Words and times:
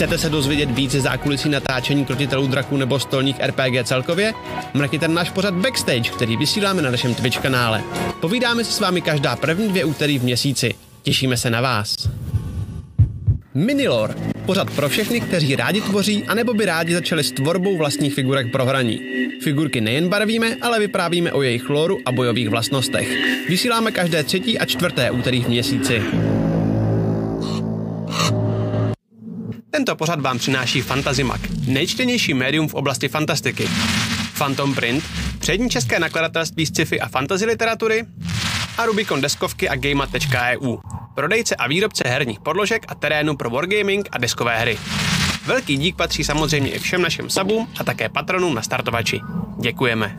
Chcete 0.00 0.18
se 0.18 0.28
dozvědět 0.28 0.70
víc 0.70 0.90
ze 0.90 1.00
zákulisí 1.00 1.48
natáčení 1.48 2.04
krotitelů 2.04 2.46
draků 2.46 2.76
nebo 2.76 2.98
stolních 2.98 3.40
RPG 3.40 3.84
celkově? 3.84 4.32
Mrkněte 4.74 5.08
na 5.08 5.14
náš 5.14 5.30
pořad 5.30 5.54
Backstage, 5.54 6.10
který 6.10 6.36
vysíláme 6.36 6.82
na 6.82 6.90
našem 6.90 7.14
Twitch 7.14 7.38
kanále. 7.38 7.82
Povídáme 8.20 8.64
se 8.64 8.72
s 8.72 8.80
vámi 8.80 9.00
každá 9.00 9.36
první 9.36 9.68
dvě 9.68 9.84
úterý 9.84 10.18
v 10.18 10.22
měsíci. 10.22 10.74
Těšíme 11.02 11.36
se 11.36 11.50
na 11.50 11.60
vás. 11.60 12.08
Minilor. 13.54 14.16
Pořad 14.46 14.70
pro 14.70 14.88
všechny, 14.88 15.20
kteří 15.20 15.56
rádi 15.56 15.80
tvoří, 15.80 16.24
anebo 16.24 16.54
by 16.54 16.64
rádi 16.64 16.94
začali 16.94 17.24
s 17.24 17.32
tvorbou 17.32 17.76
vlastních 17.76 18.14
figurek 18.14 18.52
pro 18.52 18.64
hraní. 18.64 19.00
Figurky 19.42 19.80
nejen 19.80 20.08
barvíme, 20.08 20.56
ale 20.62 20.78
vyprávíme 20.78 21.32
o 21.32 21.42
jejich 21.42 21.70
lóru 21.70 21.98
a 22.04 22.12
bojových 22.12 22.48
vlastnostech. 22.48 23.08
Vysíláme 23.48 23.92
každé 23.92 24.24
třetí 24.24 24.58
a 24.58 24.64
čtvrté 24.64 25.10
úterý 25.10 25.44
v 25.44 25.48
měsíci. 25.48 26.02
Tento 29.70 29.96
pořad 29.96 30.20
vám 30.20 30.38
přináší 30.38 30.80
Fantazimak, 30.80 31.40
nejčtenější 31.66 32.34
médium 32.34 32.68
v 32.68 32.74
oblasti 32.74 33.08
fantastiky. 33.08 33.68
Phantom 34.38 34.74
Print, 34.74 35.04
přední 35.38 35.70
české 35.70 35.98
nakladatelství 35.98 36.66
sci-fi 36.66 37.00
a 37.00 37.08
fantasy 37.08 37.44
literatury 37.46 38.06
a 38.78 38.86
Rubicon 38.86 39.20
deskovky 39.20 39.68
a 39.68 39.76
Gamea.eu, 39.76 40.78
prodejce 41.14 41.56
a 41.56 41.68
výrobce 41.68 42.08
herních 42.08 42.40
podložek 42.40 42.84
a 42.88 42.94
terénu 42.94 43.36
pro 43.36 43.50
wargaming 43.50 44.08
a 44.12 44.18
deskové 44.18 44.58
hry. 44.58 44.78
Velký 45.46 45.76
dík 45.76 45.96
patří 45.96 46.24
samozřejmě 46.24 46.70
i 46.70 46.78
všem 46.78 47.02
našim 47.02 47.30
sabům 47.30 47.68
a 47.80 47.84
také 47.84 48.08
patronům 48.08 48.54
na 48.54 48.62
startovači. 48.62 49.20
Děkujeme. 49.60 50.18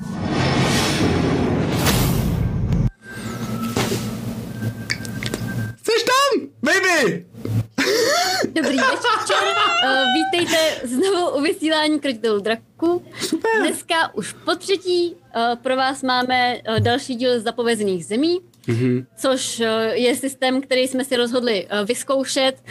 Jsi 5.83 6.05
tam, 6.05 6.47
baby! 6.61 7.30
Dobrý 8.45 8.77
večer, 8.77 9.44
uh, 9.83 10.13
vítejte 10.13 10.88
znovu 10.88 11.38
u 11.38 11.41
vysílání 11.41 11.99
Krotitelů 11.99 12.39
draků. 12.39 13.05
Super. 13.19 13.52
Dneska 13.59 14.16
už 14.16 14.33
po 14.33 14.55
třetí 14.55 15.16
uh, 15.16 15.55
pro 15.55 15.75
vás 15.75 16.03
máme 16.03 16.55
uh, 16.55 16.80
další 16.80 17.16
díl 17.16 17.39
z 17.39 17.43
zapovězených 17.43 18.05
zemí, 18.05 18.39
mm-hmm. 18.67 19.06
což 19.17 19.59
uh, 19.59 19.66
je 19.94 20.16
systém, 20.16 20.62
který 20.62 20.88
jsme 20.88 21.06
si 21.06 21.16
rozhodli 21.16 21.66
uh, 21.66 21.88
vyzkoušet 21.88 22.64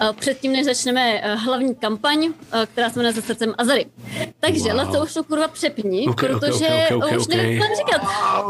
uh, 0.00 0.12
předtím, 0.12 0.52
než 0.52 0.64
začneme 0.64 1.20
hlavní 1.44 1.74
kampaň, 1.74 2.32
která 2.72 2.90
se 2.90 2.98
jmenuje 2.98 3.12
za 3.12 3.22
srdcem 3.22 3.54
Azary. 3.58 3.86
Takže, 4.40 4.64
wow. 4.64 4.76
Laco, 4.76 5.04
už 5.04 5.14
to 5.14 5.24
kurva 5.24 5.48
přepni, 5.48 6.08
Okay, 6.08 6.30
okay, 6.30 6.40
protože 6.40 6.66
okay, 6.66 6.84
okay, 6.84 6.96
okay, 6.96 7.18
už 7.18 7.26
nevím, 7.26 7.60
co 7.60 7.66
říkat. 7.76 8.08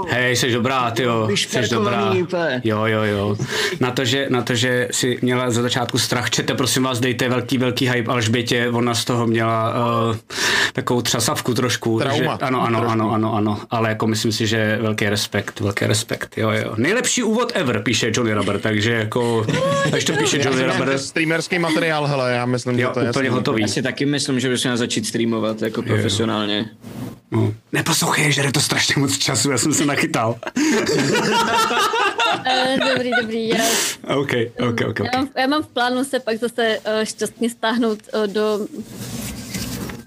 Hej, 0.08 0.36
jsi 0.36 0.52
dobrá, 0.52 0.90
ty 0.90 1.02
jo, 1.02 1.28
jsi 1.34 1.68
dobrá. 1.70 2.14
Jo, 2.64 2.84
jo, 2.84 3.02
jo. 3.02 3.36
Na 3.80 3.90
to, 3.90 4.04
že, 4.04 4.26
na 4.30 4.42
to, 4.42 4.54
že 4.54 4.88
si 4.90 5.18
měla 5.22 5.50
za 5.50 5.62
začátku 5.62 5.98
strach, 5.98 6.30
čete, 6.30 6.54
prosím 6.54 6.82
vás, 6.82 7.00
dejte 7.00 7.28
velký, 7.28 7.58
velký 7.58 7.88
hype 7.88 8.10
Alžbětě, 8.10 8.68
ona 8.68 8.94
z 8.94 9.04
toho 9.04 9.26
měla 9.26 9.74
uh, 10.08 10.16
takovou 10.72 11.02
třasavku 11.02 11.54
trošku. 11.54 11.98
Trauma. 11.98 12.16
Že, 12.16 12.28
ano, 12.28 12.62
ano, 12.62 12.88
ano, 12.88 13.10
ano, 13.10 13.34
ano, 13.34 13.60
ale 13.70 13.88
jako 13.88 14.06
myslím 14.06 14.32
si, 14.32 14.46
že 14.46 14.78
velký 14.80 15.08
respekt, 15.08 15.60
velký 15.60 15.84
respekt, 15.86 16.38
jo, 16.38 16.50
jo. 16.50 16.74
Nejlepší 16.86 17.22
úvod 17.22 17.52
ever, 17.54 17.82
píše 17.82 18.10
Johnny 18.14 18.34
Rubber, 18.34 18.60
takže 18.60 18.92
jako, 18.92 19.46
až 19.92 20.04
to 20.04 20.12
píše 20.12 20.38
Johnny 20.42 20.66
Rubber, 20.66 20.98
Streamerský 20.98 21.58
materiál, 21.58 22.06
hele, 22.06 22.32
já 22.32 22.46
myslím, 22.46 22.78
jo, 22.78 22.88
že 22.88 22.94
to 22.94 23.00
je 23.00 23.10
úplně 23.10 23.26
jasný. 23.26 23.38
hotový. 23.38 23.62
Já 23.62 23.68
si 23.68 23.82
taky 23.82 24.06
myslím, 24.06 24.40
že 24.40 24.48
bychom 24.48 24.68
měli 24.68 24.78
začít 24.78 25.06
streamovat 25.06 25.62
jako 25.62 25.82
profesionálně. 25.82 26.70
No. 27.30 27.54
Neposlouchej, 27.72 28.32
že 28.32 28.42
je 28.42 28.52
to 28.52 28.60
strašně 28.60 28.94
moc 28.98 29.18
času, 29.18 29.50
já 29.50 29.58
jsem 29.58 29.74
se 29.74 29.86
nachytal. 29.86 30.38
Uh, 30.56 30.64
dobrý, 32.94 33.10
dobrý. 33.20 33.48
Já, 33.48 33.64
OK, 34.16 34.32
OK, 34.68 34.80
OK. 34.88 34.98
já, 34.98 35.18
mám, 35.18 35.28
já 35.36 35.46
mám 35.46 35.62
v 35.62 35.66
plánu 35.66 36.04
se 36.04 36.20
pak 36.20 36.38
zase 36.38 36.78
uh, 36.78 37.04
šťastně 37.04 37.50
stáhnout 37.50 37.98
uh, 38.14 38.26
do 38.26 38.58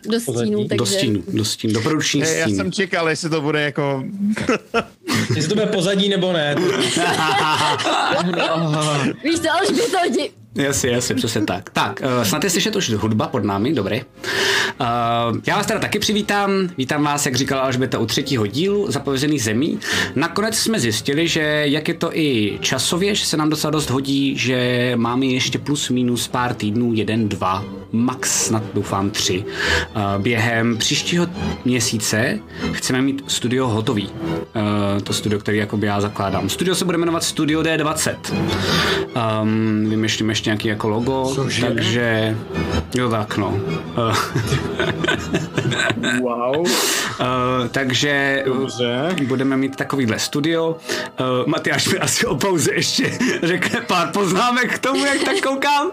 do 0.09 0.19
stínu, 0.19 0.67
takže... 0.67 0.77
Do 0.77 0.85
stínu, 0.85 1.23
do 1.27 1.45
stínu, 1.45 1.73
do 1.73 1.81
produkční 1.81 2.21
Hej, 2.21 2.39
já 2.39 2.45
stínu. 2.45 2.57
jsem 2.57 2.71
čekal, 2.71 3.09
jestli 3.09 3.29
to 3.29 3.41
bude 3.41 3.61
jako... 3.61 4.03
Jestli 5.35 5.49
to 5.49 5.55
bude 5.55 5.67
pozadí 5.67 6.09
nebo 6.09 6.33
ne. 6.33 6.55
Víš 9.23 9.39
to, 9.39 9.51
Alžbě, 9.51 9.87
to 9.87 9.97
lidi. 10.03 10.31
Jasně, 10.59 10.89
jasně, 10.89 11.15
přesně 11.15 11.41
tak. 11.41 11.69
Tak, 11.69 12.01
uh, 12.17 12.23
snad 12.23 12.43
je 12.43 12.49
slyšet 12.49 12.75
už 12.75 12.89
hudba 12.89 13.27
pod 13.27 13.43
námi, 13.43 13.73
dobrý. 13.73 14.01
Uh, 14.01 15.37
já 15.47 15.55
vás 15.57 15.65
teda 15.65 15.79
taky 15.79 15.99
přivítám, 15.99 16.51
vítám 16.77 17.03
vás, 17.03 17.25
jak 17.25 17.35
říkala 17.35 17.61
Alžběta, 17.61 17.99
u 17.99 18.05
třetího 18.05 18.47
dílu 18.47 18.91
Zapovězených 18.91 19.43
zemí. 19.43 19.79
Nakonec 20.15 20.55
jsme 20.55 20.79
zjistili, 20.79 21.27
že 21.27 21.41
jak 21.65 21.87
je 21.87 21.93
to 21.93 22.17
i 22.17 22.57
časově, 22.61 23.15
že 23.15 23.25
se 23.25 23.37
nám 23.37 23.49
docela 23.49 23.71
dost 23.71 23.89
hodí, 23.89 24.37
že 24.37 24.91
máme 24.95 25.25
ještě 25.25 25.59
plus 25.59 25.89
minus 25.89 26.27
pár 26.27 26.53
týdnů, 26.53 26.93
jeden, 26.93 27.29
dva, 27.29 27.65
max 27.91 28.45
snad 28.45 28.63
doufám 28.73 29.09
tři. 29.09 29.43
Uh, 29.95 30.21
během 30.23 30.77
příštího 30.77 31.27
měsíce 31.65 32.39
chceme 32.71 33.01
mít 33.01 33.23
studio 33.27 33.67
hotový. 33.67 34.09
To 35.03 35.13
studio, 35.13 35.39
který 35.39 35.57
jakoby 35.57 35.87
já 35.87 36.01
zakládám. 36.01 36.49
Studio 36.49 36.75
se 36.75 36.85
bude 36.85 36.97
jmenovat 36.97 37.23
Studio 37.23 37.61
D20. 37.61 38.15
Um, 39.41 39.85
vymýšlím 39.89 40.29
ještě 40.29 40.48
nějaký 40.49 40.67
jako 40.67 40.89
logo, 40.89 41.31
Cože? 41.35 41.65
takže 41.65 42.37
jo 42.95 43.09
tak 43.09 43.37
no. 43.37 43.59
Wow. 46.21 46.57
uh, 46.59 46.67
takže 47.71 48.43
Dobře. 48.45 49.15
budeme 49.27 49.57
mít 49.57 49.75
takovýhle 49.75 50.19
studio. 50.19 50.77
Uh, 51.19 51.47
Matyáš 51.47 51.87
mi 51.93 51.99
asi 51.99 52.25
o 52.25 52.35
pauze 52.35 52.73
ještě 52.73 53.11
řekne 53.43 53.81
pár 53.81 54.11
poznámek 54.13 54.75
k 54.75 54.79
tomu, 54.79 55.05
jak 55.05 55.23
tak 55.23 55.39
koukám. 55.41 55.91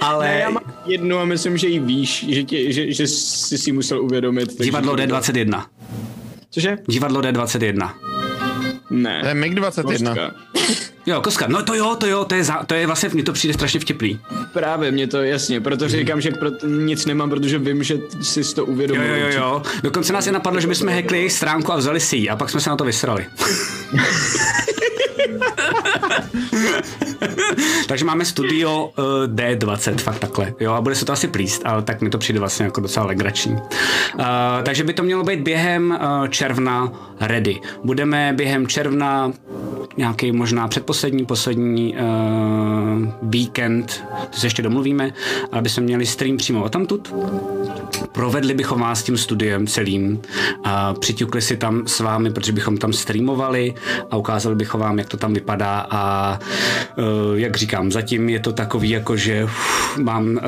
Ale 0.00 0.26
Ne, 0.28 0.38
já 0.38 0.50
mám 0.50 0.62
jednu 0.86 1.18
a 1.18 1.24
myslím, 1.24 1.58
že 1.58 1.68
ji 1.68 1.78
víš, 1.78 2.26
že, 2.28 2.42
tě, 2.42 2.72
že, 2.72 2.92
že 2.92 3.06
jsi 3.06 3.58
si 3.58 3.72
musel 3.72 4.02
uvědomit. 4.02 4.58
divadlo 4.60 4.94
D21. 4.94 5.64
Cože? 6.50 6.78
Divadlo 6.88 7.20
D21. 7.20 7.90
Ne. 8.90 9.20
To 9.20 9.26
je 9.28 9.34
MiG-21. 9.34 10.30
Jo, 11.06 11.20
koska, 11.20 11.46
no 11.48 11.62
to 11.62 11.74
jo, 11.74 11.96
to 11.96 12.06
jo, 12.06 12.24
to 12.24 12.34
je, 12.34 12.44
za, 12.44 12.62
to 12.66 12.74
je 12.74 12.86
vlastně, 12.86 13.08
mně 13.12 13.22
to 13.22 13.32
přijde 13.32 13.54
strašně 13.54 13.80
vtipný. 13.80 14.20
Právě, 14.52 14.90
mě 14.90 15.06
to 15.06 15.22
jasně, 15.22 15.60
proto 15.60 15.88
říkám, 15.88 16.20
že 16.20 16.30
pro, 16.30 16.50
nic 16.66 17.06
nemám, 17.06 17.30
protože 17.30 17.58
vím, 17.58 17.82
že 17.82 17.98
jsi 18.22 18.54
to 18.54 18.60
Jo, 18.60 18.66
uvědomil. 18.66 19.04
jo, 19.06 19.14
jo, 19.16 19.28
jo. 19.34 19.62
Dokonce 19.82 20.12
nás 20.12 20.26
je 20.26 20.32
napadlo, 20.32 20.60
že 20.60 20.66
bychom 20.66 20.88
hackli 20.88 21.18
jejich 21.18 21.32
stránku 21.32 21.72
a 21.72 21.76
vzali 21.76 22.00
si 22.00 22.16
ji 22.16 22.28
a 22.28 22.36
pak 22.36 22.50
jsme 22.50 22.60
se 22.60 22.70
na 22.70 22.76
to 22.76 22.84
vysrali. 22.84 23.26
Takže 27.86 28.04
máme 28.04 28.24
studio 28.24 28.90
uh, 28.98 29.04
D20, 29.34 29.98
fakt 29.98 30.18
takhle, 30.18 30.54
jo, 30.60 30.72
a 30.72 30.80
bude 30.80 30.94
se 30.94 31.04
to 31.04 31.12
asi 31.12 31.28
plíst, 31.28 31.62
ale 31.64 31.82
tak 31.82 32.00
mi 32.00 32.10
to 32.10 32.18
přijde 32.18 32.40
vlastně 32.40 32.64
jako 32.64 32.80
docela 32.80 33.06
legrační. 33.06 33.52
Uh, 33.52 33.60
takže 34.62 34.84
by 34.84 34.92
to 34.92 35.02
mělo 35.02 35.24
být 35.24 35.40
během 35.40 35.90
uh, 35.90 36.28
června 36.28 36.92
ready. 37.20 37.60
Budeme 37.84 38.32
během 38.36 38.66
června 38.66 39.32
nějaký 39.96 40.32
možná 40.32 40.68
předposlední, 40.68 41.26
poslední 41.26 41.94
uh, 41.94 42.00
víkend, 43.22 44.04
to 44.30 44.40
se 44.40 44.46
ještě 44.46 44.62
domluvíme, 44.62 45.12
aby 45.52 45.68
jsme 45.68 45.82
měli 45.82 46.06
stream 46.06 46.36
přímo 46.36 46.64
odtamtud. 46.64 47.14
Provedli 48.12 48.54
bychom 48.54 48.80
vás 48.80 49.02
tím 49.02 49.16
studiem 49.16 49.66
celým 49.66 50.20
a 50.64 50.94
přiťukli 50.94 51.42
si 51.42 51.56
tam 51.56 51.86
s 51.86 52.00
vámi, 52.00 52.30
protože 52.30 52.52
bychom 52.52 52.76
tam 52.76 52.92
streamovali 52.92 53.74
a 54.10 54.16
ukázali 54.16 54.56
bychom 54.56 54.80
vám, 54.80 54.93
jak 54.98 55.08
to 55.08 55.16
tam 55.16 55.34
vypadá 55.34 55.86
a 55.90 56.38
uh, 56.96 57.04
jak 57.34 57.56
říkám, 57.56 57.92
zatím 57.92 58.28
je 58.28 58.40
to 58.40 58.52
takový 58.52 58.90
jako, 58.90 59.16
že 59.16 59.44
uf, 59.44 59.98
mám, 59.98 60.26
uh, 60.26 60.40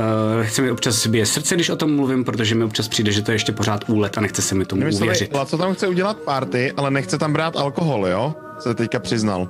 chce 0.42 0.62
mi 0.62 0.70
občas 0.70 0.98
si 0.98 1.08
bije 1.08 1.26
srdce, 1.26 1.54
když 1.54 1.70
o 1.70 1.76
tom 1.76 1.96
mluvím, 1.96 2.24
protože 2.24 2.54
mi 2.54 2.64
občas 2.64 2.88
přijde, 2.88 3.12
že 3.12 3.22
to 3.22 3.30
je 3.30 3.34
ještě 3.34 3.52
pořád 3.52 3.84
úlet 3.88 4.18
a 4.18 4.20
nechce 4.20 4.42
se 4.42 4.54
mi 4.54 4.64
tomu 4.64 4.82
uvěřit. 4.94 5.34
Laco 5.34 5.58
tam 5.58 5.74
chce 5.74 5.88
udělat 5.88 6.16
party, 6.16 6.72
ale 6.76 6.90
nechce 6.90 7.18
tam 7.18 7.32
brát 7.32 7.56
alkohol, 7.56 8.06
jo? 8.06 8.34
Se 8.58 8.74
teďka 8.74 8.98
přiznal. 8.98 9.48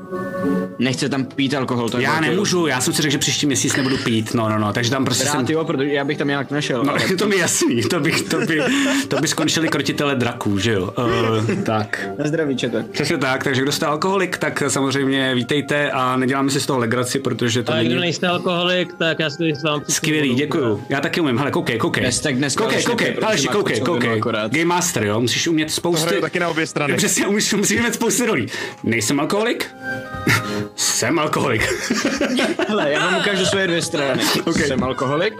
Nechce 0.78 1.08
tam 1.08 1.24
pít 1.24 1.54
alkohol, 1.54 1.88
to 1.88 1.98
Já 2.00 2.20
nemůžu, 2.20 2.66
já 2.66 2.80
jsem 2.80 2.92
si 2.94 3.02
řekl, 3.02 3.12
že 3.12 3.18
příští 3.18 3.46
měsíc 3.46 3.76
nebudu 3.76 3.96
pít, 3.98 4.34
no, 4.34 4.48
no, 4.48 4.58
no, 4.58 4.72
takže 4.72 4.90
tam 4.90 5.04
prostě 5.04 5.24
jsem... 5.24 5.40
Rád 5.40 5.50
jo, 5.50 5.64
protože 5.64 5.92
já 5.92 6.04
bych 6.04 6.18
tam 6.18 6.28
nějak 6.28 6.50
našel. 6.50 6.84
No, 6.84 6.90
ale- 6.92 7.00
to 7.18 7.28
mi 7.28 7.38
jasný, 7.38 7.82
to 7.82 8.00
by, 8.00 8.12
to 8.12 8.40
by, 8.40 8.60
to 9.08 9.16
by 9.16 9.28
skončili 9.28 9.68
krotitele 9.68 10.14
draků, 10.14 10.58
že 10.58 10.72
jo? 10.72 10.92
Uh, 10.98 11.62
tak. 11.62 12.08
Na 12.18 12.28
zdraví, 12.28 12.56
čete. 12.56 12.82
Přesně 12.92 13.18
tak, 13.18 13.44
takže 13.44 13.62
kdo 13.62 13.72
jste 13.72 13.86
alkoholik, 13.86 14.38
tak 14.38 14.62
samozřejmě 14.68 15.34
vítejte 15.34 15.90
a 15.90 16.16
neděláme 16.16 16.50
si 16.50 16.60
z 16.60 16.66
toho 16.66 16.78
legraci, 16.78 17.18
protože 17.18 17.62
to 17.62 17.72
Ale 17.72 17.80
kdo 17.80 17.88
není... 17.88 18.00
nejste 18.00 18.26
alkoholik, 18.26 18.94
tak 18.98 19.18
já 19.18 19.30
si 19.30 19.52
s 19.54 19.62
vám 19.62 19.82
Skvělý, 19.88 20.34
děkuju. 20.34 20.82
Já 20.88 21.00
taky 21.00 21.20
umím. 21.20 21.38
Hele, 21.38 21.50
koukej, 21.50 21.78
koukej. 21.78 22.02
Dnes- 22.04 22.22
tak 22.22 22.36
dneska 22.36 22.64
koukej, 22.64 22.82
koukej, 22.82 23.16
Aleši, 23.22 23.48
koukej, 23.48 23.80
koukej. 23.80 24.18
akorát. 24.18 24.52
Game 24.52 24.64
Master, 24.64 25.04
jo, 25.04 25.20
musíš 25.20 25.48
umět 25.48 25.70
spousty... 25.70 26.20
taky 26.20 26.40
na 26.40 26.48
obě 26.48 26.66
strany. 26.66 26.94
Přesně, 26.96 27.26
musíš, 27.26 27.54
musíš 27.54 27.78
umět 27.78 27.94
spousty 27.94 28.26
rolí. 28.26 28.46
Nejsem 28.96 29.20
alkoholik? 29.20 29.70
Jsem 30.76 31.18
alkoholik. 31.18 31.62
Hele, 32.68 32.92
já 32.92 33.00
vám 33.00 33.20
ukážu 33.20 33.44
svoje 33.44 33.66
dvě 33.66 33.82
strany. 33.82 34.22
Ok. 34.44 34.58
Jsem 34.58 34.84
alkoholik. 34.84 35.34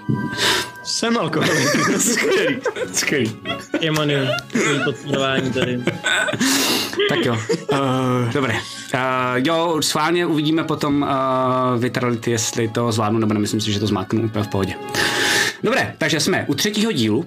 Jsem 0.84 1.18
alkoholik. 1.18 1.52
skvělý, 1.98 2.60
skvělý. 2.92 3.36
Emanuel, 3.80 4.28
tvůj 4.52 4.80
podporování 4.84 5.52
tady. 5.52 5.82
Tak 7.08 7.24
jo, 7.24 7.38
uh, 7.72 8.32
dobré. 8.32 8.54
Uh, 8.54 9.00
jo, 9.36 9.76
schválně 9.80 10.26
uvidíme 10.26 10.64
potom 10.64 11.02
uh, 11.02 11.80
Vitality, 11.82 12.30
jestli 12.30 12.68
to 12.68 12.92
zvládnu, 12.92 13.18
nebo 13.18 13.34
nemyslím 13.34 13.60
si, 13.60 13.72
že 13.72 13.80
to 13.80 13.86
zmáknu 13.86 14.22
úplně 14.22 14.44
v 14.44 14.48
pohodě. 14.48 14.74
Dobré, 15.62 15.94
takže 15.98 16.20
jsme 16.20 16.44
u 16.48 16.54
třetího 16.54 16.92
dílu. 16.92 17.24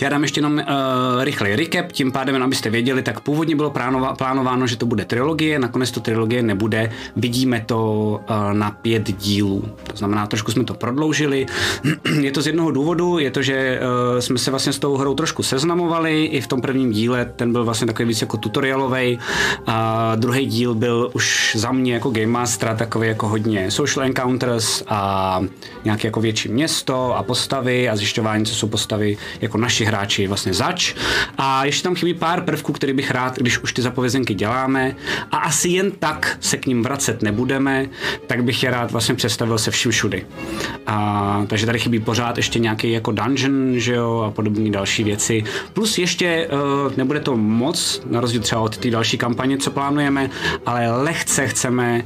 Já 0.00 0.08
dám 0.08 0.22
ještě 0.22 0.38
jenom 0.38 0.52
uh, 0.52 1.24
rychlej 1.24 1.56
recap, 1.56 1.92
tím 1.92 2.12
pádem, 2.12 2.42
abyste 2.42 2.70
věděli, 2.70 3.02
tak 3.02 3.20
původně 3.20 3.56
bylo 3.56 3.70
plánova- 3.70 4.16
plánováno, 4.16 4.66
že 4.66 4.76
to 4.76 4.86
bude 4.86 5.04
trilogie, 5.04 5.58
nakonec 5.58 5.90
to 5.90 6.00
trilogie 6.00 6.42
nebude, 6.42 6.90
vidíme 7.16 7.64
to 7.66 8.20
uh, 8.30 8.52
na 8.52 8.70
pět 8.70 9.16
dílů. 9.16 9.64
To 9.90 9.96
znamená, 9.96 10.26
trošku 10.26 10.52
jsme 10.52 10.64
to 10.64 10.74
prodloužili. 10.74 11.46
je 12.20 12.32
to 12.32 12.42
z 12.42 12.46
jednoho 12.46 12.70
důvodu, 12.70 13.18
je 13.18 13.30
to, 13.30 13.42
že 13.42 13.80
uh, 13.80 14.20
jsme 14.20 14.38
se 14.38 14.50
vlastně 14.50 14.72
s 14.72 14.78
tou 14.78 14.96
hrou 14.96 15.14
trošku 15.14 15.42
seznamovali, 15.42 16.24
i 16.24 16.40
v 16.40 16.46
tom 16.46 16.60
prvním 16.60 16.92
díle, 16.92 17.24
ten 17.36 17.52
byl 17.52 17.64
vlastně 17.64 17.86
takový 17.86 18.08
víc 18.08 18.20
jako 18.20 18.36
tutorialový. 18.36 19.18
A 19.66 20.12
druhý 20.16 20.46
díl 20.46 20.74
byl 20.74 21.10
už 21.12 21.56
za 21.58 21.72
mě 21.72 21.94
jako 21.94 22.10
Game 22.10 22.26
Master 22.26 22.76
takový 22.76 23.08
jako 23.08 23.28
hodně 23.28 23.70
social 23.70 24.06
encounters 24.06 24.82
a 24.88 25.40
nějaké 25.84 26.08
jako 26.08 26.20
větší 26.20 26.48
město 26.48 27.16
a 27.16 27.22
postavy 27.22 27.88
a 27.88 27.96
zjišťování, 27.96 28.44
co 28.44 28.54
jsou 28.54 28.68
postavy 28.68 29.16
jako 29.40 29.58
naši 29.58 29.85
hráči 29.86 30.26
vlastně 30.26 30.54
zač. 30.54 30.94
A 31.38 31.64
ještě 31.64 31.82
tam 31.82 31.94
chybí 31.94 32.14
pár 32.14 32.40
prvků, 32.40 32.72
který 32.72 32.92
bych 32.92 33.10
rád, 33.10 33.38
když 33.38 33.58
už 33.58 33.72
ty 33.72 33.82
zapovězenky 33.82 34.34
děláme 34.34 34.96
a 35.30 35.36
asi 35.36 35.68
jen 35.68 35.90
tak 35.90 36.38
se 36.40 36.56
k 36.56 36.66
ním 36.66 36.82
vracet 36.82 37.22
nebudeme, 37.22 37.86
tak 38.26 38.44
bych 38.44 38.62
je 38.62 38.70
rád 38.70 38.92
vlastně 38.92 39.14
představil 39.14 39.58
se 39.58 39.70
vším 39.70 39.90
všudy. 39.90 40.26
A, 40.86 41.44
takže 41.46 41.66
tady 41.66 41.78
chybí 41.78 42.00
pořád 42.00 42.36
ještě 42.36 42.58
nějaký 42.58 42.92
jako 42.92 43.12
dungeon, 43.12 43.72
že 43.76 43.94
jo, 43.94 44.24
a 44.26 44.30
podobné 44.30 44.70
další 44.70 45.04
věci. 45.04 45.44
Plus 45.72 45.98
ještě 45.98 46.48
uh, 46.86 46.92
nebude 46.96 47.20
to 47.20 47.36
moc, 47.36 48.02
na 48.10 48.20
rozdíl 48.20 48.40
třeba 48.40 48.60
od 48.60 48.76
té 48.76 48.90
další 48.90 49.18
kampaně, 49.18 49.58
co 49.58 49.70
plánujeme, 49.70 50.30
ale 50.66 51.02
lehce 51.02 51.48
chceme 51.48 52.04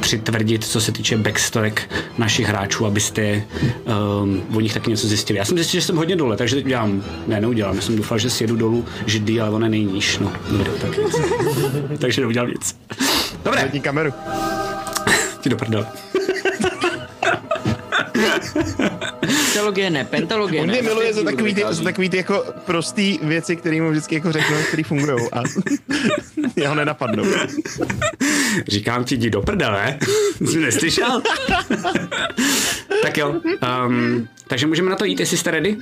přitvrdit, 0.00 0.64
co 0.64 0.80
se 0.80 0.92
týče 0.92 1.16
backstorek 1.16 1.90
našich 2.18 2.46
hráčů, 2.46 2.86
abyste 2.86 3.42
um, 4.22 4.42
o 4.54 4.60
nich 4.60 4.74
taky 4.74 4.90
něco 4.90 5.08
zjistili. 5.08 5.38
Já 5.38 5.44
jsem 5.44 5.56
zjistil, 5.56 5.80
že 5.80 5.86
jsem 5.86 5.96
hodně 5.96 6.16
dole, 6.16 6.36
takže 6.36 6.56
teď 6.56 6.66
dělám, 6.66 7.02
ne, 7.26 7.40
neudělám, 7.40 7.76
já 7.76 7.82
jsem 7.82 7.96
doufal, 7.96 8.18
že 8.18 8.30
si 8.30 8.44
jedu 8.44 8.56
dolů 8.56 8.86
židlí, 9.06 9.40
ale 9.40 9.50
ona 9.50 9.68
nejníž, 9.68 10.18
no, 10.18 10.32
dobré, 10.50 10.72
tak. 10.72 10.90
takže 11.98 12.20
neudělám 12.20 12.48
nic. 12.48 12.76
Dobré, 13.44 13.60
Zvedni 13.60 13.80
kameru. 13.80 14.12
ti 15.40 15.48
do 15.48 15.56
prdele. 15.56 15.86
Pentalogie 19.20 19.90
ne, 19.90 20.04
pentalogie 20.04 20.60
On 20.62 20.66
ne. 20.66 20.72
mě 20.72 20.82
miluje 20.82 21.14
za 21.14 21.22
takový 21.22 21.54
ty, 21.54 21.64
za 21.70 21.82
takový 21.82 22.08
ty 22.08 22.16
jako 22.16 22.44
prostý 22.66 23.18
věci, 23.22 23.56
které 23.56 23.82
mu 23.82 23.90
vždycky 23.90 24.14
jako 24.14 24.32
řeknu, 24.32 24.56
které 24.68 24.84
fungují 24.84 25.28
a 25.32 25.42
jeho 26.56 26.74
nenapadnou. 26.74 27.24
Říkám 28.68 29.04
ti, 29.04 29.14
jdi 29.14 29.30
do 29.30 29.42
prdele. 29.42 29.98
Jsi 30.46 30.58
neslyšel? 30.60 31.22
tak 33.02 33.16
jo. 33.16 33.40
Um, 33.86 34.28
takže 34.46 34.66
můžeme 34.66 34.90
na 34.90 34.96
to 34.96 35.04
jít, 35.04 35.20
jestli 35.20 35.36
jste 35.36 35.50
ready? 35.50 35.76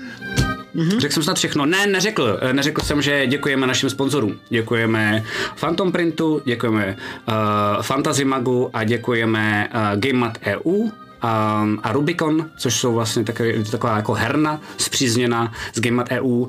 Mm-hmm. 0.77 0.99
Řekl 0.99 1.15
jsem 1.15 1.23
snad 1.23 1.37
všechno. 1.37 1.67
Ne, 1.67 1.87
neřekl. 1.87 2.39
Eh, 2.43 2.53
Neřekl 2.53 2.83
jsem, 2.83 3.03
že 3.03 3.27
děkujeme 3.27 3.67
našim 3.67 3.91
sponzorům. 3.91 4.39
Děkujeme 4.49 5.25
Phantom 5.61 5.93
Printu, 5.93 6.43
děkujeme 6.45 6.97
uh, 7.29 7.83
Fantasy 7.83 8.25
Magu 8.25 8.71
a 8.73 8.85
děkujeme 8.85 9.69
uh, 9.75 10.01
GameMat 10.01 10.39
EU 10.47 10.89
um, 11.25 11.81
a 11.83 11.93
Rubicon, 11.93 12.51
což 12.57 12.75
jsou 12.75 12.95
vlastně 12.95 13.25
takový, 13.25 13.65
taková 13.71 13.97
jako 13.97 14.13
herna 14.13 14.61
zpřízněná 14.77 15.53
s 15.73 15.81
GameMat 15.81 16.11
EU. 16.11 16.27
Uh, 16.27 16.49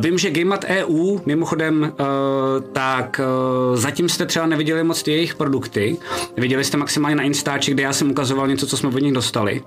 vím, 0.00 0.18
že 0.18 0.30
GameMat 0.30 0.64
EU, 0.68 1.18
mimochodem, 1.26 1.82
uh, 1.82 2.06
tak 2.72 3.20
uh, 3.70 3.76
zatím 3.76 4.08
jste 4.08 4.26
třeba 4.26 4.46
neviděli 4.46 4.84
moc 4.84 5.06
jejich 5.06 5.34
produkty. 5.34 5.96
Viděli 6.36 6.64
jste 6.64 6.76
maximálně 6.76 7.16
na 7.16 7.22
Instači, 7.22 7.70
kde 7.70 7.82
já 7.82 7.92
jsem 7.92 8.10
ukazoval 8.10 8.48
něco, 8.48 8.66
co 8.66 8.76
jsme 8.76 8.88
od 8.88 9.02
nich 9.02 9.12
dostali. 9.12 9.62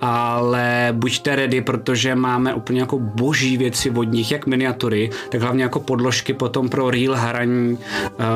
Ale 0.00 0.88
buďte 0.92 1.36
ready, 1.36 1.60
protože 1.60 2.14
máme 2.14 2.54
úplně 2.54 2.80
jako 2.80 2.98
boží 2.98 3.56
věci 3.56 3.90
od 3.90 4.04
nich, 4.04 4.30
jak 4.30 4.46
miniatury, 4.46 5.10
tak 5.28 5.40
hlavně 5.40 5.62
jako 5.62 5.80
podložky 5.80 6.32
potom 6.34 6.68
pro 6.68 6.90
real 6.90 7.14
hraní 7.14 7.72
uh, 7.72 7.78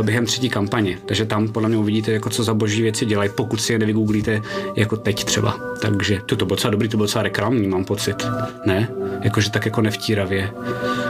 během 0.07 0.27
třetí 0.27 0.49
kampaně. 0.49 0.99
Takže 1.07 1.25
tam 1.25 1.49
podle 1.49 1.69
mě 1.69 1.79
uvidíte, 1.79 2.13
jako 2.13 2.31
co 2.31 2.45
za 2.45 2.55
boží 2.55 2.83
věci 2.83 3.07
dělají, 3.07 3.31
pokud 3.35 3.61
si 3.61 3.73
je 3.73 3.79
nevygooglíte 3.79 4.43
jako 4.77 4.97
teď 4.97 5.16
třeba. 5.25 5.61
Takže 5.81 6.21
to, 6.27 6.37
to 6.37 6.47
bylo 6.47 6.57
docela 6.57 6.71
dobrý, 6.71 6.89
to 6.89 6.97
bylo 6.97 7.05
docela 7.07 7.23
reklamní, 7.23 7.69
mám 7.69 7.85
pocit. 7.85 8.27
Ne? 8.67 8.89
Jakože 9.21 9.51
tak 9.51 9.65
jako 9.65 9.83
nevtíravě. 9.83 10.51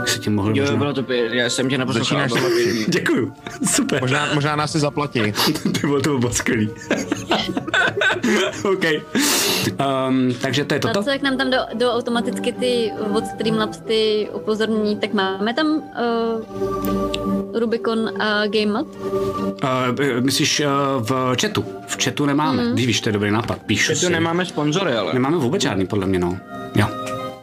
Se 0.06 0.18
tím 0.18 0.34
mohl 0.34 0.56
Jo, 0.56 0.62
možná... 0.62 0.76
bylo 0.76 0.92
to, 0.92 1.02
pě- 1.02 1.32
já 1.32 1.50
jsem 1.50 1.68
tě 1.68 1.78
naposlouchal. 1.78 2.28
Se. 2.28 2.40
Děkuju. 2.88 3.32
Super. 3.70 4.00
Možná, 4.00 4.28
možná 4.34 4.56
nás 4.56 4.72
si 4.72 4.78
zaplatí. 4.78 5.20
Ty 5.72 5.80
bylo 5.80 6.00
to 6.00 6.08
bylo 6.08 6.18
moc 6.18 6.36
skvělý. 6.36 6.70
OK. 8.64 8.84
Um, 10.08 10.34
takže 10.42 10.64
to 10.64 10.74
je 10.74 10.80
A 10.80 10.82
toto. 10.82 11.02
co, 11.02 11.10
jak 11.10 11.22
nám 11.22 11.36
tam 11.36 11.50
do, 11.50 11.58
do 11.74 11.92
automaticky 11.92 12.52
ty 12.52 12.92
od 13.14 13.26
Streamlabs 13.26 13.78
ty 13.78 14.28
upozornění, 14.32 14.96
tak 14.96 15.12
máme 15.12 15.54
tam 15.54 15.66
uh, 15.66 15.82
Rubicon 17.60 18.22
a 18.22 18.46
Game 18.46 18.72
Mod? 18.72 18.86
Uh, 18.96 20.20
myslíš 20.20 20.60
uh, 20.60 20.66
v 21.02 21.36
chatu? 21.40 21.64
V 21.86 22.04
chatu 22.04 22.26
nemáme. 22.26 22.64
Mm. 22.64 22.74
Víš, 22.76 23.00
to 23.00 23.08
je 23.08 23.12
dobrý 23.12 23.30
nápad. 23.30 23.58
Píšu 23.66 23.92
Že 23.92 23.96
si. 23.96 24.06
tu 24.06 24.12
nemáme 24.12 24.44
sponzory, 24.46 24.92
ale. 24.92 25.12
Nemáme 25.14 25.36
vůbec 25.36 25.62
žádný, 25.62 25.86
podle 25.86 26.06
mě, 26.06 26.18
no. 26.18 26.38
Jo, 26.74 26.86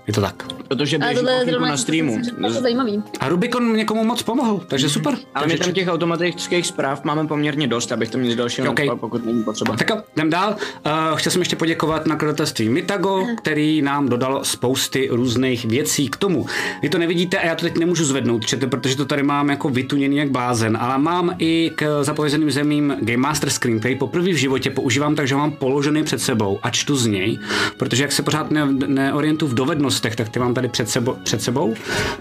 je 0.07 0.13
to 0.13 0.21
tak. 0.21 0.62
Protože 0.67 0.97
běží 0.97 1.15
tohle 1.15 1.45
zrovna 1.45 1.67
na 1.67 1.77
streamu. 1.77 2.21
to 2.41 2.49
zajímavý. 2.49 3.03
A 3.19 3.29
Rubikon 3.29 3.75
někomu 3.75 4.03
moc 4.03 4.21
pomohl, 4.21 4.61
takže 4.67 4.89
super. 4.89 5.15
Ale 5.35 5.47
my 5.47 5.57
tam 5.57 5.71
těch 5.71 5.87
automatických 5.87 6.67
zpráv 6.67 7.03
máme 7.03 7.27
poměrně 7.27 7.67
dost, 7.67 7.91
abych 7.91 8.09
to 8.09 8.17
nic 8.17 8.35
dalšího 8.35 8.67
Ok. 8.67 8.73
okay. 8.73 8.89
pokud 8.99 9.25
není 9.25 9.43
potřeba. 9.43 9.77
Tak 9.77 9.89
jo, 9.89 10.01
jdem 10.15 10.29
dál. 10.29 10.55
Uh, 10.85 11.17
chtěl 11.17 11.31
jsem 11.31 11.41
ještě 11.41 11.55
poděkovat 11.55 12.05
nakladatelství 12.05 12.69
Mitago, 12.69 13.25
který 13.37 13.81
nám 13.81 14.09
dodalo 14.09 14.45
spousty 14.45 15.09
různých 15.11 15.65
věcí 15.65 16.09
k 16.09 16.17
tomu. 16.17 16.45
Vy 16.81 16.89
to 16.89 16.97
nevidíte 16.97 17.37
a 17.37 17.45
já 17.45 17.55
to 17.55 17.61
teď 17.61 17.77
nemůžu 17.77 18.05
zvednout, 18.05 18.45
čete, 18.45 18.67
protože 18.67 18.95
to 18.95 19.05
tady 19.05 19.23
mám 19.23 19.49
jako 19.49 19.69
vytuněný 19.69 20.17
jak 20.17 20.31
blázen, 20.31 20.77
ale 20.77 20.97
mám 20.97 21.35
i 21.39 21.71
k 21.75 22.03
zapovězeným 22.03 22.51
zemím 22.51 22.95
Game 23.01 23.17
Master 23.17 23.49
Screen, 23.49 23.79
který 23.79 23.95
poprvé 23.95 24.33
v 24.33 24.35
životě 24.35 24.69
používám, 24.69 25.15
takže 25.15 25.35
ho 25.35 25.39
mám 25.39 25.51
položený 25.51 26.03
před 26.03 26.21
sebou 26.21 26.59
a 26.63 26.69
čtu 26.69 26.95
z 26.95 27.05
něj, 27.05 27.39
protože 27.77 28.03
jak 28.03 28.11
se 28.11 28.23
pořád 28.23 28.51
ne, 28.51 28.65
neorientuju 28.87 29.51
v 29.51 29.53
dovednostech, 29.53 30.15
tak 30.15 30.29
ty 30.29 30.39
mám 30.39 30.52
tady 30.53 30.67
před, 30.67 30.89
sebo, 30.89 31.17
před 31.23 31.41
sebou. 31.41 31.73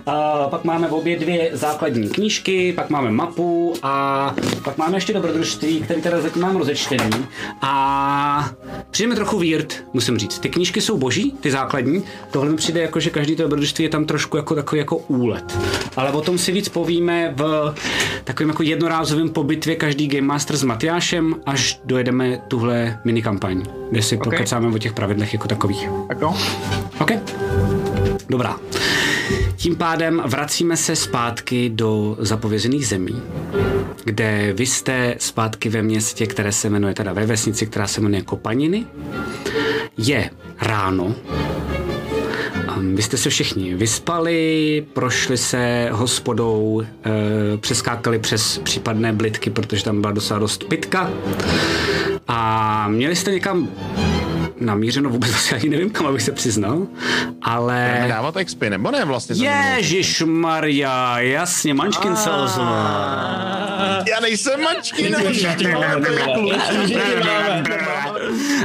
A 0.07 0.49
pak 0.49 0.65
máme 0.65 0.89
obě 0.89 1.19
dvě 1.19 1.51
základní 1.53 2.09
knížky, 2.09 2.73
pak 2.73 2.91
máme 2.91 3.11
mapu 3.11 3.75
a 3.83 4.35
pak 4.65 4.79
máme 4.79 4.97
ještě 4.97 5.13
dobrodružství, 5.13 5.81
který 5.81 6.03
teda 6.03 6.21
zatím 6.21 6.43
mám 6.43 6.57
rozečtený. 6.57 7.11
A 7.63 8.51
přijde 8.91 9.09
mi 9.09 9.15
trochu 9.15 9.39
weird, 9.39 9.85
musím 9.93 10.19
říct. 10.19 10.39
Ty 10.39 10.49
knížky 10.49 10.81
jsou 10.81 10.99
boží, 10.99 11.35
ty 11.41 11.51
základní. 11.51 12.05
Tohle 12.31 12.51
mi 12.51 12.57
přijde 12.57 12.83
jako, 12.83 13.01
že 13.01 13.11
každý 13.11 13.37
to 13.37 13.43
dobrodružství 13.43 13.85
je 13.85 13.89
tam 13.91 14.05
trošku 14.05 14.37
jako 14.37 14.55
takový 14.55 14.79
jako 14.79 14.97
úlet. 14.97 15.59
Ale 15.97 16.11
o 16.11 16.21
tom 16.21 16.39
si 16.39 16.53
víc 16.53 16.69
povíme 16.69 17.35
v 17.37 17.75
takovém 18.25 18.49
jako 18.49 18.63
jednorázovém 18.63 19.29
pobytvě 19.29 19.77
každý 19.77 20.09
Game 20.09 20.27
Master 20.27 20.57
s 20.57 20.63
Matyášem, 20.63 21.35
až 21.47 21.81
dojedeme 21.85 22.43
tuhle 22.49 23.01
minikampaň, 23.05 23.63
kde 23.91 24.03
si 24.03 24.17
okay. 24.17 24.31
pokecáme 24.31 24.69
o 24.75 24.79
těch 24.79 24.93
pravidlech 24.93 25.33
jako 25.33 25.49
takových. 25.49 25.89
Tak 26.09 26.21
jo. 26.21 26.35
OK. 27.01 27.13
Dobrá. 28.31 28.61
Tím 29.57 29.77
pádem 29.77 30.23
vracíme 30.27 30.77
se 30.77 30.97
zpátky 30.97 31.71
do 31.71 32.17
zapovězených 32.21 32.87
zemí, 32.87 33.23
kde 34.05 34.53
vy 34.53 34.67
jste 34.67 35.15
zpátky 35.19 35.69
ve 35.69 35.83
městě, 35.83 36.27
které 36.27 36.53
se 36.53 36.71
jmenuje, 36.71 36.95
teda 36.95 37.13
ve 37.13 37.27
vesnici, 37.27 37.67
která 37.67 37.87
se 37.87 38.01
jmenuje 38.01 38.23
Kopaniny. 38.23 38.87
Je 39.99 40.31
ráno. 40.61 41.15
Vy 42.95 43.03
jste 43.03 43.17
se 43.17 43.31
všichni 43.31 43.75
vyspali, 43.75 44.85
prošli 44.93 45.37
se 45.37 45.89
hospodou, 45.93 46.83
e, 46.83 47.57
přeskákali 47.57 48.19
přes 48.19 48.59
případné 48.59 49.13
blitky, 49.13 49.51
protože 49.51 49.85
tam 49.85 50.01
byla 50.01 50.13
docela 50.13 50.41
dost 50.41 50.65
pitka. 50.65 51.11
A 52.29 52.89
měli 52.89 53.17
jste 53.17 53.31
někam 53.31 53.69
namířeno, 54.67 55.11
vůbec 55.11 55.31
vlastně 55.31 55.57
ani 55.57 55.69
nevím, 55.69 55.91
kam 55.91 56.07
abych 56.07 56.23
se 56.23 56.33
přiznal, 56.33 56.87
ale... 57.43 57.89
Budeme 57.91 58.09
dávat 58.09 58.37
expy, 58.37 58.71
nebo 58.71 58.91
ne 58.91 59.05
vlastně? 59.05 59.49
Ježíš 59.49 60.23
Maria, 60.27 61.19
jasně, 61.19 61.75
Munchkin 61.75 62.17
Salesman. 62.17 63.73
Já 64.09 64.21
nejsem 64.21 64.63
mačky, 64.63 65.11
nebo 65.11 65.29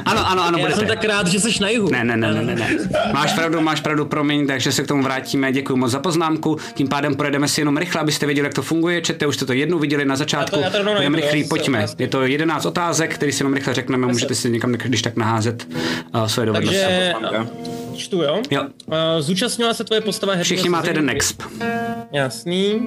Ano, 0.06 0.28
ano, 0.30 0.44
ano, 0.44 0.58
Já 0.58 0.66
jsem 0.68 0.74
budete. 0.76 0.96
tak 0.96 1.04
rád, 1.04 1.28
že 1.28 1.40
jsi 1.40 1.62
na 1.62 1.70
jihu. 1.70 1.90
Ne, 1.92 2.04
ne, 2.04 2.18
ne, 2.18 2.34
ne, 2.34 2.44
ne, 2.44 2.56
ne. 2.56 2.68
Máš 3.14 3.34
pravdu, 3.34 3.62
máš 3.62 3.82
pravdu, 3.82 4.06
promiň, 4.06 4.48
takže 4.48 4.72
se 4.72 4.84
k 4.84 4.88
tomu 4.88 5.04
vrátíme. 5.04 5.52
Děkuji 5.52 5.76
moc 5.76 5.92
za 5.92 6.00
poznámku. 6.00 6.58
Tím 6.74 6.88
pádem 6.88 7.16
projedeme 7.16 7.48
si 7.48 7.62
jenom 7.62 7.78
rychle, 7.78 8.02
abyste 8.02 8.26
věděli, 8.26 8.46
jak 8.46 8.54
to 8.54 8.62
funguje. 8.62 9.02
Čete, 9.02 9.28
už 9.28 9.36
jste 9.36 9.46
to 9.46 9.54
jednou 9.54 9.80
viděli 9.80 10.06
na 10.06 10.16
začátku. 10.16 10.60
Já 10.60 10.70
to- 10.70 10.84
to 10.84 11.10
rychlý, 11.16 11.40
já 11.42 11.46
pojďme. 11.50 11.86
Je 11.98 12.08
to 12.08 12.22
11 12.22 12.66
otázek, 12.66 13.14
který 13.16 13.32
si 13.32 13.42
jenom 13.42 13.54
rychle 13.54 13.74
řekneme. 13.74 14.08
Můžete 14.08 14.36
si 14.36 14.50
někam, 14.50 14.72
když 14.72 15.02
tak 15.02 15.16
naházet 15.16 15.68
uh, 16.16 16.26
svoje 16.26 16.46
dovednosti. 16.46 16.80
Takže 17.22 17.48
čtu, 17.96 18.22
jo? 18.22 18.42
Jo. 18.52 18.62
Uh, 18.86 18.94
zúčastnila 19.20 19.74
se 19.74 19.84
tvoje 19.84 20.02
postava 20.02 20.34
herního 20.34 20.44
Všichni 20.44 20.70
máte 20.70 20.90
jeden 20.90 21.10
exp. 21.10 21.42
Jasný. 22.12 22.82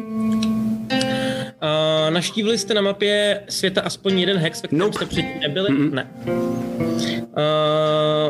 Uh, 1.63 2.11
naštívili 2.15 2.59
jste 2.59 2.75
na 2.75 2.81
mapě 2.83 3.43
světa 3.49 3.81
aspoň 3.81 4.19
jeden 4.19 4.37
hex, 4.39 4.63
ve 4.63 4.67
kterém 4.69 4.79
Nope. 4.81 4.93
jste 4.97 5.07
předtím 5.07 5.41
nebyli? 5.41 5.69
Ne. 5.91 6.07
Uh, 6.27 7.37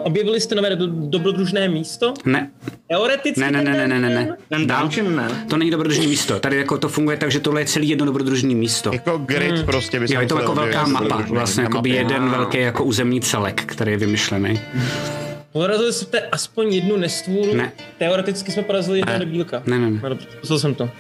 objevili 0.03 0.41
jste 0.41 0.55
nové 0.55 0.77
do- 0.77 0.87
dobrodružné 0.87 1.69
místo? 1.69 2.15
Ne, 2.25 2.51
Teoreticky 2.89 3.41
ne, 3.41 3.51
ne, 3.51 3.63
ne, 3.65 3.73
ne, 3.77 3.89
ne, 3.89 4.01
ne, 4.01 4.09
ne. 4.09 4.37
Ten 4.49 4.67
Dál? 4.67 4.83
dungeon 4.83 5.17
ne. 5.17 5.29
To 5.49 5.57
není 5.57 5.71
dobrodružné 5.71 6.07
místo. 6.07 6.41
Tady 6.41 6.57
jako 6.57 6.79
to 6.79 6.89
funguje 6.89 7.17
tak, 7.17 7.31
že 7.31 7.41
tohle 7.41 7.61
je 7.61 7.65
celý 7.67 7.89
jedno 7.89 8.07
dobrodružné 8.07 8.55
místo. 8.55 8.91
Jako 8.93 9.19
grid 9.19 9.65
prostě 9.65 10.01
by 10.01 10.09
se 10.09 10.15
Jo, 10.15 10.21
je 10.21 10.27
to 10.27 10.39
jako 10.39 10.55
velká 10.55 10.87
mapa, 10.87 11.25
vlastně 11.29 11.63
jako 11.63 11.83
jeden 11.87 12.31
velký 12.31 12.59
jako 12.59 12.85
územní 12.85 13.21
celek, 13.21 13.63
který 13.67 13.91
je 13.93 13.99
vymyšlený. 13.99 14.61
Porazili 15.53 15.93
jste 15.93 16.21
aspoň 16.21 16.75
jednu 16.75 16.97
nestvůru? 16.97 17.55
Ne. 17.55 17.73
Teoreticky 17.99 18.53
jsme 18.53 18.63
porazili 18.63 18.99
jednoho 18.99 19.19
debílka. 19.19 19.63
Ne, 19.67 19.79
ne, 19.79 19.91
ne. 19.91 20.01
No 20.03 20.09
dobře, 20.09 20.27
poslal 20.41 20.59
jsem 20.59 20.75
to. 20.75 20.91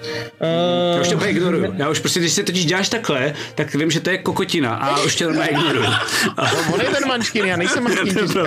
Já 0.94 1.00
už 1.00 1.08
to 1.08 1.14
Uh, 1.16 1.28
ignoruju. 1.28 1.74
Já 1.76 1.88
už 1.90 1.98
prostě, 1.98 2.20
když 2.20 2.32
se 2.32 2.42
totiž 2.42 2.64
děláš 2.64 2.88
takhle, 2.88 3.34
tak 3.54 3.74
vím, 3.74 3.90
že 3.90 4.00
to 4.00 4.10
je 4.10 4.18
kokotina 4.18 4.74
a 4.74 5.02
už 5.02 5.16
tě 5.16 5.24
normálně 5.24 5.50
ignoruju. 5.50 5.84
A- 6.36 6.44
No, 6.54 6.74
on 6.74 6.80
je 6.80 6.86
ten 6.86 7.08
mančkin, 7.08 7.44
já 7.44 7.56
nejsem 7.56 7.84
mančkin. 7.84 8.18
Jako. 8.18 8.38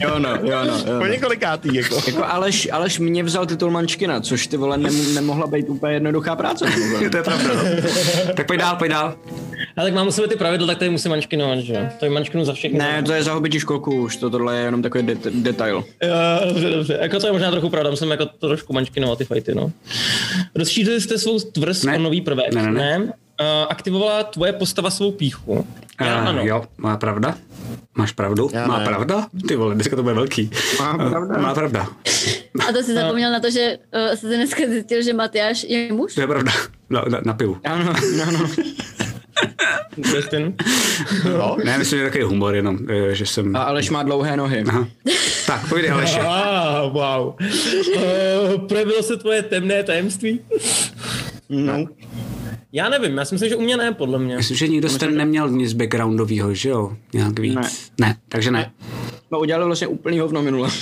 Jo 0.00 0.18
no, 0.18 0.28
jo 0.30 0.58
no. 0.66 0.76
Jo, 0.76 0.84
Po 0.84 1.04
no. 1.04 1.06
několikátý, 1.06 1.74
jako. 1.74 2.00
Jako 2.06 2.24
Aleš, 2.24 2.68
Aleš 2.72 2.98
mě 2.98 3.22
vzal 3.24 3.46
titul 3.46 3.70
mančkina, 3.70 4.20
což 4.20 4.46
ty 4.46 4.56
vole 4.56 4.78
nem, 4.78 5.14
nemohla 5.14 5.46
být 5.46 5.68
úplně 5.68 5.94
jednoduchá 5.94 6.36
práce. 6.36 6.64
to 7.10 7.16
je 7.16 7.22
pravda. 7.22 7.50
Tak 8.36 8.46
pojď 8.46 8.60
dál, 8.60 8.76
pojď 8.76 8.90
dál. 8.90 9.14
ale 9.76 9.86
tak 9.86 9.94
mám 9.94 10.08
u 10.08 10.12
sebe 10.12 10.28
ty 10.28 10.36
pravidla, 10.36 10.66
tak 10.66 10.78
tady 10.78 10.90
musím 10.90 11.10
mančkinovat, 11.10 11.58
že 11.58 11.72
jo? 11.72 11.80
To 11.98 12.04
je 12.04 12.10
mančkinu 12.10 12.44
za 12.44 12.52
všechny. 12.52 12.78
Ne, 12.78 13.02
to 13.06 13.12
je 13.12 13.22
za 13.22 13.32
hobbytí 13.32 13.60
školku 13.60 14.02
už, 14.02 14.16
to 14.16 14.30
tohle 14.30 14.56
je 14.58 14.64
jenom 14.64 14.82
takový 14.82 15.04
det- 15.06 15.27
detail. 15.30 15.84
Jo, 16.02 16.14
dobře, 16.48 16.70
dobře. 16.70 16.98
Jako 17.02 17.20
to 17.20 17.26
je 17.26 17.32
možná 17.32 17.50
trochu 17.50 17.68
pravda, 17.70 17.96
jsem 17.96 18.10
jako 18.10 18.26
trošku 18.26 18.72
mančkinoval 18.72 19.16
ty 19.16 19.24
fighty, 19.24 19.54
no. 19.54 19.72
Rozšířili 20.54 21.00
jste 21.00 21.18
svou 21.18 21.38
tvrz 21.40 21.82
Ne. 21.84 21.96
o 21.96 21.98
nový 21.98 22.20
prvek, 22.20 22.54
Ne, 22.54 22.62
ne, 22.62 22.72
ne. 22.72 23.12
Uh, 23.40 23.46
aktivovala 23.68 24.22
tvoje 24.24 24.52
postava 24.52 24.90
svou 24.90 25.12
píchu. 25.12 25.66
Já 26.00 26.14
A, 26.14 26.28
ano. 26.28 26.42
Jo, 26.42 26.64
má 26.78 26.96
pravda. 26.96 27.34
Máš 27.96 28.12
pravdu? 28.12 28.50
Já 28.52 28.66
má 28.66 28.78
ne. 28.78 28.84
pravda? 28.84 29.26
Ty 29.48 29.56
vole, 29.56 29.74
dneska 29.74 29.96
to 29.96 30.02
bude 30.02 30.14
velký. 30.14 30.50
Má 30.80 30.94
pravda. 31.08 31.38
Má 31.38 31.54
pravda. 31.54 31.86
A 32.68 32.72
to 32.72 32.82
si 32.82 32.94
zapomněl 32.94 33.32
na 33.32 33.40
to, 33.40 33.50
že 33.50 33.78
uh, 34.08 34.14
jsi 34.16 34.26
dneska 34.26 34.62
zjistil, 34.68 35.02
že 35.02 35.12
Matyáš 35.12 35.64
je 35.68 35.92
muž? 35.92 36.14
To 36.14 36.20
je 36.20 36.26
pravda. 36.26 36.52
Na, 36.90 37.04
na, 37.08 37.20
na 37.24 37.32
pivu. 37.34 37.56
Ano, 37.64 37.94
ano. 38.28 38.50
Justin. 39.96 40.54
No, 41.24 41.56
Ne, 41.64 41.78
myslím, 41.78 41.98
že 41.98 42.04
je 42.04 42.10
takový 42.10 42.24
humor 42.24 42.54
jenom, 42.54 42.78
eh, 42.88 43.14
že 43.14 43.26
jsem... 43.26 43.56
A 43.56 43.62
Aleš 43.62 43.90
má 43.90 44.02
dlouhé 44.02 44.36
nohy. 44.36 44.64
Aha. 44.68 44.88
Tak, 45.46 45.68
pojď 45.68 45.88
Aleše. 45.90 46.20
Ah, 46.28 46.92
wow. 46.92 47.34
Uh, 47.96 48.66
projevilo 48.68 49.02
se 49.02 49.16
tvoje 49.16 49.42
temné 49.42 49.82
tajemství? 49.82 50.40
No. 51.48 51.86
Já 52.72 52.88
nevím, 52.88 53.18
já 53.18 53.24
si 53.24 53.34
myslím, 53.34 53.50
že 53.50 53.56
u 53.56 53.60
mě 53.60 53.76
ne, 53.76 53.92
podle 53.92 54.18
mě. 54.18 54.36
Myslím, 54.36 54.56
že 54.56 54.68
nikdo 54.68 54.88
jste 54.88 55.10
neměl 55.10 55.48
nic 55.50 55.72
backgroundového, 55.72 56.54
že 56.54 56.68
jo? 56.68 56.96
Nějak 57.12 57.38
víc. 57.38 57.54
Ne. 57.54 57.68
ne 58.00 58.16
takže 58.28 58.50
ne. 58.50 58.72
No 59.30 59.40
udělali 59.40 59.64
vlastně 59.64 59.86
úplný 59.86 60.18
hovno 60.18 60.42
minule. 60.42 60.68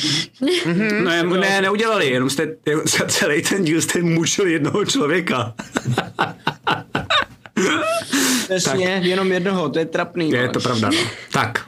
Ne, 1.04 1.22
ne, 1.22 1.60
neudělali, 1.62 2.10
jenom 2.10 2.30
jste 2.30 2.56
za 2.84 3.06
celý 3.06 3.42
ten 3.42 3.64
díl 3.64 3.80
jste 3.82 4.02
mučili 4.02 4.52
jednoho 4.52 4.84
člověka. 4.84 5.54
Přesně, 8.44 9.00
jenom 9.04 9.32
jednoho, 9.32 9.68
to 9.68 9.78
je 9.78 9.84
trapný. 9.86 10.30
Je 10.30 10.48
to 10.48 10.60
pravda, 10.60 10.90
no. 10.90 10.98
Tak, 11.32 11.66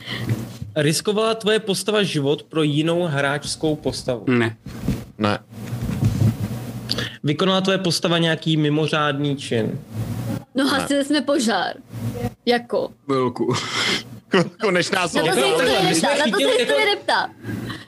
Riskovala 0.77 1.35
tvoje 1.35 1.59
postava 1.59 2.03
život 2.03 2.43
pro 2.43 2.63
jinou 2.63 3.03
hráčskou 3.03 3.77
postavu? 3.77 4.25
ne. 4.29 4.57
ne. 5.19 5.39
Vykonala 7.23 7.61
tvoje 7.61 7.79
postava 7.79 8.19
nějaký 8.19 8.57
mimořádný 8.57 9.37
čin? 9.37 9.81
No 10.55 10.67
hasili 10.69 11.05
jsme 11.05 11.21
požár. 11.21 11.75
Jako. 12.47 12.89
Jako 14.35 14.71
než 14.71 14.91
nás 14.91 15.13
Na 15.15 15.23
to 15.23 15.29
se 15.29 15.35
jsme 15.35 15.47
neptá, 15.49 15.65
na 15.65 15.89
to 15.91 15.95
se 15.95 16.43
jako- 16.43 16.59
historie 16.59 16.87
neptá. 16.87 17.31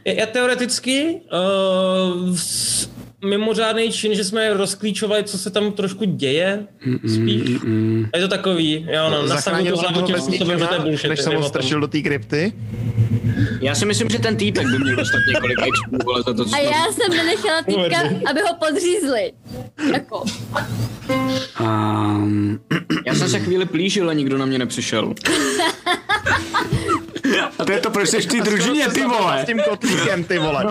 Já, 0.05 0.13
já 0.13 0.27
teoreticky 0.27 1.21
uh, 1.33 2.37
s- 2.37 2.90
mimořádný 3.25 3.93
čin, 3.93 4.15
že 4.15 4.25
jsme 4.25 4.55
rozklíčovali, 4.55 5.25
co 5.25 5.39
se 5.39 5.51
tam 5.51 5.73
trošku 5.73 6.05
děje, 6.05 6.67
spíš. 7.15 7.57
A 8.13 8.17
je 8.17 8.23
to 8.23 8.29
takový, 8.29 8.87
jo, 8.93 9.11
no, 9.11 9.29
to 9.29 9.37
jsem 9.37 9.55
hlavu 9.55 10.03
tím 10.03 10.17
způsobem, 10.21 10.59
že 10.59 10.67
to 10.67 10.75
je 10.75 10.81
bullshit. 10.81 11.11
než 11.11 11.21
jsem 11.21 11.35
ho 11.35 11.43
strčil 11.49 11.81
do 11.81 11.89
té 11.89 12.01
krypty. 12.01 12.53
Já 13.61 13.75
si 13.75 13.87
myslím, 13.87 14.09
že 14.11 14.19
ten 14.19 14.37
týpek 14.37 14.67
by 14.67 14.79
měl 14.79 14.97
dostat 14.97 15.19
několik 15.35 15.59
expů, 15.59 15.97
vole, 16.05 16.23
za 16.27 16.35
to, 16.35 16.45
co 16.45 16.55
A 16.55 16.59
já 16.59 16.93
jsem 16.93 17.17
nenechala 17.17 17.63
týpka, 17.63 18.01
aby 18.31 18.41
ho 18.41 18.55
podřízli. 18.69 19.33
Jako. 19.93 20.25
Um, 21.61 22.61
Já 23.07 23.15
jsem 23.15 23.29
se 23.29 23.41
chvíli 23.41 23.67
plížil 23.67 24.11
a 24.11 24.13
nikdo 24.13 24.39
na 24.39 24.47
mě 24.47 24.59
nepřišel. 24.59 25.15
a 27.59 27.65
to 27.65 27.73
je 27.73 27.81
to, 27.81 27.91
proč 27.91 28.09
jsi 28.09 28.21
v 28.21 28.27
té 28.27 28.41
družině, 28.41 28.89
ty 28.89 29.05
vole. 29.05 29.43
S 29.43 29.47
tím 29.47 29.61
kotlíkem, 29.69 30.25
ty 30.25 30.39
vole. 30.39 30.65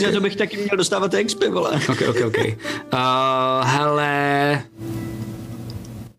Tak 0.00 0.12
za 0.12 0.12
to 0.12 0.20
bych 0.20 0.36
taky 0.36 0.56
měl 0.56 0.76
dostávat 0.76 1.14
expy, 1.14 1.48
vole. 1.48 1.80
Ok, 1.88 2.02
ok, 2.08 2.16
ok. 2.26 2.36
Uh, 2.38 2.98
hele... 3.64 4.62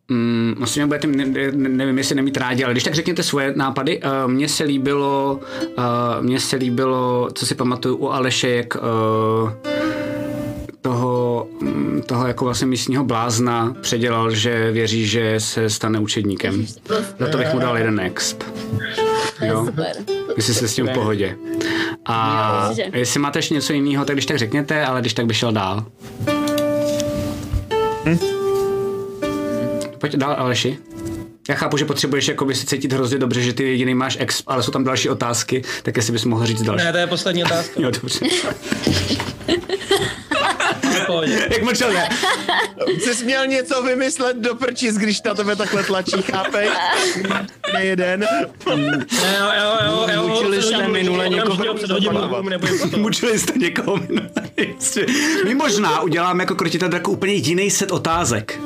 Mm, 0.09 0.55
asi 0.61 0.79
mě 0.79 0.87
budete, 0.87 1.07
ne, 1.07 1.25
ne, 1.25 1.69
nevím, 1.69 1.97
jestli 1.97 2.15
nemít 2.15 2.37
rádi, 2.37 2.63
ale 2.63 2.73
když 2.73 2.83
tak 2.83 2.95
řekněte 2.95 3.23
svoje 3.23 3.53
nápady. 3.55 4.01
Uh, 4.01 4.31
mně 4.31 4.49
se 4.49 4.63
líbilo, 4.63 5.39
uh, 5.77 5.83
mně 6.21 6.39
se 6.39 6.55
líbilo, 6.55 7.29
co 7.33 7.45
si 7.45 7.55
pamatuju 7.55 7.95
u 7.95 8.09
Aleše, 8.09 8.49
jak 8.49 8.75
uh, 8.75 9.51
toho, 10.81 11.47
mm, 11.61 12.01
toho 12.05 12.27
jako 12.27 12.45
vlastně 12.45 12.67
místního 12.67 13.03
blázna 13.03 13.75
předělal, 13.81 14.31
že 14.31 14.71
věří, 14.71 15.07
že 15.07 15.39
se 15.39 15.69
stane 15.69 15.99
učedníkem. 15.99 16.65
Za 17.19 17.27
to 17.31 17.37
bych 17.37 17.53
mu 17.53 17.59
dal 17.59 17.77
jeden 17.77 17.99
exp. 17.99 18.43
Jo. 19.45 19.65
super. 19.65 19.95
Jestli 20.35 20.53
jste 20.53 20.67
s 20.67 20.75
tím 20.75 20.87
v 20.87 20.93
pohodě. 20.93 21.37
A 22.05 22.69
Jo, 22.77 22.85
jestli 22.93 23.19
máte 23.19 23.39
ještě 23.39 23.53
něco 23.53 23.73
jiného, 23.73 24.05
tak 24.05 24.15
když 24.15 24.25
tak 24.25 24.37
řekněte, 24.37 24.85
ale 24.85 25.01
když 25.01 25.13
tak 25.13 25.25
bych 25.25 25.37
šel 25.37 25.51
dál. 25.51 25.85
Pojď 29.97 30.15
dál, 30.15 30.35
Aleši. 30.39 30.77
Já 31.49 31.55
chápu, 31.55 31.77
že 31.77 31.85
potřebuješ 31.85 32.27
jakoby 32.27 32.55
si 32.55 32.65
cítit 32.65 32.93
hrozně 32.93 33.17
dobře, 33.17 33.41
že 33.41 33.53
ty 33.53 33.63
jediný 33.63 33.95
máš 33.95 34.17
ex, 34.19 34.43
ale 34.47 34.63
jsou 34.63 34.71
tam 34.71 34.83
další 34.83 35.09
otázky, 35.09 35.61
tak 35.83 35.97
jestli 35.97 36.13
bys 36.13 36.25
mohl 36.25 36.45
říct 36.45 36.61
další. 36.61 36.85
Ne, 36.85 36.91
to 36.91 36.97
je 36.97 37.07
poslední 37.07 37.43
otázka. 37.43 37.73
Jo, 37.81 37.91
dobře. 37.91 38.19
Pohodě. 41.07 41.47
Jak 41.51 41.63
mlčel, 41.63 41.93
ne? 41.93 42.09
Jsi 42.99 43.25
měl 43.25 43.47
něco 43.47 43.81
vymyslet 43.81 44.37
do 44.37 44.55
prčis, 44.55 44.95
když 44.95 45.21
na 45.23 45.33
tebe 45.33 45.55
takhle 45.55 45.83
tlačí, 45.83 46.21
chápeš? 46.21 46.69
Nejeden. 47.73 48.19
Ne, 48.19 48.97
jo, 49.39 49.45
jo, 49.59 49.77
jo, 49.85 50.07
jo, 50.13 50.27
Mučili 50.27 50.61
jste 50.61 50.87
minule 50.87 51.29
někoho. 51.29 51.63
Mučili 52.97 53.39
jste 53.39 53.53
někoho. 53.59 53.99
Jistě. 54.57 55.05
My 55.45 55.55
možná 55.55 56.01
uděláme 56.01 56.43
jako 56.43 56.55
krotita 56.55 56.89
jako 56.93 57.11
úplně 57.11 57.33
jiný 57.33 57.71
set 57.71 57.91
otázek. 57.91 58.59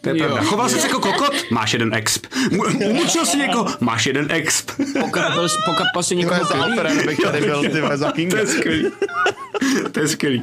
To 0.00 0.08
je 0.10 0.18
Jo. 0.18 0.24
pravda. 0.24 0.42
Choval 0.44 0.68
jsi 0.68 0.80
se 0.80 0.86
jako 0.86 1.00
kokot? 1.00 1.32
Máš 1.50 1.72
jeden 1.72 1.94
exp. 1.94 2.26
Mu- 2.50 2.92
Mučil 2.94 3.26
jsi 3.26 3.36
někoho? 3.38 3.66
Máš 3.80 4.06
jeden 4.06 4.26
exp. 4.30 4.70
Pokapal, 5.00 5.48
pokapal 5.66 6.02
si 6.02 6.08
To 6.08 6.14
je 6.14 6.24
někoho 6.24 6.44
za 6.44 6.54
krví. 6.54 6.62
Alfred, 6.78 7.00
abych 7.00 7.18
tady 7.18 7.40
byl, 7.40 7.62
ty 7.62 7.82
za 7.94 8.12
Kinga. 8.12 8.36
To 8.36 8.42
je 8.42 8.46
skvělý. 8.46 8.86
to 9.92 10.00
je 10.00 10.08
skvělý. 10.08 10.42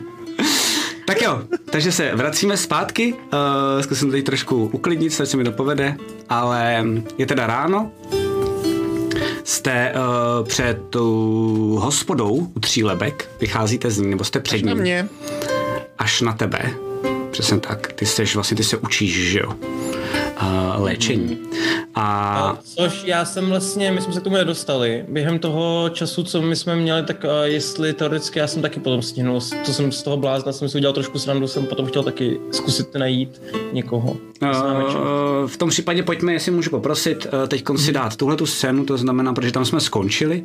Tak 1.11 1.21
jo, 1.21 1.41
takže 1.65 1.91
se 1.91 2.15
vracíme 2.15 2.57
zpátky, 2.57 3.13
uh, 3.13 3.19
zkusím 3.81 4.09
tady 4.11 4.23
trošku 4.23 4.69
uklidnit, 4.73 5.13
snad 5.13 5.25
se 5.25 5.37
mi 5.37 5.43
to 5.43 5.51
povede, 5.51 5.95
ale 6.29 6.85
je 7.17 7.25
teda 7.25 7.47
ráno, 7.47 7.91
jste 9.43 9.93
uh, 9.93 10.47
před 10.47 10.77
tou 10.89 11.77
hospodou 11.81 12.51
u 12.55 12.59
Třílebek, 12.59 13.29
vycházíte 13.41 13.91
z 13.91 13.97
ní, 13.97 14.09
nebo 14.09 14.23
jste 14.23 14.39
před 14.39 14.65
Na 14.65 14.73
ní, 14.73 14.79
mě. 14.79 15.09
až 15.97 16.21
na 16.21 16.33
tebe. 16.33 16.73
Přesně 17.31 17.59
tak, 17.59 17.93
ty 17.93 18.05
jsi 18.05 18.25
vlastně, 18.35 18.57
ty 18.57 18.63
se 18.63 18.77
učíš, 18.77 19.31
že 19.31 19.39
jo, 19.39 19.47
uh, 19.49 20.20
léčení. 20.77 21.37
A 21.95 22.57
Což 22.63 23.03
já 23.05 23.25
jsem 23.25 23.49
vlastně, 23.49 23.91
my 23.91 24.01
jsme 24.01 24.13
se 24.13 24.19
k 24.19 24.23
tomu 24.23 24.35
nedostali. 24.35 25.05
Během 25.09 25.39
toho 25.39 25.89
času, 25.89 26.23
co 26.23 26.41
my 26.41 26.55
jsme 26.55 26.75
měli, 26.75 27.03
tak 27.03 27.25
jestli 27.43 27.93
teoreticky 27.93 28.39
já 28.39 28.47
jsem 28.47 28.61
taky 28.61 28.79
potom 28.79 29.01
stihnul, 29.01 29.39
co 29.63 29.73
jsem 29.73 29.91
z 29.91 30.03
toho 30.03 30.17
blázna, 30.17 30.51
jsem 30.51 30.69
si 30.69 30.77
udělal 30.77 30.93
trošku 30.93 31.19
srandu, 31.19 31.47
jsem 31.47 31.65
potom 31.65 31.85
chtěl 31.85 32.03
taky 32.03 32.39
zkusit 32.51 32.95
najít 32.95 33.41
někoho. 33.73 34.17
Uh, 34.41 35.47
v 35.47 35.57
tom 35.57 35.69
případě 35.69 36.03
pojďme, 36.03 36.33
jestli 36.33 36.51
můžu 36.51 36.69
poprosit, 36.69 37.27
uh, 37.33 37.47
teď 37.47 37.63
si 37.75 37.91
dát 37.91 38.15
tuhle 38.15 38.35
tu 38.35 38.45
scénu, 38.45 38.85
to 38.85 38.97
znamená, 38.97 39.33
protože 39.33 39.51
tam 39.51 39.65
jsme 39.65 39.79
skončili. 39.79 40.43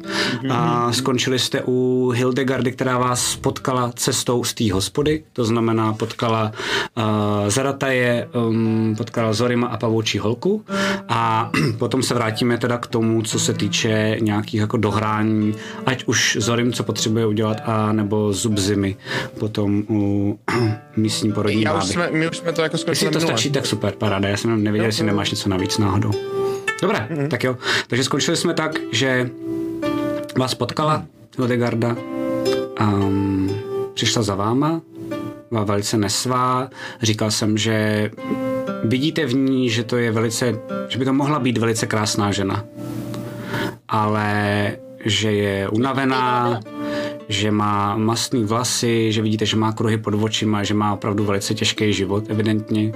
A 0.50 0.92
skončili 0.92 1.38
jste 1.38 1.62
u 1.66 2.10
Hildegardy, 2.14 2.72
která 2.72 2.98
vás 2.98 3.36
potkala 3.36 3.92
cestou 3.94 4.44
z 4.44 4.54
té 4.54 4.72
hospody, 4.72 5.24
to 5.32 5.44
znamená 5.44 5.92
potkala 5.92 6.52
uh, 6.96 7.04
Zarataje, 7.48 8.28
um, 8.48 8.94
potkala 8.96 9.32
Zorima 9.32 9.66
a 9.66 9.76
pavoučí 9.86 10.18
holku. 10.18 10.64
A 11.08 11.26
A 11.26 11.50
potom 11.78 12.02
se 12.02 12.14
vrátíme 12.14 12.58
teda 12.58 12.78
k 12.78 12.86
tomu, 12.86 13.22
co 13.22 13.38
se 13.38 13.54
týče 13.54 14.16
nějakých 14.20 14.60
jako 14.60 14.76
dohrání, 14.76 15.54
ať 15.86 16.04
už 16.06 16.36
Zorim, 16.40 16.72
co 16.72 16.84
potřebuje 16.84 17.26
udělat, 17.26 17.56
a 17.64 17.92
nebo 17.92 18.32
Zubzimy 18.32 18.96
potom 19.38 19.82
u 19.90 20.38
místní 20.96 21.32
porodní 21.32 21.62
Já 21.62 21.74
už 21.74 21.84
jsme, 21.84 22.08
my 22.10 22.28
už 22.28 22.36
jsme 22.36 22.52
to 22.52 22.62
jako 22.62 22.74
Jestli 22.74 22.84
zkoušeli 22.84 23.12
to 23.12 23.20
stačí, 23.20 23.50
tak 23.50 23.66
super, 23.66 23.94
paráda. 23.98 24.28
Já 24.28 24.36
jsem 24.36 24.50
jenom 24.50 24.64
nevěděl, 24.64 24.86
jestli 24.86 25.04
nemáš 25.04 25.30
něco 25.30 25.48
navíc 25.48 25.78
náhodou. 25.78 26.10
Dobré, 26.82 27.08
mm-hmm. 27.10 27.28
tak 27.28 27.44
jo. 27.44 27.56
Takže 27.86 28.04
skončili 28.04 28.36
jsme 28.36 28.54
tak, 28.54 28.72
že 28.92 29.30
vás 30.38 30.54
potkala 30.54 31.04
Hildegarda, 31.38 31.96
um, 32.80 33.50
přišla 33.94 34.22
za 34.22 34.34
váma, 34.34 34.80
byla 35.50 35.64
velice 35.64 35.96
nesvá. 35.96 36.70
Říkal 37.02 37.30
jsem, 37.30 37.58
že 37.58 38.10
vidíte 38.84 39.26
v 39.26 39.34
ní, 39.34 39.70
že 39.70 39.84
to 39.84 39.96
je 39.96 40.10
velice, 40.10 40.58
že 40.88 40.98
by 40.98 41.04
to 41.04 41.12
mohla 41.12 41.38
být 41.38 41.58
velice 41.58 41.86
krásná 41.86 42.32
žena. 42.32 42.64
Ale 43.88 44.72
že 45.04 45.32
je 45.32 45.68
unavená, 45.68 46.60
že 47.28 47.50
má 47.50 47.96
mastný 47.96 48.44
vlasy, 48.44 49.12
že 49.12 49.22
vidíte, 49.22 49.46
že 49.46 49.56
má 49.56 49.72
kruhy 49.72 49.98
pod 49.98 50.14
očima, 50.14 50.64
že 50.64 50.74
má 50.74 50.92
opravdu 50.92 51.24
velice 51.24 51.54
těžký 51.54 51.92
život, 51.92 52.24
evidentně. 52.28 52.92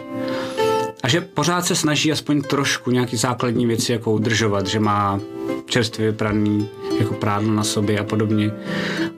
A 1.03 1.09
že 1.09 1.21
pořád 1.21 1.65
se 1.65 1.77
snaží 1.77 2.13
aspoň 2.13 2.43
trošku 2.43 2.91
nějaký 2.91 3.17
základní 3.17 3.67
věci 3.67 3.93
jako 3.93 4.13
udržovat, 4.13 4.67
že 4.67 4.81
má 4.81 5.21
čerstvě 5.67 6.11
vypraný 6.11 6.69
jako 6.99 7.15
prádlo 7.15 7.53
na 7.53 7.65
sobě 7.65 7.99
a 7.99 8.05
podobně. 8.05 8.51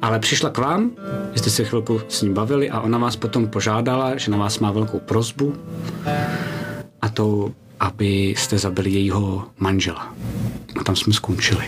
Ale 0.03 0.19
přišla 0.19 0.51
k 0.51 0.59
vám, 0.59 0.91
jste 1.35 1.51
se 1.51 1.65
chvilku 1.65 2.01
s 2.09 2.23
ní 2.23 2.35
bavili 2.35 2.71
a 2.71 2.81
ona 2.81 2.99
vás 2.99 3.17
potom 3.17 3.49
požádala, 3.49 4.17
že 4.17 4.31
na 4.31 4.39
vás 4.39 4.59
má 4.59 4.73
velkou 4.73 4.99
prozbu 4.99 5.55
a 7.03 7.09
to, 7.09 7.55
abyste 7.81 8.59
zabili 8.59 8.91
jejího 8.91 9.49
manžela. 9.59 10.15
A 10.81 10.85
tam 10.85 10.97
jsme 10.97 11.13
skončili. 11.13 11.65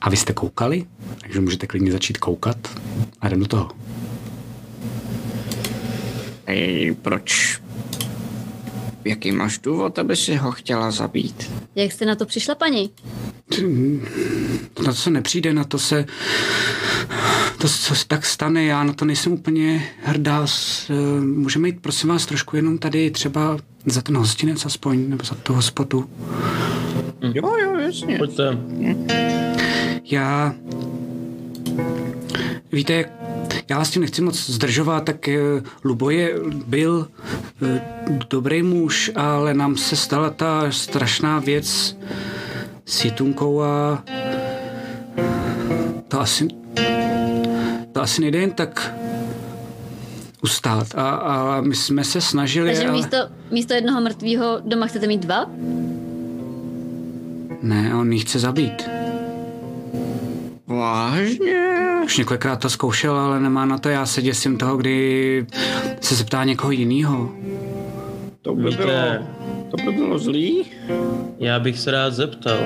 A 0.00 0.10
vy 0.10 0.16
jste 0.16 0.32
koukali, 0.32 0.86
takže 1.20 1.40
můžete 1.40 1.66
klidně 1.66 1.92
začít 1.92 2.18
koukat 2.18 2.56
a 3.20 3.26
jdem 3.26 3.40
do 3.40 3.46
toho. 3.46 3.70
Ej, 6.46 6.96
proč? 7.02 7.60
Jaký 9.04 9.32
máš 9.32 9.58
důvod, 9.58 9.98
aby 9.98 10.16
si 10.16 10.36
ho 10.36 10.52
chtěla 10.52 10.90
zabít? 10.90 11.52
Jak 11.74 11.92
jste 11.92 12.06
na 12.06 12.14
to 12.14 12.26
přišla, 12.26 12.54
paní? 12.54 12.90
Na 14.78 14.84
to 14.84 14.94
se 14.94 15.10
nepřijde, 15.10 15.52
na 15.52 15.64
to 15.64 15.78
se... 15.78 16.06
To, 17.64 17.68
co 17.68 17.94
se 17.94 18.06
tak 18.06 18.26
stane, 18.26 18.64
já 18.64 18.84
na 18.84 18.92
to 18.92 19.04
nejsem 19.04 19.32
úplně 19.32 19.88
hrdá. 20.02 20.46
Eh, 20.90 21.20
Můžeme 21.20 21.68
jít, 21.68 21.80
prosím 21.80 22.08
vás, 22.10 22.26
trošku 22.26 22.56
jenom 22.56 22.78
tady 22.78 23.10
třeba 23.10 23.58
za 23.86 24.02
ten 24.02 24.16
hostinec 24.16 24.66
aspoň, 24.66 25.08
nebo 25.08 25.24
za 25.24 25.34
tu 25.34 25.52
hospodu. 25.52 26.10
Jo, 27.20 27.56
jo, 27.56 27.76
jasně. 27.78 28.18
Pojďte. 28.18 28.58
Já... 30.04 30.54
Víte, 32.72 33.04
já 33.68 33.78
vás 33.78 33.90
tím 33.90 34.02
nechci 34.02 34.22
moc 34.22 34.50
zdržovat, 34.50 35.04
tak 35.04 35.28
eh, 35.28 35.38
Luboje 35.84 36.34
byl 36.66 37.08
eh, 37.66 37.82
dobrý 38.30 38.62
muž, 38.62 39.10
ale 39.14 39.54
nám 39.54 39.76
se 39.76 39.96
stala 39.96 40.30
ta 40.30 40.70
strašná 40.70 41.38
věc 41.38 41.96
s 42.86 43.04
Jitunkou 43.04 43.62
a 43.62 44.04
to 46.08 46.20
asi 46.20 46.48
to 47.94 48.02
asi 48.02 48.20
nejde 48.20 48.38
jen 48.38 48.50
tak 48.50 48.94
ustát. 50.42 50.86
A, 50.94 51.10
a 51.10 51.60
my 51.60 51.74
jsme 51.76 52.04
se 52.04 52.20
snažili, 52.20 52.68
Takže 52.68 52.82
ale... 52.88 52.92
místo, 52.92 53.16
místo 53.50 53.74
jednoho 53.74 54.00
mrtvého 54.00 54.60
doma 54.64 54.86
chcete 54.86 55.06
mít 55.06 55.20
dva? 55.20 55.46
Ne, 57.62 57.94
on 57.94 58.12
ji 58.12 58.18
chce 58.18 58.38
zabít. 58.38 58.88
Vážně? 60.66 61.70
Už 62.04 62.18
několikrát 62.18 62.56
to 62.56 62.70
zkoušel, 62.70 63.16
ale 63.16 63.40
nemá 63.40 63.64
na 63.64 63.78
to. 63.78 63.88
Já 63.88 64.06
se 64.06 64.22
děsím 64.22 64.58
toho, 64.58 64.76
kdy 64.76 65.46
se 66.00 66.14
zeptá 66.14 66.44
někoho 66.44 66.70
jiného. 66.70 67.30
To 68.42 68.54
by 68.54 68.62
Víte- 68.62 68.76
bylo... 68.76 69.26
To 69.70 69.76
by 69.84 69.92
bylo 69.92 70.18
zlý? 70.18 70.64
Já 71.38 71.58
bych 71.58 71.78
se 71.78 71.90
rád 71.90 72.14
zeptal. 72.14 72.58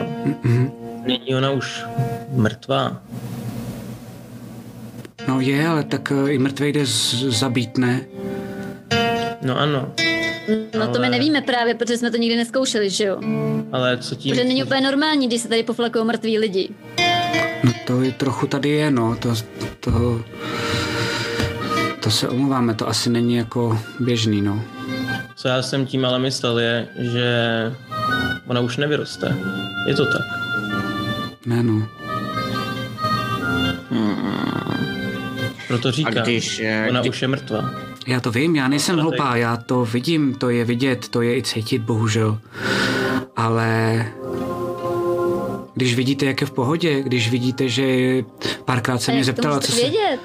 Není 1.06 1.34
ona 1.36 1.50
už 1.50 1.84
mrtvá? 2.32 3.02
No 5.28 5.40
je, 5.40 5.66
ale 5.68 5.84
tak 5.84 6.12
eh, 6.12 6.32
i 6.32 6.38
mrtvej 6.38 6.72
jde 6.72 6.86
z- 6.86 7.38
zabít, 7.38 7.78
ne? 7.78 8.00
No 9.42 9.58
ano, 9.58 9.92
No 10.78 10.86
to 10.88 10.98
my 10.98 11.06
Ale- 11.06 11.10
nevíme 11.10 11.40
právě, 11.42 11.74
protože 11.74 11.98
jsme 11.98 12.10
to 12.10 12.16
nikdy 12.16 12.36
neskoušeli, 12.36 12.90
že 12.90 13.04
jo? 13.04 13.20
ale 13.72 13.98
co 13.98 14.14
tím... 14.14 14.30
Protože 14.34 14.44
není 14.44 14.64
úplně 14.64 14.80
normální, 14.80 15.26
když 15.26 15.40
se 15.40 15.48
tady 15.48 15.62
poflakují 15.62 16.04
mrtví 16.04 16.38
lidi. 16.38 16.68
No 17.64 17.72
to 17.86 18.02
je 18.02 18.12
trochu 18.12 18.46
tady 18.46 18.68
je, 18.68 18.90
no. 18.90 19.16
To, 19.16 19.34
to, 19.80 20.22
to 22.00 22.10
se 22.10 22.28
omluváme, 22.28 22.74
to 22.74 22.88
asi 22.88 23.10
není 23.10 23.34
jako 23.36 23.78
běžný, 24.00 24.42
no. 24.42 24.62
Co 25.36 25.48
já 25.48 25.62
jsem 25.62 25.86
tím 25.86 26.04
ale 26.04 26.18
myslel 26.18 26.58
je, 26.58 26.88
že 26.98 27.26
ona 28.46 28.60
už 28.60 28.76
nevyroste. 28.76 29.36
Je 29.88 29.94
to 29.94 30.04
tak. 30.04 30.26
Ne, 31.46 31.62
no. 31.62 31.88
Proto 35.68 35.88
A 35.88 35.92
říkám, 35.92 36.22
když... 36.22 36.60
eh, 36.64 36.86
ona 36.90 37.00
kdy- 37.00 37.10
už 37.10 37.22
je 37.22 37.28
mrtvá. 37.28 37.70
Já 38.06 38.20
to 38.20 38.30
vím, 38.30 38.56
já 38.56 38.68
nejsem 38.68 38.98
hloupá, 38.98 39.36
já 39.36 39.56
to 39.56 39.84
vidím, 39.84 40.34
to 40.34 40.50
je 40.50 40.64
vidět, 40.64 41.08
to 41.08 41.22
je 41.22 41.36
i 41.36 41.42
cítit, 41.42 41.82
bohužel. 41.82 42.38
Ale 43.36 44.04
když 45.74 45.94
vidíte, 45.94 46.26
jak 46.26 46.40
je 46.40 46.46
v 46.46 46.50
pohodě, 46.50 47.02
když 47.02 47.30
vidíte, 47.30 47.68
že 47.68 47.84
párkrát 48.64 49.02
se 49.02 49.12
A 49.12 49.14
mě 49.14 49.24
zeptala, 49.24 49.60
co 49.60 49.72
se... 49.72 49.80
vědět? 49.80 50.18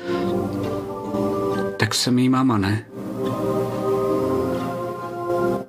Tak 1.78 1.94
jsem 1.96 2.20
jí 2.20 2.30
máma, 2.30 2.58
ne? 2.58 2.86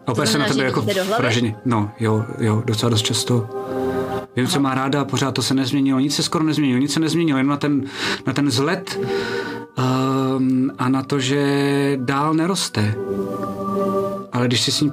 A 0.06 0.12
opět 0.12 0.26
se 0.26 0.38
na 0.38 0.46
tebe 0.48 0.64
jako 0.64 0.86
vraženě. 1.18 1.54
No, 1.64 1.90
jo, 2.00 2.24
jo, 2.38 2.62
docela 2.66 2.90
dost 2.90 3.02
často. 3.02 3.48
Vím, 4.36 4.46
co 4.46 4.60
má 4.60 4.74
ráda 4.74 5.00
a 5.00 5.04
pořád 5.04 5.34
to 5.34 5.42
se 5.42 5.54
nezměnilo. 5.54 6.00
Nic 6.00 6.14
se 6.14 6.22
skoro 6.22 6.44
nezměnilo, 6.44 6.80
nic 6.80 6.92
se 6.92 7.00
nezměnilo, 7.00 7.38
jen 7.38 7.46
na 7.46 7.56
ten, 7.56 7.84
na 8.26 8.32
ten 8.32 8.46
vzhled 8.46 8.98
um, 9.00 9.06
a 10.78 10.88
na 10.88 11.02
to, 11.02 11.20
že 11.20 11.42
dál 12.00 12.34
neroste. 12.34 12.94
Ale 14.32 14.46
když 14.46 14.60
si 14.60 14.72
s 14.72 14.80
ní... 14.80 14.92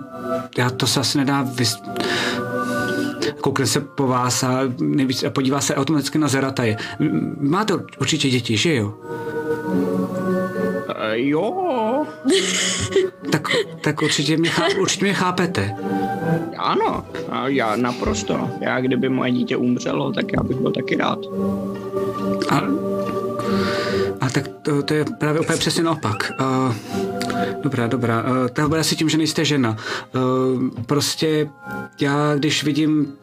Já 0.58 0.70
to 0.70 0.88
se 0.88 1.00
asi 1.00 1.18
nedá 1.18 1.42
vys... 1.42 1.78
Koukne 3.42 3.66
se 3.66 3.82
po 3.82 4.08
vás 4.08 4.44
a, 4.44 4.60
nejvíc, 4.80 5.24
a 5.24 5.30
podívá 5.30 5.62
se 5.62 5.76
automaticky 5.76 6.18
na 6.18 6.28
Zerataje. 6.28 6.78
Máte 7.40 7.74
určitě 8.00 8.30
děti, 8.30 8.58
že 8.58 8.76
jo? 8.76 8.94
Eh, 10.96 11.20
Jo, 11.20 12.06
Tak, 13.32 13.48
tak 13.82 14.02
určitě, 14.02 14.38
mě 14.38 14.50
chá, 14.50 14.64
určitě 14.82 15.06
mě 15.06 15.14
chápete. 15.14 15.76
ano, 16.58 17.06
já 17.46 17.76
naprosto. 17.76 18.50
Já 18.62 18.82
kdyby 18.82 19.10
moje 19.10 19.32
dítě 19.32 19.58
umřelo, 19.58 20.12
tak 20.12 20.26
já 20.38 20.44
bych 20.44 20.58
byl 20.58 20.72
taky 20.72 20.96
rád. 20.96 21.20
A, 22.50 22.62
to, 24.62 24.84
to 24.84 24.94
je 24.94 25.06
právě 25.20 25.42
úplně 25.42 25.58
přesně 25.58 25.84
naopak. 25.84 26.32
Uh, 26.40 26.76
dobrá, 27.64 27.88
dobrá. 27.88 28.24
Uh, 28.24 28.48
to 28.54 28.68
bude 28.68 28.80
asi 28.80 28.96
tím, 28.96 29.10
že 29.10 29.18
nejste 29.18 29.46
žena. 29.46 29.78
Uh, 30.14 30.70
prostě 30.86 31.50
já, 32.02 32.36
když 32.36 32.64
vidím 32.64 33.14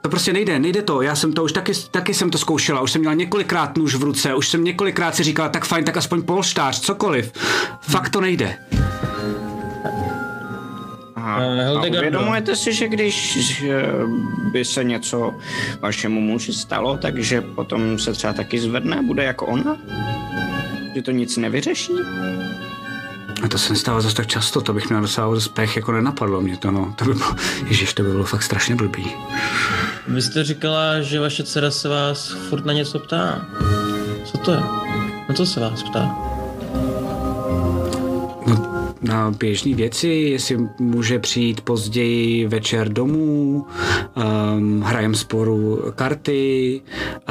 to 0.00 0.08
prostě 0.08 0.32
nejde, 0.32 0.58
nejde 0.58 0.82
to. 0.82 1.02
Já 1.02 1.16
jsem 1.16 1.32
to 1.32 1.44
už 1.44 1.52
taky, 1.52 1.72
taky 1.90 2.14
jsem 2.14 2.30
to 2.30 2.38
zkoušela. 2.38 2.80
Už 2.80 2.92
jsem 2.92 3.00
měla 3.00 3.14
několikrát 3.14 3.76
nůž 3.76 3.94
v 3.94 4.02
ruce. 4.02 4.34
Už 4.34 4.48
jsem 4.48 4.64
několikrát 4.64 5.14
si 5.14 5.22
říkala, 5.22 5.48
tak 5.48 5.64
fajn, 5.64 5.84
tak 5.84 5.96
aspoň 5.96 6.22
polštář, 6.22 6.80
cokoliv. 6.80 7.32
Fakt 7.80 8.08
to 8.08 8.20
nejde. 8.20 8.58
Aha. 11.36 11.44
Eh, 11.44 11.66
A 11.66 11.98
uvědomujete 11.98 12.56
si, 12.56 12.72
že 12.72 12.88
když 12.88 13.38
že 13.56 13.86
by 14.52 14.64
se 14.64 14.84
něco 14.84 15.34
vašemu 15.80 16.20
muži 16.20 16.52
stalo, 16.52 16.96
takže 16.96 17.40
potom 17.40 17.98
se 17.98 18.12
třeba 18.12 18.32
taky 18.32 18.60
zvedne, 18.60 19.02
bude 19.02 19.24
jako 19.24 19.46
ona? 19.46 19.76
Že 20.94 21.02
to 21.02 21.10
nic 21.10 21.36
nevyřeší? 21.36 21.92
A 23.44 23.48
to 23.48 23.58
se 23.58 23.72
nestává 23.72 24.00
zase 24.00 24.16
tak 24.16 24.26
často, 24.26 24.60
to 24.60 24.72
bych 24.72 24.88
měl 24.88 25.00
docela 25.00 25.34
dost 25.34 25.48
pech, 25.48 25.76
jako 25.76 25.92
nenapadlo 25.92 26.40
mě 26.40 26.56
to, 26.56 26.70
no. 26.70 26.94
To 26.96 27.04
by 27.04 27.14
bylo, 27.14 27.34
ježiš, 27.66 27.94
to 27.94 28.02
by 28.02 28.10
bylo 28.10 28.24
fakt 28.24 28.42
strašně 28.42 28.74
blbý. 28.76 29.06
Vy 30.08 30.22
jste 30.22 30.44
říkala, 30.44 31.00
že 31.00 31.20
vaše 31.20 31.42
dcera 31.44 31.70
se 31.70 31.88
vás 31.88 32.28
furt 32.48 32.64
na 32.64 32.72
něco 32.72 32.98
ptá. 32.98 33.46
Co 34.24 34.38
to 34.38 34.52
je? 34.52 34.60
Na 35.28 35.34
co 35.34 35.46
se 35.46 35.60
vás 35.60 35.82
ptá? 35.82 36.31
Na 39.02 39.30
běžné 39.30 39.74
věci, 39.74 40.08
jestli 40.08 40.58
může 40.78 41.18
přijít 41.18 41.60
později 41.60 42.46
večer 42.46 42.88
domů, 42.88 43.66
um, 44.56 44.80
hrajem 44.80 45.14
sporu 45.14 45.82
karty, 45.94 46.80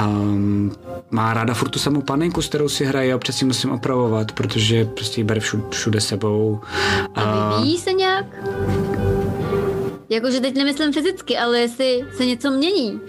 um, 0.07 0.71
má 1.11 1.33
ráda 1.33 1.53
furt 1.53 1.69
tu 1.69 1.79
samou 1.79 2.01
panenku, 2.01 2.41
s 2.41 2.47
kterou 2.47 2.69
si 2.69 2.85
hraje 2.85 3.13
a 3.13 3.15
občas 3.15 3.37
si 3.37 3.45
musím 3.45 3.71
opravovat, 3.71 4.31
protože 4.31 4.85
prostě 4.85 5.21
ji 5.21 5.25
bere 5.25 5.39
všude, 5.39 5.63
všude 5.69 6.01
sebou. 6.01 6.59
A 7.15 7.55
vyvíjí 7.59 7.77
se 7.77 7.93
nějak? 7.93 8.25
Jakože 10.09 10.39
teď 10.39 10.55
nemyslím 10.55 10.93
fyzicky, 10.93 11.37
ale 11.37 11.59
jestli 11.59 12.05
se 12.17 12.25
něco 12.25 12.51
mění. 12.51 12.99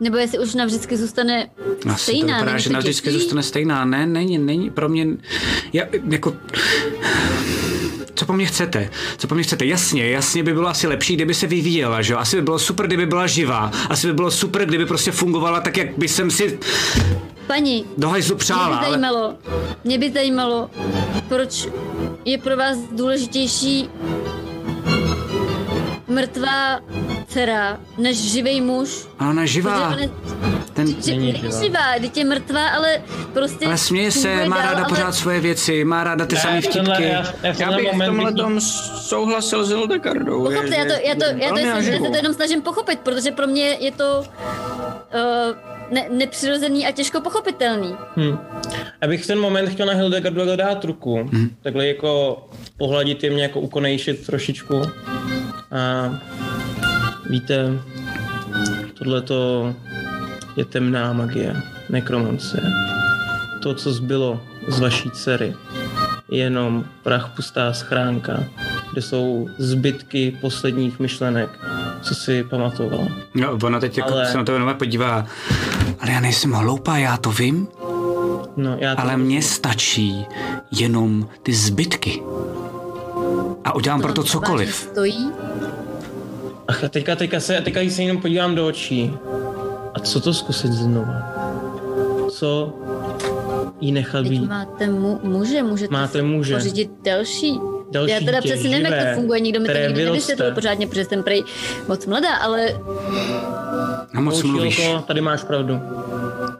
Nebo 0.00 0.16
jestli 0.16 0.38
už 0.38 0.54
navždycky 0.54 0.96
zůstane 0.96 1.50
Asi 1.90 2.02
stejná. 2.02 2.38
to 2.38 2.44
vypadá, 2.44 2.58
že 2.58 2.70
navždycky 2.70 3.12
zůstane 3.12 3.42
stejná. 3.42 3.84
Ne, 3.84 4.06
není, 4.06 4.38
není. 4.38 4.70
Pro 4.70 4.88
mě, 4.88 5.06
já, 5.72 5.84
jako, 6.10 6.34
co 8.14 8.26
po 8.26 8.32
mně 8.32 8.46
chcete? 8.46 8.90
Co 9.16 9.28
po 9.28 9.34
mně 9.34 9.44
chcete? 9.44 9.66
Jasně, 9.66 10.10
jasně 10.10 10.42
by 10.42 10.52
bylo 10.52 10.68
asi 10.68 10.86
lepší, 10.86 11.16
kdyby 11.16 11.34
se 11.34 11.46
vyvíjela, 11.46 12.02
že 12.02 12.12
jo? 12.12 12.18
Asi 12.18 12.36
by 12.36 12.42
bylo 12.42 12.58
super, 12.58 12.86
kdyby 12.86 13.06
byla 13.06 13.26
živá. 13.26 13.70
Asi 13.90 14.06
by 14.06 14.12
bylo 14.12 14.30
super, 14.30 14.66
kdyby 14.66 14.86
prostě 14.86 15.12
fungovala 15.12 15.60
tak, 15.60 15.76
jak 15.76 15.98
by 15.98 16.08
jsem 16.08 16.30
si 16.30 16.58
Paní, 17.46 17.84
do 17.96 18.08
hajzlu 18.08 18.34
mě 18.34 18.38
přála, 18.38 18.68
by 18.68 18.74
ale... 18.74 18.88
zajímalo, 18.88 19.34
mě 19.84 19.98
by 19.98 20.12
zajímalo, 20.12 20.70
proč 21.28 21.68
je 22.24 22.38
pro 22.38 22.56
vás 22.56 22.78
důležitější 22.92 23.88
mrtvá 26.14 26.80
dcera 27.28 27.78
než 27.98 28.16
živý 28.32 28.60
muž. 28.60 29.06
Ale 29.18 29.30
ona 29.30 29.42
je 29.42 29.48
živá. 29.48 29.96
Ten, 30.72 30.86
Že 31.02 31.10
Není 31.16 31.32
živá. 31.32 31.60
živá, 31.62 31.80
teď 32.00 32.16
je 32.16 32.24
mrtvá, 32.24 32.68
ale 32.68 33.02
prostě... 33.32 33.66
ale 33.66 33.78
směje 33.78 34.10
se, 34.10 34.48
má 34.48 34.56
dál, 34.56 34.66
ráda 34.66 34.76
ale- 34.78 34.88
pořád 34.88 35.12
svoje 35.14 35.40
věci, 35.40 35.84
má 35.84 36.04
ráda 36.04 36.26
ty 36.26 36.36
samé 36.36 36.56
Já 36.56 36.62
tenhle- 36.72 36.94
vtipky. 36.94 37.12
já- 37.12 37.18
já 37.42 37.48
Já 37.48 37.52
tenhle 37.54 37.76
bych 37.76 37.92
v 37.92 38.04
tomhle 38.06 38.30
bych- 38.32 38.40
tom 38.40 38.60
souhlasil 38.60 39.64
s 39.64 39.68
Hildegardou. 39.68 40.44
Pochopte, 40.44 40.76
já 40.76 40.84
to, 40.84 40.92
já 41.06 41.14
to, 41.14 41.24
já 41.24 41.48
to, 41.48 41.54
velmi 41.54 41.62
jsem, 41.62 41.92
já 41.92 41.98
se 42.04 42.10
to 42.10 42.16
jenom 42.16 42.34
snažím 42.34 42.62
pochopit, 42.62 42.98
protože 43.00 43.30
pro 43.32 43.46
mě 43.46 43.76
je 43.80 43.90
to 43.92 44.24
uh, 45.14 45.56
ne, 45.90 46.06
nepřirozený 46.10 46.86
a 46.86 46.90
těžko 46.92 47.20
pochopitelný. 47.20 47.94
Hm. 48.16 48.38
Já 49.02 49.08
bych 49.08 49.24
v 49.24 49.26
ten 49.26 49.38
moment 49.40 49.68
chtěl 49.68 49.86
na 49.86 49.92
Hildegardu 49.94 50.56
dát 50.56 50.84
ruku. 50.84 51.18
Mhm. 51.24 51.50
Takhle 51.62 51.86
jako 51.86 52.42
pohladit 52.76 53.24
jemně, 53.24 53.42
jako 53.42 53.60
ukonejšit 53.60 54.26
trošičku. 54.26 54.82
A 55.74 56.14
víte, 57.30 57.78
tohle 58.94 59.22
to 59.22 59.74
je 60.56 60.64
temná 60.64 61.12
magie, 61.12 61.62
nekromancie. 61.90 62.62
To, 63.62 63.74
co 63.74 63.92
zbylo 63.92 64.40
z 64.68 64.80
vaší 64.80 65.10
dcery, 65.10 65.54
je 66.30 66.38
jenom 66.38 66.84
prach 67.02 67.28
pustá 67.36 67.72
schránka, 67.72 68.44
kde 68.92 69.02
jsou 69.02 69.48
zbytky 69.58 70.38
posledních 70.40 70.98
myšlenek, 71.00 71.50
co 72.02 72.14
si 72.14 72.44
pamatovala. 72.44 73.08
No, 73.34 73.58
ona 73.64 73.80
teď 73.80 73.98
jako 73.98 74.12
Ale- 74.12 74.26
se 74.26 74.38
na 74.38 74.44
to 74.44 74.52
jenom 74.52 74.74
podívá. 74.74 75.26
Ale 76.00 76.10
já 76.12 76.20
nejsem 76.20 76.52
hloupá, 76.52 76.96
já 76.98 77.16
to 77.16 77.30
vím, 77.30 77.68
No, 78.56 78.76
já 78.80 78.94
to 78.94 79.00
ale 79.00 79.16
mně 79.16 79.42
stačí 79.42 80.26
jenom 80.70 81.28
ty 81.42 81.52
zbytky. 81.54 82.22
A 83.64 83.74
udělám 83.74 84.00
pro 84.00 84.12
to 84.12 84.22
cokoliv. 84.22 84.86
vážně 84.86 84.92
Stojí? 84.92 85.32
Ach, 86.68 86.84
a 86.84 86.88
teďka, 86.88 87.16
teďka, 87.16 87.40
se, 87.40 87.60
teďka 87.60 87.80
se 87.90 88.02
jenom 88.02 88.20
podívám 88.22 88.54
do 88.54 88.66
očí. 88.66 89.12
A 89.94 90.00
co 90.00 90.20
to 90.20 90.34
zkusit 90.34 90.72
znova? 90.72 91.32
Co 92.30 92.72
jí 93.80 93.92
nechat 93.92 94.22
Teď 94.22 94.30
být? 94.30 94.48
máte 94.48 94.86
mu, 94.86 95.20
muže, 95.22 95.62
můžete 95.62 95.92
Máte 95.94 96.18
si 96.18 96.22
muže. 96.22 96.54
pořídit 96.54 96.90
další. 97.04 97.60
Další 97.90 98.12
Já 98.12 98.20
teda 98.20 98.40
přesně 98.40 98.70
nevím, 98.70 98.86
jak 98.86 99.08
to 99.08 99.14
funguje, 99.14 99.40
nikdo 99.40 99.60
mi 99.60 99.68
to 99.68 99.74
nikdy 99.78 100.04
nevysvětlil 100.04 100.54
pořádně, 100.54 100.86
protože 100.86 101.04
jsem 101.04 101.22
prej 101.22 101.44
moc 101.88 102.06
mladá, 102.06 102.34
ale 102.36 102.66
A 104.14 104.20
moc 104.20 104.42
mluvíš. 104.42 104.90
Tady 105.06 105.20
máš 105.20 105.44
pravdu. 105.44 105.80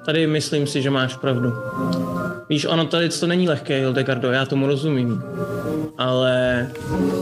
Tady 0.06 0.26
myslím 0.26 0.66
si, 0.66 0.82
že 0.82 0.90
máš 0.90 1.16
pravdu. 1.16 1.52
Víš, 2.48 2.66
ono 2.66 2.84
tady 2.86 3.08
to 3.08 3.26
není 3.26 3.48
lehké, 3.48 3.78
Hildegardo, 3.78 4.32
já 4.32 4.46
tomu 4.46 4.66
rozumím. 4.66 5.22
Ale 5.98 6.68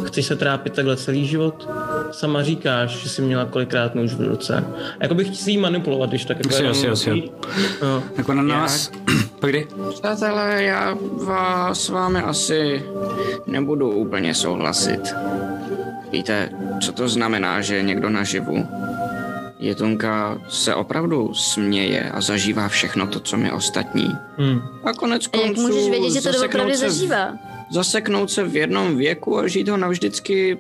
chci 0.05 0.23
se 0.23 0.37
trápit 0.37 0.73
takhle 0.73 0.97
celý 0.97 1.27
život? 1.27 1.69
Sama 2.11 2.43
říkáš, 2.43 2.91
že 2.91 3.09
jsi 3.09 3.23
měla 3.23 3.45
kolikrát 3.45 3.95
nůž 3.95 4.15
v 4.15 4.21
ruce. 4.29 4.65
Jako 5.01 5.15
bych 5.15 5.37
si 5.37 5.51
jí 5.51 5.59
manipulovat, 5.59 6.09
když 6.11 6.25
tak. 6.25 6.37
Jako 6.39 6.49
Asi, 6.49 6.63
jenom- 6.63 6.73
asi, 6.73 6.89
asi. 6.89 7.31
No. 7.83 8.03
Jako 8.17 8.35
na 8.35 8.43
nás... 8.43 8.91
Pojď. 9.41 9.67
Přátelé, 10.03 10.63
já 10.63 10.97
vás 11.25 11.81
s 11.81 11.89
vámi 11.89 12.21
asi 12.21 12.83
nebudu 13.47 13.91
úplně 13.91 14.35
souhlasit. 14.35 15.15
Víte, 16.13 16.49
co 16.81 16.93
to 16.93 17.09
znamená, 17.09 17.61
že 17.61 17.77
je 17.77 17.83
někdo 17.83 18.11
naživu? 18.11 18.67
Jetunka 19.63 20.39
se 20.49 20.75
opravdu 20.75 21.35
směje 21.35 22.11
a 22.11 22.21
zažívá 22.21 22.69
všechno 22.69 23.07
to, 23.07 23.21
co 23.21 23.37
my 23.37 23.53
ostatní. 23.53 24.17
Hmm. 24.39 24.61
A 24.85 24.93
konec 24.93 25.29
a 25.33 25.37
jak 25.37 25.47
konců 25.47 25.61
můžeš 25.63 25.91
vědět, 25.91 26.11
že 26.13 26.21
to 26.21 26.33
doopravdy 26.33 26.77
zažívá? 26.77 27.33
Zaseknout 27.73 28.31
se 28.31 28.45
v 28.45 28.57
jednom 28.57 28.97
věku 28.97 29.39
a 29.39 29.49
žít 29.49 29.69
ho 29.69 29.77
navždycky 29.77 30.59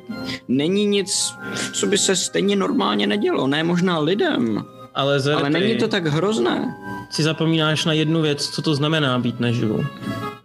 není 0.48 0.86
nic, 0.86 1.34
co 1.72 1.86
by 1.86 1.98
se 1.98 2.16
stejně 2.16 2.56
normálně 2.56 3.06
nedělo. 3.06 3.46
Ne 3.46 3.64
možná 3.64 3.98
lidem, 3.98 4.64
Ale, 4.94 5.20
Zere, 5.20 5.36
ale 5.36 5.50
není 5.50 5.76
to 5.76 5.88
tak 5.88 6.06
hrozné. 6.06 6.74
si 7.10 7.22
zapomínáš 7.22 7.84
na 7.84 7.92
jednu 7.92 8.22
věc, 8.22 8.48
co 8.48 8.62
to 8.62 8.74
znamená 8.74 9.18
být 9.18 9.40
naživu. 9.40 9.78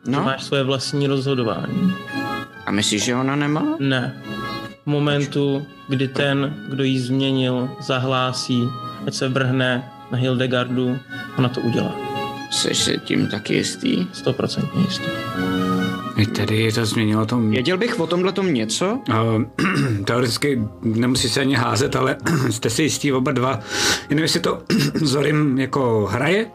Že 0.06 0.12
No, 0.12 0.24
máš 0.24 0.44
svoje 0.44 0.64
vlastní 0.64 1.08
rozhodování. 1.08 1.94
a 2.66 2.72
myslíš, 2.72 3.04
že 3.04 3.16
ona 3.16 3.36
nemá? 3.36 3.76
Ne. 3.80 4.24
Momentu, 4.88 5.66
kdy 5.88 6.08
ten, 6.08 6.56
kdo 6.70 6.84
jí 6.84 7.00
změnil, 7.00 7.70
zahlásí, 7.80 8.70
ať 9.08 9.14
se 9.14 9.30
vrhne 9.30 9.92
na 10.12 10.18
Hildegardu, 10.18 10.98
ona 11.38 11.50
to 11.50 11.62
udělá. 11.62 11.96
Jsi 12.52 12.76
si 12.76 13.00
tím 13.06 13.28
taky 13.28 13.54
jistý? 13.54 14.08
Stoprocentně 14.14 14.82
jistý. 14.82 15.08
I 16.18 16.26
tedy 16.26 16.72
to 16.72 16.86
změnilo 16.86 17.26
to... 17.26 17.38
Věděl 17.38 17.78
bych 17.78 18.00
o 18.00 18.08
tomhle 18.08 18.32
tom 18.32 18.54
něco? 18.54 19.02
Uh, 19.10 19.44
teoreticky 20.06 20.62
nemusí 20.82 21.30
se 21.30 21.42
ani 21.42 21.56
házet, 21.56 21.96
ale 21.96 22.18
jste 22.50 22.70
si 22.70 22.84
jistí 22.84 23.14
oba 23.14 23.32
dva. 23.32 23.60
Nevím, 24.10 24.24
jestli 24.24 24.40
to 24.40 24.64
Zorim 24.96 25.60
jako 25.60 26.08
hraje, 26.12 26.46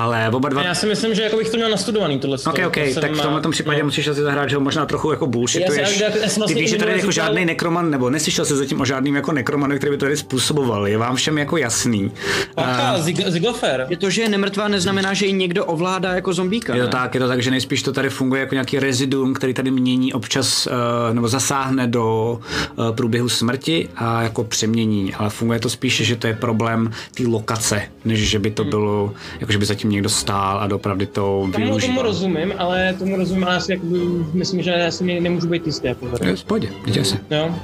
ale 0.00 0.30
oba 0.30 0.48
dva... 0.48 0.62
Já 0.62 0.74
si 0.74 0.86
myslím, 0.86 1.14
že 1.14 1.22
jako 1.22 1.36
bych 1.36 1.50
to 1.50 1.56
měl 1.56 1.70
nastudovaný 1.70 2.18
tohle. 2.18 2.38
Ok, 2.46 2.58
ok, 2.66 2.76
tak 3.00 3.12
v 3.12 3.20
tomhle 3.22 3.40
tom 3.40 3.52
případě 3.52 3.82
musíš 3.82 4.08
asi 4.08 4.20
zahrát, 4.20 4.50
že 4.50 4.56
ho 4.56 4.62
možná 4.62 4.86
trochu 4.86 5.10
jako 5.10 5.26
bullshituješ. 5.26 6.00
Já 6.00 6.08
já- 6.08 6.16
já 6.16 6.22
jsem 6.22 6.34
Ty 6.34 6.38
vlastně 6.40 6.54
víš, 6.62 6.70
že 6.70 6.76
tady 6.76 6.90
jako 6.92 7.00
říkal- 7.12 7.12
žádný 7.26 7.44
nekroman, 7.44 7.90
nebo 7.90 8.10
neslyšel 8.10 8.44
se 8.44 8.56
zatím 8.56 8.80
o 8.80 8.84
žádným 8.84 9.14
jako 9.16 9.32
nekromanu, 9.32 9.76
který 9.76 9.90
by 9.90 9.96
to 9.96 10.04
tady 10.04 10.16
způsoboval. 10.16 10.88
Je 10.88 10.98
vám 10.98 11.16
všem 11.16 11.38
jako 11.38 11.56
jasný. 11.56 12.12
Aha, 12.56 12.98
Zig- 12.98 13.30
Ziglofer. 13.30 13.86
Je 13.90 13.96
to, 13.96 14.10
že 14.10 14.22
je 14.22 14.28
nemrtvá, 14.28 14.68
neznamená, 14.68 15.14
že 15.14 15.26
ji 15.26 15.32
někdo 15.32 15.64
ovládá 15.64 16.12
jako 16.14 16.32
zombíka. 16.32 16.74
Je 16.74 16.80
to 16.80 16.86
ne? 16.86 16.92
tak, 16.92 17.14
je 17.14 17.20
to 17.20 17.28
tak, 17.28 17.42
že 17.42 17.50
nejspíš 17.50 17.82
to 17.82 17.92
tady 17.92 18.10
funguje 18.10 18.40
jako 18.40 18.54
nějaký 18.54 18.78
reziduum, 18.78 19.34
který 19.34 19.54
tady 19.54 19.70
mění 19.70 20.12
občas, 20.12 20.66
eh, 21.10 21.14
nebo 21.14 21.28
zasáhne 21.28 21.86
do 21.86 22.38
eh, 22.70 22.92
průběhu 22.92 23.28
smrti 23.28 23.88
a 23.96 24.22
jako 24.22 24.44
přemění, 24.44 25.14
ale 25.14 25.30
funguje 25.30 25.60
to 25.60 25.68
spíše, 25.70 26.04
že 26.04 26.16
to 26.16 26.26
je 26.26 26.34
problém 26.34 26.90
té 27.14 27.22
lokace, 27.26 27.82
než 28.04 28.20
že 28.30 28.38
by 28.38 28.50
to 28.50 28.64
bylo, 28.64 29.12
jako 29.40 29.52
že 29.52 29.58
by 29.58 29.66
zatím 29.66 29.89
někdo 29.90 30.08
stál 30.08 30.58
a 30.60 30.66
dopravdy 30.66 31.06
to 31.06 31.48
Tomu, 31.52 31.78
tomu 31.80 32.02
rozumím, 32.02 32.52
ale 32.58 32.94
tomu 32.98 33.16
rozumím, 33.16 33.44
ale 33.44 33.56
asi 33.56 33.72
jakoby, 33.72 33.98
myslím, 34.32 34.62
že 34.62 34.70
já 34.70 34.90
si 34.90 35.04
ne- 35.04 35.20
nemůžu 35.20 35.48
být 35.48 35.66
jistý. 35.66 35.86
Jako, 35.86 36.06
v 36.36 36.44
pohodě, 36.44 36.68
děje 36.86 37.04
se. 37.04 37.18
jo? 37.30 37.54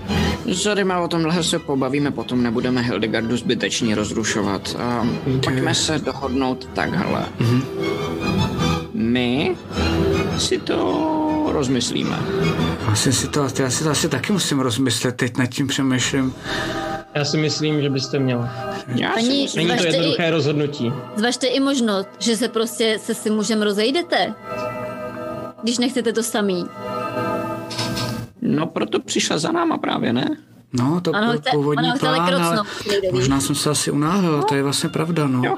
Zorima, 0.46 1.00
o 1.00 1.08
tomhle 1.08 1.42
se 1.42 1.58
pobavíme, 1.58 2.10
potom 2.10 2.42
nebudeme 2.42 2.82
Hildegardu 2.82 3.36
zbytečně 3.36 3.94
rozrušovat. 3.94 4.76
A 4.78 5.06
pojďme 5.44 5.74
se 5.74 5.98
dohodnout 5.98 6.68
takhle. 6.74 7.26
My 8.94 9.56
si 10.38 10.58
to 10.58 11.46
rozmyslíme. 11.52 12.18
Asi 12.86 13.12
si 13.12 13.28
to, 13.28 13.46
já 13.58 13.70
si 13.70 13.84
to 13.84 13.90
asi 13.90 14.08
taky 14.08 14.32
musím 14.32 14.60
rozmyslet, 14.60 15.16
teď 15.16 15.36
nad 15.36 15.46
tím 15.46 15.66
přemýšlím. 15.66 16.34
Já 17.16 17.24
si 17.24 17.36
myslím, 17.36 17.82
že 17.82 17.90
byste 17.90 18.18
měla. 18.18 18.50
Já 18.94 19.08
si 19.08 19.14
Paní- 19.14 19.42
myslím, 19.42 19.66
Není 19.68 19.68
to 19.68 19.82
Zvažte 19.82 19.96
i- 19.96 20.00
jednoduché 20.00 20.30
rozhodnutí. 20.30 20.92
Zvažte 21.16 21.46
i 21.46 21.60
možnost, 21.60 22.08
že 22.18 22.36
se 22.36 22.48
prostě 22.48 22.98
se 23.02 23.14
si 23.14 23.30
mužem 23.30 23.62
rozejdete. 23.62 24.34
Když 25.62 25.78
nechcete 25.78 26.12
to 26.12 26.22
samý. 26.22 26.64
no 28.42 28.66
proto 28.66 29.00
přišla 29.00 29.38
za 29.38 29.52
náma 29.52 29.78
právě, 29.78 30.12
ne? 30.12 30.26
No, 30.72 31.00
to 31.00 31.16
Ano, 31.16 31.26
byl 31.32 31.40
chce- 31.40 31.50
původní 31.52 31.90
ale 31.90 31.98
plán, 31.98 32.34
ale 32.42 32.62
možná 33.12 33.40
jsem 33.40 33.54
se 33.54 33.70
asi 33.70 33.90
unáhlil, 33.90 34.42
to 34.42 34.54
je 34.54 34.62
vlastně 34.62 34.88
pravda, 34.88 35.26
no. 35.26 35.42
Jo. 35.44 35.56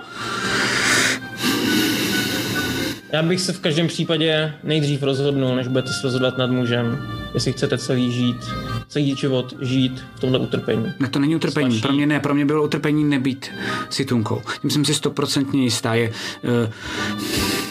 Já 3.13 3.23
bych 3.23 3.41
se 3.41 3.53
v 3.53 3.61
každém 3.61 3.89
případě 3.89 4.55
nejdřív 4.65 5.03
rozhodnul, 5.03 5.57
než 5.57 5.69
budete 5.69 5.89
se 5.93 6.01
rozhodovat 6.03 6.39
nad 6.39 6.51
mužem, 6.51 7.09
jestli 7.35 7.53
chcete 7.53 7.79
celý 7.79 8.13
žít, 8.13 8.37
celý 8.89 9.17
život 9.17 9.55
žít 9.61 10.05
v 10.15 10.21
tomhle 10.21 10.39
utrpení. 10.39 10.93
Ne, 10.99 11.09
to 11.09 11.19
není 11.19 11.37
utrpení. 11.37 11.71
Svaší. 11.71 11.83
Pro 11.83 11.93
mě 11.93 12.07
ne, 12.07 12.21
pro 12.21 12.35
mě 12.35 12.45
bylo 12.47 12.65
utrpení 12.65 13.05
nebýt 13.05 13.51
si 13.91 14.05
tunkou. 14.05 14.43
Tím 14.61 14.71
jsem 14.71 14.85
si 14.85 14.95
stoprocentně 14.95 15.63
jistá. 15.63 15.95
Je, 15.95 16.09
uh, 16.09 16.73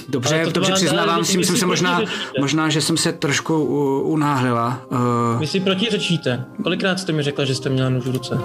dobře, 0.10 0.36
Ale 0.36 0.46
to 0.46 0.52
dobře 0.52 0.74
přiznávám 0.74 1.26
si, 1.26 1.38
myslím 1.38 1.56
si 1.56 1.60
se 1.60 1.66
možná, 1.66 2.02
možná, 2.40 2.70
že 2.70 2.82
jsem 2.82 2.98
se 2.98 3.12
trošku 3.12 3.64
uh, 3.64 4.12
unáhlila, 4.12 4.82
uh, 4.92 5.40
Vy 5.40 5.48
si 5.48 5.60
protiřečíte. 5.60 6.46
Kolikrát 6.64 7.00
jste 7.00 7.12
mi 7.12 7.24
řekla, 7.24 7.46
že 7.46 7.56
jste 7.56 7.70
měla 7.70 7.90
nůž 7.90 8.06
v 8.06 8.12
ruce? 8.12 8.40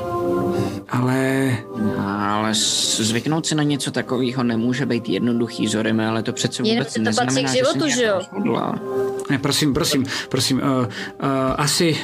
ale 0.88 1.56
Ale 1.98 2.54
zvyknout 2.54 3.46
si 3.46 3.54
na 3.54 3.62
něco 3.62 3.90
takového 3.90 4.42
nemůže 4.42 4.87
být 4.87 5.08
jednoduchý, 5.08 5.68
Zorime, 5.68 6.08
ale 6.08 6.22
to 6.22 6.32
přece 6.32 6.62
vůbec 6.62 6.76
že 6.76 6.82
to 6.85 6.85
patří 6.85 7.00
neznamená, 7.00 7.48
k 7.48 7.52
že 7.52 7.58
životu, 7.58 7.80
se 7.80 7.90
že 7.90 8.04
jo? 8.04 8.20
ne, 9.30 9.38
prosím, 9.38 9.74
prosím, 9.74 10.06
prosím, 10.28 10.56
uh, 10.56 10.62
uh, 10.62 10.87
asi 11.56 11.96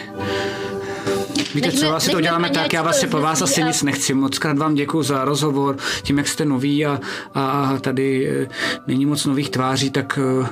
Víte 1.54 1.66
Nechme- 1.68 1.80
co, 1.80 1.94
asi 1.94 2.10
to 2.10 2.20
děláme 2.20 2.50
tak, 2.50 2.72
já 2.72 2.80
to 2.80 2.84
vlastně 2.84 3.08
po 3.08 3.20
vás 3.20 3.42
asi 3.42 3.62
a- 3.62 3.66
nic 3.66 3.82
nechci. 3.82 4.14
Moc 4.14 4.38
krát 4.38 4.58
vám 4.58 4.74
děkuji 4.74 5.02
za 5.02 5.24
rozhovor, 5.24 5.76
tím, 6.02 6.18
jak 6.18 6.28
jste 6.28 6.44
noví 6.44 6.86
a, 6.86 7.00
a 7.34 7.74
tady 7.80 8.30
eh, 8.42 8.48
není 8.86 9.06
moc 9.06 9.24
nových 9.26 9.50
tváří, 9.50 9.90
tak 9.90 10.18
eh, 10.42 10.46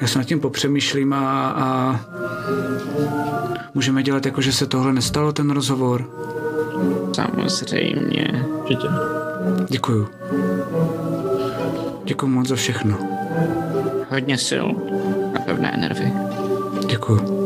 já 0.00 0.06
se 0.06 0.18
nad 0.18 0.24
tím 0.24 0.40
popřemýšlím 0.40 1.12
a, 1.12 1.48
a 1.48 2.00
můžeme 3.74 4.02
dělat 4.02 4.26
jako, 4.26 4.40
že 4.40 4.52
se 4.52 4.66
tohle 4.66 4.92
nestalo, 4.92 5.32
ten 5.32 5.50
rozhovor. 5.50 6.10
Samozřejmě. 7.14 8.44
Určitě. 8.62 8.88
Děkuju. 9.68 10.08
Děkuju 12.04 12.32
moc 12.32 12.48
za 12.48 12.56
všechno. 12.56 12.98
Hodně 14.10 14.38
sil 14.48 14.66
a 15.36 15.38
pevné 15.40 15.74
nervy. 15.80 16.12
Děkuju. 16.86 17.45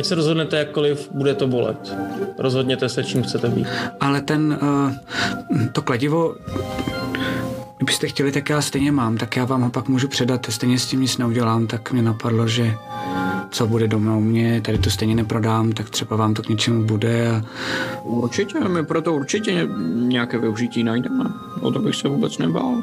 Ať 0.00 0.06
se 0.06 0.14
rozhodnete 0.14 0.58
jakkoliv, 0.58 1.08
bude 1.14 1.34
to 1.34 1.46
bolet. 1.46 1.96
Rozhodněte 2.38 2.88
se, 2.88 3.04
čím 3.04 3.22
chcete 3.22 3.48
být. 3.48 3.66
Ale 4.00 4.20
ten, 4.20 4.58
uh, 4.62 4.92
to 5.72 5.82
kladivo, 5.82 6.36
kdybyste 7.76 8.08
chtěli, 8.08 8.32
tak 8.32 8.50
já 8.50 8.60
stejně 8.62 8.92
mám, 8.92 9.16
tak 9.16 9.36
já 9.36 9.44
vám 9.44 9.62
ho 9.62 9.70
pak 9.70 9.88
můžu 9.88 10.08
předat, 10.08 10.46
stejně 10.50 10.78
s 10.78 10.86
tím 10.86 11.00
nic 11.00 11.18
neudělám, 11.18 11.66
tak 11.66 11.92
mě 11.92 12.02
napadlo, 12.02 12.48
že 12.48 12.74
co 13.50 13.66
bude 13.66 13.88
doma 13.88 14.16
u 14.16 14.20
mě, 14.20 14.60
tady 14.60 14.78
to 14.78 14.90
stejně 14.90 15.14
neprodám, 15.14 15.72
tak 15.72 15.90
třeba 15.90 16.16
vám 16.16 16.34
to 16.34 16.42
k 16.42 16.48
něčemu 16.48 16.84
bude 16.84 17.30
a 17.30 17.42
Určitě, 18.04 18.60
my 18.60 18.84
proto 18.84 19.14
určitě 19.14 19.68
nějaké 19.94 20.38
využití 20.38 20.84
najdeme. 20.84 21.24
O 21.60 21.70
to 21.70 21.78
bych 21.78 21.96
se 21.96 22.08
vůbec 22.08 22.38
nebál. 22.38 22.82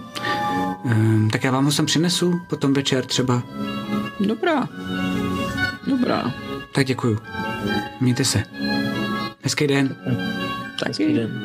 um, 0.83 1.29
tak 1.31 1.43
já 1.43 1.51
vám 1.51 1.65
ho 1.65 1.71
sem 1.71 1.85
přinesu 1.85 2.33
potom 2.49 2.73
večer 2.73 3.05
třeba. 3.05 3.43
Dobrá. 4.19 4.67
Dobrá. 5.87 6.46
Tak 6.77 6.85
děkuju. 6.85 7.17
Mějte 8.01 8.25
se. 8.25 8.43
Hezký 9.43 9.67
den. 9.67 9.95
Taky. 10.83 11.13
Den. 11.13 11.41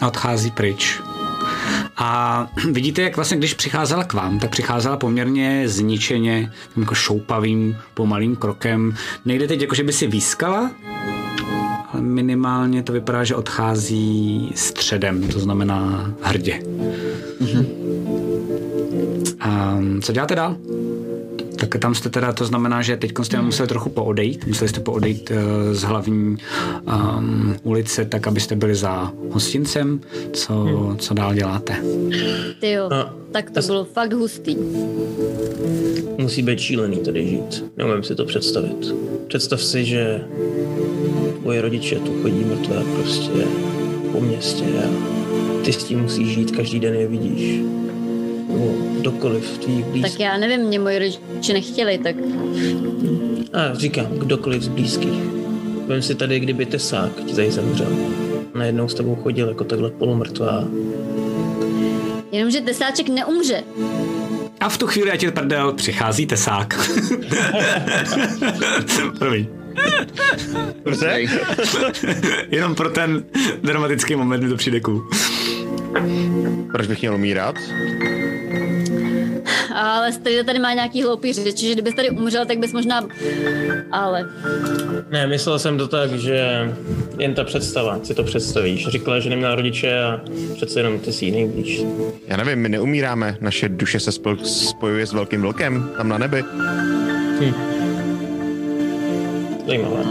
A 0.00 0.08
odchází 0.08 0.50
pryč. 0.50 1.00
A 1.96 2.46
vidíte, 2.72 3.02
jak 3.02 3.16
vlastně, 3.16 3.36
když 3.36 3.54
přicházela 3.54 4.04
k 4.04 4.12
vám, 4.12 4.38
tak 4.38 4.50
přicházela 4.50 4.96
poměrně 4.96 5.68
zničeně, 5.68 6.52
tím 6.74 6.82
jako 6.82 6.94
šoupavým, 6.94 7.76
pomalým 7.94 8.36
krokem. 8.36 8.94
Nejde 9.24 9.48
teď 9.48 9.60
jako, 9.60 9.74
že 9.74 9.84
by 9.84 9.92
si 9.92 10.06
výskala, 10.06 10.70
ale 11.92 12.02
minimálně 12.02 12.82
to 12.82 12.92
vypadá, 12.92 13.24
že 13.24 13.34
odchází 13.34 14.52
středem, 14.54 15.28
to 15.28 15.38
znamená 15.38 16.12
hrdě. 16.22 16.62
A 19.40 19.78
co 20.02 20.12
děláte 20.12 20.34
dál? 20.34 20.56
Tak 21.70 21.80
tam 21.80 21.94
jste 21.94 22.10
teda, 22.10 22.32
to 22.32 22.44
znamená, 22.44 22.82
že 22.82 22.96
teď 22.96 23.12
jste 23.22 23.42
museli 23.42 23.68
trochu 23.68 23.88
poodejít, 23.88 24.46
museli 24.46 24.68
jste 24.68 24.80
poodejít 24.80 25.30
uh, 25.30 25.74
z 25.74 25.82
hlavní 25.82 26.36
um, 27.16 27.56
ulice, 27.62 28.04
tak 28.04 28.26
abyste 28.26 28.56
byli 28.56 28.74
za 28.74 29.12
hostincem. 29.30 30.00
Co, 30.32 30.66
co 30.98 31.14
dál 31.14 31.34
děláte? 31.34 31.76
Ty 32.60 32.70
jo, 32.70 32.88
No, 32.90 33.10
tak 33.32 33.50
to 33.50 33.60
bylo 33.60 33.84
fakt 33.84 34.12
hustý. 34.12 34.56
Musí 36.18 36.42
být 36.42 36.58
šílený 36.58 36.96
tady 36.96 37.28
žít. 37.28 37.64
Neumím 37.76 38.02
si 38.02 38.14
to 38.14 38.24
představit. 38.24 38.94
Představ 39.28 39.62
si, 39.62 39.84
že 39.84 40.20
tvoje 41.40 41.62
rodiče 41.62 41.96
tu 41.96 42.22
chodí 42.22 42.44
mrtvé 42.44 42.82
prostě 42.94 43.46
po 44.12 44.20
městě 44.20 44.64
a 44.64 44.88
ty 45.64 45.72
s 45.72 45.84
tím 45.84 46.00
musíš 46.00 46.28
žít, 46.28 46.56
každý 46.56 46.80
den 46.80 46.94
je 46.94 47.06
vidíš. 47.06 47.60
Nebo 48.52 48.74
kdokoliv 49.00 49.58
tvých 49.58 49.84
blízkých. 49.84 50.12
Tak 50.12 50.20
já 50.20 50.36
nevím, 50.38 50.60
mě 50.60 50.78
moji 50.78 50.98
rodiče 50.98 51.52
nechtěli, 51.52 51.98
tak 51.98 52.16
A 53.52 53.74
říkám, 53.74 54.06
kdokoliv 54.06 54.62
z 54.62 54.68
blízkých. 54.68 55.22
Vem 55.86 56.02
si 56.02 56.14
tady, 56.14 56.40
kdyby 56.40 56.66
tesák 56.66 57.24
ti 57.24 57.34
tady 57.34 57.50
zemřel. 57.50 57.86
Najednou 58.54 58.88
s 58.88 58.94
tebou 58.94 59.14
chodil 59.14 59.48
jako 59.48 59.64
takhle 59.64 59.90
polomrtvá. 59.90 60.64
jenomže 62.32 62.60
tesáček 62.60 63.08
neumře. 63.08 63.62
A 64.60 64.68
v 64.68 64.78
tu 64.78 64.86
chvíli, 64.86 65.10
ať 65.10 65.22
je 65.22 65.30
prdel, 65.32 65.72
přichází 65.72 66.26
tesák. 66.26 66.90
Promiň. 69.18 69.46
Dobře? 70.84 71.22
Jenom 72.50 72.74
pro 72.74 72.90
ten 72.90 73.24
dramatický 73.62 74.16
moment 74.16 74.42
mi 74.42 74.48
to 74.48 74.56
přijde 74.56 74.80
cool. 74.80 75.08
Proč 76.72 76.86
bych 76.86 77.00
měl 77.00 77.14
umírat? 77.14 77.54
Ale 79.82 80.12
tady 80.12 80.44
tady 80.44 80.58
má 80.58 80.72
nějaký 80.72 81.02
hloupý 81.02 81.32
řeči, 81.32 81.66
že 81.66 81.72
kdybys 81.72 81.94
tady 81.94 82.10
umřel, 82.10 82.46
tak 82.46 82.58
bys 82.58 82.72
možná... 82.72 83.06
Ale 83.92 84.28
Ne, 85.10 85.26
myslel 85.26 85.58
jsem 85.58 85.78
to 85.78 85.88
tak, 85.88 86.12
že 86.12 86.68
jen 87.18 87.34
ta 87.34 87.44
představa, 87.44 88.00
si 88.02 88.14
to 88.14 88.22
představíš. 88.24 88.88
Říkala, 88.88 89.20
že 89.20 89.30
neměla 89.30 89.54
rodiče 89.54 90.02
a 90.02 90.20
přece 90.56 90.80
jenom 90.80 90.98
ty 90.98 91.12
si 91.12 91.24
ji 91.24 91.30
nejblíž. 91.32 91.82
Já 92.26 92.36
nevím, 92.36 92.58
my 92.58 92.68
neumíráme. 92.68 93.36
Naše 93.40 93.68
duše 93.68 94.00
se 94.00 94.10
spol- 94.10 94.42
spojuje 94.44 95.06
s 95.06 95.12
velkým 95.12 95.42
vlkem 95.42 95.90
tam 95.96 96.08
na 96.08 96.18
nebi. 96.18 96.44
Zajímavé. 99.66 100.04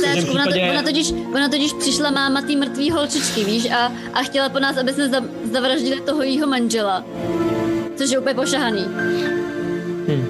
tesáčku, 0.00 0.32
ona, 0.32 0.44
to, 0.44 0.50
případě- 0.50 0.70
ona, 0.70 0.82
totiž, 0.82 1.12
ona 1.34 1.48
totiž 1.48 1.72
přišla 1.72 2.10
máma 2.10 2.42
tý 2.42 2.56
mrtvý 2.56 2.90
holčičky, 2.90 3.44
víš, 3.44 3.70
a, 3.70 3.92
a 4.14 4.22
chtěla 4.22 4.48
po 4.48 4.58
nás, 4.58 4.76
aby 4.76 4.92
jsme 4.92 5.08
za, 5.08 5.20
zavraždili 5.52 6.00
toho 6.00 6.22
jejího 6.22 6.46
manžela. 6.46 7.04
Což 7.98 8.10
je 8.10 8.18
úplně 8.18 8.34
pošahaný. 8.34 8.84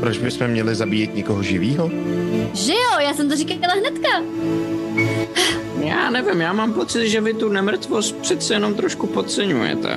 Proč 0.00 0.18
bychom 0.18 0.46
měli 0.48 0.74
zabíjet 0.74 1.14
někoho 1.14 1.42
živýho? 1.42 1.90
Že 2.54 2.72
jo, 2.72 2.98
já 3.00 3.14
jsem 3.14 3.28
to 3.28 3.36
říkala 3.36 3.74
hnedka. 3.74 4.08
Já 5.84 6.10
nevím, 6.10 6.40
já 6.40 6.52
mám 6.52 6.72
pocit, 6.72 7.08
že 7.08 7.20
vy 7.20 7.34
tu 7.34 7.48
nemrtvost 7.48 8.16
přece 8.16 8.54
jenom 8.54 8.74
trošku 8.74 9.06
podceňujete. 9.06 9.96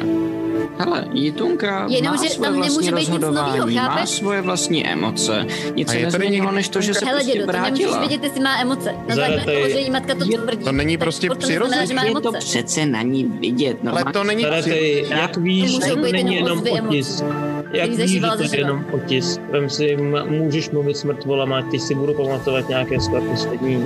Hele, 0.77 1.05
Jitunka 1.13 1.87
Jenom, 1.89 2.15
má 2.15 2.23
že 2.23 2.29
svoje 2.29 2.49
tam 2.51 2.59
nemůže 2.59 2.91
vlastní 2.91 2.91
být 2.91 2.99
nic 2.99 3.09
rozhodování, 3.09 3.59
novýho, 3.59 3.83
má 3.83 3.89
chápeš? 3.95 4.09
svoje 4.09 4.41
vlastní 4.41 4.87
emoce. 4.87 5.45
Nic 5.75 5.89
A 5.89 5.91
se 5.91 5.97
je 5.97 6.05
tady 6.11 6.23
nezměnilo, 6.23 6.51
než 6.51 6.69
to, 6.69 6.81
že 6.81 6.93
se 6.93 7.05
Hele, 7.05 7.17
prostě 7.19 7.33
dědo, 7.33 7.45
to 7.45 7.51
nemůžeš 7.51 7.85
vrátila. 7.85 7.99
vědět, 8.07 8.23
jestli 8.23 8.39
má 8.39 8.61
emoce. 8.61 8.93
Na 9.09 9.15
Zara, 9.15 9.27
základě 9.27 9.51
toho, 9.57 9.67
je- 9.67 9.73
že 9.73 9.79
jí 9.79 9.89
matka 9.89 10.15
to 10.15 10.25
tvrdí. 10.25 10.63
to 10.63 10.71
není 10.71 10.97
tak 10.97 11.05
prostě 11.05 11.29
přirozené. 11.37 11.85
Je 12.05 12.13
to 12.21 12.31
přece 12.39 12.85
na 12.85 13.01
ní 13.01 13.23
vidět. 13.39 13.77
Ale 13.87 13.91
normálně. 14.03 14.13
to 14.13 14.23
není 14.23 14.45
ty, 14.63 15.05
jak 15.09 15.37
víš, 15.37 15.77
to 15.89 15.95
není 15.95 16.17
jenom 16.35 16.47
jenom 16.47 16.57
ozvy 16.57 16.71
emocí, 16.71 16.87
otis. 16.97 17.23
Jak 17.73 17.89
víš, 17.89 18.11
že 18.11 18.21
to 18.21 18.43
je 18.43 18.59
jenom 18.59 18.85
otis. 18.91 19.39
Vem 19.51 19.69
si, 19.69 19.97
můžeš 20.27 20.69
mluvit 20.69 20.97
s 20.97 21.03
mrtvolama, 21.03 21.61
ty 21.71 21.79
si 21.79 21.95
budu 21.95 22.13
pamatovat 22.13 22.69
nějaké 22.69 22.99
své 22.99 23.21
poslední 23.21 23.85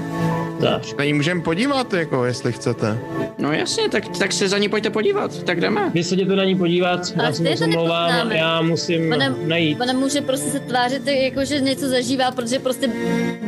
zář. 0.59 0.95
Na 0.97 1.05
ní 1.05 1.13
můžeme 1.13 1.41
podívat, 1.41 1.93
jako, 1.93 2.25
jestli 2.25 2.51
chcete. 2.51 2.97
No 3.37 3.51
jasně, 3.53 3.89
tak, 3.89 4.17
tak 4.17 4.31
se 4.31 4.47
za 4.47 4.57
ní 4.57 4.69
pojďte 4.69 4.89
podívat, 4.89 5.43
tak 5.43 5.61
jdeme. 5.61 5.91
Vy 5.93 6.03
se 6.03 6.15
jděte 6.15 6.35
na 6.35 6.43
ní 6.43 6.55
podívat, 6.55 6.99
Ale 7.17 7.25
já 7.27 7.33
se 7.33 7.43
moc 7.43 7.61
omlouvám, 7.61 8.31
já 8.31 8.61
musím 8.61 9.13
Ona, 9.13 9.35
najít. 9.45 9.81
ona 9.81 9.93
může 9.93 10.21
prostě 10.21 10.49
se 10.49 10.59
tvářit, 10.59 11.07
jako 11.07 11.45
že 11.45 11.61
něco 11.61 11.87
zažívá, 11.87 12.31
protože 12.31 12.59
prostě 12.59 12.89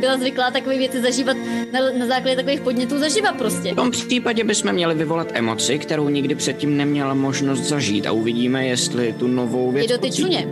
byla 0.00 0.16
zvyklá 0.18 0.50
takové 0.50 0.78
věci 0.78 1.02
zažívat 1.02 1.36
na, 1.72 1.80
na 1.98 2.06
základě 2.06 2.36
takových 2.36 2.60
podnětů 2.60 2.98
zažívat 2.98 3.34
prostě. 3.38 3.72
V 3.72 3.76
tom 3.76 3.90
případě 3.90 4.44
bychom 4.44 4.72
měli 4.72 4.94
vyvolat 4.94 5.28
emoci, 5.34 5.78
kterou 5.78 6.08
nikdy 6.08 6.34
předtím 6.34 6.76
neměla 6.76 7.14
možnost 7.14 7.60
zažít 7.60 8.06
a 8.06 8.12
uvidíme, 8.12 8.66
jestli 8.66 9.14
tu 9.18 9.26
novou 9.26 9.70
věc 9.70 9.82
Je 9.90 9.98
čuně, 10.28 10.46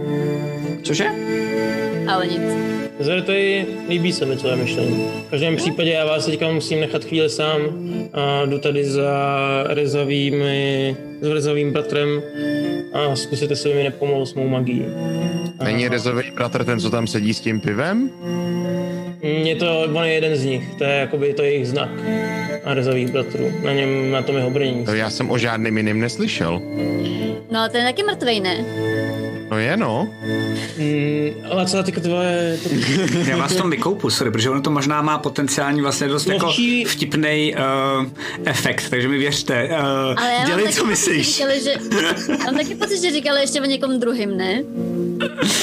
Cože? 0.82 1.06
ale 2.08 2.26
nic. 2.26 2.42
Zrtej, 3.00 3.66
líbí 3.88 4.12
se 4.12 4.26
mi 4.26 4.36
tvoje 4.36 4.56
myšlení. 4.56 5.06
V 5.26 5.30
každém 5.30 5.56
případě 5.56 5.90
já 5.90 6.04
vás 6.04 6.26
teďka 6.26 6.50
musím 6.50 6.80
nechat 6.80 7.04
chvíli 7.04 7.30
sám 7.30 7.60
a 8.12 8.44
jdu 8.44 8.58
tady 8.58 8.84
za 8.84 9.10
rezavými, 9.68 10.96
s 11.20 11.28
rezavým 11.28 11.72
bratrem 11.72 12.22
a 12.92 13.16
zkusíte 13.16 13.56
se 13.56 13.68
mi 13.68 13.82
nepomoct 13.82 14.30
s 14.30 14.34
mou 14.34 14.48
magií. 14.48 14.84
Není 15.64 15.88
rezový 15.88 16.30
bratr 16.34 16.64
ten, 16.64 16.80
co 16.80 16.90
tam 16.90 17.06
sedí 17.06 17.34
s 17.34 17.40
tím 17.40 17.60
pivem? 17.60 18.10
Je 19.22 19.56
to, 19.56 19.80
on 19.94 20.04
je 20.04 20.12
jeden 20.12 20.36
z 20.36 20.44
nich, 20.44 20.74
to 20.78 20.84
je 20.84 20.90
jakoby 20.90 21.34
to 21.34 21.42
je 21.42 21.50
jejich 21.50 21.68
znak 21.68 21.90
a 22.64 22.74
rezavých 22.74 23.12
bratrů. 23.12 23.52
Na 23.64 23.72
něm, 23.72 24.10
na 24.10 24.22
tom 24.22 24.36
jeho 24.36 24.50
brnění. 24.50 24.84
To 24.84 24.94
já 24.94 25.10
jsem 25.10 25.30
o 25.30 25.38
žádným 25.38 25.76
jiným 25.76 26.00
neslyšel. 26.00 26.62
No 27.50 27.58
ale 27.60 27.68
ten 27.68 27.80
je 27.80 27.92
taky 27.92 28.02
mrtvej, 28.02 28.40
ne? 28.40 28.64
No 29.50 29.58
je 29.58 29.76
no. 29.76 30.08
Mm, 30.78 31.30
ale 31.50 31.66
co 31.66 31.82
teďka 31.82 32.00
tvoje... 32.00 32.58
To... 32.62 32.68
Já 33.30 33.36
vás 33.36 33.52
v 33.52 33.56
tom 33.56 33.70
vykoupu, 33.70 34.10
sorry, 34.10 34.30
protože 34.30 34.50
ono 34.50 34.62
to 34.62 34.70
možná 34.70 35.02
má 35.02 35.18
potenciální 35.18 35.80
vlastně 35.80 36.08
dost 36.08 36.26
jako 36.26 36.52
vtipný 36.86 37.54
uh, 37.54 38.06
efekt, 38.44 38.90
takže 38.90 39.08
mi 39.08 39.18
věřte. 39.18 39.68
Uh, 39.68 39.74
Ale 40.16 40.32
já 40.32 40.38
mám 40.38 40.46
dělej, 40.46 40.72
co 40.72 40.86
myslíš. 40.86 41.26
Že 41.26 41.32
říkali, 41.32 41.60
že, 41.60 41.70
já 42.38 42.44
mám 42.44 42.54
taky 42.54 42.74
pocit, 42.74 43.00
že 43.02 43.10
říkali 43.10 43.40
ještě 43.40 43.60
o 43.60 43.64
někom 43.64 44.00
druhým, 44.00 44.36
ne? 44.36 44.62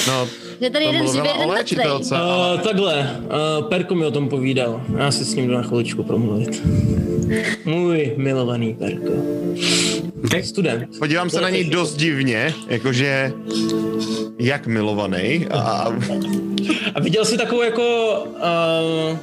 No, 0.06 0.28
Že 0.60 0.70
tady 0.70 0.84
to 0.84 0.92
jeden 0.92 1.06
živě, 1.06 1.22
mluvila 1.22 1.34
jeden 1.36 1.48
mrtvej. 1.48 1.86
Uh, 1.90 2.60
takhle, 2.60 3.20
uh, 3.60 3.68
Perko 3.68 3.94
mi 3.94 4.06
o 4.06 4.10
tom 4.10 4.28
povídal. 4.28 4.80
Já 4.98 5.10
si 5.10 5.24
s 5.24 5.34
ním 5.34 5.46
jdu 5.46 5.54
na 5.54 5.62
chviličku 5.62 6.02
promluvit. 6.02 6.62
Můj 7.64 8.12
milovaný 8.16 8.74
Perko. 8.74 9.12
Okay. 10.24 10.42
Student. 10.42 10.98
Podívám 10.98 11.30
se 11.30 11.40
na 11.40 11.50
něj 11.50 11.64
dost 11.64 11.96
divně, 11.96 12.54
jakože 12.68 13.32
jak 14.38 14.66
milovaný 14.66 15.46
a 15.50 15.92
A 16.94 17.00
viděl 17.00 17.24
jsi 17.24 17.36
takovou 17.36 17.62
jako 17.62 17.82
uh, 18.24 19.18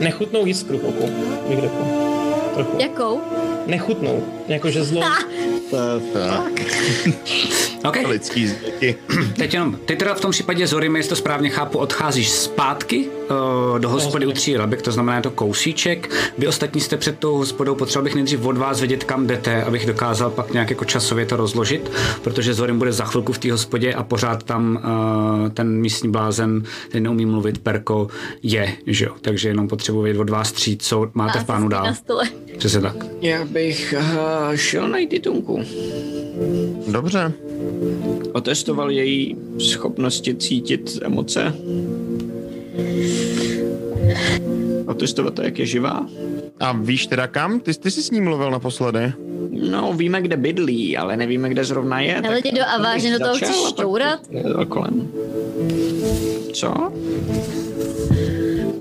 nechutnou 0.00 0.46
jiskru 0.46 0.78
v 0.78 0.84
oku, 0.84 1.10
bych 1.48 1.60
řekl. 1.60 1.76
Trochu. 2.54 2.76
Jakou? 2.80 3.20
Nechutnou, 3.66 4.24
jakože 4.48 4.84
zlo. 4.84 5.02
Tak, 5.70 6.50
OK, 7.84 7.96
lidský 8.06 8.46
zvyky. 8.46 8.96
teď 9.36 9.54
jenom, 9.54 9.76
ty 9.76 9.96
teda 9.96 10.14
v 10.14 10.20
tom 10.20 10.30
případě 10.30 10.66
Zorim, 10.66 10.96
jestli 10.96 11.08
to 11.08 11.16
správně 11.16 11.50
chápu, 11.50 11.78
odcházíš 11.78 12.30
zpátky 12.30 13.08
do 13.78 13.88
hospody 13.88 14.26
u 14.26 14.32
tří 14.32 14.56
labek, 14.56 14.82
to 14.82 14.92
znamená 14.92 15.16
je 15.16 15.22
to 15.22 15.30
kousíček. 15.30 16.10
Vy 16.38 16.46
ostatní 16.46 16.80
jste 16.80 16.96
před 16.96 17.18
tou 17.18 17.36
hospodou, 17.36 17.74
potřeboval 17.74 18.04
bych 18.04 18.14
nejdřív 18.14 18.44
od 18.44 18.56
vás 18.56 18.78
vědět, 18.80 19.04
kam 19.04 19.26
jdete, 19.26 19.62
abych 19.64 19.86
dokázal 19.86 20.30
pak 20.30 20.52
nějak 20.52 20.70
jako 20.70 20.84
časově 20.84 21.26
to 21.26 21.36
rozložit, 21.36 21.90
protože 22.22 22.54
Zorim 22.54 22.78
bude 22.78 22.92
za 22.92 23.04
chvilku 23.04 23.32
v 23.32 23.38
té 23.38 23.52
hospodě 23.52 23.94
a 23.94 24.02
pořád 24.02 24.42
tam 24.42 24.80
uh, 25.42 25.48
ten 25.48 25.80
místní 25.80 26.10
blázen, 26.10 26.62
ten 26.92 27.02
neumí 27.02 27.26
mluvit, 27.26 27.58
Perko, 27.58 28.08
je, 28.42 28.72
že 28.86 29.04
jo? 29.04 29.12
Takže 29.20 29.48
jenom 29.48 29.68
potřebuji 29.68 30.02
vědět 30.02 30.20
od 30.20 30.30
vás 30.30 30.52
tří, 30.52 30.76
co 30.76 31.10
máte 31.14 31.38
v 31.38 31.44
plánu 31.44 31.68
dál. 31.68 31.84
Na 31.84 31.94
stole. 31.94 32.24
Přesně 32.58 32.80
tak. 32.80 32.96
Já 33.20 33.44
bych 33.44 33.94
uh, 33.98 34.54
šel 34.54 34.88
najít 34.88 35.10
Titunku. 35.10 35.64
Dobře. 36.88 37.32
Otestoval 38.32 38.90
její 38.90 39.36
schopnosti 39.58 40.34
cítit 40.34 40.98
emoce. 41.02 41.54
Otestovat 44.86 45.34
to, 45.34 45.42
jak 45.42 45.58
je 45.58 45.66
živá. 45.66 46.06
A 46.60 46.72
víš 46.72 47.06
teda 47.06 47.26
kam? 47.26 47.60
Ty, 47.60 47.74
ty 47.74 47.90
jsi 47.90 48.02
s 48.02 48.10
ním 48.10 48.24
mluvil 48.24 48.50
naposledy. 48.50 49.12
No, 49.70 49.92
víme, 49.92 50.22
kde 50.22 50.36
bydlí, 50.36 50.96
ale 50.96 51.16
nevíme, 51.16 51.48
kde 51.48 51.64
zrovna 51.64 52.00
je. 52.00 52.16
Ale 52.20 52.42
ty 52.42 52.52
do 52.52 52.62
a 52.74 52.82
vážně 52.82 53.12
do 53.12 53.18
toho 53.18 53.34
začal 53.34 53.48
chceš 53.48 53.64
a 53.64 53.68
šťourat? 53.68 54.20
kolem. 54.68 55.08
Co? 56.52 56.92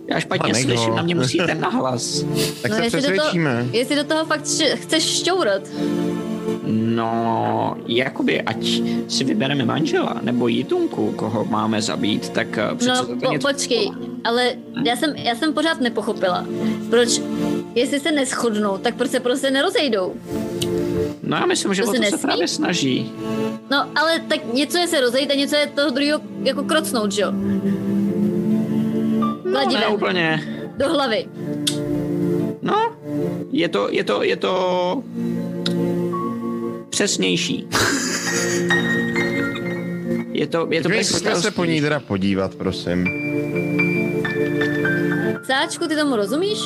Já 0.10 0.20
špatně 0.20 0.54
Pane, 0.54 0.64
slyším, 0.64 0.90
no. 0.90 0.96
na 0.96 1.04
mě 1.04 1.16
musíte 1.16 1.56
nahlas. 1.56 2.26
Tak 2.62 2.74
se 2.74 2.84
jestli 2.84 3.02
do, 3.02 3.08
toho, 3.08 3.14
přesvědčíme. 3.14 3.66
jestli 3.72 3.96
do 3.96 4.04
toho 4.04 4.26
fakt 4.26 4.46
š- 4.46 4.76
chceš 4.76 5.04
šťourat, 5.04 5.62
No, 6.98 7.78
jakoby, 7.86 8.42
ať 8.42 8.82
si 9.06 9.22
vybereme 9.22 9.66
manžela 9.66 10.18
nebo 10.22 10.48
jitunku, 10.48 11.14
koho 11.14 11.46
máme 11.46 11.82
zabít, 11.82 12.30
tak 12.30 12.58
eh, 12.58 12.76
přece 12.76 13.02
no 13.02 13.06
to 13.06 13.16
po, 13.26 13.32
něco... 13.32 13.48
počkej, 13.48 13.92
ale 14.24 14.56
já 14.86 14.96
jsem, 14.96 15.16
já 15.16 15.36
jsem 15.36 15.54
pořád 15.54 15.82
nepochopila, 15.82 16.46
proč, 16.90 17.22
jestli 17.76 18.00
se 18.00 18.12
neschodnou, 18.12 18.78
tak 18.78 18.96
proč 18.96 19.12
se 19.12 19.20
prostě 19.20 19.52
nerozejdou? 19.52 20.16
No 21.24 21.38
já 21.38 21.46
myslím, 21.46 21.74
že 21.74 21.84
To 21.84 21.90
o 21.90 21.94
se 21.94 22.00
to 22.00 22.18
se 22.18 22.18
právě 22.18 22.48
snaží. 22.48 23.12
No, 23.70 23.86
ale 23.96 24.20
tak 24.20 24.54
něco 24.54 24.78
je 24.78 24.88
se 24.88 25.02
rozejít 25.02 25.32
a 25.32 25.36
něco 25.36 25.56
je 25.56 25.68
toho 25.68 25.90
druhého 25.90 26.20
jako 26.44 26.64
krocnout, 26.64 27.12
že 27.12 27.22
jo? 27.22 27.32
No, 29.46 29.66
ne 29.74 29.88
úplně. 29.88 30.42
do 30.78 30.90
hlavy. 30.90 31.28
No, 32.62 32.92
je 33.52 33.70
to, 33.70 33.88
je 33.92 34.04
to, 34.04 34.24
je 34.24 34.36
to 34.36 34.54
přesnější. 36.98 37.68
Je 40.32 40.48
to, 40.48 40.68
je 40.72 40.82
to 40.82 40.90
Pojďme 40.90 41.36
se 41.36 41.52
po 41.52 41.66
ní 41.66 41.82
teda 41.82 42.00
podívat, 42.00 42.56
prosím. 42.56 43.08
Sáčku, 45.46 45.88
ty 45.88 45.96
tomu 45.96 46.16
rozumíš? 46.16 46.60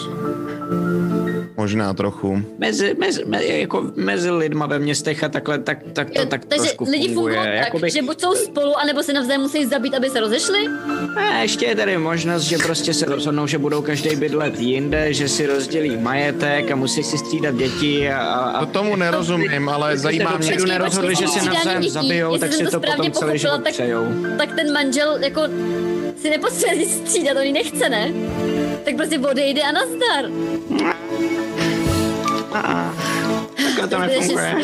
Možná 1.62 1.94
trochu. 1.94 2.42
Mezi, 2.58 2.96
mezi, 3.00 3.26
me, 3.26 3.46
jako 3.46 3.92
mezi 3.96 4.32
lidma 4.32 4.66
ve 4.66 4.80
městech 4.80 5.24
a 5.24 5.30
takhle, 5.30 5.60
tak, 5.60 5.78
tak 5.94 6.10
to 6.10 6.20
Jo, 6.22 6.26
tak 6.26 6.46
Takže 6.46 6.66
trošku 6.66 6.84
lidi 6.92 7.08
funguje. 7.14 7.36
fungují 7.36 7.56
tak, 7.58 7.66
Jakoby, 7.66 7.90
že 7.90 8.02
buď 8.02 8.22
jsou 8.22 8.36
spolu, 8.36 8.78
anebo 8.78 9.04
se 9.04 9.14
navzájem 9.14 9.42
musí 9.42 9.66
zabít, 9.66 9.94
aby 9.94 10.10
se 10.10 10.20
rozešli? 10.20 10.68
ne, 11.16 11.40
ještě 11.42 11.66
je 11.66 11.76
tady 11.76 11.98
možnost, 11.98 12.44
že 12.44 12.58
prostě 12.58 12.94
se 12.94 13.06
rozhodnou, 13.06 13.48
že 13.48 13.58
budou 13.58 13.82
každý 13.82 14.16
bydlet 14.16 14.60
jinde, 14.60 15.14
že 15.14 15.30
si 15.30 15.46
rozdělí 15.46 15.98
majetek 15.98 16.72
a 16.72 16.76
musí 16.76 17.04
si 17.04 17.18
střídat 17.18 17.56
děti 17.56 18.10
a, 18.10 18.18
a, 18.20 18.60
To 18.60 18.64
a 18.64 18.66
tomu 18.66 18.96
nerozumím, 18.96 19.70
ale 19.70 19.98
zajímá 19.98 20.30
mě... 20.30 20.38
dopředu 20.38 20.66
nerozhodli, 20.66 21.16
že 21.16 21.28
se 21.28 21.46
navzájem 21.46 21.90
zabijou, 21.90 22.38
tak 22.38 22.54
si 22.54 22.64
to 22.64 22.72
správně 22.72 23.10
potom 23.10 23.28
celý 23.28 23.40
život 23.40 23.64
tak, 23.64 23.74
přejou. 23.74 24.06
tak 24.38 24.56
ten 24.56 24.74
manžel 24.74 25.18
jako 25.24 25.42
si 26.22 26.30
nepotřebuje 26.30 26.86
střídat, 26.86 27.38
on 27.38 27.44
ji 27.44 27.54
nechce, 27.54 27.90
ne? 27.90 28.12
Tak 28.86 28.96
prostě 28.96 29.20
odejde 29.20 29.62
a 29.62 29.72
nazdar. 29.72 30.26
Takhle 32.52 33.88
to 33.90 34.00
nefunguje. 34.00 34.56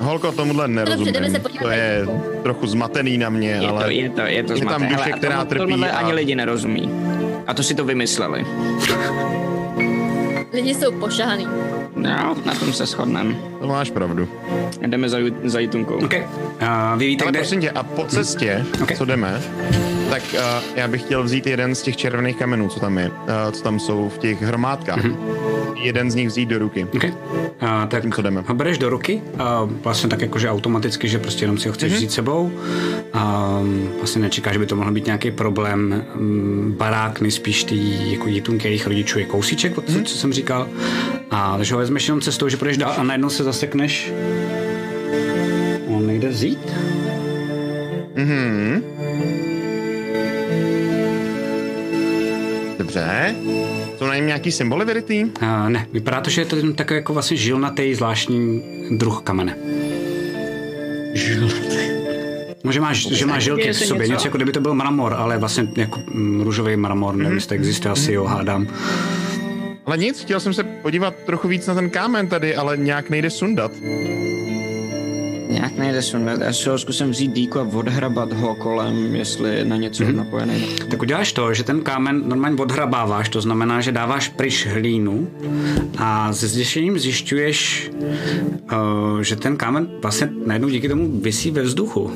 Holko, 0.00 0.32
tomuhle 0.32 0.68
nerozumím. 0.68 1.14
podívat 1.42 1.62
To 1.62 1.68
je 1.70 2.06
trochu 2.42 2.66
zmatený 2.66 3.18
na 3.18 3.28
mě, 3.30 3.48
Je 3.50 3.60
to, 3.68 3.76
ale 3.76 3.94
je 3.94 4.10
to, 4.10 4.20
je 4.20 4.42
to 4.44 4.52
je 4.52 4.58
tam 4.58 4.68
zmatené. 4.68 4.88
duše, 4.88 5.02
Hele, 5.02 5.12
a 5.12 5.16
která 5.18 5.44
trpí 5.44 5.84
a- 5.84 5.96
ani 5.98 6.12
lidi 6.12 6.34
nerozumí. 6.34 6.90
A 7.46 7.54
to 7.54 7.62
si 7.62 7.74
to 7.74 7.84
vymysleli. 7.84 8.46
Lidi 10.52 10.74
jsou 10.74 10.92
pošahaný. 10.92 11.46
No, 11.96 12.36
na 12.44 12.54
tom 12.54 12.72
se 12.72 12.86
shodneme. 12.86 13.34
to 13.60 13.66
máš 13.66 13.90
pravdu. 13.90 14.28
Jdeme 14.86 15.08
za, 15.08 15.18
za 15.44 15.58
Jitunkou. 15.60 15.94
OK. 15.94 16.14
Uh, 16.14 16.98
vy 16.98 17.06
víte, 17.06 17.24
Ale 17.24 17.32
kde... 17.32 17.38
prosím 17.38 17.60
tě, 17.60 17.70
a 17.70 17.82
po 17.82 18.04
cestě, 18.04 18.64
Ok. 18.82 18.96
co 18.96 19.04
jdeme, 19.04 19.42
tak 20.10 20.22
uh, 20.32 20.40
já 20.76 20.88
bych 20.88 21.02
chtěl 21.02 21.22
vzít 21.22 21.46
jeden 21.46 21.74
z 21.74 21.82
těch 21.82 21.96
červených 21.96 22.36
kamenů, 22.36 22.68
co 22.68 22.80
tam 22.80 22.98
je, 22.98 23.08
uh, 23.08 23.14
co 23.52 23.62
tam 23.62 23.80
jsou 23.80 24.08
v 24.08 24.18
těch 24.18 24.42
hromádkách. 24.42 25.04
Jeden 25.82 26.10
z 26.10 26.14
nich 26.14 26.28
vzít 26.28 26.48
do 26.48 26.58
ruky. 26.58 26.86
Okay. 26.96 27.14
A, 27.60 27.86
tak 27.86 28.02
Tím, 28.02 28.12
co 28.12 28.22
jdeme. 28.22 28.44
ho 28.46 28.54
bereš 28.54 28.78
do 28.78 28.88
ruky, 28.88 29.22
a 29.38 29.68
vlastně 29.84 30.08
tak 30.08 30.20
jakože 30.20 30.50
automaticky, 30.50 31.08
že 31.08 31.18
prostě 31.18 31.44
jenom 31.44 31.58
si 31.58 31.68
ho 31.68 31.74
chceš 31.74 31.92
mm-hmm. 31.92 31.96
vzít 31.96 32.12
sebou. 32.12 32.52
A 33.12 33.58
vlastně 33.98 34.22
nečekáš, 34.22 34.52
že 34.52 34.58
by 34.58 34.66
to 34.66 34.76
mohl 34.76 34.92
být 34.92 35.06
nějaký 35.06 35.30
problém. 35.30 36.04
Mm, 36.14 36.74
Barák 36.78 37.20
nejspíš 37.20 37.64
ty 37.64 37.76
jako 38.10 38.28
jitunky 38.28 38.68
jejich 38.68 38.86
rodičů 38.86 39.18
je 39.18 39.24
kousíček, 39.24 39.78
od 39.78 39.88
mm-hmm. 39.88 40.02
co 40.02 40.16
jsem 40.16 40.32
říkal. 40.32 40.68
A 41.30 41.56
takže 41.56 41.74
ho 41.74 41.80
vezmeš 41.82 42.08
jenom 42.08 42.20
cestou, 42.20 42.48
že 42.48 42.56
půjdeš 42.56 42.76
dál 42.76 42.94
a 42.98 43.02
najednou 43.02 43.30
se 43.30 43.44
zasekneš. 43.44 44.12
On 45.86 46.06
nejde 46.06 46.28
vzít. 46.28 46.72
Mhm. 48.16 48.82
Dobře. 52.78 53.34
Jsou 53.98 54.06
na 54.06 54.16
něm 54.16 54.26
nějaký 54.26 54.52
symboly 54.52 54.84
vyrytý? 54.84 55.24
A 55.40 55.68
ne, 55.68 55.86
vypadá 55.92 56.20
to, 56.20 56.30
že 56.30 56.40
je 56.40 56.44
to 56.44 56.56
jen 56.56 56.74
takový 56.74 56.96
jako 56.96 57.12
vlastně 57.12 57.36
žilnatý 57.36 57.94
zvláštní 57.94 58.62
druh 58.90 59.22
kamene. 59.22 59.56
Žilnatý. 61.14 61.76
No, 62.64 62.72
že 62.72 62.80
máš, 62.80 63.08
že 63.08 63.26
máš 63.26 63.42
žilky 63.44 63.72
v 63.72 63.76
sobě, 63.76 64.00
něco- 64.02 64.12
něco 64.12 64.26
jako 64.26 64.38
kdyby 64.38 64.52
to 64.52 64.60
byl 64.60 64.74
mramor, 64.74 65.14
ale 65.14 65.38
vlastně 65.38 65.68
jako 65.76 66.00
mm, 66.14 66.40
růžový 66.40 66.76
mramor, 66.76 67.16
nevím, 67.16 67.34
jestli 67.34 67.48
to 67.48 67.54
existuje, 67.54 67.92
asi 67.92 68.12
jo, 68.12 68.24
hádám. 68.24 68.66
Ale 69.86 69.98
nic, 69.98 70.20
chtěl 70.22 70.40
jsem 70.40 70.54
se 70.54 70.64
podívat 70.64 71.14
trochu 71.26 71.48
víc 71.48 71.66
na 71.66 71.74
ten 71.74 71.90
kámen 71.90 72.28
tady, 72.28 72.56
ale 72.56 72.76
nějak 72.76 73.10
nejde 73.10 73.30
sundat. 73.30 73.72
Nějak 75.48 75.76
nejde 75.78 76.02
sundat. 76.02 76.40
Já 76.40 76.52
si 76.52 76.68
ho 76.68 76.78
zkusím 76.78 77.10
vzít 77.10 77.32
díku 77.32 77.58
a 77.58 77.62
odhrabat 77.62 78.32
ho 78.32 78.54
kolem, 78.54 79.16
jestli 79.16 79.56
je 79.56 79.64
na 79.64 79.76
něco 79.76 80.04
mm-hmm. 80.04 80.16
napojený. 80.16 80.66
Tak 80.90 81.02
uděláš 81.02 81.32
to, 81.32 81.54
že 81.54 81.64
ten 81.64 81.80
kámen 81.80 82.22
normálně 82.28 82.56
odhrabáváš, 82.62 83.28
to 83.28 83.40
znamená, 83.40 83.80
že 83.80 83.92
dáváš 83.92 84.28
pryč 84.28 84.66
hlínu 84.66 85.28
a 85.98 86.32
se 86.32 86.48
zděšením 86.48 86.98
zjišťuješ, 86.98 87.90
uh, 88.72 89.20
že 89.20 89.36
ten 89.36 89.56
kámen 89.56 89.88
vlastně 90.02 90.28
najednou 90.46 90.68
díky 90.68 90.88
tomu 90.88 91.20
visí 91.20 91.50
ve 91.50 91.62
vzduchu. 91.62 92.10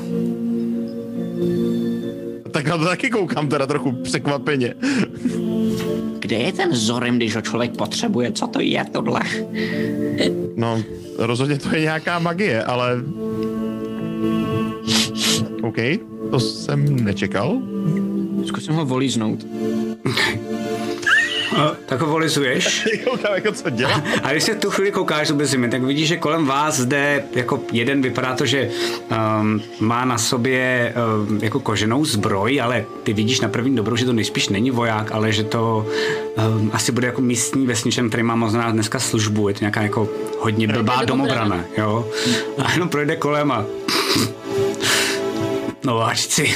Tak 2.51 2.67
na 2.67 2.77
to 2.77 2.85
taky 2.85 3.09
koukám 3.09 3.47
teda 3.47 3.67
trochu 3.67 3.91
překvapeně. 3.91 4.73
Kde 6.27 6.35
je 6.35 6.53
ten 6.53 6.75
Zorim, 6.75 7.15
když 7.17 7.35
ho 7.35 7.41
člověk 7.41 7.77
potřebuje? 7.77 8.31
Co 8.31 8.47
to 8.47 8.59
je 8.59 8.85
tohle? 8.91 9.21
No, 10.55 10.83
rozhodně 11.17 11.57
to 11.57 11.75
je 11.75 11.81
nějaká 11.81 12.19
magie, 12.19 12.63
ale... 12.63 12.95
OK, 15.61 15.75
to 16.31 16.39
jsem 16.39 17.05
nečekal. 17.05 17.61
Zkusím 18.45 18.73
ho 18.73 18.85
volíznout. 18.85 19.45
Uh, 21.57 21.75
tak 21.85 22.01
ho 22.01 22.07
volizuješ. 22.07 22.87
Koukám, 23.03 23.31
jako 23.35 23.51
co 23.51 23.69
dělá. 23.69 24.03
A 24.23 24.31
když 24.31 24.43
se 24.43 24.55
tu 24.55 24.69
chvíli 24.69 24.91
koukáš 24.91 25.31
do 25.31 25.45
zimy, 25.45 25.69
tak 25.69 25.83
vidíš, 25.83 26.07
že 26.07 26.17
kolem 26.17 26.45
vás 26.45 26.79
zde 26.79 27.23
jako 27.35 27.59
jeden 27.71 28.01
vypadá 28.01 28.35
to, 28.35 28.45
že 28.45 28.69
um, 29.39 29.61
má 29.79 30.05
na 30.05 30.17
sobě 30.17 30.93
um, 31.27 31.39
jako 31.41 31.59
koženou 31.59 32.05
zbroj, 32.05 32.61
ale 32.61 32.85
ty 33.03 33.13
vidíš 33.13 33.41
na 33.41 33.49
první 33.49 33.75
dobrou, 33.75 33.95
že 33.95 34.05
to 34.05 34.13
nejspíš 34.13 34.49
není 34.49 34.71
voják, 34.71 35.11
ale 35.11 35.31
že 35.31 35.43
to 35.43 35.87
um, 36.57 36.71
asi 36.73 36.91
bude 36.91 37.07
jako 37.07 37.21
místní 37.21 37.67
vesničan, 37.67 38.09
který 38.09 38.23
má 38.23 38.35
možná 38.35 38.71
dneska 38.71 38.99
službu, 38.99 39.47
je 39.47 39.53
to 39.53 39.59
nějaká 39.59 39.81
jako 39.81 40.09
hodně 40.39 40.67
blbá 40.67 41.05
domobrana, 41.05 41.63
jo. 41.77 42.07
A 42.57 42.71
jenom 42.71 42.89
projde 42.89 43.15
kolem 43.15 43.51
a 43.51 43.65
nováčci. 45.85 46.53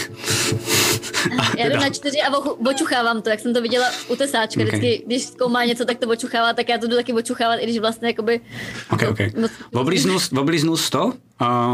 A 1.38 1.58
Já 1.58 1.70
jdu 1.70 1.76
na 1.76 1.90
čtyři 1.90 2.18
a 2.22 2.38
očuchávám 2.70 3.22
to, 3.22 3.30
jak 3.30 3.40
jsem 3.40 3.54
to 3.54 3.62
viděla 3.62 3.86
u 4.08 4.16
tesáčka. 4.16 4.62
Ok. 4.62 4.68
Vždycky, 4.68 5.04
když 5.06 5.24
zkoumá 5.24 5.66
něco, 5.66 5.86
tak 5.86 5.98
to 5.98 6.08
očuchává, 6.10 6.54
tak 6.54 6.70
já 6.70 6.78
to 6.78 6.88
jdu 6.88 6.96
taky 6.96 7.14
očuchávat, 7.14 7.60
i 7.62 7.64
když 7.64 7.80
vlastně 7.80 8.08
jakoby... 8.08 8.40
Ok, 8.92 9.02
ok. 9.10 9.20
moc- 9.20 9.52
to. 10.90 11.14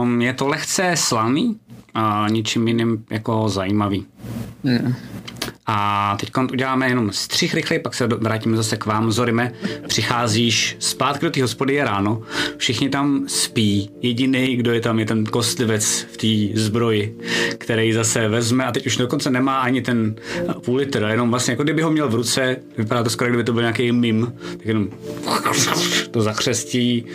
Um, 0.02 0.22
je 0.22 0.34
to 0.34 0.48
lehce 0.48 0.92
slaný 0.96 1.60
a 1.94 2.26
ničím 2.30 2.68
jiným 2.68 3.06
jako 3.12 3.50
zajímavý. 3.50 4.06
A 5.70 6.18
teď 6.20 6.32
uděláme 6.52 6.90
jenom 6.90 7.12
střih 7.12 7.54
rychlej, 7.54 7.80
pak 7.80 7.94
se 7.94 8.08
vrátíme 8.08 8.58
zase 8.58 8.78
k 8.78 8.86
vám. 8.86 9.12
Zorime, 9.12 9.54
přicházíš 9.88 10.76
zpátky 10.80 11.26
do 11.26 11.32
té 11.32 11.42
hospody, 11.42 11.74
je 11.74 11.84
ráno, 11.84 12.22
všichni 12.58 12.90
tam 12.90 13.26
spí. 13.28 13.90
Jediný, 14.02 14.56
kdo 14.56 14.74
je 14.74 14.82
tam, 14.82 15.00
je 15.00 15.06
ten 15.06 15.26
kostlivec 15.26 16.08
v 16.12 16.18
té 16.18 16.60
zbroji, 16.62 17.18
který 17.58 17.94
zase 17.94 18.28
vezme 18.28 18.66
a 18.66 18.72
teď 18.72 18.88
už 18.88 18.98
dokonce 18.98 19.30
nemá 19.30 19.60
ani 19.60 19.82
ten 19.82 20.16
půl 20.66 20.76
litr, 20.76 21.08
jenom 21.12 21.30
vlastně 21.30 21.52
jako 21.52 21.64
kdyby 21.64 21.82
ho 21.82 21.92
měl 21.92 22.10
v 22.10 22.16
ruce, 22.16 22.56
vypadá 22.78 23.04
to 23.04 23.10
skoro, 23.10 23.30
kdyby 23.30 23.44
to 23.44 23.54
byl 23.54 23.62
nějaký 23.62 23.92
mim, 23.92 24.34
tak 24.58 24.66
jenom 24.66 24.90
to 26.12 26.22
zakřestí, 26.22 27.06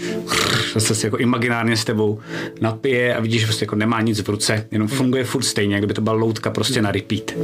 zase 0.75 0.95
se 0.95 1.07
jako 1.07 1.17
imaginárně 1.17 1.77
s 1.77 1.85
tebou 1.85 2.21
napije 2.61 3.15
a 3.15 3.21
vidíš, 3.21 3.41
že 3.41 3.47
prostě 3.47 3.65
jako 3.65 3.77
nemá 3.77 4.01
nic 4.01 4.21
v 4.21 4.29
ruce, 4.29 4.67
jenom 4.71 4.89
funguje 4.89 5.25
furt 5.25 5.43
stejně, 5.43 5.79
kdyby 5.79 5.95
to 5.95 6.01
byla 6.01 6.15
loutka 6.15 6.51
prostě 6.51 6.83
na 6.83 6.93
repeat. 6.93 7.35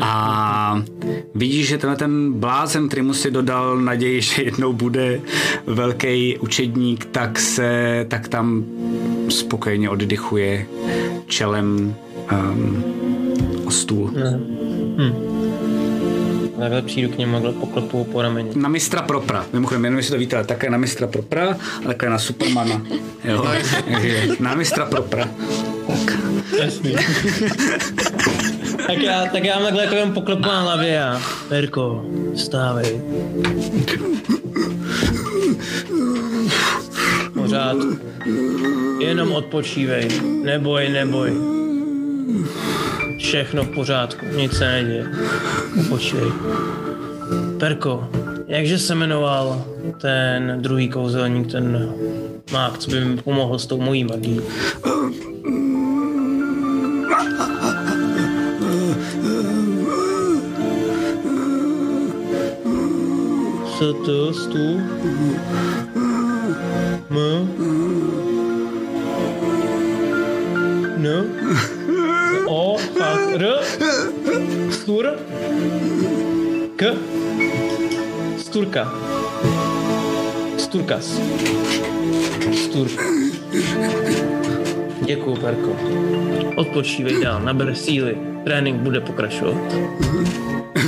A 0.00 0.35
vidíš, 1.34 1.68
že 1.68 1.78
tenhle 1.78 1.96
ten 1.96 2.32
blázen, 2.32 2.88
který 2.88 3.02
mu 3.02 3.14
si 3.14 3.30
dodal 3.30 3.76
naději, 3.78 4.22
že 4.22 4.42
jednou 4.42 4.72
bude 4.72 5.20
velký 5.66 6.38
učedník, 6.38 7.04
tak 7.04 7.38
se, 7.38 8.04
tak 8.08 8.28
tam 8.28 8.64
spokojeně 9.28 9.90
oddychuje 9.90 10.66
čelem 11.26 11.94
um, 12.32 12.84
o 13.66 13.70
stůl. 13.70 14.12
Takhle 16.58 16.82
přijdu 16.82 17.08
k 17.08 17.18
němu, 17.18 17.52
poklepu 17.52 18.04
po 18.04 18.22
rameni. 18.22 18.50
Na 18.54 18.68
mistra 18.68 19.02
Propra. 19.02 19.46
Mimochodem, 19.52 19.82
jmenuji 19.82 20.02
si 20.02 20.10
to 20.10 20.18
víte, 20.18 20.36
ale 20.36 20.44
také 20.44 20.70
na 20.70 20.78
mistra 20.78 21.06
Propra, 21.06 21.56
a 21.84 21.86
také 21.86 22.10
na 22.10 22.18
Supermana. 22.18 22.82
Jo? 23.24 23.46
Na 24.40 24.54
mistra 24.54 24.86
Propra. 24.86 25.28
Tak. 25.86 26.18
Jasný. 26.60 26.96
tak, 28.86 28.98
já, 28.98 29.26
tak 29.26 29.44
já 29.44 29.54
mám 29.54 29.62
takhle 29.64 29.82
jako 29.84 29.94
jenom 29.94 30.12
poklepu 30.12 30.42
na 30.42 30.60
hlavě 30.60 31.04
a 31.04 31.20
Verko, 31.50 32.04
stávej. 32.34 33.00
Pořád. 37.34 37.76
Jenom 39.00 39.32
odpočívej. 39.32 40.08
Neboj, 40.44 40.88
neboj. 40.88 41.32
Všechno 43.18 43.64
v 43.64 43.74
pořádku, 43.74 44.26
nic 44.36 44.52
se 44.52 44.72
neděje. 44.72 45.06
Odpočívej. 45.80 46.32
Perko, 47.58 48.08
jakže 48.46 48.78
se 48.78 48.94
jmenoval 48.94 49.64
ten 50.00 50.58
druhý 50.60 50.88
kouzelník, 50.88 51.52
ten 51.52 51.92
mák, 52.52 52.78
co 52.78 52.90
by 52.90 53.04
mi 53.04 53.16
pomohl 53.16 53.58
s 53.58 53.66
tou 53.66 53.80
mojí 53.80 54.04
magií? 54.04 54.40
S, 63.76 63.80
T, 63.80 64.32
stu, 64.32 64.80
M, 67.10 67.16
N, 70.96 71.06
O, 72.48 72.78
H, 72.78 73.00
R, 73.36 73.44
Stur, 74.72 75.18
K, 76.78 76.96
Sturka. 78.38 78.84
Sturkas. 80.56 81.20
Sturka. 82.54 84.35
Děkuju, 85.06 85.36
Perko. 85.36 85.76
Odpočívej 86.56 87.22
dál, 87.22 87.40
naber 87.40 87.74
síly. 87.74 88.16
Trénink 88.44 88.80
bude 88.80 89.00
pokračovat. 89.00 89.54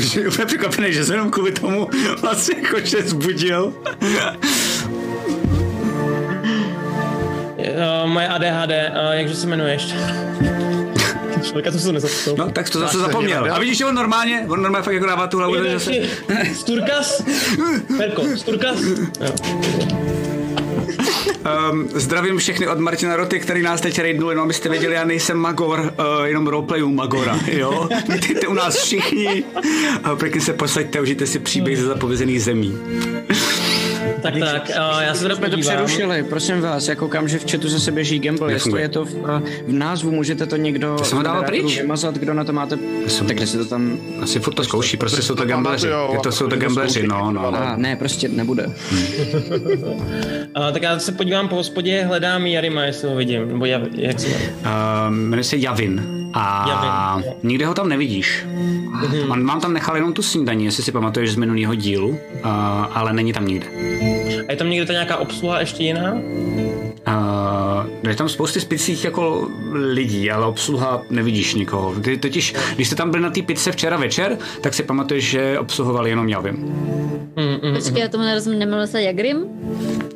Jsem 0.00 0.28
úplně 0.28 0.46
překvapený, 0.46 0.92
že 0.92 1.04
jsem 1.04 1.14
jenom 1.14 1.30
kvůli 1.30 1.52
tomu 1.52 1.88
vlastně 2.20 2.56
jako 2.62 2.80
že 2.80 3.02
zbudil. 3.02 3.72
Uh, 7.58 8.10
moje 8.10 8.28
ADHD, 8.28 8.70
uh, 8.70 9.12
jakže 9.12 9.34
se 9.34 9.46
jmenuje 9.46 9.72
ještě? 9.72 9.94
Člověka, 11.42 11.72
co 11.72 11.78
se 11.78 11.92
nezapsal. 11.92 12.34
No, 12.38 12.50
tak 12.50 12.70
to 12.70 12.78
zase 12.78 12.92
se 12.92 12.98
zapomněl. 12.98 13.54
A 13.54 13.58
vidíš, 13.58 13.78
že 13.78 13.84
on 13.84 13.94
normálně, 13.94 14.46
on 14.48 14.62
normálně 14.62 14.84
fakt 14.84 14.94
jako 14.94 15.06
dává 15.06 15.26
tu 15.26 15.38
hlavu 15.38 15.54
Je 15.54 15.78
zase. 15.78 15.92
Sturkas? 16.54 17.22
Perko, 17.96 18.22
Sturkas? 18.36 18.78
Um, 21.70 21.88
zdravím 21.94 22.38
všechny 22.38 22.68
od 22.68 22.78
Martina 22.78 23.16
Roty, 23.16 23.40
který 23.40 23.62
nás 23.62 23.80
teď 23.80 23.98
raidnul, 23.98 24.30
jenom 24.30 24.44
abyste 24.44 24.68
věděli, 24.68 24.94
já 24.94 25.04
nejsem 25.04 25.38
Magor, 25.38 25.80
uh, 25.80 26.24
jenom 26.24 26.46
roleplayu 26.46 26.90
Magora, 26.90 27.38
jo? 27.46 27.88
Vítejte 28.08 28.46
u 28.46 28.54
nás 28.54 28.76
všichni. 28.76 29.44
Uh, 30.12 30.18
pěkně 30.18 30.40
se 30.40 30.52
posaďte, 30.52 31.00
užijte 31.00 31.26
si 31.26 31.38
příběh 31.38 31.78
ze 31.78 31.86
zapovězených 31.86 32.42
zemí. 32.42 32.78
Tak, 34.22 34.34
tak, 34.38 34.68
uh, 34.68 35.02
já 35.02 35.14
se 35.14 35.22
teda 35.22 35.36
jsme 35.36 35.50
to 35.50 35.56
přerušili, 35.58 36.22
prosím 36.22 36.60
vás, 36.60 36.88
jako 36.88 37.08
kam, 37.08 37.28
že 37.28 37.38
v 37.38 37.50
chatu 37.50 37.68
zase 37.68 37.92
běží 37.92 38.18
Gamble, 38.18 38.52
jestli 38.52 38.80
je 38.80 38.88
to 38.88 39.04
v, 39.04 39.14
eh, 39.14 39.62
v 39.66 39.72
názvu, 39.72 40.10
můžete 40.10 40.46
to 40.46 40.56
někdo 40.56 40.98
jsem 41.02 41.18
moderátorů 41.18 41.46
pryč. 41.46 41.80
vymazat, 41.80 42.14
kdo 42.14 42.34
na 42.34 42.44
to 42.44 42.52
máte, 42.52 42.78
jsem- 43.06 43.26
tak 43.26 43.36
kde 43.36 43.46
si 43.46 43.58
to 43.58 43.64
tam, 43.64 43.98
Asi 44.22 44.40
furt 44.40 44.54
to 44.54 44.64
zkouší, 44.64 44.96
prostě 44.96 45.22
jsou 45.22 45.34
to 45.34 45.44
gambleři. 45.44 45.88
to 46.22 46.32
jsou 46.32 46.44
to 46.44 46.50
to 46.50 46.56
gambleři, 46.56 47.06
no, 47.06 47.30
no. 47.32 47.50
no. 47.50 47.58
a 47.58 47.76
ne, 47.76 47.96
prostě 47.96 48.28
nebude. 48.28 48.66
Uh, 48.66 48.72
tak 50.72 50.82
já 50.82 50.98
se 50.98 51.12
podívám 51.12 51.48
po 51.48 51.56
hospodě, 51.56 52.02
hledám 52.02 52.46
Jarima, 52.46 52.82
jestli 52.82 53.08
ho 53.08 53.16
vidím, 53.16 53.48
nebo 53.48 53.66
jak, 53.66 53.82
jak 53.94 54.20
se 54.20 54.28
jmenuje. 54.28 54.52
Uh, 54.60 55.14
jmenuje 55.14 55.44
se 55.44 55.56
Javin. 55.56 56.17
A 56.34 57.20
nikde 57.42 57.66
ho 57.66 57.74
tam 57.74 57.88
nevidíš. 57.88 58.46
On 59.28 59.42
mám 59.42 59.60
tam 59.60 59.72
nechal 59.72 59.96
jenom 59.96 60.12
tu 60.12 60.22
snídaní, 60.22 60.64
jestli 60.64 60.82
si 60.82 60.92
pamatuješ 60.92 61.32
z 61.32 61.36
minulého 61.36 61.74
dílu, 61.74 62.08
uh, 62.08 62.16
ale 62.92 63.12
není 63.12 63.32
tam 63.32 63.46
nikde. 63.46 63.66
A 64.48 64.50
je 64.50 64.56
tam 64.56 64.70
někde 64.70 64.86
ta 64.86 64.92
nějaká 64.92 65.16
obsluha 65.16 65.60
ještě 65.60 65.82
jiná? 65.82 66.12
Uh, 66.12 68.08
je 68.08 68.14
tam 68.16 68.28
spousty 68.28 68.60
spicích 68.60 69.04
jako 69.04 69.48
lidí, 69.72 70.30
ale 70.30 70.46
obsluha 70.46 71.02
nevidíš 71.10 71.54
nikoho. 71.54 71.94
Ty 71.94 72.16
totiž, 72.16 72.54
když 72.74 72.86
jste 72.86 72.96
tam 72.96 73.10
byli 73.10 73.22
na 73.22 73.30
té 73.30 73.42
pizze 73.42 73.72
včera 73.72 73.96
večer, 73.96 74.38
tak 74.60 74.74
si 74.74 74.82
pamatuješ, 74.82 75.30
že 75.30 75.58
obsluhovali 75.58 76.10
jenom 76.10 76.28
Javim. 76.28 76.56
Mm, 76.56 77.68
mm. 77.68 77.74
Počkej, 77.74 78.02
já 78.02 78.08
tomu 78.08 78.24
nerozumím, 78.24 78.58
neměl 78.58 78.86
se 78.86 79.02
Jagrim? 79.02 79.44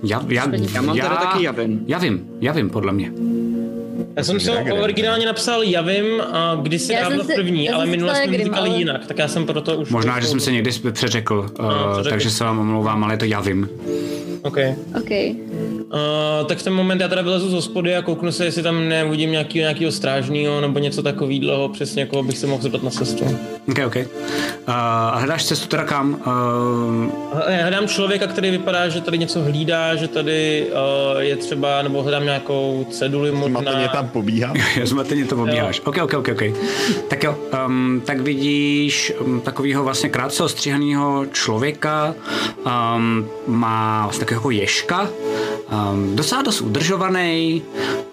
Já, 0.03 0.23
já, 0.29 0.45
Já 0.75 0.83
mám 0.83 0.97
teda 0.97 1.17
taky 1.17 1.43
Javin. 1.45 1.81
Javim, 1.87 2.29
Javim, 2.41 2.71
podle 2.71 2.93
mě. 2.93 3.13
Já 4.17 4.25
jsem 4.25 4.41
si 4.41 4.51
ho 4.51 4.77
originálně 4.83 5.27
napsal 5.27 5.63
Javim 5.63 6.21
a 6.21 6.59
kdysi 6.63 6.93
Já 6.93 6.99
jsem 7.01 7.09
dávno 7.09 7.25
si- 7.25 7.35
první, 7.35 7.71
ale 7.71 7.87
minule 7.87 8.15
jsme 8.17 8.39
říkali 8.39 8.69
ale- 8.69 8.79
jinak, 8.79 9.07
tak 9.07 9.19
já 9.19 9.29
jsem 9.29 9.47
proto 9.47 9.77
už... 9.77 9.91
Možná, 9.91 10.21
že 10.21 10.27
jsem 10.27 10.41
se 10.41 10.53
někdy 10.53 10.71
přeřekl, 10.93 11.35
uh, 11.35 11.67
přeřekl. 11.93 12.11
takže 12.11 12.31
se 12.31 12.45
vám 12.45 12.59
omlouvám, 12.59 13.05
ale 13.05 13.15
je 13.15 13.19
to 13.19 13.25
Javim. 13.25 13.69
OK. 14.43 14.57
OK. 15.01 15.11
Uh, 15.93 16.47
tak 16.47 16.59
v 16.59 16.63
ten 16.63 16.73
moment 16.75 17.01
já 17.01 17.09
teda 17.09 17.23
vylezu 17.23 17.49
z 17.49 17.53
hospody 17.53 17.97
a 17.97 18.03
kouknu 18.03 18.33
se, 18.33 18.45
jestli 18.45 18.63
tam 18.63 18.89
neuvidím 18.89 19.31
nějaký, 19.31 19.59
nějakýho 19.59 19.93
strážního 19.93 20.61
nebo 20.61 20.79
něco 20.79 21.03
takového, 21.03 21.69
přesně 21.69 22.03
jako 22.03 22.19
abych 22.19 22.39
se 22.39 22.47
mohl 22.47 22.63
zeptat 22.63 22.83
na 22.83 22.91
cestu. 22.91 23.25
OK, 23.71 23.79
OK. 23.87 23.97
Uh, 23.97 24.05
a 24.67 25.17
hledáš 25.19 25.45
cestu 25.45 25.69
teda 25.69 25.85
kam? 25.85 26.13
Uh, 26.27 27.51
Já 27.51 27.63
hledám 27.63 27.89
člověka, 27.89 28.27
který 28.27 28.51
vypadá, 28.51 28.89
že 28.89 29.01
tady 29.01 29.19
něco 29.19 29.43
hlídá, 29.43 29.95
že 29.97 30.09
tady 30.09 30.67
uh, 31.15 31.21
je 31.21 31.37
třeba, 31.37 31.83
nebo 31.83 32.03
hledám 32.03 32.25
nějakou 32.25 32.87
ceduli 32.91 33.33
Matně 33.33 33.49
možná. 33.51 33.89
tam 33.89 34.09
pobíhá. 34.09 34.53
Já 34.77 34.87
zmateně 34.87 35.25
to 35.25 35.37
pobíháš. 35.37 35.81
OK, 35.85 35.99
OK, 36.03 36.15
OK, 36.15 36.29
OK. 36.33 36.43
Tak 37.09 37.25
jo, 37.25 37.37
um, 37.67 38.03
tak 38.07 38.21
vidíš 38.21 39.13
um, 39.21 39.41
takového 39.41 39.85
vlastně 39.85 40.09
krátce 40.09 40.43
ostříhaného 40.45 41.27
člověka, 41.33 42.15
um, 42.97 43.29
má 43.47 44.03
vlastně 44.03 44.21
takového 44.21 44.41
jako 44.41 44.51
ježka, 44.51 45.09
um, 45.91 46.17
docela 46.17 46.43
dost 46.43 46.61
udržovaný, 46.61 47.63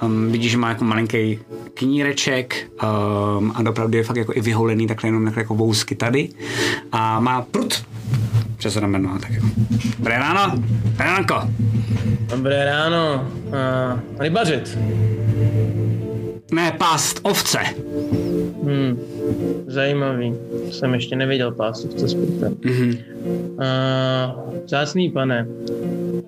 um, 0.02 0.32
vidíš, 0.32 0.52
že 0.52 0.58
má 0.58 0.70
jako 0.70 0.84
malinký 0.84 1.40
kníreček 1.74 2.72
um, 2.74 3.52
a 3.56 3.70
opravdu 3.70 3.98
je 3.98 4.04
fakt 4.04 4.18
jako 4.18 4.34
i 4.36 4.42
vyholený 4.42 4.88
takhle 4.88 5.08
jenom 5.08 5.26
takhle 5.26 5.44
jako 5.44 5.56
vousky 5.56 5.96
tady 5.96 6.30
a 6.92 7.20
má 7.20 7.42
prut 7.42 7.86
přes 8.58 8.76
rameno 8.76 9.20
tak 9.20 9.32
jo. 9.32 9.42
Dobré 9.98 10.18
ráno, 10.18 10.64
ránko. 10.98 11.42
Dobré 12.30 12.66
ráno. 12.66 13.28
Uh, 13.48 14.00
rybařit. 14.20 14.78
Ne, 16.52 16.72
pást 16.72 17.20
ovce. 17.24 17.60
Hmm. 18.64 19.00
Zajímavý. 19.68 20.34
Jsem 20.72 20.94
ještě 20.94 21.16
neviděl 21.16 21.52
pásovce 21.52 22.08
s 22.08 22.14
prutem. 22.14 22.58
Mhm. 22.66 22.98
Uh, 23.54 24.54
zácný 24.68 25.12
pane, 25.12 25.48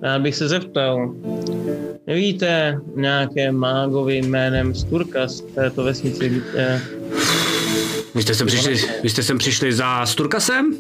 rád 0.02 0.22
bych 0.22 0.36
se 0.36 0.48
zeptal, 0.48 1.16
nevíte 2.08 2.80
nějaké 2.96 3.52
mágovi 3.52 4.18
jménem 4.18 4.76
Sturka 4.76 5.28
z 5.28 5.42
této 5.42 5.84
vesnici? 5.84 6.30
Víte? 6.30 6.82
Vy 8.16 8.22
jste 8.22 8.34
sem 8.34 8.48
přišli, 8.48 8.76
vy 9.04 9.10
jste 9.10 9.24
sem 9.24 9.38
přišli 9.38 9.74
za 9.74 10.06
Sturkasem? 10.06 10.78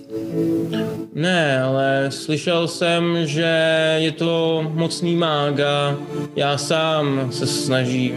Ne, 1.13 1.61
ale 1.61 2.07
slyšel 2.09 2.67
jsem, 2.67 3.17
že 3.23 3.95
je 3.97 4.11
to 4.11 4.65
mocný 4.73 5.15
mága. 5.15 5.97
Já 6.35 6.57
sám 6.57 7.27
se 7.31 7.47
snažím 7.47 8.15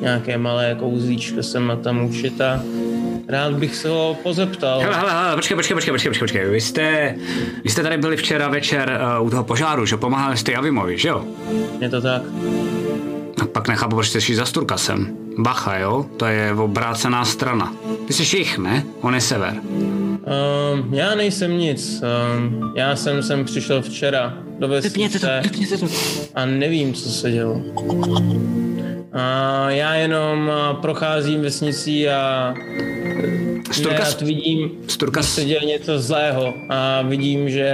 nějaké 0.00 0.38
malé 0.38 0.76
kouzlíčka 0.78 1.42
sem 1.42 1.70
a 1.70 1.76
tam 1.76 2.04
učit 2.04 2.40
a 2.40 2.62
Rád 3.28 3.52
bych 3.52 3.76
se 3.76 3.88
ho 3.88 4.16
pozeptal. 4.22 4.80
Hele, 4.80 4.96
hele, 4.96 5.12
hele, 5.12 5.36
počkej, 5.36 5.56
počkej, 5.56 5.74
počkej, 5.74 5.92
počkej, 5.92 6.10
počkej, 6.10 6.26
počkej. 6.26 6.50
Vy 6.50 6.60
jste, 6.60 7.14
vy 7.64 7.70
jste 7.70 7.82
tady 7.82 7.98
byli 7.98 8.16
včera 8.16 8.48
večer 8.48 9.00
uh, 9.18 9.26
u 9.26 9.30
toho 9.30 9.44
požáru, 9.44 9.86
že 9.86 9.96
pomáhali 9.96 10.36
jste 10.36 10.52
Javimovi, 10.52 10.98
že 10.98 11.08
jo? 11.08 11.24
Je 11.80 11.88
to 11.88 12.00
tak. 12.00 12.22
A 13.42 13.46
pak 13.46 13.68
nechápu, 13.68 13.96
proč 13.96 14.08
jste 14.08 14.20
šli 14.20 14.34
za 14.34 14.44
Sturkasem. 14.44 15.16
Bacha, 15.38 15.76
jo? 15.76 16.06
To 16.16 16.26
je 16.26 16.52
obrácená 16.52 17.24
strana. 17.24 17.74
Ty 18.06 18.12
jsi 18.12 18.36
jich, 18.36 18.58
ne? 18.58 18.84
On 19.00 19.14
je 19.14 19.20
sever. 19.20 19.54
Um, 19.54 20.94
já 20.94 21.14
nejsem 21.14 21.58
nic. 21.58 22.02
Um, 22.36 22.72
já 22.76 22.96
jsem 22.96 23.22
sem 23.22 23.44
přišel 23.44 23.82
včera 23.82 24.38
do 24.58 24.68
vesnice 24.68 25.42
a 26.34 26.46
nevím, 26.46 26.94
co 26.94 27.10
se 27.10 27.30
dělo. 27.30 27.62
A 29.18 29.70
já 29.70 29.94
jenom 29.94 30.50
a, 30.50 30.74
procházím 30.74 31.42
vesnicí 31.42 32.08
a 32.08 32.54
Sturkas- 33.70 33.90
nerad 33.90 34.20
vidím, 34.20 34.70
že 35.16 35.22
se 35.22 35.44
děje 35.44 35.60
něco 35.64 35.98
zlého 35.98 36.54
a 36.68 37.02
vidím, 37.02 37.50
že 37.50 37.70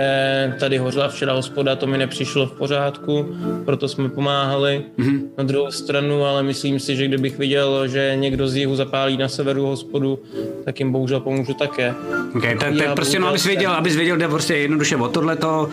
tady 0.61 0.79
hořela 0.79 1.09
včera 1.09 1.33
hospoda, 1.33 1.77
to 1.77 1.87
mi 1.87 1.99
nepřišlo 1.99 2.47
v 2.47 2.53
pořádku, 2.53 3.27
proto 3.65 3.89
jsme 3.89 4.09
pomáhali 4.09 4.85
mm-hmm. 4.99 5.21
na 5.39 5.45
druhou 5.45 5.71
stranu, 5.71 6.25
ale 6.25 6.43
myslím 6.43 6.81
si, 6.81 6.97
že 6.97 7.09
kdybych 7.09 7.39
viděl, 7.39 7.89
že 7.89 8.13
někdo 8.17 8.49
z 8.49 8.57
jihu 8.57 8.77
zapálí 8.77 9.17
na 9.17 9.29
severu 9.29 9.67
hospodu, 9.67 10.19
tak 10.65 10.81
jim 10.81 10.93
bohužel 10.93 11.21
pomůžu 11.21 11.55
také. 11.55 11.95
Okay, 12.37 12.59
tak, 12.59 12.69
tak 12.69 12.87
Já 12.87 12.95
prostě 12.95 13.19
no, 13.19 13.29
abys 13.29 13.47
věděl, 13.47 13.73
abys 13.73 13.97
věděl, 13.97 14.17
jde 14.17 14.29
prostě 14.29 14.57
jednoduše 14.57 14.97
o 14.97 15.09
tohleto. 15.09 15.69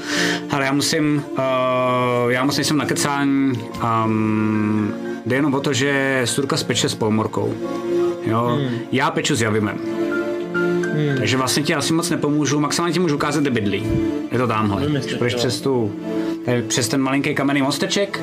Ale 0.51 0.65
já 0.65 0.71
musím, 0.71 1.23
uh, 1.31 2.31
já 2.31 2.43
musím 2.45 2.63
jsem 2.63 2.77
na 2.77 2.85
kecání. 2.85 3.59
Um, 4.05 4.93
jde 5.25 5.35
jenom 5.35 5.53
o 5.53 5.59
to, 5.59 5.73
že 5.73 6.21
Sturka 6.25 6.57
speče 6.57 6.89
s 6.89 6.95
polmorkou. 6.95 7.53
Jo, 8.25 8.57
hmm. 8.59 8.79
já 8.91 9.11
peču 9.11 9.35
s 9.35 9.41
Javimem. 9.41 9.77
Hmm. 10.93 11.17
Takže 11.17 11.37
vlastně 11.37 11.63
ti 11.63 11.75
asi 11.75 11.93
moc 11.93 12.09
nepomůžu, 12.09 12.59
maximálně 12.59 12.93
ti 12.93 12.99
můžu 12.99 13.15
ukázat, 13.15 13.41
kde 13.41 13.49
bydlí. 13.49 13.83
Je 14.31 14.37
to 14.37 14.47
tamhle. 14.47 14.85
Když 14.85 15.13
půjdeš 15.13 15.35
přes, 15.35 15.61
tu, 15.61 15.91
tady 16.45 16.61
přes 16.61 16.87
ten 16.87 17.01
malinký 17.01 17.35
kamenný 17.35 17.61
mosteček, 17.61 18.21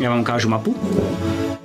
já 0.00 0.10
vám 0.10 0.20
ukážu 0.20 0.48
mapu 0.48 0.76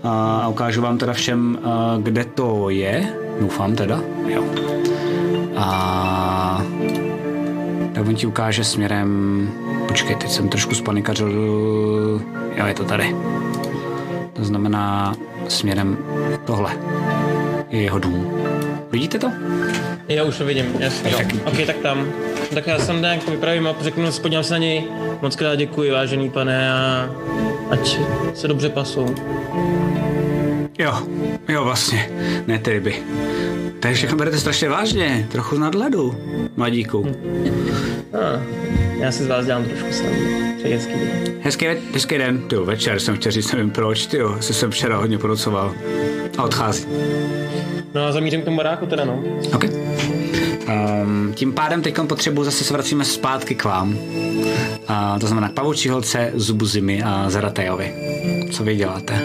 a 0.04 0.48
ukážu 0.48 0.82
vám 0.82 0.98
teda 0.98 1.14
všem, 1.14 1.60
kde 2.02 2.26
to 2.26 2.70
je. 2.70 3.14
Doufám 3.40 3.76
teda, 3.76 4.02
jo. 4.28 4.44
A 5.58 6.66
tak 7.94 8.08
on 8.08 8.16
ti 8.16 8.28
ukáže 8.28 8.64
směrem... 8.64 9.50
Počkej, 9.88 10.16
teď 10.16 10.32
jsem 10.32 10.50
trošku 10.50 10.76
spanikařil. 10.76 11.32
Jo, 12.56 12.66
je 12.66 12.74
to 12.74 12.84
tady. 12.84 13.16
To 14.34 14.44
znamená 14.44 15.14
směrem 15.48 15.98
tohle. 16.46 16.78
Je 17.72 17.82
jeho 17.82 18.00
dům. 18.00 18.44
Vidíte 18.92 19.20
to? 19.20 19.32
Já 20.08 20.24
už 20.24 20.38
to 20.38 20.46
vidím, 20.46 20.66
jasně. 20.80 21.12
Ok, 21.46 21.66
tak 21.66 21.76
tam. 21.78 22.08
Tak 22.54 22.68
já 22.68 22.80
jsem 22.80 23.02
nějak 23.02 23.30
vypravím 23.30 23.68
a 23.68 23.76
řeknu, 23.82 24.12
podívám 24.22 24.44
se 24.44 24.54
na 24.54 24.58
něj. 24.58 24.84
Moc 25.22 25.36
krát 25.36 25.56
děkuji, 25.56 25.92
vážený 25.92 26.30
pane, 26.30 26.72
a 26.72 27.10
ať 27.70 27.98
se 28.34 28.48
dobře 28.48 28.70
pasou. 28.70 29.16
Jo, 30.82 31.08
jo 31.50 31.64
vlastně. 31.64 32.10
Ne 32.48 32.60
ty 32.60 32.72
ryby. 32.72 32.96
Takže 33.80 33.98
všechno 33.98 34.18
berete 34.18 34.38
strašně 34.38 34.70
vážně. 34.70 35.28
Trochu 35.32 35.56
z 35.56 35.60
nadhledu, 35.60 36.18
mladíku. 36.58 37.16
Ah, 38.14 38.42
já 39.00 39.12
si 39.12 39.24
z 39.24 39.28
vás 39.28 39.46
dělám 39.46 39.66
trošku 39.66 39.92
srandu. 39.92 40.22
Přeji 40.58 40.74
hezký 40.74 40.94
den. 40.94 41.34
Hezký, 41.42 41.66
hezký 41.94 42.18
den. 42.18 42.42
Ty 42.42 42.56
večer 42.56 43.00
jsem 43.00 43.16
chtěl 43.16 43.32
říct, 43.32 43.52
nevím 43.52 43.72
proč, 43.72 44.06
ty 44.06 44.18
jo, 44.18 44.38
se 44.40 44.54
jsem 44.54 44.72
včera 44.72 44.98
hodně 44.98 45.18
ponocoval. 45.18 45.74
A 46.38 46.44
odchází. 46.44 46.86
No 47.94 48.06
a 48.06 48.12
zamířím 48.12 48.42
k 48.42 48.46
tomu 48.46 48.58
baráku 48.58 48.86
teda, 48.86 49.06
no. 49.06 49.24
OK. 49.54 49.64
Um, 49.64 51.34
tím 51.36 51.54
pádem 51.54 51.82
teď 51.82 51.96
potřebuji 52.08 52.44
zase 52.44 52.64
se 52.64 52.74
vracíme 52.74 53.06
zpátky 53.06 53.56
k 53.56 53.64
vám. 53.64 53.98
A 54.88 55.20
to 55.20 55.28
znamená 55.28 55.50
k 55.50 55.54
Pavoučí 55.54 55.90
holce, 55.90 56.32
Zubu 56.36 56.66
Zimy 56.66 57.04
a 57.04 57.30
Zaratejovi. 57.30 57.94
Co 58.52 58.64
vy 58.64 58.76
děláte? 58.76 59.22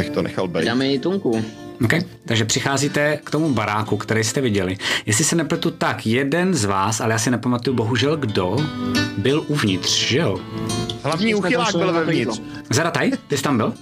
Bych 0.00 0.10
to 0.10 0.22
nechal 0.22 0.48
být. 0.48 0.64
Dáme 0.64 0.86
ji 0.86 0.98
tunku. 0.98 1.44
OK. 1.84 1.92
Takže 2.24 2.44
přicházíte 2.44 3.18
k 3.24 3.30
tomu 3.30 3.50
baráku, 3.54 3.96
který 3.96 4.24
jste 4.24 4.40
viděli. 4.40 4.76
Jestli 5.06 5.24
se 5.24 5.36
nepletu 5.36 5.70
tak, 5.70 6.06
jeden 6.06 6.54
z 6.54 6.64
vás, 6.64 7.00
ale 7.00 7.12
já 7.12 7.18
si 7.18 7.30
nepamatuju 7.30 7.76
bohužel 7.76 8.16
kdo, 8.16 8.56
byl 9.18 9.44
uvnitř, 9.48 10.06
že 10.06 10.18
jo? 10.18 10.38
Hlavní 11.02 11.34
uchylák 11.34 11.76
byl 11.76 11.92
vevnitř. 11.92 12.40
Zarataj, 12.70 13.10
ty 13.28 13.36
jsi 13.36 13.42
tam 13.42 13.56
byl? 13.56 13.74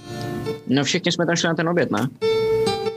No 0.67 0.83
všichni 0.83 1.11
jsme 1.11 1.25
tam 1.25 1.35
šli 1.35 1.47
na 1.47 1.55
ten 1.55 1.69
oběd, 1.69 1.91
ne? 1.91 2.09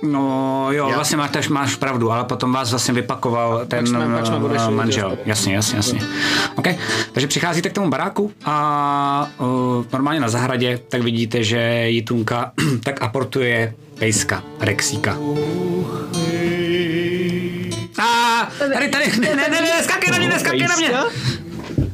No 0.03 0.67
jo, 0.71 0.89
Já- 0.89 0.95
vlastně 0.95 1.17
máš, 1.17 1.49
máš 1.49 1.75
pravdu, 1.77 2.13
ale 2.13 2.25
potom 2.25 2.53
vás 2.53 2.71
vlastně 2.71 2.95
vypakoval 2.95 3.67
ten 3.67 3.87
jsme- 3.87 4.09
pak 4.17 4.27
jsme 4.27 4.37
eh, 4.37 4.71
manžel. 4.71 5.09
hospody. 5.09 5.31
Jasně, 5.31 5.55
jasně, 5.55 5.77
jasně. 5.77 6.01
OK, 6.57 6.67
takže 7.13 7.27
přicházíte 7.27 7.69
k 7.71 7.73
tomu 7.73 7.91
baráku 7.91 8.33
a 8.45 9.29
uh, 9.39 9.47
normálně 9.93 10.21
na 10.21 10.29
zahradě 10.29 10.81
tak 10.89 11.03
vidíte, 11.03 11.45
že 11.45 11.59
Jitunka 11.87 12.53
tak 12.85 13.03
aportuje 13.03 13.75
pejska, 13.99 14.43
Rexíka. 14.61 15.17
A 17.99 18.49
tady, 18.75 18.89
tady, 18.89 19.05
ne, 19.21 19.37
ne, 19.37 19.49
ne, 19.49 19.61
ne, 19.61 19.83
skákej 19.83 20.11
na 20.11 20.19
mě, 20.19 20.29
neskákej 20.29 20.67
na 20.69 20.77
mě. 20.77 20.91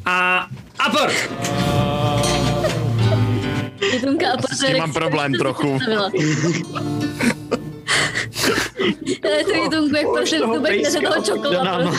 A 0.05 0.47
aport. 0.79 1.15
Jitunka 3.93 4.27
a 4.29 4.55
S 4.55 4.59
tím 4.67 4.79
mám 4.79 4.93
problém 4.93 5.33
trochu. 5.33 5.79
Takový 9.21 9.69
ten 9.71 9.85
kubek, 9.85 10.07
prostě 10.15 10.39
kubek 10.39 10.83
nese 10.83 10.99
toho 11.01 11.23
čokoládu. 11.23 11.91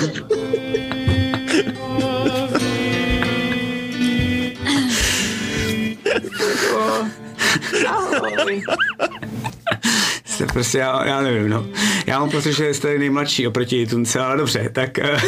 Jste 10.26 10.46
prostě, 10.46 10.78
já, 10.78 11.06
já 11.06 11.22
nevím, 11.22 11.50
no. 11.50 11.66
Já 12.06 12.20
mám 12.20 12.30
prostě, 12.30 12.54
že 12.54 12.74
jste 12.74 12.98
nejmladší 12.98 13.48
oproti 13.48 13.88
Tunce, 13.88 14.20
ale 14.20 14.38
dobře, 14.38 14.70
tak, 14.74 15.00
eh, 15.00 15.22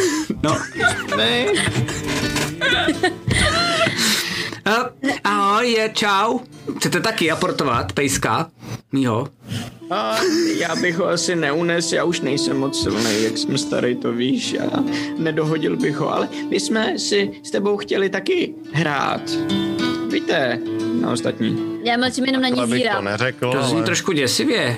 no. 0.44 0.58
Ne. 1.18 1.46
Ahoj, 5.24 5.72
je, 5.72 5.90
čau. 5.94 6.40
Chcete 6.78 7.00
taky 7.00 7.32
aportovat 7.32 7.94
pejska? 7.94 8.50
Mího? 8.92 9.28
A 9.92 10.18
já 10.58 10.76
bych 10.76 10.98
ho 10.98 11.08
asi 11.08 11.36
neunes, 11.36 11.92
já 11.92 12.04
už 12.04 12.22
nejsem 12.22 12.58
moc 12.58 12.82
silný, 12.84 13.24
jak 13.24 13.38
jsem 13.38 13.58
starý, 13.58 13.96
to 13.96 14.12
víš, 14.12 14.56
a 14.60 14.84
nedohodil 15.18 15.78
bych 15.78 15.96
ho, 15.96 16.14
ale 16.14 16.30
my 16.50 16.60
jsme 16.60 17.00
si 17.00 17.32
s 17.44 17.52
tebou 17.52 17.78
chtěli 17.78 18.10
taky 18.10 18.54
hrát. 18.74 19.22
Víte, 20.12 20.60
na 21.02 21.12
ostatní. 21.12 21.80
Já 21.84 21.98
mlčím 21.98 22.26
jenom 22.26 22.42
na 22.42 22.50
ní 22.50 22.68
bych 22.68 22.84
to 22.96 23.02
neřekl, 23.02 23.52
To 23.52 23.64
zní 23.64 23.76
ale... 23.76 23.86
trošku 23.86 24.12
děsivě. 24.12 24.78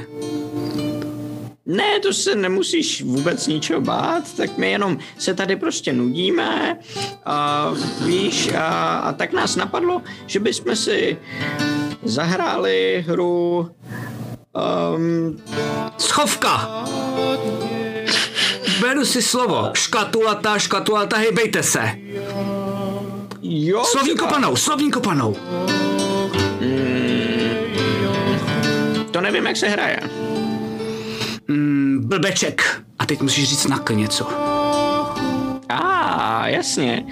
Ne, 1.65 1.99
to 1.99 2.13
se 2.13 2.35
nemusíš 2.35 3.01
vůbec 3.03 3.47
ničeho 3.47 3.81
bát, 3.81 4.33
tak 4.37 4.57
my 4.57 4.71
jenom 4.71 4.97
se 5.17 5.33
tady 5.33 5.55
prostě 5.55 5.93
nudíme 5.93 6.79
a 7.25 7.69
víš, 8.05 8.53
a, 8.53 8.97
a 8.97 9.13
tak 9.13 9.33
nás 9.33 9.55
napadlo, 9.55 10.01
že 10.27 10.39
bychom 10.39 10.75
si 10.75 11.17
zahráli 12.03 13.05
hru 13.07 13.69
um, 14.53 15.37
Schovka! 15.97 16.85
Beru 18.81 19.05
si 19.05 19.21
slovo. 19.21 19.71
Škatulata, 19.73 20.59
škatulata, 20.59 21.17
hejbejte 21.17 21.63
se. 21.63 21.91
jo, 23.41 23.83
Slovní 23.85 24.15
kopanou, 24.15 24.55
slovní 24.55 24.91
kopanou. 24.91 25.35
To 29.11 29.21
nevím, 29.21 29.45
jak 29.45 29.57
se 29.57 29.67
hraje. 29.67 29.99
Mm, 31.47 32.01
blbeček. 32.03 32.83
A 32.99 33.05
teď 33.05 33.21
musíš 33.21 33.49
říct 33.49 33.67
na 33.67 33.83
něco. 33.91 34.29
A, 35.69 35.77
ah, 35.77 36.47
jasně. 36.47 37.05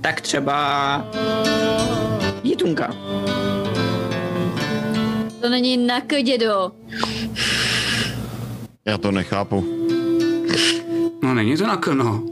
Tak 0.00 0.20
třeba 0.20 1.04
Jitunka. 2.42 2.94
To 5.44 5.50
není 5.50 5.76
na 5.76 6.00
dědo. 6.22 6.70
Já 8.84 8.98
to 8.98 9.10
nechápu. 9.10 9.64
No 11.22 11.34
není 11.34 11.56
to 11.56 11.66
na 11.66 11.76
k, 11.76 11.86
no. 11.86 12.22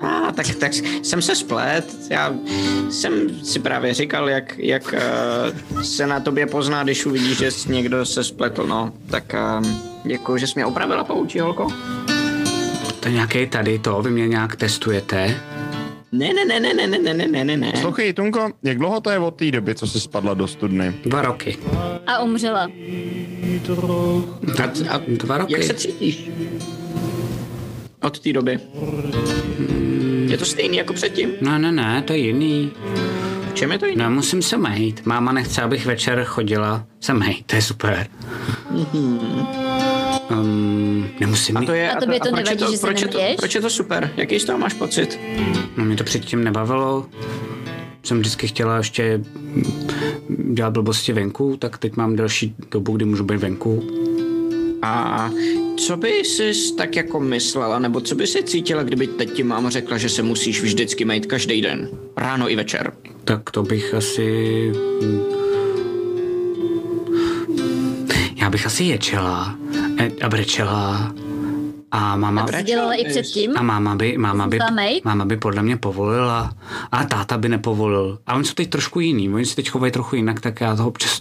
A, 0.00 0.08
ah, 0.08 0.32
tak, 0.32 0.46
tak 0.54 0.72
jsem 1.02 1.22
se 1.22 1.34
splet. 1.34 1.94
Já 2.10 2.34
jsem 2.90 3.44
si 3.44 3.58
právě 3.58 3.94
říkal, 3.94 4.28
jak, 4.28 4.58
jak 4.58 4.94
uh, 5.74 5.82
se 5.82 6.06
na 6.06 6.20
tobě 6.20 6.46
pozná, 6.46 6.82
když 6.82 7.06
uvidíš, 7.06 7.38
že 7.38 7.50
jsi 7.50 7.72
někdo 7.72 8.06
se 8.06 8.24
spletl. 8.24 8.66
No, 8.66 8.92
tak 9.10 9.34
uh, 9.34 9.66
děkuji, 10.04 10.36
že 10.36 10.46
jsi 10.46 10.52
mě 10.56 10.66
opravila, 10.66 11.04
poučí 11.04 11.40
holko. 11.40 11.68
To 13.00 13.08
je 13.08 13.14
nějaký 13.14 13.46
tady 13.46 13.78
to, 13.78 14.02
vy 14.02 14.10
mě 14.10 14.28
nějak 14.28 14.56
testujete. 14.56 15.40
Ne, 16.12 16.32
ne, 16.34 16.44
ne, 16.44 16.60
ne, 16.60 16.74
ne, 16.74 16.86
ne, 16.86 16.98
ne, 16.98 17.14
ne, 17.14 17.26
ne, 17.28 17.44
ne, 17.44 17.56
ne. 17.56 17.72
Poslouchej, 17.72 18.12
Tunko, 18.12 18.50
jak 18.62 18.78
dlouho 18.78 19.00
to 19.00 19.10
je 19.10 19.18
od 19.18 19.34
té 19.36 19.50
doby, 19.50 19.74
co 19.74 19.86
jsi 19.86 20.00
spadla 20.00 20.34
do 20.34 20.46
studny? 20.46 20.94
Dva 21.04 21.22
roky. 21.22 21.58
A 22.06 22.22
umřela. 22.22 22.68
Dva, 24.42 24.64
A 24.90 25.00
dva 25.08 25.38
roky. 25.38 25.52
jak 25.52 25.62
se 25.62 25.74
cítíš? 25.74 26.30
od 28.02 28.18
té 28.20 28.32
doby? 28.32 28.58
Je 30.26 30.38
to 30.38 30.44
stejný 30.44 30.76
jako 30.76 30.92
předtím? 30.92 31.30
No, 31.40 31.58
ne, 31.58 31.72
ne, 31.72 32.02
to 32.02 32.12
je 32.12 32.18
jiný. 32.18 32.70
V 33.50 33.54
čem 33.54 33.72
je 33.72 33.78
to 33.78 33.86
jiný? 33.86 34.02
No, 34.02 34.10
musím 34.10 34.42
se 34.42 34.56
mejt. 34.56 35.06
Máma 35.06 35.32
nechce, 35.32 35.62
abych 35.62 35.86
večer 35.86 36.24
chodila 36.24 36.84
se 37.00 37.14
mejt, 37.14 37.46
to 37.46 37.56
je 37.56 37.62
super. 37.62 38.06
Um, 40.40 41.08
nemusím 41.20 41.56
A 41.56 41.64
to 41.64 41.72
je, 41.72 41.90
A 41.90 42.00
tobě 42.00 42.20
to 42.20 42.28
proč 42.28 42.50
je 42.50 42.56
nevadí, 42.56 42.72
že 42.72 42.78
se 42.78 42.86
proč 42.86 43.02
je 43.02 43.08
to, 43.08 43.18
proč 43.38 43.54
je 43.54 43.60
to 43.60 43.70
super? 43.70 44.12
Jaký 44.16 44.40
z 44.40 44.44
toho 44.44 44.58
máš 44.58 44.74
pocit? 44.74 45.20
No, 45.76 45.84
mě 45.84 45.96
to 45.96 46.04
předtím 46.04 46.44
nebavilo. 46.44 47.06
Jsem 48.02 48.18
vždycky 48.18 48.48
chtěla 48.48 48.76
ještě 48.76 49.20
dělat 50.52 50.70
blbosti 50.70 51.12
venku, 51.12 51.56
tak 51.56 51.78
teď 51.78 51.96
mám 51.96 52.16
delší 52.16 52.54
dobu, 52.70 52.96
kdy 52.96 53.04
můžu 53.04 53.24
být 53.24 53.38
venku. 53.38 53.82
A 54.82 55.30
co 55.76 55.96
by 55.96 56.08
jsi 56.08 56.52
tak 56.76 56.96
jako 56.96 57.20
myslela, 57.20 57.78
nebo 57.78 58.00
co 58.00 58.14
by 58.14 58.26
si 58.26 58.42
cítila, 58.42 58.82
kdyby 58.82 59.06
teď 59.06 59.32
ti 59.32 59.42
máma 59.42 59.70
řekla, 59.70 59.98
že 59.98 60.08
se 60.08 60.22
musíš 60.22 60.62
vždycky 60.62 61.04
mít 61.04 61.26
každý 61.26 61.62
den? 61.62 61.88
Ráno 62.16 62.50
i 62.50 62.56
večer. 62.56 62.92
Tak 63.24 63.50
to 63.50 63.62
bych 63.62 63.94
asi... 63.94 64.72
Já 68.36 68.50
bych 68.50 68.66
asi 68.66 68.84
ječela 68.84 69.61
a 70.22 70.28
brečela 70.28 71.12
a 71.92 72.16
máma... 72.16 72.46
To 72.46 72.56
jsi 72.56 72.62
dělala 72.62 72.94
i 72.94 73.04
předtím? 73.04 73.52
A 73.56 73.62
máma 73.62 73.94
by, 73.94 74.18
máma 74.18 74.46
by, 74.46 74.58
máma 75.04 75.24
by 75.24 75.36
podle 75.36 75.62
mě 75.62 75.76
povolila. 75.76 76.52
A 76.92 77.04
táta 77.04 77.38
by 77.38 77.48
nepovolil. 77.48 78.18
A 78.26 78.34
oni 78.34 78.44
jsou 78.44 78.54
teď 78.54 78.70
trošku 78.70 79.00
jiný. 79.00 79.34
Oni 79.34 79.46
se 79.46 79.56
teď 79.56 79.70
chovají 79.70 79.92
trochu 79.92 80.16
jinak, 80.16 80.40
tak 80.40 80.60
já 80.60 80.76
toho 80.76 80.88
občas... 80.88 81.20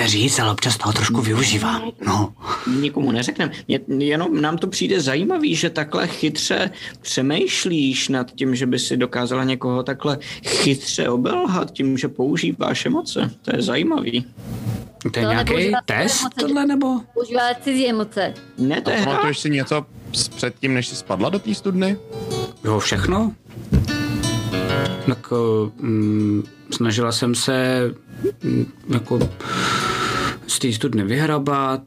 Nesmíte 0.00 0.18
říct, 0.18 0.38
ale 0.38 0.50
občas 0.52 0.76
toho 0.76 0.92
trošku 0.92 1.20
využívám. 1.22 1.82
No. 2.06 2.32
Nikomu 2.80 3.12
neřekneme. 3.12 3.52
Mě- 3.68 3.80
Jenom 4.06 4.40
nám 4.40 4.58
to 4.58 4.66
přijde 4.66 5.00
zajímavý, 5.00 5.54
že 5.54 5.70
takhle 5.70 6.06
chytře 6.06 6.70
přemýšlíš 7.00 8.08
nad 8.08 8.30
tím, 8.34 8.54
že 8.54 8.66
by 8.66 8.78
si 8.78 8.96
dokázala 8.96 9.44
někoho 9.44 9.82
takhle 9.82 10.18
chytře 10.46 11.08
obelhat 11.08 11.70
tím, 11.70 11.98
že 11.98 12.08
používáš 12.08 12.86
emoce. 12.86 13.30
To 13.42 13.56
je 13.56 13.62
zajímavý. 13.62 14.24
To 15.12 15.18
je 15.18 15.24
To 15.24 15.30
nějaký 15.30 15.72
test 15.84 16.20
emoce, 16.20 16.34
tohle, 16.40 16.66
nebo? 16.66 17.00
Používá 17.14 17.54
cizí 17.64 17.88
emoce. 17.88 18.34
Ne, 18.58 18.80
to 18.80 18.90
je. 18.90 19.02
Pamatuješ 19.04 19.38
si 19.38 19.50
něco 19.50 19.86
s- 20.12 20.28
předtím, 20.28 20.74
než 20.74 20.88
jsi 20.88 20.96
spadla 20.96 21.28
do 21.30 21.38
té 21.38 21.54
studny? 21.54 21.96
Jo, 22.64 22.78
všechno? 22.78 23.32
Tak 25.06 25.32
mm, 25.80 26.42
snažila 26.70 27.12
jsem 27.12 27.34
se 27.34 27.80
jako 28.88 29.18
z 30.46 30.58
té 30.58 30.72
studny 30.72 31.04
vyhrabat. 31.04 31.82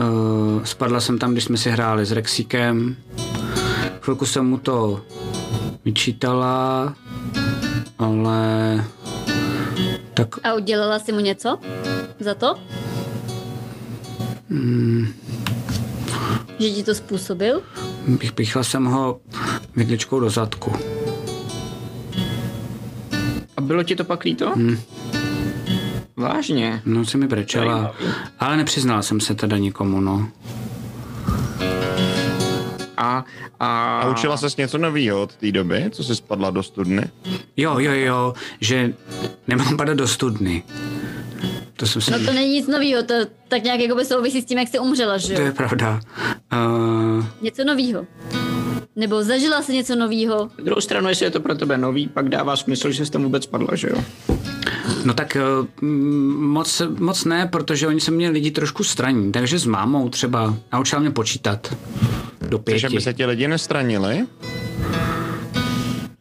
Uh, 0.00 0.64
spadla 0.64 1.00
jsem 1.00 1.18
tam, 1.18 1.32
když 1.32 1.44
jsme 1.44 1.56
si 1.56 1.70
hráli 1.70 2.06
s 2.06 2.12
Rexíkem. 2.12 2.96
Chvilku 4.00 4.26
jsem 4.26 4.46
mu 4.46 4.58
to 4.58 5.00
vyčítala, 5.84 6.94
ale 7.98 8.84
tak 10.14 10.28
A 10.46 10.54
udělala 10.54 10.98
si 10.98 11.12
mu 11.12 11.20
něco 11.20 11.58
za 12.20 12.34
to? 12.34 12.54
Že 16.58 16.70
ti 16.70 16.82
to 16.82 16.94
způsobil? 16.94 17.62
bych 18.06 18.32
píchla 18.32 18.64
jsem 18.64 18.84
ho 18.84 19.20
vidličkou 19.76 20.20
do 20.20 20.30
zadku. 20.30 20.72
A 23.56 23.60
bylo 23.60 23.82
ti 23.82 23.96
to 23.96 24.04
pak 24.04 24.24
líto? 24.24 24.50
Hmm. 24.50 24.78
Vážně? 26.16 26.82
No, 26.84 27.04
se 27.04 27.18
mi 27.18 27.26
brečela, 27.26 27.94
ale 28.40 28.56
nepřiznala 28.56 29.02
jsem 29.02 29.20
se 29.20 29.34
teda 29.34 29.56
nikomu, 29.56 30.00
no. 30.00 30.28
A, 32.96 33.24
a, 33.60 33.98
A 34.00 34.08
učila 34.10 34.36
ses 34.36 34.56
něco 34.56 34.78
nového 34.78 35.22
od 35.22 35.36
té 35.36 35.52
doby, 35.52 35.84
co 35.90 36.04
jsi 36.04 36.16
spadla 36.16 36.50
do 36.50 36.62
studny? 36.62 37.02
Jo, 37.56 37.78
jo, 37.78 37.92
jo, 37.92 38.34
že 38.60 38.94
nemám 39.48 39.76
padat 39.76 39.96
do 39.96 40.08
studny. 40.08 40.62
To 41.76 41.86
jsem 41.86 42.02
si... 42.02 42.10
No 42.10 42.18
to 42.18 42.32
není 42.32 42.52
nic 42.52 42.66
nového, 42.66 43.02
to 43.02 43.14
tak 43.48 43.62
nějak 43.64 43.80
jako 43.80 43.94
by 43.94 44.04
souvisí 44.04 44.42
s 44.42 44.44
tím, 44.44 44.58
jak 44.58 44.68
jsi 44.68 44.78
umřela, 44.78 45.18
že 45.18 45.34
to 45.34 45.40
jo? 45.40 45.46
je 45.46 45.52
pravda. 45.52 46.00
Uh, 46.52 47.24
Něco 47.42 47.64
nového. 47.64 48.06
Nebo 48.96 49.22
zažila 49.22 49.62
si 49.62 49.72
něco 49.74 49.96
nového. 49.96 50.50
Na 50.58 50.64
druhou 50.64 50.80
stranu, 50.80 51.08
jestli 51.08 51.26
je 51.26 51.30
to 51.30 51.40
pro 51.40 51.54
tebe 51.54 51.78
nový, 51.78 52.08
pak 52.08 52.28
dává 52.28 52.56
smysl, 52.56 52.90
že 52.90 53.06
jsi 53.06 53.12
tam 53.12 53.22
vůbec 53.22 53.46
padla, 53.46 53.76
že 53.76 53.88
jo? 53.88 54.04
No 55.04 55.14
tak 55.14 55.36
uh, 55.36 55.88
moc, 56.38 56.82
moc 56.98 57.24
ne, 57.24 57.46
protože 57.46 57.86
oni 57.86 58.00
se 58.00 58.10
mě 58.10 58.30
lidi 58.30 58.50
trošku 58.50 58.84
straní, 58.84 59.32
takže 59.32 59.58
s 59.58 59.66
mámou 59.66 60.08
třeba 60.08 60.56
naučila 60.72 61.00
mě 61.00 61.10
počítat 61.10 61.76
do 62.48 62.58
pěti. 62.58 62.86
aby 62.86 63.00
se 63.00 63.14
ti 63.14 63.26
lidi 63.26 63.48
nestranili? 63.48 64.26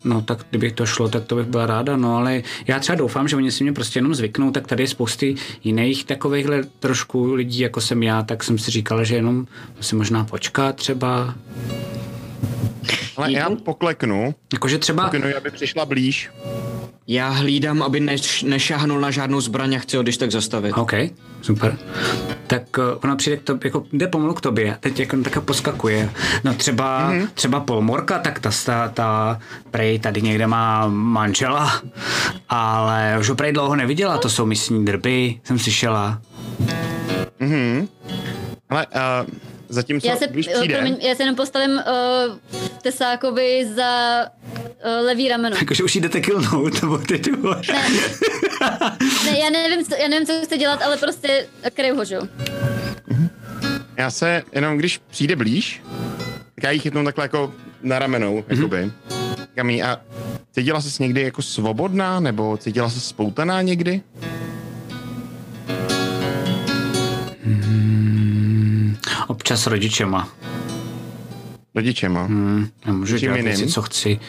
No 0.03 0.21
tak 0.21 0.45
kdyby 0.49 0.71
to 0.71 0.85
šlo, 0.85 1.09
tak 1.09 1.25
to 1.25 1.35
bych 1.35 1.45
byla 1.45 1.65
ráda, 1.65 1.97
no 1.97 2.17
ale 2.17 2.43
já 2.67 2.79
třeba 2.79 2.95
doufám, 2.95 3.27
že 3.27 3.35
oni 3.35 3.51
si 3.51 3.63
mě 3.63 3.73
prostě 3.73 3.97
jenom 3.97 4.15
zvyknou, 4.15 4.51
tak 4.51 4.67
tady 4.67 4.83
je 4.83 4.87
spousty 4.87 5.35
jiných 5.63 6.05
takovýchhle 6.05 6.63
trošku 6.79 7.33
lidí, 7.33 7.59
jako 7.59 7.81
jsem 7.81 8.03
já, 8.03 8.23
tak 8.23 8.43
jsem 8.43 8.57
si 8.57 8.71
říkala, 8.71 9.03
že 9.03 9.15
jenom 9.15 9.47
musím 9.77 9.97
možná 9.97 10.23
počkat 10.23 10.75
třeba. 10.75 11.35
Ale 13.17 13.31
já 13.31 13.49
pokleknu, 13.49 14.35
Jakože 14.53 14.77
třeba, 14.77 15.03
pokleknu, 15.03 15.37
aby 15.37 15.51
přišla 15.51 15.85
blíž. 15.85 16.29
Já 17.07 17.29
hlídám, 17.29 17.83
aby 17.83 17.99
neš, 17.99 18.43
nešáhnul 18.43 18.99
na 18.99 19.11
žádnou 19.11 19.41
zbraň 19.41 19.75
a 19.75 19.79
chci 19.79 19.97
ho 19.97 20.03
když 20.03 20.17
tak 20.17 20.31
zastavit. 20.31 20.77
OK, 20.77 20.93
super. 21.41 21.77
Tak 22.47 22.77
uh, 22.77 22.83
ona 23.03 23.15
přijde 23.15 23.37
k 23.37 23.43
tobě, 23.43 23.67
jako 23.67 23.85
jde 23.93 24.07
pomalu 24.07 24.33
k 24.33 24.41
tobě, 24.41 24.77
teď 24.79 24.99
jako 24.99 25.17
taká 25.17 25.41
poskakuje. 25.41 26.09
No 26.43 26.53
třeba, 26.53 27.11
mm-hmm. 27.11 27.27
třeba 27.33 27.59
Polmorka, 27.59 28.19
tak 28.19 28.39
ta, 28.39 28.51
ta, 28.65 28.89
ta 28.89 29.39
prej 29.71 29.99
tady 29.99 30.21
někde 30.21 30.47
má 30.47 30.87
manžela, 30.87 31.81
ale 32.49 33.17
už 33.19 33.29
ho 33.29 33.35
prej 33.35 33.51
dlouho 33.51 33.75
neviděla, 33.75 34.17
to 34.17 34.29
jsou 34.29 34.45
místní 34.45 34.85
drby, 34.85 35.39
jsem 35.43 35.59
slyšela. 35.59 36.21
Ale 38.69 38.85
uh, 38.87 39.29
zatímco, 39.73 40.07
Já 40.07 40.15
se, 40.15 40.27
když 40.27 40.47
eh, 40.47 40.53
přijde, 40.53 40.75
promiň, 40.75 40.97
já 41.01 41.15
se 41.15 41.23
jenom 41.23 41.35
postavím 41.35 41.71
uh, 41.71 41.81
Tesákovi 42.81 43.67
za 43.75 44.21
uh, 44.21 45.05
levý 45.05 45.29
rameno. 45.29 45.55
Jakože 45.57 45.83
už 45.83 45.95
jdete 45.95 46.21
killnout, 46.21 46.81
nebo 46.81 46.97
ty 46.97 47.19
ty 47.19 47.31
vole. 47.31 47.61
Ne, 47.71 49.31
ne 49.31 49.39
já, 49.39 49.49
nevím, 49.49 49.85
co, 49.85 49.95
já 49.95 50.07
nevím, 50.07 50.25
co 50.27 50.33
chce 50.43 50.57
dělat, 50.57 50.81
ale 50.81 50.97
prostě 50.97 51.47
kryju 51.73 51.95
ho, 51.95 52.05
že 52.05 52.15
jo? 52.15 52.27
já 53.97 54.11
se 54.11 54.43
jenom 54.51 54.77
když 54.77 54.97
přijde 54.97 55.35
blíž, 55.35 55.81
tak 56.55 56.63
já 56.63 56.71
ji 56.71 56.79
chytnu 56.79 57.03
takhle 57.03 57.25
jako 57.25 57.53
na 57.81 57.99
ramenou, 57.99 58.39
mm-hmm. 58.39 58.55
jakoby. 58.55 58.91
Říkám 59.49 59.69
jí, 59.69 59.83
a 59.83 60.01
cítila 60.51 60.81
jsi 60.81 61.03
někdy 61.03 61.21
jako 61.21 61.41
svobodná, 61.41 62.19
nebo 62.19 62.57
cítila 62.57 62.89
jsi 62.89 62.99
spoutaná 62.99 63.61
někdy? 63.61 64.01
Občas 69.43 69.67
rodičema. 69.67 70.29
Rodičema. 71.75 72.25
Hm, 72.27 72.67
nemůžu 72.85 73.17
Čím 73.19 73.25
dělat 73.25 73.37
jiným? 73.37 73.51
věci, 73.51 73.67
co 73.67 73.81
chci. 73.81 74.19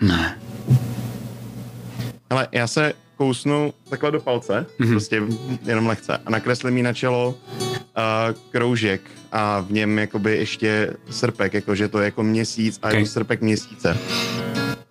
Ne. 0.00 0.38
Ale 2.30 2.48
já 2.52 2.66
se 2.66 2.92
kousnu 3.16 3.72
takhle 3.88 4.10
do 4.10 4.20
palce, 4.20 4.66
mm-hmm. 4.80 4.90
prostě 4.90 5.22
jenom 5.66 5.86
lehce, 5.86 6.16
a 6.26 6.30
nakreslím 6.30 6.76
jí 6.76 6.82
na 6.82 6.92
čelo 6.92 7.28
uh, 7.28 7.34
kroužek 8.50 9.00
a 9.32 9.60
v 9.60 9.72
něm 9.72 9.98
jakoby 9.98 10.36
ještě 10.36 10.90
srpek, 11.10 11.54
jakože 11.54 11.88
to 11.88 11.98
je 11.98 12.04
jako 12.04 12.22
měsíc 12.22 12.78
a 12.82 12.88
Okay. 12.88 13.00
je 13.00 13.04
to 13.04 13.10
srpek 13.10 13.40
měsíce. 13.40 13.98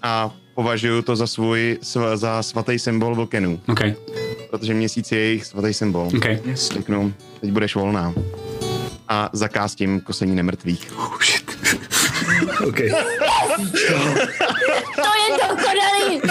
A 0.02 0.36
považuji 0.56 1.02
to 1.02 1.16
za 1.16 1.28
svůj, 1.28 1.78
sv, 1.82 2.00
za 2.16 2.44
svatý 2.44 2.80
symbol 2.80 3.16
vlkenů, 3.16 3.62
OK, 3.68 3.82
protože 4.50 4.74
měsíc 4.74 5.12
je 5.12 5.20
jejich 5.20 5.46
svatý 5.46 5.74
symbol. 5.74 6.08
OK. 6.18 6.26
Řeknu, 6.54 7.14
teď 7.42 7.52
budeš 7.52 7.76
volná. 7.76 8.14
A 9.12 9.30
zakáz 9.34 9.76
tím 9.76 10.00
kosení 10.02 10.36
nemrtvých. 10.36 10.92
Oh, 10.98 11.18
shit. 11.22 11.52
OK. 12.68 12.78
To 14.96 15.12
je 15.22 15.38
dokonalý! 15.50 16.22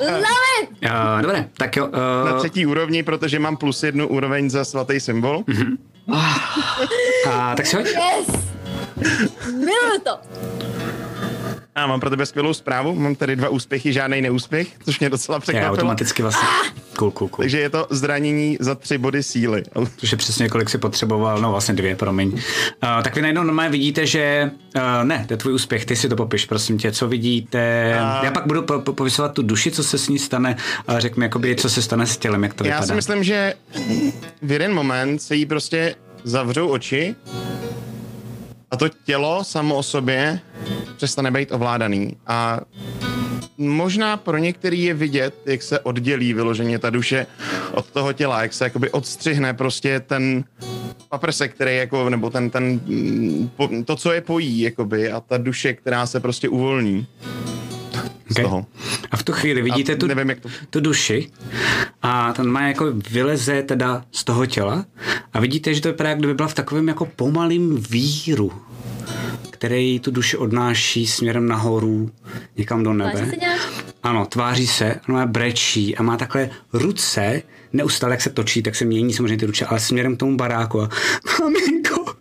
Love 0.00 0.44
it! 0.62 0.68
Uh, 0.84 1.22
dobré, 1.22 1.48
tak 1.56 1.76
jo. 1.76 1.88
Na 2.24 2.32
Uh, 2.32 2.38
třetí 2.38 2.66
úrovni, 2.66 3.02
protože 3.02 3.38
mám 3.38 3.56
plus 3.56 3.82
jednu 3.82 4.08
úroveň 4.08 4.50
za 4.50 4.64
svatý 4.64 5.00
symbol. 5.00 5.44
Mhm. 5.46 5.76
a, 7.30 7.54
tak 7.56 7.66
si 7.66 7.76
hoď. 7.76 7.86
Yes! 7.86 8.26
Miluju 9.46 10.00
to! 10.04 10.18
A 11.74 11.86
mám 11.86 12.00
pro 12.00 12.10
tebe 12.10 12.26
skvělou 12.26 12.54
zprávu, 12.54 12.94
mám 12.94 13.14
tady 13.14 13.36
dva 13.36 13.48
úspěchy, 13.48 13.92
žádný 13.92 14.20
neúspěch, 14.22 14.68
což 14.84 15.00
mě 15.00 15.10
docela 15.10 15.40
překvapilo. 15.40 15.72
automaticky 15.72 16.22
vlastně. 16.22 16.48
Cool, 17.00 17.10
cool, 17.10 17.28
cool. 17.28 17.42
Takže 17.42 17.58
je 17.60 17.70
to 17.70 17.86
zranění 17.90 18.56
za 18.60 18.74
tři 18.74 18.98
body 18.98 19.22
síly. 19.22 19.62
Což 19.96 20.12
je 20.12 20.18
přesně 20.18 20.48
kolik 20.48 20.70
si 20.70 20.78
potřeboval, 20.78 21.40
no 21.40 21.50
vlastně 21.50 21.74
dvě, 21.74 21.96
promiň. 21.96 22.28
Uh, 22.32 22.38
tak 23.02 23.14
vy 23.14 23.22
najednou 23.22 23.42
normálně 23.42 23.70
vidíte, 23.70 24.06
že 24.06 24.50
uh, 24.76 24.82
ne, 25.04 25.24
to 25.28 25.32
je 25.32 25.36
tvůj 25.36 25.54
úspěch, 25.54 25.84
ty 25.84 25.96
si 25.96 26.08
to 26.08 26.16
popiš, 26.16 26.44
prosím 26.46 26.78
tě, 26.78 26.92
co 26.92 27.08
vidíte. 27.08 27.94
A- 28.00 28.24
Já 28.24 28.30
pak 28.30 28.46
budu 28.46 28.62
po, 28.62 28.78
po, 28.78 28.92
popisovat 28.92 29.32
tu 29.32 29.42
duši, 29.42 29.70
co 29.70 29.84
se 29.84 29.98
s 29.98 30.08
ní 30.08 30.18
stane, 30.18 30.56
a 30.88 31.00
řekni 31.00 31.22
jakoby, 31.22 31.56
co 31.56 31.70
se 31.70 31.82
stane 31.82 32.06
s 32.06 32.16
tělem, 32.16 32.42
jak 32.42 32.54
to 32.54 32.64
Já 32.64 32.70
vypadá. 32.70 32.86
si 32.86 32.94
myslím, 32.94 33.24
že 33.24 33.54
v 34.42 34.52
jeden 34.52 34.74
moment 34.74 35.18
se 35.22 35.36
jí 35.36 35.46
prostě 35.46 35.94
zavřou 36.24 36.68
oči 36.68 37.14
a 38.70 38.76
to 38.76 38.88
tělo 38.88 39.44
samo 39.44 39.74
o 39.76 39.82
sobě 39.82 40.40
přestane 40.96 41.30
být 41.30 41.52
ovládaný 41.52 42.16
a 42.26 42.60
možná 43.58 44.16
pro 44.16 44.38
některý 44.38 44.82
je 44.82 44.94
vidět, 44.94 45.34
jak 45.46 45.62
se 45.62 45.80
oddělí 45.80 46.34
vyloženě 46.34 46.78
ta 46.78 46.90
duše 46.90 47.26
od 47.72 47.86
toho 47.90 48.12
těla, 48.12 48.42
jak 48.42 48.52
se 48.52 48.64
jakoby 48.64 48.90
odstřihne 48.90 49.54
prostě 49.54 50.00
ten 50.00 50.44
paprsek, 51.08 51.54
který 51.54 51.76
jako, 51.76 52.10
nebo 52.10 52.30
ten, 52.30 52.50
ten, 52.50 52.80
to, 53.84 53.96
co 53.96 54.12
je 54.12 54.20
pojí, 54.20 54.60
jakoby, 54.60 55.12
a 55.12 55.20
ta 55.20 55.38
duše, 55.38 55.72
která 55.74 56.06
se 56.06 56.20
prostě 56.20 56.48
uvolní 56.48 57.06
z 58.28 58.32
Okay. 58.32 58.44
toho. 58.44 58.66
A 59.10 59.16
v 59.16 59.22
tu 59.22 59.32
chvíli 59.32 59.62
vidíte 59.62 59.92
A 59.92 59.96
tu, 59.96 60.06
nevím, 60.06 60.28
jak 60.28 60.40
to- 60.40 60.48
tu 60.70 60.80
duši 60.80 61.30
a 62.02 62.32
ten 62.32 62.46
má 62.46 62.62
jako 62.68 62.92
vyleze 63.10 63.62
teda 63.62 64.04
z 64.12 64.24
toho 64.24 64.46
těla 64.46 64.84
a 65.32 65.40
vidíte, 65.40 65.74
že 65.74 65.80
to 65.80 65.88
vypadá, 65.88 66.08
jak 66.10 66.18
kdyby 66.18 66.34
byla 66.34 66.48
v 66.48 66.54
takovém 66.54 66.88
jako 66.88 67.06
pomalým 67.06 67.76
víru, 67.90 68.52
který 69.60 70.00
tu 70.00 70.10
duši 70.10 70.36
odnáší 70.36 71.06
směrem 71.06 71.48
nahoru, 71.48 72.10
někam 72.56 72.82
do 72.82 72.92
nebe. 72.92 73.12
Tváří 73.12 73.30
se 73.30 73.36
nějak? 73.36 73.60
Ano, 74.02 74.26
tváří 74.26 74.66
se, 74.66 75.00
má 75.08 75.26
brečí 75.26 75.96
a 75.96 76.02
má 76.02 76.16
takhle 76.16 76.50
ruce, 76.72 77.42
neustále 77.72 78.12
jak 78.12 78.20
se 78.20 78.30
točí, 78.30 78.62
tak 78.62 78.74
se 78.74 78.84
mění 78.84 79.12
samozřejmě 79.12 79.36
ty 79.36 79.46
ruce, 79.46 79.66
ale 79.66 79.80
směrem 79.80 80.16
k 80.16 80.18
tomu 80.18 80.36
baráku 80.36 80.80
a 80.80 80.88
maminko, 81.40 82.14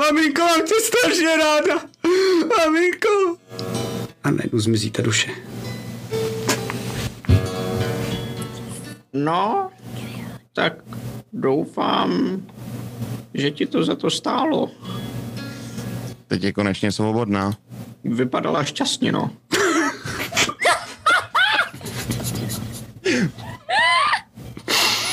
maminko, 0.00 0.42
mám 0.42 0.62
tě 0.62 0.74
strašně 0.80 1.36
ráda, 1.36 1.82
maminko. 2.58 3.36
A 4.24 4.30
najednou 4.30 4.58
zmizí 4.58 4.90
ta 4.90 5.02
duše. 5.02 5.30
No, 9.12 9.70
tak 10.52 10.74
doufám, 11.32 12.42
že 13.34 13.50
ti 13.50 13.66
to 13.66 13.84
za 13.84 13.96
to 13.96 14.10
stálo. 14.10 14.70
Teď 16.30 16.42
je 16.42 16.52
konečně 16.52 16.92
svobodná. 16.92 17.52
Vypadala 18.04 18.64
šťastně, 18.64 19.12
no. 19.12 19.30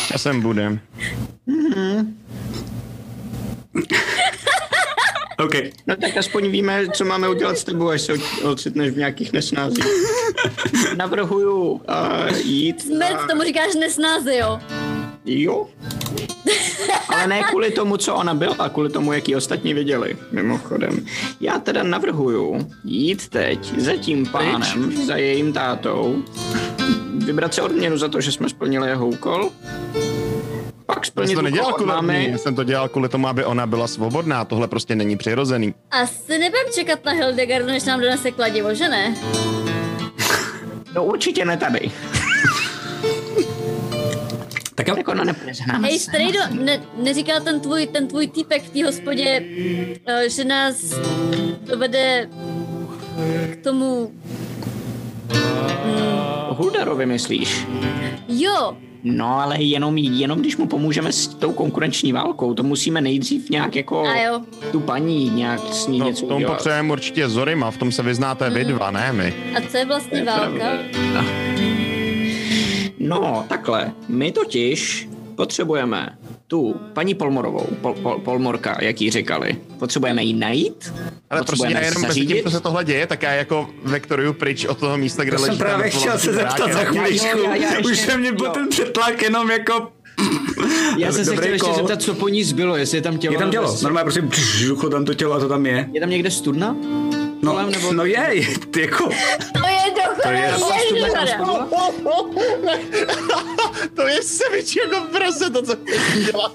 Časem 0.08 0.42
bude. 0.42 0.80
OK. 5.40 5.54
No 5.88 5.96
tak 5.96 6.18
aspoň 6.18 6.52
víme, 6.52 6.88
co 6.94 7.06
máme 7.06 7.30
udělat 7.30 7.58
s 7.58 7.64
tebou, 7.64 7.90
až 7.90 8.02
se 8.02 8.14
ocitneš 8.44 8.92
v 8.92 8.98
nějakých 8.98 9.34
nesnázích. 9.34 9.86
Navrhuju 10.98 11.72
uh, 11.72 11.82
jít 12.44 12.82
Smrt, 12.82 13.14
na... 13.14 13.28
tomu 13.28 13.42
říkáš 13.44 13.76
nesnázy, 13.76 14.36
jo? 14.36 14.60
Jo. 15.26 15.68
Ale 17.10 17.28
ne 17.28 17.44
kvůli 17.44 17.72
tomu, 17.72 17.98
co 17.98 18.16
ona 18.16 18.34
byla, 18.34 18.70
kvůli 18.70 18.90
tomu, 18.90 19.14
jak 19.14 19.30
ji 19.30 19.36
ostatní 19.36 19.74
viděli, 19.74 20.18
mimochodem. 20.32 21.06
Já 21.42 21.60
teda 21.60 21.84
navrhuju 21.84 22.68
jít 22.84 23.28
teď 23.28 23.80
za 23.80 23.96
tím 23.96 24.26
pánem, 24.26 25.06
za 25.06 25.16
jejím 25.16 25.54
tátou, 25.54 26.24
vybrat 27.18 27.54
si 27.54 27.62
odměnu 27.62 27.98
za 27.98 28.08
to, 28.08 28.22
že 28.22 28.32
jsme 28.32 28.50
splnili 28.50 28.90
jeho 28.90 29.08
úkol, 29.08 29.50
pak 30.86 30.98
Já 30.98 31.04
splnit 31.04 31.28
jsem 31.28 31.36
to 31.36 31.42
nedělal 31.42 31.70
úkol 31.70 31.88
kvůli 31.88 32.02
mě, 32.02 32.30
já 32.32 32.38
jsem 32.38 32.56
to 32.56 32.64
dělal 32.64 32.90
kvůli 32.90 33.10
tomu, 33.10 33.28
aby 33.28 33.46
ona 33.46 33.68
byla 33.68 33.88
svobodná. 33.88 34.46
Tohle 34.46 34.68
prostě 34.68 34.96
není 34.96 35.18
přirozený. 35.18 35.74
Asi 35.92 36.38
nebudem 36.38 36.66
čekat 36.74 37.06
na 37.06 37.12
Hildegardu, 37.12 37.68
než 37.68 37.84
nám 37.84 38.00
donese 38.02 38.32
kladivo, 38.32 38.74
že 38.74 38.90
ne? 38.90 39.16
No 40.96 41.06
určitě 41.06 41.46
ne 41.46 41.58
tady. 41.58 41.92
Tak 44.78 44.88
jo. 44.88 44.96
Tak 44.96 45.26
nepřehnáme 45.26 45.88
Hej. 45.88 46.00
Strejdo, 46.00 46.40
ne, 46.52 46.82
neříkal 47.04 47.42
ten 47.42 47.60
tvůj, 47.60 47.88
ten 47.88 48.08
tvůj 48.08 48.28
týpek 48.28 48.64
v 48.64 48.70
té 48.70 48.86
hospodě, 48.86 49.44
eh, 50.06 50.30
že 50.30 50.44
nás 50.44 51.00
dovede 51.70 52.30
k 53.54 53.64
tomu... 53.64 54.12
Huldarovi 56.50 57.06
myslíš? 57.06 57.68
Jo, 58.28 58.78
No 59.04 59.40
ale 59.40 59.64
jenom, 59.64 59.98
jenom 59.98 60.40
když 60.40 60.58
mu 60.58 60.68
pomůžeme 60.68 61.12
s 61.12 61.28
tou 61.28 61.52
konkurenční 61.52 62.14
válkou, 62.14 62.54
to 62.54 62.64
musíme 62.64 63.02
nejdřív 63.02 63.50
nějak 63.50 63.76
jako 63.76 64.04
tu 64.72 64.80
paní 64.80 65.30
nějak 65.30 65.74
s 65.74 65.88
ní 65.88 66.00
No, 66.00 66.06
něco 66.06 66.26
v 66.26 66.28
tom 66.28 66.38
udělat. 66.38 66.54
potřebujeme 66.54 66.92
určitě 66.92 67.30
Zorima, 67.30 67.72
v 67.72 67.78
tom 67.78 67.92
se 67.92 68.04
vyznáte 68.04 68.50
vy 68.50 68.66
dva, 68.66 68.92
ne 68.92 69.14
my. 69.14 69.34
A 69.58 69.62
co 69.72 69.78
je 69.78 69.86
vlastně 69.86 70.24
válka? 70.24 70.74
No, 71.14 71.24
takhle. 73.48 73.92
My 74.08 74.32
totiž 74.32 75.10
potřebujeme 75.36 76.18
tu 76.48 76.76
paní 76.94 77.14
Polmorovou, 77.14 77.68
Pol, 77.82 77.94
Pol, 77.94 78.20
Polmorka, 78.20 78.78
jak 78.82 79.02
jí 79.02 79.12
říkali. 79.12 79.58
Potřebujeme 79.80 80.24
ji 80.24 80.34
najít, 80.34 80.94
Ale 81.30 81.44
prostě 81.44 81.68
já 81.70 81.80
jenom 81.80 82.02
mezi 82.02 82.26
tím, 82.26 82.44
co 82.44 82.52
se 82.52 82.60
tohle 82.60 82.86
děje, 82.86 83.08
tak 83.08 83.24
já 83.24 83.32
jako 83.32 83.70
vektoruju 83.84 84.34
pryč 84.34 84.66
od 84.66 84.78
toho 84.78 84.98
místa, 84.98 85.24
kde 85.24 85.38
To 85.38 85.42
leží 85.42 85.58
jsem 85.58 85.58
ten 85.58 85.68
právě 85.68 85.90
chtěl 85.90 86.18
se 86.20 86.34
zeptat 86.34 86.74
za 86.74 86.82
ještě- 87.06 87.36
Už 87.86 87.98
se 88.00 88.18
mě 88.18 88.32
byl 88.32 88.50
ten 88.50 88.70
přetlak 88.70 89.22
jenom 89.22 89.52
jako... 89.52 89.92
Já 90.98 91.12
jsem 91.12 91.26
se 91.26 91.36
chtěl 91.36 91.54
ještě 91.54 91.74
zeptat, 91.74 92.02
co 92.02 92.14
po 92.14 92.30
ní 92.30 92.44
zbylo, 92.44 92.76
jestli 92.76 92.98
je 92.98 93.02
tam 93.02 93.18
tělo. 93.18 93.34
Je 93.34 93.40
tam 93.40 93.52
tělo, 93.52 93.78
normálně 93.84 94.12
prostě 94.12 94.42
žuchlo 94.58 94.90
tam 94.90 95.06
to 95.06 95.14
tělo 95.14 95.34
a 95.34 95.40
to 95.40 95.48
tam 95.48 95.66
je. 95.66 95.90
Je 95.94 96.02
tam 96.02 96.10
někde 96.10 96.32
studna? 96.32 96.76
No, 97.42 97.52
kolem, 97.52 97.72
nebo- 97.72 97.94
no 97.94 98.06
je, 98.06 98.28
je, 98.32 98.48
ty 98.72 98.82
jako... 98.82 99.10
To 99.54 99.68
je 99.68 99.94
dokonalý, 99.96 100.74
ježišmarja. 100.92 101.38
To 103.96 104.08
je 104.08 104.24
sevič 104.38 104.76
jako 104.76 105.02
prase, 105.12 105.50
to, 105.50 105.62
co 105.62 105.76
chceš 105.76 106.26
dělat. 106.26 106.52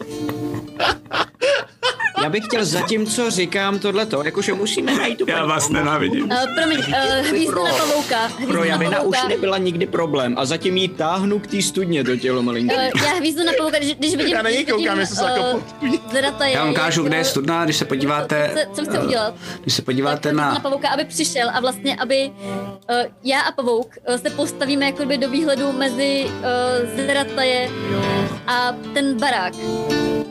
Já 2.22 2.30
bych 2.30 2.44
chtěl 2.44 2.64
zatím, 2.64 3.06
co 3.06 3.30
říkám 3.30 3.78
tohleto, 3.78 4.22
jakože 4.24 4.54
musíme 4.54 4.94
najít 4.94 5.18
tu 5.18 5.24
Já 5.28 5.36
paní 5.36 5.48
vás 5.48 5.68
nenávidím. 5.68 6.24
Uh, 6.24 6.54
promiň, 6.56 6.78
uh, 6.78 7.26
hvízdu 7.26 7.64
na 7.64 7.72
pavouka. 7.72 8.26
Hvízdu 8.26 8.52
Pro 8.52 8.60
na 8.60 8.66
Javina 8.66 9.00
už 9.00 9.16
nebyla 9.28 9.58
nikdy 9.58 9.86
problém 9.86 10.34
a 10.38 10.44
zatím 10.44 10.76
jí 10.76 10.88
táhnu 10.88 11.38
k 11.38 11.46
té 11.46 11.62
studně 11.62 12.04
to 12.04 12.16
tělo 12.16 12.42
malinké. 12.42 12.92
Uh, 12.94 13.02
já 13.02 13.14
hvízdu 13.14 13.44
na 13.44 13.52
pavouka, 13.58 13.78
když, 13.78 13.94
když 13.94 14.16
vidím, 14.16 14.36
Já 14.36 14.42
na 14.42 14.50
něj 14.50 14.64
koukám, 14.64 14.98
jestli 14.98 15.16
se 15.16 15.24
jako 15.24 15.62
Já 16.44 16.64
vám 16.64 16.70
ukážu, 16.70 17.02
kde 17.02 17.16
je 17.16 17.20
eh, 17.20 17.24
studna, 17.24 17.64
když 17.64 17.76
se 17.76 17.84
podíváte... 17.84 18.50
Co, 18.54 18.74
co 18.74 18.90
chce 18.90 18.98
udělat? 18.98 19.34
Když 19.60 19.74
se 19.74 19.82
podíváte 19.82 20.32
na 20.32 20.52
na... 20.52 20.60
pavouka, 20.60 20.88
aby 20.88 21.04
přišel 21.04 21.50
a 21.52 21.60
vlastně, 21.60 21.96
aby 21.96 22.30
uh, 22.30 22.96
já 23.24 23.40
a 23.40 23.52
pavouk 23.52 23.94
se 24.16 24.30
postavíme 24.30 24.86
jakoby 24.86 25.18
do 25.18 25.30
výhledu 25.30 25.72
mezi 25.72 26.24
uh, 26.26 27.06
Zrataje 27.06 27.70
a 28.46 28.76
ten 28.94 29.18
barák. 29.18 29.54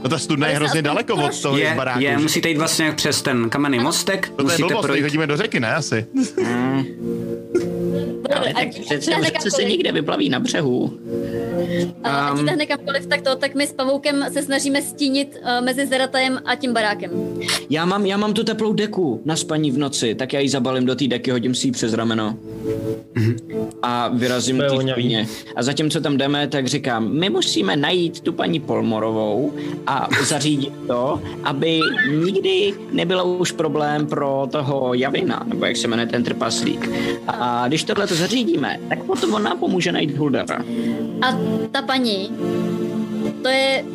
No 0.03 0.09
ta 0.09 0.17
studna 0.19 0.47
je 0.47 0.55
hrozně 0.55 0.81
daleko 0.81 1.15
od 1.15 1.41
toho 1.41 1.57
Je, 1.57 1.73
baráku. 1.75 1.99
je, 1.99 2.11
že? 2.11 2.17
musíte 2.17 2.49
jít 2.49 2.57
vlastně 2.57 2.91
přes 2.91 3.21
ten 3.21 3.49
kamenný 3.49 3.79
mostek, 3.79 4.29
To 4.29 4.41
je 4.41 4.43
musíte 4.43 4.63
blbost, 4.67 4.83
my 4.83 4.87
projít... 4.87 5.01
hodíme 5.03 5.27
do 5.27 5.37
řeky, 5.37 5.59
ne 5.59 5.75
asi. 5.75 6.05
Dobře, 6.15 7.70
Ale 8.35 8.53
tak 8.53 8.67
ať 8.67 9.37
přece 9.37 9.51
se 9.51 9.63
někde 9.63 9.91
vyplaví 9.91 10.29
na 10.29 10.39
břehu. 10.39 10.93
a 12.03 12.27
ať 12.27 12.39
Um, 12.39 12.45
táhne 12.45 12.65
kamkoliv, 12.65 13.05
tak 13.05 13.21
to, 13.21 13.35
tak 13.35 13.55
my 13.55 13.67
s 13.67 13.73
pavoukem 13.73 14.25
se 14.33 14.41
snažíme 14.41 14.81
stínit 14.81 15.37
uh, 15.41 15.65
mezi 15.65 15.85
Zratajem 15.85 16.41
a 16.45 16.55
tím 16.55 16.73
barákem. 16.73 17.11
Já 17.69 17.85
mám, 17.85 18.05
já 18.05 18.17
mám 18.17 18.33
tu 18.33 18.43
teplou 18.43 18.73
deku 18.73 19.21
na 19.25 19.35
spaní 19.35 19.71
v 19.71 19.77
noci, 19.77 20.15
tak 20.15 20.33
já 20.33 20.39
ji 20.39 20.49
zabalím 20.49 20.85
do 20.85 20.95
té 20.95 21.07
deky, 21.07 21.31
hodím 21.31 21.55
si 21.55 21.67
ji 21.67 21.71
přes 21.71 21.93
rameno. 21.93 22.37
A 23.81 24.07
vyrazím 24.07 24.57
té 24.57 24.69
skříně. 24.91 25.27
A 25.55 25.63
zatímco 25.63 26.01
tam 26.01 26.17
jdeme, 26.17 26.47
tak 26.47 26.67
říkám, 26.67 27.11
my 27.11 27.29
musíme 27.29 27.75
najít 27.75 28.19
tu 28.21 28.33
paní 28.33 28.59
Polmorovou 28.59 29.53
a 29.87 30.07
zařídit 30.23 30.73
to, 30.87 31.21
aby 31.43 31.79
nikdy 32.25 32.73
nebylo 32.91 33.25
už 33.25 33.51
problém 33.51 34.07
pro 34.07 34.47
toho 34.51 34.93
Javina, 34.93 35.43
nebo 35.47 35.65
jak 35.65 35.77
se 35.77 35.87
jmenuje 35.87 36.07
ten 36.07 36.23
trpaslík. 36.23 36.89
A 37.27 37.67
když 37.67 37.83
tohle 37.83 38.07
to 38.11 38.15
zařídíme, 38.17 38.79
tak 38.89 39.03
potom 39.03 39.33
on 39.33 39.43
nám 39.43 39.57
pomůže 39.59 39.91
najít 39.91 40.17
Huldara. 40.17 40.63
A 41.21 41.37
ta 41.71 41.81
paní, 41.81 42.31
to 43.41 43.49
je 43.49 43.85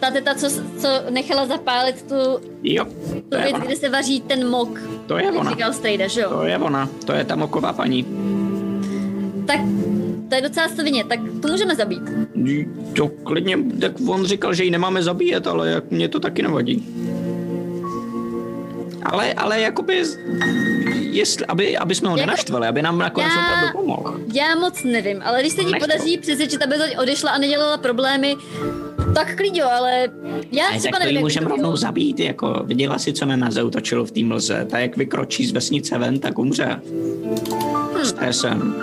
ta 0.00 0.10
teta, 0.10 0.34
co, 0.34 0.50
co 0.78 0.88
nechala 1.10 1.46
zapálit 1.46 2.02
tu, 2.02 2.14
Jo, 2.62 2.84
tu 3.28 3.36
věc, 3.38 3.54
ona. 3.54 3.64
kde 3.64 3.76
se 3.76 3.88
vaří 3.88 4.20
ten 4.20 4.48
mok. 4.48 4.80
To 5.06 5.18
je 5.18 5.32
ona. 5.32 5.50
říkal 5.50 5.72
Strejda, 5.72 6.06
že 6.06 6.20
jo? 6.20 6.28
To 6.30 6.42
je 6.42 6.58
ona. 6.58 6.88
To 7.04 7.12
je 7.12 7.24
ta 7.24 7.36
moková 7.36 7.72
paní. 7.72 8.06
Tak 9.46 9.60
to 10.28 10.34
je 10.34 10.42
docela 10.42 10.68
svině, 10.68 11.04
tak 11.04 11.20
to 11.42 11.48
můžeme 11.48 11.74
zabít. 11.74 12.02
To 12.96 13.08
klidně, 13.08 13.58
tak 13.80 13.92
on 14.08 14.24
říkal, 14.24 14.54
že 14.54 14.64
ji 14.64 14.70
nemáme 14.70 15.02
zabíjet, 15.02 15.46
ale 15.46 15.70
jak 15.70 15.90
mě 15.90 16.08
to 16.08 16.20
taky 16.20 16.42
nevadí. 16.42 16.86
Ale, 19.02 19.32
ale 19.34 19.60
jakoby, 19.60 20.02
jestli, 21.10 21.46
aby, 21.46 21.76
aby 21.78 21.94
jsme 21.94 22.08
ho 22.08 22.16
Jako- 22.16 22.26
nenaštvali, 22.26 22.66
aby 22.66 22.82
nám 22.82 22.98
nakonec 22.98 23.32
Já- 23.36 23.42
opravdu 23.44 23.78
pomohl. 23.78 24.20
Já 24.34 24.54
moc 24.54 24.82
nevím, 24.84 25.22
ale 25.24 25.40
když 25.40 25.52
se 25.52 25.62
to. 25.62 25.70
podaří 25.80 26.18
přesvědčit, 26.18 26.62
aby 26.62 26.74
to 26.76 27.02
odešla 27.02 27.30
a 27.30 27.38
nedělala 27.38 27.78
problémy, 27.78 28.36
tak 29.14 29.36
klidně, 29.36 29.62
ale 29.62 30.08
já 30.52 30.66
Ale 30.68 30.78
třeba 30.78 30.92
tak 30.92 31.00
to 31.02 31.06
nevím. 31.06 31.20
můžeme 31.20 31.48
rovnou 31.48 31.76
zabít, 31.76 32.20
jako 32.20 32.62
viděla 32.64 32.98
si, 32.98 33.12
co 33.12 33.26
na 33.26 33.36
nás 33.36 33.54
zautočilo 33.54 34.04
v 34.04 34.10
té 34.10 34.24
mlze. 34.24 34.66
Tak 34.70 34.80
jak 34.80 34.96
vykročí 34.96 35.46
z 35.46 35.52
vesnice 35.52 35.98
ven, 35.98 36.18
tak 36.18 36.38
umře. 36.38 36.80
Hm. 36.90 38.04
Stresem. 38.04 38.74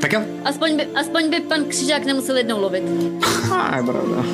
Tak 0.00 0.12
jo, 0.12 0.20
Aspoň 0.44 0.76
by, 0.76 0.86
aspoň 0.86 1.30
by 1.30 1.40
pan 1.40 1.64
Křižák 1.64 2.04
nemusel 2.04 2.36
jednou 2.36 2.60
lovit. 2.60 2.82
A 3.52 3.76
je 3.76 3.82
pravda. 3.82 4.24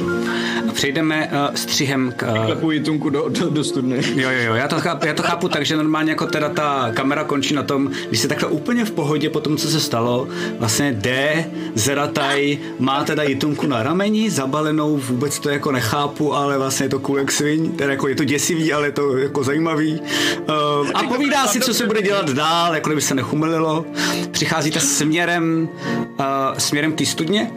a 0.68 0.72
přejdeme 0.72 1.30
uh, 1.32 1.54
střihem 1.54 2.12
k... 2.16 2.22
Uh, 2.32 2.46
Klepuji 2.46 2.80
tunku 2.80 3.10
do, 3.10 3.28
do, 3.28 3.50
do 3.50 3.64
studny. 3.64 3.96
Jo, 4.14 4.30
jo, 4.30 4.40
jo, 4.42 4.54
já 4.54 4.68
to, 4.68 4.80
chápu, 4.80 5.06
já 5.06 5.14
to 5.14 5.22
chápu 5.22 5.48
tak, 5.48 5.66
že 5.66 5.76
normálně 5.76 6.10
jako 6.10 6.26
teda 6.26 6.48
ta 6.48 6.90
kamera 6.94 7.24
končí 7.24 7.54
na 7.54 7.62
tom, 7.62 7.90
když 8.08 8.20
se 8.20 8.28
takhle 8.28 8.48
úplně 8.48 8.84
v 8.84 8.90
pohodě 8.90 9.30
po 9.30 9.40
tom, 9.40 9.56
co 9.56 9.68
se 9.68 9.80
stalo, 9.80 10.28
vlastně 10.58 10.92
jde, 10.92 11.50
Zerataj 11.74 12.58
má 12.78 13.04
teda 13.04 13.22
jitunku 13.22 13.66
na 13.66 13.82
rameni, 13.82 14.30
zabalenou, 14.30 14.96
vůbec 14.96 15.38
to 15.38 15.48
jako 15.48 15.72
nechápu, 15.72 16.34
ale 16.34 16.58
vlastně 16.58 16.86
je 16.86 16.90
to 16.90 16.98
cool 16.98 17.18
jak 17.18 17.32
svin, 17.32 17.72
teda 17.72 17.90
jako 17.90 18.08
je 18.08 18.14
to 18.14 18.24
děsivý, 18.24 18.72
ale 18.72 18.86
je 18.86 18.92
to 18.92 19.16
jako 19.16 19.44
zajímavý. 19.44 20.00
Uh, 20.00 20.88
a 20.94 21.02
povídá 21.02 21.46
si, 21.46 21.60
co 21.60 21.74
se 21.74 21.86
bude 21.86 22.02
dělat 22.02 22.30
dál, 22.30 22.74
jako 22.74 22.88
kdyby 22.88 23.02
se 23.02 23.14
nechumelilo. 23.14 23.84
Přicházíte 24.30 24.80
směrem, 24.80 25.53
uh, 25.62 26.24
směrem 26.59 26.92
k 26.92 26.98
té 26.98 27.07
studně. 27.07 27.50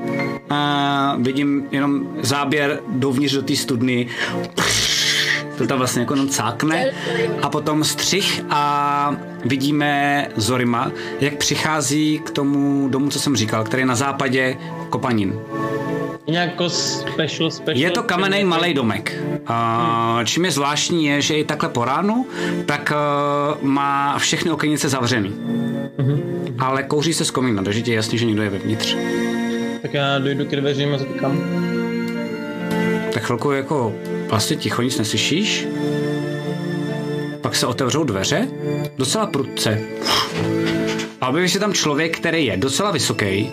A 0.49 1.15
vidím 1.19 1.67
jenom 1.71 2.07
záběr 2.21 2.79
dovnitř 2.87 3.33
do 3.33 3.41
té 3.41 3.55
studny. 3.55 4.07
To 5.57 5.67
tam 5.67 5.77
vlastně 5.77 5.99
jako 6.01 6.13
jenom 6.13 6.29
cákne. 6.29 6.91
A 7.41 7.49
potom 7.49 7.83
střih 7.83 8.45
a 8.49 9.15
vidíme 9.45 10.27
Zorima, 10.35 10.91
jak 11.19 11.35
přichází 11.35 12.19
k 12.19 12.29
tomu 12.29 12.87
domu, 12.89 13.09
co 13.09 13.19
jsem 13.19 13.35
říkal, 13.35 13.63
který 13.63 13.81
je 13.81 13.85
na 13.85 13.95
západě 13.95 14.57
Kopanin. 14.89 15.39
Nějak 16.28 16.49
jako 16.49 16.69
special, 16.69 17.51
special. 17.51 17.78
Je 17.78 17.91
to 17.91 18.03
kamenný 18.03 18.43
malý 18.43 18.73
domek. 18.73 19.23
Uh, 19.49 20.23
čím 20.23 20.45
je 20.45 20.51
zvláštní 20.51 21.05
je, 21.05 21.21
že 21.21 21.34
i 21.38 21.43
takhle 21.43 21.69
po 21.69 21.86
ránu, 21.86 22.25
tak 22.65 22.93
uh, 22.95 23.63
má 23.67 24.19
všechny 24.19 24.51
okenice 24.51 24.89
zavřený. 24.89 25.34
Ale 26.59 26.84
kouří 26.84 27.13
se 27.13 27.25
z 27.25 27.32
komína, 27.32 27.63
takže 27.63 27.82
ti 27.82 27.91
je 27.91 27.95
jasný, 27.95 28.17
že 28.17 28.25
někdo 28.25 28.43
je 28.43 28.49
vevnitř. 28.49 28.95
Tak 29.82 29.93
já 29.93 30.19
dojdu 30.19 30.45
k 30.45 30.55
dveřím 30.55 30.93
a 30.93 30.97
zatykám. 30.97 31.43
Tak 33.13 33.23
chvilku 33.23 33.51
jako 33.51 33.93
vlastně 34.30 34.55
ticho 34.55 34.82
nic 34.82 34.97
neslyšíš. 34.97 35.67
Pak 37.41 37.55
se 37.55 37.65
otevřou 37.67 38.03
dveře, 38.03 38.47
docela 38.97 39.25
prudce. 39.25 39.80
A 41.22 41.30
objeví 41.30 41.49
se 41.49 41.59
tam 41.59 41.74
člověk, 41.74 42.18
který 42.18 42.45
je 42.45 42.57
docela 42.57 42.91
vysoký, 42.91 43.51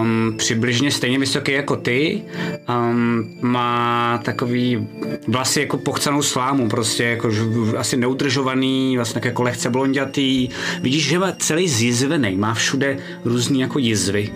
um, 0.00 0.34
přibližně 0.36 0.90
stejně 0.90 1.18
vysoký 1.18 1.52
jako 1.52 1.76
ty, 1.76 2.22
um, 2.68 3.24
má 3.40 4.18
takový 4.24 4.88
vlasy 5.28 5.60
jako 5.60 5.78
pochcanou 5.78 6.22
slámu, 6.22 6.68
prostě 6.68 7.04
jako 7.04 7.30
asi 7.76 7.96
neudržovaný, 7.96 8.96
vlastně 8.96 9.20
jako 9.24 9.42
lehce 9.42 9.70
blondětý. 9.70 10.48
Vidíš, 10.82 11.08
že 11.08 11.18
má 11.18 11.32
celý 11.32 11.68
zjizvený, 11.68 12.36
má 12.36 12.54
všude 12.54 12.98
různý 13.24 13.60
jako 13.60 13.78
jizvy. 13.78 14.32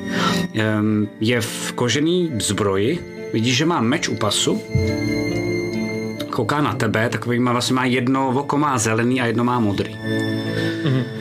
Um, 0.79 1.09
je 1.21 1.41
v 1.41 1.73
kožený 1.73 2.33
zbroji, 2.39 2.99
vidíš, 3.33 3.57
že 3.57 3.67
má 3.67 3.81
meč 3.81 4.09
u 4.09 4.17
pasu, 4.17 4.63
kouká 6.31 6.61
na 6.61 6.75
tebe, 6.75 7.09
takový 7.09 7.39
má 7.39 7.53
vlastně 7.53 7.75
má 7.75 7.85
jedno 7.85 8.29
oko 8.29 8.59
má 8.59 8.79
zelený 8.79 9.21
a 9.21 9.27
jedno 9.27 9.45
má 9.45 9.61
modrý. 9.61 9.97
Mm-hmm. 9.97 11.20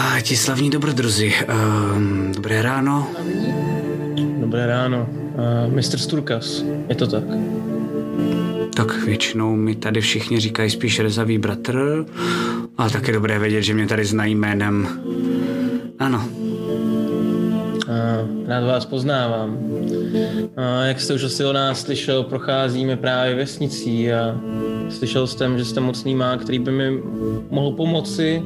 A 0.00 0.20
ti 0.20 0.36
slavní 0.36 0.70
dobrodruzi, 0.70 1.32
um, 1.96 2.32
dobré 2.32 2.62
ráno. 2.62 3.08
Dobré 4.40 4.66
ráno. 4.66 5.08
Uh, 5.68 5.74
Mr. 5.74 5.98
Sturkas, 5.98 6.64
je 6.88 6.94
to 6.94 7.06
tak? 7.06 7.24
Tak 8.74 9.04
většinou 9.04 9.56
mi 9.56 9.74
tady 9.74 10.00
všichni 10.00 10.40
říkají 10.40 10.70
spíš 10.70 11.00
rezavý 11.00 11.38
bratr, 11.38 12.04
ale 12.78 12.90
tak 12.90 13.06
je 13.06 13.14
dobré 13.14 13.38
vědět, 13.38 13.62
že 13.62 13.74
mě 13.74 13.86
tady 13.86 14.04
znají 14.04 14.34
jménem. 14.34 14.88
Ano, 15.98 16.28
Uh, 16.28 16.39
rád 18.46 18.64
vás 18.64 18.84
poznávám. 18.86 19.58
Uh, 19.60 20.48
jak 20.84 21.00
jste 21.00 21.14
už 21.14 21.24
asi 21.24 21.44
o 21.44 21.52
nás 21.52 21.80
slyšel, 21.80 22.22
procházíme 22.22 22.96
právě 22.96 23.34
vesnicí 23.34 24.12
a 24.12 24.40
slyšel 24.88 25.26
jsem, 25.26 25.58
že 25.58 25.64
jste 25.64 25.80
mocný 25.80 26.14
má, 26.14 26.36
který 26.36 26.58
by 26.58 26.70
mi 26.70 27.02
mohl 27.50 27.70
pomoci 27.70 28.42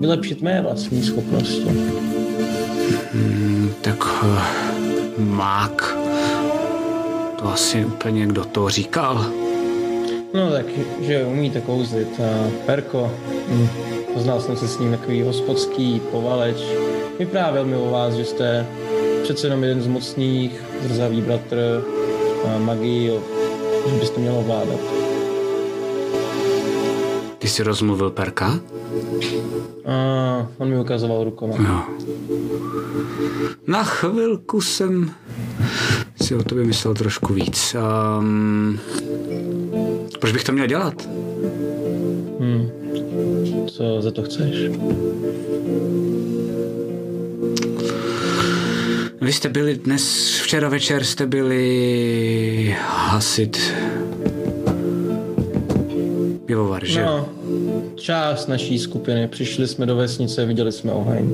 vylepšit 0.00 0.42
mé 0.42 0.62
vlastní 0.62 1.02
schopnosti. 1.02 1.70
mm, 3.14 3.70
tak 3.80 4.04
uh, 4.22 4.38
mák. 5.18 5.96
To 7.38 7.48
asi 7.48 7.84
úplně 7.84 8.26
kdo 8.26 8.44
to 8.44 8.68
říkal. 8.68 9.26
No 10.34 10.50
tak, 10.50 10.66
že 11.00 11.24
umíte 11.24 11.60
kouzlit. 11.60 12.20
A 12.20 12.50
Perko, 12.66 13.12
hm, 13.48 13.68
poznal 14.14 14.40
jsem 14.40 14.56
se 14.56 14.68
s 14.68 14.78
ním 14.78 14.90
takový 14.90 15.22
hospodský 15.22 16.00
povaleč. 16.10 16.56
Vyprávěl 17.18 17.64
mi 17.64 17.76
o 17.76 17.90
vás, 17.90 18.14
že 18.14 18.24
jste 18.24 18.66
přece 19.28 19.46
jenom 19.46 19.62
jeden 19.62 19.82
z 19.82 19.86
mocných, 19.86 20.64
zrzavý 20.82 21.20
bratr, 21.20 21.84
a 22.44 22.58
magii, 22.58 23.12
že 23.86 23.94
byste 24.00 24.20
měl 24.20 24.34
ovládat. 24.36 24.80
Ty 27.38 27.48
jsi 27.48 27.62
rozmluvil 27.62 28.10
Perka? 28.10 28.60
A 29.84 30.46
on 30.58 30.68
mi 30.68 30.80
ukazoval 30.80 31.24
rukama. 31.24 31.54
Jo. 31.58 31.80
Na 33.66 33.84
chvilku 33.84 34.60
jsem 34.60 35.10
si 36.22 36.34
o 36.34 36.42
tobě 36.42 36.64
myslel 36.64 36.94
trošku 36.94 37.34
víc. 37.34 37.76
Um, 38.18 38.78
proč 40.20 40.32
bych 40.32 40.44
to 40.44 40.52
měl 40.52 40.66
dělat? 40.66 41.08
Hm. 42.40 42.68
Co 43.66 44.02
za 44.02 44.10
to 44.10 44.22
chceš? 44.22 44.70
Vy 49.20 49.32
jste 49.32 49.48
byli 49.48 49.74
dnes, 49.74 50.34
včera 50.42 50.68
večer 50.68 51.04
jste 51.04 51.26
byli 51.26 52.76
hasit 52.80 53.74
pivovar, 56.46 56.84
že? 56.84 57.02
No, 57.02 57.28
část 57.94 58.46
naší 58.46 58.78
skupiny. 58.78 59.28
Přišli 59.28 59.68
jsme 59.68 59.86
do 59.86 59.96
vesnice, 59.96 60.46
viděli 60.46 60.72
jsme 60.72 60.92
oheň. 60.92 61.30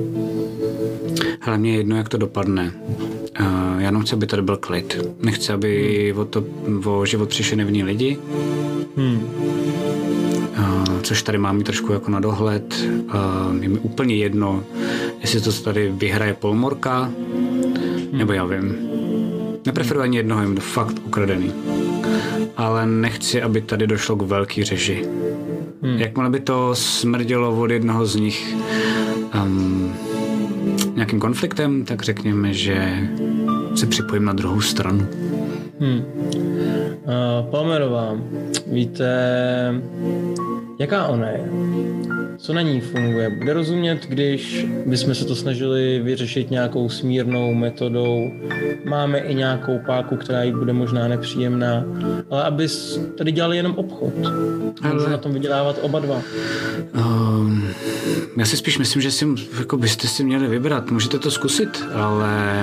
Hele, 1.39 1.57
mě 1.57 1.71
je 1.71 1.77
jedno, 1.77 1.95
jak 1.95 2.09
to 2.09 2.17
dopadne. 2.17 2.71
Uh, 3.39 3.45
já 3.77 3.85
jenom 3.85 4.01
chci, 4.01 4.15
aby 4.15 4.27
tady 4.27 4.41
byl 4.41 4.57
klid. 4.57 4.97
Nechci, 5.19 5.53
aby 5.53 6.13
o, 6.17 6.25
to, 6.25 6.43
o 6.85 7.05
život 7.05 7.29
přišli 7.29 7.57
nevinní 7.57 7.83
lidi. 7.83 8.17
Hm. 8.97 9.29
Uh, 10.59 11.01
což 11.01 11.23
tady 11.23 11.37
mám 11.37 11.61
trošku 11.61 11.93
jako 11.93 12.11
na 12.11 12.19
dohled. 12.19 12.87
Uh, 13.03 13.63
je 13.63 13.69
mi 13.69 13.79
úplně 13.79 14.15
jedno, 14.15 14.63
jestli 15.21 15.41
to 15.41 15.51
tady 15.51 15.91
vyhraje 15.91 16.33
Polmorka, 16.33 17.11
nebo 18.17 18.33
já 18.33 18.45
vím. 18.45 18.75
Nepreferuji 19.65 20.03
ani 20.03 20.17
jednoho, 20.17 20.41
jim 20.41 20.55
to 20.55 20.61
fakt 20.61 20.95
ukradený. 21.05 21.53
Ale 22.57 22.85
nechci, 22.85 23.41
aby 23.41 23.61
tady 23.61 23.87
došlo 23.87 24.15
k 24.15 24.21
velký 24.21 24.63
řeži. 24.63 25.05
Hmm. 25.81 25.97
Jakmile 25.97 26.29
by 26.29 26.39
to 26.39 26.75
smrdělo 26.75 27.61
od 27.61 27.71
jednoho 27.71 28.05
z 28.05 28.15
nich 28.15 28.55
um, 29.43 29.93
nějakým 30.95 31.19
konfliktem, 31.19 31.85
tak 31.85 32.01
řekněme, 32.01 32.53
že 32.53 33.07
se 33.75 33.85
připojím 33.87 34.25
na 34.25 34.33
druhou 34.33 34.61
stranu. 34.61 35.07
Hm. 35.79 36.03
Uh, 37.05 37.51
Palmerová, 37.51 38.17
víte, 38.67 39.11
jaká 40.79 41.07
ona 41.07 41.29
je? 41.29 41.49
Co 42.37 42.53
na 42.53 42.61
ní 42.61 42.81
funguje? 42.81 43.29
Bude 43.29 43.53
rozumět, 43.53 44.05
když 44.07 44.65
bychom 44.85 45.15
se 45.15 45.25
to 45.25 45.35
snažili 45.35 45.99
vyřešit 46.03 46.51
nějakou 46.51 46.89
smírnou 46.89 47.53
metodou. 47.53 48.31
Máme 48.85 49.19
i 49.19 49.35
nějakou 49.35 49.79
páku, 49.85 50.15
která 50.15 50.43
jí 50.43 50.51
bude 50.51 50.73
možná 50.73 51.07
nepříjemná, 51.07 51.83
ale 52.29 52.43
aby 52.43 52.67
tady 53.17 53.31
dělali 53.31 53.57
jenom 53.57 53.73
obchod. 53.75 54.13
Můžu 54.93 55.09
na 55.09 55.17
tom 55.17 55.33
vydělávat 55.33 55.79
oba 55.81 55.99
dva. 55.99 56.21
Um, 56.95 57.67
já 58.37 58.45
si 58.45 58.57
spíš 58.57 58.77
myslím, 58.77 59.01
že 59.01 59.11
si, 59.11 59.27
jako 59.59 59.77
byste 59.77 60.07
si 60.07 60.23
měli 60.23 60.47
vybrat. 60.47 60.91
Můžete 60.91 61.19
to 61.19 61.31
zkusit, 61.31 61.83
ale 61.93 62.55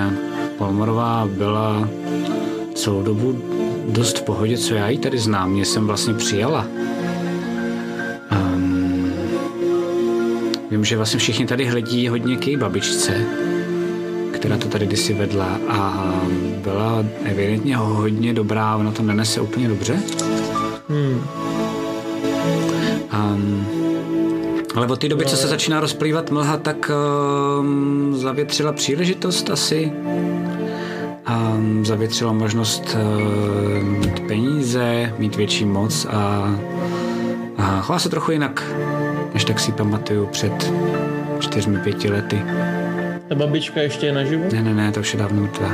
Palmerová 0.57 1.29
byla 1.37 1.89
celou 2.75 3.03
dobu 3.03 3.43
dost 3.89 4.17
v 4.17 4.21
pohodě, 4.23 4.57
co 4.57 4.75
já 4.75 4.89
ji 4.89 4.97
tady 4.97 5.19
znám. 5.19 5.51
Mě 5.51 5.65
jsem 5.65 5.87
vlastně 5.87 6.13
přijala. 6.13 6.67
Vím, 10.73 10.85
že 10.85 10.97
vlastně 10.97 11.19
všichni 11.19 11.45
tady 11.45 11.65
hledí 11.65 12.07
hodně 12.07 12.35
k 12.37 12.47
její 12.47 12.57
babičce, 12.57 13.25
která 14.33 14.57
to 14.57 14.67
tady 14.67 14.85
kdysi 14.85 15.13
vedla 15.13 15.57
a 15.69 16.03
byla 16.63 17.05
evidentně 17.25 17.77
hodně 17.77 18.33
dobrá, 18.33 18.75
ona 18.75 18.91
to 18.91 19.03
nenese 19.03 19.41
úplně 19.41 19.67
dobře. 19.67 19.99
Hmm. 20.89 21.27
Um, 23.13 23.65
ale 24.75 24.87
od 24.87 24.99
té 24.99 25.09
doby, 25.09 25.25
co 25.25 25.35
se 25.37 25.47
začíná 25.47 25.79
rozplývat 25.79 26.31
mlha, 26.31 26.57
tak 26.57 26.91
um, 27.59 28.15
zavětřila 28.17 28.71
příležitost 28.71 29.49
asi. 29.49 29.91
Um, 31.29 31.85
zavětřila 31.85 32.33
možnost 32.33 32.95
uh, 32.95 33.83
mít 33.83 34.19
peníze, 34.19 35.13
mít 35.17 35.35
větší 35.35 35.65
moc 35.65 36.05
a, 36.05 36.55
a 37.57 37.81
chová 37.81 37.99
se 37.99 38.09
trochu 38.09 38.31
jinak, 38.31 38.63
než 39.43 39.47
tak 39.47 39.59
si 39.59 39.71
pamatuju 39.71 40.25
před 40.25 40.73
čtyřmi, 41.39 41.77
pěti 41.77 42.09
lety. 42.09 42.41
Ta 43.27 43.35
babička 43.35 43.81
ještě 43.81 44.05
je 44.05 44.13
naživu? 44.13 44.43
Ne, 44.53 44.63
ne, 44.63 44.73
ne, 44.73 44.91
to 44.91 44.99
už 44.99 45.13
je 45.13 45.19
dávno 45.19 45.41
mrtvé. 45.41 45.67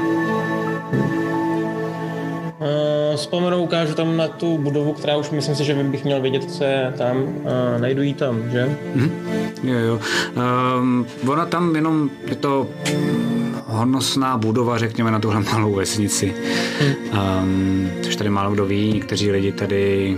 Uh, 2.60 3.16
s 3.16 3.26
pomerou 3.26 3.64
ukážu 3.64 3.94
tam 3.94 4.18
na 4.18 4.28
tu 4.28 4.58
budovu, 4.58 4.94
která 4.94 5.18
už 5.18 5.30
myslím 5.30 5.56
si, 5.56 5.64
že 5.64 5.74
bych 5.74 6.04
měl 6.04 6.22
vědět, 6.22 6.52
co 6.52 6.64
je 6.64 6.94
tam. 6.98 7.24
A 7.46 7.78
najdu 7.78 8.02
ji 8.02 8.14
tam, 8.14 8.52
že? 8.52 8.78
Jo, 9.64 9.78
jo. 9.80 10.00
Um, 10.80 11.06
ona 11.28 11.46
tam 11.46 11.76
jenom, 11.76 12.10
je 12.28 12.36
to 12.36 12.68
honosná 13.66 14.38
budova, 14.38 14.78
řekněme, 14.78 15.12
na 15.12 15.20
tuhle 15.20 15.40
malou 15.40 15.74
vesnici. 15.74 16.34
Um, 17.14 17.90
což 18.02 18.16
tady 18.16 18.30
málo 18.30 18.52
kdo 18.52 18.66
ví, 18.66 18.94
někteří 18.94 19.32
lidi 19.32 19.52
tady 19.52 20.18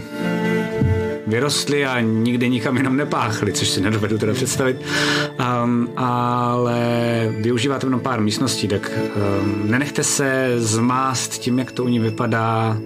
vyrostli 1.31 1.85
a 1.85 1.99
nikdy 1.99 2.49
nikam 2.49 2.77
jenom 2.77 2.97
nepáchli, 2.97 3.53
což 3.53 3.69
si 3.69 3.81
nedovedu 3.81 4.17
teda 4.17 4.33
představit. 4.33 4.77
Um, 5.63 5.89
ale 5.97 6.79
využíváte 7.37 7.87
jenom 7.87 7.99
pár 7.99 8.21
místností, 8.21 8.67
tak 8.67 8.91
um, 9.15 9.71
nenechte 9.71 10.03
se 10.03 10.53
zmást 10.57 11.31
tím, 11.31 11.59
jak 11.59 11.71
to 11.71 11.83
u 11.83 11.87
ní 11.87 11.99
vypadá, 11.99 12.77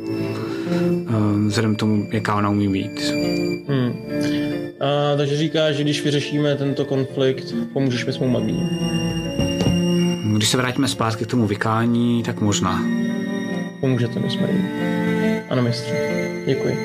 um, 1.09 1.47
vzhledem 1.47 1.75
k 1.75 1.79
tomu, 1.79 2.07
jaká 2.11 2.35
ona 2.35 2.49
umí 2.49 2.67
být. 2.67 3.13
Hmm. 3.67 3.93
A, 4.79 5.17
takže 5.17 5.37
říká, 5.37 5.71
že 5.71 5.83
když 5.83 6.03
vyřešíme 6.03 6.55
tento 6.55 6.85
konflikt, 6.85 7.53
pomůžeš 7.73 8.05
mi 8.05 8.13
s 8.13 8.17
mou 8.17 8.27
magií. 8.27 8.69
Když 10.35 10.49
se 10.49 10.57
vrátíme 10.57 10.87
zpátky 10.87 11.25
k 11.25 11.27
tomu 11.27 11.47
vykání, 11.47 12.23
tak 12.23 12.41
možná. 12.41 12.83
Pomůžete 13.79 14.19
mi 14.19 14.29
s 14.29 14.35
magií. 14.35 14.65
Ano, 15.49 15.61
mistře. 15.61 15.93
Děkuji. 16.45 16.77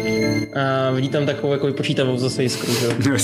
A 0.54 0.90
vidí 0.90 1.08
tam 1.08 1.26
takovou 1.26 1.52
jako 1.52 1.66
vypočítavou 1.66 2.16
zase 2.16 2.42
jiskru, 2.42 2.72
že 2.74 2.86
jo? 2.86 2.92
No. 3.10 3.16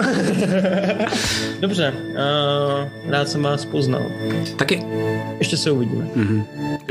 Dobře, 1.60 1.94
a 2.18 2.90
rád 3.08 3.28
jsem 3.28 3.42
vás 3.42 3.64
poznal. 3.64 4.02
Taky. 4.56 4.82
Ještě 5.38 5.56
se 5.56 5.70
uvidíme. 5.70 6.08
Mhm. 6.14 6.44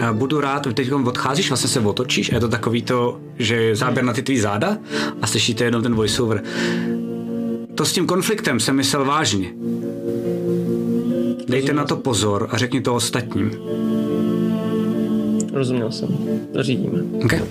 A 0.03 0.13
Budu 0.13 0.41
rád, 0.41 0.67
teď 0.73 0.91
odcházíš, 0.91 1.49
vlastně 1.49 1.69
se 1.69 1.79
otočíš 1.79 2.31
a 2.31 2.35
je 2.35 2.39
to 2.41 2.47
takový 2.47 2.81
to, 2.81 3.19
že 3.39 3.55
je 3.55 3.75
záběr 3.75 4.05
na 4.05 4.13
ty 4.13 4.21
tvý 4.21 4.39
záda 4.39 4.77
a 5.21 5.27
slyšíte 5.27 5.63
jenom 5.63 5.83
ten 5.83 5.95
voiceover. 5.95 6.43
To 7.75 7.85
s 7.85 7.93
tím 7.93 8.05
konfliktem 8.05 8.59
jsem 8.59 8.75
myslel 8.75 9.05
vážně. 9.05 9.47
Dejte 11.47 11.73
na 11.73 11.85
to 11.85 11.95
pozor 11.95 12.47
a 12.51 12.57
řekni 12.57 12.81
to 12.81 12.95
ostatním. 12.95 13.51
Rozuměl 15.53 15.91
jsem. 15.91 16.17
Zařídíme. 16.53 16.99
Okay. 17.25 17.41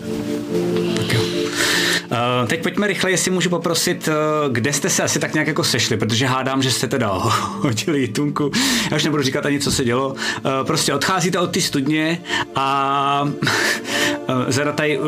Uh, 2.42 2.48
teď 2.48 2.62
pojďme 2.62 2.86
rychle, 2.86 3.10
jestli 3.10 3.30
můžu 3.30 3.50
poprosit, 3.50 4.08
uh, 4.08 4.52
kde 4.52 4.72
jste 4.72 4.90
se 4.90 5.02
asi 5.02 5.18
tak 5.18 5.34
nějak 5.34 5.48
jako 5.48 5.64
sešli, 5.64 5.96
protože 5.96 6.26
hádám, 6.26 6.62
že 6.62 6.70
jste 6.70 6.86
teda 6.86 7.08
hodili 7.60 8.00
jitunku. 8.00 8.50
Já 8.90 8.96
už 8.96 9.04
nebudu 9.04 9.22
říkat 9.22 9.46
ani, 9.46 9.60
co 9.60 9.72
se 9.72 9.84
dělo. 9.84 10.08
Uh, 10.08 10.16
prostě 10.62 10.94
odcházíte 10.94 11.38
od 11.38 11.50
ty 11.50 11.60
studně 11.60 12.22
a 12.54 13.28
Zera 14.48 14.72
tady 14.72 14.98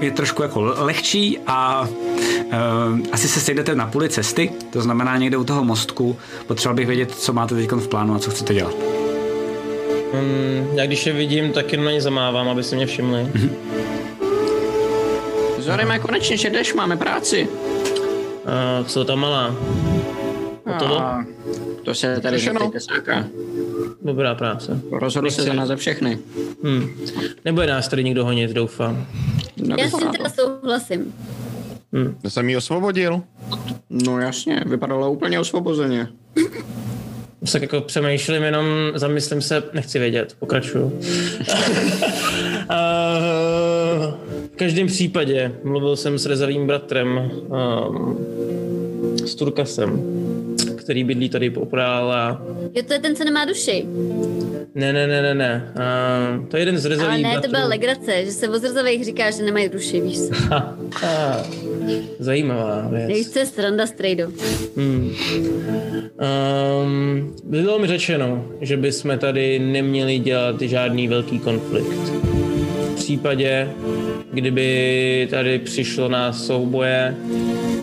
je 0.00 0.10
trošku 0.10 0.42
jako 0.42 0.74
lehčí 0.76 1.38
a 1.46 1.88
asi 3.12 3.28
se 3.28 3.40
sejdete 3.40 3.74
na 3.74 3.86
půli 3.86 4.08
cesty, 4.08 4.50
to 4.70 4.82
znamená 4.82 5.16
někde 5.16 5.36
u 5.36 5.44
toho 5.44 5.64
mostku. 5.64 6.16
Potřeboval 6.46 6.76
bych 6.76 6.86
vědět, 6.86 7.10
co 7.10 7.32
máte 7.32 7.54
teď 7.54 7.72
v 7.72 7.88
plánu 7.88 8.14
a 8.14 8.18
co 8.18 8.30
chcete 8.30 8.54
dělat. 8.54 8.74
Um, 10.12 10.78
já 10.78 10.86
když 10.86 11.06
je 11.06 11.12
vidím, 11.12 11.52
tak 11.52 11.72
jenom 11.72 11.84
na 11.84 11.92
ně 11.92 12.00
zamávám, 12.00 12.48
aby 12.48 12.62
se 12.62 12.76
mě 12.76 12.86
všimli. 12.86 13.22
Mm-hmm. 13.22 13.91
Zoreme, 15.62 15.98
konečně, 15.98 16.36
že 16.36 16.50
jdeš, 16.50 16.74
máme 16.74 16.96
práci. 16.96 17.48
Uh, 17.48 18.86
co 18.86 19.04
ta 19.04 19.14
malá? 19.14 19.56
Hotovo? 20.66 21.00
A 21.00 21.24
to 21.84 21.94
se 21.94 22.20
tady 22.20 22.38
zeptejte 22.38 22.80
sáka. 22.80 23.24
Dobrá 24.02 24.34
práce. 24.34 24.80
Rozhodl 24.92 25.30
se 25.30 25.42
za 25.42 25.52
nás 25.52 25.68
za 25.68 25.76
všechny. 25.76 26.18
Hmm. 26.64 26.90
Nebude 27.44 27.66
nás 27.66 27.88
tady 27.88 28.04
nikdo 28.04 28.24
honit, 28.24 28.50
doufám. 28.50 29.06
No, 29.56 29.76
Já 29.78 29.88
s 29.88 29.90
tím 29.90 29.98
vypadalo. 30.00 30.12
teda 30.12 30.30
souhlasím. 30.30 31.14
Hmm. 31.92 32.18
To 32.22 32.30
jsem 32.30 32.48
ji 32.48 32.56
osvobodil. 32.56 33.22
no 33.90 34.18
jasně, 34.20 34.62
vypadalo 34.66 35.10
úplně 35.10 35.40
osvobozeně. 35.40 36.08
Tak 37.52 37.62
jako 37.62 37.80
přemýšlím, 37.80 38.42
jenom 38.42 38.66
zamyslím 38.94 39.42
se, 39.42 39.62
nechci 39.72 39.98
vědět, 39.98 40.36
pokračuju. 40.38 41.00
A, 42.68 42.74
v 44.28 44.31
každém 44.62 44.86
případě 44.86 45.52
mluvil 45.64 45.96
jsem 45.96 46.18
s 46.18 46.26
rezavým 46.26 46.66
bratrem, 46.66 47.30
um, 47.88 48.18
s 49.26 49.34
Turkasem, 49.34 50.02
který 50.76 51.04
bydlí 51.04 51.28
tady 51.28 51.50
popodál 51.50 52.12
a 52.12 52.42
Jo, 52.74 52.82
to 52.86 52.92
je 52.92 52.98
ten, 52.98 53.16
co 53.16 53.24
nemá 53.24 53.44
duši. 53.44 53.86
ne, 54.74 54.92
ne, 54.92 55.06
ne, 55.06 55.22
ne, 55.22 55.34
ne. 55.34 55.72
A, 55.82 56.44
to 56.50 56.56
je 56.56 56.60
jeden 56.60 56.78
z 56.78 56.84
rezavých 56.84 57.10
Ale 57.12 57.22
ne, 57.22 57.28
to 57.28 57.32
bratrů. 57.32 57.50
byla 57.50 57.66
legrace, 57.66 58.24
že 58.24 58.30
se 58.32 58.48
o 58.48 58.58
zrzavých 58.58 59.04
říká, 59.04 59.30
že 59.30 59.42
nemají 59.42 59.68
duši, 59.68 60.00
víš 60.00 60.18
co. 60.18 60.32
Zajímavá 62.18 62.88
věc. 62.90 63.08
Nevíš, 63.08 63.28
co 63.30 63.38
je 63.38 63.46
sranda 63.46 63.86
s 63.86 63.90
Trejdo. 63.92 64.28
Hmm. 64.76 65.12
Um, 66.82 67.34
bylo 67.44 67.78
mi 67.78 67.86
řečeno, 67.86 68.44
že 68.60 68.76
bychom 68.76 69.18
tady 69.18 69.58
neměli 69.58 70.18
dělat 70.18 70.60
žádný 70.62 71.08
velký 71.08 71.38
konflikt. 71.38 72.12
V 73.02 73.04
případě, 73.04 73.70
kdyby 74.32 75.28
tady 75.30 75.58
přišlo 75.58 76.08
na 76.08 76.32
souboje, 76.32 77.16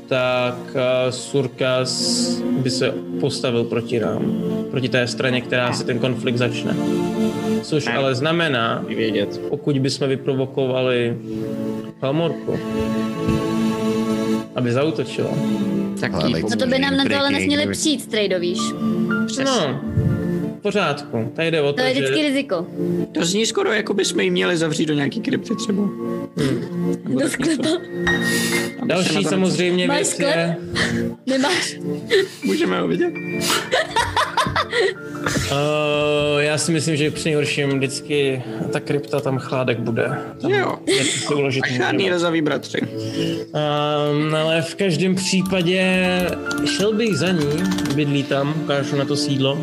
tak 0.08 0.56
uh, 0.74 1.10
Surkas 1.10 2.30
by 2.42 2.70
se 2.70 2.94
postavil 3.20 3.64
proti 3.64 4.00
nám, 4.00 4.44
proti 4.72 4.90
té 4.90 5.08
straně, 5.08 5.42
která 5.42 5.74
si 5.74 5.84
ten 5.84 6.00
konflikt 6.00 6.38
začne. 6.38 6.76
Což 7.62 7.88
ale 7.88 8.16
znamená, 8.16 8.86
pokud 9.50 9.78
bychom 9.78 10.08
vyprovokovali 10.08 11.18
Palmorku, 12.00 12.60
aby 14.56 14.72
zautočila, 14.72 15.32
Tak 16.02 16.12
No 16.50 16.56
to 16.58 16.68
by 16.68 16.80
nám 16.80 16.98
na 16.98 17.06
to 17.06 17.16
ale 17.18 17.30
nesměli 17.30 17.68
přijít, 17.68 18.08
Trejdo, 18.08 18.40
víš. 18.40 18.60
No, 19.46 19.82
v 20.60 20.62
pořádku. 20.62 21.32
Tady 21.36 21.52
jde 21.52 21.62
o 21.62 21.68
to, 21.74 21.74
To 21.74 21.82
je 21.82 21.96
že... 21.96 22.02
vždycky 22.02 22.22
riziko. 22.22 22.68
To 23.12 23.26
zní 23.26 23.46
skoro, 23.46 23.72
jako 23.72 23.94
bychom 23.94 24.20
jí 24.20 24.32
měli 24.32 24.58
zavřít 24.58 24.86
do 24.86 24.94
nějaký 24.94 25.20
krypty 25.22 25.56
třeba. 25.56 25.84
Nebo 27.04 27.20
Do 27.20 27.30
sklepa. 27.30 27.64
Se 27.68 28.86
Další 28.86 29.24
samozřejmě 29.24 29.88
Máš 29.88 29.98
věc 29.98 30.10
sklep? 30.10 30.36
je... 30.36 30.56
Nemáš. 31.28 31.76
Můžeme 32.46 32.82
ho 32.82 32.88
vidět. 32.88 33.14
Uh, 35.52 36.40
já 36.40 36.58
si 36.58 36.72
myslím, 36.72 36.96
že 36.96 37.12
při 37.12 37.26
nejhorším 37.30 37.70
vždycky 37.70 38.44
ta 38.72 38.80
krypta 38.80 39.20
tam 39.20 39.38
chládek 39.40 39.80
bude. 39.80 40.12
Tam 40.42 40.52
Jo. 40.52 40.80
si 41.04 41.34
uložit 41.34 41.64
A 41.64 41.68
žádný 41.68 42.10
rezavý 42.10 42.42
bratři. 42.42 42.82
Um, 42.82 44.36
ale 44.36 44.62
v 44.62 44.76
každém 44.76 45.16
případě 45.16 46.06
šel 46.78 46.94
bych 46.94 47.18
za 47.18 47.32
ní, 47.32 47.64
bydlí 47.96 48.24
tam, 48.24 48.54
ukážu 48.64 48.96
na 48.96 49.06
to 49.06 49.16
sídlo. 49.16 49.58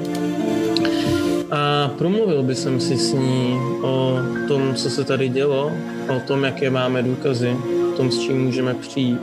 A 1.50 1.88
promluvil 1.98 2.42
bych 2.42 2.58
jsem 2.58 2.80
si 2.80 2.98
s 2.98 3.12
ní 3.12 3.58
o 3.82 4.18
tom, 4.48 4.74
co 4.74 4.90
se 4.90 5.04
tady 5.04 5.28
dělo, 5.28 5.72
o 6.16 6.20
tom, 6.26 6.44
jaké 6.44 6.70
máme 6.70 7.02
důkazy, 7.02 7.56
o 7.92 7.96
tom, 7.96 8.10
s 8.10 8.20
čím 8.20 8.44
můžeme 8.44 8.74
přijít. 8.74 9.18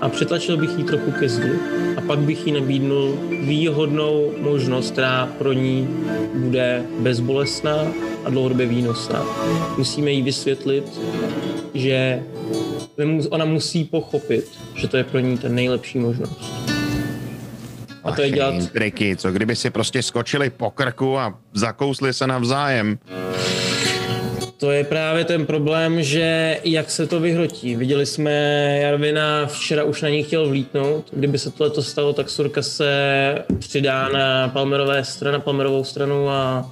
A 0.00 0.08
přetlačil 0.08 0.56
bych 0.56 0.78
jí 0.78 0.84
trochu 0.84 1.10
ke 1.10 1.28
zdi. 1.28 1.50
A 1.96 2.00
pak 2.00 2.18
bych 2.18 2.46
jí 2.46 2.52
nabídnul 2.52 3.18
výhodnou 3.42 4.32
možnost, 4.40 4.90
která 4.90 5.26
pro 5.38 5.52
ní 5.52 5.88
bude 6.34 6.82
bezbolestná 6.98 7.86
a 8.24 8.30
dlouhodobě 8.30 8.66
výnosná. 8.66 9.24
Musíme 9.78 10.10
jí 10.10 10.22
vysvětlit, 10.22 11.00
že 11.74 12.22
ona 13.30 13.44
musí 13.44 13.84
pochopit, 13.84 14.44
že 14.74 14.88
to 14.88 14.96
je 14.96 15.04
pro 15.04 15.18
ní 15.18 15.38
ten 15.38 15.54
nejlepší 15.54 15.98
možnost. 15.98 16.59
A 18.12 18.16
to 18.16 18.22
je 18.22 18.30
dělat, 18.30 18.54
Triky, 18.72 19.16
co 19.16 19.32
kdyby 19.32 19.56
si 19.56 19.70
prostě 19.70 20.02
skočili 20.02 20.50
po 20.50 20.70
krku 20.70 21.18
a 21.18 21.34
zakousli 21.54 22.14
se 22.14 22.26
navzájem. 22.26 22.98
to 24.56 24.70
je 24.70 24.84
právě 24.84 25.24
ten 25.24 25.46
problém, 25.46 26.02
že 26.02 26.58
jak 26.64 26.90
se 26.90 27.06
to 27.06 27.20
vyhrotí. 27.20 27.76
Viděli 27.76 28.06
jsme 28.06 28.30
Jarvina, 28.82 29.46
včera 29.46 29.84
už 29.84 30.02
na 30.02 30.08
ní 30.08 30.22
chtěl 30.22 30.48
vlítnout. 30.48 31.04
Kdyby 31.12 31.38
se 31.38 31.50
tohle 31.50 31.82
stalo, 31.82 32.12
tak 32.12 32.30
Surka 32.30 32.62
se 32.62 32.94
přidá 33.58 34.08
na 34.08 34.48
Palmerové 34.48 35.04
stranu, 35.04 35.32
na 35.32 35.40
Palmerovou 35.40 35.84
stranu 35.84 36.28
a... 36.28 36.70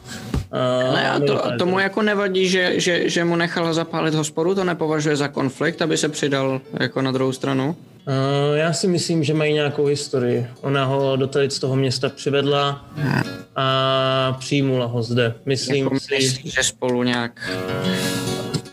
a 0.53 0.93
Ne, 0.95 1.11
a 1.11 1.19
to, 1.21 1.27
dokážeme. 1.27 1.59
tomu 1.59 1.79
jako 1.79 2.03
nevadí, 2.03 2.49
že, 2.49 2.81
že, 2.81 3.09
že 3.09 3.25
mu 3.25 3.37
nechal 3.37 3.75
zapálit 3.75 4.15
hospodu, 4.15 4.55
to 4.55 4.65
nepovažuje 4.65 5.17
za 5.17 5.29
konflikt, 5.29 5.83
aby 5.83 5.97
se 5.97 6.09
přidal 6.09 6.61
jako 6.81 7.03
na 7.03 7.13
druhou 7.13 7.33
stranu. 7.33 7.77
Uh, 8.09 8.57
já 8.57 8.73
si 8.73 8.89
myslím, 8.89 9.25
že 9.25 9.35
mají 9.35 9.55
nějakou 9.55 9.87
historii. 9.87 10.47
Ona 10.61 10.85
ho 10.85 11.17
do 11.17 11.27
tady 11.27 11.51
z 11.51 11.59
toho 11.59 11.77
města 11.77 12.09
přivedla 12.09 12.87
a 13.57 14.37
přijmula 14.39 14.87
ho 14.87 15.03
zde. 15.03 15.35
Myslím 15.47 15.85
Jako 15.85 16.01
si, 16.01 16.15
myslí, 16.15 16.51
že 16.51 16.63
spolu 16.63 17.03
nějak... 17.03 17.51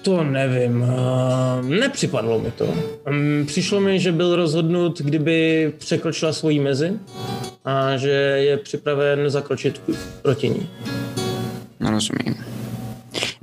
to 0.02 0.24
nevím. 0.24 0.82
Uh, 0.82 1.66
nepřipadlo 1.70 2.40
mi 2.40 2.52
to. 2.52 2.66
Um, 2.66 3.46
přišlo 3.48 3.82
mi, 3.82 4.00
že 4.00 4.12
byl 4.12 4.36
rozhodnut, 4.36 5.02
kdyby 5.02 5.74
překročila 5.78 6.34
svoji 6.34 6.60
mezi 6.60 6.94
a 7.66 7.98
že 7.98 8.10
je 8.10 8.58
připraven 8.58 9.30
zakročit 9.30 9.82
proti 10.22 10.50
ní. 10.50 10.70
No, 11.80 11.92
rozumím. 11.92 12.36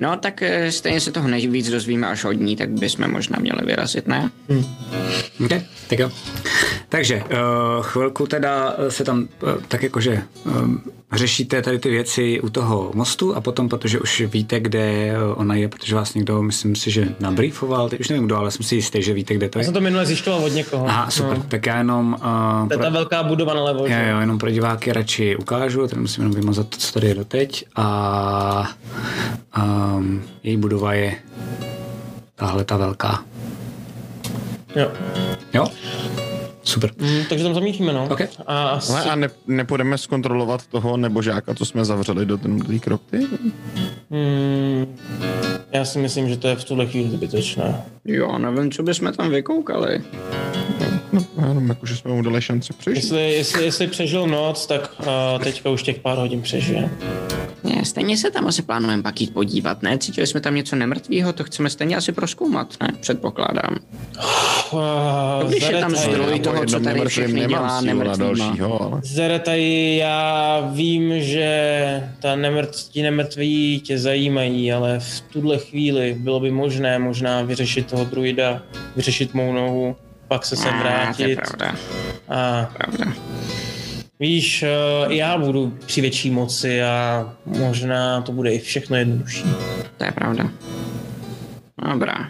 No, 0.03 0.17
tak 0.17 0.43
eh, 0.43 0.73
stejně 0.73 1.01
se 1.01 1.13
toho 1.13 1.29
nejvíc 1.29 1.71
dozvíme 1.71 2.07
až 2.07 2.25
od 2.25 2.33
ní, 2.33 2.57
tak 2.57 2.71
bychom 2.71 3.11
možná 3.11 3.39
měli 3.41 3.61
vyrazit, 3.67 4.07
ne? 4.07 4.31
Okay, 5.45 5.63
tak 5.89 5.99
jo. 5.99 6.11
Takže 6.93 7.23
uh, 7.23 7.83
chvilku 7.83 8.27
teda 8.27 8.77
se 8.89 9.05
tam 9.05 9.29
uh, 9.43 9.53
tak 9.69 9.83
jakože 9.83 10.23
um, 10.45 10.83
řešíte 11.13 11.63
tady 11.63 11.79
ty 11.79 11.91
věci 11.91 12.41
u 12.41 12.49
toho 12.49 12.91
mostu 12.95 13.35
a 13.37 13.41
potom, 13.41 13.69
protože 13.69 14.01
už 14.01 14.21
víte, 14.21 14.61
kde 14.61 15.13
ona 15.35 15.55
je, 15.55 15.69
protože 15.69 15.95
vás 15.95 16.15
někdo, 16.15 16.43
myslím 16.43 16.77
si, 16.77 16.91
že 16.91 17.09
nabriefoval, 17.21 17.89
teď 17.89 18.01
už 18.01 18.09
nevím 18.09 18.25
kdo, 18.27 18.37
ale 18.37 18.51
jsem 18.51 18.63
si 18.67 18.75
jistý, 18.75 19.03
že 19.03 19.13
víte, 19.13 19.35
kde 19.35 19.49
to 19.49 19.59
Já 19.59 19.61
je. 19.61 19.65
jsem 19.65 19.75
to 19.75 19.81
minule 19.81 20.07
zjišťoval 20.07 20.45
od 20.45 20.55
někoho. 20.55 20.89
Aha, 20.89 21.11
super, 21.11 21.37
no. 21.39 21.45
tak 21.49 21.67
já 21.67 21.79
jenom... 21.79 22.17
Uh, 22.63 22.69
To 22.69 22.75
je 22.75 22.79
ta 22.79 22.89
velká 22.91 23.23
budova 23.23 23.55
nalevo, 23.55 23.81
Jo, 23.83 23.89
že? 23.89 24.09
jo, 24.11 24.21
jenom 24.21 24.39
pro 24.39 24.51
diváky 24.51 24.93
radši 24.93 25.37
ukážu, 25.37 25.87
tady 25.89 26.01
musím 26.03 26.23
jenom 26.23 26.35
vymazat 26.41 26.69
to, 26.69 26.77
co 26.77 26.93
tady 26.93 27.09
je 27.09 27.15
doteď. 27.15 27.67
A 27.77 28.71
um, 29.97 30.23
její 30.43 30.57
budova 30.57 30.93
je 30.93 31.15
tahle 32.35 32.65
ta 32.65 32.77
velká. 32.77 33.23
Jo. 34.77 34.91
Jo? 35.55 35.67
Super. 36.65 36.91
Mm, 36.99 37.25
takže 37.29 37.45
tam 37.45 37.55
zamítíme, 37.55 37.93
no. 37.93 38.09
Ok. 38.11 38.21
A 38.47 38.69
asi... 38.69 38.93
Ale 38.93 39.05
a 39.05 39.15
ne, 39.15 39.31
nepůjdeme 39.47 39.99
zkontrolovat 39.99 40.67
toho 40.67 40.97
nebožáka, 40.97 41.55
co 41.55 41.65
jsme 41.65 41.85
zavřeli 41.85 42.27
do 42.27 42.39
té 42.39 42.79
kropty? 42.81 43.27
Mm, 44.11 44.97
já 45.73 45.85
si 45.85 45.99
myslím, 45.99 46.29
že 46.29 46.37
to 46.37 46.49
je 46.49 46.57
v 46.57 46.65
tuhle 46.65 46.87
chvíli 46.87 47.11
zbytečné. 47.11 47.83
Jo, 48.05 48.39
nevím, 48.39 48.73
co 48.73 48.83
bychom 48.83 49.13
tam 49.13 49.31
vykoukali. 49.31 50.05
No, 50.81 50.92
jenom 51.49 51.69
jako, 51.69 51.87
že 51.87 51.97
jsme 51.97 52.13
mu 52.13 52.23
dali 52.23 52.43
šanci 52.43 52.73
přežít. 52.73 53.03
Jestli, 53.03 53.33
jestli, 53.33 53.65
jestli 53.65 53.87
přežil 53.87 54.27
noc, 54.27 54.67
tak 54.67 54.95
uh, 55.01 55.07
teďka 55.45 55.71
už 55.71 55.83
těch 55.83 55.99
pár 55.99 56.19
hodin 56.19 56.43
přežije. 56.43 56.91
Ne, 57.65 57.85
stejně 57.85 58.17
se 58.17 58.31
tam 58.31 58.47
asi 58.47 58.63
plánujeme 58.63 59.03
pak 59.03 59.21
jít 59.21 59.35
podívat, 59.35 59.83
ne? 59.83 59.99
Cítili 59.99 60.27
jsme 60.27 60.41
tam 60.41 60.55
něco 60.55 60.77
nemrtvého, 60.77 61.33
to 61.33 61.45
chceme 61.45 61.71
stejně 61.71 61.97
asi 61.97 62.13
proskoumat, 62.13 62.75
ne? 62.81 62.89
Předpokládám. 63.01 63.77
Uh, 64.73 64.81
Když 65.49 65.69
je 65.69 65.81
tam 65.81 65.97
zdroj 65.97 66.41
toho, 66.41 66.67
co 66.67 66.81
tady 66.81 67.01
všechny 67.07 67.41
nemám 67.41 67.49
dělá 67.49 67.81
nemrtvýma. 67.81 68.35
dalšího, 68.47 68.83
ale... 68.83 69.01
Zeretaj, 69.05 69.97
já 69.97 70.61
vím, 70.73 71.21
že 71.21 72.11
ta 72.21 72.37
nemrt, 72.37 72.71
ti 72.71 73.03
nemrtví 73.03 73.81
tě 73.81 73.99
zajímají, 73.99 74.73
ale 74.73 74.99
v 75.01 75.21
tuhle 75.21 75.59
chvíli 75.59 76.17
bylo 76.19 76.41
by 76.41 76.51
možné 76.51 76.99
možná 76.99 77.43
vyřešit 77.43 77.87
toho 77.87 78.05
druida, 78.05 78.63
vyřešit 78.97 79.35
mou 79.35 79.53
nohu, 79.53 79.97
pak 80.33 80.45
se 80.45 80.57
sem 80.57 80.75
A, 80.75 80.83
to 80.83 80.87
je 80.87 80.95
vrátit. 80.95 81.37
pravda, 81.37 81.75
A 82.29 82.69
pravda. 82.77 83.13
víš, 84.21 84.63
eh, 84.63 84.69
já 85.09 85.39
budu 85.39 85.79
při 85.87 86.01
větší 86.01 86.31
moci 86.31 86.83
a 86.83 87.29
možná 87.47 88.21
to 88.23 88.33
bude 88.33 88.53
i 88.53 88.59
všechno 88.59 88.97
jednodušší. 88.97 89.45
To 89.97 90.05
je 90.05 90.13
pravda. 90.13 90.51
Dobrá. 91.93 92.29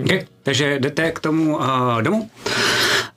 Okay. 0.00 0.26
Takže 0.42 0.78
jdete 0.78 1.10
k 1.12 1.20
tomu 1.20 1.56
uh, 1.56 2.02
domu. 2.02 2.30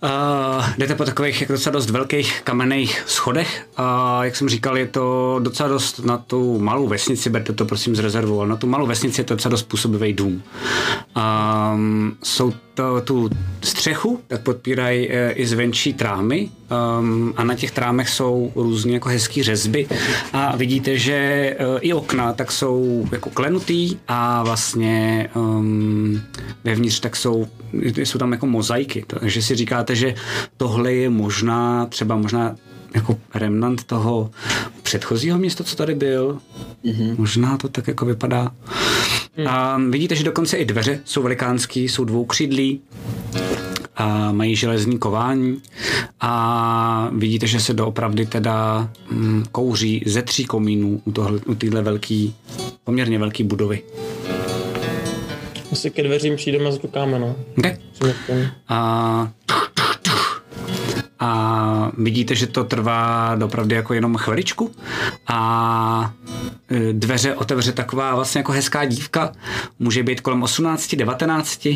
Uh, 0.03 0.66
jdete 0.78 0.95
po 0.95 1.05
takových 1.05 1.41
jako 1.41 1.53
docela 1.53 1.74
dost 1.74 1.89
velkých 1.89 2.41
kamenných 2.43 3.03
schodech 3.07 3.68
a 3.78 4.20
jak 4.26 4.36
jsem 4.36 4.49
říkal, 4.49 4.78
je 4.78 4.88
to 4.88 5.39
docela 5.43 5.70
dost 5.70 5.99
na 5.99 6.18
tu 6.18 6.59
malou 6.59 6.88
vesnici, 6.88 7.30
berte 7.30 7.53
to 7.53 7.66
prosím 7.66 7.95
z 7.95 7.99
rezervu, 7.99 8.39
ale 8.39 8.49
na 8.49 8.55
tu 8.55 8.68
malou 8.68 8.88
vesnici 8.88 9.22
je 9.22 9.26
to 9.26 9.36
docela 9.36 9.49
dost 9.49 9.64
působivý 9.64 10.14
dům. 10.14 10.43
Um, 11.74 12.18
jsou 12.24 12.53
to 12.74 13.02
tu 13.02 13.30
střechu, 13.64 14.22
tak 14.28 14.42
podpírají 14.42 15.08
uh, 15.08 15.14
i 15.34 15.46
zvenčí 15.48 15.94
trámy. 15.94 16.50
Um, 17.00 17.34
a 17.38 17.44
na 17.44 17.56
těch 17.56 17.72
trámech 17.72 18.10
jsou 18.10 18.52
různě 18.56 18.94
jako 18.94 19.10
hezký 19.10 19.44
řezby. 19.44 19.88
A 20.34 20.56
vidíte, 20.56 20.98
že 20.98 21.58
uh, 21.60 21.78
i 21.82 21.94
okna 21.94 22.34
tak 22.34 22.52
jsou 22.52 23.08
jako 23.12 23.30
klenutý 23.30 23.98
a 24.08 24.44
vlastně 24.44 25.30
um, 25.36 26.22
vevnitř 26.64 27.00
tak 27.00 27.16
jsou, 27.16 27.48
jsou 27.74 28.20
tam 28.20 28.32
jako 28.32 28.46
mozaiky, 28.48 29.06
takže 29.08 29.42
si 29.42 29.56
říkáte, 29.56 29.96
že 29.96 30.16
tohle 30.58 30.94
je 30.94 31.10
možná, 31.10 31.86
třeba 31.86 32.16
možná 32.16 32.56
jako 32.96 33.18
remnant 33.34 33.84
toho 33.84 34.32
předchozího 34.84 35.38
města, 35.38 35.64
co 35.64 35.76
tady 35.76 35.96
byl. 35.96 36.40
Mm-hmm. 36.86 37.16
Možná 37.18 37.58
to 37.58 37.70
tak 37.70 37.88
jako 37.88 38.06
vypadá. 38.06 38.52
Mm. 39.38 39.48
A 39.48 39.82
vidíte, 39.90 40.16
že 40.16 40.24
dokonce 40.24 40.58
i 40.58 40.66
dveře 40.66 41.00
jsou 41.06 41.24
velikánský, 41.24 41.90
jsou 41.90 42.06
dvoukřídlí 42.06 42.82
a 43.96 44.32
mají 44.32 44.56
železní 44.56 45.00
kování 45.00 45.62
a 46.20 47.10
vidíte, 47.12 47.48
že 47.48 47.60
se 47.60 47.74
doopravdy 47.74 48.26
teda 48.26 48.90
mm, 49.12 49.44
kouří 49.52 50.04
ze 50.06 50.22
tří 50.22 50.46
komínů 50.46 51.02
u, 51.06 51.12
tohle, 51.12 51.40
u 51.46 51.56
téhle 51.56 51.82
velký, 51.82 52.36
poměrně 52.84 53.20
velký 53.20 53.44
budovy. 53.44 53.84
Asi 55.72 55.90
ke 55.90 56.04
dveřím 56.04 56.36
přijdeme 56.36 56.66
a 56.66 56.72
zakokáme, 56.72 57.20
no. 57.20 57.36
Okay. 58.02 58.48
A, 58.68 59.32
a 61.22 61.92
vidíte, 61.98 62.36
že 62.36 62.48
to 62.48 62.64
trvá 62.64 63.36
dopravdy 63.36 63.76
jako 63.76 63.94
jenom 63.94 64.18
chviličku. 64.18 64.72
A 65.28 66.14
e, 66.72 66.94
dveře 66.94 67.36
otevře 67.36 67.72
taková 67.72 68.16
vlastně 68.16 68.40
jako 68.40 68.52
hezká 68.52 68.86
dívka, 68.86 69.32
může 69.80 70.04
být 70.04 70.22
kolem 70.22 70.44
18, 70.44 70.96
19, 70.96 71.68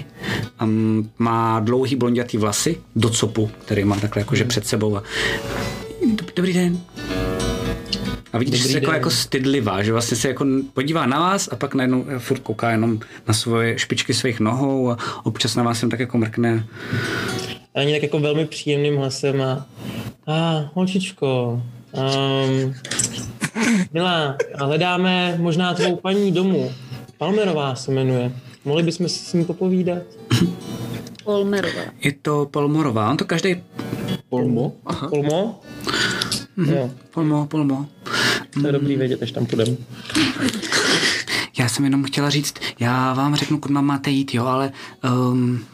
um, 0.62 1.10
má 1.18 1.60
dlouhý 1.60 1.96
blondětý 1.96 2.38
vlasy 2.38 2.82
do 2.96 3.10
copu, 3.10 3.52
který 3.66 3.84
má 3.84 3.96
takhle 4.00 4.22
jakože 4.22 4.46
před 4.46 4.68
sebou. 4.68 4.98
A 4.98 5.04
dobrý 6.36 6.54
den. 6.54 6.80
A 8.34 8.38
vidíte, 8.38 8.58
že 8.58 8.68
se 8.68 8.78
jako, 8.78 8.92
jako 8.92 9.10
stydlivá, 9.10 9.84
že 9.84 9.92
vlastně 9.92 10.18
se 10.18 10.28
jako 10.28 10.46
podívá 10.74 11.06
na 11.06 11.20
vás 11.20 11.50
a 11.52 11.56
pak 11.56 11.76
najednou 11.76 12.06
furt 12.18 12.40
kouká 12.40 12.72
jenom 12.72 13.00
na 13.28 13.34
svoje 13.34 13.80
špičky 13.80 14.14
svých 14.14 14.40
nohou 14.40 14.92
a 14.92 14.98
občas 15.24 15.56
na 15.56 15.64
vás 15.64 15.82
jen 15.82 15.90
tak 15.90 16.00
jako 16.00 16.18
mrkne. 16.18 16.68
A 17.76 17.80
ani 17.80 17.94
tak 17.94 18.04
jako 18.04 18.20
velmi 18.20 18.46
příjemným 18.46 18.98
hlasem 18.98 19.42
a 19.42 19.66
a 20.28 20.70
holčičko, 20.74 21.62
um, 21.94 22.74
milá, 23.94 24.38
a 24.60 24.66
hledáme 24.66 25.38
možná 25.40 25.74
tvou 25.74 25.96
paní 25.96 26.32
domů. 26.32 26.72
Palmerová 27.18 27.76
se 27.76 27.92
jmenuje. 27.92 28.32
Mohli 28.66 28.84
bychom 28.84 29.10
si 29.10 29.20
s 29.20 29.34
ní 29.34 29.46
popovídat? 29.46 30.04
Polmerová. 31.24 31.82
Je 32.02 32.14
to 32.22 32.46
Polmorová, 32.52 33.12
on 33.12 33.18
to 33.18 33.26
každý 33.26 33.56
Polmo? 34.30 34.74
Aha. 34.86 35.08
Polmo? 35.10 35.62
Jo, 36.68 36.92
Polmo, 37.14 37.48
Polmo. 37.48 37.86
to 38.62 38.68
je 38.68 38.72
dobrý 38.74 38.96
vědět, 38.96 39.24
až 39.24 39.32
tam 39.32 39.46
půjdeme. 39.46 39.78
Já 41.60 41.70
jsem 41.70 41.86
jenom 41.86 42.04
chtěla 42.04 42.30
říct, 42.30 42.54
já 42.80 43.14
vám 43.14 43.36
řeknu, 43.36 43.60
kudy 43.60 43.74
mám 43.74 43.86
máte 43.86 44.10
jít, 44.10 44.34
jo, 44.34 44.46
ale 44.46 44.72
um, 45.32 45.66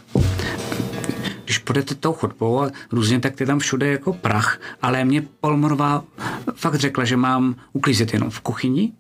když 1.52 1.60
půjdete 1.60 1.95
tou 1.95 2.14
chodbou 2.14 2.62
a 2.62 2.72
různě, 2.91 3.20
tak 3.20 3.39
je 3.39 3.45
tam 3.45 3.60
všude 3.60 3.88
jako 3.88 4.14
prach, 4.14 4.60
ale 4.82 5.05
mě 5.05 5.24
Polmorová 5.42 6.04
fakt 6.55 6.76
řekla, 6.76 7.05
že 7.05 7.17
mám 7.17 7.55
uklízet 7.74 8.13
jenom 8.13 8.30
v 8.30 8.39
kuchyni, 8.39 8.92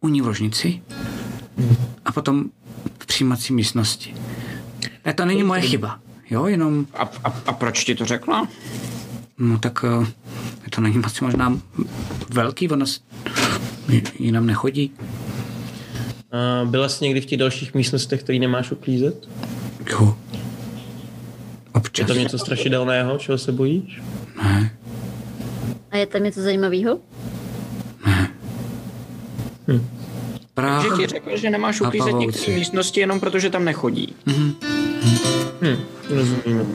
u 0.00 0.08
ní 0.08 0.20
v 0.20 0.26
ložnici 0.26 0.82
a 2.04 2.12
potom 2.12 2.44
v 2.98 3.06
přijímací 3.06 3.52
místnosti. 3.52 4.14
A 5.04 5.12
to 5.12 5.24
není 5.24 5.42
moje 5.42 5.60
chyba, 5.60 5.98
jo, 6.30 6.46
jenom, 6.46 6.86
A, 6.94 7.02
a, 7.24 7.34
a 7.46 7.52
proč 7.52 7.84
ti 7.84 7.94
to 7.94 8.04
řekla? 8.06 8.48
no 9.38 9.58
tak 9.58 9.84
uh, 10.00 10.06
to 10.70 10.80
není 10.80 10.98
moc 10.98 11.20
možná 11.20 11.58
velký, 12.28 12.68
ono 12.68 12.86
s- 12.86 13.00
jinam 14.18 14.46
nechodí. 14.46 14.92
A 16.32 16.64
byla 16.64 16.88
jsi 16.88 17.04
někdy 17.04 17.20
v 17.20 17.26
těch 17.26 17.38
dalších 17.38 17.74
místnostech, 17.74 18.22
které 18.22 18.38
nemáš 18.38 18.70
uklízet? 18.72 19.28
Jo. 19.86 20.16
Je 20.32 20.40
Občas. 21.72 22.06
tam 22.06 22.18
něco 22.18 22.38
strašidelného, 22.38 23.18
čeho 23.18 23.38
se 23.38 23.52
bojíš? 23.52 24.02
Ne. 24.42 24.76
A 25.90 25.96
je 25.96 26.06
tam 26.06 26.24
něco 26.24 26.42
zajímavého? 26.42 26.98
Prach. 30.54 30.82
Že 30.82 30.88
ti 30.96 31.06
řekl, 31.06 31.36
že 31.36 31.50
nemáš 31.50 31.80
uklízet 31.80 32.14
některé 32.14 32.54
místnosti 32.54 33.00
jenom 33.00 33.20
protože 33.20 33.50
tam 33.50 33.64
nechodí. 33.64 34.14
Rozumím. 36.10 36.74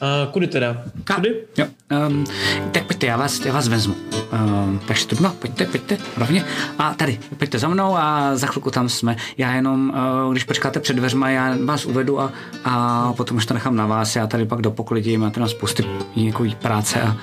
A 0.00 0.26
kudy 0.32 0.46
teda? 0.46 0.82
Kudy? 1.14 1.34
Jo. 1.58 1.66
Um, 2.08 2.24
tak 2.72 2.84
pojďte, 2.86 3.06
já 3.06 3.16
vás, 3.16 3.40
já 3.40 3.52
vás 3.52 3.68
vezmu. 3.68 3.94
Um, 4.32 4.80
tak 4.86 4.96
Študno, 4.96 5.30
pojďte, 5.38 5.66
pojďte, 5.66 5.98
rovně. 6.16 6.44
A 6.78 6.94
tady, 6.94 7.18
pojďte 7.38 7.58
za 7.58 7.68
mnou 7.68 7.96
a 7.96 8.36
za 8.36 8.46
chvilku 8.46 8.70
tam 8.70 8.88
jsme. 8.88 9.16
Já 9.38 9.54
jenom, 9.54 9.92
uh, 10.26 10.32
když 10.32 10.44
počkáte 10.44 10.80
před 10.80 10.96
dveřma, 10.96 11.30
já 11.30 11.56
vás 11.64 11.86
uvedu 11.86 12.20
a, 12.20 12.32
a 12.64 13.12
potom 13.12 13.36
už 13.36 13.46
to 13.46 13.54
nechám 13.54 13.76
na 13.76 13.86
vás. 13.86 14.16
Já 14.16 14.26
tady 14.26 14.44
pak 14.44 14.60
dopoklidím, 14.62 15.20
máte 15.20 15.40
na 15.40 15.48
spousty 15.48 15.84
nějaký 16.16 16.54
práce 16.62 17.02
a, 17.02 17.16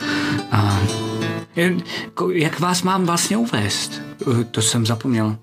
a 0.51 0.79
ko- 2.13 2.29
jak 2.31 2.59
vás 2.59 2.83
mám 2.83 3.05
vlastně 3.05 3.37
uvést? 3.37 4.01
Uh, 4.25 4.43
To 4.43 4.61
jsem 4.61 4.85
zapomněl. 4.85 5.37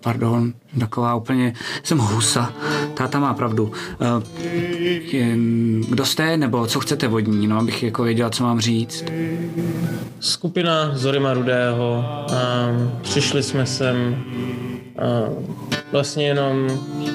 Pardon, 0.00 0.52
taková 0.80 1.14
úplně, 1.14 1.52
jsem 1.82 1.98
husa. 1.98 2.52
táta 2.94 3.18
má 3.18 3.34
pravdu. 3.34 3.72
Jen, 5.12 5.80
kdo 5.80 6.04
jste, 6.04 6.36
nebo 6.36 6.66
co 6.66 6.80
chcete 6.80 7.08
vodní, 7.08 7.46
no 7.46 7.58
abych 7.58 7.82
jako 7.82 8.02
věděla, 8.02 8.30
co 8.30 8.44
mám 8.44 8.60
říct. 8.60 9.04
Skupina 10.20 10.90
Zorima 10.94 11.34
Rudého. 11.34 12.04
Um, 12.30 12.92
přišli 13.02 13.42
jsme 13.42 13.66
sem 13.66 14.24
uh, 15.26 15.44
vlastně 15.92 16.26
jenom 16.26 16.66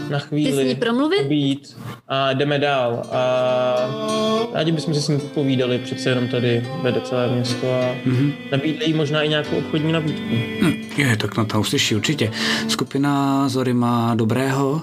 na 0.10 0.20
Ty 0.20 0.26
s 0.26 0.28
chvíli 0.28 0.66
ní 0.66 0.76
promluvit? 0.76 1.28
být 1.28 1.78
a 2.08 2.34
jdeme 2.34 2.60
dál. 2.60 3.04
A 3.12 4.50
rádi 4.54 4.72
bychom 4.72 4.94
si 4.94 5.02
s 5.02 5.08
ním 5.08 5.20
povídali, 5.20 5.80
přece 5.80 6.10
jenom 6.10 6.28
tady 6.28 6.68
vede 6.82 7.02
celé 7.02 7.36
město 7.36 7.68
a 7.74 7.96
mm-hmm. 8.06 8.34
nabídli 8.52 8.86
jí 8.86 8.94
možná 8.94 9.22
i 9.22 9.30
nějakou 9.30 9.58
obchodní 9.58 9.92
nabídku. 9.92 10.36
Hm, 10.62 10.74
je, 10.98 11.18
tak 11.18 11.38
na 11.38 11.46
to 11.46 11.60
uslyší 11.60 11.96
určitě. 11.96 12.32
Skupina 12.68 13.49
Zory 13.50 13.74
má 13.74 14.16
dobrého, 14.16 14.82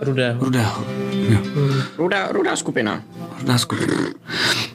Rudého. 0.00 0.44
rudého. 0.44 0.84
Jo, 1.12 1.38
Rudá, 1.98 2.28
rudá 2.32 2.56
skupina. 2.56 3.02
rudá 3.40 3.58
skupina. 3.58 3.94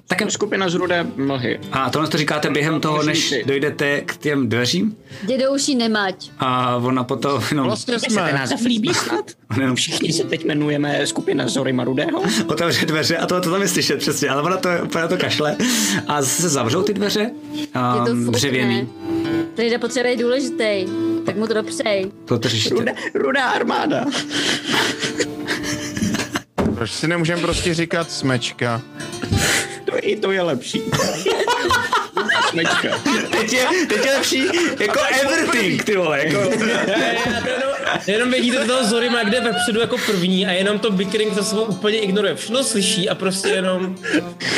Tak 0.07 0.31
Skupina 0.31 0.69
z 0.69 0.73
rudé 0.75 1.07
mlhy. 1.15 1.59
a 1.71 1.89
tohle 1.89 2.07
to 2.07 2.17
říkáte 2.17 2.49
během 2.49 2.81
toho, 2.81 3.03
než 3.03 3.33
dojdete 3.45 4.01
k 4.01 4.17
těm 4.17 4.49
dveřím? 4.49 4.95
Dědouší 5.23 5.75
nemať. 5.75 6.31
A 6.39 6.75
ona 6.75 7.03
potom 7.03 7.41
jenom, 7.51 7.65
Vlastně 7.65 7.93
Jak 7.93 8.01
se 8.01 8.09
jsme. 8.09 8.33
název 8.33 8.61
líbí 8.65 8.93
snad? 8.93 9.25
ona 9.51 9.61
jenom 9.61 9.75
Všichni 9.75 10.13
se 10.13 10.23
teď 10.23 10.45
jmenujeme 10.45 11.07
skupina 11.07 11.47
Zorima 11.47 11.83
Rudého. 11.83 12.21
otevře 12.47 12.85
dveře 12.85 13.17
a 13.17 13.25
to, 13.25 13.41
to 13.41 13.51
tam 13.51 13.61
je 13.61 13.67
slyšet 13.67 13.97
přesně, 13.99 14.29
ale 14.29 14.41
ona 14.41 14.57
to 14.57 14.69
úplně 14.83 15.01
na 15.01 15.07
to 15.07 15.17
kašle 15.17 15.55
a 16.07 16.21
se 16.21 16.49
zavřou 16.49 16.81
ty 16.81 16.93
dveře, 16.93 17.31
Je 17.53 17.67
a 17.73 18.05
dřevěný, 19.53 19.69
Tady 19.71 19.77
potřebuje 19.77 20.17
důležitý. 20.17 20.85
Tak 21.25 21.35
mu 21.35 21.47
to 21.47 21.53
dopřej. 21.53 22.11
to. 22.25 22.75
Rudá, 22.75 22.91
rudá 23.13 23.43
armáda. 23.49 24.05
Proč 26.75 26.91
si 26.91 27.07
nemůžeme 27.07 27.41
prostě 27.41 27.73
říkat 27.73 28.11
smečka? 28.11 28.81
To, 29.85 29.91
I 30.01 30.15
to 30.15 30.31
je 30.31 30.41
lepší. 30.41 30.81
Smečka. 32.49 32.89
Teď 33.31 33.53
je, 33.53 33.65
teď 33.89 34.05
je 34.05 34.13
lepší 34.13 34.43
jako 34.79 34.99
everything, 35.21 35.83
ty 35.83 35.97
vole, 35.97 36.19
jako. 36.25 36.49
Jenom 38.07 38.31
vidíte 38.31 38.65
toho 38.65 38.85
Zorima, 38.85 39.23
kde 39.23 39.41
vepředu 39.41 39.79
jako 39.79 39.97
první 39.97 40.47
a 40.47 40.51
jenom 40.51 40.79
to 40.79 40.91
Bickering 40.91 41.33
za 41.33 41.43
sebou 41.43 41.63
úplně 41.63 41.99
ignoruje. 41.99 42.35
Všechno 42.35 42.63
slyší 42.63 43.09
a 43.09 43.15
prostě 43.15 43.49
jenom... 43.49 43.95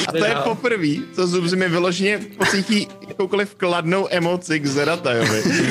A 0.08 0.12
to 0.12 0.26
je 0.26 0.36
poprvé, 0.44 0.88
co 1.16 1.28
Zubzy 1.28 1.56
mi 1.56 1.70
vyloženě 1.70 2.20
pocítí 2.38 2.88
jakoukoliv 3.08 3.56
kladnou 3.56 4.08
emoci 4.12 4.60
k 4.60 4.66
Zeratajovi. 4.66 5.44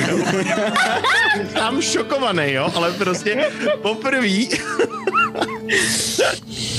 Tam 1.53 1.81
šokovaný, 1.81 2.53
jo, 2.53 2.71
ale 2.75 2.91
prostě 2.91 3.51
poprvé. 3.81 4.27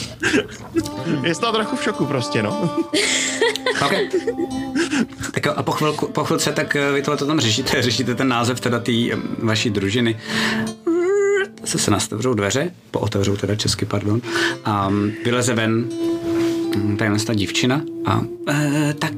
je 1.22 1.34
toho 1.34 1.52
trochu 1.52 1.76
v 1.76 1.82
šoku 1.82 2.06
prostě, 2.06 2.42
no. 2.42 2.70
Okay. 3.86 4.08
Tak 5.34 5.46
a 5.46 5.62
po, 5.62 5.72
chvilku, 5.72 6.06
po 6.06 6.24
chvilce 6.24 6.52
tak 6.52 6.76
eh, 6.76 6.92
vy 6.92 7.02
tohle 7.02 7.18
to 7.18 7.26
tam 7.26 7.40
řešíte, 7.40 7.82
řešíte 7.82 8.14
ten 8.14 8.28
název 8.28 8.60
teda 8.60 8.78
té 8.78 8.92
vaší 9.38 9.70
družiny. 9.70 10.20
Se 11.64 11.78
se 11.78 11.90
nastavřou 11.90 12.34
dveře, 12.34 12.70
pootevřou 12.90 13.36
teda 13.36 13.56
česky, 13.56 13.84
pardon, 13.84 14.20
a 14.64 14.88
mm, 14.88 15.12
vyleze 15.24 15.54
ven 15.54 15.88
mm, 16.76 16.96
tadyhle 16.96 17.18
ta 17.18 17.34
dívčina 17.34 17.82
a 18.06 18.20
e, 18.48 18.94
tak 18.98 19.12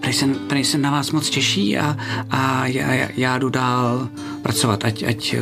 prej 0.00 0.12
se, 0.12 0.26
prej 0.26 0.64
se 0.64 0.78
na 0.78 0.90
vás 0.90 1.10
moc 1.10 1.30
těší 1.30 1.78
a, 1.78 1.96
a 2.30 2.66
já, 2.66 2.92
já, 2.94 3.08
já 3.16 3.38
jdu 3.38 3.48
dál 3.48 4.08
pracovat, 4.42 4.84
ať, 4.84 5.02
ať, 5.02 5.34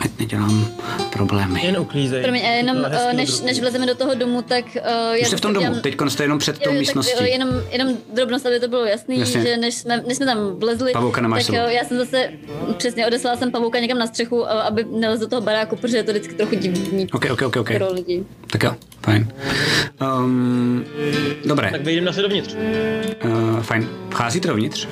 ať 0.00 0.10
nedělám 0.18 0.66
problémy. 1.12 1.64
Jen 1.64 1.78
uklízej. 1.78 2.22
Promiň, 2.22 2.46
a 2.46 2.50
jenom 2.50 2.76
eh, 2.90 3.12
než, 3.12 3.40
než 3.40 3.60
vlezeme 3.60 3.86
do 3.86 3.94
toho 3.94 4.14
domu, 4.14 4.42
tak 4.42 4.64
uh, 4.64 5.14
já 5.14 5.26
jste 5.26 5.36
v 5.36 5.40
tom 5.40 5.52
domu, 5.52 5.74
teď 5.80 5.96
jste 6.08 6.24
jenom 6.24 6.38
před 6.38 6.58
tou 6.58 6.70
jo, 6.72 6.78
místností. 6.78 7.12
Tak, 7.18 7.26
eh, 7.26 7.30
jenom, 7.30 7.48
jenom 7.70 7.96
drobnost, 8.14 8.46
aby 8.46 8.60
to 8.60 8.68
bylo 8.68 8.84
jasný, 8.84 9.18
Jasně. 9.18 9.42
že 9.42 9.56
než 9.56 9.74
jsme, 9.74 10.02
než 10.06 10.16
jsme 10.16 10.26
tam 10.26 10.38
vlezli, 10.58 10.92
Pavouka 10.92 11.20
nemáš 11.20 11.46
tak 11.46 11.54
sebou. 11.56 11.68
eh, 11.68 11.72
já 11.72 11.84
jsem 11.84 11.98
zase 11.98 12.30
přesně 12.76 13.06
odeslala 13.06 13.36
jsem 13.36 13.50
pavouka 13.50 13.78
někam 13.78 13.98
na 13.98 14.06
střechu, 14.06 14.44
eh, 14.44 14.48
aby 14.48 14.86
nelez 14.90 15.20
do 15.20 15.28
toho 15.28 15.42
baráku, 15.42 15.76
protože 15.76 15.96
je 15.96 16.02
to 16.02 16.10
vždycky 16.12 16.34
trochu 16.34 16.54
divný 16.54 17.06
Ok, 17.12 17.26
ok, 17.30 17.42
ok, 17.42 17.56
ok. 17.56 17.70
pro 17.76 17.92
lidi. 17.92 18.24
Tak 18.50 18.62
jo, 18.62 18.74
fajn. 19.04 19.28
Um, 20.18 20.84
dobré. 21.44 21.70
Tak 21.70 21.80
vyjdeme 21.84 22.06
zase 22.06 22.22
dovnitř. 22.22 22.54
Uh, 23.24 23.60
fajn. 23.60 23.88
Vcházíte 24.10 24.48
dovnitř 24.48 24.88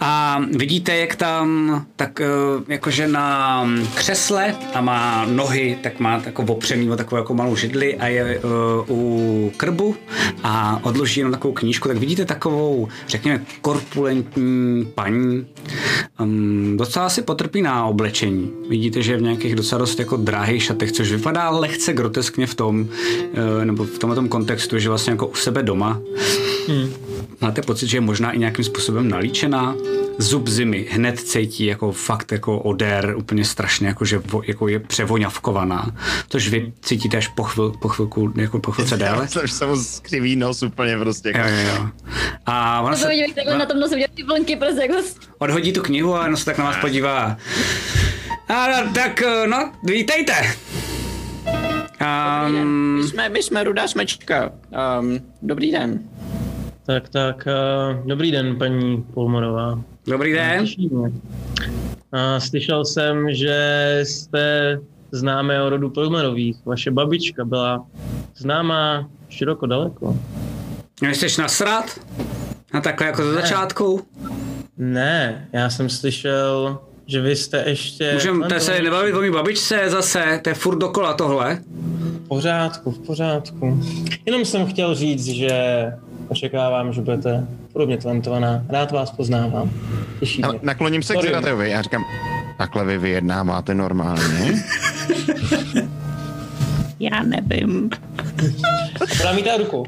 a 0.00 0.42
vidíte, 0.50 0.96
jak 0.96 1.16
tam 1.16 1.86
tak 1.96 2.20
uh, 2.20 2.64
jakože 2.68 3.08
na 3.08 3.68
křesle 3.94 4.54
a 4.74 4.80
má 4.80 5.26
nohy, 5.26 5.78
tak 5.82 6.00
má 6.00 6.20
takovou 6.20 6.54
opřený 6.54 6.90
o 6.90 6.96
takovou 6.96 7.16
jako 7.16 7.34
malou 7.34 7.56
židli 7.56 7.96
a 7.96 8.06
je 8.06 8.40
uh, 8.88 8.96
u 8.96 9.52
krbu 9.56 9.96
a 10.42 10.80
odloží 10.82 11.20
jenom 11.20 11.32
takovou 11.32 11.54
knížku, 11.54 11.88
tak 11.88 11.96
vidíte 11.96 12.24
takovou, 12.24 12.88
řekněme, 13.08 13.44
korpulentní 13.60 14.86
paní. 14.94 15.46
Um, 16.20 16.76
docela 16.76 17.08
si 17.08 17.22
potrpí 17.22 17.62
na 17.62 17.86
oblečení. 17.86 18.52
Vidíte, 18.68 19.02
že 19.02 19.12
je 19.12 19.18
v 19.18 19.22
nějakých 19.22 19.54
docela 19.54 19.78
dost 19.78 19.98
jako 19.98 20.16
drahých 20.16 20.62
šatech, 20.62 20.92
což 20.92 21.12
vypadá 21.12 21.50
lehce 21.50 21.92
groteskně 21.92 22.46
v 22.46 22.54
tom, 22.54 22.80
uh, 22.80 23.64
nebo 23.64 23.84
v 23.84 23.98
tomhle 23.98 24.28
kontextu, 24.28 24.78
že 24.78 24.88
vlastně 24.88 25.10
jako 25.10 25.26
u 25.26 25.34
sebe 25.34 25.62
doma. 25.62 26.00
Máte 27.40 27.62
pocit, 27.62 27.86
že 27.86 27.96
je 27.96 28.00
možná 28.00 28.32
i 28.32 28.38
nějakým 28.38 28.64
způsobem 28.64 29.08
nalíčená? 29.08 29.74
Zub 30.18 30.48
zimy 30.48 30.86
hned 30.90 31.20
cítí 31.20 31.64
jako 31.66 31.92
fakt 31.92 32.32
jako 32.32 32.58
odér 32.58 33.14
úplně 33.16 33.44
strašně, 33.44 33.88
jako 33.88 34.04
že 34.04 34.18
vo, 34.18 34.42
jako 34.46 34.68
je 34.68 34.78
převoňavkovaná. 34.78 35.96
Což 36.28 36.48
vy 36.48 36.72
cítíte 36.82 37.16
až 37.16 37.28
po, 37.28 37.42
chvil, 37.42 37.70
po 37.70 37.88
chvilku, 37.88 38.32
jako 38.36 38.58
po 38.58 38.72
chvilce 38.72 38.96
déle. 39.06 39.28
Jsem 39.28 39.48
se 39.48 39.66
mu 39.66 39.76
skřiví 39.76 40.36
nos 40.36 40.62
úplně 40.62 40.98
prostě. 40.98 41.32
Jo, 41.36 41.44
jo, 41.48 41.74
jo. 41.74 41.88
A 42.46 42.80
ona 42.80 42.90
To 42.92 42.96
se 42.96 43.08
takhle 43.34 43.58
na 43.58 43.66
tom 43.66 43.80
nosu 43.80 43.94
ty 44.14 44.22
vlnky, 44.22 44.56
prostě 44.56 44.80
jako 44.80 44.94
odhodí 45.38 45.72
tu 45.72 45.82
knihu 45.82 46.14
a 46.14 46.22
jenom 46.22 46.36
se 46.36 46.44
tak 46.44 46.58
na 46.58 46.64
vás 46.64 46.76
podívá. 46.76 47.36
A 48.48 48.66
tak, 48.94 49.22
no, 49.46 49.72
vítejte. 49.82 50.32
Um, 52.00 52.96
My 52.96 53.08
jsme, 53.08 53.28
my 53.28 53.42
jsme 53.42 53.64
rudá 53.64 53.88
smečka. 53.88 54.52
Um, 55.00 55.20
dobrý 55.42 55.72
den. 55.72 56.00
Tak, 56.86 57.08
tak, 57.08 57.46
uh, 57.46 58.06
dobrý 58.06 58.30
den, 58.30 58.56
paní 58.58 59.02
Polmorová. 59.14 59.82
dobrý 60.06 60.32
den. 60.32 60.66
Mě. 60.78 61.12
A 62.12 62.40
slyšel 62.40 62.84
jsem, 62.84 63.34
že 63.34 64.00
jste 64.02 64.78
známé 65.12 65.62
o 65.62 65.68
rodu 65.68 65.90
Polmerových. 65.90 66.56
Vaše 66.66 66.90
babička 66.90 67.44
byla 67.44 67.86
známá 68.36 69.08
široko 69.28 69.66
daleko. 69.66 70.16
Chceš 71.12 71.36
nasrat? 71.36 72.00
A 72.72 72.80
takhle 72.80 73.06
jako 73.06 73.24
ze 73.24 73.32
začátku? 73.32 74.02
Ne, 74.76 75.48
já 75.52 75.70
jsem 75.70 75.88
slyšel, 75.88 76.78
že 77.06 77.20
vy 77.20 77.36
jste 77.36 77.64
ještě... 77.66 78.12
Můžeme 78.12 78.60
se 78.60 78.82
nebavit 78.82 79.14
o 79.14 79.20
mý 79.20 79.30
babičce 79.30 79.90
zase, 79.90 80.40
to 80.42 80.48
je 80.48 80.54
furt 80.54 80.78
dokola 80.78 81.14
tohle. 81.14 81.62
V 82.24 82.28
pořádku, 82.28 82.90
v 82.90 82.98
pořádku. 82.98 83.80
Jenom 84.26 84.44
jsem 84.44 84.66
chtěl 84.66 84.94
říct, 84.94 85.24
že 85.26 85.52
očekávám, 86.28 86.92
že 86.92 87.00
budete 87.00 87.46
podobně 87.72 87.96
talentovaná. 87.96 88.62
Rád 88.68 88.90
vás 88.92 89.10
poznávám. 89.10 89.70
Těší 90.20 90.42
mě. 90.50 90.58
nakloním 90.62 91.02
se 91.02 91.12
k 91.12 91.16
Sorry. 91.16 91.28
Zeratajovi 91.28 91.74
a 91.74 91.82
říkám, 91.82 92.04
takhle 92.58 92.84
vy 92.84 92.98
vyjednáváte 92.98 93.74
normálně? 93.74 94.64
Já 97.00 97.22
nevím. 97.22 97.90
Podá 99.36 99.56
ruku. 99.56 99.84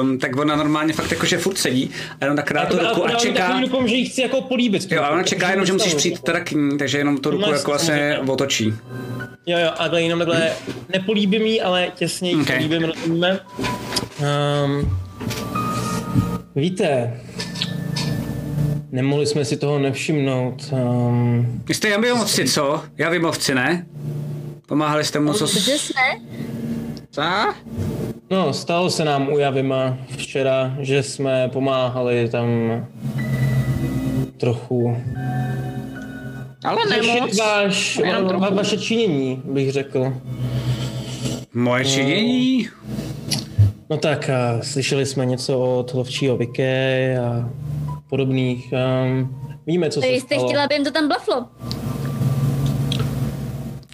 Um, 0.00 0.18
tak 0.18 0.36
ona 0.36 0.56
normálně 0.56 0.92
fakt 0.92 1.10
jakože 1.10 1.38
furt 1.38 1.58
sedí 1.58 1.90
a 2.20 2.24
jenom 2.24 2.36
tak 2.36 2.52
dá 2.52 2.66
tu 2.66 2.78
ruku 2.78 3.06
a 3.06 3.10
čeká. 3.10 3.60
rukou, 3.60 3.86
že 3.86 3.94
jí 3.94 4.04
chci 4.04 4.22
jako 4.22 4.40
políbit. 4.40 4.92
Jo, 4.92 5.02
a 5.02 5.10
ona 5.10 5.22
čeká 5.22 5.50
jenom, 5.50 5.66
že 5.66 5.72
musíš 5.72 5.94
přijít 5.94 6.20
teda 6.20 6.40
k 6.40 6.50
ní, 6.52 6.78
takže 6.78 6.98
jenom 6.98 7.18
tu 7.18 7.30
ruku 7.30 7.50
jako 7.52 7.70
vlastně 7.70 8.18
otočí. 8.28 8.74
Jo, 9.46 9.58
jo, 9.58 9.70
a 9.72 9.78
takhle 9.78 10.02
jenom 10.02 10.18
takhle 10.18 10.52
nepolíbím 10.92 11.42
jí, 11.42 11.60
ale 11.60 11.88
těsně 11.94 12.30
jí 12.30 12.36
Ok. 12.36 12.42
okay. 12.42 12.56
políbím, 12.56 12.84
rozumíme. 12.84 13.40
Um, 14.64 14.98
víte, 16.56 17.20
nemohli 18.90 19.26
jsme 19.26 19.44
si 19.44 19.56
toho 19.56 19.78
nevšimnout. 19.78 20.72
Um, 20.72 21.62
Vy 21.68 21.74
jste 21.74 21.88
javimovci, 21.88 22.48
co? 22.48 22.82
Javimovci, 22.98 23.54
ne? 23.54 23.86
Pomáhali 24.66 25.04
jste 25.04 25.20
mu, 25.20 25.32
co... 25.32 25.48
Jsme? 25.48 26.02
Co? 27.10 27.22
no, 28.30 28.52
stalo 28.52 28.90
se 28.90 29.04
nám 29.04 29.28
u 29.32 29.38
Javima 29.38 29.98
včera, 30.16 30.76
že 30.80 31.02
jsme 31.02 31.48
pomáhali 31.48 32.28
tam 32.28 32.46
trochu 34.36 34.96
Ale 36.64 36.76
nemoc. 36.90 37.38
váš, 37.38 37.96
Jenom 37.96 38.40
va, 38.40 38.50
vaše 38.50 38.76
činění, 38.78 39.42
bych 39.44 39.72
řekl. 39.72 40.12
Moje 41.54 41.84
činění? 41.84 42.68
No 42.68 43.03
tak, 44.00 44.28
a 44.30 44.60
slyšeli 44.62 45.06
jsme 45.06 45.26
něco 45.26 45.58
od 45.78 45.94
lovčího 45.94 46.36
Vike 46.36 47.18
a 47.18 47.50
podobných. 48.10 48.72
Um, 49.06 49.40
víme, 49.66 49.90
co 49.90 50.00
se 50.00 50.06
Vy 50.06 50.20
jste 50.20 50.34
stalo. 50.34 50.48
chtěla, 50.48 50.64
aby 50.64 50.74
jim 50.74 50.84
to 50.84 50.90
tam 50.90 51.08
blaflo. 51.08 51.46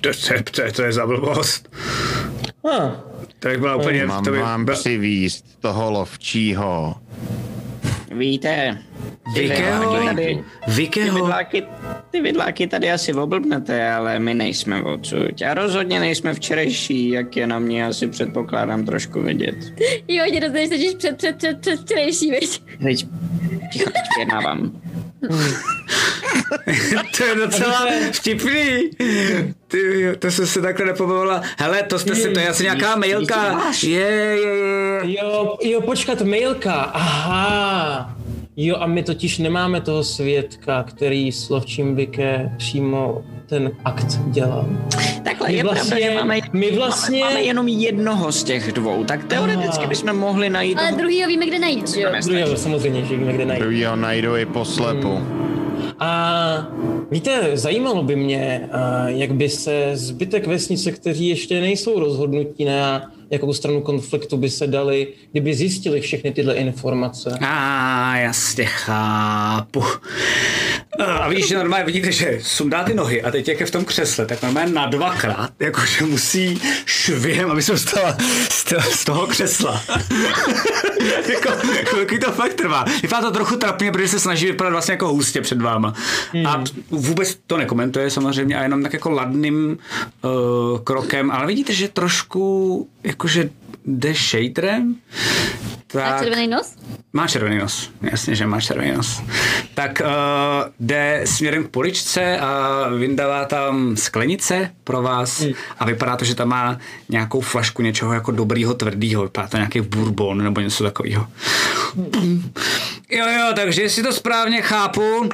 To, 0.00 0.10
to, 0.10 0.42
to, 0.52 0.72
to 0.72 0.82
je 0.82 0.92
za 0.92 1.06
blbost. 1.06 1.68
Ah, 2.72 2.90
To 3.38 3.48
bych 3.48 3.58
byla 3.58 3.76
úplně... 3.76 4.06
Mám 4.06 4.24
to 4.24 4.30
by, 4.30 4.38
vám 4.38 4.66
přivízt 4.66 5.60
toho 5.60 5.90
lovčího. 5.90 6.94
Víte, 8.18 8.78
ty 9.34 9.40
Vikého? 9.40 10.14
ty 10.16 10.44
Vikého? 10.68 11.14
vidláky, 11.14 11.62
ty 12.10 12.20
vidláky 12.20 12.66
tady 12.66 12.90
asi 12.90 13.14
oblbnete, 13.14 13.92
ale 13.92 14.18
my 14.18 14.34
nejsme 14.34 14.82
odsud. 14.82 15.42
A 15.51 15.55
rozhodně 15.55 16.01
nejsme 16.01 16.34
včerejší, 16.34 17.09
jak 17.09 17.36
je 17.36 17.47
na 17.47 17.59
mě 17.59 17.86
asi 17.86 18.06
předpokládám 18.09 18.84
trošku 18.84 19.22
vidět. 19.22 19.55
Jo, 20.09 20.24
tě 20.32 20.40
dostaneš 20.40 20.68
totiž 20.68 20.94
před, 20.94 21.16
před, 21.16 21.36
před, 21.36 21.60
před 21.60 21.80
včerejší, 21.80 22.30
viď? 22.30 22.62
Teď, 22.82 23.06
ticho, 23.72 23.90
teď 23.90 24.02
vyjednávám. 24.16 24.80
to 27.16 27.24
je 27.24 27.34
docela 27.34 27.86
vtipný. 28.12 28.90
Ty, 29.68 30.01
jo, 30.01 30.16
to 30.18 30.30
jsem 30.30 30.47
se 30.47 30.60
takhle 30.62 30.86
nepobavila. 30.86 31.42
Hele, 31.59 31.82
to 31.82 31.98
jste 31.98 32.14
si, 32.14 32.30
to 32.30 32.40
je 32.40 32.48
asi 32.48 32.62
nějaká 32.62 32.97
mailka. 32.97 33.60
Je, 33.82 33.88
je, 33.90 34.36
je. 34.40 35.01
jo, 35.05 35.56
jo, 35.62 35.80
počkat, 35.80 36.22
mailka, 36.22 36.72
aha. 36.74 38.16
Jo, 38.62 38.76
a 38.76 38.86
my 38.86 39.02
totiž 39.02 39.38
nemáme 39.38 39.80
toho 39.80 40.04
svědka, 40.04 40.82
který 40.82 41.32
s 41.32 41.48
lovčím 41.50 41.96
Vike 41.96 42.52
přímo 42.56 43.22
ten 43.46 43.70
akt 43.84 44.20
dělal. 44.26 44.68
Takhle 45.24 45.48
My 45.48 45.54
je 45.54 45.62
vlastně- 45.62 45.90
pravda, 45.90 46.10
že 46.10 46.14
máme, 46.14 46.40
my 46.52 46.70
vlastně- 46.70 47.20
máme, 47.20 47.34
máme 47.34 47.46
jenom 47.46 47.68
jednoho 47.68 48.32
z 48.32 48.44
těch 48.44 48.72
dvou, 48.72 49.04
tak 49.04 49.24
teoreticky 49.24 49.86
bychom 49.86 50.16
mohli 50.16 50.50
najít... 50.50 50.78
Ale 50.78 50.92
druhýho 50.92 51.28
víme, 51.28 51.46
kde 51.46 51.58
najít, 51.58 51.88
že 51.88 52.00
jo? 52.00 52.10
Druhého 52.24 52.56
samozřejmě, 52.56 53.04
že 53.04 53.16
víme, 53.16 53.32
kde 53.32 53.44
najít. 53.46 53.60
Druhý 53.62 53.84
ho 53.84 53.96
najdu 53.96 54.36
i 54.36 54.46
poslepu. 54.46 55.20
A 56.00 56.68
víte, 57.10 57.50
zajímalo 57.54 58.02
by 58.02 58.16
mě, 58.16 58.68
jak 59.06 59.34
by 59.34 59.48
se 59.48 59.90
zbytek 59.94 60.46
vesnice, 60.46 60.92
kteří 60.92 61.28
ještě 61.28 61.60
nejsou 61.60 62.00
rozhodnutí 62.00 62.64
na 62.64 63.10
jakou 63.31 63.52
stranu 63.52 63.81
konfliktu 63.81 64.36
by 64.36 64.51
se 64.51 64.66
dali, 64.66 65.09
kdyby 65.31 65.55
zjistili 65.55 66.01
všechny 66.01 66.31
tyhle 66.32 66.55
informace. 66.55 67.39
A 67.40 68.16
jasně 68.16 68.65
chápu. 68.65 69.82
A 70.98 71.28
víš, 71.28 71.48
že 71.48 71.56
normálně 71.58 71.84
vidíte, 71.84 72.12
že 72.12 72.38
sundá 72.42 72.84
ty 72.84 72.94
nohy 72.94 73.22
a 73.22 73.30
teď 73.30 73.48
jak 73.48 73.60
je 73.60 73.66
v 73.66 73.70
tom 73.70 73.84
křesle, 73.84 74.26
tak 74.26 74.42
normálně 74.42 74.72
na 74.72 74.86
dvakrát, 74.86 75.50
jakože 75.58 76.04
musí 76.04 76.60
šviem, 76.86 77.50
aby 77.50 77.62
se 77.62 77.72
dostala 77.72 78.16
z 78.50 78.64
to- 78.64 78.80
z 78.80 79.04
toho 79.04 79.26
křesla. 79.26 79.82
jako, 81.32 81.52
chvilky 81.84 82.18
to 82.18 82.32
fakt 82.32 82.54
trvá. 82.54 82.84
Vypadá 83.02 83.22
to 83.22 83.30
trochu 83.30 83.56
trapně, 83.56 83.92
protože 83.92 84.08
se 84.08 84.20
snaží 84.20 84.46
vypadat 84.46 84.70
vlastně 84.70 84.92
jako 84.92 85.08
hustě 85.08 85.40
před 85.40 85.62
váma. 85.62 85.94
A 86.48 86.64
vůbec 86.90 87.38
to 87.46 87.56
nekomentuje 87.56 88.10
samozřejmě 88.10 88.58
a 88.58 88.62
jenom 88.62 88.82
tak 88.82 88.92
jako 88.92 89.10
ladným 89.10 89.78
uh, 90.22 90.30
krokem, 90.78 91.30
ale 91.30 91.46
vidíte, 91.46 91.72
že 91.74 91.88
trošku 91.88 92.88
jakože 93.04 93.50
jde 93.86 94.15
shaderem. 94.15 94.94
A 95.90 95.93
Tak, 95.93 96.20
červený 96.23 96.47
nos? 96.48 96.74
má 97.12 97.27
červený 97.28 97.59
nos, 97.59 97.90
jasně, 98.02 98.35
že 98.35 98.47
má 98.47 98.61
červený 98.61 98.93
nos. 98.93 99.23
Tak 99.74 100.02
uh, 100.05 100.07
jde 100.81 101.23
směrem 101.24 101.65
k 101.65 101.69
poličce 101.69 102.39
a 102.39 102.89
vyndává 102.98 103.44
tam 103.44 103.97
sklenice 103.97 104.70
pro 104.85 105.02
vás 105.02 105.44
a 105.78 105.85
vypadá 105.85 106.16
to, 106.16 106.24
že 106.24 106.35
tam 106.35 106.48
má 106.48 106.78
nějakou 107.09 107.40
flašku 107.40 107.82
něčeho 107.82 108.12
jako 108.12 108.31
dobrýho, 108.32 108.74
tvrdýho. 108.74 109.23
Vypadá 109.23 109.48
to 109.48 109.57
nějaký 109.57 109.81
bourbon 109.81 110.44
nebo 110.44 110.61
něco 110.61 110.85
takového. 110.85 111.27
Jo, 113.11 113.27
jo, 113.27 113.52
takže 113.55 113.82
jestli 113.82 114.02
to 114.02 114.12
správně 114.12 114.62
chápu, 114.62 115.28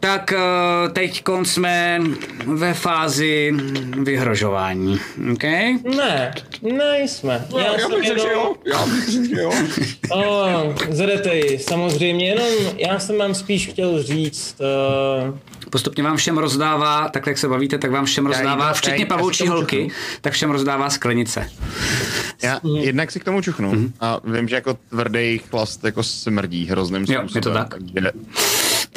tak 0.00 0.32
uh, 0.36 0.92
teď 0.92 1.22
jsme 1.42 2.00
ve 2.46 2.74
fázi 2.74 3.52
vyhrožování. 4.02 5.00
Okay? 5.32 5.74
Ne, 5.96 6.34
nejsme. 6.62 7.46
Já, 7.58 7.64
já 7.72 7.78
jsem 7.78 8.02
jenom... 8.02 8.54
já 8.66 8.86
bych 8.86 9.08
že 9.08 9.40
jo. 9.40 9.52
O, 10.14 10.74
Zedetej, 10.90 11.58
samozřejmě, 11.58 12.28
jenom 12.28 12.48
já 12.76 12.98
jsem 12.98 13.18
vám 13.18 13.34
spíš 13.34 13.66
chtěl 13.66 14.02
říct, 14.02 14.56
uh, 15.30 15.38
Postupně 15.70 16.02
vám 16.04 16.16
všem 16.16 16.38
rozdává, 16.38 17.08
tak 17.08 17.26
jak 17.26 17.38
se 17.38 17.48
bavíte, 17.48 17.78
tak 17.78 17.90
vám 17.90 18.04
všem 18.04 18.26
rozdává, 18.26 18.68
jí- 18.68 18.74
včetně 18.74 19.00
já 19.00 19.06
pavoučí 19.06 19.44
já 19.44 19.50
holky, 19.50 19.76
čuchnu. 19.76 19.94
tak 20.20 20.32
všem 20.32 20.50
rozdává 20.50 20.90
sklenice. 20.90 21.50
Já 22.42 22.60
jednak 22.80 23.10
si 23.10 23.20
k 23.20 23.24
tomu 23.24 23.42
čuchnu 23.42 23.90
a 24.00 24.20
vím, 24.24 24.48
že 24.48 24.54
jako 24.54 24.78
tvrdý 24.88 25.38
chlast 25.50 25.84
jako 25.84 26.02
smrdí 26.02 26.66
hrozným 26.66 27.04
Jo, 27.08 27.12
je 27.12 27.18
způsobem. 27.28 27.42
to 27.42 27.50
tak. 27.52 27.74
Takže 27.94 28.10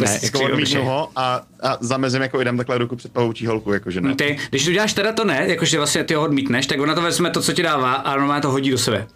Ne, 0.02 0.14
jak 0.14 0.24
jako 0.24 0.44
odmítnu 0.44 0.84
ho 0.84 1.10
a, 1.16 1.42
a 1.62 1.78
zamezím 1.80 2.22
jako 2.22 2.42
jdem 2.42 2.58
takhle 2.58 2.78
ruku 2.78 2.96
před 2.96 3.12
pavoučí 3.12 3.46
holku, 3.46 3.74
jakože 3.74 4.02
ne. 4.02 4.16
Ty, 4.16 4.38
když 4.50 4.66
to 4.66 4.72
děláš 4.72 4.94
teda 4.94 5.12
to 5.12 5.26
ne, 5.26 5.46
jakože 5.48 5.78
vlastně 5.78 6.04
ty 6.04 6.14
ho 6.14 6.24
odmítneš, 6.24 6.68
tak 6.68 6.80
ona 6.80 6.96
to 6.96 7.02
vezme 7.02 7.30
to, 7.30 7.42
co 7.42 7.54
ti 7.54 7.64
dává 7.64 7.94
a 7.94 8.16
normálně 8.16 8.42
to 8.42 8.52
hodí 8.52 8.72
do 8.72 8.78
sebe. 8.78 9.08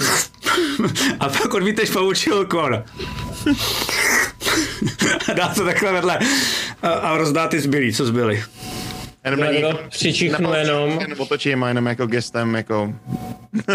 a 1.20 1.28
pak 1.28 1.54
odmítneš 1.54 1.90
pavoučí 1.90 2.30
holku 2.30 2.60
a 2.60 2.62
ona. 2.64 2.82
a 5.30 5.32
dá 5.32 5.54
to 5.54 5.64
takhle 5.64 5.92
vedle 5.92 6.18
a, 6.82 6.88
a 6.88 7.16
rozdá 7.16 7.48
ty 7.48 7.60
zbylý, 7.60 7.92
co 7.92 8.06
zbyly. 8.06 8.44
Jenom 9.24 9.40
něj 9.40 9.54
jenom 9.54 9.78
přičichnu 9.88 10.52
jenom, 10.54 11.00
jen 11.00 11.14
otočím 11.18 11.64
a 11.64 11.68
jenom 11.68 11.86
jako 11.86 12.06
gestem 12.06 12.54
jako 12.54 12.94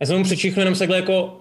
já 0.00 0.06
jsem 0.06 0.18
mu 0.18 0.24
přičichnu 0.24 0.60
jenom 0.60 0.74
se 0.74 0.78
takhle 0.78 0.96
jako 0.96 1.40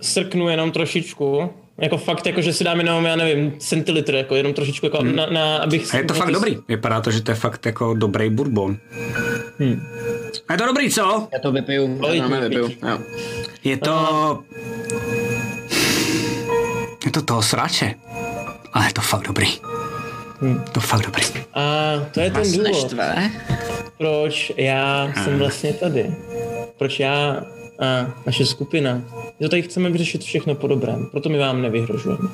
srknu 0.00 0.48
jenom 0.48 0.72
trošičku, 0.72 1.50
jako 1.78 1.96
fakt, 1.98 2.26
jako 2.26 2.40
že 2.42 2.52
si 2.52 2.64
dám 2.64 2.78
jenom, 2.78 3.04
já 3.04 3.16
nevím, 3.16 3.52
centilitr, 3.58 4.14
jako 4.14 4.34
jenom 4.34 4.54
trošičku, 4.54 4.86
jako 4.86 5.02
na, 5.04 5.26
na, 5.26 5.56
abych... 5.56 5.94
A 5.94 5.98
je 5.98 6.04
to 6.04 6.14
fakt 6.14 6.30
dobrý. 6.30 6.58
Vypadá 6.68 7.00
to, 7.00 7.10
že 7.10 7.22
to 7.22 7.30
je 7.30 7.34
fakt 7.34 7.66
jako 7.66 7.94
dobrý 7.94 8.30
bourbon. 8.30 8.76
A 10.48 10.52
je 10.52 10.58
to 10.58 10.66
dobrý, 10.66 10.90
co? 10.90 11.28
Já 11.32 11.38
to 11.38 11.52
vypiju, 11.52 12.00
já 12.12 12.28
to 12.28 12.40
vypiju. 12.40 12.68
Jo. 12.88 12.98
Je 13.64 13.76
to... 13.76 14.38
Je 17.04 17.10
to 17.10 17.22
toho 17.22 17.42
srače. 17.42 17.94
Ale 18.72 18.86
je 18.86 18.92
to 18.92 19.00
fakt 19.00 19.26
dobrý. 19.26 19.48
To 20.72 20.80
fakt 20.80 21.02
dobrý. 21.06 21.22
A 21.54 21.92
to 22.14 22.20
je 22.20 22.30
ten 22.30 22.40
Vás 22.40 22.48
důvod, 22.52 22.66
neštve? 22.66 23.30
proč 23.98 24.52
já 24.56 25.12
jsem 25.24 25.38
vlastně 25.38 25.72
tady. 25.72 26.14
Proč 26.78 27.00
já 27.00 27.42
a 27.78 28.14
naše 28.26 28.46
skupina. 28.46 28.94
My 29.40 29.42
to 29.42 29.48
tady 29.48 29.62
chceme 29.62 29.90
vyřešit 29.90 30.22
všechno 30.22 30.54
po 30.54 30.66
dobrém, 30.66 31.06
proto 31.10 31.28
my 31.28 31.38
vám 31.38 31.62
nevyhrožujeme. 31.62 32.28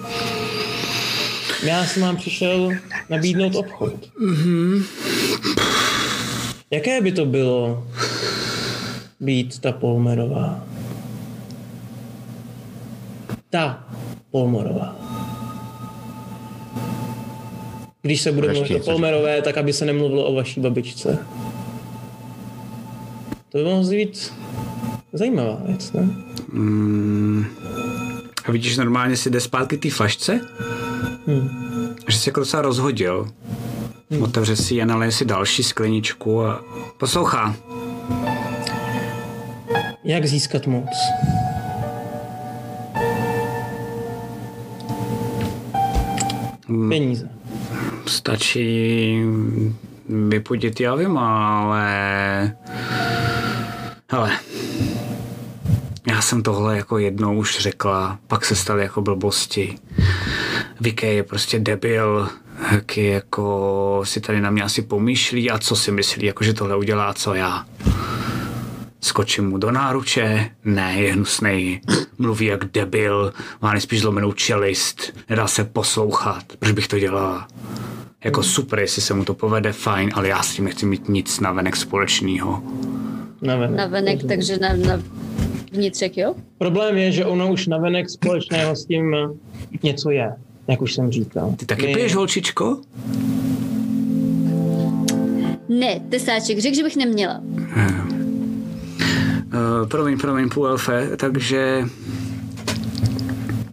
Já 1.65 1.85
jsem 1.85 2.03
vám 2.03 2.17
přišel 2.17 2.71
nabídnout 3.09 3.55
obchod. 3.55 3.95
Mm-hmm. 4.21 4.85
Jaké 6.71 7.01
by 7.01 7.12
to 7.12 7.25
bylo 7.27 7.87
být 9.21 9.59
ta 9.59 9.73
Polmerová? 9.73 10.65
Ta 13.51 13.85
Polmerová. 14.31 14.97
Když 18.03 18.21
se 18.21 18.33
bude 18.33 18.49
Budeš 18.49 18.59
mluvit 18.59 18.83
o 18.83 18.85
Polmerové, 18.85 19.43
tak 19.43 19.59
aby 19.59 19.73
se 19.73 19.85
nemluvilo 19.85 20.25
o 20.25 20.35
vaší 20.35 20.61
babičce. 20.61 21.19
To 23.49 23.59
by 23.59 23.65
mohlo 23.65 23.91
být 23.91 24.33
zajímavá 25.12 25.61
věc, 25.66 25.93
ne? 25.93 26.09
A 28.45 28.53
vidíš, 28.53 28.77
normálně 28.77 29.16
si 29.16 29.31
jde 29.31 29.41
zpátky 29.41 29.77
té 29.77 29.91
flašce? 29.91 30.41
Hmm. 31.27 31.49
Že 32.09 32.19
se 32.19 32.31
jako 32.31 32.41
docela 32.41 32.62
rozhodil. 32.62 33.28
Otevře 34.20 34.57
si 34.57 34.74
ji 34.74 34.82
a 34.82 34.85
naleje 34.85 35.12
si 35.12 35.24
další 35.24 35.62
skleničku 35.62 36.45
a 36.45 36.65
poslouchá. 36.99 37.57
Jak 40.05 40.27
získat 40.27 40.66
moc? 40.66 40.89
Peníze. 46.89 47.28
Stačí 48.07 49.23
vypudit 50.09 50.81
javím, 50.81 51.19
ale... 51.19 52.57
Hele, 54.12 54.31
já 56.06 56.22
jsem 56.22 56.43
tohle 56.43 56.77
jako 56.77 56.98
jednou 56.98 57.36
už 57.36 57.59
řekla, 57.59 58.18
pak 58.27 58.44
se 58.44 58.56
staly 58.56 58.82
jako 58.82 59.02
blbosti. 59.02 59.78
Vike 60.81 61.06
je 61.06 61.22
prostě 61.22 61.59
debil, 61.59 62.28
taky 62.70 63.06
jako 63.06 64.01
si 64.05 64.20
tady 64.20 64.40
na 64.40 64.51
mě 64.51 64.62
asi 64.62 64.82
pomýšlí 64.82 65.51
a 65.51 65.59
co 65.59 65.77
si 65.77 65.93
myslí, 65.93 66.27
jako 66.27 66.44
že 66.44 66.55
tohle 66.55 66.77
udělá, 66.77 67.14
co 67.14 67.35
já. 67.35 67.66
Skočím 69.01 69.48
mu 69.48 69.59
do 69.59 69.70
náruče, 69.70 70.51
ne, 70.64 70.94
je 70.98 71.12
hnusnej, 71.12 71.81
mluví 72.18 72.47
jak 72.47 72.64
debil, 72.64 73.32
má 73.62 73.72
nejspíš 73.72 74.01
zlomenou 74.01 74.32
čelist, 74.32 75.12
nedá 75.28 75.47
se 75.47 75.64
poslouchat, 75.64 76.44
proč 76.59 76.72
bych 76.72 76.89
to 76.89 76.98
dělala. 76.98 77.48
Jako 78.24 78.43
super, 78.43 78.78
jestli 78.78 79.02
se 79.02 79.14
mu 79.14 79.24
to 79.24 79.35
povede, 79.35 79.72
fajn, 79.72 80.10
ale 80.14 80.28
já 80.28 80.43
s 80.43 80.55
tím 80.55 80.64
nechci 80.64 80.86
mít 80.86 81.09
nic 81.09 81.40
navenek 81.40 81.77
společného. 81.77 82.62
Navenek. 83.43 83.77
Na 83.77 83.86
venek, 83.86 84.20
takže 84.28 84.59
na, 84.59 84.68
na 84.68 85.02
vnitřek, 85.73 86.17
jo? 86.17 86.35
Problém 86.59 86.97
je, 86.97 87.13
že 87.13 87.25
ono 87.25 87.53
už 87.53 87.67
navenek 87.67 88.11
společného 88.11 88.77
s 88.77 88.85
tím 88.85 89.17
něco 89.83 90.11
je, 90.11 90.33
jak 90.69 90.83
už 90.83 90.95
jsem 90.95 91.11
říkal. 91.11 91.55
Ty 91.57 91.67
taky 91.67 91.87
My- 91.87 91.95
piješ, 91.95 92.15
holčičko? 92.15 92.79
Ne, 95.69 96.01
tesáček, 96.09 96.59
řekl, 96.59 96.77
že 96.77 96.83
bych 96.83 96.97
neměla. 96.97 97.41
Uh, 99.55 99.89
promiň, 99.89 100.19
promiň, 100.19 100.49
půl 100.49 100.67
elfe, 100.67 101.09
takže 101.17 101.85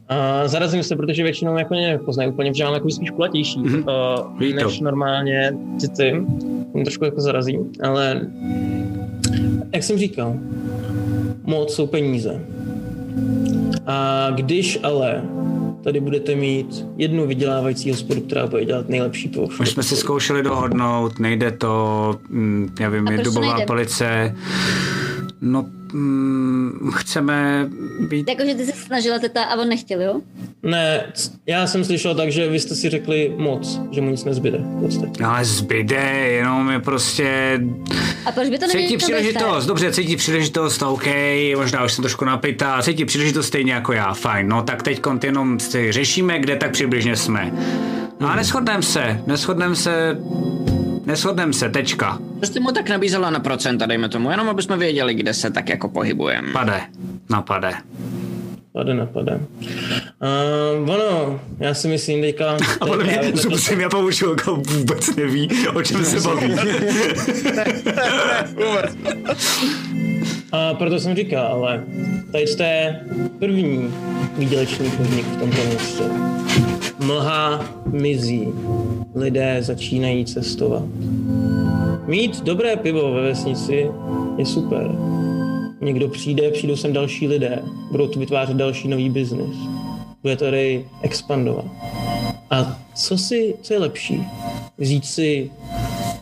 A 0.10 0.48
zarazím 0.48 0.84
se, 0.84 0.95
protože 0.95 1.24
většinou 1.24 1.57
jako 1.57 1.74
mě 1.74 1.88
nepoznají 1.88 2.30
úplně, 2.30 2.52
protože 2.52 2.64
mám 2.64 2.74
jako 2.74 2.90
spíš 2.90 3.10
kulatější 3.10 3.60
Mhm. 3.60 3.76
mm-hmm. 3.84 4.38
Ví 4.38 4.53
to. 4.53 4.64
než 4.65 4.80
normálně 4.80 5.53
ty 5.82 5.88
ty. 5.88 6.26
Mě 6.74 6.84
trošku 6.84 7.06
jako 7.06 7.22
zarazí, 7.22 7.60
ale 7.84 8.22
jak 9.74 9.84
jsem 9.84 9.98
říkal, 9.98 10.36
moc 11.48 11.74
jsou 11.74 11.88
peníze. 11.88 12.41
A 13.88 14.28
když 14.36 14.80
ale 14.84 15.24
tady 15.84 15.99
budete 15.99 16.36
mít 16.36 16.86
jednu 16.98 17.28
vydělávající 17.28 17.91
hospodu, 17.91 18.22
která 18.22 18.48
bude 18.48 18.65
dělat 18.65 18.90
nejlepší 18.90 19.28
pivo. 19.28 19.48
už 19.60 19.69
jsme 19.69 19.84
si 19.84 19.95
zkoušeli 19.95 20.44
dohodnout, 20.44 21.19
nejde 21.19 21.52
to, 21.52 22.19
mm, 22.30 22.76
já 22.80 22.90
vím, 22.90 23.07
je 23.07 23.18
dubová 23.18 23.53
nejde? 23.53 23.65
police. 23.65 24.36
No, 25.41 25.65
mm, 25.93 26.91
chceme 26.95 27.69
být 27.99 28.30
Jakože 28.30 28.55
ty 28.55 28.65
se 28.65 28.72
snažila 28.72 29.19
teta 29.19 29.43
a 29.43 29.55
on 29.55 29.69
nechtěl, 29.69 30.01
jo? 30.01 30.22
Ne, 30.64 31.14
já 31.45 31.68
jsem 31.68 31.84
slyšel 31.84 32.15
tak, 32.15 32.31
že 32.31 32.49
vy 32.49 32.59
jste 32.59 32.76
si 32.76 32.89
řekli 32.89 33.34
moc, 33.38 33.81
že 33.91 34.01
mu 34.01 34.09
nic 34.09 34.23
nezbyde 34.23 34.57
v 34.57 34.81
podstatě. 34.81 35.23
No, 35.23 35.30
ale 35.30 35.45
zbyde, 35.45 36.11
jenom 36.27 36.69
je 36.69 36.80
prostě... 36.80 37.59
A 38.26 38.31
proč 38.31 38.49
by 38.49 38.59
to 38.59 38.68
nemělo 38.68 38.88
Cítí 38.88 38.97
příležitost, 38.97 39.43
dostat? 39.43 39.68
dobře, 39.68 39.91
cítí 39.93 40.15
příležitost, 40.15 40.81
OK, 40.81 41.05
možná 41.55 41.84
už 41.84 41.93
jsem 41.93 42.03
trošku 42.03 42.26
napitá, 42.26 42.81
cítí 42.81 43.05
příležitost 43.05 43.47
stejně 43.47 43.73
jako 43.73 43.93
já, 43.93 44.14
fajn, 44.14 44.47
no 44.47 44.61
tak 44.61 44.84
teď 44.84 45.01
jenom 45.23 45.59
si 45.59 45.91
řešíme, 45.91 46.39
kde 46.39 46.55
tak 46.55 46.72
přibližně 46.72 47.15
jsme. 47.15 47.51
No 48.19 48.30
a 48.30 48.35
neschodneme 48.35 48.84
se, 48.84 49.22
neschodneme 49.27 49.76
se, 49.76 50.18
neschodneme 51.07 51.53
se, 51.53 51.69
tečka, 51.69 52.19
Proč 52.38 52.49
jste 52.49 52.59
mu 52.59 52.71
tak 52.71 52.89
nabízela 52.89 53.29
na 53.29 53.39
procenta, 53.39 53.85
dejme 53.85 54.09
tomu, 54.09 54.31
jenom 54.31 54.49
aby 54.49 54.61
jsme 54.61 54.77
věděli, 54.77 55.13
kde 55.13 55.34
se 55.34 55.51
tak 55.51 55.69
jako 55.69 55.89
pohybujeme. 55.89 56.53
pade, 56.53 56.81
napade. 57.29 57.73
Pade 58.73 58.93
napade. 58.93 59.39
Uh, 60.81 60.89
ono, 60.89 61.39
já 61.59 61.73
si 61.73 61.88
myslím 61.88 62.21
teďka... 62.21 62.57
A 62.81 62.85
podle 62.85 63.03
mě, 63.03 63.34
co 63.34 63.57
jsem 63.57 63.79
já 63.79 63.89
poučil, 63.89 64.29
jako 64.29 64.55
vůbec 64.55 65.15
neví, 65.15 65.49
o 65.73 65.84
čem 65.84 66.05
se 66.05 66.19
baví. 66.21 66.55
A 70.51 70.73
proto 70.73 70.99
jsem 70.99 71.15
říkal, 71.15 71.45
ale 71.45 71.84
tady 72.31 72.47
jste 72.47 72.95
první 73.39 73.93
výdělečný 74.38 74.91
podnik 74.91 75.25
v 75.25 75.39
tomto 75.39 75.57
městě. 75.65 76.03
Mlha 76.99 77.65
mizí, 77.86 78.48
lidé 79.15 79.57
začínají 79.61 80.26
cestovat. 80.26 80.84
Mít 82.07 82.44
dobré 82.44 82.76
pivo 82.76 83.14
ve 83.14 83.22
vesnici 83.22 83.91
je 84.38 84.45
super. 84.45 84.91
Někdo 85.82 86.07
přijde, 86.07 86.52
přijdou 86.52 86.76
sem 86.76 86.94
další 86.94 87.28
lidé, 87.28 87.60
budou 87.91 88.07
tu 88.07 88.19
vytvářet 88.19 88.57
další 88.57 88.88
nový 88.88 89.10
biznis. 89.10 89.56
Bude 90.22 90.36
tady 90.36 90.86
expandovat. 91.02 91.65
A 92.49 92.78
co 92.95 93.18
si, 93.18 93.56
co 93.61 93.74
je 93.74 93.80
lepší? 93.80 94.24
Vzít 94.78 95.06
si 95.06 95.52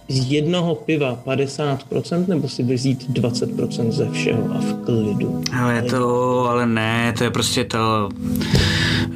z 0.08 0.32
jednoho 0.32 0.76
piva 0.76 1.20
50% 1.26 2.28
nebo 2.28 2.50
si 2.50 2.64
vzít 2.64 3.10
20% 3.10 3.92
ze 3.92 4.10
všeho 4.10 4.44
a 4.52 4.58
v 4.58 4.74
klidu? 4.86 5.42
Ale 5.60 5.82
to, 5.82 6.46
ale 6.50 6.66
ne, 6.66 7.14
to 7.18 7.24
je 7.24 7.32
prostě 7.32 7.64
to, 7.64 8.10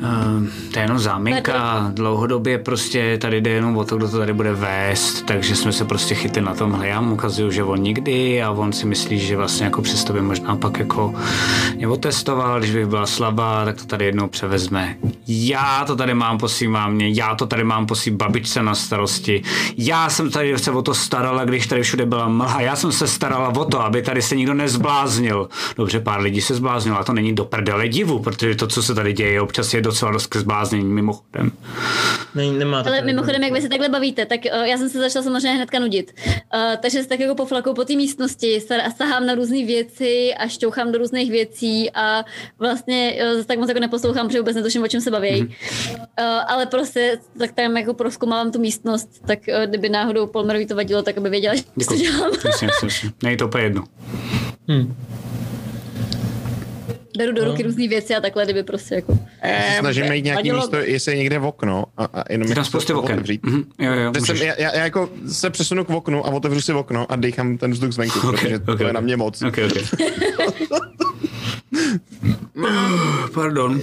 uh, 0.02 0.48
to 0.74 0.80
je 0.80 0.84
jenom 0.84 1.00
záminka, 1.00 1.92
dlouhodobě 1.94 2.58
prostě 2.58 3.18
tady 3.22 3.42
jde 3.42 3.52
jenom 3.52 3.78
o 3.78 3.84
to, 3.84 3.98
kdo 3.98 4.10
to 4.10 4.18
tady 4.18 4.34
bude 4.34 4.54
vést, 4.54 5.26
takže 5.26 5.56
jsme 5.56 5.72
se 5.72 5.86
prostě 5.86 6.16
chytli 6.16 6.42
na 6.42 6.54
tomhle, 6.54 6.88
já 6.88 7.02
mu 7.02 7.14
ukazuju, 7.14 7.52
že 7.52 7.64
on 7.64 7.82
nikdy 7.82 8.44
a 8.44 8.52
on 8.52 8.74
si 8.74 8.86
myslí, 8.86 9.20
že 9.20 9.38
vlastně 9.38 9.66
jako 9.66 9.82
přesto 9.82 10.14
by 10.14 10.22
možná 10.22 10.56
pak 10.56 10.80
jako 10.80 11.14
mě 11.76 11.88
otestoval, 11.88 12.60
když 12.60 12.72
bych 12.72 12.86
byla 12.86 13.06
slabá, 13.06 13.66
tak 13.66 13.78
to 13.78 13.86
tady 13.86 14.06
jednou 14.06 14.28
převezme. 14.28 14.96
Já 15.28 15.84
to 15.88 15.96
tady 15.96 16.14
mám 16.14 16.38
po 16.38 16.48
svým 16.50 16.72
mámě, 16.72 17.10
já 17.10 17.36
to 17.36 17.48
tady 17.48 17.64
mám 17.64 17.86
po 17.86 17.96
svým 17.96 18.18
babičce 18.18 18.64
na 18.64 18.76
starosti, 18.76 19.44
já 19.78 20.10
jsem 20.10 20.32
tady 20.32 20.60
se 20.60 20.72
o 20.72 20.82
to 20.82 20.94
starala, 20.94 21.46
když 21.46 21.68
tady 21.68 21.84
všude 21.84 22.06
byla 22.06 22.28
mlha, 22.28 22.62
já 22.62 22.76
jsem 22.76 22.92
se 22.92 23.08
starala 23.08 23.50
o 23.50 23.66
to, 23.66 23.82
aby 23.82 24.02
tady 24.02 24.22
se 24.22 24.36
nikdo 24.36 24.54
nezbláznil. 24.54 25.50
Dobře, 25.78 26.00
pár 26.00 26.22
lidí 26.22 26.42
se 26.42 26.56
zbláznilo, 26.56 27.00
a 27.00 27.04
to 27.04 27.14
není 27.14 27.36
do 27.36 27.46
prdele 27.46 27.88
divu, 27.88 28.20
protože 28.20 28.56
to, 28.56 28.68
co 28.68 28.84
se 28.84 28.96
tady 28.96 29.14
děje, 29.14 29.42
občas 29.42 29.74
je 29.74 29.82
docela 29.90 30.12
dost 30.12 30.36
zbláznění 30.36 30.94
mimochodem. 30.94 31.52
Ne, 32.36 32.52
nemá 32.52 32.84
to 32.84 32.90
Ale 32.90 33.02
mimochodem, 33.02 33.44
jak 33.44 33.54
vy 33.54 33.62
se 33.62 33.70
takhle 33.70 33.90
bavíte, 33.90 34.26
tak 34.26 34.40
uh, 34.46 34.64
já 34.64 34.78
jsem 34.78 34.90
se 34.90 35.00
začala 35.00 35.24
samozřejmě 35.24 35.50
hnedka 35.50 35.80
nudit. 35.80 36.14
Uh, 36.28 36.32
takže 36.82 37.04
se 37.04 37.10
tak 37.10 37.20
jako 37.20 37.36
poflakou 37.36 37.74
po 37.74 37.86
té 37.86 37.96
místnosti, 37.96 38.62
sahám 38.98 39.26
na 39.26 39.36
různé 39.36 39.66
věci 39.66 40.34
a 40.34 40.48
šťouchám 40.48 40.92
do 40.92 40.98
různých 40.98 41.32
věcí 41.32 41.92
a 41.92 42.26
vlastně 42.60 43.14
uh, 43.24 43.34
zase 43.34 43.48
tak 43.48 43.60
moc 43.60 43.68
jako 43.68 43.80
neposlouchám, 43.80 44.28
protože 44.28 44.40
vůbec 44.40 44.56
netuším, 44.56 44.84
o 44.84 44.88
čem 44.88 45.02
se 45.02 45.12
baví. 45.12 45.44
Mm-hmm. 45.44 46.00
Uh, 46.00 46.06
ale 46.48 46.66
prostě 46.66 47.20
tak 47.40 47.52
tam 47.52 47.78
jako 47.78 47.94
proskumávám 47.94 48.52
tu 48.52 48.60
místnost, 48.60 49.10
tak 49.28 49.40
uh, 49.48 49.70
kdyby 49.70 49.90
náhodou 49.90 50.28
Polmerovi 50.28 50.66
to 50.66 50.76
vadilo, 50.76 51.02
tak 51.02 51.18
aby 51.18 51.30
věděla, 51.30 51.56
že 51.56 51.64
to 51.88 51.96
dělám. 51.96 52.32
Jasně, 52.46 52.70
jasně. 52.84 53.12
Není 53.24 53.38
to 53.38 53.48
úplně 53.48 53.64
jedno. 53.64 53.84
Hm. 54.72 54.96
Beru 57.20 57.32
do 57.34 57.46
ruky 57.46 57.64
různé 57.64 57.88
věci 57.88 58.16
a 58.16 58.22
takhle, 58.22 58.44
kdyby 58.46 58.64
prostě 58.64 58.96
jako... 58.96 59.20
Eh, 59.42 59.76
Snažím 59.80 60.08
najít 60.08 60.26
nějaký 60.26 60.50
vadilo- 60.52 60.58
místo, 60.58 60.76
jestli 60.78 61.12
je 61.12 61.18
někde 61.18 61.40
v 61.40 61.46
okno 61.46 61.86
a, 61.98 62.06
a 62.14 62.24
jenom 62.32 62.50
Je 62.50 62.56
tam 62.56 62.66
spousty 62.66 62.94
oken. 62.94 63.16
otevřít. 63.16 63.46
Mhm, 63.46 63.64
jo, 63.80 63.94
jo, 63.94 64.12
jsem, 64.26 64.36
já, 64.38 64.54
já, 64.58 64.76
já, 64.76 64.84
jako 64.84 65.10
se 65.32 65.50
přesunu 65.50 65.84
k 65.86 65.90
oknu 65.90 66.26
a 66.28 66.30
otevřu 66.30 66.62
si 66.62 66.74
okno 66.74 67.12
a 67.12 67.16
dýchám 67.16 67.58
ten 67.58 67.72
vzduch 67.72 67.92
zvenku, 67.92 68.20
Ok, 68.30 68.40
protože 68.42 68.56
ok, 68.68 68.78
to 68.78 68.88
je 68.88 68.94
na 68.94 69.00
mě 69.02 69.18
moc. 69.18 69.42
Ok, 69.42 69.58
ok. 69.66 70.00
Pardon. 73.34 73.82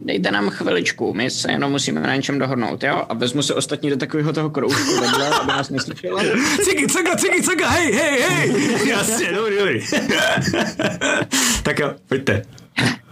Dejte 0.00 0.30
nám 0.30 0.50
chviličku, 0.50 1.14
my 1.14 1.30
se 1.30 1.52
jenom 1.52 1.70
musíme 1.70 2.00
na 2.00 2.16
něčem 2.16 2.38
dohodnout, 2.38 2.82
jo? 2.82 3.06
A 3.08 3.14
vezmu 3.14 3.42
se 3.42 3.54
ostatní 3.54 3.90
do 3.90 3.96
takového 3.96 4.32
toho 4.32 4.50
kroužku 4.50 5.00
vedle, 5.00 5.28
aby 5.28 5.48
nás 5.48 5.70
neslyšela. 5.70 6.22
Cigy, 6.64 6.86
caga, 6.86 7.16
cigy, 7.16 7.42
caga, 7.42 7.68
hej, 7.68 7.92
hej, 7.92 8.22
hej. 8.22 8.88
Jasně, 8.88 9.32
dobrý, 9.32 9.56
dobrý. 9.58 9.80
tak 11.62 11.78
jo, 11.78 11.94
pojďte. 12.08 12.42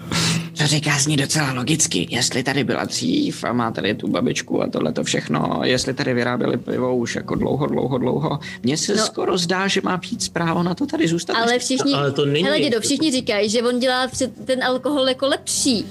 To 0.64 0.68
říká 0.68 0.98
zní 0.98 1.16
docela 1.16 1.52
logicky. 1.52 2.06
Jestli 2.10 2.42
tady 2.42 2.64
byla 2.64 2.84
dřív 2.84 3.44
a 3.44 3.52
má 3.52 3.70
tady 3.70 3.94
tu 3.94 4.08
babičku 4.08 4.62
a 4.62 4.66
tohle 4.70 4.92
to 4.92 5.04
všechno, 5.04 5.60
jestli 5.64 5.94
tady 5.94 6.14
vyráběli 6.14 6.56
pivo 6.56 6.96
už 6.96 7.14
jako 7.16 7.34
dlouho, 7.34 7.66
dlouho, 7.66 7.98
dlouho, 7.98 8.38
mně 8.62 8.76
se 8.76 8.94
no. 8.96 9.04
Skoro 9.06 9.38
zdá, 9.38 9.68
že 9.68 9.80
má 9.84 9.96
víc 9.96 10.28
právo 10.28 10.62
na 10.62 10.74
to 10.74 10.86
tady 10.86 11.08
zůstat. 11.08 11.32
Ale 11.34 11.58
všichni, 11.58 11.94
Ale 11.94 12.12
to 12.12 12.26
není- 12.26 12.44
hele 12.44 12.60
dědo, 12.60 12.80
všichni 12.80 13.12
říkají, 13.12 13.50
že 13.50 13.62
on 13.62 13.78
dělá 13.80 14.08
před 14.08 14.44
ten 14.44 14.64
alkohol 14.64 15.08
jako 15.08 15.26
lepší. 15.26 15.86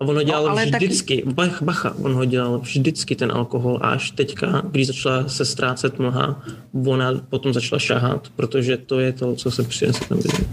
A 0.00 0.04
on 0.04 0.16
ho 0.16 0.22
dělal 0.22 0.42
No, 0.44 0.50
ale 0.50 0.66
taky- 0.66 0.86
vždycky, 0.86 1.22
bach, 1.26 1.62
bacha, 1.62 1.94
on 2.02 2.14
ho 2.14 2.24
dělal 2.24 2.58
vždycky 2.58 3.16
ten 3.16 3.32
alkohol 3.32 3.78
a 3.82 3.88
až 3.88 4.10
teďka, 4.10 4.62
když 4.70 4.86
začala 4.86 5.28
se 5.28 5.44
ztrácet 5.44 5.98
mlha, 5.98 6.42
ona 6.86 7.12
potom 7.30 7.52
začala 7.52 7.78
šahat, 7.78 8.28
protože 8.36 8.76
to 8.76 9.00
je 9.00 9.12
to, 9.12 9.34
co 9.34 9.50
se 9.50 9.62
přinese 9.62 10.04
ten 10.08 10.16
biznis. 10.18 10.46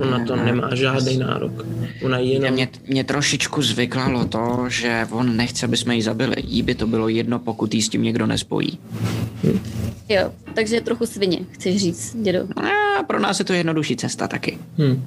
Ona 0.00 0.18
na 0.18 0.24
to 0.24 0.36
nemá 0.36 0.74
žádný 0.74 1.18
nárok. 1.18 1.66
Ona 2.02 2.18
jenom... 2.18 2.52
Mě, 2.52 2.68
mě 2.86 3.04
trošičku 3.04 3.62
zvyklalo 3.62 4.24
to, 4.24 4.64
že 4.68 5.06
on 5.10 5.36
nechce, 5.36 5.66
aby 5.66 5.76
jsme 5.76 5.96
ji 5.96 6.02
zabili. 6.02 6.36
Jí 6.46 6.62
by 6.62 6.74
to 6.74 6.86
bylo 6.86 7.08
jedno, 7.08 7.38
pokud 7.38 7.74
jí 7.74 7.82
s 7.82 7.88
tím 7.88 8.02
někdo 8.02 8.26
nespojí. 8.26 8.78
Jo, 10.08 10.32
takže 10.54 10.80
trochu 10.80 11.06
svině, 11.06 11.38
chceš 11.50 11.76
říct, 11.76 12.16
dědo. 12.22 12.48
A 12.98 13.02
pro 13.02 13.20
nás 13.20 13.38
je 13.38 13.44
to 13.44 13.52
jednodušší 13.52 13.96
cesta 13.96 14.28
taky. 14.28 14.58
Hm. 14.78 15.04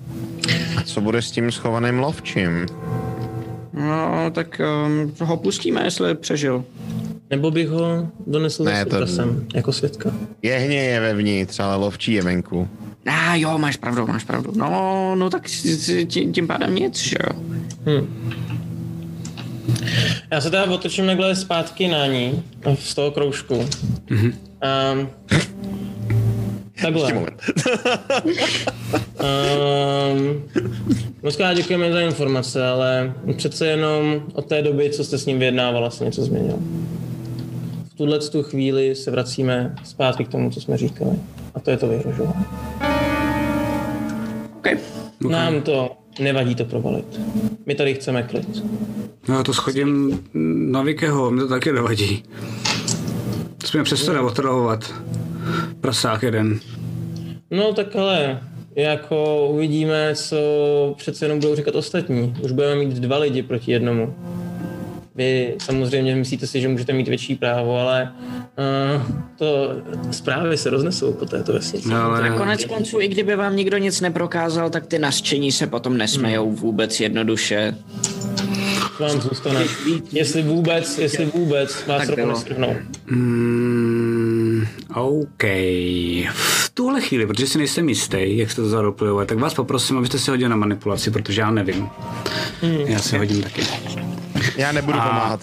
A 0.78 0.82
co 0.82 1.02
bude 1.02 1.22
s 1.22 1.32
tím 1.32 1.52
schovaným 1.52 2.00
lovčím? 2.00 2.66
No, 3.74 4.32
tak 4.32 4.62
um, 4.86 5.14
ho 5.28 5.38
pustíme, 5.38 5.84
jestli 5.84 6.16
přežil. 6.16 6.66
Nebo 7.34 7.52
bych 7.52 7.70
ho 7.70 8.08
donesl 8.28 8.64
Ne, 8.64 8.86
to- 8.86 9.08
sem, 9.08 9.46
jako 9.54 9.72
svědka. 9.72 10.12
Jehně 10.42 10.78
je 10.84 11.00
vevnitř, 11.00 11.60
ale 11.60 11.76
lovčí 11.76 12.14
je 12.14 12.22
venku. 12.22 12.68
A 13.06 13.32
ah, 13.32 13.36
jo, 13.36 13.58
máš 13.58 13.78
pravdu, 13.78 14.08
máš 14.08 14.24
pravdu. 14.24 14.52
No, 14.56 15.16
no 15.16 15.30
tak 15.30 15.44
tím, 16.08 16.34
tím 16.34 16.48
pádem 16.48 16.76
nic, 16.76 16.98
že 17.04 17.16
jo? 17.24 17.40
Hm. 17.86 18.32
Já 20.32 20.42
se 20.42 20.50
teda 20.50 20.66
otočím 20.66 21.06
takhle 21.06 21.36
zpátky 21.36 21.88
na 21.88 22.08
ní, 22.08 22.44
z 22.80 22.96
toho 22.96 23.12
kroužku. 23.12 23.56
Mm-hmm. 24.10 24.34
Um, 24.94 25.10
takhle. 26.82 27.02
Ještě 27.02 27.14
moment. 27.14 27.42
Um, 29.24 30.44
moc 31.24 31.36
krát 31.36 31.54
děkujeme 31.54 31.92
za 31.92 32.02
informace, 32.02 32.68
ale 32.68 33.14
přece 33.38 33.68
jenom 33.68 34.22
od 34.34 34.46
té 34.46 34.62
doby, 34.62 34.90
co 34.90 35.04
jste 35.04 35.18
s 35.18 35.26
ním 35.26 35.40
vyjednávala, 35.40 35.90
se 35.90 36.06
něco 36.06 36.24
změnilo. 36.24 36.60
V 38.04 38.06
tuhle 38.06 38.20
tu 38.20 38.44
chvíli 38.44 38.96
se 38.96 39.12
vracíme 39.12 39.76
zpátky 39.84 40.26
k 40.26 40.28
tomu, 40.28 40.52
co 40.52 40.62
jsme 40.62 40.78
říkali. 40.78 41.12
A 41.56 41.60
to 41.60 41.72
je 41.72 41.78
to 41.78 41.88
vyhrožování. 41.88 42.46
Okay. 44.58 44.78
Nám 45.30 45.62
to 45.62 45.92
nevadí 46.20 46.56
to 46.56 46.66
provalit. 46.66 47.22
My 47.66 47.76
tady 47.76 47.94
chceme 47.94 48.24
klid. 48.24 48.64
No 49.28 49.36
já 49.36 49.44
to 49.44 49.54
schodím 49.54 50.20
na 50.72 50.82
Vikeho, 50.82 51.32
mi 51.32 51.42
to 51.42 51.48
taky 51.48 51.72
nevadí. 51.72 52.24
Jsme 53.66 53.84
přesto 53.84 54.14
neotravovat. 54.14 54.94
Prasák 55.82 56.24
jeden. 56.24 56.60
No 57.52 57.74
tak 57.74 57.96
ale 57.96 58.42
jako 58.76 59.48
uvidíme, 59.48 60.16
co 60.16 60.38
přece 60.98 61.26
jenom 61.26 61.40
budou 61.40 61.56
říkat 61.56 61.76
ostatní. 61.76 62.36
Už 62.44 62.52
budeme 62.52 62.76
mít 62.76 62.94
dva 62.94 63.18
lidi 63.18 63.44
proti 63.44 63.72
jednomu. 63.72 64.16
Vy 65.16 65.56
samozřejmě 65.58 66.16
myslíte 66.16 66.48
si, 66.48 66.62
že 66.62 66.68
můžete 66.68 66.94
mít 66.94 67.08
větší 67.08 67.36
právo, 67.36 67.80
ale 67.80 68.14
uh, 68.96 69.16
to 69.38 69.70
zprávy 70.12 70.58
se 70.58 70.70
roznesou 70.70 71.14
po 71.14 71.26
této 71.26 71.54
vesnici. 71.54 71.90
No, 71.90 72.04
ale... 72.04 72.30
A 72.30 72.38
konec 72.38 72.66
konců, 72.66 73.02
i 73.02 73.08
kdyby 73.08 73.36
vám 73.36 73.56
nikdo 73.56 73.78
nic 73.78 74.02
neprokázal, 74.02 74.70
tak 74.70 74.88
ty 74.88 75.00
nařčení 75.00 75.52
se 75.52 75.68
potom 75.68 75.98
nesmejou 75.98 76.52
vůbec 76.52 77.00
jednoduše. 77.00 77.76
Vám 79.00 79.22
zůstane. 79.22 79.66
Jestli 80.12 80.44
vůbec, 80.44 80.98
jestli 80.98 81.26
vůbec 81.26 81.86
vás 81.88 82.10
bylo. 82.10 82.30
nestrhnou. 82.30 82.76
Mm, 83.06 84.68
OK. 84.96 85.44
V 86.34 86.72
tuhle 86.74 87.02
chvíli, 87.02 87.28
protože 87.28 87.48
si 87.48 87.58
nejsem 87.58 87.90
jistý, 87.90 88.38
jak 88.38 88.50
se 88.50 88.56
to 88.56 88.70
zaropluje, 88.70 89.26
tak 89.26 89.38
vás 89.40 89.54
poprosím, 89.54 89.98
abyste 89.98 90.20
si 90.20 90.32
hodili 90.32 90.50
na 90.50 90.56
manipulaci, 90.56 91.12
protože 91.12 91.42
já 91.42 91.52
nevím. 91.52 91.90
Já 92.86 93.00
si 93.00 93.18
hodím 93.18 93.42
taky. 93.44 93.62
Já 94.58 94.72
nebudu 94.72 95.00
A- 95.00 95.08
pomáhat. 95.08 95.40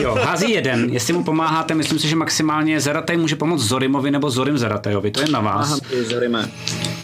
Jo, 0.00 0.14
hází 0.14 0.50
jeden. 0.50 0.90
Jestli 0.90 1.12
mu 1.12 1.24
pomáháte, 1.24 1.74
myslím 1.74 1.98
si, 1.98 2.08
že 2.08 2.16
maximálně 2.16 2.80
Zarataj 2.80 3.16
může 3.16 3.36
pomoct 3.36 3.60
Zorimovi 3.62 4.10
nebo 4.10 4.30
Zorim 4.30 4.58
Zaratajovi. 4.58 5.10
To 5.10 5.20
je 5.20 5.28
na 5.28 5.40
vás. 5.40 5.80
ty 5.80 6.04
zorime. 6.04 6.48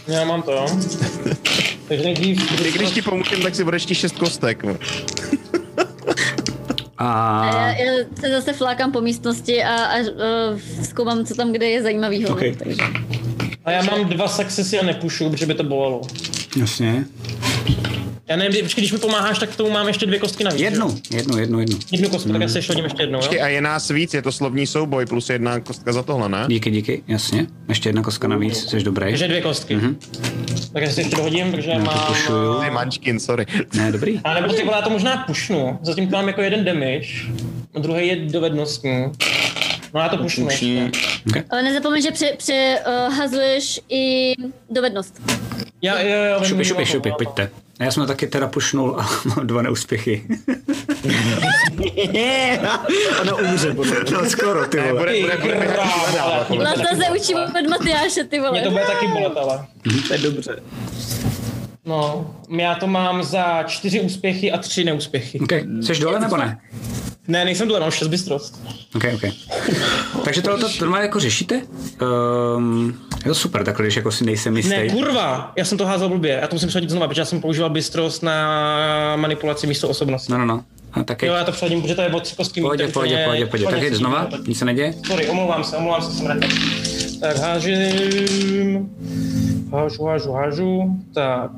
Já 0.07 0.25
mám 0.25 0.41
to. 0.41 0.65
Takže 1.87 2.03
nejdřív... 2.03 2.61
Když 2.75 2.91
ti 2.91 3.01
pomůžem, 3.01 3.41
tak 3.41 3.55
si 3.55 3.63
budeš 3.63 3.85
ti 3.85 3.95
šest 3.95 4.17
kostek. 4.17 4.63
no. 4.63 4.75
A... 6.97 7.45
Já, 7.45 7.67
já 7.69 7.91
se 8.21 8.29
zase 8.29 8.53
flákám 8.53 8.91
po 8.91 9.01
místnosti 9.01 9.63
a, 9.63 9.75
a 9.75 9.97
uh, 9.99 10.59
zkoumám, 10.83 11.25
co 11.25 11.35
tam 11.35 11.51
kde 11.51 11.65
je 11.65 11.83
zajímavého. 11.83 12.29
Ok. 12.29 12.41
Takže. 12.57 12.81
A 13.65 13.71
já 13.71 13.83
mám 13.83 14.05
dva 14.05 14.27
successy 14.27 14.79
a 14.79 14.83
nepušu, 14.85 15.29
protože 15.29 15.45
by 15.45 15.53
to 15.53 15.63
bolelo. 15.63 16.01
Jasně. 16.55 17.05
Já 18.29 18.35
nevím, 18.35 18.61
počkej, 18.63 18.81
když 18.81 18.91
mi 18.91 18.97
pomáháš, 18.97 19.39
tak 19.39 19.49
k 19.49 19.55
tomu 19.55 19.69
mám 19.69 19.87
ještě 19.87 20.05
dvě 20.05 20.19
kostky 20.19 20.43
navíc. 20.43 20.61
Jednu, 20.61 20.97
jednu, 21.11 21.37
jednu, 21.37 21.59
jednu. 21.59 21.77
Jednu 21.91 22.09
kostku, 22.09 22.31
tak 22.31 22.41
já 22.41 22.47
se 22.47 22.57
ještě 22.57 22.71
hodím 22.73 22.83
ještě 22.85 23.03
jednou, 23.03 23.17
jo? 23.17 23.21
Počkej, 23.21 23.41
A 23.43 23.47
je 23.47 23.61
nás 23.61 23.89
víc, 23.89 24.13
je 24.13 24.21
to 24.21 24.31
slovní 24.31 24.67
souboj 24.67 25.05
plus 25.05 25.29
jedna 25.29 25.59
kostka 25.59 25.93
za 25.93 26.03
tohle, 26.03 26.29
ne? 26.29 26.45
Díky, 26.47 26.71
díky, 26.71 27.03
jasně. 27.07 27.47
Ještě 27.69 27.89
jedna 27.89 28.01
kostka 28.03 28.27
navíc, 28.27 28.69
jsi 28.69 28.83
dobrý. 28.83 29.05
Takže 29.05 29.27
dvě 29.27 29.41
kostky. 29.41 29.77
Mm-hmm. 29.77 29.95
Tak 30.73 30.83
já 30.83 30.89
si 30.89 31.01
ještě 31.01 31.15
dohodím, 31.15 31.51
protože 31.51 31.69
Já 31.69 31.79
mám... 31.79 32.05
pušuju. 32.07 32.59
Ty 32.59 32.69
mančkin, 32.71 33.19
sorry. 33.19 33.45
Ne, 33.73 33.91
dobrý. 33.91 34.19
A 34.23 34.33
nebo 34.33 34.53
ty 34.53 34.63
vole, 34.63 34.77
já 34.77 34.81
to 34.81 34.89
možná 34.89 35.17
pušnu. 35.27 35.79
Zatím 35.81 36.07
to 36.09 36.15
mám 36.15 36.27
jako 36.27 36.41
jeden 36.41 36.65
damage, 36.65 37.07
a 37.75 37.79
druhý 37.79 38.07
je 38.07 38.15
dovednostní. 38.15 39.05
No 39.93 39.99
já 40.01 40.09
to 40.09 40.17
pušnu 40.17 40.49
ještě. 40.49 40.91
Okay. 41.29 41.43
Ale 41.49 41.61
nezapomeň, 41.63 42.01
že 42.01 42.11
pře, 42.11 42.33
přehazuješ 42.37 43.81
i 43.89 44.33
dovednost. 44.69 45.21
Já, 45.81 45.95
vím, 46.39 46.45
šupi, 46.45 46.63
vím, 46.63 46.85
šupi, 46.85 47.09
vím. 47.09 47.15
pojďte. 47.17 47.49
A 47.79 47.83
já 47.83 47.91
jsem 47.91 48.03
to 48.03 48.07
taky 48.07 48.27
teda 48.27 48.47
pušnul 48.47 48.99
a 48.99 49.09
mám 49.35 49.47
dva 49.47 49.61
neúspěchy. 49.61 50.23
Ono 53.21 53.37
umře 53.37 53.73
no 54.11 54.29
skoro, 54.29 54.67
ty 54.67 54.77
vole. 54.77 54.93
bude, 54.93 55.21
bude, 55.21 55.37
bude, 55.37 55.55
bude, 55.55 55.67
bude, 56.49 56.63
Lata 56.63 56.95
se 57.03 57.11
učím 57.19 57.37
od 57.37 57.69
Matyáše, 57.69 58.23
ty 58.23 58.39
Mě 58.39 58.47
vole. 58.47 58.61
to 58.61 58.71
bude 58.71 58.83
taky 58.85 59.07
bolet, 59.07 59.37
ale. 59.37 59.65
To 60.07 60.13
je 60.13 60.19
dobře. 60.19 60.59
No, 61.85 62.35
já 62.57 62.75
to 62.75 62.87
mám 62.87 63.23
za 63.23 63.63
čtyři 63.63 63.99
úspěchy 64.01 64.51
a 64.51 64.57
tři 64.57 64.83
neúspěchy. 64.83 65.39
OK, 65.39 65.51
jsi 65.81 65.99
dole 66.01 66.19
nebo 66.19 66.37
ne? 66.37 66.59
Ne, 67.29 67.45
nejsem 67.45 67.67
dole, 67.67 67.79
mám 67.79 67.91
šest 67.91 68.07
bystrost. 68.07 68.61
OK, 68.95 69.03
OK. 69.15 69.21
Takže 70.23 70.41
tohle 70.41 70.59
to 70.59 70.67
normálně 70.81 71.05
jako 71.05 71.19
řešíte? 71.19 71.61
Um, 72.57 72.93
je 73.17 73.23
to 73.23 73.35
super, 73.35 73.63
takhle, 73.63 73.85
když 73.85 73.95
jako 73.95 74.11
si 74.11 74.25
nejsem 74.25 74.57
jistý. 74.57 74.69
Ne, 74.69 74.89
kurva, 74.89 75.51
já 75.55 75.65
jsem 75.65 75.77
to 75.77 75.85
házel 75.85 76.09
blbě. 76.09 76.37
Já 76.41 76.47
to 76.47 76.55
musím 76.55 76.69
přehodit 76.69 76.89
znova, 76.89 77.07
protože 77.07 77.21
já 77.21 77.25
jsem 77.25 77.41
používal 77.41 77.69
bystrost 77.69 78.23
na 78.23 79.15
manipulaci 79.15 79.67
místo 79.67 79.89
osobnosti. 79.89 80.31
No, 80.31 80.37
no, 80.37 80.45
no. 80.45 80.63
A 80.93 81.03
taky. 81.03 81.25
Jo, 81.25 81.33
já 81.33 81.43
to 81.43 81.51
přehodím, 81.51 81.81
protože 81.81 81.95
to 81.95 82.01
je 82.01 82.09
o 82.09 82.19
tři 82.19 82.35
kostky. 82.35 82.61
Pohodě, 82.61 82.83
mě- 82.83 82.93
pohodě, 82.93 83.45
pohodě. 83.45 83.65
Tak 83.65 83.81
jď 83.83 83.93
znova, 83.93 84.27
nic 84.47 84.57
se 84.59 84.65
neděje. 84.65 84.93
Sorry, 85.07 85.29
omlouvám 85.29 85.63
se, 85.63 85.77
omlouvám 85.77 86.01
se, 86.01 86.11
jsem 86.11 86.25
rád. 86.27 86.37
Tak 87.21 87.37
hážím. 87.37 88.89
Hážu, 89.71 90.03
hážu, 90.03 90.31
hážu. 90.31 90.99
Tak. 91.13 91.51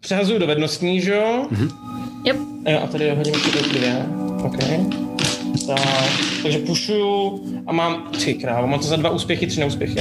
Přehazuju 0.00 0.38
dovednostní, 0.38 1.00
že 1.00 1.14
jo? 1.14 1.46
Mhm. 1.50 1.87
Yep. 2.28 2.36
Jo, 2.68 2.80
a 2.84 2.86
tady 2.86 3.14
hodím 3.14 3.34
ty 3.34 3.78
dvě. 3.78 4.06
OK. 4.44 4.56
Tak, 5.66 6.10
takže 6.42 6.58
pušuju 6.58 7.44
a 7.66 7.72
mám 7.72 8.08
tři 8.12 8.34
krávo, 8.34 8.66
mám 8.66 8.80
to 8.80 8.86
za 8.86 8.96
dva 8.96 9.10
úspěchy, 9.10 9.46
tři 9.46 9.60
neúspěchy. 9.60 10.00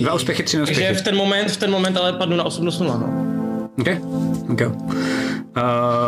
Dva 0.00 0.14
úspěchy, 0.14 0.42
tři 0.42 0.56
Takže 0.56 0.72
neúspěchy. 0.80 1.00
v 1.00 1.02
ten 1.02 1.16
moment, 1.16 1.50
v 1.50 1.56
ten 1.56 1.70
moment 1.70 1.96
ale 1.96 2.12
padnu 2.12 2.36
na 2.36 2.44
osobnost 2.44 2.78
nula, 2.78 2.96
no. 2.96 3.26
OK, 3.80 3.88
OK. 4.50 4.60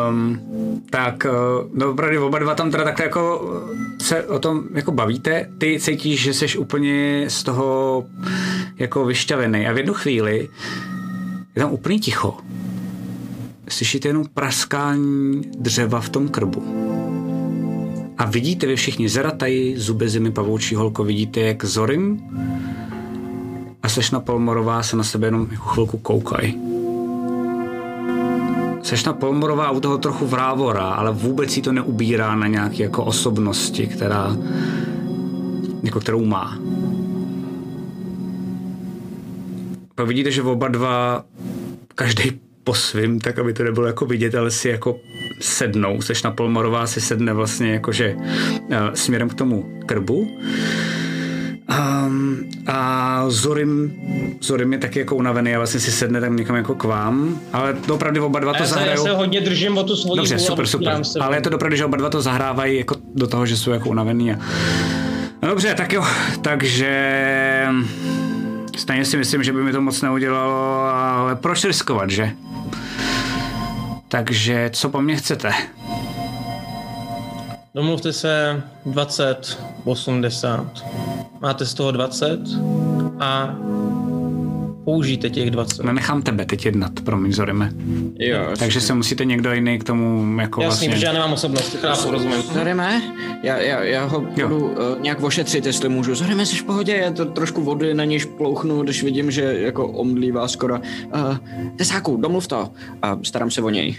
Um, 0.09 0.41
tak, 0.91 1.27
uh, 1.27 1.71
no 1.75 1.91
opravdu 1.91 2.27
oba 2.27 2.39
dva 2.39 2.55
tam 2.55 2.71
teda 2.71 2.85
takhle 2.85 3.05
jako 3.07 3.53
se 4.03 4.25
o 4.27 4.39
tom 4.39 4.63
jako 4.75 4.93
bavíte, 4.93 5.47
ty 5.59 5.81
cítíš, 5.81 6.23
že 6.23 6.35
jsi 6.35 6.59
úplně 6.59 7.25
z 7.29 7.43
toho 7.43 8.05
jako 8.77 9.05
vyšťavený 9.05 9.67
a 9.67 9.73
v 9.73 9.77
jednu 9.77 9.95
chvíli 9.95 10.49
je 11.57 11.63
tam 11.63 11.73
úplně 11.73 11.99
ticho. 11.99 12.37
Slyšíte 13.69 14.09
jenom 14.09 14.25
praskání 14.35 15.43
dřeva 15.59 16.01
v 16.01 16.09
tom 16.09 16.29
krbu. 16.29 16.63
A 18.19 18.25
vidíte 18.25 18.67
vy 18.67 18.77
všichni 18.77 19.09
Zerataji, 19.09 19.79
zuby 19.79 20.09
zimy, 20.09 20.31
pavoučí 20.31 20.75
holko, 20.75 21.05
vidíte, 21.05 21.41
jak 21.41 21.65
Zorim 21.65 22.21
a 23.83 23.89
slečna 23.89 24.21
Polmorová 24.21 24.83
se 24.83 24.97
na 24.97 25.05
sebe 25.05 25.27
jenom 25.27 25.49
jako 25.51 25.65
chvilku 25.65 25.99
koukají. 25.99 26.61
Sešna 28.83 29.13
Polmorová 29.13 29.71
u 29.71 29.81
toho 29.81 29.99
trochu 29.99 30.27
vrávora, 30.27 30.85
ale 30.85 31.13
vůbec 31.13 31.57
jí 31.57 31.63
to 31.63 31.73
neubírá 31.73 32.37
na 32.37 32.47
nějaké 32.47 32.83
jako 32.83 33.05
osobnosti, 33.05 33.87
která, 33.87 34.37
jako 35.83 36.01
kterou 36.01 36.25
má. 36.25 36.59
Pak 39.95 40.07
vidíte, 40.07 40.31
že 40.31 40.43
oba 40.43 40.69
dva, 40.69 41.25
každý 41.95 42.48
po 42.69 42.75
svým, 42.75 43.21
tak 43.21 43.39
aby 43.39 43.53
to 43.53 43.65
nebylo 43.65 43.87
jako 43.87 44.07
vidět, 44.07 44.35
ale 44.35 44.51
si 44.51 44.69
jako 44.69 45.01
sednou. 45.41 46.03
Sešna 46.03 46.31
Polmorová 46.31 46.87
si 46.87 47.01
sedne 47.01 47.33
vlastně 47.33 47.73
jakože 47.73 48.15
uh, 48.15 48.77
směrem 48.95 49.29
k 49.29 49.35
tomu 49.35 49.81
krbu. 49.87 50.29
Um, 51.79 52.49
a 52.67 53.25
Zorim, 53.29 53.93
Zorim 54.41 54.73
je 54.73 54.79
taky 54.79 54.99
jako 54.99 55.17
unavený 55.17 55.55
a 55.55 55.59
vlastně 55.59 55.81
si 55.81 55.93
sedne 55.93 56.21
tam 56.21 56.37
někam 56.37 56.57
jako 56.57 56.75
k 56.75 56.85
vám, 56.85 57.41
ale 57.53 57.77
opravdu 57.93 58.27
oba 58.27 58.41
dva 58.41 58.53
to 58.53 58.63
já 58.63 58.67
se, 58.67 58.75
já 58.75 58.79
zahrajou. 58.79 59.05
se 59.05 59.11
hodně 59.11 59.41
držím 59.41 59.79
o 59.79 59.85
tu 59.85 59.97
svoji 59.97 60.17
Dobře, 60.17 60.39
super, 60.39 60.67
super. 60.67 61.05
se. 61.05 61.19
Ale 61.19 61.37
je 61.37 61.41
to 61.41 61.51
opravdu, 61.51 61.77
že 61.77 61.85
oba 61.85 61.97
dva 61.97 62.11
to 62.11 62.23
zahrávají 62.23 62.79
jako 62.79 62.97
do 63.15 63.27
toho, 63.27 63.47
že 63.47 63.57
jsou 63.57 63.71
jako 63.71 63.89
unavený. 63.89 64.33
A... 64.33 64.39
No 65.43 65.49
dobře, 65.49 65.75
tak 65.75 65.93
jo, 65.93 66.05
takže 66.43 67.09
stejně 68.79 69.05
si 69.05 69.17
myslím, 69.17 69.43
že 69.43 69.53
by 69.53 69.63
mi 69.63 69.73
to 69.73 69.81
moc 69.81 70.03
neudělalo, 70.03 70.81
ale 70.85 71.37
proč 71.37 71.65
riskovat, 71.65 72.11
že? 72.11 72.31
Takže 74.09 74.71
co 74.73 74.89
po 74.89 75.01
mně 75.01 75.17
chcete? 75.17 75.53
Domluvte 77.75 78.13
se 78.13 78.63
20, 78.87 79.59
80. 79.85 80.85
Máte 81.41 81.67
z 81.67 81.75
toho 81.75 81.91
20 81.91 82.41
a 83.21 83.57
použijte 84.89 85.31
těch 85.31 85.51
20. 85.51 85.85
Nenechám 85.85 86.23
tebe 86.23 86.45
teď 86.45 86.67
jednat, 86.67 86.93
promiň, 87.05 87.33
Zorime. 87.33 87.71
Jo, 88.19 88.39
Takže 88.59 88.81
se 88.81 88.95
musíte 88.95 89.25
někdo 89.25 89.53
jiný 89.53 89.79
k 89.79 89.85
tomu 89.85 90.41
jako 90.41 90.63
Jasný, 90.63 90.69
vlastně... 90.69 90.89
protože 90.89 91.07
já 91.07 91.13
nemám 91.13 91.33
osobnost, 91.33 91.77
chápu, 91.81 92.11
rozumím. 92.11 92.43
Zorime, 92.43 93.03
já, 93.43 93.57
já, 93.57 93.83
já 93.83 94.05
ho 94.05 94.27
Jo. 94.37 94.49
budu 94.49 94.67
uh, 94.67 94.75
nějak 95.01 95.23
ošetřit, 95.23 95.67
jestli 95.67 95.89
můžu. 95.89 96.15
Zorime, 96.15 96.47
jsi 96.47 96.57
v 96.57 96.65
pohodě, 96.65 96.97
já 96.97 97.13
to 97.13 97.25
trošku 97.25 97.63
vody 97.63 97.95
na 97.95 98.05
něž 98.05 98.25
plouchnu, 98.25 98.83
když 98.83 99.03
vidím, 99.03 99.31
že 99.31 99.43
jako 99.43 99.89
omdlívá 99.89 100.49
skoro. 100.49 100.75
Uh, 101.15 101.37
tesáku, 101.77 102.17
domluv 102.17 102.47
to 102.47 102.71
a 103.03 103.19
starám 103.23 103.51
se 103.51 103.63
o 103.63 103.71
něj. 103.71 103.97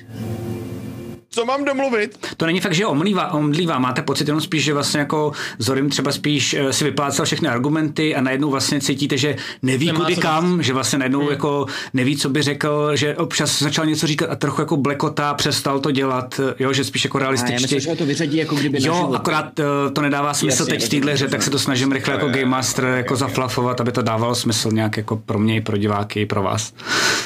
Co 1.40 1.46
mám 1.46 1.66
domluvit? 1.66 2.28
To 2.38 2.46
není 2.46 2.60
fakt, 2.60 2.74
že 2.74 2.86
omlívá, 2.86 3.34
omdlívá. 3.34 3.80
Máte 3.80 4.02
pocit 4.02 4.28
jenom 4.28 4.42
spíš, 4.42 4.64
že 4.64 4.74
vlastně 4.74 5.00
jako 5.00 5.32
Zorim 5.60 5.90
třeba 5.90 6.12
spíš 6.12 6.54
eh, 6.54 6.74
si 6.74 6.84
vyplácal 6.84 7.26
všechny 7.26 7.48
argumenty 7.48 8.16
a 8.16 8.22
najednou 8.22 8.50
vlastně 8.50 8.82
cítíte, 8.82 9.18
že 9.18 9.36
neví 9.62 9.86
Nemá 9.86 10.00
kudy 10.00 10.16
kam, 10.16 10.64
že 10.64 10.74
vlastně 10.74 11.00
najednou 11.00 11.20
hmm. 11.20 11.30
jako 11.30 11.66
neví, 11.94 12.18
co 12.18 12.30
by 12.30 12.42
řekl, 12.42 12.96
že 12.96 13.16
občas 13.16 13.60
začal 13.62 13.86
něco 13.86 14.08
říkat 14.08 14.30
a 14.30 14.36
trochu 14.36 14.62
jako 14.62 14.78
blekotá, 14.78 15.34
přestal 15.34 15.80
to 15.80 15.92
dělat, 15.92 16.40
eh, 16.50 16.54
jo, 16.60 16.74
že 16.74 16.84
spíš 16.84 17.04
jako 17.04 17.18
A 17.18 17.22
já 17.22 17.24
realističtě. 17.24 17.76
myslím, 17.76 17.80
že 17.80 17.96
to 17.96 18.06
vyřadí 18.06 18.38
jako 18.38 18.56
kdyby 18.56 18.78
Jo, 18.78 18.96
život. 18.96 19.16
akorát 19.16 19.60
uh, 19.60 19.66
to 19.94 20.02
nedává 20.02 20.34
smysl 20.34 20.62
Jasně, 20.62 20.74
teď 20.74 20.86
v 20.86 20.90
téhle 20.90 21.14
hře, 21.14 21.28
tak 21.28 21.44
se 21.44 21.50
to 21.50 21.60
snažím 21.60 21.92
rychle 21.92 22.14
jako 22.14 22.28
Game 22.28 22.46
Master 22.46 22.86
jako 22.86 23.16
zaflafovat, 23.16 23.82
aby 23.82 23.92
to 23.92 24.02
dávalo 24.02 24.36
smysl 24.36 24.70
nějak 24.72 24.98
jako 24.98 25.16
pro 25.18 25.40
mě 25.40 25.56
i 25.56 25.62
pro 25.62 25.78
diváky, 25.78 26.22
i 26.22 26.26
pro 26.26 26.44
vás. 26.44 26.74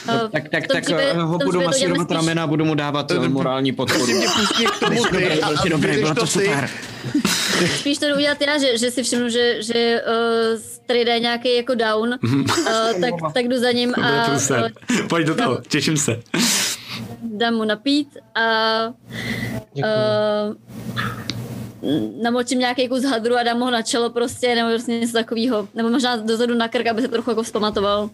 Uh, 0.08 0.14
Tak, 0.32 0.50
tak, 0.50 0.68
tak 0.68 0.90
eh, 0.90 1.14
ho 1.14 1.38
budu 1.38 1.62
masírovat 1.62 2.12
ramena 2.12 2.44
a 2.44 2.48
budu 2.48 2.66
mu 2.66 2.76
dávat 2.76 3.12
eh, 3.12 3.30
morální 3.30 3.72
podporu. 3.72 4.03
Mě 4.08 4.28
pustí 4.28 4.66
k 4.66 4.80
tomu 4.80 5.04
ty 5.04 5.42
a, 5.42 5.50
bylo 5.78 6.16
to 6.16 6.22
ty. 6.22 6.28
super. 6.28 6.70
spíš 7.80 7.98
to 7.98 8.06
jdu 8.06 8.16
udělat 8.16 8.42
já, 8.42 8.58
že, 8.58 8.78
že 8.78 8.92
si 8.92 9.04
všimnu, 9.04 9.30
že, 9.30 9.64
že 9.64 10.02
uh, 10.08 10.60
tady 10.86 11.06
jde 11.06 11.20
nějaký 11.20 11.56
jako 11.56 11.76
down, 11.76 12.20
uh, 12.24 12.46
tak, 13.02 13.34
tak 13.34 13.48
jdu 13.48 13.60
za 13.60 13.72
ním 13.72 13.94
a 13.96 14.28
uh, 14.28 14.70
Pojď 15.10 15.28
do 15.28 15.36
toho, 15.36 15.62
těším 15.68 15.98
se. 15.98 16.22
dám 17.22 17.54
mu 17.54 17.64
napít 17.64 18.18
a 18.36 18.44
uh, 19.76 20.56
namočím 22.24 22.60
nějaký 22.60 22.88
kus 22.88 23.04
hadru 23.04 23.36
a 23.36 23.44
dám 23.44 23.60
ho 23.60 23.72
na 23.72 23.82
čelo 23.82 24.10
prostě, 24.10 24.56
nebo 24.56 24.70
prostě 24.70 24.92
něco 24.92 25.14
takového. 25.14 25.68
Nebo 25.76 25.90
možná 25.90 26.16
dozadu 26.16 26.56
na 26.56 26.68
krk, 26.68 26.88
aby 26.88 27.02
se 27.02 27.08
trochu 27.08 27.30
jako 27.30 27.44
vzpamatoval. 27.44 28.10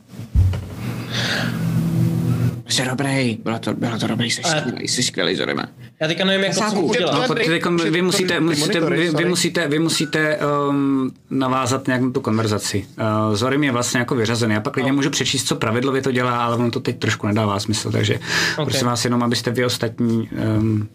Jsi 2.70 2.86
dobrý, 2.86 3.38
bylo 3.44 3.60
to, 3.60 3.74
bylo 3.74 4.00
to 4.00 4.08
dobrý, 4.08 4.32
jsi 4.32 4.42
Ale- 4.42 4.62
skvělý, 4.62 4.88
jsi 4.88 5.04
skvělý, 5.04 5.36
Zorime. 5.36 5.64
Já 6.02 6.08
teďka 6.08 6.26
nevím, 6.26 6.44
jako 6.44 6.56
co 6.56 6.60
Sáku, 6.60 6.76
mu 6.76 6.88
udělat. 6.88 7.14
No, 7.14 7.28
to 7.28 7.36
Ty- 7.36 7.46
teď 7.46 7.64
ty- 7.84 7.90
vy 7.90 8.02
musíte, 8.02 8.40
musíte, 8.40 8.80
vy, 8.80 9.10
vy 9.10 9.26
musíte, 9.26 9.68
vy 9.68 9.80
musíte 9.80 10.40
um, 10.70 11.12
navázat 11.30 11.88
nějak 11.88 12.02
na 12.02 12.12
tu 12.12 12.22
konverzaci. 12.22 12.86
Uh, 13.28 13.36
Zorim 13.36 13.64
je 13.64 13.72
vlastně 13.72 14.00
jako 14.00 14.16
vyřazený. 14.16 14.54
Já 14.54 14.62
pak 14.62 14.74
klidně 14.74 14.92
můžu 14.92 15.10
přečíst, 15.10 15.44
co 15.48 15.56
pravidlově 15.56 16.02
to 16.02 16.12
dělá, 16.12 16.46
ale 16.46 16.56
ono 16.56 16.72
to 16.72 16.80
teď 16.80 17.00
trošku 17.00 17.28
nedává 17.28 17.60
smysl, 17.60 17.92
takže 17.92 18.20
okay. 18.54 18.66
prosím 18.66 18.88
vás 18.88 19.06
jenom, 19.06 19.24
abyste 19.24 19.52
vy 19.52 19.66
ostatní 19.66 20.30
um, 20.58 20.90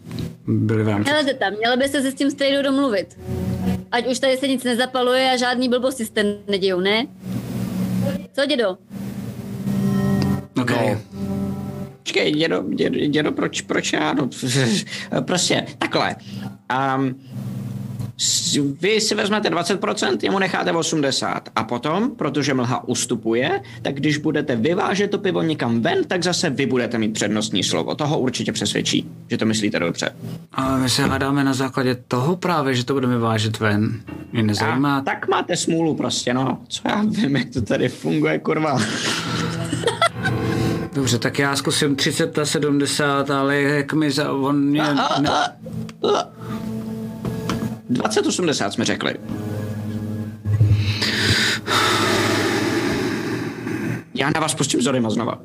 byli 0.47 0.83
v 0.83 0.87
rámci. 0.87 1.09
Helejte 1.09 1.33
tam, 1.33 1.53
měli 1.53 1.77
byste 1.77 2.01
se 2.01 2.11
s 2.11 2.15
tím 2.15 2.31
strejdou 2.31 2.63
domluvit. 2.63 3.19
Ať 3.91 4.11
už 4.11 4.19
tady 4.19 4.37
se 4.37 4.47
nic 4.47 4.63
nezapaluje 4.63 5.31
a 5.31 5.37
žádný 5.37 5.69
blbosti 5.69 6.05
se 6.05 6.37
nedějou, 6.47 6.79
ne? 6.79 7.07
Co, 8.33 8.45
dědo? 8.45 8.77
Okay. 10.61 10.97
Počkej, 12.05 12.31
dědo, 12.31 12.63
dědo, 12.75 12.99
dědo 12.99 13.31
proč, 13.31 13.61
proč 13.61 13.93
já? 13.93 14.13
No, 14.13 14.29
prostě 15.21 15.65
takhle. 15.77 16.15
Um, 16.97 17.15
vy 18.81 19.01
si 19.01 19.15
vezmete 19.15 19.49
20%, 19.49 20.17
jemu 20.23 20.39
necháte 20.39 20.71
80%. 20.71 21.41
A 21.55 21.63
potom, 21.63 22.11
protože 22.15 22.53
mlha 22.53 22.87
ustupuje, 22.87 23.61
tak 23.81 23.95
když 23.95 24.17
budete 24.17 24.55
vyvážet 24.55 25.11
to 25.11 25.17
pivo 25.17 25.41
někam 25.41 25.81
ven, 25.81 26.03
tak 26.03 26.23
zase 26.23 26.49
vy 26.49 26.65
budete 26.65 26.97
mít 26.97 27.13
přednostní 27.13 27.63
slovo. 27.63 27.95
Toho 27.95 28.19
určitě 28.19 28.51
přesvědčí, 28.51 29.09
že 29.29 29.37
to 29.37 29.45
myslíte 29.45 29.79
dobře. 29.79 30.15
Ale 30.53 30.79
my 30.79 30.89
se 30.89 31.03
hledáme 31.03 31.43
na 31.43 31.53
základě 31.53 31.95
toho 32.07 32.35
právě, 32.35 32.75
že 32.75 32.85
to 32.85 32.93
budeme 32.93 33.17
vážet 33.17 33.59
ven. 33.59 34.01
Mě 34.31 34.41
A 34.41 34.45
nezajímá. 34.45 35.01
tak 35.01 35.27
máte 35.27 35.55
smůlu 35.55 35.95
prostě, 35.95 36.33
no. 36.33 36.59
Co 36.67 36.81
já 36.85 37.03
vím, 37.09 37.35
jak 37.35 37.49
to 37.49 37.61
tady 37.61 37.89
funguje, 37.89 38.39
kurva. 38.39 38.77
Dobře, 40.95 41.19
tak 41.19 41.39
já 41.39 41.55
zkusím 41.55 41.95
30 41.95 42.39
a 42.39 42.45
70, 42.45 43.29
ale 43.29 43.61
jak 43.61 43.93
mi 43.93 44.11
za... 44.11 44.31
On 44.31 44.61
mě... 44.61 44.83
Ne, 45.19 45.29
2080 47.89 48.73
jsme 48.73 48.85
řekli. 48.85 49.15
Já 54.13 54.29
na 54.35 54.39
vás 54.39 54.55
pustím 54.55 54.81
Zorima 54.81 55.09
znova. 55.09 55.39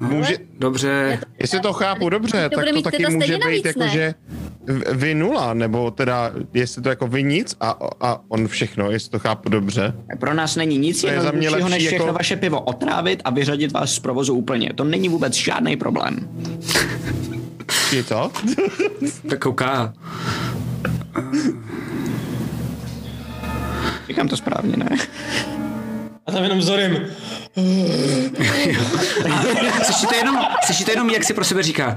Může, 0.00 0.36
dobře, 0.58 1.20
jestli 1.38 1.60
to 1.60 1.72
chápu 1.72 2.08
dobře, 2.08 2.48
To 2.48 2.56
tak 2.56 2.74
to 2.74 2.82
taky 2.82 3.06
může 3.06 3.38
být 3.38 3.66
jako, 3.66 3.86
že 3.86 4.14
vy 4.92 5.14
nula, 5.14 5.54
nebo 5.54 5.90
teda, 5.90 6.32
jestli 6.54 6.82
to 6.82 6.88
jako 6.88 7.06
vy 7.06 7.22
nic 7.22 7.56
a, 7.60 7.78
a 8.00 8.20
on 8.28 8.48
všechno, 8.48 8.90
jestli 8.90 9.10
to 9.10 9.18
chápu 9.18 9.48
dobře. 9.48 9.92
Pro 10.18 10.34
nás 10.34 10.56
není 10.56 10.78
nic 10.78 11.00
To 11.00 11.06
je 11.06 11.20
za 11.20 11.30
mě 11.30 11.46
jednoduššího, 11.46 11.68
než 11.68 11.72
lepší 11.72 11.86
všechno 11.86 12.06
jako- 12.06 12.18
vaše 12.18 12.36
pivo 12.36 12.60
otrávit 12.60 13.22
a 13.24 13.30
vyřadit 13.30 13.72
vás 13.72 13.92
z 13.92 13.98
provozu 13.98 14.34
úplně. 14.34 14.72
To 14.74 14.84
není 14.84 15.08
vůbec 15.08 15.34
žádný 15.34 15.76
problém. 15.76 16.28
Je 17.92 18.04
co? 18.04 18.30
tak 19.30 19.38
kouká. 19.42 19.92
Říkám 24.08 24.28
to 24.28 24.36
správně, 24.36 24.76
ne? 24.76 24.88
A 26.26 26.32
tam 26.32 26.42
jenom 26.42 26.62
Zorim. 26.62 26.98
Slyšíte 29.82 30.16
jenom, 30.16 30.36
slyšíte 30.64 30.92
jenom, 30.92 31.10
jak 31.10 31.24
si 31.24 31.34
pro 31.34 31.44
sebe 31.44 31.62
říká. 31.62 31.96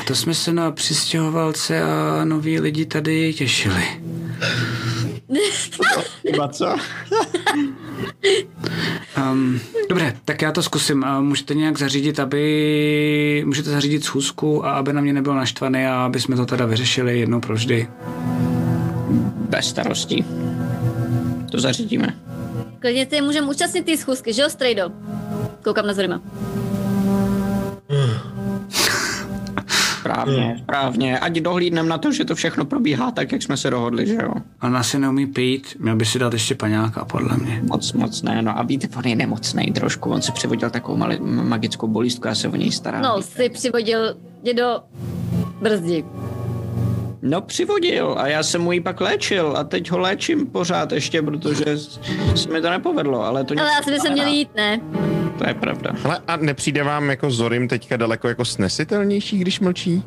A 0.00 0.04
to 0.04 0.14
jsme 0.14 0.34
se 0.34 0.52
na 0.52 0.70
přistěhovalce 0.70 1.82
a 1.82 2.24
noví 2.24 2.60
lidi 2.60 2.86
tady 2.86 3.34
těšili. 3.34 3.84
Co? 6.52 6.76
Um, 9.18 9.60
dobré, 9.88 10.16
tak 10.24 10.42
já 10.42 10.52
to 10.52 10.62
zkusím. 10.62 11.04
A 11.04 11.20
můžete 11.20 11.54
nějak 11.54 11.78
zařídit, 11.78 12.20
aby... 12.20 13.42
Můžete 13.46 13.70
zařídit 13.70 14.04
schůzku 14.04 14.66
a 14.66 14.72
aby 14.72 14.92
na 14.92 15.00
mě 15.00 15.12
nebyl 15.12 15.34
naštvaný 15.34 15.86
a 15.86 16.04
aby 16.04 16.20
jsme 16.20 16.36
to 16.36 16.46
teda 16.46 16.66
vyřešili 16.66 17.18
jednou 17.18 17.40
provždy. 17.40 17.88
Bez 19.48 19.68
starostí. 19.68 20.24
To 21.50 21.60
zařídíme. 21.60 22.14
Klidně 22.84 23.06
si 23.10 23.20
můžeme 23.20 23.50
účastnit 23.50 23.86
té 23.86 23.96
schůzky, 23.96 24.32
že 24.32 24.42
jo, 24.42 24.50
strejdo? 24.50 24.90
Koukám 25.62 25.86
na 25.86 25.94
Zorima. 25.94 26.20
Správně, 30.00 30.56
správně. 30.62 31.18
Ať 31.18 31.32
dohlídnem 31.32 31.88
na 31.88 31.98
to, 31.98 32.12
že 32.12 32.24
to 32.24 32.34
všechno 32.34 32.64
probíhá 32.64 33.10
tak, 33.10 33.32
jak 33.32 33.42
jsme 33.42 33.56
se 33.56 33.70
dohodli, 33.70 34.06
že 34.06 34.14
jo? 34.14 34.32
Ona 34.62 34.82
si 34.82 34.98
neumí 34.98 35.26
pít, 35.26 35.76
měl 35.78 35.96
by 35.96 36.04
si 36.04 36.18
dát 36.18 36.32
ještě 36.32 36.54
paňáka, 36.54 37.04
podle 37.04 37.36
mě. 37.36 37.60
Moc, 37.62 37.92
moc 37.92 38.22
ne, 38.22 38.42
no 38.42 38.58
a 38.58 38.62
víte, 38.62 38.88
on 38.96 39.04
je 39.04 39.16
nemocný 39.16 39.72
trošku, 39.72 40.10
on 40.10 40.22
si 40.22 40.32
přivodil 40.32 40.70
takovou 40.70 40.96
mali, 40.96 41.18
magickou 41.20 41.88
bolístku, 41.88 42.28
já 42.28 42.34
se 42.34 42.48
o 42.48 42.56
něj 42.56 42.72
starám. 42.72 43.02
No, 43.02 43.22
si 43.22 43.48
přivodil 43.48 44.16
dědo 44.42 44.80
brzdi. 45.62 46.04
No 47.26 47.40
přivodil 47.40 48.14
a 48.18 48.28
já 48.28 48.42
jsem 48.42 48.62
mu 48.62 48.72
ji 48.72 48.80
pak 48.80 49.00
léčil 49.00 49.54
a 49.56 49.64
teď 49.64 49.90
ho 49.90 49.98
léčím 49.98 50.46
pořád 50.46 50.92
ještě, 50.92 51.22
protože 51.22 51.64
se 52.34 52.48
mi 52.52 52.60
to 52.60 52.70
nepovedlo, 52.70 53.24
ale 53.24 53.44
to 53.44 53.54
nic 53.54 53.62
Ale 53.62 53.70
asi 53.80 53.90
by 53.90 54.00
se 54.00 54.10
měli 54.10 54.30
jít, 54.30 54.48
ne? 54.56 54.80
To 55.38 55.48
je 55.48 55.54
pravda. 55.54 55.90
Ale 56.04 56.18
a 56.26 56.36
nepřijde 56.36 56.82
vám 56.82 57.10
jako 57.10 57.30
Zorim 57.30 57.68
teďka 57.68 57.96
daleko 57.96 58.28
jako 58.28 58.44
snesitelnější, 58.44 59.38
když 59.38 59.60
mlčí? 59.60 60.02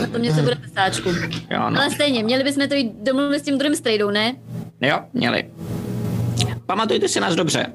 Na 0.00 0.06
tom 0.06 0.22
něco 0.22 0.42
bude 0.42 0.54
pesáčku. 0.56 1.08
Jo, 1.50 1.70
no. 1.70 1.80
Ale 1.80 1.90
stejně, 1.90 2.24
měli 2.24 2.44
bychom 2.44 2.68
to 2.68 2.74
jít 2.74 2.92
domluvit 3.02 3.38
s 3.38 3.42
tím 3.42 3.58
druhým 3.58 3.76
strejdou, 3.76 4.10
ne? 4.10 4.36
jo, 4.80 4.98
měli. 5.12 5.44
Pamatujte 6.66 7.08
si 7.08 7.20
nás 7.20 7.34
dobře. 7.34 7.66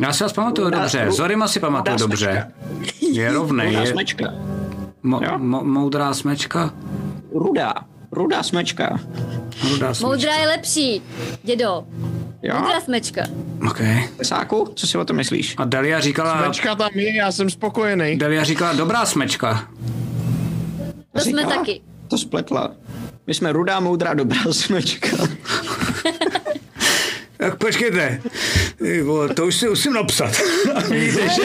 Já 0.00 0.12
si 0.12 0.22
vás 0.22 0.32
pamatuju 0.32 0.70
dobře, 0.70 1.06
Zorima 1.10 1.48
si 1.48 1.60
pamatuju 1.60 1.96
dobře. 1.96 2.52
Je 3.12 3.32
rovnej, 3.32 3.72
je 3.72 3.86
smečka. 3.86 4.32
Mo, 5.02 5.20
mo, 5.38 5.64
moudrá 5.64 6.14
smečka. 6.14 6.74
Rudá. 7.34 7.74
Rudá 8.12 8.42
smečka. 8.42 8.98
Rudá 9.70 9.94
smečka. 9.94 10.06
Moudrá 10.06 10.34
je 10.36 10.48
lepší, 10.48 11.02
dědo. 11.42 11.84
Jo? 12.42 12.54
Moudrá 12.60 12.80
smečka. 12.80 13.22
OK. 13.70 13.80
Pesáku, 14.16 14.72
co 14.74 14.86
si 14.86 14.98
o 14.98 15.04
tom 15.04 15.16
myslíš? 15.16 15.54
A 15.58 15.64
Delia 15.64 16.00
říkala, 16.00 16.44
Smečka 16.44 16.74
tam 16.74 16.90
je, 16.94 17.16
já 17.16 17.32
jsem 17.32 17.50
spokojený. 17.50 18.16
Delia 18.16 18.44
říkala, 18.44 18.72
dobrá 18.72 19.06
smečka. 19.06 19.68
To 21.12 21.20
jsme 21.20 21.42
Říkala? 21.42 21.56
taky. 21.56 21.80
To 22.08 22.18
spletla. 22.18 22.70
My 23.26 23.34
jsme 23.34 23.52
rudá, 23.52 23.80
moudrá, 23.80 24.14
dobrá 24.14 24.40
smečka. 24.50 25.16
Tak 27.36 27.56
počkejte, 27.58 28.22
vole, 29.02 29.34
to 29.34 29.46
už 29.46 29.54
si 29.54 29.68
musím 29.68 29.92
napsat. 29.92 30.32
A 30.74 30.80
vidíte, 30.80 31.28
že, 31.28 31.42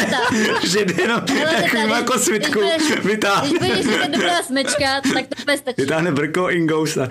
že 0.68 0.86
jde 0.86 1.04
jenom 1.04 1.22
takovým 1.22 1.90
jako 1.90 2.20
svitku 2.20 2.60
vytáhne. 3.04 3.50
Když 3.50 3.60
budeš 3.60 3.86
říkat 3.86 4.08
dobrá 4.12 4.44
smečka, 4.44 5.02
tak 5.14 5.26
to 5.28 5.44
bude 5.44 5.58
stačí. 5.58 5.82
Vytáhne 5.82 6.12
brko 6.12 6.50
Ingousta. 6.50 7.08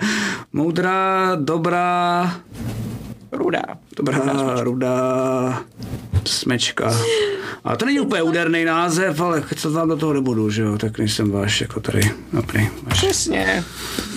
Moudrá, 0.53 1.35
dobrá, 1.35 2.35
Rudá. 3.35 3.61
dobrá, 3.97 4.63
rudá 4.63 5.63
smečka. 6.25 6.93
A 7.63 7.75
to 7.75 7.85
není 7.85 7.99
úplně 7.99 8.21
úderný 8.21 8.65
název, 8.65 9.21
ale 9.21 9.43
co 9.55 9.71
vám 9.71 9.89
do 9.89 9.97
toho 9.97 10.13
nebudu, 10.13 10.49
že 10.49 10.61
jo, 10.61 10.77
tak 10.77 10.97
nejsem 10.97 11.31
váš 11.31 11.61
jako 11.61 11.79
tady. 11.79 12.01
Dobrý, 12.33 12.69
váš. 12.83 12.97
Přesně. 12.97 13.63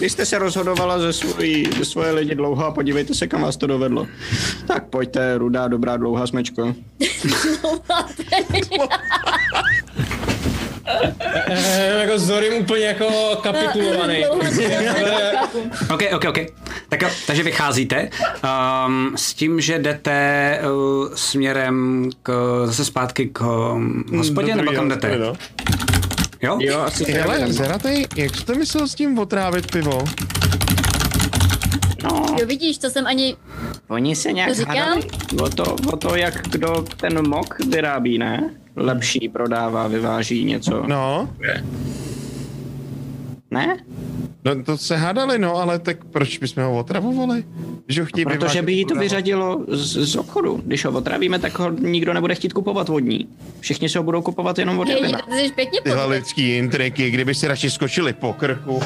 Vy 0.01 0.11
jste 0.11 0.27
se 0.27 0.39
rozhodovala 0.39 0.99
ze, 0.99 1.13
svojí, 1.13 1.67
ze 1.79 1.85
svoje 1.85 2.13
lidi 2.13 2.35
dlouho 2.35 2.67
a 2.67 2.71
podívejte 2.71 3.15
se, 3.15 3.27
kam 3.27 3.43
vás 3.43 3.57
to 3.57 3.67
dovedlo. 3.67 4.07
Tak 4.67 4.87
pojďte, 4.87 5.39
rudá, 5.39 5.69
dobrá, 5.69 5.97
dlouhá 5.97 6.27
smečko. 6.27 6.75
Eh, 11.51 12.01
jako 12.01 12.19
Zorim 12.19 12.55
úplně 12.55 12.85
jako 12.85 13.37
kapitulovaný. 13.43 14.27
OK, 15.95 16.03
OK, 16.15 16.25
OK. 16.29 16.39
Tak 16.89 17.05
takže 17.27 17.43
vycházíte 17.43 18.11
um, 18.87 19.13
s 19.17 19.35
tím, 19.35 19.61
že 19.61 19.79
jdete 19.79 20.61
uh, 20.63 21.09
směrem 21.15 22.11
k, 22.23 22.63
zase 22.67 22.85
zpátky 22.85 23.27
k 23.33 23.41
um, 23.73 24.05
hospodě, 24.17 24.57
nebo 24.57 24.73
kam 24.73 24.89
jdete? 24.89 25.19
No. 25.19 25.33
Jo? 26.43 26.59
Jo, 26.61 26.79
asi 26.81 27.13
Hele, 27.13 27.53
Zeratej, 27.53 28.07
jak 28.17 28.37
jste 28.37 28.55
myslel 28.55 28.89
s 28.89 28.95
tím 28.95 29.19
otrávit 29.19 29.71
pivo? 29.71 30.05
No, 32.05 32.27
Jo, 32.41 32.47
vidíš, 32.47 32.79
to 32.79 32.91
jsem 32.91 33.07
ani... 33.07 33.37
oni 33.89 34.17
se 34.17 34.33
nějak 34.33 34.49
To 34.49 34.55
říkám? 34.55 34.77
hádali 34.77 35.03
o 35.43 35.49
to, 35.49 35.77
o 35.93 35.97
to, 35.97 36.17
jak 36.17 36.43
kdo 36.49 36.85
ten 36.97 37.29
mok 37.29 37.55
vyrábí, 37.69 38.19
ne? 38.19 38.51
Lepší 38.79 39.29
prodává, 39.29 39.87
vyváží 39.87 40.45
něco. 40.45 40.85
No, 40.87 41.31
Ne? 43.51 43.77
No 44.45 44.65
to 44.65 44.79
se 44.79 44.97
hádali, 44.97 45.39
no, 45.39 45.57
ale 45.57 45.79
tak 45.79 46.05
proč 46.05 46.39
bychom 46.39 46.63
ho 46.63 46.79
otravovali? 46.79 47.45
Že 47.89 48.01
ho 48.01 48.07
chtějí 48.07 48.25
Protože 48.25 48.39
vyvážet 48.39 48.65
by 48.65 48.73
jí 48.73 48.85
to 48.85 48.95
vyřadilo 48.95 49.65
z, 49.69 50.13
z 50.13 50.17
obchodu. 50.17 50.63
Když 50.65 50.85
ho 50.85 50.93
otravíme, 50.93 51.39
tak 51.39 51.59
ho 51.59 51.71
nikdo 51.71 52.13
nebude 52.13 52.35
chtít 52.35 52.53
kupovat 52.53 52.89
vodní. 52.89 53.29
Všichni 53.61 53.89
se 53.89 53.99
ho 53.99 54.03
budou 54.03 54.23
kupovat 54.23 54.59
jenom 54.59 54.79
od 54.79 54.89
Jelena. 54.89 55.21
Tyhle 55.83 56.07
lidský 56.07 56.57
intriky, 56.57 57.11
kdyby 57.11 57.35
si 57.35 57.49
radši 57.49 57.71
skočili 57.71 58.13
po 58.13 58.33
krku. 58.33 58.81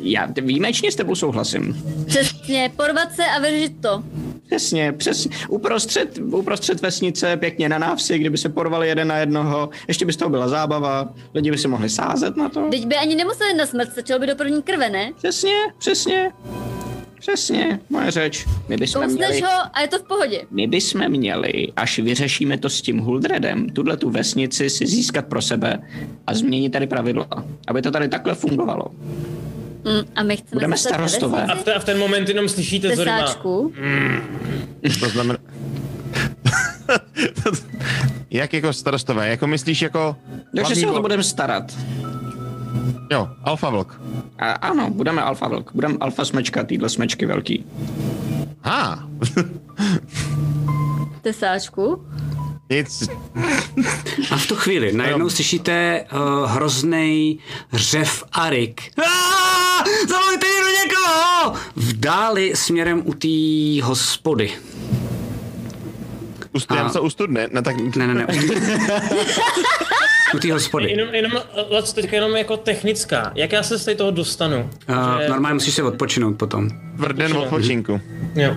Já 0.00 0.28
výjimečně 0.42 0.92
s 0.92 0.96
tebou 0.96 1.14
souhlasím. 1.14 1.82
Přesně, 2.06 2.72
porvat 2.76 3.14
se 3.14 3.24
a 3.26 3.40
vyřešit 3.40 3.80
to. 3.80 4.02
Přesně, 4.46 4.92
přesně. 4.92 5.36
Uprostřed, 5.48 6.18
uprostřed 6.18 6.80
vesnice, 6.80 7.36
pěkně 7.36 7.68
na 7.68 7.78
návsi, 7.78 8.18
kdyby 8.18 8.38
se 8.38 8.48
porvali 8.48 8.88
jeden 8.88 9.08
na 9.08 9.16
jednoho, 9.16 9.70
ještě 9.88 10.06
by 10.06 10.12
z 10.12 10.16
toho 10.16 10.30
byla 10.30 10.48
zábava, 10.48 11.08
lidi 11.34 11.50
by 11.50 11.58
si 11.58 11.68
mohli 11.68 11.88
sázet 11.88 12.36
na 12.36 12.48
to. 12.48 12.68
Teď 12.70 12.86
by 12.86 12.96
ani 12.96 13.16
nemuseli 13.16 13.41
na 13.56 13.66
smrt, 13.66 13.92
stačilo 13.92 14.18
by 14.18 14.26
do 14.26 14.36
první 14.36 14.62
krve, 14.62 14.90
ne? 14.90 15.12
Přesně, 15.16 15.54
přesně. 15.78 16.32
Přesně, 17.22 17.80
moje 17.90 18.10
řeč. 18.10 18.46
My 18.68 18.76
bychom 18.76 19.02
Kousneš 19.02 19.28
měli, 19.28 19.40
ho 19.40 19.48
a 19.72 19.80
je 19.80 19.88
to 19.88 19.98
v 19.98 20.02
pohodě. 20.02 20.42
my 20.50 20.66
bychom 20.66 21.08
měli, 21.08 21.68
až 21.76 21.98
vyřešíme 21.98 22.58
to 22.58 22.70
s 22.70 22.82
tím 22.82 22.98
Huldredem, 22.98 23.68
tuhle 23.68 23.96
tu 23.96 24.10
vesnici 24.10 24.70
si 24.70 24.86
získat 24.86 25.26
pro 25.26 25.42
sebe 25.42 25.78
a 26.26 26.34
změnit 26.34 26.70
tady 26.70 26.86
pravidla, 26.86 27.26
aby 27.68 27.82
to 27.82 27.90
tady 27.90 28.08
takhle 28.08 28.34
fungovalo. 28.34 28.84
Mm, 29.84 30.12
a 30.16 30.22
my 30.22 30.36
chceme 30.36 30.50
Budeme 30.52 30.76
starostové. 30.76 31.46
A 31.46 31.56
v, 31.56 31.64
te, 31.64 31.74
a 31.74 31.78
v 31.78 31.84
ten 31.84 31.98
moment 31.98 32.28
jenom 32.28 32.48
slyšíte 32.48 32.96
Zorima. 32.96 33.20
Tesáčku. 33.20 33.72
To 35.00 35.08
znamená... 35.08 35.38
Jak 38.30 38.54
jako 38.54 38.72
starostové? 38.72 39.28
Jako 39.28 39.46
myslíš 39.46 39.82
jako... 39.82 40.16
Takže 40.56 40.76
se 40.76 40.86
o 40.86 40.94
to 40.94 41.02
budeme 41.02 41.24
starat. 41.24 41.72
Jo, 43.10 43.28
alfa 43.44 43.70
vlk. 43.70 44.00
A 44.38 44.52
ano, 44.52 44.90
budeme 44.90 45.22
alfa 45.22 45.48
vlk, 45.48 45.70
budeme 45.74 45.96
alfa 46.00 46.24
smečka, 46.24 46.64
týhle 46.64 46.88
smečky 46.88 47.26
velký. 47.26 47.64
Ha, 48.64 49.08
Tesáčku. 51.22 52.06
nic. 52.70 53.08
A 54.30 54.36
v 54.36 54.46
tu 54.46 54.56
chvíli 54.56 54.92
najednou 54.92 55.30
slyšíte 55.30 56.04
uh, 56.12 56.50
hrozný 56.50 57.38
řev 57.72 58.24
Arik. 58.32 58.82
Zavolejte 60.08 60.46
někdo 60.46 60.68
někoho! 60.84 61.54
V 61.76 61.92
dáli 62.00 62.52
směrem 62.56 63.02
u 63.04 63.14
té 63.14 63.82
hospody. 63.86 64.52
Ust, 66.52 66.70
já 66.70 66.82
A- 66.82 66.88
se 66.88 67.00
ustudne, 67.00 67.48
ne, 67.52 67.62
tak... 67.62 67.76
Ne, 67.96 68.06
ne, 68.06 68.14
ne. 68.14 68.26
u 70.34 70.38
té 70.38 70.52
hospody. 70.52 70.90
Jenom, 70.90 71.14
jenom, 71.14 71.32
Laco, 71.70 71.92
teďka 71.92 72.16
jenom 72.16 72.36
jako 72.36 72.56
technická. 72.56 73.32
Jak 73.34 73.52
já 73.52 73.62
se 73.62 73.78
z 73.78 73.94
toho 73.96 74.10
dostanu? 74.10 74.70
Uh, 74.88 75.20
Že- 75.20 75.28
normálně 75.28 75.54
musíš 75.54 75.74
se 75.74 75.82
odpočinout 75.82 76.32
potom. 76.38 76.68
Tvrden 76.96 77.36
odpočinku. 77.36 78.00
Jo. 78.34 78.54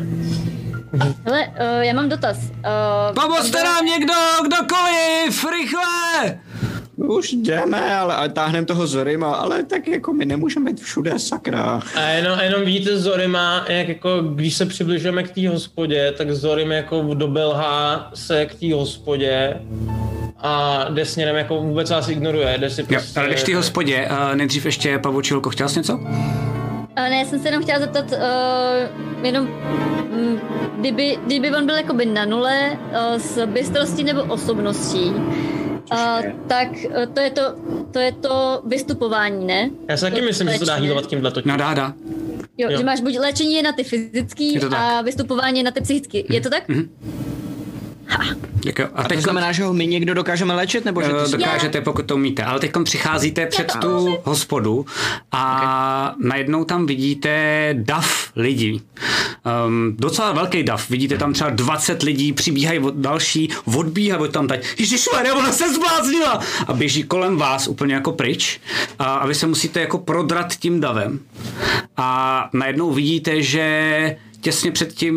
Hele, 1.26 1.48
uh, 1.48 1.82
já 1.82 1.94
mám 1.94 2.10
dotaz. 2.10 2.38
Uh, 2.38 3.22
Pomozte 3.24 3.64
nám 3.64 3.86
někdo, 3.86 4.14
kdokoliv, 4.46 5.46
rychle! 5.52 6.40
Už 6.96 7.34
jdeme, 7.34 7.96
ale, 7.96 8.16
ale 8.16 8.30
táhneme 8.30 8.66
toho 8.66 8.88
Zorima, 8.88 9.36
ale 9.36 9.64
tak 9.64 9.88
jako 9.88 10.14
my 10.14 10.26
nemůžeme 10.26 10.72
být 10.72 10.82
všude, 10.82 11.20
sakra. 11.20 11.82
A 11.96 12.02
jenom, 12.02 12.40
jenom 12.40 12.62
vidíte 12.66 12.98
Zorima, 13.00 13.66
jak 13.70 13.88
jako, 13.88 14.22
když 14.22 14.54
se 14.56 14.66
přibližujeme 14.66 15.24
k 15.24 15.32
té 15.32 15.50
hospodě, 15.50 16.14
tak 16.18 16.32
Zorim 16.32 16.72
jako 16.72 17.14
dobelhá 17.14 18.12
se 18.14 18.46
k 18.46 18.56
té 18.56 18.74
hospodě 18.74 19.54
a 20.40 20.86
jde 20.90 21.06
směrem 21.06 21.36
jako 21.36 21.62
vůbec 21.62 21.90
vás 21.90 22.10
ignoruje, 22.10 22.58
jde 22.58 22.70
si 22.70 22.82
Jo, 22.82 22.88
prostě... 22.88 23.20
ale 23.20 23.30
když 23.30 23.44
ty 23.44 23.54
hospodě, 23.54 24.08
uh, 24.12 24.36
nejdřív 24.36 24.66
ještě 24.66 25.00
Pavočilko, 25.00 25.50
chtěl 25.50 25.70
jsi 25.70 25.80
něco? 25.80 25.96
uh, 25.96 26.10
ne, 26.98 27.18
já 27.20 27.26
jsem 27.26 27.40
se 27.40 27.48
jenom 27.48 27.64
chtěla 27.64 27.80
zeptat, 27.80 28.12
uh, 28.12 29.26
jenom, 29.26 29.46
mm, 29.46 30.40
kdyby, 30.80 31.18
kdyby 31.26 31.52
on 31.56 31.66
byl 31.66 31.76
jakoby 31.76 32.06
na 32.06 32.26
nule 32.26 32.72
uh, 32.72 33.18
s 33.22 33.46
bystrostí 33.46 34.04
nebo 34.04 34.24
osobností, 34.24 35.06
uh, 35.06 35.98
tak 36.48 36.68
uh, 36.88 37.06
to 37.14 37.20
je 37.20 37.30
to, 37.30 37.42
to 37.92 38.00
je 38.00 38.12
to 38.12 38.62
vystupování, 38.66 39.46
ne? 39.46 39.70
Já 39.90 39.98
si 39.98 40.02
taky 40.02 40.20
To 40.20 40.26
myslím, 40.26 40.48
že 40.48 40.54
se 40.54 40.60
to 40.60 40.66
dá 40.66 40.76
hýlovat 40.76 41.08
tímhle 41.08 41.32
totiž. 41.32 41.52
No 41.52 41.58
dá, 41.58 41.74
dá. 41.74 41.94
Jo, 42.58 42.70
Jo. 42.72 42.78
že 42.78 42.84
máš 42.84 43.02
buď 43.02 43.18
léčení 43.20 43.54
je 43.56 43.64
na 43.64 43.72
ty 43.72 43.84
fyzický 43.84 44.60
a 44.60 45.02
vystupování 45.02 45.58
je 45.60 45.64
na 45.64 45.72
ty 45.72 45.82
psychický. 45.82 46.26
Je 46.30 46.42
to 46.42 46.50
tak? 46.50 46.64
Tak 48.64 48.80
jo. 48.80 48.88
A, 48.94 49.00
A 49.00 49.04
to 49.04 49.10
teď 49.10 49.20
znamená, 49.20 49.52
že 49.52 49.64
ho 49.64 49.74
my 49.74 49.88
někdo 49.88 50.14
dokážeme 50.14 50.54
léčit, 50.54 50.86
nebo 50.86 51.02
že 51.02 51.08
ty 51.08 51.14
Eh, 51.24 51.26
si... 51.28 51.38
dokážete, 51.38 51.82
pokud 51.82 52.06
to 52.06 52.16
umíte. 52.16 52.44
Ale 52.44 52.60
teď 52.60 52.72
přicházíte 52.84 53.46
před 53.46 53.74
tu 53.82 54.18
hospodu 54.24 54.86
a 55.32 56.16
najednou 56.24 56.64
tam 56.64 56.86
vidíte 56.86 57.70
dav 57.74 58.32
lidí. 58.36 58.82
Um, 59.68 59.96
docela 60.00 60.32
velký 60.32 60.64
dav. 60.64 60.90
Vidíte 60.90 61.18
tam 61.18 61.34
třeba 61.34 61.50
20 61.50 62.04
lidí, 62.04 62.34
přibíhají 62.34 62.80
od 62.80 62.96
další, 62.96 63.50
odbíhají 63.78 64.22
od 64.24 64.32
tam 64.32 64.48
teď. 64.48 64.66
Ježišmarja, 64.80 65.36
ona 65.36 65.52
se 65.52 65.74
zbláznila! 65.74 66.40
A 66.68 66.74
běží 66.74 67.04
kolem 67.04 67.38
vás 67.38 67.68
úplně 67.68 67.94
jako 67.94 68.12
pryč. 68.12 68.60
A, 69.00 69.04
a 69.16 69.26
vy 69.28 69.36
se 69.36 69.48
musíte 69.48 69.80
jako 69.80 69.98
prodrat 69.98 70.56
tím 70.56 70.80
davem. 70.82 71.20
A 71.98 72.50
najednou 72.54 72.92
vidíte, 72.94 73.42
že 73.42 74.16
těsně 74.46 74.72
před 74.72 74.94
tím 74.94 75.16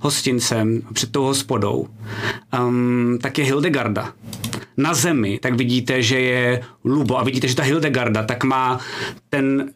hostincem, 0.00 0.82
před 0.92 1.12
tou 1.12 1.22
hospodou, 1.22 1.88
um, 2.60 3.18
tak 3.22 3.38
je 3.38 3.44
Hildegarda. 3.44 4.12
Na 4.76 4.94
zemi, 4.94 5.38
tak 5.42 5.54
vidíte, 5.54 6.02
že 6.02 6.20
je 6.20 6.60
Lubo 6.84 7.18
a 7.18 7.24
vidíte, 7.24 7.48
že 7.48 7.56
ta 7.56 7.62
Hildegarda 7.62 8.22
tak 8.22 8.44
má 8.44 8.78
ten, 9.30 9.70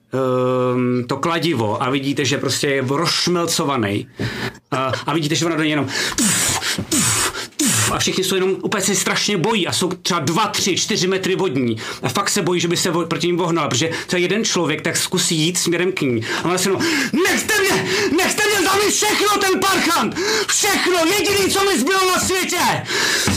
um, 0.75 1.05
to 1.07 1.17
kladivo 1.17 1.83
a 1.83 1.91
vidíte, 1.91 2.25
že 2.25 2.39
prostě 2.39 2.67
je 2.67 2.85
rozšmelcovaný. 2.89 4.07
Uh, 4.73 4.79
a 5.07 5.15
vidíte, 5.15 5.35
že 5.35 5.47
ona 5.47 5.57
do 5.57 5.63
něj 5.63 5.71
jenom 5.71 5.87
a 7.93 7.99
všichni 7.99 8.25
jsou 8.25 8.35
jenom 8.35 8.57
úplně 8.63 8.83
se 8.83 8.95
strašně 8.95 9.37
bojí 9.37 9.67
a 9.67 9.73
jsou 9.73 9.89
třeba 9.89 10.21
dva, 10.21 10.47
tři, 10.47 10.77
čtyři 10.77 11.07
metry 11.07 11.37
vodní 11.37 11.77
a 12.03 12.09
fakt 12.09 12.31
se 12.31 12.43
bojí, 12.43 12.61
že 12.61 12.69
by 12.69 12.77
se 12.77 12.93
proti 13.09 13.27
ním 13.27 13.37
vohnal, 13.37 13.69
protože 13.69 13.91
to 14.07 14.17
je 14.17 14.23
jeden 14.23 14.45
člověk, 14.45 14.83
tak 14.83 14.97
zkusí 14.97 15.37
jít 15.37 15.59
směrem 15.59 15.93
k 15.93 16.01
ní 16.01 16.25
a 16.43 16.45
ona 16.45 16.59
se 16.59 16.69
jenom, 16.69 16.83
nechte 17.13 17.55
mě, 17.61 17.91
nechte 18.17 18.43
mě, 18.47 18.69
mi 18.85 18.91
všechno 18.91 19.29
ten 19.41 19.61
parchant, 19.61 20.17
všechno, 20.49 20.99
jediný, 21.07 21.51
co 21.51 21.65
mi 21.65 21.81
zbylo 21.81 22.07
na 22.07 22.21
světě, 22.21 22.59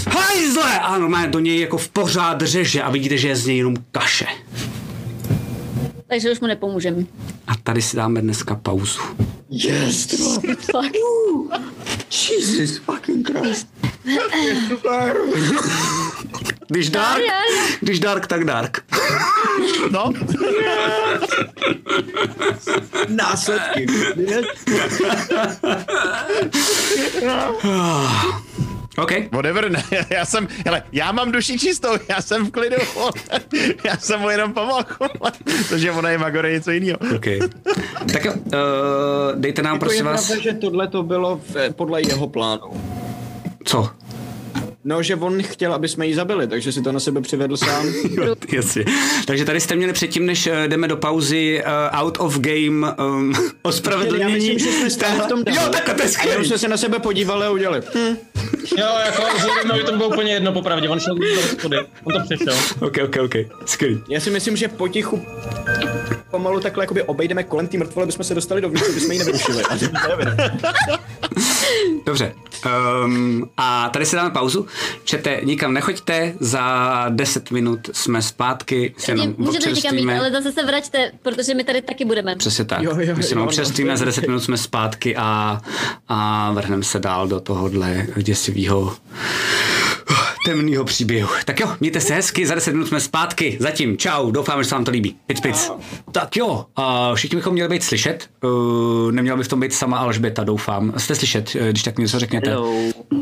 hajzle 0.08 0.80
a 0.80 0.98
normálně 0.98 1.28
do 1.28 1.40
něj 1.40 1.60
jako 1.60 1.78
v 1.78 1.90
pořád 1.90 2.42
řeže 2.42 2.82
a 2.82 2.92
vidíte, 2.92 3.18
že 3.18 3.28
je 3.28 3.36
z 3.36 3.46
něj 3.46 3.58
jenom 3.58 3.76
kaše. 3.92 4.28
Takže 6.08 6.32
už 6.32 6.40
mu 6.40 6.48
nepomůžeme. 6.48 7.04
A 7.48 7.56
tady 7.56 7.82
si 7.82 7.98
dáme 7.98 8.22
dneska 8.22 8.56
pauzu. 8.56 9.00
Yes. 9.50 10.08
Jesus 12.12 12.78
fucking 12.78 13.32
Christ. 13.32 13.68
Když 16.68 16.90
dark, 16.90 17.24
já. 17.24 17.40
když 17.82 18.00
dark, 18.00 18.28
tak 18.28 18.44
dark. 18.44 18.78
No, 19.92 20.14
Následky. 23.10 23.86
OK. 28.98 29.12
whatever, 29.32 29.72
ne, 29.72 29.84
já 30.10 30.26
jsem, 30.26 30.48
hele, 30.66 30.84
já 30.92 31.12
mám 31.12 31.32
duši 31.32 31.60
čistou, 31.60 31.90
já 32.10 32.22
jsem 32.22 32.46
v 32.46 32.52
klidu, 32.52 32.76
já 33.84 33.98
jsem 33.98 34.20
mu 34.20 34.30
jenom 34.30 34.54
pomohl, 34.54 34.84
protože 35.68 35.92
ona 35.92 36.10
je 36.10 36.18
Magore 36.18 36.52
něco 36.52 36.72
jiného. 36.72 36.98
OK. 37.16 37.26
Tak 38.14 38.26
jo, 38.26 38.34
uh, 38.34 38.40
dejte 39.36 39.62
nám 39.62 39.80
To 39.80 39.86
je 39.86 39.90
prosím 39.90 40.06
vás... 40.06 40.28
pravda, 40.28 40.44
že 40.44 40.54
tohle 40.54 40.88
to 40.88 41.04
bylo 41.04 41.42
v, 41.50 41.74
podle 41.74 42.02
jeho 42.02 42.28
plánu. 42.28 42.95
Co? 43.66 43.90
No, 44.88 45.04
že 45.04 45.16
on 45.16 45.44
chtěl, 45.44 45.74
aby 45.74 45.88
jsme 45.88 46.08
ji 46.08 46.16
zabili, 46.16 46.48
takže 46.48 46.72
si 46.72 46.82
to 46.82 46.92
na 46.92 47.00
sebe 47.00 47.22
přivedl 47.22 47.58
sám. 47.58 47.86
Jo, 48.26 48.36
Jasně. 48.52 48.86
Takže 49.26 49.46
tady 49.46 49.60
jste 49.60 49.76
měli 49.76 49.94
předtím, 49.94 50.26
než 50.26 50.48
eh, 50.48 50.68
jdeme 50.68 50.88
do 50.88 50.98
pauzy 50.98 51.64
uh, 51.64 52.00
out 52.02 52.18
of 52.20 52.40
game 52.40 52.94
um, 52.96 53.34
ospravedlnění. 53.62 54.22
Já 54.22 54.30
myslím, 54.30 54.60
že 54.60 54.72
jsme 54.72 54.90
stáli 54.90 55.20
v 55.20 55.28
tom 55.28 55.40
Jo, 55.40 55.56
dále. 55.56 55.70
takhle 55.70 55.94
to 55.94 56.02
je 56.02 56.36
A 56.36 56.44
jsme 56.44 56.58
se 56.58 56.68
na 56.68 56.78
sebe 56.78 57.00
podívali 57.00 57.46
a 57.46 57.52
udělali. 57.52 57.82
Hm. 57.96 58.16
Jo, 58.78 58.88
jako 59.06 59.40
Zorimovi 59.40 59.84
to 59.84 59.92
bylo 59.92 60.10
úplně 60.10 60.34
jedno 60.34 60.54
popravdě, 60.54 60.90
on 60.90 61.00
šel 61.00 61.16
do 61.16 61.26
hospody, 61.42 61.78
on 62.04 62.14
to 62.14 62.20
přešel. 62.20 62.56
OK, 62.82 62.98
OK, 63.04 63.16
OK. 63.26 63.36
Skvělý. 63.66 64.02
Já 64.10 64.20
si 64.20 64.30
myslím, 64.30 64.56
že 64.56 64.68
potichu 64.68 65.26
pomalu 66.32 66.60
takhle 66.60 66.84
jakoby 66.84 67.04
obejdeme 67.04 67.44
kolem 67.44 67.68
té 67.68 67.78
mrtvole, 67.78 68.04
aby 68.04 68.12
jsme 68.12 68.24
se 68.24 68.36
dostali 68.36 68.62
dovnitř, 68.62 68.90
aby 68.90 69.00
jsme 69.00 69.14
ji 69.14 69.20
nevyrušili. 69.20 69.64
Dobře. 72.06 72.34
Um, 73.06 73.50
a 73.58 73.90
tady 73.90 74.06
si 74.06 74.16
dáme 74.16 74.30
pauzu. 74.30 74.66
Čete, 75.04 75.40
nikam 75.44 75.74
nechoďte, 75.74 76.34
za 76.40 77.06
10 77.10 77.52
minut 77.52 77.90
jsme 77.94 78.22
zpátky, 78.22 78.94
se 78.98 79.12
jenom 79.12 79.36
Můžete 79.38 79.76
říkat 79.76 79.92
mít, 79.92 80.00
občerstvíme. 80.00 80.20
ale 80.20 80.32
zase 80.32 80.52
se 80.52 80.66
vraťte, 80.66 81.12
protože 81.22 81.54
my 81.54 81.64
tady 81.64 81.82
taky 81.82 82.06
budeme. 82.06 82.36
Přesně 82.36 82.66
tak. 82.66 82.82
Jo, 82.84 82.92
jo, 82.92 82.98
My 82.98 83.06
se 83.06 83.28
jo, 83.28 83.32
jenom 83.32 83.46
no, 83.46 83.46
občerstvíme, 83.46 83.98
za 83.98 84.06
10 84.06 84.22
ok. 84.22 84.28
minut 84.28 84.40
jsme 84.40 84.58
zpátky 84.58 85.16
a, 85.16 85.62
a 86.08 86.52
vrhneme 86.52 86.84
se 86.84 87.00
dál 87.00 87.28
do 87.28 87.40
tohohle 87.40 88.08
děsivého 88.18 88.96
temného 90.46 90.86
příběhu. 90.86 91.30
Tak 91.46 91.60
jo, 91.60 91.68
mějte 91.80 92.02
se 92.02 92.14
hezky, 92.14 92.48
za 92.48 92.56
10 92.56 92.72
minut 92.72 92.88
jsme 92.88 93.00
zpátky. 93.00 93.58
Zatím, 93.60 93.98
čau, 93.98 94.32
doufám, 94.32 94.64
že 94.64 94.70
se 94.70 94.76
vám 94.76 94.86
to 94.86 94.92
líbí. 94.92 95.16
Pic, 95.28 95.40
pic. 95.40 95.72
Tak 96.12 96.36
jo, 96.38 96.66
uh, 96.78 97.16
všichni 97.16 97.36
bychom 97.36 97.54
měli 97.54 97.70
být 97.70 97.84
slyšet. 97.84 98.30
Uh, 98.44 99.12
neměla 99.12 99.38
by 99.38 99.44
v 99.44 99.48
tom 99.48 99.60
být 99.60 99.74
sama 99.74 99.98
Alžběta, 99.98 100.44
doufám. 100.44 100.94
Jste 100.98 101.16
slyšet, 101.16 101.56
eh, 101.60 101.70
když 101.70 101.84
tak 101.84 102.00
něco 102.00 102.20
řekněte. 102.20 102.50
Hello. 102.50 102.74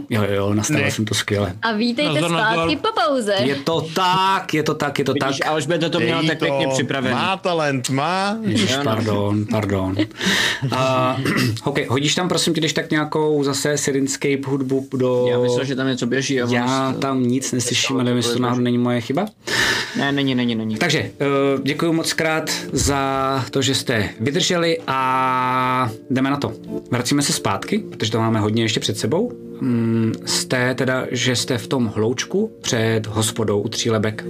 Jo, 0.10 0.24
jo, 0.30 0.54
nastavil 0.54 0.92
jsem 0.92 1.06
to 1.06 1.14
skvěle. 1.16 1.54
A 1.62 1.72
vítejte 1.72 2.22
nazdar. 2.22 2.54
zpátky 2.54 2.76
po 2.76 2.88
pauze. 3.02 3.36
Je 3.40 3.56
to 3.56 3.82
tak, 3.82 4.54
je 4.54 4.64
to 4.64 4.74
tak, 4.74 5.00
je 5.00 5.06
to 5.06 5.14
tak. 5.14 5.30
Vidíš, 5.30 5.46
Alžběta 5.46 5.90
to 5.90 6.00
měla 6.00 6.24
tak 6.28 6.40
pěkně 6.40 6.68
připravený. 6.68 7.16
Má 7.16 7.38
talent, 7.38 7.90
má. 7.90 8.38
Ježiš, 8.42 8.76
pardon, 8.84 9.46
pardon. 9.52 9.96
Uh, 10.64 10.78
OK, 11.64 11.80
hodíš 11.88 12.16
tam 12.16 12.30
prosím 12.30 12.54
tě, 12.54 12.62
když 12.62 12.74
tak 12.74 12.92
nějakou 12.92 13.44
zase 13.44 13.78
Syrinscape 13.78 14.48
hudbu 14.48 14.88
do... 14.94 15.28
Já 15.30 15.40
myslel, 15.40 15.66
že 15.66 15.76
tam 15.76 15.88
něco 15.88 16.06
běží. 16.06 16.42
A 16.42 16.48
Já 16.50 16.90
ono- 16.90 17.00
tam 17.14 17.24
nic 17.24 17.52
neslyším, 17.52 17.96
ale 17.96 18.04
nevím, 18.04 18.18
jestli 18.18 18.34
to 18.34 18.40
náhodou 18.40 18.62
není 18.62 18.78
moje 18.78 19.02
chyba. 19.02 19.26
Ne, 19.98 20.12
není, 20.12 20.36
není, 20.36 20.56
není. 20.56 20.76
Takže 20.76 21.12
uh, 21.56 21.64
děkuji 21.64 21.94
moc 21.94 22.14
krát 22.14 22.52
za 22.72 23.46
to, 23.52 23.62
že 23.62 23.76
jste 23.76 24.10
vydrželi 24.20 24.78
a 24.88 25.92
jdeme 26.10 26.30
na 26.30 26.38
to. 26.38 26.54
Vracíme 26.92 27.22
se 27.22 27.34
zpátky, 27.34 27.78
protože 27.78 28.12
to 28.12 28.20
máme 28.20 28.40
hodně 28.40 28.64
ještě 28.64 28.80
před 28.80 28.98
sebou. 28.98 29.32
Mm, 29.64 30.14
jste 30.26 30.76
teda, 30.76 31.06
že 31.12 31.36
jste 31.36 31.58
v 31.58 31.68
tom 31.68 31.92
hloučku 31.96 32.52
před 32.62 33.08
hospodou 33.08 33.62
u 33.62 33.70
Třílebek. 33.70 34.26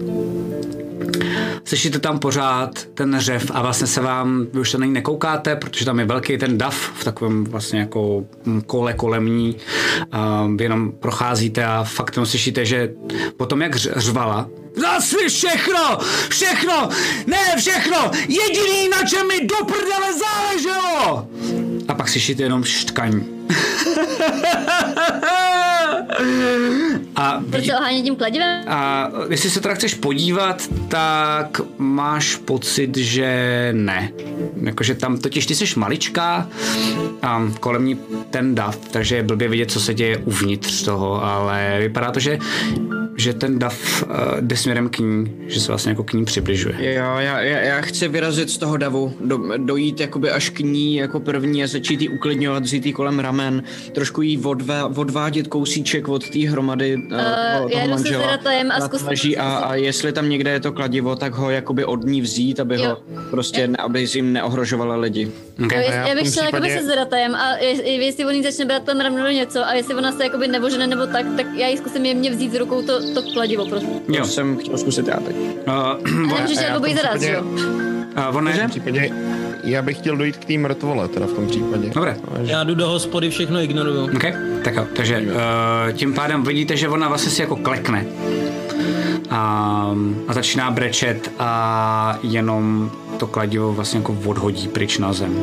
Slyšíte 1.64 2.00
tam 2.00 2.20
pořád 2.20 2.86
ten 2.94 3.16
řev 3.20 3.52
a 3.54 3.62
vlastně 3.62 3.88
se 3.88 4.02
vám, 4.02 4.46
vy 4.54 4.60
už 4.60 4.72
se 4.72 4.78
na 4.78 4.86
ní 4.86 4.94
nekoukáte, 4.94 5.56
protože 5.56 5.86
tam 5.86 6.00
je 6.00 6.06
velký 6.06 6.38
ten 6.38 6.58
dav 6.58 6.76
v 6.76 7.04
takovém 7.04 7.44
vlastně 7.44 7.80
jako 7.80 8.26
kole 8.66 8.94
kolem 8.94 9.26
ní. 9.26 9.58
A 10.12 10.48
vy 10.56 10.64
jenom 10.64 10.92
procházíte 10.92 11.66
a 11.66 11.84
fakt 11.84 12.16
jenom 12.16 12.26
slyšíte, 12.26 12.66
že 12.66 12.94
potom 13.38 13.62
jak 13.62 13.76
řvala, 13.76 14.50
Zase 14.76 15.18
všechno! 15.28 15.98
Všechno! 16.30 16.90
Ne 17.28 17.56
všechno! 17.58 18.12
Jediný, 18.28 18.90
na 18.90 19.04
čem 19.04 19.28
mi 19.28 19.48
do 19.48 19.56
prdele 19.66 20.14
záleželo! 20.20 21.28
A 21.88 21.94
pak 21.94 22.10
slyšíte 22.10 22.44
jenom 22.44 22.64
štkaní. 22.64 23.26
A 27.16 27.44
Proč 27.50 27.66
se 27.66 27.74
ohání 27.78 28.04
tím 28.04 28.16
kladivem? 28.16 28.64
a 28.68 29.10
jestli 29.30 29.50
se 29.50 29.62
teda 29.62 29.74
chceš 29.76 29.94
podívat, 29.94 30.62
tak 30.88 31.62
máš 31.78 32.36
pocit, 32.36 32.98
že 32.98 33.70
ne. 33.76 34.12
Jakože 34.62 34.96
tam 34.96 35.18
totiž 35.18 35.46
ty 35.46 35.56
jsi 35.56 35.80
maličká 35.80 36.48
a 37.22 37.44
kolem 37.60 37.86
ní 37.86 38.00
ten 38.30 38.56
dav, 38.56 38.78
takže 38.92 39.16
je 39.16 39.24
blbě 39.24 39.48
vidět, 39.48 39.72
co 39.72 39.80
se 39.80 39.94
děje 39.94 40.18
uvnitř 40.18 40.84
toho, 40.84 41.24
ale 41.24 41.78
vypadá 41.80 42.12
to, 42.12 42.20
že, 42.20 42.38
že 43.18 43.34
ten 43.34 43.60
dav 43.60 44.04
uh, 44.04 44.10
jde 44.40 44.58
směrem 44.58 44.90
k 44.90 45.00
ní, 45.00 45.32
že 45.48 45.60
se 45.60 45.68
vlastně 45.68 45.90
jako 45.90 46.04
k 46.04 46.14
ní 46.14 46.26
přibližuje. 46.26 46.76
Jo, 46.80 47.04
já, 47.18 47.42
já, 47.42 47.60
já 47.60 47.82
chci 47.82 48.08
vyrazit 48.08 48.50
z 48.50 48.58
toho 48.58 48.78
davu, 48.78 49.14
do, 49.26 49.40
dojít 49.58 50.00
jakoby 50.00 50.30
až 50.32 50.50
k 50.50 50.60
ní 50.60 50.96
jako 50.96 51.20
první 51.20 51.64
a 51.64 51.68
začít 51.68 52.02
jí 52.02 52.10
uklidňovat, 52.10 52.64
vzít 52.64 52.86
jí 52.86 52.94
kolem 52.94 53.20
ramen, 53.20 53.64
trošku 53.92 54.22
jí 54.22 54.38
odvá, 54.38 54.92
odvádět 54.98 55.48
kousíček 55.48 56.08
od 56.08 56.30
té 56.30 56.40
hromady 56.50 56.96
uh, 56.96 57.02
Eh, 57.14 57.78
já 57.78 57.86
jdu 57.88 57.98
se 57.98 58.08
zratajem 58.10 58.72
a 58.72 58.88
tlaží 58.88 59.38
a, 59.38 59.44
a 59.56 59.76
jestli 59.76 60.12
tam 60.14 60.30
někde 60.30 60.52
je 60.52 60.60
to 60.60 60.72
kladivo, 60.72 61.16
tak 61.16 61.34
ho 61.34 61.50
jakoby 61.50 61.86
od 61.86 62.04
ní 62.06 62.22
vzít, 62.22 62.60
aby 62.60 62.76
Jo. 62.76 62.90
ho 62.90 62.98
prostě, 63.30 63.68
ne, 63.68 63.78
aby 63.78 64.06
jim 64.16 64.34
neohrožovala 64.34 64.96
lidi. 64.96 65.32
Okay. 65.66 65.84
Jo, 65.86 65.92
já 65.92 66.08
já 66.08 66.16
bych 66.16 66.34
šla 66.34 66.44
jakoby 66.46 66.62
případě- 66.62 66.80
se 66.82 66.86
zratajem 66.94 67.36
a 67.36 67.58
je- 67.58 67.90
je- 67.90 68.06
jestli 68.06 68.26
on 68.26 68.36
jí 68.36 68.44
začne 68.44 68.66
brát 68.66 68.84
ten 68.84 69.00
ramen 69.02 69.24
nebo 69.24 69.30
něco 69.36 69.66
a 69.68 69.74
jestli 69.74 69.96
ona 69.96 70.12
se 70.12 70.24
jakoby 70.24 70.48
nevožene 70.48 70.88
nebo 70.88 71.06
tak, 71.08 71.26
tak 71.38 71.46
já 71.58 71.68
jí 71.68 71.78
zkusím 71.78 72.06
jemně 72.06 72.32
vzít 72.32 72.52
z 72.52 72.56
rukou 72.56 72.82
to, 72.82 73.00
to 73.14 73.22
kladivo 73.34 73.66
prostě. 73.66 73.88
To 73.88 74.14
Jo. 74.14 74.26
jsem 74.26 74.58
chtěl 74.58 74.78
zkusit 74.78 75.08
já 75.08 75.18
teď. 75.20 75.36
Uh, 75.36 75.74
A 75.74 75.98
nemůžeš 76.36 76.58
a 76.58 76.62
já 76.62 76.80
tom 76.80 76.96
zaraz, 76.96 77.22
že 77.22 77.28
případě- 77.28 77.34
jo? 77.34 78.30
uh, 78.32 78.38
on. 78.38 78.50
V 78.50 78.70
případě, 78.70 79.10
já 79.64 79.82
bych 79.82 79.98
chtěl 79.98 80.18
dojít 80.18 80.38
k 80.38 80.46
té 80.46 80.58
mrtvole, 80.58 81.08
teda 81.08 81.26
v 81.26 81.34
tom 81.34 81.48
případě. 81.48 81.90
Dobré. 81.90 82.18
Já 82.44 82.64
jdu 82.64 82.76
do 82.76 82.88
hospody, 82.88 83.30
všechno 83.30 83.60
ignoruju. 83.60 84.04
OK, 84.16 84.24
tak 84.64 84.76
jo. 84.76 84.88
Takže 84.96 85.22
uh, 85.22 85.92
tím 85.94 86.14
pádem 86.14 86.44
vidíte, 86.44 86.78
že 86.78 86.90
ona 86.90 87.08
vlastně 87.08 87.32
si 87.32 87.42
jako 87.42 87.56
klekne. 87.56 88.06
A, 89.30 89.96
a 90.28 90.34
začíná 90.34 90.72
brečet 90.72 91.32
a 91.40 92.20
jenom 92.24 92.92
to 93.18 93.28
kladivo 93.28 93.74
vlastně 93.74 94.00
jako 94.00 94.18
odhodí 94.26 94.68
pryč 94.68 94.98
na 94.98 95.14
zem. 95.14 95.36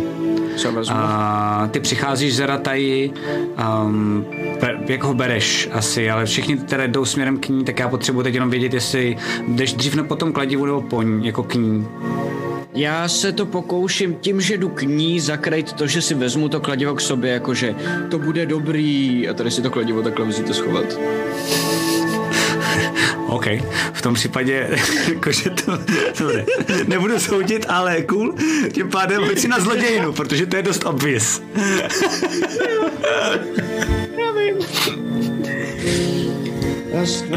A 0.89 1.69
ty 1.71 1.81
přicházíš 1.81 2.37
za 2.37 2.47
Rataji, 2.47 3.13
um, 3.85 4.27
be, 4.61 4.79
jak 4.87 5.03
ho 5.03 5.15
bereš 5.15 5.69
asi, 5.73 6.11
ale 6.11 6.27
všichni 6.27 6.57
teda 6.57 6.87
jdou 6.87 7.05
směrem 7.05 7.39
k 7.39 7.49
ní, 7.49 7.65
tak 7.65 7.79
já 7.79 7.89
potřebuji 7.89 8.23
teď 8.23 8.35
jenom 8.35 8.51
vědět, 8.51 8.75
jestli 8.75 9.17
jdeš 9.49 9.73
dřív 9.73 9.95
na 9.95 10.05
potom 10.05 10.33
kladivu 10.33 10.67
nebo 10.67 10.81
po 10.81 11.03
ní, 11.03 11.27
jako 11.27 11.43
k 11.43 11.55
ní. 11.55 11.89
Já 12.75 13.09
se 13.09 13.33
to 13.33 13.47
pokouším 13.47 14.15
tím, 14.15 14.41
že 14.41 14.59
jdu 14.59 14.69
k 14.69 14.83
ní 14.83 15.21
zakrejt 15.21 15.73
to, 15.73 15.87
že 15.87 16.03
si 16.03 16.15
vezmu 16.15 16.49
to 16.49 16.61
kladivo 16.61 16.95
k 16.95 17.01
sobě, 17.01 17.33
jakože 17.33 17.75
to 18.11 18.19
bude 18.19 18.47
dobrý 18.47 19.29
a 19.29 19.35
tady 19.35 19.51
si 19.51 19.63
to 19.63 19.71
kladivo 19.71 20.03
takhle 20.03 20.27
musíte 20.27 20.55
schovat. 20.55 20.85
OK, 23.31 23.47
v 23.93 24.03
tom 24.03 24.15
případě, 24.15 24.69
jakože 25.15 25.51
to, 25.51 25.79
dobře, 26.19 26.47
nebudu 26.87 27.19
soudit, 27.19 27.67
ale 27.69 28.03
cool, 28.03 28.35
tím 28.73 28.89
pádem 28.89 29.23
hoď 29.23 29.39
si 29.39 29.49
na 29.49 29.61
zlodějinu, 29.61 30.13
protože 30.13 30.47
to 30.47 30.57
je 30.57 30.63
dost 30.63 30.85
obvious. 30.85 31.43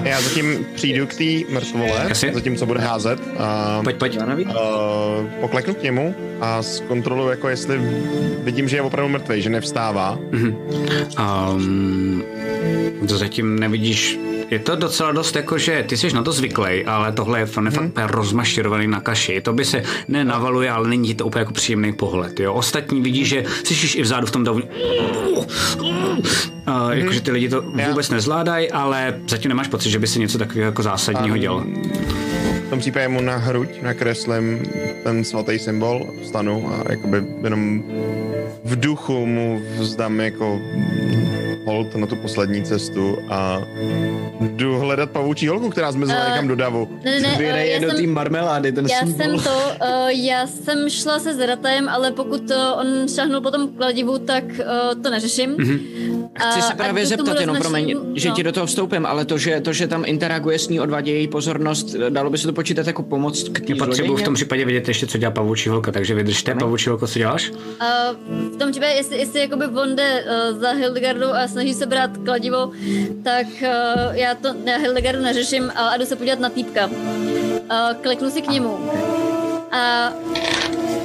Já 0.03 0.21
zatím 0.21 0.65
přijdu 0.75 1.07
k 1.07 1.13
té 1.13 1.53
mrtvole, 1.53 2.09
zatím 2.33 2.55
co 2.55 2.65
bude 2.65 2.79
házet. 2.79 3.19
A, 3.37 3.81
Pojď, 3.83 3.95
pojď. 3.95 4.15
Já 4.15 4.23
a 4.23 4.59
pokleknu 5.41 5.73
k 5.73 5.83
němu 5.83 6.15
a 6.41 6.63
zkontroluji, 6.63 7.29
jako 7.29 7.49
jestli 7.49 7.81
vidím, 8.43 8.67
že 8.67 8.77
je 8.77 8.81
opravdu 8.81 9.09
mrtvý, 9.09 9.41
že 9.41 9.49
nevstává. 9.49 10.19
Um, 11.19 12.23
to 13.07 13.17
zatím 13.17 13.59
nevidíš. 13.59 14.19
Je 14.53 14.59
to 14.59 14.75
docela 14.75 15.11
dost 15.11 15.35
jako, 15.35 15.57
že 15.57 15.83
ty 15.87 15.97
jsi 15.97 16.13
na 16.13 16.23
to 16.23 16.31
zvyklý, 16.31 16.85
ale 16.85 17.11
tohle 17.11 17.39
je 17.39 17.45
fakt, 17.45 17.73
fakt 17.73 17.85
úplně 17.85 18.07
rozmaširovaný 18.07 18.87
na 18.87 18.99
kaši. 18.99 19.41
To 19.41 19.53
by 19.53 19.65
se 19.65 19.83
nenavaluje, 20.07 20.71
ale 20.71 20.89
není 20.89 21.15
to 21.15 21.25
úplně 21.25 21.39
jako 21.39 21.53
příjemný 21.53 21.93
pohled. 21.93 22.39
Jo? 22.39 22.53
Ostatní 22.53 23.01
vidí, 23.01 23.25
že 23.25 23.43
slyšíš 23.63 23.95
i 23.95 24.01
vzadu 24.01 24.27
v 24.27 24.31
tom 24.31 24.43
davu. 24.43 24.61
Uh, 26.67 26.91
jakože 26.91 27.21
ty 27.21 27.31
lidi 27.31 27.49
to 27.49 27.61
vůbec 27.61 28.09
nezvládají, 28.09 28.71
ale 28.71 29.19
zatím 29.27 29.49
nemáš 29.49 29.67
pocit, 29.67 29.89
že 29.89 29.99
by 29.99 30.07
se 30.07 30.19
něco 30.19 30.37
takového 30.37 30.65
jako 30.65 30.83
zásadního 30.83 31.37
dělo. 31.37 31.65
V 32.67 32.69
tom 32.69 32.79
případě 32.79 33.07
mu 33.07 33.21
na 33.21 33.37
hruď 33.37 33.69
nakreslím 33.81 34.63
ten 35.03 35.23
svatý 35.23 35.59
symbol, 35.59 36.07
vstanu 36.23 36.71
a 36.73 36.91
jakoby 36.91 37.23
jenom 37.43 37.83
v 38.63 38.79
duchu 38.79 39.25
mu 39.25 39.61
vzdám 39.77 40.19
jako 40.19 40.59
hold 41.65 41.95
na 41.95 42.07
tu 42.07 42.15
poslední 42.15 42.63
cestu 42.63 43.17
a 43.29 43.61
jdu 44.41 44.79
hledat 44.79 45.09
pavoučí 45.09 45.47
holku, 45.47 45.69
která 45.69 45.91
zmizela 45.91 46.19
Eh, 46.25 46.29
někam 46.29 46.47
do 46.47 46.55
davu. 46.55 46.89
Ne, 47.03 47.19
ne, 47.19 47.37
ne, 47.37 47.37
eh, 47.39 47.67
já 47.67 47.79
do 47.79 47.91
té 47.91 47.97
jsem, 47.97 48.13
marmelády, 48.13 48.71
ten 48.71 48.85
já 48.85 48.99
symbol. 48.99 49.15
jsem 49.17 49.39
to, 49.39 49.85
uh, 49.85 50.07
já 50.07 50.47
jsem 50.47 50.89
šla 50.89 51.19
se 51.19 51.33
zratajem, 51.33 51.89
ale 51.89 52.11
pokud 52.11 52.41
uh, 52.49 52.79
on 52.79 53.07
šáhnul 53.15 53.41
po 53.41 53.51
tom 53.51 53.67
kladivu, 53.77 54.17
tak 54.17 54.43
uh, 54.43 55.01
to 55.01 55.09
neřeším. 55.09 55.55
Mhm. 55.57 56.22
Chci 56.39 56.61
se 56.61 56.73
A- 56.73 56.75
právě 56.75 57.05
zeptat, 57.05 57.39
jenom 57.39 57.57
promiň, 57.57 57.95
že 58.15 58.29
no. 58.29 58.35
ti 58.35 58.43
do 58.43 58.51
toho 58.51 58.65
vstoupím, 58.65 59.05
ale 59.05 59.25
to 59.25 59.37
že, 59.37 59.61
to, 59.61 59.73
že 59.73 59.87
tam 59.87 60.03
interaguje 60.05 60.59
s 60.59 60.69
ní, 60.69 60.79
odvádí 60.79 61.11
její 61.11 61.27
pozornost, 61.27 61.95
dalo 62.09 62.29
by 62.29 62.37
se 62.37 62.47
to 62.47 62.53
počítat 62.53 62.87
jako 62.87 63.03
pomoc 63.03 63.49
k 63.49 63.59
té 63.67 63.75
Potřebuji 63.75 64.15
v 64.15 64.21
tom 64.21 64.33
případě 64.33 64.65
vědět 64.65 64.87
ještě, 64.87 65.07
co 65.07 65.17
dělá 65.17 65.31
pavučí 65.31 65.69
holka, 65.69 65.91
takže 65.91 66.15
vydržte, 66.15 66.55
pavučí 66.55 66.89
holko, 66.89 67.07
co 67.07 67.19
děláš? 67.19 67.49
Uh, 67.49 67.57
v 68.55 68.57
tom 68.57 68.71
případě, 68.71 68.93
jestli, 68.93 69.17
jestli 69.17 69.39
jakoby 69.39 69.65
on 69.65 69.95
jde 69.95 70.23
uh, 70.23 70.59
za 70.59 70.71
Hildegardou 70.71 71.31
a 71.33 71.47
snaží 71.47 71.73
se 71.73 71.85
brát 71.85 72.17
kladivo, 72.25 72.71
tak 73.23 73.47
uh, 73.61 74.15
já 74.15 74.35
to 74.35 74.55
já 74.65 74.77
Hildegardu 74.77 75.21
neřeším 75.21 75.71
a, 75.75 75.87
a 75.87 75.97
jdu 75.97 76.05
se 76.05 76.15
podívat 76.15 76.39
na 76.39 76.49
týpka. 76.49 76.85
Uh, 76.85 76.93
kleknu 78.01 78.29
si 78.29 78.41
k 78.41 78.49
němu 78.49 78.89
a 79.71 80.13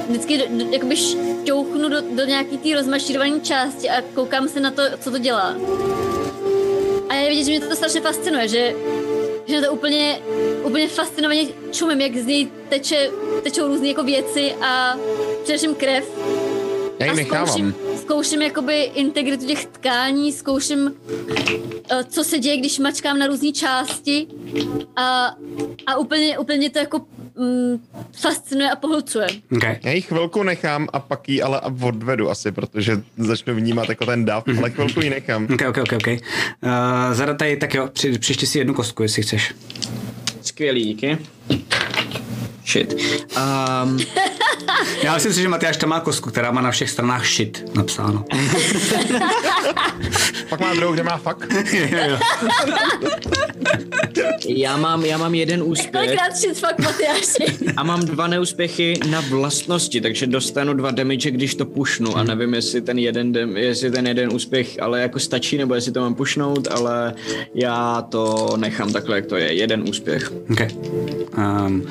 vždycky 0.09 0.37
do, 0.37 0.45
do, 0.49 0.71
jakoby 0.71 0.95
šťouchnu 0.95 1.89
do, 1.89 2.01
do 2.01 2.25
nějaký 2.25 2.57
té 2.57 2.75
rozmašírované 2.75 3.39
části 3.39 3.89
a 3.89 4.01
koukám 4.01 4.47
se 4.47 4.59
na 4.59 4.71
to, 4.71 4.81
co 4.99 5.11
to 5.11 5.17
dělá. 5.17 5.55
A 7.09 7.15
je 7.15 7.29
vidět, 7.29 7.43
že 7.43 7.51
mě 7.51 7.59
to 7.59 7.75
strašně 7.75 8.01
fascinuje, 8.01 8.47
že, 8.47 8.75
že 9.47 9.61
na 9.61 9.67
to 9.67 9.73
úplně, 9.73 10.19
úplně 10.63 10.87
fascinovaně 10.87 11.47
čumím, 11.71 12.01
jak 12.01 12.17
z 12.17 12.25
něj 12.25 12.47
teče, 12.69 13.09
tečou 13.43 13.67
různé 13.67 13.87
jako 13.87 14.03
věci 14.03 14.53
a 14.61 14.97
především 15.43 15.75
krev. 15.75 16.05
Já 16.99 17.05
ji 17.05 17.11
a 17.11 17.15
nechávám. 17.15 17.47
zkouším, 17.47 17.75
zkouším 17.97 18.41
jakoby 18.41 18.81
integritu 18.81 19.45
těch 19.45 19.65
tkání, 19.65 20.31
zkouším, 20.31 20.93
eh, 21.91 22.03
co 22.03 22.23
se 22.23 22.39
děje, 22.39 22.57
když 22.57 22.79
mačkám 22.79 23.19
na 23.19 23.27
různé 23.27 23.51
části 23.51 24.27
a, 24.95 25.35
a 25.85 25.97
úplně, 25.97 26.39
úplně 26.39 26.69
to 26.69 26.79
jako 26.79 27.05
mm, 27.39 27.79
fascinuje 28.21 28.71
a 28.71 28.75
pohlcuje. 28.75 29.27
Okay. 29.55 29.79
Já 29.83 29.91
ji 29.91 30.01
chvilku 30.01 30.43
nechám 30.43 30.87
a 30.93 30.99
pak 30.99 31.29
ji 31.29 31.41
ale 31.41 31.61
odvedu 31.61 32.29
asi, 32.29 32.51
protože 32.51 33.01
začnu 33.17 33.55
vnímat 33.55 33.89
jako 33.89 34.05
ten 34.05 34.25
dav, 34.25 34.43
ale 34.57 34.69
chvilku 34.69 35.01
ji 35.01 35.09
nechám. 35.09 35.47
Ok, 35.53 35.61
ok, 35.69 35.77
ok, 35.77 35.93
ok. 35.93 36.07
Uh, 36.07 36.19
zadataj, 37.13 37.55
tak 37.55 37.73
jo, 37.73 37.89
při, 37.93 38.19
přiště 38.19 38.47
si 38.47 38.57
jednu 38.57 38.73
kostku, 38.73 39.03
jestli 39.03 39.23
chceš. 39.23 39.53
Skvělý, 40.41 40.83
díky. 40.83 41.17
Shit. 42.65 42.93
Um, 42.93 43.99
Já 45.03 45.13
myslím 45.13 45.33
si, 45.33 45.41
že 45.41 45.47
Matyáš 45.47 45.77
tam 45.77 45.89
má 45.89 45.99
kostku, 45.99 46.29
která 46.29 46.51
má 46.51 46.61
na 46.61 46.71
všech 46.71 46.89
stranách 46.89 47.27
shit 47.27 47.75
napsáno. 47.75 48.25
Pak 50.49 50.59
má 50.59 50.73
druhou, 50.73 50.93
kde 50.93 51.03
má 51.03 51.17
fakt. 51.17 51.47
já, 54.47 54.77
mám, 54.77 55.05
já 55.05 55.17
mám 55.17 55.35
jeden 55.35 55.63
úspěch 55.63 55.91
Kolikrát 55.91 56.35
shit 56.35 56.59
fakt, 56.59 56.79
Matyáši? 56.79 57.57
a 57.77 57.83
mám 57.83 58.05
dva 58.05 58.27
neúspěchy 58.27 58.99
na 59.09 59.21
vlastnosti, 59.21 60.01
takže 60.01 60.27
dostanu 60.27 60.73
dva 60.73 60.91
damage, 60.91 61.31
když 61.31 61.55
to 61.55 61.65
pušnu 61.65 62.17
a 62.17 62.23
nevím, 62.23 62.53
jestli 62.53 62.81
ten 62.81 62.99
jeden, 62.99 63.57
jestli 63.57 63.91
ten 63.91 64.07
jeden 64.07 64.33
úspěch 64.33 64.81
ale 64.81 65.01
jako 65.01 65.19
stačí, 65.19 65.57
nebo 65.57 65.75
jestli 65.75 65.91
to 65.91 65.99
mám 65.99 66.15
pušnout, 66.15 66.67
ale 66.71 67.13
já 67.53 68.01
to 68.01 68.53
nechám 68.57 68.93
takhle, 68.93 69.15
jak 69.15 69.25
to 69.25 69.35
je. 69.35 69.53
Jeden 69.53 69.83
úspěch. 69.89 70.31
Okay. 70.51 70.69
Um, 71.37 71.87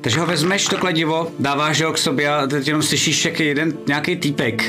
takže 0.00 0.20
ho 0.20 0.26
vezmeš, 0.26 0.66
to 0.66 0.76
kladivo, 0.76 1.32
dáváš 1.38 1.82
ho 1.82 1.92
k 1.98 2.00
sobě 2.00 2.28
a 2.28 2.46
teď 2.46 2.66
jenom 2.66 2.82
slyšíš, 2.82 3.24
jak 3.24 3.40
je 3.40 3.46
jeden 3.46 3.72
nějaký 3.86 4.16
týpek. 4.16 4.64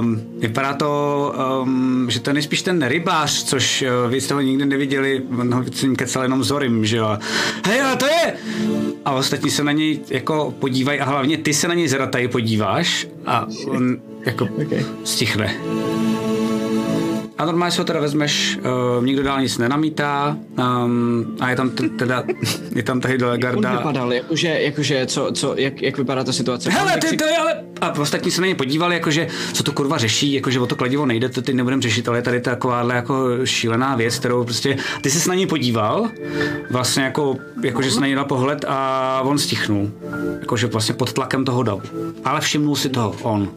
Um, 0.00 0.22
vypadá 0.38 0.74
to, 0.74 1.34
um, 1.62 2.06
že 2.10 2.20
to 2.20 2.30
je 2.30 2.34
nejspíš 2.34 2.62
ten 2.62 2.86
rybář, 2.86 3.44
což 3.44 3.82
uh, 3.82 4.10
vy 4.10 4.20
jste 4.20 4.34
ho 4.34 4.40
nikdy 4.40 4.66
neviděli, 4.66 5.22
on 5.40 5.54
ho 5.54 5.64
kecal 5.96 6.22
jenom 6.22 6.44
zorim, 6.44 6.86
že 6.86 6.96
jo. 6.96 7.18
Hej, 7.66 7.80
ale 7.82 7.96
to 7.96 8.06
je! 8.06 8.34
A 9.04 9.12
ostatní 9.12 9.50
se 9.50 9.64
na 9.64 9.72
něj 9.72 10.00
jako 10.10 10.54
podívají 10.58 11.00
a 11.00 11.04
hlavně 11.04 11.38
ty 11.38 11.54
se 11.54 11.68
na 11.68 11.74
něj 11.74 11.88
zratají 11.88 12.28
podíváš 12.28 13.06
a 13.26 13.46
on 13.68 13.96
jako 14.26 14.44
okay. 14.66 14.84
stichne. 15.04 15.54
A 17.38 17.44
normálně 17.44 17.72
si 17.72 17.78
ho 17.78 17.84
teda 17.84 18.00
vezmeš, 18.00 18.58
uh, 18.98 19.04
nikdo 19.04 19.22
dál 19.22 19.40
nic 19.40 19.58
nenamítá 19.58 20.36
um, 20.84 21.36
a 21.40 21.50
je 21.50 21.56
tam 21.56 21.70
t- 21.70 21.88
teda, 21.88 22.22
je 22.74 22.82
tam 22.82 23.00
tady 23.00 23.14
On 23.14 23.20
delegarda. 23.20 23.76
vypadal, 23.76 24.12
jakože, 24.12 24.48
jakože 24.48 25.06
co, 25.06 25.30
co, 25.34 25.54
jak, 25.56 25.82
jak 25.82 25.98
vypadá 25.98 26.24
ta 26.24 26.32
situace? 26.32 26.70
Hele, 26.70 26.96
ty, 27.00 27.06
si- 27.08 27.16
to 27.16 27.24
je 27.24 27.36
ale... 27.36 27.64
A 27.80 27.92
ostatní 27.98 28.30
se 28.30 28.40
na 28.40 28.46
ně 28.46 28.54
podívali, 28.54 28.94
jakože, 28.94 29.28
co 29.52 29.62
to 29.62 29.72
kurva 29.72 29.98
řeší, 29.98 30.32
jakože 30.32 30.60
o 30.60 30.66
to 30.66 30.76
kladivo 30.76 31.06
nejde, 31.06 31.28
to 31.28 31.42
ty 31.42 31.54
nebudem 31.54 31.82
řešit, 31.82 32.08
ale 32.08 32.18
je 32.18 32.22
tady 32.22 32.40
takováhle 32.40 32.94
jako 32.94 33.46
šílená 33.46 33.96
věc, 33.96 34.18
kterou 34.18 34.44
prostě... 34.44 34.76
Ty 35.00 35.10
jsi 35.10 35.20
se 35.20 35.28
na 35.28 35.34
něj 35.34 35.46
podíval, 35.46 36.08
vlastně 36.70 37.02
jako, 37.02 37.36
jakože 37.62 37.90
se 37.90 38.00
na 38.00 38.06
něj 38.06 38.14
dal 38.16 38.24
pohled 38.24 38.64
a 38.68 39.20
on 39.24 39.38
stichnul. 39.38 39.90
Jakože 40.40 40.66
vlastně 40.66 40.94
pod 40.94 41.12
tlakem 41.12 41.44
toho 41.44 41.62
davu. 41.62 41.82
Ale 42.24 42.40
všimnul 42.40 42.76
si 42.76 42.88
toho 42.88 43.14
on. 43.22 43.48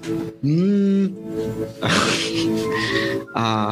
A 3.36 3.69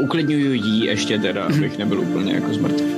uklidňuju 0.00 0.52
jí 0.52 0.84
ještě 0.84 1.18
teda, 1.18 1.44
abych 1.44 1.78
nebyl 1.78 2.00
úplně 2.00 2.32
jako 2.32 2.54
zmrtvý. 2.54 2.84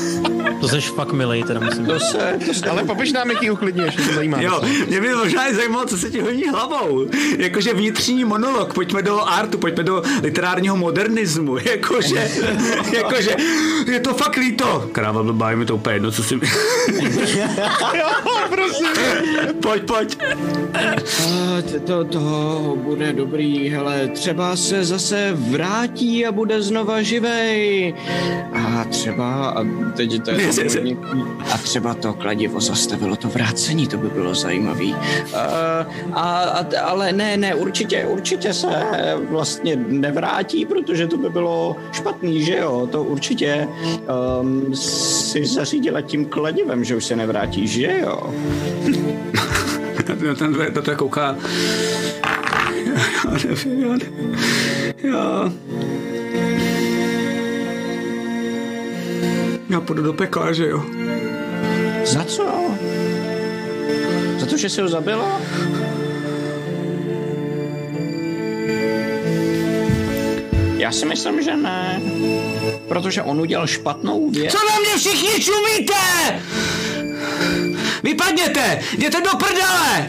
To 0.60 0.68
seš 0.68 0.90
fakt 0.90 1.12
milej, 1.12 1.42
teda 1.42 1.60
musím 1.60 1.86
To 1.86 2.00
se, 2.00 2.38
to 2.46 2.54
se 2.54 2.66
Ale 2.66 2.84
popiš 2.84 3.12
nám, 3.12 3.30
jak 3.30 3.42
ji 3.42 3.50
uklidňuješ, 3.50 3.96
mě 3.96 4.06
to 4.06 4.14
zajímá. 4.14 4.40
Jo, 4.40 4.62
mě 4.88 5.00
by 5.00 5.14
možná 5.14 5.52
zajímalo, 5.52 5.86
co 5.86 5.98
se 5.98 6.10
ti 6.10 6.20
honí 6.20 6.44
hlavou. 6.48 7.06
Jakože 7.38 7.74
vnitřní 7.74 8.24
monolog, 8.24 8.74
pojďme 8.74 9.02
do 9.02 9.20
artu, 9.20 9.58
pojďme 9.58 9.84
do 9.84 10.02
literárního 10.22 10.76
modernismu. 10.76 11.56
Jakože, 11.64 12.30
jakože, 12.92 13.36
je 13.86 14.00
to 14.00 14.14
fakt 14.14 14.36
líto. 14.36 14.88
Kráva 14.92 15.22
blbá, 15.22 15.50
je 15.50 15.56
mi 15.56 15.66
to 15.66 15.74
úplně 15.74 15.96
jedno, 15.96 16.10
co 16.10 16.22
si 16.22 16.34
jo, 17.98 18.08
prosím. 18.50 18.86
pojď, 19.62 19.82
pojď. 19.82 20.18
To, 21.86 22.04
to 22.04 22.20
bude 22.82 23.12
dobrý, 23.12 23.68
hele, 23.68 24.08
třeba 24.08 24.56
se 24.56 24.84
zase 24.84 25.32
vrátí 25.32 26.26
a 26.26 26.32
bude 26.32 26.62
znova 26.62 27.02
živej. 27.02 27.94
A 28.52 28.84
třeba, 28.84 29.48
a 29.48 29.64
teď 29.96 30.24
to 30.24 30.30
je 30.30 30.50
a 31.54 31.58
třeba 31.58 31.94
to 31.94 32.14
kladivo 32.14 32.60
zastavilo 32.60 33.16
to 33.16 33.28
vrácení, 33.28 33.86
to 33.86 33.96
by 33.96 34.08
bylo 34.08 34.34
zajímavý. 34.34 34.94
A, 35.34 35.38
a, 36.12 36.22
a, 36.22 36.66
ale 36.82 37.12
ne, 37.12 37.36
ne, 37.36 37.54
určitě, 37.54 38.06
určitě 38.06 38.52
se 38.52 38.68
vlastně 39.30 39.76
nevrátí, 39.76 40.66
protože 40.66 41.06
to 41.06 41.16
by 41.16 41.28
bylo 41.28 41.76
špatný, 41.92 42.44
že 42.44 42.56
jo, 42.56 42.88
to 42.92 43.02
určitě 43.02 43.68
um, 44.40 44.74
si 44.74 45.46
zařídila 45.46 46.00
tím 46.00 46.24
kladivem, 46.24 46.84
že 46.84 46.96
už 46.96 47.04
se 47.04 47.16
nevrátí, 47.16 47.66
že 47.66 47.98
jo. 48.00 48.34
Na 50.08 50.34
ten 50.38 50.56
na 50.74 50.82
to 50.82 50.96
kouká. 50.96 51.36
Já 53.24 53.30
nevím, 53.30 53.82
já 53.82 53.88
nevím. 53.88 54.36
Já... 55.02 55.52
Já 59.68 59.80
půjdu 59.80 60.02
do 60.02 60.12
pekla, 60.12 60.52
že 60.52 60.66
jo? 60.68 60.84
Za 62.04 62.24
co? 62.24 62.46
Za 64.38 64.46
to, 64.46 64.56
že 64.56 64.68
jsi 64.68 64.80
ho 64.80 64.88
zabila? 64.88 65.40
Já 70.78 70.92
si 70.92 71.06
myslím, 71.06 71.42
že 71.42 71.56
ne. 71.56 72.02
Protože 72.88 73.22
on 73.22 73.40
udělal 73.40 73.66
špatnou 73.66 74.30
věc. 74.30 74.52
Co 74.52 74.58
na 74.58 74.80
mě 74.80 74.96
všichni 74.98 75.44
čumíte? 75.44 75.94
Vypadněte! 78.02 78.80
Jděte 78.92 79.20
do 79.20 79.30
prdele! 79.38 80.08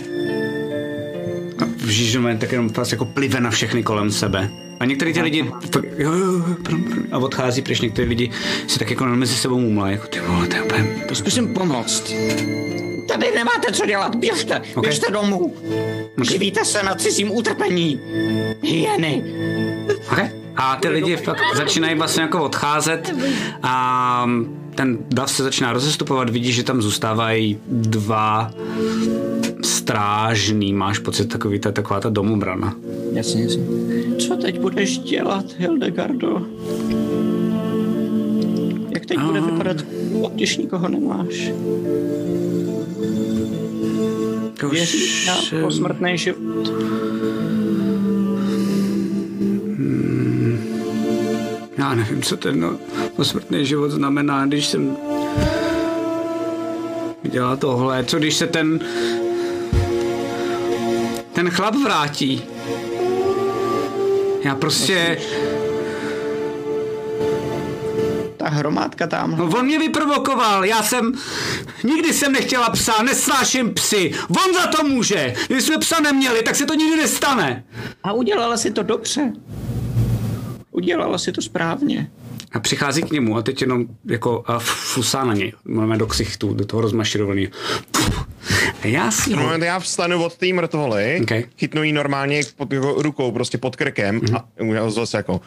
A 1.61 1.65
Vžížeme 1.77 2.37
tak 2.37 2.51
jenom 2.51 2.69
vás 2.69 2.91
jako 2.91 3.05
plive 3.05 3.39
na 3.39 3.49
všechny 3.49 3.83
kolem 3.83 4.11
sebe. 4.11 4.49
A 4.79 4.85
některý 4.85 5.13
ty 5.13 5.21
lidi, 5.21 5.43
fakt, 5.71 5.85
jo, 5.97 6.11
jo, 6.13 6.41
pardon, 6.63 6.83
pardon, 6.83 7.03
a 7.11 7.17
odchází, 7.17 7.61
protože 7.61 7.83
některý 7.83 8.07
lidi 8.09 8.29
si 8.67 8.79
tak 8.79 8.89
jako 8.89 9.05
mezi 9.05 9.35
sebou 9.35 9.59
mumlají, 9.59 9.93
jako 9.93 10.07
ty 10.07 10.19
vole, 10.19 10.47
to 10.47 10.55
je 10.55 10.61
úplně... 10.61 10.95
Zkusím 11.13 11.53
pomoct. 11.53 12.13
Tady 13.07 13.31
nemáte 13.35 13.71
co 13.73 13.85
dělat, 13.85 14.15
běžte, 14.15 14.61
Ok. 14.75 14.83
běžte 14.83 15.11
domů. 15.11 15.55
Živíte 16.31 16.65
se 16.65 16.83
na 16.83 16.95
cizím 16.95 17.31
utrpení. 17.31 17.99
Hyeny. 18.63 19.23
Okay. 20.11 20.29
A 20.55 20.75
ty 20.75 20.87
lidi 20.87 21.15
fakt 21.17 21.41
začínají 21.55 21.95
vlastně 21.95 22.21
jako 22.21 22.43
odcházet 22.43 23.15
a 23.63 24.25
ten 24.77 24.97
dav 25.09 25.31
se 25.31 25.43
začíná 25.43 25.73
rozestupovat, 25.73 26.29
vidíš, 26.29 26.55
že 26.55 26.63
tam 26.63 26.81
zůstávají 26.81 27.57
dva 27.67 28.51
strážný, 29.63 30.73
máš 30.73 30.99
pocit 30.99 31.25
takový, 31.25 31.59
ta, 31.59 31.71
taková 31.71 31.99
ta 31.99 32.09
domobrana. 32.09 32.75
Jasně, 33.13 33.43
jasně. 33.43 33.63
Co 34.17 34.35
teď 34.35 34.59
budeš 34.59 34.97
dělat, 34.97 35.45
Hildegardo? 35.57 36.41
Jak 38.89 39.05
teď 39.05 39.19
bude 39.19 39.41
vypadat, 39.41 39.77
když 40.33 40.57
nikoho 40.57 40.89
nemáš? 40.89 41.51
Věříš 44.71 45.27
na 45.27 45.61
posmrtný 45.61 46.17
život? 46.17 46.71
Já 51.87 51.95
nevím, 51.95 52.21
co 52.21 52.37
ten 52.37 52.59
no, 52.59 52.77
posmrtný 53.15 53.65
život 53.65 53.91
znamená, 53.91 54.45
když 54.45 54.67
jsem 54.67 54.97
dělá 57.23 57.55
tohle. 57.55 58.05
Co 58.05 58.17
když 58.17 58.35
se 58.35 58.47
ten 58.47 58.79
ten 61.33 61.49
chlap 61.49 61.75
vrátí? 61.75 62.43
Já 64.43 64.55
prostě... 64.55 65.17
Ta 68.37 68.49
hromádka 68.49 69.07
tam. 69.07 69.35
No 69.37 69.45
on 69.45 69.65
mě 69.65 69.79
vyprovokoval, 69.79 70.65
já 70.65 70.83
jsem... 70.83 71.13
Nikdy 71.83 72.13
jsem 72.13 72.31
nechtěla 72.31 72.69
psa, 72.69 73.03
nesnáším 73.03 73.73
psy. 73.73 74.13
On 74.29 74.53
za 74.53 74.67
to 74.67 74.83
může. 74.83 75.33
Kdyby 75.47 75.61
jsme 75.61 75.77
psa 75.77 75.99
neměli, 75.99 76.43
tak 76.43 76.55
se 76.55 76.65
to 76.65 76.73
nikdy 76.73 76.97
nestane. 76.97 77.63
A 78.03 78.13
udělala 78.13 78.57
si 78.57 78.71
to 78.71 78.83
dobře. 78.83 79.33
Udělala 80.81 81.17
si 81.17 81.31
to 81.31 81.41
správně. 81.41 82.07
A 82.51 82.59
přichází 82.59 83.01
k 83.03 83.11
němu 83.11 83.37
a 83.37 83.41
teď 83.41 83.61
jenom 83.61 83.85
jako 84.05 84.43
a 84.47 84.59
fusá 84.59 85.23
na 85.25 85.33
něj. 85.33 85.53
Máme 85.65 85.97
do 85.97 86.07
ksichtu, 86.07 86.53
do 86.53 86.65
toho 86.65 86.81
rozmaširovaný. 86.81 87.47
A 88.83 88.87
já 88.87 89.11
si 89.11 89.33
ho... 89.33 89.41
Moment, 89.43 89.63
já 89.63 89.79
vstanu 89.79 90.23
od 90.23 90.35
té 90.37 90.53
mrtvoly, 90.53 91.19
Ok. 91.23 91.31
chytnu 91.57 91.83
ji 91.83 91.91
normálně 91.91 92.41
pod 92.57 92.73
jako 92.73 92.93
rukou, 93.01 93.31
prostě 93.31 93.57
pod 93.57 93.75
krkem 93.75 94.15
Mhm. 94.15 94.35
a 94.35 94.45
udělal 94.61 94.91
zase 94.91 95.17
jako 95.17 95.41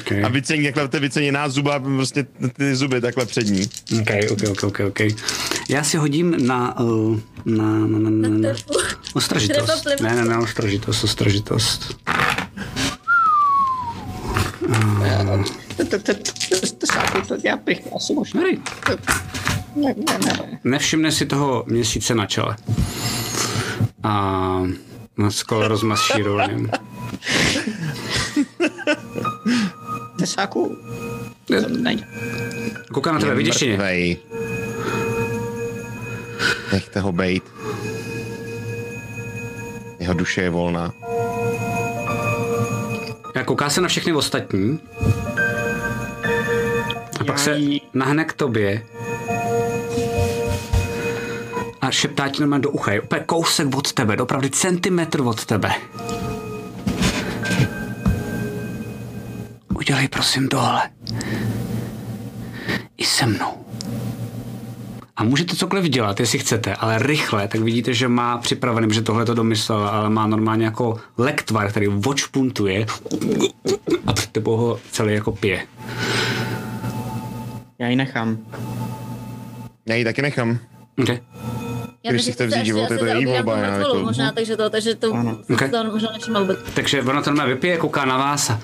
Okay. 0.00 0.22
a 0.24 0.28
vycení 0.28 0.64
takhle 0.64 0.88
ty 0.88 0.98
vyceněná 0.98 1.48
zuba, 1.48 1.80
prostě 1.80 2.26
ty 2.56 2.76
zuby 2.76 3.00
takhle 3.00 3.26
přední. 3.26 3.62
Okay, 4.00 4.20
okay, 4.32 4.48
okay, 4.50 4.68
okay, 4.68 4.86
okay. 4.86 5.08
Já 5.68 5.84
si 5.84 5.96
hodím 5.96 6.46
na, 6.46 6.80
uh, 6.80 7.18
na, 7.44 7.64
na, 7.78 7.98
na, 7.98 8.10
na, 8.10 8.28
na 8.28 8.48
ostražitost. 9.14 9.86
Ne, 10.00 10.14
ne, 10.16 10.24
ne, 10.24 10.38
ostražitost, 10.38 11.04
ostražitost. 11.04 11.96
To- 12.04 12.06
to- 12.06 12.08
to- 12.10 12.28
to- 14.50 14.59
to 14.59 14.59
Tesáku, 14.59 14.59
to 14.59 14.59
já 14.59 14.59
bych 14.59 14.59
asi 14.59 14.59
možná... 14.59 14.59
Dobrý. 14.59 14.59
Ne, 14.59 14.59
ne, 14.59 14.59
ne. 14.59 14.59
Nevšimne 20.64 21.12
si 21.12 21.26
toho 21.26 21.64
měsíce 21.66 22.14
na 22.14 22.26
čele. 22.26 22.56
A 24.02 24.12
skoro 25.28 25.68
rozmašírovaným. 25.68 26.70
Tesáku, 30.18 30.76
to 31.44 31.68
není. 31.68 32.04
Kouká 32.92 33.12
na 33.12 33.20
tebe, 33.20 33.34
vidíš? 33.34 33.62
Mrtvej. 33.62 34.16
Nechte 36.72 37.00
ho 37.00 37.12
bejt. 37.12 37.44
Jeho 39.98 40.14
duše 40.14 40.42
je 40.42 40.50
volná. 40.50 40.92
Kouká 43.44 43.70
se 43.70 43.80
na 43.80 43.88
všechny 43.88 44.12
ostatní. 44.12 44.80
A 47.20 47.24
pak 47.24 47.28
Já 47.28 47.36
se 47.36 47.56
jí- 47.58 47.82
nahne 47.94 48.24
k 48.24 48.32
tobě. 48.32 48.82
A 51.80 51.90
šeptá 51.90 52.28
ti 52.28 52.40
normálně 52.40 52.62
do 52.62 52.70
ucha. 52.70 52.92
Je 52.92 53.00
úplně 53.00 53.20
kousek 53.26 53.76
od 53.76 53.92
tebe, 53.92 54.16
opravdu 54.16 54.48
centimetr 54.48 55.20
od 55.20 55.44
tebe. 55.44 55.70
Udělej 59.78 60.08
prosím 60.08 60.48
tohle. 60.48 60.90
I 62.96 63.04
se 63.04 63.26
mnou. 63.26 63.66
A 65.20 65.24
můžete 65.24 65.56
cokoliv 65.56 65.84
dělat, 65.84 66.20
jestli 66.20 66.38
chcete, 66.38 66.74
ale 66.74 66.98
rychle, 66.98 67.48
tak 67.48 67.60
vidíte, 67.60 67.94
že 67.94 68.08
má 68.08 68.38
připravený, 68.38 68.94
že 68.94 69.02
tohle 69.02 69.24
to 69.24 69.34
domyslel, 69.34 69.88
ale 69.88 70.10
má 70.10 70.26
normálně 70.26 70.64
jako 70.64 70.96
lektvar, 71.18 71.70
který 71.70 71.86
vočpuntuje 71.86 72.86
a 74.06 74.12
před 74.12 74.30
tebou 74.30 74.56
ho 74.56 74.80
celý 74.90 75.14
jako 75.14 75.32
pije. 75.32 75.66
Já 77.78 77.88
ji 77.88 77.96
nechám. 77.96 78.38
Já 79.86 79.94
ji 79.94 80.04
taky 80.04 80.22
nechám. 80.22 80.58
Okay. 81.02 81.18
Já 82.04 82.10
Když 82.12 82.24
si 82.24 82.32
chce 82.32 82.50
se 82.50 82.56
vzít 82.56 82.66
život, 82.66 82.90
je 82.90 82.98
to 82.98 83.04
její 83.04 83.26
volba, 83.26 83.58
já 83.58 83.74
jako- 83.76 83.98
Možná, 83.98 84.32
takže 84.32 84.56
to, 84.56 84.70
takže 84.70 84.94
to 84.94 85.12
Ano. 85.14 85.38
okay. 85.54 85.68
Ok. 85.68 85.70
to 85.70 85.84
možná 85.92 86.10
nevšiml 86.12 86.40
vůbec. 86.40 86.58
Takže 86.74 87.02
ona 87.02 87.22
to 87.22 87.30
normálně 87.30 87.54
vypije, 87.54 87.76
kouká 87.76 88.04
na 88.04 88.16
vás 88.16 88.50
a... 88.50 88.60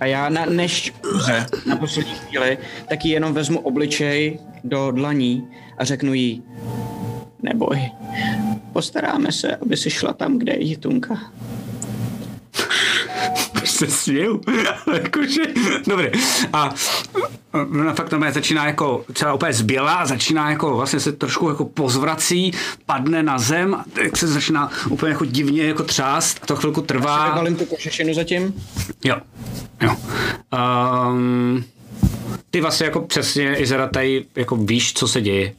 A 0.00 0.06
já 0.06 0.28
na, 0.28 0.46
než 0.46 0.92
umře 1.12 1.46
na 1.66 1.76
poslední 1.76 2.14
chvíli, 2.14 2.58
tak 2.88 3.04
ji 3.04 3.12
jenom 3.12 3.34
vezmu 3.34 3.58
obličej 3.58 4.38
do 4.64 4.90
dlaní 4.90 5.48
a 5.78 5.84
řeknu 5.84 6.14
jí, 6.14 6.42
neboj, 7.42 7.90
postaráme 8.72 9.32
se, 9.32 9.56
aby 9.56 9.76
si 9.76 9.90
šla 9.90 10.12
tam, 10.12 10.38
kde 10.38 10.52
je 10.52 10.64
Jitunka. 10.64 11.32
Se 13.76 13.86
směju. 13.86 14.40
Jakože, 14.92 15.42
dobrý. 15.86 16.06
A 16.52 16.74
ona 17.52 17.94
fakt 17.94 18.12
normálně 18.12 18.32
začíná 18.32 18.66
jako 18.66 19.04
celá 19.14 19.34
úplně 19.34 19.52
zbělá 19.52 19.94
a 19.94 20.06
začíná 20.06 20.50
jako 20.50 20.76
vlastně 20.76 21.00
se 21.00 21.12
trošku 21.12 21.48
jako 21.48 21.64
pozvrací, 21.64 22.52
padne 22.86 23.22
na 23.22 23.38
zem, 23.38 23.74
a 23.74 23.84
tak 23.92 24.16
se 24.16 24.26
začíná 24.26 24.70
úplně 24.90 25.12
jako 25.12 25.24
divně 25.24 25.64
jako 25.64 25.82
třást 25.82 26.38
a 26.42 26.46
to 26.46 26.56
chvilku 26.56 26.80
trvá. 26.80 27.28
Vybalím 27.28 27.56
tu 27.56 27.64
kožešinu 27.64 28.14
zatím. 28.14 28.54
Jo. 29.04 29.16
Jo. 29.82 29.96
Um, 31.08 31.64
ty 32.56 32.60
vlastně 32.60 32.86
jako 32.86 33.00
přesně, 33.00 33.56
Izera, 33.56 33.88
tady 33.88 34.24
jako 34.36 34.56
víš, 34.56 34.92
co 34.92 35.08
se 35.08 35.20
děje. 35.20 35.52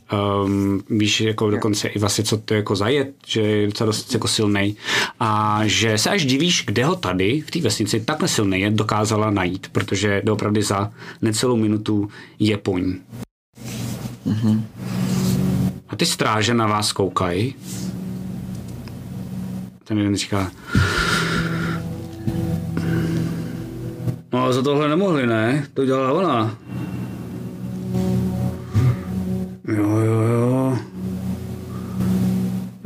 Um, 0.46 0.84
víš 0.90 1.22
jako 1.22 1.50
dokonce 1.50 1.88
i 1.88 2.00
vlastně, 2.00 2.24
co 2.24 2.38
to 2.38 2.54
jako 2.54 2.76
zajet, 2.76 3.14
že 3.28 3.42
je 3.42 3.66
docela 3.66 3.86
dost 3.86 4.14
jako 4.14 4.28
silnej. 4.28 4.76
A 5.20 5.62
že 5.66 5.98
se 5.98 6.10
až 6.10 6.26
divíš, 6.26 6.64
kde 6.66 6.86
ho 6.86 6.96
tady 6.96 7.42
v 7.42 7.52
té 7.52 7.62
vesnici 7.62 8.00
takhle 8.00 8.28
silný 8.28 8.62
je, 8.62 8.72
dokázala 8.72 9.32
najít, 9.32 9.68
protože 9.72 10.22
doopravdy 10.26 10.64
za 10.64 10.92
necelou 11.22 11.56
minutu 11.56 12.10
je 12.40 12.58
po 12.58 12.78
ní. 12.78 13.02
A 15.90 15.96
ty 15.96 16.06
stráže 16.06 16.54
na 16.54 16.68
vás 16.68 16.92
koukají. 16.92 17.56
Ten 19.84 19.98
jeden 19.98 20.16
říká, 20.16 20.52
No 24.34 24.40
ale 24.44 24.54
za 24.54 24.62
tohle 24.62 24.90
nemohli, 24.90 25.28
ne? 25.28 25.68
To 25.74 25.86
dělala 25.86 26.12
ona. 26.14 26.58
Jo, 29.68 29.98
jo, 30.00 30.22
jo. 30.22 30.78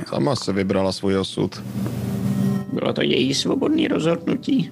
Sama 0.08 0.36
se 0.36 0.54
vybrala 0.54 0.92
svůj 0.92 1.18
osud. 1.18 1.64
Bylo 2.74 2.94
to 2.94 3.02
její 3.02 3.34
svobodné 3.34 3.88
rozhodnutí. 3.88 4.72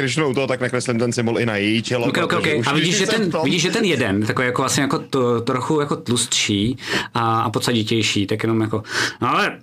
Když 0.00 0.14
jsme 0.14 0.24
u 0.24 0.34
toho, 0.34 0.46
tak 0.46 0.60
nakreslím 0.60 0.98
ten 0.98 1.12
symbol 1.12 1.38
i 1.38 1.46
na 1.46 1.56
její 1.56 1.82
čelo. 1.82 2.06
Ok, 2.06 2.18
ok, 2.18 2.32
ok. 2.32 2.42
protože 2.42 2.54
už 2.54 2.66
A 2.66 2.72
vidíš, 2.72 2.96
že 2.96 3.06
ten, 3.06 3.30
vidíš, 3.44 3.62
že 3.62 3.70
ten 3.70 3.84
jeden, 3.84 4.22
takový 4.22 4.46
jako 4.46 4.62
vlastně 4.62 4.82
jako 4.82 4.98
to, 4.98 5.40
trochu 5.40 5.80
jako 5.80 5.96
tlustší 5.96 6.78
a, 7.14 7.40
a 7.40 7.50
pocaditější, 7.50 8.26
tak 8.26 8.42
jenom 8.42 8.60
jako, 8.60 8.82
no 9.22 9.30
ale 9.30 9.58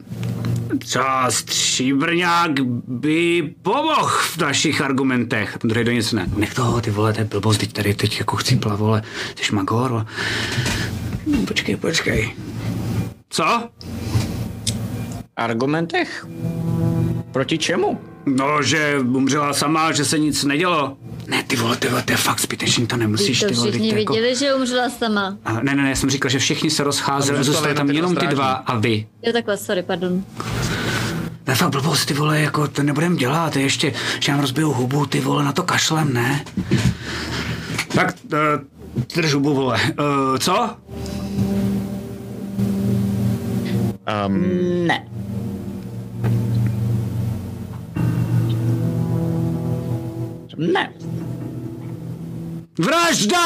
třeba 0.78 1.32
stříbrňák 1.32 2.52
by 2.88 3.54
pomohl 3.62 4.08
v 4.08 4.38
našich 4.38 4.82
argumentech. 4.82 5.56
A 5.56 5.60
ten 5.60 5.70
druhý 5.70 5.86
do 5.86 5.92
nic 5.92 6.12
ne. 6.12 6.26
Nech 6.36 6.54
toho, 6.54 6.82
ty 6.82 6.92
vole, 6.92 7.14
to 7.14 7.20
je 7.20 7.26
blbost, 7.26 7.58
teď 7.58 7.74
tady 7.74 7.94
teď 7.94 8.20
jako 8.20 8.36
chcípla, 8.36 8.76
vole, 8.76 9.04
jsi 9.42 9.56
magor. 9.56 10.06
Počkej, 11.48 11.76
počkej. 11.76 12.34
Co? 13.30 13.70
Argumentech? 15.36 16.28
Proti 17.32 17.58
čemu? 17.58 18.15
No, 18.26 18.64
že 18.64 19.00
umřela 19.00 19.54
sama, 19.54 19.92
že 19.92 20.06
se 20.06 20.20
nic 20.20 20.44
nedělo. 20.44 20.98
Ne, 21.28 21.44
ty 21.44 21.56
vole, 21.56 21.78
ty 21.78 21.88
vole, 21.88 22.04
to 22.04 22.12
je 22.12 22.18
fakt 22.18 22.40
zbytečný, 22.42 22.88
to 22.88 22.98
nemusíš, 22.98 23.40
to 23.40 23.48
ty 23.48 23.54
vole, 23.54 23.72
všichni 23.72 24.00
jako... 24.00 24.14
viděli, 24.14 24.36
že 24.36 24.56
umřela 24.56 24.90
sama. 24.90 25.38
A, 25.46 25.54
ne, 25.54 25.76
ne, 25.76 25.76
ne, 25.84 25.90
já 25.90 25.96
jsem 25.96 26.10
říkal, 26.10 26.32
že 26.32 26.40
všichni 26.40 26.70
se 26.70 26.84
rozcházeli, 26.84 27.44
zůstali 27.44 27.74
tam 27.76 27.90
jenom 27.90 28.16
ty 28.16 28.28
dva 28.28 28.56
ty 28.56 28.64
a 28.66 28.78
vy. 28.78 29.08
Jo, 29.24 29.34
takhle, 29.34 29.58
sorry, 29.58 29.84
pardon. 29.84 30.24
To 31.44 31.52
je 31.52 31.56
fakt 31.56 31.70
blbost, 31.70 32.06
ty 32.06 32.14
vole, 32.14 32.42
jako 32.42 32.68
to 32.68 32.84
nebudem 32.84 33.16
dělat, 33.16 33.56
ještě, 33.56 33.94
že 34.20 34.32
nám 34.32 34.42
rozbijou 34.42 34.74
hubu, 34.74 35.06
ty 35.06 35.20
vole, 35.20 35.44
na 35.44 35.52
to 35.52 35.64
kašlem, 35.64 36.14
ne? 36.14 36.46
Tak, 37.96 38.16
uh, 38.34 38.40
drž 39.16 39.34
hubu, 39.34 39.54
vole. 39.54 39.80
Uh, 40.00 40.38
co? 40.38 40.70
Um, 44.28 44.44
Ne. 44.88 45.08
Ne. 50.58 50.94
Vražda! 52.80 53.46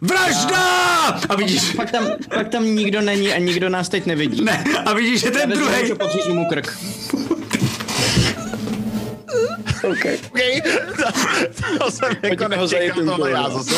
Vražda! 0.00 0.62
A 1.28 1.34
vidíš, 1.36 1.72
Pak 1.72 1.90
tam, 1.90 2.06
pak 2.34 2.48
tam 2.48 2.64
nikdo 2.64 3.00
není 3.00 3.32
a 3.32 3.38
nikdo 3.38 3.68
nás 3.68 3.88
teď 3.88 4.06
nevidí. 4.06 4.44
ne, 4.44 4.64
a 4.86 4.92
vidíš, 4.94 5.20
že 5.20 5.30
ten 5.30 5.50
druhý. 5.50 5.92
mu 6.28 6.44
krk. 6.44 6.78
okay. 9.90 10.18
to 11.78 11.90
jsem 11.90 12.16
jako 12.22 12.48
nečekal 12.48 13.04
tohle 13.04 13.30
já 13.30 13.50
zase. 13.50 13.74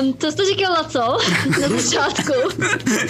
Um, 0.00 0.12
to 0.12 0.32
jste 0.32 0.44
říkal 0.44 0.72
na 0.72 0.84
co? 0.84 1.18
Na 1.60 1.68
začátku. 1.68 2.32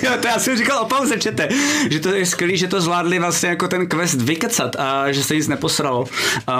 Jo, 0.02 0.10
to 0.20 0.28
já 0.28 0.38
jsem 0.38 0.56
říkal 0.56 0.82
o 0.82 0.84
pauze, 0.84 1.18
čete, 1.18 1.48
že 1.90 2.00
to 2.00 2.08
je 2.08 2.26
skvělý, 2.26 2.56
že 2.56 2.68
to 2.68 2.80
zvládli 2.80 3.18
vlastně 3.18 3.48
jako 3.48 3.68
ten 3.68 3.86
quest 3.86 4.22
vykecat 4.22 4.76
a 4.76 5.12
že 5.12 5.24
se 5.24 5.34
nic 5.34 5.48
neposralo. 5.48 6.04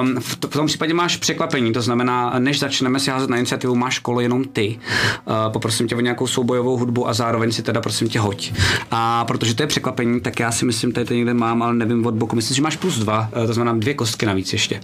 Um, 0.00 0.20
v, 0.20 0.36
to, 0.36 0.48
v 0.48 0.52
tom 0.52 0.66
případě 0.66 0.94
máš 0.94 1.16
překvapení, 1.16 1.72
to 1.72 1.82
znamená, 1.82 2.34
než 2.38 2.58
začneme 2.58 3.00
si 3.00 3.10
házet 3.10 3.30
na 3.30 3.36
iniciativu, 3.36 3.74
máš 3.74 3.98
kolo 3.98 4.20
jenom 4.20 4.44
ty. 4.44 4.78
Uh, 5.24 5.52
poprosím 5.52 5.88
tě 5.88 5.96
o 5.96 6.00
nějakou 6.00 6.26
soubojovou 6.26 6.76
hudbu 6.76 7.08
a 7.08 7.12
zároveň 7.12 7.52
si 7.52 7.62
teda 7.62 7.80
prosím 7.80 8.08
tě 8.08 8.20
hoď. 8.20 8.52
A 8.90 9.24
protože 9.24 9.54
to 9.54 9.62
je 9.62 9.66
překvapení, 9.66 10.20
tak 10.20 10.40
já 10.40 10.52
si 10.52 10.64
myslím, 10.64 10.92
tady 10.92 11.06
to 11.06 11.14
někde 11.14 11.34
mám, 11.34 11.62
ale 11.62 11.74
nevím 11.74 12.06
od 12.06 12.14
boku. 12.14 12.36
Myslím, 12.36 12.54
že 12.54 12.62
máš 12.62 12.76
plus 12.76 12.98
dva, 12.98 13.28
uh, 13.36 13.46
to 13.46 13.54
znamená 13.54 13.78
dvě 13.78 13.94
kostky 13.94 14.26
navíc 14.26 14.52
ještě. 14.52 14.80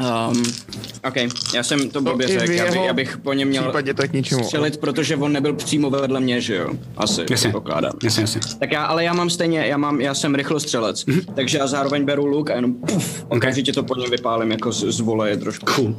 Um, 0.00 0.42
OK, 1.04 1.14
já 1.54 1.62
jsem 1.62 1.90
to 1.90 2.00
blbě 2.00 2.26
v 2.26 2.30
řekl, 2.30 2.52
jeho 2.52 2.68
abych, 2.68 2.90
abych 2.90 3.18
po 3.18 3.32
něm 3.32 3.48
měl 3.48 3.62
případě 3.62 3.94
to 3.94 4.08
k 4.08 4.12
ničemu. 4.12 4.44
střelit, 4.44 4.76
protože 4.76 5.16
on 5.16 5.32
nebyl 5.32 5.52
přímo 5.54 5.90
vedle 5.90 6.20
mě, 6.20 6.40
že 6.40 6.56
jo? 6.56 6.70
Asi, 6.96 7.24
Jasně, 7.30 7.50
pokládám. 7.50 7.92
jasně, 8.04 8.20
jasně. 8.20 8.40
Tak 8.58 8.72
já, 8.72 8.84
ale 8.84 9.04
já 9.04 9.12
mám 9.12 9.30
stejně, 9.30 9.66
já 9.66 9.76
mám, 9.76 10.00
já 10.00 10.14
jsem 10.14 10.34
rychlostřelec, 10.34 11.06
mm-hmm. 11.06 11.34
takže 11.34 11.58
já 11.58 11.66
zároveň 11.66 12.04
beru 12.04 12.26
luk 12.26 12.50
a 12.50 12.54
jenom 12.54 12.74
puf, 12.74 13.24
okamžitě 13.28 13.72
to 13.72 13.82
po 13.82 13.94
něm 13.96 14.10
vypálím 14.10 14.50
jako 14.50 14.72
z, 14.72 14.92
z 14.92 15.00
voleje 15.00 15.36
trošku. 15.36 15.66
Cool. 15.74 15.94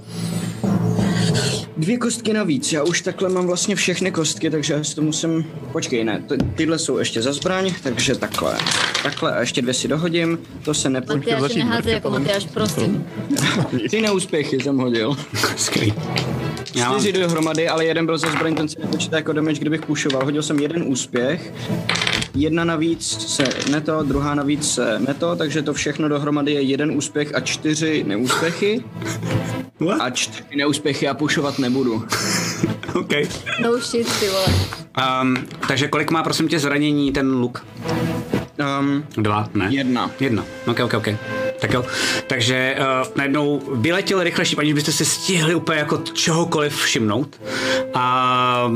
Dvě 1.79 1.97
kostky 1.97 2.33
navíc, 2.33 2.73
já 2.73 2.83
už 2.83 3.01
takhle 3.01 3.29
mám 3.29 3.47
vlastně 3.47 3.75
všechny 3.75 4.11
kostky, 4.11 4.49
takže 4.49 4.73
já 4.73 4.83
si 4.83 4.95
to 4.95 5.01
musím, 5.01 5.45
počkej, 5.71 6.03
ne, 6.03 6.23
ty, 6.27 6.37
tyhle 6.55 6.79
jsou 6.79 6.97
ještě 6.97 7.21
za 7.21 7.33
zbraň, 7.33 7.73
takže 7.83 8.15
takhle, 8.15 8.57
takhle 9.03 9.35
a 9.35 9.39
ještě 9.39 9.61
dvě 9.61 9.73
si 9.73 9.87
dohodím, 9.87 10.39
to 10.65 10.73
se 10.73 10.89
nepo... 10.89 11.15
Matyáš 11.15 11.55
neházej 11.55 11.93
jako 11.93 12.09
Matyáš, 12.09 12.45
prosím. 12.53 13.05
Ty 13.89 14.01
neúspěchy 14.01 14.59
jsem 14.59 14.77
hodil. 14.77 15.17
Skvělý. 15.55 15.93
Já 16.75 16.89
mám, 16.89 16.99
Čtyři 16.99 17.19
dohromady, 17.19 17.67
ale 17.67 17.85
jeden 17.85 18.05
byl 18.05 18.17
za 18.17 18.31
zbraň, 18.31 18.55
ten 18.55 18.69
se 18.69 18.79
nepočítá 18.79 19.17
jako 19.17 19.33
damage, 19.33 19.59
kdybych 19.59 19.81
pušoval. 19.81 20.25
Hodil 20.25 20.43
jsem 20.43 20.59
jeden 20.59 20.83
úspěch 20.83 21.53
jedna 22.35 22.63
navíc 22.63 23.27
se 23.27 23.43
neto, 23.71 24.03
druhá 24.03 24.35
navíc 24.35 24.73
se 24.73 24.99
neto, 24.99 25.35
takže 25.35 25.61
to 25.61 25.73
všechno 25.73 26.09
dohromady 26.09 26.51
je 26.51 26.61
jeden 26.61 26.91
úspěch 26.91 27.35
a 27.35 27.39
čtyři 27.39 28.03
neúspěchy. 28.07 28.83
What? 29.79 30.01
A 30.01 30.09
čtyři 30.09 30.55
neúspěchy 30.55 31.07
a 31.07 31.13
pušovat 31.13 31.59
nebudu. 31.59 32.05
OK. 32.93 33.11
No 33.61 33.77
shit, 33.77 34.19
ty 34.19 34.29
vole. 34.29 34.45
Um, 35.21 35.35
takže 35.67 35.87
kolik 35.87 36.11
má 36.11 36.23
prosím 36.23 36.47
tě 36.47 36.59
zranění 36.59 37.11
ten 37.11 37.31
luk? 37.31 37.65
Um, 38.79 39.03
Dva, 39.17 39.49
ne? 39.53 39.67
Jedna. 39.69 40.11
Jedna, 40.19 40.45
ok, 40.67 40.79
ok, 40.79 40.93
ok. 40.93 41.07
Tak 41.61 41.73
jo. 41.73 41.85
Takže 42.27 42.77
uh, 42.79 43.07
najednou 43.15 43.61
vyletěl 43.75 44.23
rychle 44.23 44.45
šíp, 44.45 44.59
aniž 44.59 44.73
byste 44.73 44.91
si 44.91 45.05
stihli 45.05 45.55
úplně 45.55 45.79
jako 45.79 45.97
čehokoliv 45.97 46.75
všimnout. 46.75 47.41
A 47.93 48.71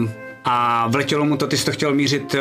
a 0.45 0.87
vletělo 0.87 1.25
mu 1.25 1.37
to, 1.37 1.47
ty 1.47 1.57
jsi 1.57 1.65
to 1.65 1.71
chtěl 1.71 1.93
mířit 1.93 2.35
uh, 2.35 2.39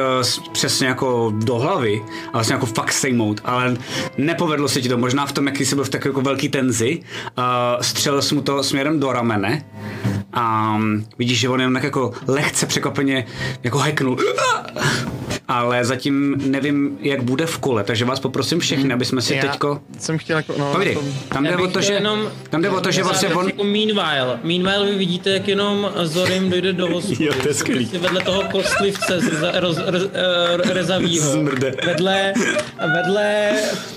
přesně 0.53 0.87
jako 0.87 1.33
do 1.45 1.55
hlavy, 1.55 2.03
a 2.29 2.31
vlastně 2.33 2.55
jako 2.55 2.67
fakt 2.67 2.93
sejmout, 2.93 3.41
ale 3.45 3.77
nepovedlo 4.19 4.69
se 4.69 4.81
ti 4.81 4.89
to, 4.89 4.99
možná 4.99 5.27
v 5.27 5.33
tom, 5.33 5.47
jaký 5.47 5.65
jsi 5.65 5.75
byl 5.75 5.85
v 5.85 5.89
takové 5.89 6.09
jako 6.09 6.21
velký 6.21 6.49
tenzi, 6.49 7.01
uh, 7.39 7.45
střelil 7.81 8.23
jsi 8.23 8.35
mu 8.35 8.43
to 8.43 8.63
směrem 8.63 9.01
do 9.01 9.13
ramene 9.13 9.65
a 10.33 10.75
um, 10.75 11.07
vidíš, 11.19 11.41
že 11.41 11.49
on 11.49 11.61
jenom 11.61 11.75
tak 11.75 11.83
jako 11.83 12.13
lehce 12.27 12.67
překvapeně 12.67 13.27
jako 13.63 13.79
heknul 13.79 14.17
ale 15.53 15.85
zatím 15.85 16.43
nevím, 16.51 16.99
jak 17.01 17.23
bude 17.23 17.47
v 17.47 17.59
kole, 17.59 17.85
takže 17.85 18.05
vás 18.05 18.21
poprosím 18.21 18.61
všechny, 18.61 18.95
aby 18.95 19.05
jsme 19.05 19.23
si 19.23 19.35
Já 19.35 19.43
teďko... 19.43 19.81
jsem 19.99 20.19
chtěl 20.19 20.37
jako, 20.37 20.55
no, 20.59 20.73
Povídej, 20.73 20.95
tom- 20.95 21.13
tam 21.29 21.45
jde 21.45 21.57
o 21.57 21.67
to, 21.69 21.81
že... 21.81 21.93
jenom- 21.93 22.29
Tam 22.51 22.63
jde 22.63 22.71
o 22.71 22.81
to, 22.81 22.91
že 22.91 23.03
vlastně 23.03 23.29
on... 23.29 23.47
Jako 23.47 23.65
meanwhile. 23.65 24.39
Meanwhile 24.43 24.87
vy 24.93 24.99
vidíte, 24.99 25.31
jak 25.31 25.49
jenom 25.49 25.91
Zorim 26.03 26.51
dojde 26.51 26.73
do 26.73 26.87
hospody. 26.89 27.25
Jo, 27.25 27.33
to 27.43 27.49
je 27.49 27.55
skvělý. 27.55 27.85
Prostě 27.87 27.99
Vedle 27.99 28.21
toho 28.21 28.43
kostlivce 28.53 29.21
z 29.21 29.29
reza, 29.29 29.53
roz, 29.61 29.77
rez, 29.87 30.03
uh, 30.03 30.11
rezavýho. 30.73 31.31
Zmrde. 31.33 31.75
Vedle, 31.87 32.33
vedle 32.97 33.53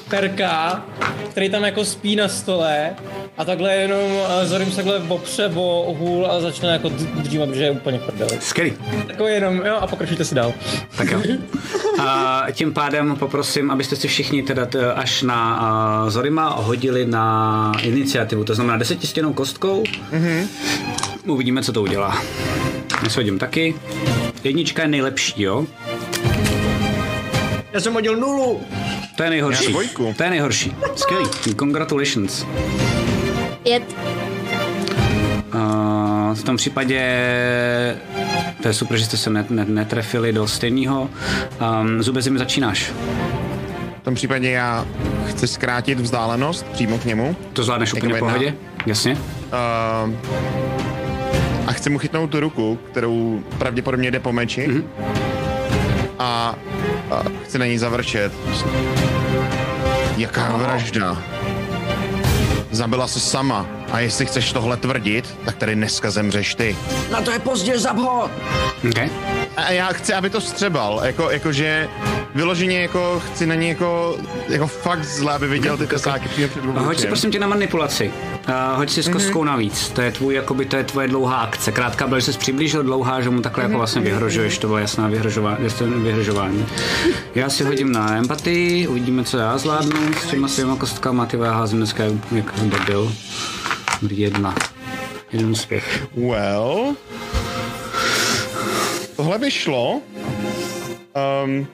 perka, 0.09 0.85
který 1.29 1.49
tam 1.49 1.63
jako 1.63 1.85
spí 1.85 2.15
na 2.15 2.27
stole. 2.27 2.95
A 3.37 3.45
takhle 3.45 3.75
jenom 3.75 4.11
uh, 4.11 4.21
Zorim 4.43 4.69
se 4.69 4.75
takhle 4.75 4.99
opře 5.07 5.51
o 5.55 5.95
hůl 5.99 6.27
a 6.31 6.41
začne 6.41 6.69
jako 6.69 6.89
d- 6.89 6.95
dřímat, 7.15 7.49
že 7.49 7.63
je 7.63 7.71
úplně 7.71 7.99
v 7.99 8.05
prdeli. 8.05 8.37
Skvělý. 8.39 8.73
Takový 9.07 9.33
jenom, 9.33 9.57
jo, 9.65 9.75
a 9.81 9.87
pokračujte 9.87 10.25
si 10.25 10.35
dál. 10.35 10.53
Tak 10.97 11.11
jo. 11.11 11.19
A 11.99 12.43
tím 12.51 12.73
pádem 12.73 13.15
poprosím, 13.15 13.71
abyste 13.71 13.95
si 13.95 14.07
všichni 14.07 14.43
teda 14.43 14.65
t- 14.65 14.93
až 14.93 15.21
na 15.21 15.61
uh, 16.03 16.09
Zorima 16.09 16.49
hodili 16.49 17.05
na 17.05 17.71
iniciativu, 17.81 18.43
to 18.43 18.55
znamená 18.55 18.77
desetistěnou 18.77 19.33
kostkou. 19.33 19.83
Mm-hmm. 19.83 20.47
Uvidíme, 21.25 21.63
co 21.63 21.73
to 21.73 21.81
udělá. 21.81 22.21
Já 23.03 23.09
si 23.09 23.19
hodím 23.19 23.39
taky. 23.39 23.75
Jednička 24.43 24.81
je 24.81 24.87
nejlepší, 24.87 25.41
jo? 25.43 25.65
já 27.73 27.81
jsem 27.81 27.93
hodil 27.93 28.15
nulu. 28.15 28.61
To 29.15 29.23
je 29.23 29.29
nejhorší. 29.29 29.75
To 30.17 30.23
je 30.23 30.29
nejhorší. 30.29 30.75
Skvělý. 30.95 31.25
Congratulations. 31.59 32.45
Pět. 33.63 33.83
Uh, 35.53 35.84
v 36.35 36.43
tom 36.43 36.57
případě 36.57 37.01
to 38.61 38.67
je 38.67 38.73
super, 38.73 38.97
že 38.97 39.05
jste 39.05 39.17
se 39.17 39.29
net, 39.29 39.49
net, 39.49 39.67
netrefili 39.69 40.33
do 40.33 40.47
stejného. 40.47 41.09
Um, 41.81 42.03
Zubezi 42.03 42.29
mi 42.29 42.39
začínáš. 42.39 42.91
v 44.01 44.03
tom 44.05 44.15
případě 44.15 44.49
já 44.51 44.85
chci 45.27 45.47
zkrátit 45.47 45.99
vzdálenost 45.99 46.65
přímo 46.65 46.97
k 46.97 47.05
němu 47.05 47.35
To 47.53 47.63
zvládneš 47.63 47.89
Jako 47.93 47.97
úplně 47.97 48.13
v 48.13 48.19
pohodě? 48.19 48.53
Jasně. 48.85 49.13
uh, 49.13 50.13
a 51.67 51.71
chci 51.71 51.89
mu 51.89 51.97
chytnout 51.97 52.29
tu 52.29 52.39
ruku, 52.39 52.79
kterou 52.91 53.43
pravděpodobně 53.57 54.11
jde 54.11 54.19
po 54.19 54.31
meči 54.33 54.67
Mhm. 54.67 54.83
a, 56.19 56.55
a 57.11 57.23
chci 57.43 57.59
na 57.59 57.65
ní 57.65 57.77
zavrčet. 57.77 58.33
Jaká 60.17 60.57
vražda? 60.57 61.17
Zabila 62.71 63.07
se 63.07 63.19
sama 63.19 63.65
a 63.95 63.99
jestli 63.99 64.25
chceš 64.25 64.53
tohle 64.53 64.77
tvrdit, 64.77 65.35
tak 65.45 65.55
tady 65.55 65.75
dneska 65.75 66.11
zemřeš 66.11 66.55
ty. 66.55 66.77
Na 67.11 67.21
to 67.21 67.31
je 67.31 67.39
pozdě, 67.39 67.79
zab 67.79 67.97
ho! 67.97 68.31
Okay. 68.89 69.09
A 69.57 69.71
já 69.71 69.87
chci, 69.87 70.13
aby 70.13 70.29
to 70.29 70.41
střebal, 70.41 71.01
jako, 71.03 71.31
jakože 71.31 71.89
vyloženě 72.35 72.81
jako 72.81 73.21
chci 73.25 73.45
na 73.47 73.55
něj 73.55 73.69
jako, 73.69 74.17
jako 74.49 74.67
fakt 74.67 75.03
zle, 75.03 75.33
aby 75.33 75.47
viděl 75.47 75.77
ty 75.77 75.87
tesáky 75.87 76.29
přímo 76.29 76.47
před 76.47 76.63
Hoď 76.63 76.99
si 76.99 77.07
prosím 77.07 77.31
tě 77.31 77.39
na 77.39 77.47
manipulaci. 77.47 78.11
Uh, 78.47 78.77
hoď 78.77 78.89
si 78.89 79.03
s 79.03 79.07
kostkou 79.07 79.43
navíc. 79.43 79.89
To 79.89 80.01
je 80.01 80.11
tvůj, 80.11 80.35
jakoby, 80.35 80.65
to 80.65 80.75
je 80.75 80.83
tvoje 80.83 81.07
dlouhá 81.07 81.37
akce. 81.37 81.71
Krátká 81.71 82.07
byla, 82.07 82.19
že 82.19 82.33
jsi 82.33 82.39
přiblížil, 82.39 82.83
dlouhá, 82.83 83.21
že 83.21 83.29
mu 83.29 83.41
takhle 83.41 83.63
jako 83.63 83.77
vlastně 83.77 84.01
vyhrožuješ. 84.01 84.57
To 84.57 84.67
bylo 84.67 84.79
jasná 84.79 85.07
vyhrožová, 85.07 85.57
jasné 85.59 85.87
vyhrožování. 85.87 86.65
Já 87.35 87.49
si 87.49 87.63
hodím 87.63 87.91
na 87.91 88.17
empatii, 88.17 88.87
uvidíme, 88.87 89.23
co 89.23 89.37
já 89.37 89.57
zvládnu 89.57 90.13
s 90.13 90.25
těma 90.25 90.47
svýma 90.47 90.75
kostkama. 90.75 91.25
Ty 91.25 91.37
já 91.37 91.53
házím 91.53 91.77
dneska 91.77 92.03
jak, 92.03 92.13
jak 92.31 92.53
debil. 92.59 93.11
Jedna. 94.09 94.55
Jeden 95.31 95.51
úspěch. 95.51 96.07
Well, 96.15 96.95
tohle 99.15 99.39
by 99.39 99.51
šlo. 99.51 100.01
Um, 101.45 101.67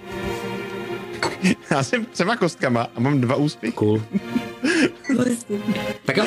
já 1.72 1.84
jsem 1.84 2.06
třema 2.06 2.36
kostkama 2.36 2.88
a 2.96 3.00
mám 3.00 3.22
dva 3.22 3.36
úspěchy. 3.36 3.76
Cool. 3.76 4.02
Tak 6.06 6.18
jo. 6.18 6.26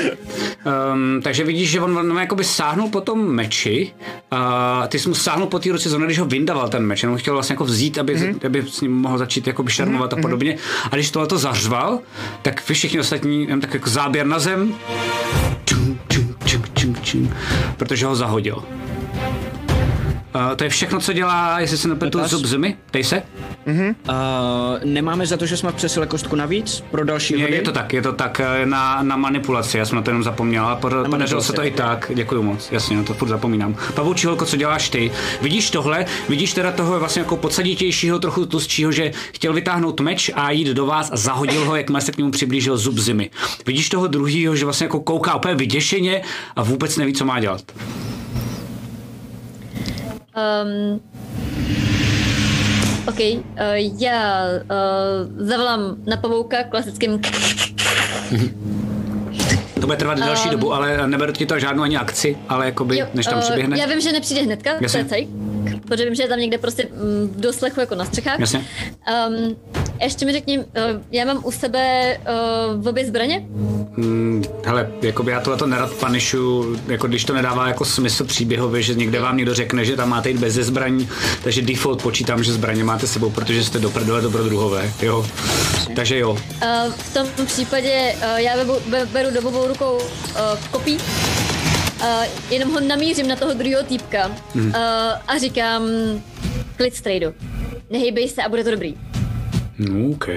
Um, 0.92 1.20
takže 1.22 1.44
vidíš, 1.44 1.70
že 1.70 1.80
on, 1.80 1.98
on 1.98 2.18
jakoby 2.18 2.44
sáhnul 2.44 2.88
po 2.88 3.00
tom 3.00 3.26
meči 3.28 3.92
a 4.30 4.86
ty 4.86 4.98
jsi 4.98 5.08
mu 5.08 5.14
sáhnul 5.14 5.46
po 5.46 5.58
té 5.58 5.72
ruce 5.72 5.88
zrovna, 5.88 6.06
když 6.06 6.18
ho 6.18 6.24
vyndaval 6.24 6.68
ten 6.68 6.86
meč, 6.86 7.02
jenom 7.02 7.18
chtěl 7.18 7.34
vlastně 7.34 7.52
jako 7.52 7.64
vzít, 7.64 7.98
aby, 7.98 8.16
mm-hmm. 8.16 8.46
aby 8.46 8.64
s 8.68 8.80
ním 8.80 8.92
mohl 8.92 9.18
začít 9.18 9.46
jakoby 9.46 9.70
šarmovat 9.70 10.12
mm-hmm. 10.12 10.18
a 10.18 10.22
podobně. 10.22 10.56
A 10.90 10.94
když 10.94 11.10
tohle 11.10 11.28
to 11.28 11.38
zařval, 11.38 11.98
tak 12.42 12.68
vy 12.68 12.74
všichni 12.74 13.00
ostatní, 13.00 13.42
jenom 13.42 13.60
tak 13.60 13.74
jako 13.74 13.90
záběr 13.90 14.26
na 14.26 14.38
zem, 14.38 14.74
čum, 16.54 16.64
čum, 16.74 16.96
čum, 17.02 17.34
protože 17.76 18.06
ho 18.06 18.16
zahodil. 18.16 18.62
Uh, 20.34 20.56
to 20.56 20.64
je 20.64 20.70
všechno, 20.70 21.00
co 21.00 21.12
dělá, 21.12 21.60
jestli 21.60 21.76
se 21.78 21.88
nepletu, 21.88 22.18
Dotaz? 22.18 22.30
zub 22.30 22.44
zimy. 22.46 22.76
Dej 22.92 23.04
se. 23.04 23.22
Uh, 23.66 23.74
nemáme 24.84 25.26
za 25.26 25.36
to, 25.36 25.46
že 25.46 25.56
jsme 25.56 25.72
přesili 25.72 26.06
kostku 26.06 26.36
navíc 26.36 26.84
pro 26.90 27.04
další 27.04 27.34
Je, 27.34 27.44
hody? 27.44 27.56
je 27.56 27.62
to 27.62 27.72
tak, 27.72 27.92
je 27.92 28.02
to 28.02 28.12
tak 28.12 28.40
eh, 28.40 28.66
na, 28.66 29.02
na 29.02 29.16
manipulaci, 29.16 29.78
já 29.78 29.84
jsem 29.84 29.96
na 29.96 30.02
to 30.02 30.10
jenom 30.10 30.22
zapomněl, 30.22 30.64
ale 30.66 30.76
podařilo 31.10 31.42
se 31.42 31.52
to 31.52 31.64
i 31.64 31.70
tak, 31.70 32.10
děkuji 32.14 32.42
moc, 32.42 32.72
jasně, 32.72 32.96
na 32.96 33.02
to 33.02 33.14
furt 33.14 33.28
zapomínám. 33.28 33.76
Pavoučí 33.94 34.26
holko, 34.26 34.44
co 34.44 34.56
děláš 34.56 34.88
ty? 34.88 35.10
Vidíš 35.42 35.70
tohle, 35.70 36.06
vidíš 36.28 36.52
teda 36.52 36.72
toho 36.72 36.98
vlastně 36.98 37.20
jako 37.22 37.36
podsaditějšího, 37.36 38.18
trochu 38.18 38.46
tlustšího, 38.46 38.92
že 38.92 39.12
chtěl 39.32 39.52
vytáhnout 39.52 40.00
meč 40.00 40.30
a 40.34 40.50
jít 40.50 40.68
do 40.68 40.86
vás 40.86 41.10
a 41.12 41.16
zahodil 41.16 41.64
ho, 41.64 41.76
jakmile 41.76 42.00
se 42.00 42.12
k 42.12 42.18
němu 42.18 42.30
přiblížil 42.30 42.76
zub 42.76 42.98
zimy. 42.98 43.30
Vidíš 43.66 43.88
toho 43.88 44.06
druhého, 44.06 44.56
že 44.56 44.64
vlastně 44.64 44.84
jako 44.84 45.00
kouká 45.00 45.34
úplně 45.34 45.54
vyděšeně 45.54 46.22
a 46.56 46.62
vůbec 46.62 46.96
neví, 46.96 47.12
co 47.12 47.24
má 47.24 47.40
dělat. 47.40 47.62
Um, 50.34 51.00
OK, 53.06 53.18
uh, 53.20 53.40
já 54.00 54.44
uh, 54.46 55.46
zavolám 55.46 55.96
na 56.06 56.16
pavouka 56.16 56.62
klasickým 56.64 57.20
To 59.80 59.86
bude 59.86 59.96
trvat 59.96 60.18
další 60.18 60.44
Um, 60.44 60.50
dobu, 60.50 60.74
ale 60.74 61.08
neberu 61.08 61.32
ti 61.32 61.46
to 61.46 61.58
žádnou 61.58 61.82
ani 61.82 61.96
akci, 61.96 62.38
ale 62.48 62.66
jakoby, 62.66 62.98
Jo, 62.98 63.06
než 63.14 63.26
tam 63.26 63.38
eh, 63.38 63.40
přiběhne. 63.40 63.78
Já 63.78 63.86
vím, 63.86 64.00
že 64.00 64.12
nepřijde 64.12 64.42
hnedka, 64.42 64.70
to 64.90 64.96
je 64.98 65.04
cajk, 65.04 65.28
protože 65.88 66.04
vím, 66.04 66.14
že 66.14 66.22
je 66.22 66.28
tam 66.28 66.38
někde 66.38 66.58
prostě 66.58 66.88
mm, 66.92 67.28
v 67.28 67.40
doslechu 67.40 67.80
jako 67.80 67.94
na 67.94 68.04
střechách. 68.04 68.40
Jasně. 68.40 68.64
Um, 69.28 69.56
ještě 70.00 70.26
mi 70.26 70.32
řekni, 70.32 70.58
uh, 70.58 70.64
já 71.10 71.24
mám 71.24 71.40
u 71.44 71.50
sebe 71.50 72.16
uh, 72.18 72.82
v 72.82 72.88
obě 72.88 73.06
zbraně? 73.06 73.44
Mm, 73.96 74.44
hele, 74.64 74.90
jakoby 75.02 75.32
já 75.32 75.40
tohle 75.40 75.58
to 75.58 75.66
nerad 75.66 75.92
panišu, 75.92 76.76
jako 76.88 77.06
když 77.06 77.24
to 77.24 77.34
nedává 77.34 77.68
jako 77.68 77.84
smysl 77.84 78.24
příběhově, 78.24 78.82
že 78.82 78.94
někde 78.94 79.20
vám 79.20 79.36
někdo 79.36 79.54
řekne, 79.54 79.84
že 79.84 79.96
tam 79.96 80.08
máte 80.08 80.28
jít 80.28 80.38
bez 80.38 80.54
zbraní, 80.54 81.08
takže 81.44 81.62
default 81.62 82.02
počítám, 82.02 82.42
že 82.44 82.52
zbraně 82.52 82.84
máte 82.84 83.06
sebou, 83.06 83.30
protože 83.30 83.64
jste 83.64 83.78
do 83.78 83.90
prdele 83.90 84.22
dobrodruhové, 84.22 84.92
jo. 85.02 85.26
Takže 85.96 86.18
jo. 86.18 86.30
Uh, 86.30 86.38
v 86.92 87.14
tom 87.14 87.46
případě 87.46 88.14
uh, 88.16 88.36
já 88.36 88.56
beru, 88.56 88.76
be- 88.86 89.06
beru 89.06 89.34
dobovou 89.34 89.68
rukou 89.68 89.94
uh, 89.96 90.02
kopí, 90.70 90.96
uh, 90.96 92.06
jenom 92.50 92.72
ho 92.72 92.80
namířím 92.80 93.28
na 93.28 93.36
toho 93.36 93.54
druhého 93.54 93.82
týpka 93.82 94.26
uh, 94.54 94.72
a 95.28 95.38
říkám 95.38 95.82
klid 96.76 96.94
strejdu. 96.94 97.26
Nehejbej 97.90 98.28
se 98.28 98.42
a 98.42 98.48
bude 98.48 98.64
to 98.64 98.70
dobrý. 98.70 98.94
No, 99.78 100.10
OK, 100.10 100.28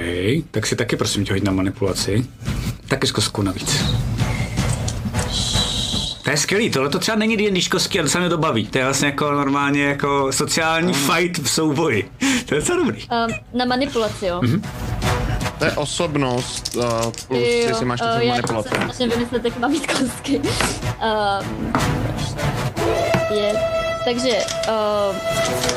tak 0.52 0.66
si 0.68 0.76
taky 0.76 0.96
prosím 0.96 1.26
tě 1.26 1.34
hoď 1.34 1.44
na 1.44 1.52
manipulaci. 1.52 2.26
Taky 2.88 3.08
z 3.08 3.12
kostkou 3.12 3.42
navíc. 3.42 3.84
To 6.24 6.30
je 6.32 6.38
skvělý, 6.38 6.70
tohle 6.70 6.90
to 6.90 7.00
třeba 7.00 7.18
není 7.18 7.38
D&D 7.38 7.62
kostky 7.70 8.00
a 8.00 8.02
docela 8.02 8.20
mě 8.22 8.30
to 8.30 8.38
baví. 8.38 8.68
To 8.68 8.78
je 8.78 8.84
vlastně 8.84 9.06
jako 9.06 9.32
normálně 9.32 9.84
jako 9.84 10.32
sociální 10.32 10.94
fight 10.94 11.38
v 11.44 11.50
souboji. 11.50 12.12
To 12.46 12.56
je 12.56 12.62
docela 12.62 12.78
dobrý. 12.78 13.04
Uh, 13.04 13.34
na 13.54 13.66
manipulaci, 13.66 14.26
jo. 14.26 14.40
Mm-hmm. 14.42 14.62
To 15.60 15.66
je 15.66 15.72
osobnost 15.72 16.76
uh, 16.76 16.84
plus, 17.28 17.40
Jo, 17.40 17.68
jestli 17.68 17.86
máš 17.86 18.00
něco 18.00 18.12
eh, 18.12 18.16
uh, 18.16 18.22
já 18.22 18.30
manipulace. 18.34 18.70
se 18.70 18.76
snažím 18.76 19.10
vymyslet, 19.10 19.46
jak 19.46 19.60
mám 19.60 19.72
mít 19.72 19.88
kostky. 19.88 20.40
Um, 20.40 21.74
pět, 23.28 23.58
takže 24.08 24.38
uh, 24.70 25.16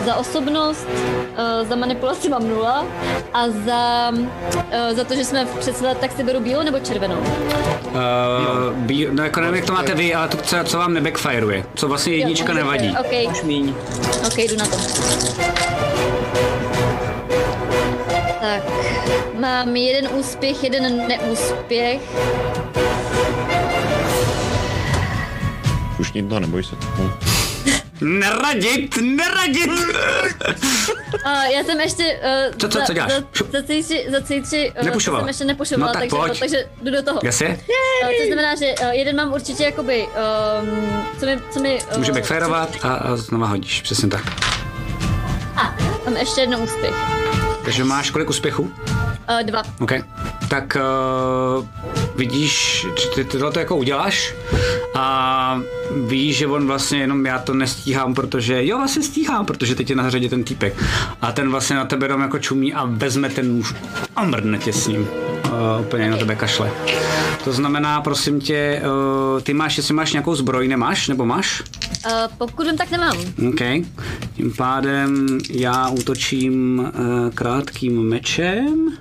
za 0.07 0.15
osobnost, 0.17 0.87
uh, 0.87 1.69
za 1.69 1.77
manipulaci 1.77 2.29
mám 2.29 2.49
nula 2.49 2.87
a 3.35 3.49
za, 3.49 4.13
uh, 4.15 4.97
za 4.97 5.05
to, 5.05 5.15
že 5.15 5.25
jsme 5.25 5.45
v 5.45 5.59
předseda, 5.59 5.95
tak 5.95 6.13
si 6.13 6.25
beru 6.25 6.41
bílou 6.41 6.63
nebo 6.63 6.79
červenou. 6.79 7.19
Uh, 7.19 8.77
bí, 8.77 9.07
no 9.11 9.25
jako 9.25 9.41
nevím, 9.41 9.55
jak 9.55 9.65
to 9.65 9.73
máte 9.73 9.95
vy, 9.95 10.15
ale 10.15 10.29
to, 10.29 10.37
co, 10.37 10.57
co 10.65 10.79
vám 10.79 10.95
nebackfireuje. 10.95 11.65
Co 11.75 11.89
vlastně 11.89 12.15
jednička 12.15 12.53
Jo, 12.53 12.55
nevadí. 12.55 12.91
OK. 13.01 13.35
OK, 14.27 14.39
jdu 14.39 14.57
na 14.57 14.67
to. 14.67 14.77
Tak, 18.41 18.63
mám 19.41 19.77
jeden 19.77 20.09
úspěch, 20.15 20.65
jeden 20.65 21.09
neúspěch. 21.09 22.01
Už 25.99 26.13
to 26.29 26.41
neboj 26.41 26.65
se. 26.65 26.77
Neradit, 28.01 28.97
neradit! 29.03 29.71
A 31.25 31.45
já 31.45 31.65
jsem 31.65 31.81
ještě... 31.81 32.21
Uh, 32.51 32.55
Co- 32.59 32.69
co- 32.69 32.81
co 32.87 32.93
děláš? 32.93 33.13
Za, 33.13 33.21
za, 33.53 33.59
C3, 33.59 34.11
za 34.11 34.19
C3 34.19 34.73
uh, 34.79 34.85
Nepušovala. 34.85 35.21
jsem 35.23 35.29
ještě 35.29 35.45
nepušovala, 35.45 35.87
No 35.87 35.93
tak 35.93 36.03
takže, 36.03 36.17
pojď. 36.17 36.41
takže 36.41 36.65
jdu 36.83 36.91
do 36.93 37.03
toho. 37.03 37.21
Jasně? 37.25 37.49
Uh, 37.49 38.09
to 38.09 38.27
znamená, 38.27 38.55
že 38.55 38.67
uh, 38.83 38.91
jeden 38.91 39.17
mám 39.17 39.33
určitě 39.33 39.65
jakoby, 39.65 40.07
um, 40.63 41.05
co 41.21 41.27
mi, 41.27 41.39
co 41.51 41.61
mi... 41.61 41.79
Uh, 41.93 41.99
Může 41.99 42.13
backfireovat 42.13 42.71
a, 42.83 42.89
a 42.95 43.17
znova 43.17 43.47
hodíš, 43.47 43.83
přesně 43.83 44.09
tak. 44.09 44.25
A, 45.57 45.75
mám 46.05 46.17
ještě 46.17 46.41
jednou 46.41 46.59
úspěch. 46.59 46.95
Takže 47.71 47.85
máš 47.85 48.11
kolik 48.11 48.31
úspěchů? 48.31 48.63
Uh, 48.63 49.43
dva. 49.45 49.63
OK. 49.81 49.93
Tak 50.49 50.77
uh, 51.59 51.67
vidíš, 52.17 52.87
že 53.01 53.25
ty 53.25 53.25
tohle 53.25 53.53
to 53.53 53.59
jako 53.59 53.77
uděláš 53.77 54.35
a 54.95 55.61
víš, 56.07 56.37
že 56.37 56.47
on 56.47 56.67
vlastně 56.67 57.01
jenom 57.01 57.27
já 57.27 57.39
to 57.39 57.55
nestíhám, 57.55 58.15
protože 58.15 58.67
jo, 58.67 58.77
vlastně 58.79 59.03
stíhám, 59.03 59.47
protože 59.47 59.75
teď 59.75 59.91
je 59.91 59.97
na 59.97 60.11
řadě 60.11 60.29
ten 60.29 60.45
týpek. 60.45 60.75
A 61.23 61.33
ten 61.33 61.51
vlastně 61.51 61.77
na 61.77 61.85
tebe 61.85 62.07
jenom 62.07 62.21
jako 62.21 62.39
čumí 62.39 62.75
a 62.75 62.85
vezme 62.85 63.29
ten 63.29 63.49
nůž 63.49 63.75
a 64.17 64.25
mrdne 64.25 64.59
tě 64.59 64.73
s 64.73 64.87
ním. 64.87 65.09
Uh, 65.51 65.81
úplně 65.81 66.11
na 66.11 66.17
tebe 66.17 66.35
kašle. 66.37 66.71
To 67.45 67.53
znamená, 67.53 68.01
prosím 68.01 68.41
tě, 68.41 68.83
uh, 69.35 69.41
ty 69.41 69.55
máš, 69.55 69.77
jestli 69.77 69.95
máš 69.95 70.13
nějakou 70.13 70.35
zbroj, 70.35 70.69
nemáš? 70.69 71.09
Nebo 71.09 71.27
máš? 71.27 71.63
Uh, 72.07 72.13
pokud 72.39 72.67
vím, 72.67 72.77
tak 72.77 72.91
nemám. 72.91 73.17
OK. 73.49 73.87
Tím 74.35 74.53
pádem 74.57 75.27
já 75.51 75.89
útočím 75.89 76.79
uh, 76.79 77.31
krátkým 77.35 78.03
mečem. 78.03 78.93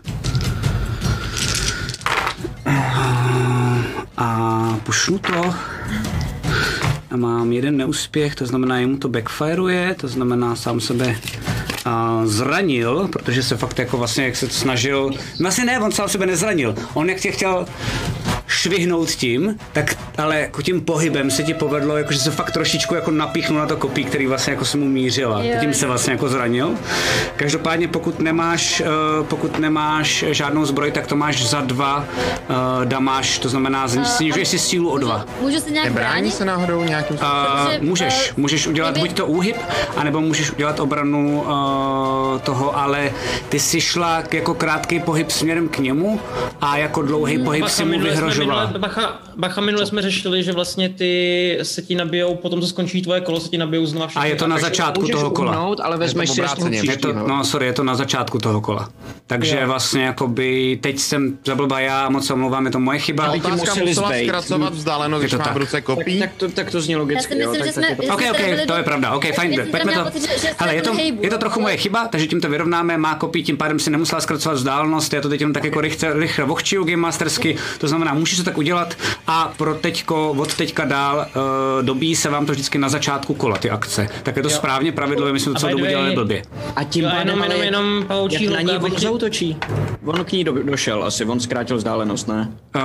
A 4.17 4.79
pušnu 4.83 5.19
to. 5.19 5.53
A 7.11 7.17
mám 7.17 7.51
jeden 7.51 7.77
neúspěch, 7.77 8.35
to 8.35 8.45
znamená, 8.45 8.79
jemu 8.79 8.97
to 8.97 9.09
backfireuje, 9.09 9.95
to 10.01 10.07
znamená 10.07 10.55
sám 10.55 10.79
sebe 10.79 11.15
a 11.89 12.21
zranil, 12.25 13.07
protože 13.07 13.43
se 13.43 13.57
fakt 13.57 13.79
jako 13.79 13.97
vlastně, 13.97 14.25
jak 14.25 14.35
se 14.35 14.47
to 14.47 14.53
snažil, 14.53 15.11
vlastně 15.39 15.65
ne, 15.65 15.79
on 15.79 15.91
sám 15.91 16.09
sebe 16.09 16.25
nezranil, 16.25 16.75
on 16.93 17.09
jak 17.09 17.19
tě 17.19 17.31
chtěl 17.31 17.65
švihnout 18.47 19.09
tím, 19.09 19.57
tak 19.73 19.95
ale 20.19 20.39
jako 20.39 20.61
tím 20.61 20.81
pohybem 20.81 21.31
se 21.31 21.43
ti 21.43 21.53
povedlo, 21.53 21.97
jako, 21.97 22.13
že 22.13 22.19
se 22.19 22.31
fakt 22.31 22.51
trošičku 22.51 22.95
jako 22.95 23.11
napíchnul 23.11 23.59
na 23.59 23.65
to 23.65 23.77
kopí, 23.77 24.03
který 24.03 24.27
vlastně 24.27 24.53
jako 24.53 24.65
se 24.65 24.77
mu 24.77 24.85
mířila. 24.85 25.43
Jo, 25.43 25.55
tím 25.59 25.73
se 25.73 25.87
vlastně 25.87 26.13
jako 26.13 26.29
zranil. 26.29 26.71
Každopádně 27.35 27.87
pokud 27.87 28.19
nemáš, 28.19 28.81
eh, 28.81 28.85
pokud 29.23 29.59
nemáš 29.59 30.25
žádnou 30.27 30.65
zbroj, 30.65 30.91
tak 30.91 31.07
to 31.07 31.15
máš 31.15 31.45
za 31.49 31.61
dva 31.61 31.97
uh, 32.49 32.55
damáš, 32.85 33.39
to 33.39 33.49
znamená 33.49 33.87
snižuješ 33.87 34.47
si 34.47 34.59
sílu 34.59 34.89
o 34.89 34.97
dva. 34.97 35.25
Můžu 35.41 35.59
se 35.59 35.69
nějak 35.71 35.85
Nebrání 35.87 36.09
bránit? 36.11 36.33
se 36.33 36.45
náhodou 36.45 36.83
nějakým 36.83 37.15
Uh, 37.15 37.21
Protože, 37.65 37.79
můžeš, 37.81 38.29
eh, 38.29 38.33
můžeš 38.37 38.67
udělat 38.67 38.91
kdyby- 38.91 39.07
buď 39.07 39.17
to 39.17 39.25
úhyb, 39.25 39.55
anebo 39.97 40.21
můžeš 40.21 40.51
udělat 40.51 40.79
obranu 40.79 41.41
uh, 41.41 42.39
toho, 42.41 42.77
ale 42.77 43.11
ty 43.49 43.59
si 43.59 43.81
šla 43.81 44.21
k- 44.21 44.33
jako 44.33 44.53
krátký 44.53 44.99
pohyb 44.99 45.31
směrem 45.31 45.67
k 45.69 45.77
němu 45.79 46.19
a 46.61 46.77
jako 46.77 47.01
dlouhý 47.01 47.37
pohyb 47.43 47.67
si 47.67 47.85
mu 47.85 47.99
vyhrožovala. 47.99 48.61
minule, 48.65 48.79
bacha, 48.79 49.19
bacha, 49.37 49.61
minule 49.61 49.85
jsme 49.85 50.01
řešili, 50.09 50.43
že 50.43 50.51
vlastně 50.51 50.89
ty 50.89 51.57
se 51.63 51.81
ti 51.81 51.95
nabijou, 51.95 52.35
potom 52.35 52.61
co 52.61 52.67
skončí 52.67 53.01
tvoje 53.01 53.21
kolo, 53.21 53.39
se 53.39 53.49
ti 53.49 53.57
nabijou 53.57 53.85
znova 53.85 54.07
všechny. 54.07 54.21
A 54.21 54.25
je 54.25 54.35
to 54.35 54.47
na 54.47 54.57
začátku 54.57 55.07
toho 55.07 55.29
kola. 55.31 55.51
uhnout, 55.51 55.79
ale 55.79 55.97
vezmeš 55.97 56.29
to 56.29 56.35
si. 56.35 56.41
Je 56.41 56.47
to, 56.47 56.65
příštího. 56.87 57.27
no 57.27 57.45
sorry, 57.45 57.65
je 57.65 57.73
to 57.73 57.83
na 57.83 57.95
začátku 57.95 58.37
toho 58.39 58.61
kola. 58.61 58.89
Takže 59.27 59.57
Jo. 59.61 59.67
vlastně 59.67 60.03
jakoby 60.03 60.79
teď 60.81 60.99
jsem 60.99 61.37
zablba 61.45 61.79
já, 61.79 62.09
moc 62.09 62.25
se 62.27 62.33
omlouvám, 62.33 62.65
je 62.65 62.71
to 62.71 62.79
moje 62.79 62.99
chyba. 62.99 63.23
Ale 63.25 63.39
ti 63.39 63.51
museli 63.51 63.93
zbejt. 63.93 64.27
zkracovat 64.27 64.73
vzdálenost, 64.73 65.21
Je 65.21 65.23
když 65.27 65.31
to 65.31 65.37
má 65.37 65.43
tak. 65.43 65.53
v 65.53 65.57
ruce 65.57 65.81
kopí. 65.81 66.19
Tak 66.19 66.29
to, 66.37 66.49
tak 66.49 66.71
to 66.71 66.81
zní 66.81 66.91
Já 66.93 66.99
logicky, 66.99 67.33
si 67.33 67.39
myslím, 67.39 67.55
jo, 67.55 67.65
že 67.65 67.73
tak, 67.73 67.73
jsme... 67.73 67.81
tak 67.81 67.91
je 67.91 67.95
to... 67.97 68.03
že 68.03 68.11
OK, 68.13 68.21
jsme 68.21 68.61
OK, 68.61 68.67
to 68.67 68.73
je 68.75 68.83
pravda, 68.83 69.11
OK, 69.13 69.25
Já 69.25 69.33
fajn, 69.33 69.61
pojďme 69.71 69.93
to. 69.93 70.05
Hele, 70.57 70.75
je 70.75 70.81
to, 70.81 70.93
je 71.21 71.29
to 71.29 71.37
trochu 71.37 71.53
ale- 71.59 71.61
moje 71.61 71.77
chyba, 71.77 72.07
takže 72.07 72.27
tím 72.27 72.41
to 72.41 72.49
vyrovnáme, 72.49 72.97
má 72.97 73.15
kopí, 73.15 73.43
tím 73.43 73.57
pádem 73.57 73.79
si 73.79 73.89
nemusela 73.89 74.21
zkracovat 74.21 74.55
vzdálenost, 74.55 75.13
já 75.13 75.21
to 75.21 75.29
teď 75.29 75.41
jenom 75.41 75.53
tak 75.53 75.63
jako 75.63 75.81
rychle, 75.81 76.13
rychle 76.13 76.45
vochčiju 76.45 76.83
Game 76.83 76.97
Mastersky, 76.97 77.55
to 77.77 77.87
znamená, 77.87 78.13
můžeš 78.13 78.37
to 78.37 78.43
tak 78.43 78.57
udělat 78.57 78.95
a 79.27 79.53
pro 79.57 79.75
teďko, 79.99 80.35
od 80.37 80.55
teďka 80.55 80.85
dál 80.85 81.27
uh, 81.35 81.41
dobí 81.85 82.15
se 82.15 82.29
vám 82.29 82.45
to 82.45 82.51
vždycky 82.51 82.77
na 82.77 82.89
začátku 82.89 83.33
kola, 83.33 83.57
ty 83.57 83.69
akce. 83.69 84.07
Tak 84.23 84.35
je 84.35 84.43
to 84.43 84.49
správně 84.49 84.91
pravidlo, 84.91 85.33
my 85.33 85.39
jsme 85.39 85.51
to 85.51 85.57
A 85.57 85.59
celou 85.59 85.69
by 85.75 85.81
dobu 85.81 85.89
dělali 85.89 86.15
blbě. 86.15 86.41
A 86.75 86.83
tím 86.83 87.03
Jo, 87.03 87.09
pádem, 87.11 87.27
jenom- 87.27 87.41
ale 87.41 87.57
jenom- 87.65 88.05
jak 88.29 88.51
na 88.51 88.61
ní 88.61 88.71
on 88.77 88.91
zautočí. 88.99 89.57
On 90.05 90.25
k 90.25 90.31
ní 90.31 90.43
do, 90.43 90.63
došel 90.63 91.03
asi, 91.03 91.25
on 91.25 91.39
zkrátil 91.39 91.77
vzdálenost, 91.77 92.27
ne? 92.27 92.51
Uh, 92.75 92.81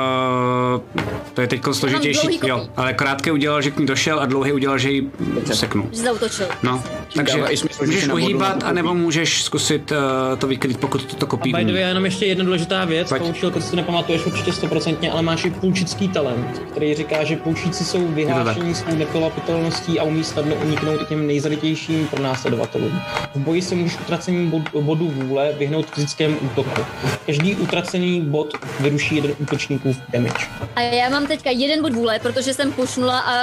to 1.35 1.41
je 1.41 1.47
teď 1.47 1.61
složitější, 1.73 2.41
jo, 2.47 2.66
ale 2.77 2.95
krátké 2.95 3.32
udělal, 3.32 3.62
že 3.62 3.70
k 3.70 3.78
ní 3.78 3.86
došel 3.86 4.20
a 4.20 4.27
dlouhý 4.27 4.53
udělal, 4.53 4.78
že 4.78 4.91
ji 4.91 5.11
seknul. 5.53 5.86
Že 5.93 6.03
zautočil. 6.03 6.47
No, 6.62 6.82
takže 7.16 7.45
můžeš 7.86 8.09
uhýbat, 8.09 8.65
anebo 8.65 8.95
můžeš 8.95 9.43
zkusit 9.43 9.93
uh, 9.93 10.39
to 10.39 10.47
vykrýt, 10.47 10.81
pokud 10.81 11.05
to, 11.05 11.16
to 11.16 11.27
kopí 11.27 11.53
By 11.53 11.62
umí. 11.62 11.73
way, 11.73 11.82
jenom 11.82 12.05
ještě 12.05 12.27
jedna 12.27 12.45
důležitá 12.45 12.85
věc, 12.85 13.12
poučil, 13.19 13.51
to 13.51 13.61
si 13.61 13.77
nepamatuješ 13.77 14.27
určitě 14.27 14.53
stoprocentně, 14.53 15.11
ale 15.12 15.23
máš 15.23 15.45
i 15.45 15.51
půlčický 15.51 16.09
talent, 16.09 16.62
který 16.73 16.95
říká, 17.05 17.25
že 17.25 17.37
půlčíci 17.37 17.85
jsou 17.85 18.09
vyhlášení 18.09 18.75
svou 18.75 18.95
nekolapitelností 18.95 20.01
a 20.01 20.03
umí 20.03 20.25
snadno 20.25 20.55
uniknout 20.55 21.09
těm 21.09 21.27
nejzarytějším 21.27 22.09
pronásledovatelům. 22.09 23.01
V 23.35 23.39
boji 23.39 23.63
se 23.63 23.75
můžeš 23.75 24.01
utracením 24.01 24.51
bod, 24.51 24.63
bodu 24.81 25.11
vůle 25.11 25.53
vyhnout 25.53 25.87
fyzickému 25.87 26.39
útoku. 26.39 26.85
Každý 27.27 27.55
utracený 27.57 28.21
bod 28.21 28.55
vyruší 28.81 29.17
jeden 29.17 29.33
útočníkův 29.39 29.97
damage. 30.09 30.47
A 30.77 30.81
já 30.81 31.09
mám 31.09 31.27
teďka 31.27 31.51
jeden 31.51 31.83
bod 31.83 31.93
vůle, 31.93 32.19
protože 32.19 32.55
jsem 32.55 32.73
pushnula 32.73 33.19
a 33.19 33.35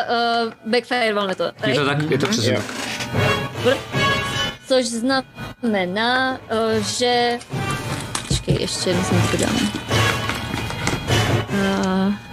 uh, 0.46 0.72
backfireval 0.72 1.36
to. 1.36 1.44
Je 1.44 1.52
right? 1.66 1.80
to 1.80 1.86
tak, 1.86 2.12
je 2.12 2.18
to 2.18 2.28
přesně 2.28 2.60
tak. 3.64 3.78
Což 4.68 4.86
znamená, 4.86 6.40
uh, 6.52 6.86
že... 6.98 7.40
Počkej, 8.28 8.58
ještě 8.60 8.90
jednou 8.90 9.04
jsem 9.04 9.22
to 9.32 9.38
dáme. 9.38 9.60
Uh, 11.52 12.31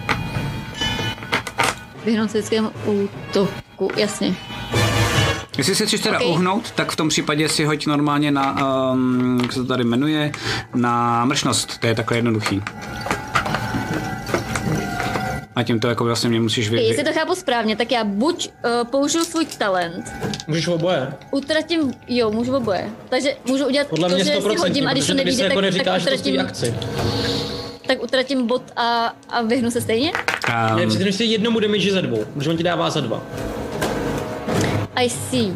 vyhnout 2.09 2.31
fyzickému 2.31 2.71
útoku, 2.85 3.89
jasně. 3.97 4.35
Jestli 5.57 5.75
se 5.75 5.85
chceš 5.85 6.01
teda 6.01 6.19
Ok. 6.19 6.27
uhnout, 6.27 6.71
tak 6.71 6.91
v 6.91 6.95
tom 6.95 7.09
případě 7.09 7.49
si 7.49 7.65
hoď 7.65 7.85
normálně 7.85 8.31
na, 8.31 8.55
um, 8.91 9.39
jak 9.41 9.53
se 9.53 9.59
to 9.59 9.65
tady 9.67 9.83
jmenuje, 9.83 10.31
na 10.75 11.25
mršnost, 11.25 11.77
to 11.77 11.87
je 11.87 11.95
takhle 11.95 12.17
jednoduchý. 12.17 12.61
A 15.55 15.63
tím 15.63 15.79
to 15.79 15.87
jako 15.87 16.03
vlastně 16.03 16.29
mě 16.29 16.39
musíš 16.39 16.69
vy... 16.69 16.77
Okay, 16.77 16.87
jestli 16.87 17.03
to 17.03 17.13
chápu 17.13 17.35
správně, 17.35 17.75
tak 17.75 17.91
já 17.91 18.03
buď 18.03 18.49
uh, 18.65 18.87
použiju 18.87 19.23
svůj 19.23 19.45
talent, 19.45 20.13
Můžeš 20.47 20.67
oboje. 20.67 21.13
utratím, 21.31 21.93
jo, 22.07 22.31
můžu 22.31 22.55
oboje. 22.55 22.89
Takže 23.09 23.35
můžu 23.45 23.65
udělat 23.67 23.87
Podle 23.87 24.09
to, 24.09 24.15
mě 24.15 24.23
že 24.25 24.31
si 24.31 24.37
100%, 24.37 24.57
hodím 24.57 24.87
a 24.87 24.91
když 24.91 25.07
to 25.07 25.13
nevíde, 25.13 25.43
jako 25.43 25.55
tak, 25.55 25.61
neříká, 25.63 25.91
tak, 25.91 26.01
stojí 26.01 26.15
utratím, 26.17 26.39
akci. 26.39 26.73
tak 27.87 28.03
utratím 28.03 28.47
bod 28.47 28.63
a, 28.75 29.13
a 29.29 29.41
vyhnu 29.41 29.71
se 29.71 29.81
stejně? 29.81 30.11
Ne, 30.75 30.83
Um, 30.83 30.89
přitom 30.89 31.11
si 31.11 31.23
jednomu 31.23 31.59
damage 31.59 31.91
za 31.91 32.01
dvou, 32.01 32.25
protože 32.33 32.49
on 32.49 32.57
ti 32.57 32.63
dává 32.63 32.89
za 32.89 32.99
dva. 33.01 33.21
I 34.95 35.09
see. 35.09 35.53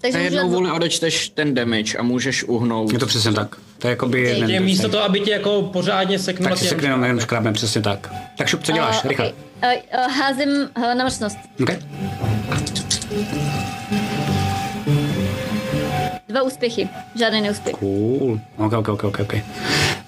Takže 0.00 0.18
jednou 0.18 0.50
vůli 0.50 0.70
odečteš 0.70 1.28
ten 1.28 1.54
damage 1.54 1.98
a 1.98 2.02
můžeš 2.02 2.44
uhnout. 2.44 2.92
je 2.92 2.98
to 2.98 3.06
přesně 3.06 3.32
tak. 3.32 3.56
To 3.78 3.86
je 3.86 3.90
jakoby 3.90 4.22
Ok. 4.22 4.28
jeden... 4.34 4.50
Je 4.50 4.60
místo 4.60 4.88
toho, 4.88 5.02
aby 5.04 5.20
tě 5.20 5.30
jako 5.30 5.62
pořádně 5.62 6.18
seknul 6.18 6.48
Tak 6.48 6.58
si 6.58 6.64
sekne 6.68 6.88
jenom 6.88 7.02
jenom 7.04 7.20
škrábem, 7.20 7.54
přesně 7.54 7.80
tak. 7.80 8.12
Tak 8.38 8.48
šup, 8.48 8.62
co 8.62 8.72
děláš, 8.72 9.04
Uh, 9.04 9.08
rychle. 9.10 9.32
okay. 9.58 9.76
uh, 9.94 10.00
uh, 10.06 10.12
házím 10.12 10.48
uh, 10.76 10.94
na 10.94 11.04
mršnost. 11.04 11.38
Okay. 11.62 11.76
Dva 16.28 16.42
úspěchy, 16.42 16.88
žádný 17.18 17.40
neúspěch. 17.40 17.76
Cool. 17.76 18.40
Ok, 18.56 18.72
ok, 18.72 18.88
ok, 18.88 19.04
ok. 19.04 19.20
ok. 19.20 19.34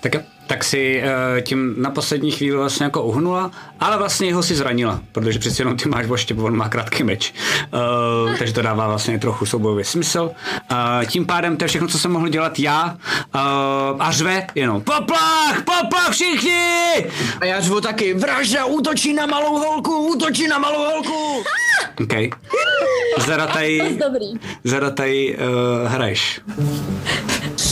Tak, 0.01 0.13
tak 0.47 0.65
si 0.65 1.03
uh, 1.03 1.41
tím 1.41 1.75
na 1.79 1.91
poslední 1.91 2.31
chvíli 2.31 2.57
vlastně 2.57 2.85
jako 2.85 3.03
uhnula, 3.03 3.51
ale 3.81 3.99
vlastně 3.99 4.35
ho 4.35 4.43
si 4.43 4.55
zranila, 4.55 5.01
protože 5.13 5.39
přeci 5.39 5.63
jenom 5.63 5.77
ty 5.77 5.89
máš 5.89 6.07
voštěp, 6.07 6.39
on 6.39 6.57
má 6.57 6.69
krátký 6.69 7.05
meč. 7.05 7.35
Uh, 7.73 8.37
takže 8.37 8.55
to 8.55 8.63
dává 8.63 8.89
vlastně 8.89 9.19
trochu 9.19 9.47
soubojový 9.47 9.85
smysl. 9.85 10.31
Uh, 10.73 11.05
tím 11.07 11.27
pádem 11.27 11.57
to 11.57 11.65
je 11.65 11.69
všechno, 11.69 11.89
co 11.89 11.99
jsem 11.99 12.11
mohl 12.11 12.29
dělat 12.29 12.59
já. 12.59 12.97
Uh, 13.35 13.41
a 13.99 14.11
řve 14.11 14.47
jenom 14.55 14.83
poplach, 14.83 15.63
poplach 15.65 16.11
všichni! 16.11 17.07
A 17.41 17.45
já 17.45 17.61
řvu 17.61 17.81
taky, 17.81 18.15
vražda 18.15 18.65
útočí 18.65 19.13
na 19.13 19.27
malou 19.27 19.59
holku, 19.59 20.09
útočí 20.09 20.49
na 20.49 20.59
malou 20.59 20.85
holku! 20.85 21.45
OK. 22.03 22.13
Zarataj, 23.27 23.99
zarataj 24.65 25.37
uh, 25.39 25.89
hraješ. 25.89 26.41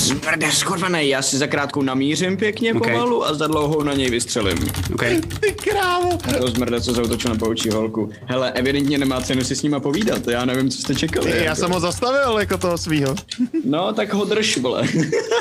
Smrde 0.07 0.53
skurvený, 0.53 1.09
já 1.09 1.23
si 1.23 1.39
za 1.39 1.47
krátkou 1.47 1.83
namířím 1.83 2.37
pěkně 2.37 2.74
Ok. 2.74 2.87
pomalu 2.87 3.27
a 3.27 3.35
za 3.35 3.47
dlouhou 3.47 3.83
na 3.83 3.95
něj 3.95 4.11
vystřelím. 4.11 4.59
OK. 4.95 5.03
Ty 5.41 5.53
krávo. 5.53 6.19
To 6.41 6.49
zmrde, 6.49 6.81
co 6.81 6.93
zautočil 6.93 7.31
na 7.31 7.37
poučí 7.39 7.70
holku. 7.70 8.11
Hele, 8.27 8.53
evidentně 8.53 8.99
nemá 8.99 9.20
cenu 9.20 9.45
si 9.45 9.57
s 9.57 9.62
nima 9.62 9.81
povídat, 9.81 10.28
já 10.28 10.45
nevím, 10.45 10.70
co 10.70 10.78
jste 10.78 10.95
čekali. 10.95 11.31
Já 11.31 11.37
jako. 11.37 11.57
jsem 11.57 11.70
ho 11.70 11.81
zastavil 11.81 12.39
jako 12.39 12.59
toho 12.59 12.78
svýho. 12.78 13.15
No, 13.65 13.93
tak 13.93 14.12
ho 14.12 14.24
drž, 14.24 14.57
vole. 14.57 14.83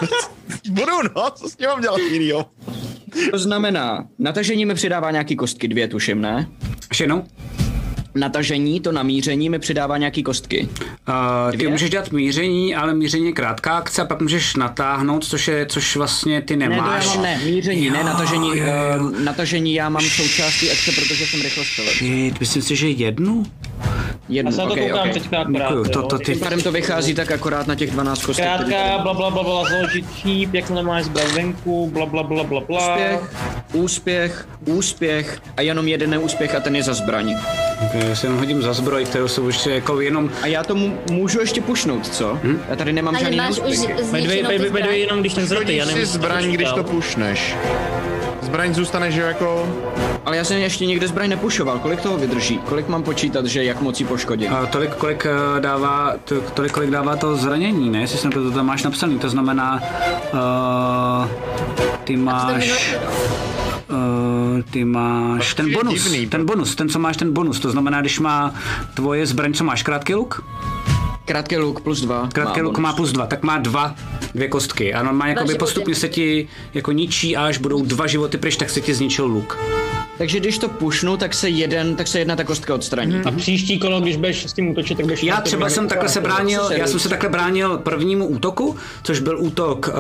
Budu, 0.70 0.92
no, 1.16 1.30
co 1.36 1.50
s 1.50 1.56
tím 1.56 1.68
mám 1.68 1.82
dělat 1.82 1.98
jinýho? 2.12 2.46
to 3.32 3.40
znamená, 3.40 4.08
natažení 4.20 4.66
mi 4.66 4.74
přidává 4.74 5.12
nějaký 5.12 5.36
kostky, 5.36 5.68
dvě 5.68 5.88
tuším, 5.88 6.22
ne? 6.22 6.48
Ještě 6.90 7.04
jednou. 7.04 7.24
Natažení, 8.16 8.80
to 8.80 8.92
namíření 8.92 9.50
mi 9.50 9.60
přidává 9.60 9.98
nějaký 9.98 10.24
kostky. 10.24 10.68
Uh, 11.08 11.52
ty 11.52 11.58
Dvě? 11.58 11.70
můžeš 11.70 11.90
dělat 11.90 12.12
míření, 12.12 12.76
ale 12.76 12.94
míření 12.94 13.26
je 13.26 13.32
krátká 13.32 13.78
akce 13.78 14.02
a 14.02 14.06
pak 14.06 14.22
můžeš 14.22 14.56
natáhnout, 14.56 15.26
což 15.26 15.48
je, 15.48 15.66
což 15.66 15.96
vlastně 15.96 16.42
ty 16.42 16.56
Ne, 16.56 16.66
to 16.66 16.72
nemáš. 16.72 17.06
mám 17.08 17.22
ne, 17.22 17.40
míření, 17.46 17.90
ne, 17.90 17.98
Jo, 17.98 18.04
natažení, 18.06 18.48
jo, 18.50 18.56
jo. 18.66 19.04
uh, 19.06 19.20
natažení 19.20 19.74
já 19.74 19.90
mám 19.90 20.04
součástí 20.04 20.72
akce, 20.72 20.92
protože 20.92 21.26
jsem 21.28 21.42
rychle 21.42 21.66
střelil. 21.66 21.92
Ty, 22.00 22.34
myslím 22.40 22.62
si, 22.62 22.76
že 22.76 22.90
jednu? 22.90 23.44
Jednu, 24.30 24.52
Já 24.52 24.56
se 24.56 24.62
na 24.62 24.68
to 24.68 24.72
okay, 24.74 24.84
koukám 24.90 25.00
okay. 25.10 25.14
teďka 25.14 25.38
akorát. 25.42 25.68
Děkuju, 25.70 25.84
to, 25.84 26.04
to 26.04 26.18
ty, 26.18 26.24
Tím 26.26 26.40
pádem 26.40 26.62
to 26.62 26.72
vychází 26.72 27.14
tak 27.14 27.32
akorát 27.32 27.68
na 27.68 27.76
těch 27.76 27.92
12 27.92 28.26
kostek. 28.26 28.46
tady- 28.58 28.72
bla 29.04 29.14
bla 29.14 29.30
bla 29.30 29.44
bla, 29.44 29.64
založit 29.70 30.06
šíp, 30.16 30.54
jakmile 30.54 30.84
máš 30.84 31.04
zbraň 31.06 31.28
venku, 31.36 31.90
bla 31.94 32.06
bla 32.06 32.24
bla 32.24 32.44
bla 32.44 32.62
bla. 32.62 32.96
Úspěch, 32.96 33.20
úspěch, 33.74 34.48
úspěch 34.66 35.42
a 35.58 35.62
jenom 35.62 35.88
jeden 35.88 36.10
neúspěch 36.10 36.56
a 36.56 36.60
ten 36.60 36.76
je 36.76 36.84
za 36.84 36.94
zbraň. 36.94 37.36
Okay, 37.84 38.10
já 38.10 38.16
si 38.16 38.26
jenom 38.26 38.40
hodím 38.40 38.62
za 38.62 38.74
zbroj, 38.74 39.06
kterou 39.06 39.28
se 39.28 39.42
už 39.42 39.66
jako 39.66 40.02
jenom... 40.02 40.30
A 40.42 40.48
já 40.48 40.64
to 40.64 40.76
mu- 40.76 40.98
můžu 41.12 41.40
ještě 41.40 41.62
pušnout, 41.62 42.08
co? 42.08 42.40
Hm? 42.44 42.60
Já 42.70 42.76
tady 42.76 42.94
nemám 42.94 43.16
Ale 43.16 43.24
žádný 43.24 43.38
máš 43.38 43.60
už 43.60 43.78
jenom 44.92 45.20
když 45.20 45.34
ten 45.34 45.48
zraty, 45.48 45.76
já 45.76 45.86
to 45.86 46.06
zbraň, 46.06 46.52
když 46.52 46.72
to 46.72 46.84
pušneš. 46.84 47.56
Zbraň 48.42 48.74
zůstane, 48.74 49.12
že 49.12 49.22
jako... 49.22 49.76
Ale 50.26 50.38
já 50.38 50.44
jsem 50.44 50.58
ještě 50.58 50.86
nikde 50.86 51.08
zbraň 51.08 51.30
nepušoval. 51.30 51.80
Kolik 51.80 52.02
toho 52.02 52.18
vydrží? 52.18 52.58
Kolik 52.58 52.88
mám 52.88 53.04
počítat, 53.04 53.46
že 53.46 53.64
jak 53.64 53.82
moc 53.82 54.00
ji 54.00 54.06
poškodím? 54.06 54.52
Uh, 54.52 54.66
tolik, 54.66 54.96
kolik 54.96 55.26
uh, 55.26 55.60
dává, 55.60 56.14
to, 56.26 56.42
tolik, 56.42 56.72
kolik 56.72 56.90
dává 56.90 57.16
to 57.16 57.36
zranění, 57.36 57.90
ne? 57.90 58.02
Jestli 58.02 58.18
jsem 58.18 58.32
to 58.32 58.52
tam 58.52 58.66
máš 58.66 58.84
napsaný, 58.84 59.20
to 59.20 59.30
znamená, 59.30 59.84
uh, 60.34 61.30
ty 62.04 62.18
máš, 62.18 62.96
uh, 63.90 63.98
ty 64.64 64.86
máš 64.86 65.54
ten 65.54 65.68
je 65.68 65.74
bonus, 65.76 66.04
divný. 66.04 66.28
ten 66.28 66.46
bonus, 66.46 66.76
ten, 66.76 66.90
co 66.90 67.00
máš 67.00 67.18
ten 67.18 67.34
bonus, 67.34 67.60
to 67.60 67.72
znamená, 67.72 68.02
když 68.02 68.20
má 68.20 68.56
tvoje 68.94 69.26
zbraň, 69.26 69.54
co 69.54 69.64
máš, 69.64 69.84
krátký 69.84 70.16
luk? 70.16 70.44
Krátký 71.26 71.58
luk 71.58 71.82
plus 71.82 72.02
dva. 72.02 72.30
Krátký 72.34 72.62
luk 72.62 72.74
bonus. 72.74 72.84
má 72.84 72.94
plus 72.94 73.12
dva, 73.12 73.28
tak 73.28 73.44
má 73.44 73.58
dva, 73.58 73.96
dvě 74.36 74.48
kostky. 74.48 74.94
A 74.94 75.04
normálně 75.04 75.32
jakoby 75.32 75.48
životy. 75.48 75.60
postupně 75.60 75.96
se 75.96 76.10
ti 76.10 76.48
jako 76.74 76.92
ničí 76.92 77.38
a 77.38 77.46
až 77.46 77.58
budou 77.58 77.86
dva 77.86 78.08
životy 78.08 78.38
pryč, 78.38 78.56
tak 78.56 78.70
se 78.70 78.82
ti 78.82 78.94
zničil 78.94 79.26
luk. 79.26 79.58
Takže 80.18 80.40
když 80.40 80.58
to 80.58 80.70
pušnu, 80.70 81.18
tak 81.18 81.34
se 81.34 81.50
jeden, 81.50 81.96
tak 81.96 82.08
se 82.08 82.20
jedna 82.20 82.36
ta 82.36 82.44
kostka 82.44 82.76
odstraní. 82.76 83.16
A 83.26 83.32
příští 83.32 83.80
kolo, 83.80 84.02
když 84.02 84.16
budeš 84.16 84.46
s 84.46 84.54
tím 84.54 84.70
útočit, 84.70 84.96
tak 84.96 85.06
budeš... 85.06 85.24
Já 85.24 85.42
třeba 85.42 85.70
jsem 85.70 85.88
takhle 85.88 86.10
se 86.10 86.22
bránil, 86.22 86.64
se 86.64 86.78
já 86.78 86.88
jsem 86.88 87.00
se 87.00 87.10
takhle 87.10 87.30
bránil 87.30 87.78
prvnímu 87.78 88.28
útoku, 88.28 88.76
což 89.04 89.20
byl 89.20 89.40
útok 89.40 89.88
uh, 89.88 89.96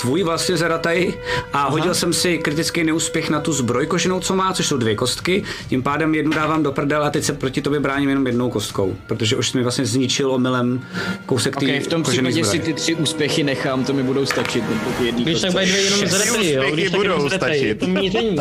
tvůj 0.00 0.22
vlastně 0.22 0.56
Zarataj 0.56 1.14
a 1.52 1.68
hodil 1.68 1.94
jsem 1.94 2.12
si 2.12 2.38
kritický 2.38 2.84
neúspěch 2.84 3.30
na 3.30 3.40
tu 3.40 3.52
zbroj 3.52 3.86
koženou, 3.86 4.20
co 4.20 4.34
má, 4.34 4.52
což 4.52 4.66
jsou 4.66 4.76
dvě 4.76 4.94
kostky, 4.94 5.42
tím 5.68 5.82
pádem 5.82 6.14
jednu 6.14 6.32
dávám 6.32 6.62
do 6.62 6.72
prdel 6.72 7.04
a 7.04 7.10
teď 7.10 7.24
se 7.24 7.32
proti 7.32 7.62
tobě 7.62 7.80
bráním 7.80 8.08
jenom 8.08 8.26
jednou 8.26 8.50
kostkou, 8.50 8.96
protože 9.06 9.36
už 9.36 9.48
jsi 9.48 9.56
mi 9.56 9.62
vlastně 9.62 9.86
zničil 9.86 10.32
omylem 10.32 10.80
kousek 11.26 11.56
Okay, 11.56 11.80
v 11.80 11.86
tom 11.86 12.02
případě 12.02 12.44
si 12.44 12.58
ty 12.58 12.72
tři 12.72 12.94
úspěchy 12.94 13.42
nechám, 13.42 13.84
to 13.84 13.92
mi 13.92 14.02
budou 14.02 14.26
stačit. 14.26 14.64
jedný 15.04 15.24
Když 15.24 15.40
tak 15.40 15.52
bude 15.52 15.64
jenom 15.64 16.06
zretej, 16.06 16.52
jo? 16.52 16.62
Když 16.72 16.90
budou 16.90 17.28
stačit. 17.28 17.84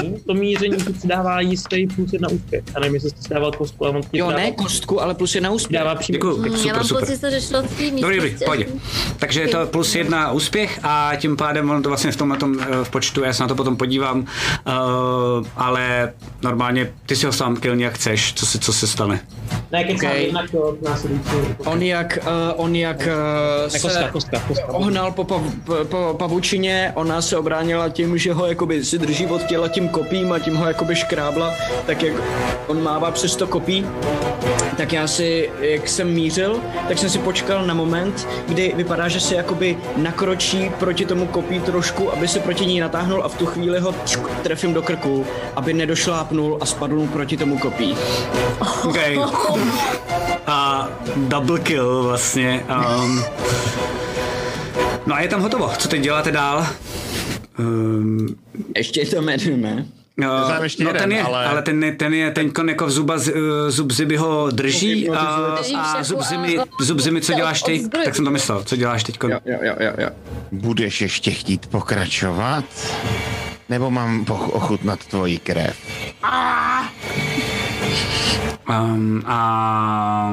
Míření, 0.06 0.24
to 0.28 0.34
míření 0.34 0.78
ti 0.78 0.94
přidává 0.94 1.42
jistý 1.42 1.88
plus 1.88 2.14
jedna 2.14 2.30
úspěch. 2.30 2.64
A 2.76 2.80
nevím, 2.80 2.94
jestli 2.96 3.10
jsi 3.10 3.30
dával 3.30 3.52
kostku, 3.52 3.86
ale 3.86 3.96
on 3.96 4.02
ti 4.04 4.18
Jo, 4.18 4.26
dává- 4.30 4.40
ne 4.40 4.52
kostku, 4.52 5.02
ale 5.02 5.14
plus 5.14 5.36
jedna 5.36 5.52
úspěch. 5.52 5.80
Dává 5.80 5.96
přímo. 5.96 6.16
Děkuju, 6.16 6.36
Hmm, 6.36 6.46
Já 6.46 6.58
super, 6.58 6.76
mám 6.76 6.84
super. 6.84 7.06
pocit, 7.06 7.22
že 7.32 7.42
šlo 7.42 7.62
v 7.64 7.78
té 7.78 8.02
Dobrý, 8.02 8.16
dobrý, 8.16 8.36
pojď. 8.46 8.68
Takže 9.20 9.42
je 9.42 9.48
to 9.48 9.66
plus 9.66 9.96
jedna 9.96 10.32
úspěch 10.32 10.80
a 10.84 11.12
tím 11.18 11.38
pádem 11.38 11.70
ono 11.70 11.82
to 11.82 11.90
vlastně 11.90 12.12
v 12.12 12.16
tomhle 12.16 12.38
tom, 12.38 12.58
eh, 12.60 12.66
v 12.84 12.90
počtu, 12.90 13.24
já 13.24 13.34
se 13.34 13.44
na 13.44 13.48
to 13.48 13.56
potom 13.56 13.78
podívám, 13.78 14.20
uh, 14.20 15.48
ale 15.56 16.14
normálně 16.44 16.92
ty 17.06 17.16
si 17.16 17.26
ho 17.26 17.32
sám 17.32 17.56
kill 17.58 17.80
jak 17.80 17.94
chceš, 17.94 18.34
co 18.34 18.46
se, 18.46 18.60
co 18.60 18.74
se 18.74 18.88
stane. 18.88 19.20
Ne, 19.72 19.84
kecám, 19.84 20.12
Ok. 20.12 20.18
jednak 20.18 20.52
to 20.52 20.78
následující. 20.90 21.30
On 21.66 21.82
jak, 21.82 22.18
uh, 22.22 22.64
on 22.66 22.76
jak 22.76 22.98
uh, 23.00 23.04
Ne, 23.64 23.70
se 23.70 23.80
kostka, 23.80 24.08
kostka, 24.10 24.40
kostka. 24.48 24.68
ohnal 24.74 25.12
po, 25.12 25.24
pav, 25.24 25.42
po, 25.66 25.74
po 25.86 26.16
pavučině, 26.20 26.92
ona 26.96 27.22
se 27.22 27.38
obránila 27.38 27.90
tím, 27.90 28.18
že 28.18 28.34
ho 28.34 28.46
jakoby 28.46 28.86
si 28.86 28.98
drží 28.98 29.26
od 29.28 29.44
těla 29.44 29.68
tím 29.68 29.90
kopím 29.96 30.32
a 30.32 30.40
tím 30.40 30.56
ho 30.56 30.68
jakoby 30.68 30.96
škrábla, 30.96 31.54
tak 31.86 32.04
jak 32.04 32.14
on 32.68 32.84
mává 32.84 33.12
přes 33.12 33.36
to 33.36 33.48
kopí, 33.48 33.88
tak 34.78 34.94
já 34.94 35.08
si, 35.08 35.52
jak 35.60 35.90
jsem 35.90 36.14
mířil, 36.14 36.60
tak 36.88 36.98
jsem 36.98 37.10
si 37.10 37.20
počkal 37.20 37.66
na 37.66 37.74
moment, 37.74 38.28
kdy 38.48 38.74
vypadá, 38.76 39.08
že 39.08 39.20
se 39.20 39.36
jakoby 39.36 39.78
nakročí 39.98 40.72
proti 40.80 41.06
tomu 41.06 41.28
kopí 41.28 41.60
trošku, 41.60 42.14
aby 42.14 42.28
se 42.28 42.40
proti 42.40 42.66
ní 42.66 42.80
natáhnul 42.80 43.24
a 43.24 43.28
v 43.28 43.38
tu 43.38 43.46
chvíli 43.46 43.80
ho 43.80 43.96
trefím 44.44 44.74
do 44.74 44.82
krku, 44.82 45.26
aby 45.56 45.74
nedošlápnul 45.74 46.58
a 46.62 46.66
spadl 46.66 47.08
proti 47.08 47.38
tomu 47.38 47.58
kopí. 47.58 47.98
Okay. 48.84 49.18
A 50.48 50.90
double 51.16 51.60
kill 51.60 52.04
vlastně. 52.04 52.66
Um, 52.70 53.24
no 55.06 55.16
a 55.16 55.22
je 55.22 55.28
tam 55.28 55.42
hotovo. 55.42 55.72
Co 55.78 55.88
teď 55.88 56.02
děláte 56.02 56.32
dál? 56.32 56.68
Um, 57.60 58.45
Ještě 58.78 59.00
je 59.02 59.06
to 59.06 59.22
ne? 59.22 59.38
No, 60.18 60.46
Znám 60.46 60.64
ještě 60.64 60.84
no 60.84 60.90
jeden, 60.90 61.02
ten 61.02 61.12
je, 61.12 61.24
ale- 61.24 61.46
ale 61.46 61.62
ten, 61.62 61.84
je, 61.84 61.92
ten 61.92 62.14
je, 62.14 62.32
ten 62.32 62.52
kon 62.52 62.70
jako 62.70 62.86
v 62.86 62.92
zuba, 62.92 63.18
z- 63.18 63.34
zub 63.70 63.92
ziby 63.92 64.18
ho 64.18 64.52
drží 64.52 65.10
a, 65.10 65.18
a 65.78 66.04
zub 66.04 66.22
zimy, 66.22 66.58
zub 66.80 67.00
zimy, 67.00 67.22
co 67.22 67.34
děláš 67.34 67.64
ty? 67.64 67.90
Tak 68.06 68.16
jsem 68.16 68.26
to 68.26 68.32
myslel, 68.32 68.64
co 68.64 68.76
děláš 68.76 69.04
teď? 69.04 69.18
Jo, 69.24 69.30
jo, 69.46 69.58
jo, 69.62 69.76
jo, 69.80 69.92
jo. 69.98 70.10
Budeš 70.52 71.02
ještě 71.02 71.32
chtít 71.32 71.68
pokračovat? 71.68 72.66
Nebo 73.70 73.92
mám 73.92 74.26
poch- 74.26 74.50
ochutnat 74.54 75.06
tvoji 75.06 75.38
krev? 75.38 75.78
Um, 78.70 79.24
a 79.26 80.32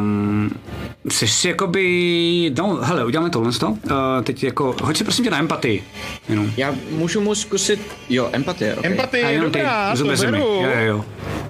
jsi 1.10 1.28
si 1.28 1.48
jakoby, 1.48 2.52
no 2.58 2.76
hele, 2.82 3.04
uděláme 3.04 3.30
tohle 3.30 3.52
to. 3.52 3.68
Uh, 3.68 3.78
teď 4.22 4.44
jako, 4.44 4.76
hoď 4.82 4.96
si 4.96 5.04
prosím 5.04 5.24
tě 5.24 5.30
na 5.30 5.38
empatii. 5.38 5.84
Jenom. 6.28 6.52
Já 6.56 6.74
můžu 6.90 7.20
mu 7.20 7.34
zkusit, 7.34 7.80
jo, 8.08 8.28
empatie, 8.32 8.74
okay. 8.76 8.90
Empatie 8.90 9.24
je 9.26 9.32
jenom 9.32 9.52
ty, 9.52 9.58
dobrá, 9.58 9.96
to 9.96 10.04
beru. 10.04 10.36
Jo, 10.36 10.62
jo, 10.62 10.80
jo. 10.80 11.04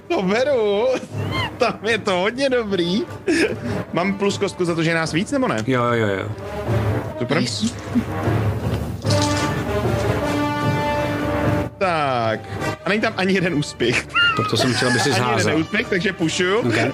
To 0.07 0.21
beru. 0.21 0.87
Tam 1.57 1.79
je 1.87 1.97
to 1.97 2.11
hodně 2.11 2.49
dobrý. 2.49 3.01
Mám 3.93 4.13
plus 4.13 4.37
kostku 4.37 4.65
za 4.65 4.75
to, 4.75 4.83
že 4.83 4.89
je 4.89 4.95
nás 4.95 5.13
víc, 5.13 5.31
nebo 5.31 5.47
ne? 5.47 5.63
Jo, 5.67 5.83
jo, 5.83 6.07
jo. 6.07 6.29
Super. 7.19 7.43
Tak. 11.77 12.39
A 12.85 12.89
není 12.89 13.01
tam 13.01 13.13
ani 13.17 13.33
jeden 13.33 13.53
úspěch. 13.53 14.07
Proto 14.35 14.57
jsem 14.57 14.73
chtěl, 14.73 14.89
aby 14.89 14.99
si 14.99 15.09
Ani 15.09 15.19
jeden 15.19 15.29
zházel. 15.33 15.51
neúspěch, 15.57 15.87
takže 15.89 16.13
pušuju. 16.13 16.57
Okay. 16.59 16.91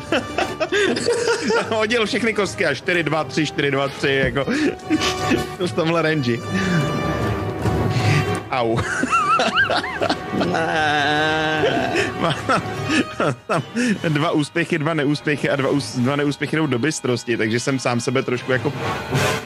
Hodil 1.69 2.05
všechny 2.05 2.33
kostky 2.33 2.65
a 2.65 2.73
4, 2.73 3.03
2, 3.03 3.23
3, 3.23 3.45
4, 3.45 3.71
2, 3.71 3.87
3, 3.87 4.07
jako 4.23 4.45
v 5.65 5.71
tomhle 5.71 6.01
range. 6.01 6.37
Au. 8.51 8.77
Mám 12.19 12.33
tam 13.47 13.63
dva 14.09 14.31
úspěchy, 14.31 14.77
dva 14.77 14.93
neúspěchy 14.93 15.49
a 15.49 15.55
dva, 15.55 15.69
ús, 15.69 15.95
dva 15.95 16.15
neúspěchy 16.15 16.55
jdou 16.55 16.67
do 16.67 16.79
bystrosti, 16.79 17.37
takže 17.37 17.59
jsem 17.59 17.79
sám 17.79 17.99
sebe 17.99 18.23
trošku 18.23 18.51
jako 18.51 18.73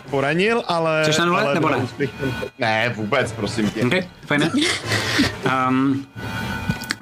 poranil, 0.10 0.64
ale... 0.68 1.14
Jsi 1.14 1.20
na 1.20 1.26
nule, 1.26 1.42
ale 1.42 1.54
nebo 1.54 1.70
ne? 1.70 1.78
Úspěchy, 1.78 2.14
ne, 2.60 2.94
vůbec, 2.96 3.32
prosím 3.32 3.70
tě. 3.70 3.86
OK, 3.86 3.94
fajn. 4.26 4.52
Um, 5.70 6.06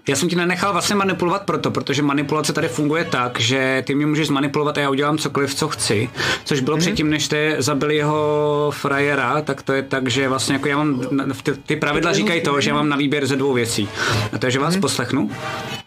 já 0.08 0.16
jsem 0.16 0.30
ti 0.30 0.36
nenechal 0.36 0.74
vlastně 0.74 0.96
manipulovat 0.96 1.44
proto, 1.44 1.72
protože 1.72 2.02
manipulace 2.02 2.54
tady 2.54 2.68
funguje 2.68 3.06
tak, 3.06 3.40
že 3.40 3.84
ty 3.88 3.96
mě 3.96 4.06
můžeš 4.06 4.30
manipulovat 4.30 4.78
a 4.78 4.82
já 4.82 4.90
udělám 4.90 5.18
cokoliv, 5.18 5.56
co 5.56 5.68
chci, 5.68 6.10
což 6.46 6.60
bylo 6.60 6.78
mm-hmm. 6.78 6.80
předtím, 6.80 7.10
než 7.10 7.26
jste 7.26 7.56
zabili 7.60 7.96
jeho 7.96 8.72
frajera, 8.76 9.42
tak 9.42 9.62
to 9.62 9.74
je 9.74 9.82
tak, 9.82 10.08
že 10.08 10.30
vlastně 10.30 10.54
jako 10.54 10.68
já 10.68 10.78
mám, 10.78 11.02
ty, 11.44 11.52
ty 11.54 11.76
pravidla 11.76 12.14
říkají 12.14 12.42
to, 12.42 12.62
že 12.62 12.70
já 12.70 12.76
mám 12.76 12.90
na 12.90 12.98
výběr 12.98 13.26
ze 13.26 13.36
dvou 13.36 13.54
věcí. 13.54 13.90
A 14.34 14.38
to 14.38 14.46
je, 14.46 14.52
že 14.52 14.60
vás 14.60 14.76
mm-hmm. 14.76 14.82
poslechnu, 14.82 15.32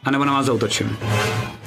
anebo 0.05 0.25
na 0.25 0.33
vás 0.33 0.47
zautočím. 0.47 0.97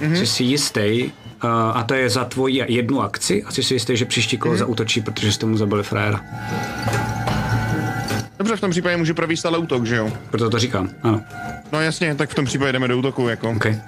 Mm-hmm. 0.02 0.14
Jsi 0.14 0.28
si 0.28 0.44
jistý, 0.44 1.12
uh, 1.44 1.50
a 1.50 1.84
to 1.84 1.94
je 1.94 2.10
za 2.10 2.26
tvoji 2.26 2.64
jednu 2.68 3.02
akci, 3.02 3.44
a 3.44 3.52
jsi 3.52 3.64
si 3.64 3.74
jistý, 3.74 3.98
že 3.98 4.06
příští 4.06 4.38
kolo 4.38 4.54
mm-hmm. 4.54 4.58
zautočí, 4.58 5.02
protože 5.02 5.32
jste 5.32 5.46
mu 5.46 5.58
zabili 5.58 5.84
frajera. 5.84 6.22
Dobře, 8.38 8.56
v 8.56 8.62
tom 8.62 8.72
případě 8.72 8.98
můžu 8.98 9.14
províst 9.14 9.46
ale 9.46 9.58
útok, 9.58 9.86
že 9.86 9.96
jo? 9.96 10.14
Proto 10.30 10.50
to 10.50 10.60
říkám, 10.60 10.90
ano. 11.04 11.22
No 11.72 11.82
jasně, 11.82 12.16
tak 12.16 12.30
v 12.30 12.36
tom 12.36 12.46
případě 12.46 12.72
jdeme 12.72 12.88
do 12.88 12.98
útoku, 12.98 13.28
jako. 13.28 13.50
Okay. 13.50 13.82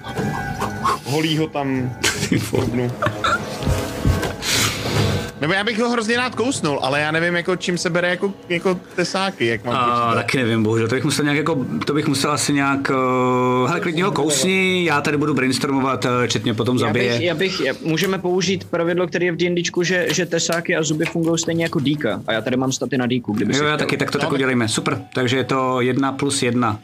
Holí 1.04 1.38
ho 1.38 1.46
tam. 1.46 1.96
Nebo 5.40 5.52
já 5.52 5.64
bych 5.64 5.78
ho 5.78 5.90
hrozně 5.90 6.16
rád 6.16 6.34
kousnul, 6.34 6.78
ale 6.82 7.00
já 7.00 7.10
nevím, 7.10 7.34
jako 7.36 7.56
čím 7.56 7.78
se 7.78 7.90
bere 7.90 8.08
jako, 8.08 8.34
jako 8.48 8.80
tesáky, 8.96 9.46
jak 9.46 9.64
mám 9.64 9.76
A, 9.76 10.14
taky 10.14 10.38
nevím, 10.38 10.62
bohužel, 10.62 10.88
to 10.88 10.94
bych 10.94 11.04
musel 11.04 11.24
nějak 11.24 11.38
jako, 11.38 11.66
to 11.86 11.92
bych 11.94 12.06
musel 12.08 12.30
asi 12.30 12.52
nějak, 12.52 12.90
uh, 12.90 13.68
hele, 13.68 13.80
klidně 13.80 14.04
ho 14.04 14.12
kousni, 14.12 14.84
já 14.84 15.00
tady 15.00 15.16
budu 15.16 15.34
brainstormovat, 15.34 16.04
uh, 16.04 16.10
četně 16.26 16.54
potom 16.54 16.78
Já 16.78 16.92
bych, 16.92 17.02
zabije. 17.02 17.24
já 17.26 17.34
bych, 17.34 17.60
já, 17.60 17.74
můžeme 17.84 18.18
použít 18.18 18.64
pravidlo, 18.64 19.06
které 19.06 19.24
je 19.24 19.32
v 19.32 19.36
D&Dčku, 19.36 19.82
že, 19.82 20.06
že 20.10 20.26
tesáky 20.26 20.76
a 20.76 20.82
zuby 20.82 21.04
fungují 21.04 21.38
stejně 21.38 21.64
jako 21.64 21.80
dýka. 21.80 22.22
A 22.26 22.32
já 22.32 22.40
tady 22.40 22.56
mám 22.56 22.72
staty 22.72 22.98
na 22.98 23.06
dýku, 23.06 23.32
kdyby 23.32 23.56
Jo, 23.56 23.64
já 23.64 23.76
taky, 23.76 23.96
tak 23.96 24.10
to 24.10 24.18
tak 24.18 24.32
udělejme, 24.32 24.68
super, 24.68 25.02
takže 25.14 25.36
je 25.36 25.44
to 25.44 25.80
jedna 25.80 26.12
plus 26.12 26.42
jedna, 26.42 26.78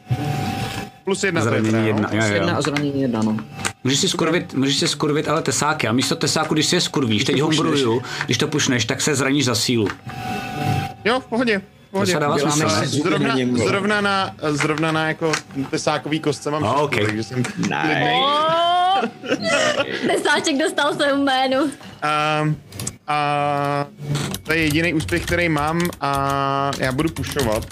Plus 1.07 1.25
jedna 1.25 1.41
to 1.41 1.47
je 1.47 1.51
zranění 1.63 1.71
teda, 1.73 1.79
jo? 1.83 1.87
jedna, 1.87 2.09
jo, 2.13 2.23
jo, 2.29 2.35
Jedna 2.35 2.57
a 2.57 2.63
zranění 2.63 3.01
jedna, 3.03 3.23
no. 3.23 3.37
Můžeš 3.85 3.99
si 4.01 4.09
skurvit, 4.09 4.55
můžeš 4.55 4.77
si 4.79 4.89
skurvit 4.89 5.29
ale 5.29 5.43
tesáky 5.43 5.89
a 5.89 5.93
místo 5.93 6.17
tesáku, 6.17 6.55
když 6.55 6.67
si 6.67 6.77
je 6.77 6.81
skurvíš, 6.81 7.25
teď 7.25 7.41
ho 7.41 7.49
bruju, 7.49 8.03
když 8.27 8.39
to 8.39 8.49
pušneš, 8.49 8.85
tak 8.85 9.01
se 9.01 9.15
zraníš 9.15 9.45
za 9.45 9.55
sílu. 9.55 9.89
Jo, 11.05 11.21
v 11.21 11.27
pohodě. 11.27 11.59
v 11.89 11.91
pohodě. 11.91 12.13
To 12.13 12.17
se 12.17 12.21
dává 12.21 12.37
Děláme 12.39 12.53
smysl, 12.63 12.81
ne? 12.81 12.87
si- 12.89 13.01
Zrovna, 13.01 13.37
zrovna, 13.67 14.01
na, 14.01 14.35
zrovna 14.51 14.93
na 14.93 15.09
jako 15.09 15.33
tesákový 15.71 16.21
kostce 16.21 16.51
mám 16.51 16.65
A, 16.65 16.69
všechno, 16.69 16.85
ok. 16.85 16.95
takže 17.07 17.23
jsem 17.23 17.43
Ne. 17.69 17.83
klidnej. 17.83 18.17
Desáček 20.09 20.57
dostal 20.63 20.95
svému 20.95 21.23
jménu. 21.25 21.59
A, 22.03 22.45
a 23.09 23.87
to 24.43 24.53
je 24.53 24.59
jediný 24.59 24.95
úspěch, 24.95 25.23
který 25.27 25.49
mám 25.49 25.81
a 26.01 26.71
já 26.79 26.93
budu 26.93 27.09
pušovat. 27.09 27.65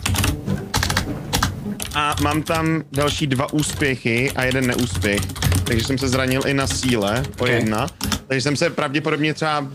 A 1.95 2.15
mám 2.23 2.43
tam 2.43 2.83
další 2.93 3.27
dva 3.27 3.53
úspěchy 3.53 4.31
a 4.37 4.45
jeden 4.45 4.67
neúspěch. 4.67 5.21
Takže 5.65 5.85
jsem 5.85 5.99
se 5.99 6.09
zranil 6.09 6.43
i 6.47 6.55
na 6.55 6.67
síle 6.67 7.23
o 7.39 7.43
Ok. 7.43 7.49
jedna. 7.49 7.87
Takže 8.27 8.41
jsem 8.43 8.57
se 8.57 8.71
pravděpodobně 8.71 9.35
třeba... 9.35 9.67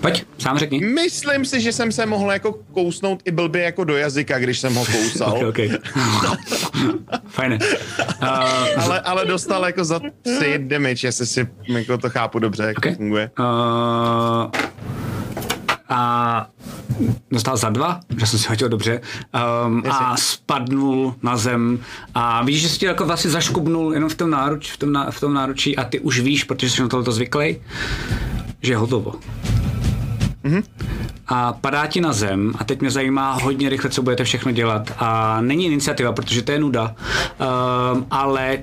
Pojď, 0.00 0.24
sám 0.38 0.58
řekni. 0.58 0.80
Myslím 0.80 1.44
si, 1.44 1.60
že 1.60 1.72
jsem 1.72 1.92
se 1.92 2.06
mohl 2.06 2.32
jako 2.32 2.52
kousnout 2.74 3.22
i 3.24 3.30
blbě 3.30 3.62
jako 3.62 3.84
do 3.84 3.96
jazyka, 3.96 4.38
když 4.38 4.58
jsem 4.60 4.74
ho 4.74 4.84
kousal. 4.86 5.32
Ok, 5.48 5.58
ok. 5.58 5.58
Fajne. 7.28 7.58
Uh, 8.22 8.28
ale, 8.84 9.00
ale 9.00 9.24
dostal 9.26 9.66
jako 9.66 9.84
za 9.84 10.00
tři 10.22 10.58
damage, 10.58 11.06
jestli 11.06 11.26
si 11.26 11.46
jako 11.68 11.98
to 11.98 12.10
chápu 12.10 12.38
dobře, 12.38 12.62
jak 12.62 12.78
Ok. 12.78 12.86
to 12.86 12.92
funguje. 12.94 13.30
Uh, 13.38 14.50
a 15.92 16.46
dostal 17.30 17.56
za 17.56 17.70
dva, 17.70 18.00
že 18.16 18.26
jsem 18.26 18.38
si 18.38 18.48
hodil 18.48 18.68
dobře, 18.68 19.00
um, 19.66 19.82
a 19.90 20.16
spadnul 20.16 21.14
na 21.22 21.36
zem 21.36 21.78
a 22.14 22.42
víš, 22.42 22.60
že 22.60 22.68
jsi 22.68 22.78
ti 22.78 22.86
jako 22.86 23.04
vlastně 23.04 23.30
zaškubnul 23.30 23.94
jenom 23.94 24.08
v 24.08 24.14
tom, 24.14 24.30
náruč, 24.30 24.72
v 24.72 24.76
tom, 24.76 24.92
ná, 24.92 25.10
v 25.10 25.20
tom 25.20 25.34
náručí 25.34 25.76
a 25.76 25.84
ty 25.84 26.00
už 26.00 26.20
víš, 26.20 26.44
protože 26.44 26.70
jsi 26.70 26.82
na 26.82 26.88
tohle 26.88 27.12
zvyklý, 27.12 27.56
že 28.62 28.72
je 28.72 28.76
hotovo. 28.76 29.14
A 31.28 31.52
padá 31.52 31.86
ti 31.86 32.00
na 32.00 32.12
zem 32.12 32.52
a 32.58 32.64
teď 32.64 32.80
mě 32.80 32.90
zajímá 32.90 33.32
hodně 33.32 33.68
rychle, 33.68 33.90
co 33.90 34.02
budete 34.02 34.24
všechno 34.24 34.52
dělat. 34.52 34.92
A 34.98 35.40
není 35.40 35.66
iniciativa, 35.66 36.12
protože 36.12 36.42
to 36.42 36.52
je 36.52 36.58
nuda, 36.58 36.94
um, 37.94 38.06
ale 38.10 38.58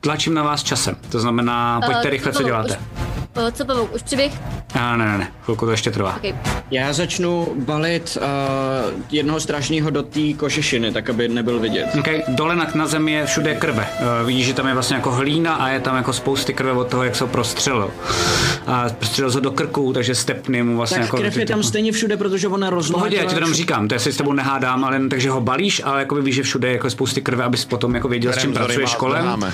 tlačím 0.00 0.34
na 0.34 0.42
vás 0.42 0.62
časem. 0.62 0.96
To 1.08 1.20
znamená, 1.20 1.80
pojďte 1.86 2.08
Eh, 2.08 2.10
rychle, 2.10 2.32
co 2.32 2.38
Pavouk, 2.38 2.48
děláte. 2.48 2.76
Už, 2.76 3.19
uh, 3.36 3.50
co 3.50 3.64
Pavouk, 3.64 3.94
už 3.94 4.02
přiběh? 4.02 4.32
A 4.74 4.96
ne, 4.96 5.06
ne, 5.06 5.18
ne, 5.18 5.32
chvilku 5.42 5.64
to 5.64 5.70
ještě 5.70 5.90
trvá. 5.90 6.16
Okay. 6.16 6.34
Já 6.70 6.92
začnu 6.92 7.48
balit 7.58 8.18
uh, 8.20 9.00
jednoho 9.10 9.40
strašného 9.40 9.90
do 9.90 10.02
té 10.02 10.32
kožešiny, 10.36 10.92
tak 10.92 11.10
aby 11.10 11.28
nebyl 11.28 11.58
vidět. 11.58 11.86
Okay. 11.98 12.22
Dole 12.28 12.56
na, 12.56 12.66
na 12.74 12.86
zemi 12.86 13.12
je 13.12 13.26
všude 13.26 13.54
krve. 13.54 13.88
Uh, 14.00 14.26
vidíš, 14.26 14.46
že 14.46 14.54
tam 14.54 14.66
je 14.66 14.74
vlastně 14.74 14.96
jako 14.96 15.12
hlína 15.12 15.54
a 15.54 15.68
je 15.68 15.80
tam 15.80 15.96
jako 15.96 16.12
spousty 16.12 16.54
krve 16.54 16.72
od 16.72 16.88
toho, 16.88 17.04
jak 17.04 17.16
se 17.16 17.24
ho 17.24 17.28
prostřelil. 17.28 17.90
A 18.66 18.86
prostřelil 18.98 19.30
se 19.30 19.40
do 19.40 19.50
krku, 19.50 19.92
takže 19.92 20.14
stepny 20.14 20.62
mu 20.62 20.76
vlastně 20.76 20.98
Tak 20.98 21.06
jako... 21.06 21.16
krev 21.16 21.36
je 21.36 21.46
tam 21.46 21.62
stejně 21.62 21.92
všude, 21.92 22.16
protože 22.16 22.48
ona 22.48 22.70
rozmlátila. 22.70 23.00
pohodě, 23.00 23.16
já 23.16 23.22
ti 23.22 23.28
to 23.28 23.34
jenom 23.34 23.54
říkám, 23.54 23.88
to 23.88 23.94
já 23.94 23.98
se 23.98 24.12
s 24.12 24.16
tebou 24.16 24.32
nehádám, 24.32 24.84
ale 24.84 25.00
takže 25.08 25.30
ho 25.30 25.40
balíš, 25.40 25.82
ale 25.84 25.98
jako 25.98 26.14
víš, 26.14 26.34
že 26.34 26.42
všude 26.42 26.68
je 26.68 26.72
jako 26.72 26.90
spousty 26.90 27.20
krve, 27.20 27.44
abys 27.44 27.64
potom 27.64 27.94
jako 27.94 28.08
věděl, 28.08 28.32
s 28.32 28.38
čím 28.38 28.52
pracuješ 28.52 28.94
kolem. 28.94 29.26
Uh, 29.26 29.48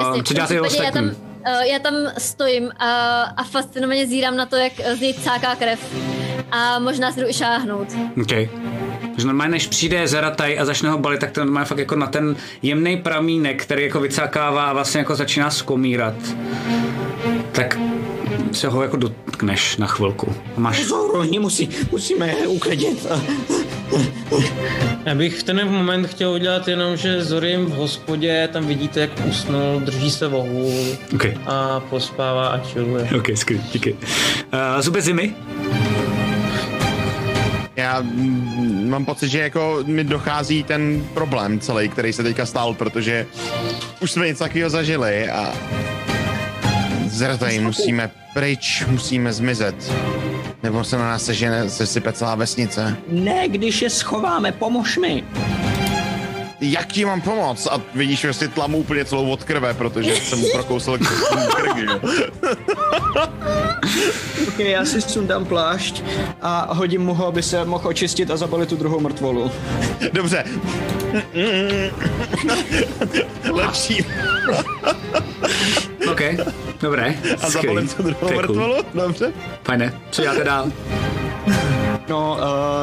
Jasně, 0.00 0.22
co 0.22 0.34
děláte 0.34 0.54
tam, 0.54 0.66
ostatní? 0.66 1.10
Uh, 1.46 1.62
já 1.62 1.78
tam 1.78 1.94
stojím 2.18 2.70
a, 2.78 3.22
a 3.22 3.44
fascinovaně 3.44 4.06
zírám 4.06 4.36
na 4.36 4.46
to, 4.46 4.56
jak 4.56 4.72
z 4.94 5.00
něj 5.00 5.14
cáká 5.14 5.56
krev. 5.56 5.94
A 6.50 6.78
možná 6.78 7.12
se 7.12 7.20
jdu 7.20 7.28
i 7.28 7.32
šáhnout. 7.32 7.88
Okay. 8.22 8.75
Takže 9.16 9.26
normálně, 9.26 9.50
než 9.50 9.66
přijde 9.66 10.08
Zerataj 10.08 10.58
a 10.58 10.64
začne 10.64 10.90
ho 10.90 10.98
balit, 10.98 11.20
tak 11.20 11.30
to 11.30 11.40
normálně 11.40 11.64
fakt 11.64 11.78
jako 11.78 11.96
na 11.96 12.06
ten 12.06 12.36
jemný 12.62 12.96
pramínek, 12.96 13.62
který 13.62 13.82
jako 13.82 14.00
vycákává 14.00 14.64
a 14.64 14.72
vlastně 14.72 14.98
jako 14.98 15.14
začíná 15.14 15.50
skomírat. 15.50 16.14
Tak 17.52 17.78
se 18.52 18.68
ho 18.68 18.82
jako 18.82 18.96
dotkneš 18.96 19.76
na 19.76 19.86
chvilku. 19.86 20.34
A 20.56 20.60
máš 20.60 20.80
Pozor, 20.80 21.16
oni 21.16 21.38
musí, 21.38 21.68
musíme 21.90 22.28
je 22.28 22.46
uklidit. 22.46 23.06
Já 25.06 25.14
bych 25.14 25.38
v 25.38 25.42
ten 25.42 25.68
moment 25.70 26.06
chtěl 26.06 26.30
udělat 26.30 26.68
jenom, 26.68 26.96
že 26.96 27.24
Zorim 27.24 27.66
v 27.66 27.70
hospodě, 27.70 28.48
tam 28.52 28.66
vidíte, 28.66 29.00
jak 29.00 29.10
usnul, 29.28 29.80
drží 29.80 30.10
se 30.10 30.28
vohu 30.28 30.72
Okay. 31.14 31.34
a 31.46 31.80
pospává 31.80 32.48
a 32.48 32.58
chilluje. 32.58 33.08
OK, 33.16 33.26
skvělý, 33.34 33.62
díky. 33.72 33.92
Uh, 33.92 34.80
zube 34.80 35.02
zimy? 35.02 35.34
Já 37.76 38.02
mám 38.90 39.04
pocit, 39.04 39.28
že 39.28 39.38
jako 39.38 39.78
mi 39.86 40.04
dochází 40.04 40.62
ten 40.62 41.04
problém 41.14 41.60
celý, 41.60 41.88
který 41.88 42.12
se 42.12 42.22
teďka 42.22 42.46
stál, 42.46 42.74
protože 42.74 43.26
už 44.00 44.10
jsme 44.10 44.26
něco 44.26 44.44
takového 44.44 44.70
zažili 44.70 45.28
a 45.30 45.52
zrataj 47.06 47.58
musíme 47.58 48.10
pryč, 48.34 48.84
musíme 48.88 49.32
zmizet. 49.32 49.92
Nebo 50.62 50.84
se 50.84 50.98
na 50.98 51.04
nás 51.04 51.24
sežene, 51.24 51.70
sesype 51.70 52.12
celá 52.12 52.34
vesnice. 52.34 52.96
Ne, 53.08 53.48
když 53.48 53.82
je 53.82 53.90
schováme, 53.90 54.52
pomož 54.52 54.96
mi. 54.96 55.24
Jak 56.70 56.92
ti 56.92 57.04
mám 57.04 57.20
pomoct? 57.20 57.66
A 57.66 57.80
vidíš, 57.94 58.20
že 58.20 58.32
si 58.32 58.48
tlamu 58.48 58.78
úplně 58.78 59.04
celou 59.04 59.30
od 59.30 59.44
krve, 59.44 59.74
protože 59.74 60.16
jsem 60.16 60.38
mu 60.38 60.46
prokousl 60.52 60.98
krk, 60.98 61.76
jo. 61.76 62.00
Ok, 64.48 64.58
já 64.58 64.84
si 64.84 65.02
sundám 65.02 65.44
plášť 65.44 66.02
a 66.42 66.74
hodím 66.74 67.02
mu 67.02 67.14
ho, 67.14 67.26
aby 67.26 67.42
se 67.42 67.64
mohl 67.64 67.88
očistit 67.88 68.30
a 68.30 68.36
zabalit 68.36 68.68
tu 68.68 68.76
druhou 68.76 69.00
mrtvolu. 69.00 69.50
Dobře. 70.12 70.44
Lepší. 73.50 74.04
OK, 76.10 76.20
dobré. 76.80 77.14
A 77.42 77.50
zabalím 77.50 77.88
tu 77.88 78.02
druhou 78.02 78.34
mrtvolu? 78.36 78.74
Dobře. 78.94 79.32
Fajne. 79.64 80.00
Co 80.10 80.22
děláte 80.22 80.44
dál? 80.44 80.72
No, 82.08 82.38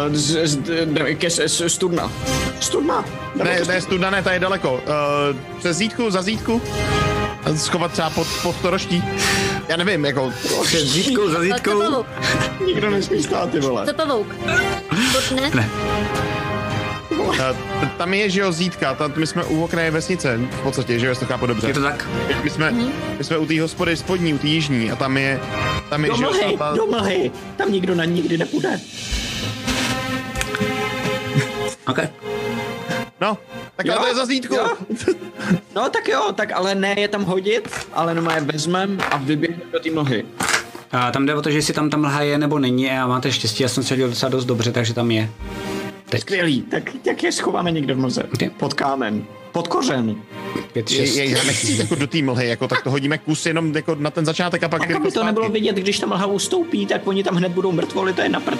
uh, 0.07 0.15
z, 0.15 0.47
z, 0.47 0.57
ke, 1.17 1.29
s, 1.29 1.63
studna. 1.67 2.11
Studna. 2.59 3.05
Ne, 3.35 3.61
ne, 3.67 3.81
studna 3.81 4.09
ne, 4.09 4.23
ta 4.23 4.33
je 4.33 4.39
daleko. 4.39 4.73
Uh, 4.73 4.79
přes 5.59 5.77
zítku, 5.77 6.11
za 6.11 6.21
zítku. 6.21 6.61
A 7.45 7.55
Schovat 7.55 7.91
třeba 7.91 8.09
pod, 8.09 8.27
pod 8.43 8.55
toroští. 8.61 9.03
Já 9.67 9.77
nevím, 9.77 10.05
jako... 10.05 10.33
Před 10.63 10.87
zítkou, 10.87 11.29
za 11.29 11.41
zítkou? 11.41 11.81
Pavouk? 11.81 12.07
Nikdo 12.65 12.89
nesmí 12.89 13.23
stát, 13.23 13.49
ty 13.49 13.59
vole. 13.59 13.85
Co 13.85 13.93
Pavouk? 13.93 14.27
Potne? 15.13 15.51
Ne. 15.53 15.69
Tam 17.97 18.13
je, 18.13 18.29
že 18.29 18.41
jo, 18.41 18.51
zítka, 18.51 18.93
tam 18.93 19.13
my 19.15 19.27
jsme 19.27 19.43
u 19.43 19.63
okraje 19.63 19.91
vesnice, 19.91 20.37
v 20.51 20.61
podstatě, 20.61 20.99
že 20.99 21.05
jo, 21.05 21.11
jestli 21.11 21.25
to 21.25 21.33
chápu 21.33 21.45
dobře. 21.45 21.67
Je 21.67 21.73
to 21.73 21.81
tak? 21.81 22.07
My 22.43 22.49
jsme, 22.49 22.71
my 23.17 23.23
jsme 23.23 23.37
u 23.37 23.45
té 23.45 23.61
hospody 23.61 23.97
spodní, 23.97 24.33
u 24.33 24.37
té 24.37 24.47
jižní, 24.47 24.91
a 24.91 24.95
tam 24.95 25.17
je, 25.17 25.39
tam 25.89 26.03
je, 26.05 26.09
Do 26.09 26.15
že 26.17 26.23
jo, 26.23 26.57
ta, 26.57 26.73
do 26.75 26.85
mlhy. 26.87 27.31
Tam 27.57 27.71
nikdo 27.71 27.95
na 27.95 28.05
nikdy 28.05 28.37
nepůjde. 28.37 28.79
OK. 31.87 31.99
no, 33.21 33.37
tak 33.75 33.89
ale 33.89 33.95
Jo, 33.95 34.01
to 34.01 34.07
je 34.07 34.15
za 34.15 34.25
zítku. 34.25 34.55
jo. 34.55 34.67
No 35.75 35.89
tak 35.89 36.07
jo, 36.07 36.31
tak 36.35 36.51
ale 36.51 36.75
ne 36.75 36.95
je 36.97 37.07
tam 37.07 37.23
hodit, 37.23 37.69
ale 37.93 38.15
no 38.15 38.31
je 38.31 38.41
vezmem 38.41 38.97
a 39.11 39.17
vyběhneme 39.17 39.71
do 39.71 39.79
té 39.79 39.91
mlhy. 39.91 40.25
A 40.91 41.11
tam 41.11 41.25
jde 41.25 41.35
o 41.35 41.41
to, 41.41 41.49
že 41.51 41.57
jestli 41.57 41.73
tam 41.73 41.89
ta 41.89 41.97
mlha 41.97 42.21
je 42.21 42.37
nebo 42.37 42.59
není 42.59 42.91
a 42.91 43.07
máte 43.07 43.31
štěstí, 43.31 43.63
já 43.63 43.69
jsem 43.69 43.83
se 43.83 43.95
dělal 43.95 44.09
docela 44.09 44.29
dost 44.29 44.45
dobře, 44.45 44.71
takže 44.71 44.93
tam 44.93 45.11
je. 45.11 45.29
Teď. 46.13 46.21
Skvělý, 46.21 46.61
tak, 46.61 46.91
tak 47.05 47.23
je 47.23 47.31
schováme 47.31 47.71
někde 47.71 47.93
v 47.93 47.97
mlze. 47.97 48.23
Ok. 48.23 48.53
Pod 48.57 48.73
kámen. 48.73 49.25
Pod 49.53 49.67
kořen. 49.67 50.15
Pět, 50.73 50.91
Je, 50.91 50.97
šest. 51.05 51.15
je, 51.15 51.29
já 51.29 51.43
nechci 51.43 51.71
jít 51.71 51.79
jako 51.79 51.95
do 51.95 52.07
té 52.07 52.21
mlhy, 52.21 52.47
jako 52.47 52.67
tak 52.67 52.83
to 52.83 52.91
hodíme 52.91 53.17
kus 53.17 53.45
jenom 53.45 53.75
jako 53.75 53.95
na 53.95 54.09
ten 54.11 54.25
začátek 54.25 54.63
a 54.63 54.69
pak 54.69 54.81
Tak 54.81 54.89
jako 54.89 55.01
aby 55.01 55.07
to 55.11 55.19
zpátky. 55.19 55.25
nebylo 55.25 55.49
vidět, 55.49 55.75
když 55.75 55.99
ta 55.99 56.07
mlha 56.07 56.25
ustoupí, 56.25 56.85
tak 56.85 57.07
oni 57.07 57.23
tam 57.23 57.35
hned 57.35 57.51
budou 57.51 57.71
mrtvoli, 57.71 58.13
to 58.13 58.21
je 58.21 58.29
na 58.29 58.39
prd, 58.39 58.59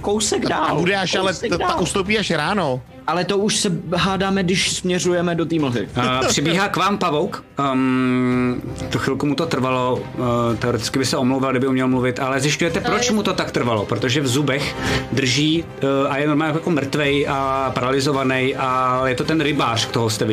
kousek 0.00 0.46
dál. 0.46 0.64
A 0.64 0.74
bude 0.74 0.96
až, 0.96 1.14
ale 1.14 1.34
ta, 1.34 1.58
ta 1.58 1.74
ustoupí 1.80 2.18
až 2.18 2.30
ráno. 2.30 2.82
Ale 3.06 3.24
to 3.24 3.38
už 3.38 3.56
se 3.56 3.70
hádáme, 3.96 4.42
když 4.42 4.72
směřujeme 4.72 5.34
do 5.34 5.44
té 5.46 5.58
mlhy. 5.58 5.88
Uh, 5.96 6.28
přibíhá 6.28 6.68
k 6.68 6.76
vám 6.76 6.98
pavouk. 6.98 7.44
Um, 7.72 8.62
to 8.90 8.98
chvilku 8.98 9.26
mu 9.26 9.34
to 9.34 9.46
trvalo, 9.46 9.96
uh, 9.96 10.24
teoreticky 10.58 10.98
by 10.98 11.04
se 11.06 11.16
omlouval, 11.16 11.50
kdyby 11.50 11.66
uměl 11.66 11.88
mluvit, 11.88 12.20
ale 12.20 12.40
zjišťujete, 12.40 12.80
proč 12.80 13.10
mu 13.10 13.22
to 13.22 13.32
tak 13.34 13.50
trvalo, 13.50 13.86
protože 13.86 14.20
v 14.20 14.26
zubech 14.26 14.76
drží 15.12 15.64
uh, 16.04 16.12
a 16.12 16.16
je 16.18 16.26
normálně 16.26 16.54
jako 16.54 16.70
mrtvej 16.70 17.26
a 17.28 17.70
paralizovaný 17.74 18.56
a 18.56 19.00
je 19.06 19.14
to 19.14 19.24
ten 19.24 19.40
rybář, 19.40 19.86
toho 19.86 20.10
jste 20.10 20.24
viděli. 20.24 20.31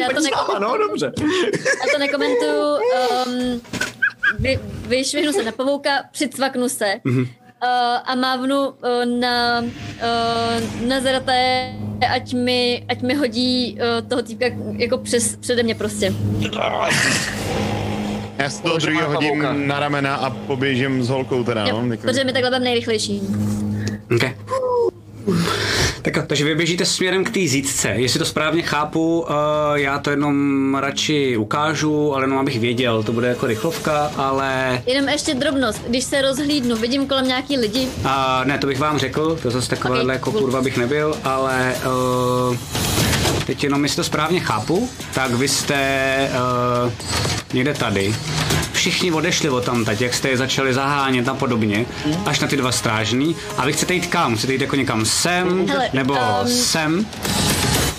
Já 0.00 0.08
to, 0.08 0.20
neko- 0.20 0.58
No, 0.60 0.76
dobře. 0.78 1.12
já 1.64 1.92
to 1.92 1.98
nekomentuju. 1.98 2.74
Um, 3.26 3.60
vy, 4.38 4.58
vyšvihnu 4.88 5.32
se 5.32 5.42
na 5.44 5.52
pavouka, 5.52 5.90
přicvaknu 6.12 6.68
se 6.68 6.94
uh, 7.04 7.18
a 8.04 8.14
mávnu 8.14 8.68
uh, 8.68 8.74
na, 9.20 9.60
uh, 9.60 10.86
na 10.88 11.00
Zaraté, 11.00 11.72
ať 12.10 12.34
mi, 12.34 12.86
ať 12.88 13.02
mi 13.02 13.14
hodí 13.14 13.78
uh, 13.80 14.08
toho 14.08 14.22
týpka 14.22 14.46
jako 14.78 14.98
přes, 14.98 15.36
přede 15.36 15.62
mě 15.62 15.74
prostě. 15.74 16.14
Já 18.38 18.50
z 18.50 18.60
toho 18.60 18.78
druhého 18.78 19.00
na 19.12 19.14
hodím 19.14 19.44
na 19.68 19.80
ramena 19.80 20.14
a 20.16 20.30
poběžím 20.30 21.02
s 21.04 21.08
holkou 21.08 21.44
teda, 21.44 21.66
Jo, 21.68 21.82
no. 21.82 21.90
Jako- 21.90 22.02
protože 22.06 22.24
mi 22.24 22.32
takhle 22.32 22.50
tam 22.50 22.62
nejrychlejší. 22.62 23.20
Okay. 24.16 24.34
Tak, 26.02 26.26
takže 26.26 26.44
vy 26.44 26.54
běžíte 26.54 26.84
směrem 26.84 27.24
k 27.24 27.30
té 27.30 27.40
zítce. 27.46 27.88
Jestli 27.88 28.18
to 28.18 28.24
správně 28.24 28.62
chápu, 28.62 29.20
uh, 29.20 29.26
já 29.74 29.98
to 29.98 30.10
jenom 30.10 30.74
radši 30.74 31.36
ukážu, 31.36 32.14
ale 32.14 32.24
jenom 32.24 32.38
abych 32.38 32.60
věděl, 32.60 33.02
to 33.02 33.12
bude 33.12 33.28
jako 33.28 33.46
rychlovka, 33.46 34.10
ale 34.16 34.82
Jenom 34.86 35.08
ještě 35.08 35.34
drobnost, 35.34 35.82
když 35.88 36.04
se 36.04 36.22
rozhlídnu, 36.22 36.76
vidím 36.76 37.06
kolem 37.06 37.26
nějaký 37.28 37.56
lidi, 37.58 37.88
Uh, 38.00 38.10
ne, 38.44 38.58
to 38.58 38.66
bych 38.66 38.78
vám 38.78 38.98
řekl, 38.98 39.38
to 39.42 39.50
zase 39.50 39.68
takovéhle 39.70 40.04
Ok, 40.04 40.18
jako 40.18 40.30
cool. 40.30 40.40
kurva 40.40 40.62
bych 40.62 40.76
nebyl, 40.76 41.14
ale 41.24 41.74
uh, 42.50 42.56
teď 43.46 43.64
jenom, 43.64 43.82
jestli 43.82 43.96
to 43.96 44.04
správně 44.04 44.40
chápu, 44.40 44.90
tak 45.14 45.30
vy 45.34 45.48
jste 45.48 46.30
uh, 46.86 46.92
někde 47.52 47.74
tady. 47.74 48.14
Všichni 48.72 49.12
odešli 49.12 49.48
od 49.50 49.64
tam 49.64 49.84
teď, 49.84 50.00
jak 50.00 50.14
jste 50.14 50.28
je 50.28 50.36
začali 50.36 50.74
zahánět 50.74 51.28
a 51.28 51.34
podobně, 51.34 51.86
až 52.26 52.40
na 52.40 52.48
ty 52.48 52.56
dva 52.56 52.72
strážní. 52.72 53.36
A 53.56 53.66
vy 53.66 53.72
chcete 53.72 53.94
jít 53.94 54.06
kam? 54.06 54.36
Chcete 54.36 54.52
jít 54.52 54.60
jako 54.60 54.76
někam 54.76 55.04
sem? 55.04 55.68
Hele, 55.68 55.90
nebo 55.92 56.14
um, 56.14 56.48
sem? 56.48 57.06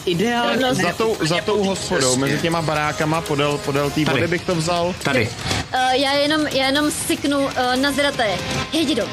Ideálně. 0.07 0.57
Drobnost. 0.57 0.81
Za 0.81 0.93
tou, 0.93 1.17
za 1.21 1.37
tou 1.41 1.63
hospodou, 1.63 2.15
mezi 2.15 2.37
těma 2.37 2.61
barákama 2.61 3.21
podél, 3.21 3.57
podél 3.57 3.89
té 3.89 4.05
Tady. 4.05 4.05
vody 4.19 4.27
bych 4.27 4.41
to 4.41 4.55
vzal. 4.55 4.95
Tady. 5.03 5.29
Uh, 5.73 5.91
já 5.91 6.11
jenom, 6.13 6.47
já 6.47 6.65
jenom 6.65 6.91
syknu 6.91 7.39
uh, 7.39 7.51
na 7.81 7.91
zraté. 7.91 8.27
Hej, 8.73 8.85
dědo, 8.85 9.03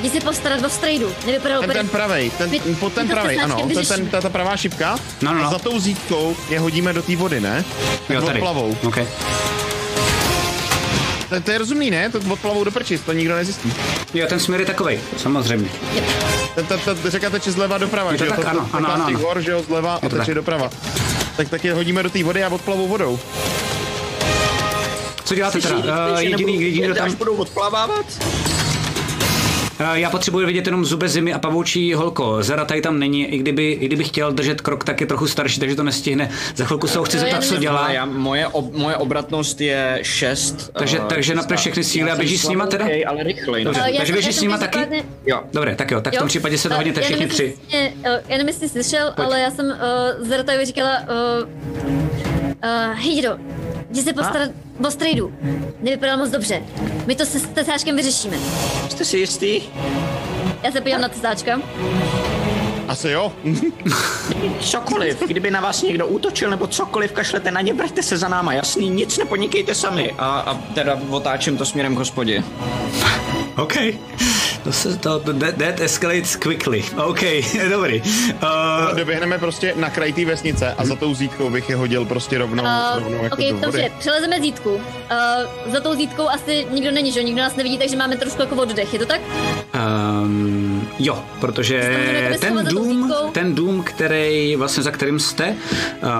jdi 0.00 0.10
si 0.10 0.20
postarat 0.20 0.64
o 0.64 0.70
strejdu. 0.70 1.12
Nevypadal 1.26 1.60
Ten, 1.60 1.70
úplně... 1.70 1.78
ten 1.80 1.88
pravej, 1.88 2.30
ten, 2.30 2.50
My- 2.50 2.60
pod 2.60 2.92
ten 2.92 3.08
to 3.08 3.12
pravej, 3.14 3.40
ano, 3.40 3.56
snažíme 3.58 3.84
ten, 3.84 3.96
ten, 3.98 4.08
ta, 4.08 4.20
ta 4.20 4.28
pravá 4.28 4.56
šipka. 4.56 4.96
No, 5.22 5.32
no, 5.32 5.38
no. 5.38 5.46
A 5.46 5.50
za 5.50 5.58
tou 5.58 5.80
zítkou 5.80 6.36
je 6.50 6.58
hodíme 6.60 6.92
do 6.92 7.02
té 7.02 7.16
vody, 7.16 7.40
ne? 7.40 7.64
Jo, 7.90 8.20
Tak 8.20 8.24
tady. 8.26 8.38
Odplavou. 8.38 8.76
Okay. 8.86 9.06
To, 11.32 11.40
to, 11.40 11.50
je 11.50 11.58
rozumný, 11.58 11.90
ne? 11.90 12.10
To 12.10 12.20
odplavou 12.32 12.64
do 12.64 12.70
prčic, 12.70 13.02
to 13.02 13.12
nikdo 13.12 13.36
nezjistí. 13.36 13.72
Jo, 14.14 14.26
ten 14.28 14.40
směr 14.40 14.60
je 14.60 14.66
takovej, 14.66 15.00
samozřejmě. 15.16 15.70
Řeka 17.04 17.30
teče 17.30 17.52
zleva 17.52 17.78
doprava, 17.78 18.16
že 18.16 18.26
jo? 18.26 18.32
tak, 18.36 18.46
ano, 18.46 18.68
ano, 18.72 18.92
ano, 18.92 19.04
ano. 19.04 19.18
hor, 19.18 19.40
že 19.40 19.50
jo, 19.50 19.62
zleva 19.62 19.98
a 20.02 20.08
teče 20.08 20.34
doprava. 20.34 20.70
Tak, 21.36 21.48
tak 21.48 21.64
je 21.64 21.74
hodíme 21.74 22.02
do 22.02 22.10
té 22.10 22.24
vody 22.24 22.44
a 22.44 22.48
odplavou 22.48 22.88
vodou. 22.88 23.18
Co 25.24 25.34
děláte 25.34 25.60
teda? 25.60 25.76
Uh, 25.76 26.18
jediný, 26.18 26.62
jediný, 26.62 26.86
kdo 26.86 26.94
tam... 26.94 27.06
Až 27.06 27.14
budou 27.14 27.34
odplavávat? 27.34 28.06
Eh, 29.84 30.00
Já 30.00 30.10
potřebuji 30.10 30.46
vidět 30.46 30.66
jenom 30.66 30.84
zube 30.84 31.08
zimy 31.08 31.32
a 31.34 31.38
pavoučí 31.38 31.94
holko. 31.94 32.42
Zara 32.42 32.64
tady 32.64 32.80
tam 32.80 32.98
není, 32.98 33.26
i 33.26 33.38
kdyby, 33.38 33.72
i 33.72 33.86
kdyby 33.86 34.04
chtěl 34.04 34.32
držet 34.32 34.60
krok, 34.60 34.84
tak 34.84 35.00
je 35.00 35.06
trochu 35.06 35.26
starší, 35.26 35.60
takže 35.60 35.76
to 35.76 35.82
nestihne. 35.82 36.30
Za 36.56 36.64
chvilku 36.64 36.86
se 36.86 36.98
ho 36.98 37.04
chci 37.04 37.16
Jo, 37.16 37.20
zeptat, 37.20 37.44
co 37.44 37.56
dělá. 37.56 37.90
Já, 37.92 38.04
moje, 38.04 38.46
ob, 38.46 38.74
moje 38.74 38.96
obratnost 38.96 39.60
je 39.60 39.98
6. 40.02 40.70
Takže- 40.78 40.98
takže 41.08 41.34
napne 41.34 41.56
všechny 41.56 41.84
síly 41.84 42.10
a 42.10 42.16
běží 42.16 42.38
s 42.38 42.48
nima 42.48 42.66
teda? 42.66 42.84
Okay, 42.84 43.04
ale 43.06 43.22
rychleji. 43.22 43.64
Dobře. 43.64 43.80
No. 43.80 43.86
Uh, 43.86 43.92
já 43.92 43.98
takže 43.98 44.12
běžíš 44.12 44.34
já 44.34 44.38
s 44.40 44.42
nima 44.42 44.58
taky? 44.58 44.78
Jo. 45.26 45.40
Dobré, 45.52 45.74
tak 45.76 45.90
jo, 45.90 46.00
tak 46.00 46.14
v 46.14 46.18
tom 46.18 46.28
případě 46.28 46.58
se 46.58 46.68
Uh, 46.68 46.72
dohodněte 46.72 47.00
všichni 47.00 47.20
nevím, 47.20 47.34
tři. 47.34 47.54
uh, 47.74 47.80
Já 48.28 48.36
nevím, 48.36 48.48
jestli 48.48 48.68
jsi 48.68 48.72
slyšel, 48.72 49.14
ale 49.16 49.40
já 49.40 49.50
jsem 49.50 49.66
uh, 49.66 50.28
Zaratovi 50.28 50.64
říkala, 50.64 50.98
uh, 51.00 51.48
uh, 52.64 52.94
hej, 52.94 53.14
dědo, 53.14 53.36
jdi 53.92 54.02
se 54.02 54.12
postarat 54.12 54.50
o 54.86 54.90
strejdu. 54.90 55.32
Nevypadal 55.80 56.16
moc 56.16 56.30
dobře. 56.30 56.62
My 57.06 57.14
to 57.14 57.26
se 57.26 57.40
s 57.40 57.42
tesáčkem 57.42 57.96
vyřešíme. 57.96 58.36
Jste 58.90 59.04
si 59.04 59.18
jistý? 59.18 59.62
Já 60.62 60.72
se 60.72 60.80
podívám 60.80 61.00
na 61.00 61.08
tesáčka. 61.08 61.60
Asi 62.88 63.08
jo. 63.10 63.32
Cokoliv, 64.60 65.22
kdyby 65.26 65.50
na 65.50 65.60
vás 65.60 65.82
někdo 65.82 66.06
útočil 66.06 66.50
nebo 66.50 66.66
cokoliv, 66.66 67.12
kašlete 67.12 67.50
na 67.50 67.60
ně, 67.60 67.74
vraťte 67.74 68.02
se 68.02 68.16
za 68.16 68.28
náma, 68.28 68.52
jasný, 68.52 68.90
nic 68.90 69.18
nepodnikejte 69.18 69.74
sami. 69.74 70.14
A, 70.18 70.40
a 70.40 70.54
teda 70.54 70.98
otáčím 71.10 71.56
to 71.56 71.64
směrem 71.64 71.94
k 71.94 71.98
hospodě. 71.98 72.44
OK. 73.56 73.74
To 74.64 74.72
se 74.72 74.96
to, 74.96 75.18
to 75.18 75.32
that, 75.32 75.54
that 75.54 75.80
escalates 75.80 76.36
quickly. 76.36 76.84
OK, 76.96 77.20
dobrý. 77.70 78.02
Uh, 78.02 78.96
Doběhneme 78.96 79.38
prostě 79.38 79.74
na 79.76 79.90
kraj 79.90 80.12
té 80.12 80.24
vesnice 80.24 80.74
a 80.78 80.84
za 80.84 80.96
tou 80.96 81.14
zítkou 81.14 81.50
bych 81.50 81.68
je 81.70 81.76
hodil 81.76 82.04
prostě 82.04 82.38
rovnou, 82.38 82.64
rovnou 82.94 83.18
Uh, 83.18 83.24
jako 83.24 83.36
ok, 83.36 83.40
do 83.42 83.46
vody. 83.54 83.60
dobře, 83.66 83.90
přelezeme 83.98 84.40
zítku. 84.40 84.74
Uh, 84.74 84.80
za 85.72 85.80
tou 85.80 85.94
zítkou 85.94 86.28
asi 86.28 86.66
nikdo 86.70 86.90
není, 86.90 87.12
že? 87.12 87.22
Nikdo 87.22 87.42
nás 87.42 87.56
nevidí, 87.56 87.78
takže 87.78 87.96
máme 87.96 88.16
trošku 88.16 88.42
jako 88.42 88.54
oddech, 88.54 88.92
je 88.92 88.98
to 88.98 89.06
tak? 89.06 89.20
Um, 90.22 90.88
jo, 90.98 91.24
protože 91.40 91.90
ten 92.40 92.66
dům, 92.70 93.12
ten 93.32 93.54
dům, 93.54 93.82
který 93.82 94.56
vlastně 94.56 94.82
za 94.82 94.90
kterým 94.90 95.20
jste, 95.20 95.54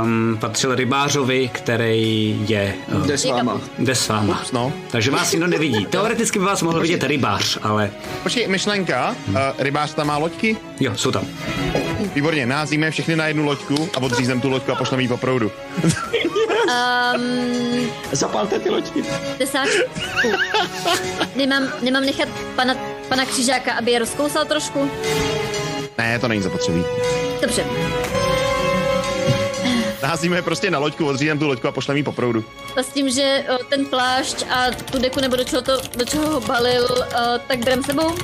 um, 0.02 0.36
patřil 0.40 0.74
rybářovi, 0.74 1.50
který 1.52 2.36
je 2.48 2.74
uh, 2.94 3.06
Jde 3.06 3.18
s 3.18 3.24
váma. 3.24 3.60
jde 3.78 3.94
s 3.94 4.08
váma. 4.08 4.40
Ups, 4.40 4.52
no. 4.52 4.72
Takže 4.90 5.10
vás 5.10 5.32
nikdo 5.32 5.46
nevidí. 5.46 5.86
Teoreticky 5.86 6.38
by 6.38 6.44
vás 6.44 6.62
mohl 6.62 6.80
vidět 6.80 7.02
rybář, 7.04 7.58
ale 7.62 7.90
Počkej, 8.22 8.31
myšlenka, 8.46 9.16
uh, 9.28 9.34
rybář 9.58 9.94
tam 9.94 10.06
má 10.06 10.16
loďky? 10.16 10.56
jo, 10.80 10.96
jsou 10.96 11.10
tam. 11.10 11.26
Výborně, 12.14 12.46
názíme 12.46 12.90
všechny 12.90 13.16
na 13.16 13.26
jednu 13.26 13.44
loďku 13.44 13.88
a 13.94 13.98
odříznem 14.02 14.40
tu 14.40 14.48
loďku 14.48 14.72
a 14.72 14.74
pošleme 14.74 15.02
ji 15.02 15.08
po 15.08 15.16
proudu. 15.16 15.50
Um, 15.82 15.92
Zapalte 18.12 18.58
ty 18.58 18.70
loďky. 18.70 19.02
tesáčku. 19.38 19.82
Nemám, 21.36 21.62
nemám 21.82 22.04
nechat 22.04 22.28
pana, 22.56 22.74
pana 23.08 23.24
křižáka, 23.24 23.72
aby 23.72 23.90
je 23.90 23.98
rozkousal 23.98 24.44
trošku? 24.44 24.90
Ne, 25.98 26.18
to 26.18 26.28
není 26.28 26.42
zapotřebí. 26.42 26.84
Dobře. 27.42 27.64
Názíme 30.02 30.36
je 30.36 30.42
prostě 30.42 30.70
na 30.70 30.78
loďku, 30.78 31.06
odříznem 31.06 31.38
tu 31.38 31.46
loďku 31.46 31.68
a 31.68 31.72
pošleme 31.72 31.98
ji 31.98 32.02
po 32.02 32.12
proudu. 32.12 32.44
A 32.76 32.82
s 32.82 32.88
tím, 32.88 33.10
že 33.10 33.44
ten 33.68 33.86
plášť 33.86 34.46
a 34.50 34.70
tu 34.70 34.98
deku 34.98 35.20
nebo 35.20 35.36
do 35.36 35.44
čeho, 35.44 35.62
to, 35.62 35.72
do 35.96 36.04
čeho 36.04 36.30
ho 36.30 36.40
balil, 36.40 36.88
tak 37.46 37.64
berem 37.64 37.82
sebou. 37.82 38.14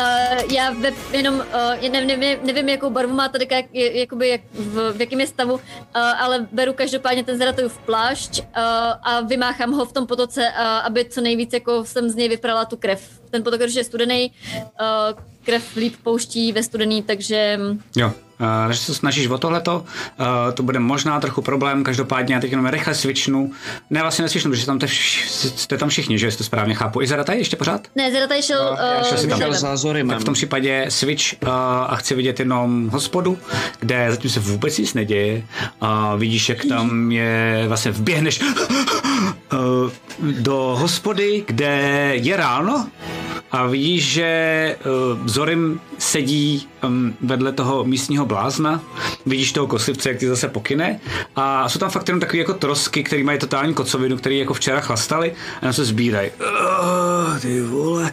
Uh, 0.00 0.52
já 0.52 0.70
ve, 0.70 0.92
jenom 1.12 1.34
uh, 1.34 1.90
ne, 1.90 2.04
nevím, 2.04 2.38
nevím, 2.42 2.68
jakou 2.68 2.90
barvu 2.90 3.14
má 3.14 3.28
ta 3.28 3.38
deka, 3.38 3.56
jak, 3.56 3.66
jakoby 3.72 4.28
jak, 4.28 4.40
v, 4.52 4.92
v 4.92 5.00
jakém 5.00 5.20
je 5.20 5.26
stavu, 5.26 5.54
uh, 5.54 5.60
ale 5.94 6.46
beru 6.52 6.72
každopádně 6.72 7.24
ten 7.24 7.38
Zaratojův 7.38 7.78
plášť 7.78 8.40
uh, 8.40 8.44
a 9.02 9.20
vymáchám 9.20 9.72
ho 9.72 9.84
v 9.84 9.92
tom 9.92 10.06
potoce, 10.06 10.40
uh, 10.40 10.66
aby 10.66 11.04
co 11.04 11.20
nejvíc 11.20 11.52
jako 11.52 11.84
jsem 11.84 12.10
z 12.10 12.14
něj 12.14 12.28
vyprala 12.28 12.64
tu 12.64 12.76
krev. 12.76 13.00
Ten 13.34 13.42
potok, 13.42 13.60
když 13.60 13.74
je 13.74 13.84
studený, 13.84 14.30
uh, 14.54 15.18
krev 15.44 15.76
líp 15.76 15.94
pouští 16.02 16.52
ve 16.52 16.62
studený, 16.62 17.02
takže 17.02 17.58
Jo. 17.96 18.12
Uh, 18.40 18.66
když 18.66 18.78
se 18.78 18.94
snažíš 18.94 19.26
o 19.26 19.38
tohleto, 19.38 19.84
uh, 20.20 20.26
to 20.54 20.62
bude 20.62 20.78
možná 20.78 21.20
trochu 21.20 21.42
problém, 21.42 21.84
každopádně 21.84 22.34
já 22.34 22.40
teď 22.40 22.50
jenom 22.50 22.66
rychle 22.66 22.94
switchnu. 22.94 23.52
Ne, 23.90 24.00
vlastně 24.00 24.22
nesvičnu, 24.22 24.50
protože 24.50 24.66
tam 24.66 24.78
te 24.78 24.88
jste 24.88 25.78
tam 25.78 25.88
všichni, 25.88 26.18
že 26.18 26.26
jestli 26.26 26.38
to 26.38 26.44
správně 26.44 26.74
chápu. 26.74 27.02
I 27.02 27.06
Zarata 27.06 27.32
ještě 27.32 27.56
pořád? 27.56 27.88
ne, 27.94 28.12
Zarataj 28.12 28.42
šel, 28.42 28.78
uh, 28.98 29.08
šel 29.08 29.18
si 29.18 29.28
tam. 29.28 29.38
za 29.38 29.44
Šel 29.44 29.54
za 29.54 29.76
Zorimem. 29.76 30.14
Tak 30.14 30.20
v 30.20 30.24
tom 30.24 30.34
případě 30.34 30.86
switch 30.88 31.24
uh, 31.42 31.48
a 31.88 31.96
chci 31.96 32.14
vidět 32.14 32.38
jenom 32.38 32.88
hospodu, 32.88 33.38
kde 33.80 34.06
zatím 34.10 34.30
se 34.30 34.40
vůbec 34.40 34.78
nic 34.78 34.94
neděje. 34.94 35.42
A 35.80 36.16
vidíš, 36.16 36.48
jak 36.48 36.64
tam 36.64 37.12
je, 37.12 37.64
vlastně 37.68 37.90
vběhneš 37.90 38.40
uh, 38.40 38.48
do 40.20 40.76
hospody, 40.78 41.44
kde 41.46 42.12
je 42.14 42.36
ráno 42.36 42.86
a 43.54 43.66
vidíš, 43.66 44.12
že 44.12 44.76
uh, 44.86 45.26
Zorim 45.26 45.80
sedí 45.98 46.68
vedle 47.20 47.52
toho 47.52 47.84
místního 47.84 48.26
blázna, 48.26 48.82
vidíš 49.26 49.52
toho 49.52 49.66
koslivce, 49.66 50.08
jak 50.08 50.18
ti 50.18 50.28
zase 50.28 50.48
pokyne 50.48 51.00
a 51.36 51.68
jsou 51.68 51.78
tam 51.78 51.90
fakt 51.90 52.08
jenom 52.08 52.20
takový 52.20 52.38
jako 52.38 52.54
trosky, 52.54 53.04
který 53.04 53.22
mají 53.22 53.38
totální 53.38 53.74
kocovinu, 53.74 54.16
který 54.16 54.38
jako 54.38 54.54
včera 54.54 54.80
chlastali 54.80 55.32
a 55.62 55.72
se 55.72 55.84
sbírají. 55.84 56.30
Uh, 56.30 57.38
ty 57.38 57.60
vole, 57.60 58.12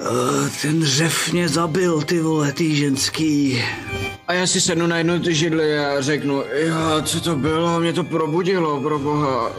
uh, 0.00 0.48
ten 0.62 0.84
řev 0.84 1.32
mě 1.32 1.48
zabil, 1.48 2.02
ty 2.02 2.20
vole, 2.20 2.52
ty 2.52 2.76
ženský. 2.76 3.64
A 4.30 4.32
já 4.32 4.46
si 4.46 4.60
sednu 4.60 4.86
na 4.86 4.98
jednu 4.98 5.20
ty 5.20 5.34
židli 5.34 5.78
a 5.78 6.00
řeknu, 6.00 6.44
jo, 6.54 7.02
co 7.04 7.20
to 7.20 7.36
bylo, 7.36 7.80
mě 7.80 7.92
to 7.92 8.04
probudilo, 8.04 8.80
pro 8.80 8.98
boha. 8.98 9.50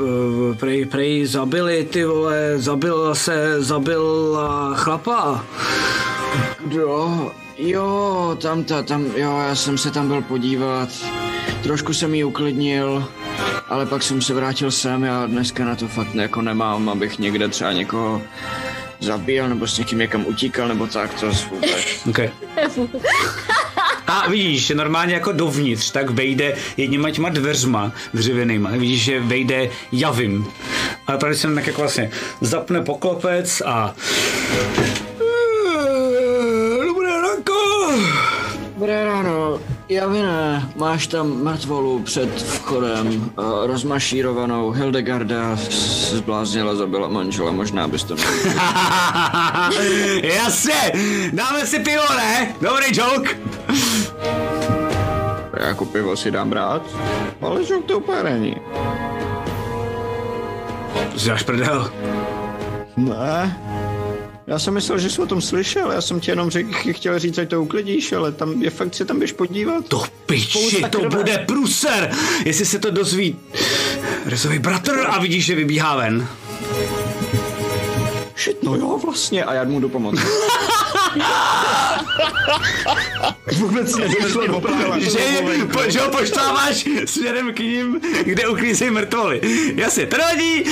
Uh, 0.00 0.54
Prej, 0.56 0.86
prej 0.86 1.26
zabili, 1.26 1.84
ty 1.84 2.04
vole, 2.04 2.52
zabil 2.56 3.14
se, 3.14 3.62
zabil 3.62 4.38
chlapa. 4.74 5.44
jo, 6.70 7.30
jo, 7.58 8.36
tam 8.40 8.64
ta, 8.64 8.82
tam, 8.82 9.04
jo, 9.16 9.38
já 9.48 9.54
jsem 9.54 9.78
se 9.78 9.90
tam 9.90 10.08
byl 10.08 10.22
podívat. 10.22 10.88
Trošku 11.62 11.94
jsem 11.94 12.14
ji 12.14 12.24
uklidnil, 12.24 13.08
ale 13.68 13.86
pak 13.86 14.02
jsem 14.02 14.22
se 14.22 14.34
vrátil 14.34 14.70
sem 14.70 15.04
a 15.04 15.26
dneska 15.26 15.64
na 15.64 15.76
to 15.76 15.88
fakt 15.88 16.14
jako 16.14 16.42
nemám, 16.42 16.88
abych 16.88 17.18
někde 17.18 17.48
třeba 17.48 17.72
někoho 17.72 18.22
zabíjel 19.00 19.48
nebo 19.48 19.66
s 19.66 19.78
někým 19.78 19.98
někam 19.98 20.26
utíkal 20.26 20.68
nebo 20.68 20.86
tak, 20.86 21.14
to 21.14 21.30
vůbec. 21.50 21.70
Okay. 22.08 22.30
A 24.06 24.28
vidíš, 24.28 24.66
že 24.66 24.74
normálně 24.74 25.14
jako 25.14 25.32
dovnitř, 25.32 25.90
tak 25.90 26.10
vejde 26.10 26.56
jedněma 26.76 27.10
těma 27.10 27.28
dveřma 27.28 27.92
dřevěnýma. 28.14 28.70
Vidíš, 28.70 29.02
že 29.02 29.20
vejde 29.20 29.70
javím. 29.92 30.46
Ale 31.06 31.18
tady 31.18 31.34
jsem 31.34 31.54
tak 31.54 31.66
jako 31.66 31.80
vlastně 31.80 32.10
zapne 32.40 32.80
poklopec 32.82 33.62
a... 33.66 33.94
Dobré 36.86 37.10
ranko! 37.22 37.92
Dobré 38.74 39.04
ráno. 39.04 39.60
Javine, 39.88 40.68
máš 40.76 41.06
tam 41.06 41.42
mrtvolu 41.44 41.98
před 42.02 42.42
vchodem, 42.42 43.06
uh, 43.38 43.66
rozmašírovanou 43.66 44.70
Hildegarda 44.70 45.56
zbláznila, 46.10 46.74
zabila 46.74 47.08
manžela, 47.08 47.52
možná 47.52 47.88
bys 47.88 48.04
to 48.04 48.14
měl. 48.14 48.28
Jasně, 50.22 50.92
dáme 51.32 51.66
si 51.66 51.78
pivo, 51.78 52.04
ne? 52.16 52.54
Dobrý 52.60 52.86
joke. 52.92 53.30
Jako 55.66 55.84
pivo 55.84 56.16
si 56.16 56.30
dám 56.30 56.52
rád, 56.52 56.82
ale 57.42 57.64
žok 57.64 57.84
to 57.84 57.98
úplně 57.98 58.22
není. 58.22 58.56
To 61.12 61.18
si 61.18 61.28
dáš 61.28 61.42
prdel. 61.42 61.92
Ne, 62.96 63.58
já 64.48 64.58
jsem 64.58 64.74
myslel, 64.74 64.98
že 64.98 65.10
jsi 65.10 65.22
o 65.22 65.26
tom 65.26 65.40
slyšel, 65.40 65.92
já 65.92 66.00
jsem 66.00 66.20
ti 66.20 66.30
jenom 66.30 66.50
řek, 66.50 66.66
chtěl 66.96 67.18
říct, 67.18 67.38
ať 67.38 67.48
to 67.48 67.62
uklidíš, 67.62 68.12
ale 68.12 68.32
tam 68.32 68.62
je 68.62 68.70
fakt 68.70 68.94
se 68.94 69.04
tam 69.04 69.18
běž 69.18 69.32
podívat. 69.32 69.88
To 69.88 70.02
piči, 70.26 70.82
to 70.90 70.98
krve. 70.98 71.16
bude 71.16 71.38
pruser, 71.38 72.10
jestli 72.44 72.66
se 72.66 72.78
to 72.78 72.90
dozví. 72.90 73.36
Rezový 74.24 74.58
bratr 74.58 75.06
a 75.08 75.18
vidíš, 75.18 75.44
že 75.44 75.54
vybíhá 75.54 75.96
ven. 75.96 76.28
Shit, 78.36 78.62
no 78.62 78.74
jo, 78.74 79.00
vlastně, 79.04 79.44
a 79.44 79.54
já 79.54 79.64
mu 79.64 79.80
jdu 79.80 79.88
pomoct. 79.88 80.18
Vůbec 83.56 83.96
nedošlo 83.96 84.46
do 84.46 84.62
Že, 84.98 85.18
po, 85.72 85.90
že 85.90 86.00
ho 86.00 86.08
poštváváš 86.08 86.88
směrem 87.04 87.54
k 87.54 87.58
ním, 87.58 88.00
kde 88.22 88.48
uklízejí 88.48 88.90
mrtvoly. 88.90 89.40
Jasně, 89.74 90.06
to 90.06 90.16
nevadí. 90.16 90.64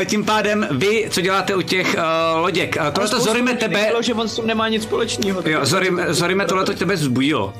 Eh, 0.00 0.04
Tím 0.04 0.24
pádem 0.24 0.68
vy, 0.70 1.06
co 1.10 1.20
děláte 1.20 1.54
u 1.54 1.62
těch 1.62 1.94
uh, 1.94 2.40
loděk, 2.40 2.76
uh, 2.80 2.90
tohle 2.90 3.10
to 3.10 3.20
Zorime 3.20 3.54
tebe... 3.54 3.92
že 4.00 4.14
on 4.14 4.28
s 4.28 4.36
tím 4.36 4.46
nemá 4.46 4.68
nic 4.68 4.82
společného. 4.82 5.42
Jo, 5.46 5.60
Zorime, 5.62 6.14
Zorime 6.14 6.46
tohle 6.46 6.64
to 6.64 6.74
tebe 6.74 6.96
zbudilo. 6.96 7.54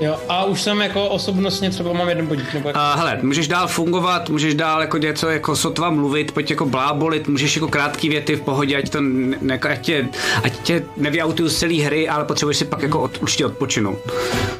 Jo, 0.00 0.20
a 0.28 0.44
už 0.44 0.62
jsem 0.62 0.80
jako 0.80 1.08
osobnostně 1.08 1.70
třeba 1.70 1.92
mám 1.92 2.08
jeden 2.08 2.26
bodík, 2.26 2.54
nebo 2.54 2.68
jak... 2.68 2.76
Uh, 2.76 2.82
hele, 2.98 3.18
můžeš 3.22 3.48
dál 3.48 3.68
fungovat, 3.68 4.28
můžeš 4.28 4.54
dál 4.54 4.80
jako 4.80 4.98
něco 4.98 5.28
jako 5.28 5.56
sotva 5.56 5.90
mluvit, 5.90 6.32
pojď 6.32 6.50
jako 6.50 6.66
blábolit, 6.66 7.28
můžeš 7.28 7.56
jako 7.56 7.68
krátký 7.68 8.08
věty 8.08 8.36
v 8.36 8.40
pohodě, 8.40 8.76
ať 8.76 8.88
to 8.88 9.00
ne, 9.00 9.36
ne, 9.40 9.58
ať 9.58 9.80
tě, 9.80 10.08
ať 10.42 10.52
tě 10.62 10.84
nevyautuju 10.96 11.48
z 11.48 11.58
celé 11.58 11.74
hry, 11.74 12.08
ale 12.08 12.24
potřebuješ 12.24 12.56
si 12.56 12.64
pak 12.64 12.82
jako 12.82 13.00
od, 13.00 13.22
určitě 13.22 13.46
odpočinout. 13.46 13.98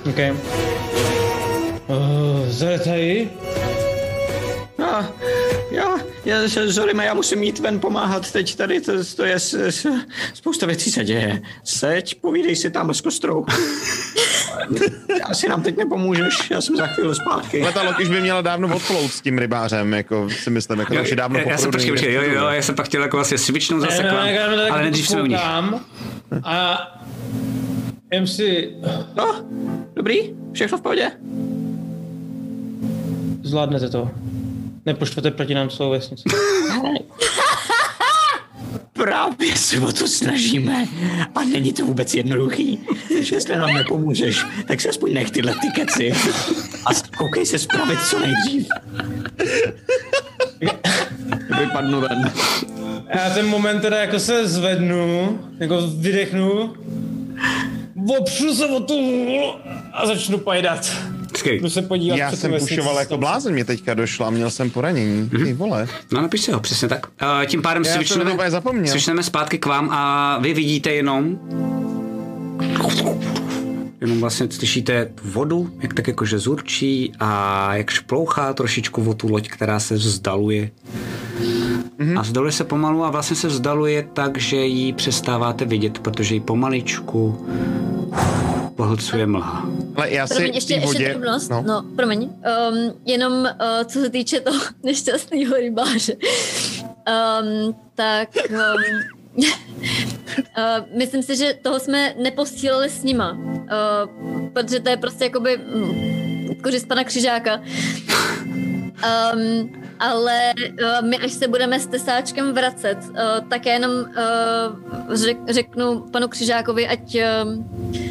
OK. 0.08 0.18
Uh, 1.88 2.48
Zarataj, 2.48 3.28
A, 4.84 5.08
já, 5.70 5.98
já, 6.24 6.36
Zorime, 6.66 7.04
já 7.04 7.14
musím 7.14 7.42
jít 7.42 7.58
ven 7.58 7.80
pomáhat 7.80 8.32
teď 8.32 8.56
tady, 8.56 8.80
to, 8.80 8.92
to 9.16 9.24
je, 9.24 9.38
s, 9.38 9.54
s, 9.54 9.86
spousta 10.34 10.66
věcí 10.66 10.90
se 10.90 11.04
děje. 11.04 11.42
Seď, 11.64 12.14
povídej 12.14 12.56
si 12.56 12.70
tam 12.70 12.94
s 12.94 13.00
kostrou. 13.00 13.46
Asi 15.24 15.48
nám 15.48 15.62
teď 15.62 15.76
nepomůžeš, 15.76 16.50
já 16.50 16.60
jsem 16.60 16.76
za 16.76 16.86
chvíli 16.86 17.14
zpátky. 17.14 17.62
Ale 17.62 17.72
ta 17.72 17.82
loď 17.82 18.00
už 18.00 18.08
by 18.08 18.20
měla 18.20 18.40
dávno 18.40 18.76
odplout 18.76 19.12
s 19.12 19.20
tím 19.20 19.38
rybářem, 19.38 19.94
jako 19.94 20.30
si 20.30 20.50
myslím, 20.50 20.78
jako 20.80 20.94
už 21.02 21.10
je 21.10 21.16
dávno 21.16 21.38
já, 21.38 21.48
já 21.50 21.58
jsem 21.58 21.70
počkej, 21.70 21.90
počkej, 21.90 22.14
jo, 22.14 22.22
jo, 22.22 22.46
já 22.46 22.62
jsem 22.62 22.74
pak 22.74 22.86
chtěl 22.86 23.02
jako 23.02 23.16
vlastně 23.16 23.38
svičnout 23.38 23.80
zase 23.80 24.02
k 24.02 24.12
vám, 24.12 24.28
ale 24.70 24.82
nejdřív 24.82 25.08
jsme 25.08 25.22
u 25.22 25.26
nich. 25.26 25.40
A 26.44 26.78
jem 28.12 28.26
si, 28.26 28.70
No, 29.16 29.44
dobrý, 29.94 30.16
všechno 30.52 30.78
v 30.78 30.80
pohodě. 30.80 31.10
zvládnete 33.42 33.88
to. 33.88 34.10
Nepoštvete 34.86 35.30
proti 35.30 35.54
nám 35.54 35.68
celou 35.70 35.90
vesnici. 35.90 36.22
Právě 38.92 39.56
se 39.56 39.80
o 39.80 39.92
to 39.92 40.08
snažíme 40.08 40.88
a 41.34 41.44
není 41.44 41.72
to 41.72 41.84
vůbec 41.84 42.14
jednoduchý. 42.14 42.78
Takže 43.08 43.36
jestli 43.36 43.56
nám 43.56 43.74
nepomůžeš, 43.74 44.46
tak 44.68 44.80
se 44.80 44.88
aspoň 44.88 45.14
nech 45.14 45.30
tyhle 45.30 45.54
ty 45.54 45.68
keci 45.74 46.12
a 46.86 47.16
koukej 47.18 47.46
se 47.46 47.58
spravit 47.58 47.98
co 48.10 48.18
nejdřív. 48.18 48.68
Vypadnu 51.60 52.00
ven. 52.00 52.32
Já 53.14 53.30
ten 53.30 53.46
moment 53.46 53.80
teda 53.80 53.96
jako 53.96 54.18
se 54.18 54.48
zvednu, 54.48 55.38
jako 55.58 55.80
vydechnu, 55.96 56.74
opřu 58.20 58.54
se 58.54 58.66
o 58.66 58.80
tu 58.80 58.94
a 59.92 60.06
začnu 60.06 60.38
pajdat. 60.38 60.96
Počkej, 61.38 61.60
Jdu 61.60 61.70
se 61.70 61.82
podívat 61.82 62.16
Já 62.16 62.32
jsem 62.32 62.54
pušoval 62.58 62.98
jako 62.98 63.16
blázen, 63.16 63.52
mě 63.52 63.64
teďka 63.64 63.94
došlo 63.94 64.26
a 64.26 64.30
měl 64.30 64.50
jsem 64.50 64.70
poranění. 64.70 65.28
Ty 65.28 65.52
vole. 65.52 65.88
no 66.12 66.22
napiš 66.22 66.40
si 66.40 66.52
ho, 66.52 66.60
přesně 66.60 66.88
tak. 66.88 67.06
Uh, 67.06 67.46
tím 67.46 67.62
pádem 67.62 67.84
Já 67.84 67.94
svičneme, 67.94 68.36
svičneme 68.84 69.22
zpátky 69.22 69.58
k 69.58 69.66
vám 69.66 69.90
a 69.90 70.38
vy 70.38 70.54
vidíte 70.54 70.90
jenom 70.90 71.38
jenom 74.00 74.20
vlastně 74.20 74.50
slyšíte 74.50 75.10
vodu, 75.24 75.70
jak 75.80 75.94
tak 75.94 76.08
jakože 76.08 76.38
zurčí 76.38 77.12
a 77.20 77.74
jak 77.74 77.90
šplouchá 77.90 78.52
trošičku 78.52 79.10
o 79.10 79.14
tu 79.14 79.28
loď, 79.28 79.48
která 79.48 79.80
se 79.80 79.94
vzdaluje. 79.94 80.70
Mm-hmm. 81.98 82.18
A 82.18 82.22
vzdaluje 82.22 82.52
se 82.52 82.64
pomalu 82.64 83.04
a 83.04 83.10
vlastně 83.10 83.36
se 83.36 83.48
vzdaluje 83.48 84.08
tak, 84.12 84.38
že 84.38 84.56
ji 84.56 84.92
přestáváte 84.92 85.64
vidět, 85.64 85.98
protože 85.98 86.34
ji 86.34 86.40
pomaličku 86.40 87.46
pohlcuje 88.78 89.26
mlha. 89.26 89.66
Ale 89.96 90.10
já 90.10 90.26
si 90.26 90.34
Promiň, 90.34 90.52
v 90.52 90.54
ještě, 90.54 90.74
ještě 90.74 90.86
vodě... 90.86 91.08
drobnost, 91.08 91.50
no. 91.50 91.62
no, 91.66 91.84
promiň, 91.96 92.20
um, 92.22 92.94
jenom 93.06 93.32
uh, 93.32 93.48
co 93.84 94.00
se 94.00 94.10
týče 94.10 94.40
toho 94.40 94.60
nešťastného 94.82 95.56
rybáře, 95.56 96.14
um, 96.14 97.76
tak 97.94 98.28
um, 98.50 98.56
uh, 99.36 99.44
myslím 100.98 101.22
si, 101.22 101.36
že 101.36 101.58
toho 101.62 101.80
jsme 101.80 102.14
neposílali 102.22 102.90
s 102.90 103.02
nima, 103.02 103.32
uh, 103.32 104.48
protože 104.52 104.80
to 104.80 104.88
je 104.88 104.96
prostě 104.96 105.24
jakoby 105.24 105.58
mm, 105.58 106.54
kořist 106.62 106.88
pana 106.88 107.04
Křižáka. 107.04 107.60
Um, 109.34 109.72
ale 109.98 110.54
uh, 110.54 111.08
my, 111.08 111.18
až 111.18 111.32
se 111.32 111.48
budeme 111.48 111.80
s 111.80 111.86
tesáčkem 111.86 112.54
vracet, 112.54 112.98
uh, 113.10 113.48
tak 113.48 113.66
já 113.66 113.72
jenom 113.72 113.92
uh, 113.92 114.06
řek, 115.14 115.38
řeknu 115.48 116.06
panu 116.12 116.28
Křižákovi, 116.28 116.88
ať, 116.88 117.16
uh, 117.16 118.07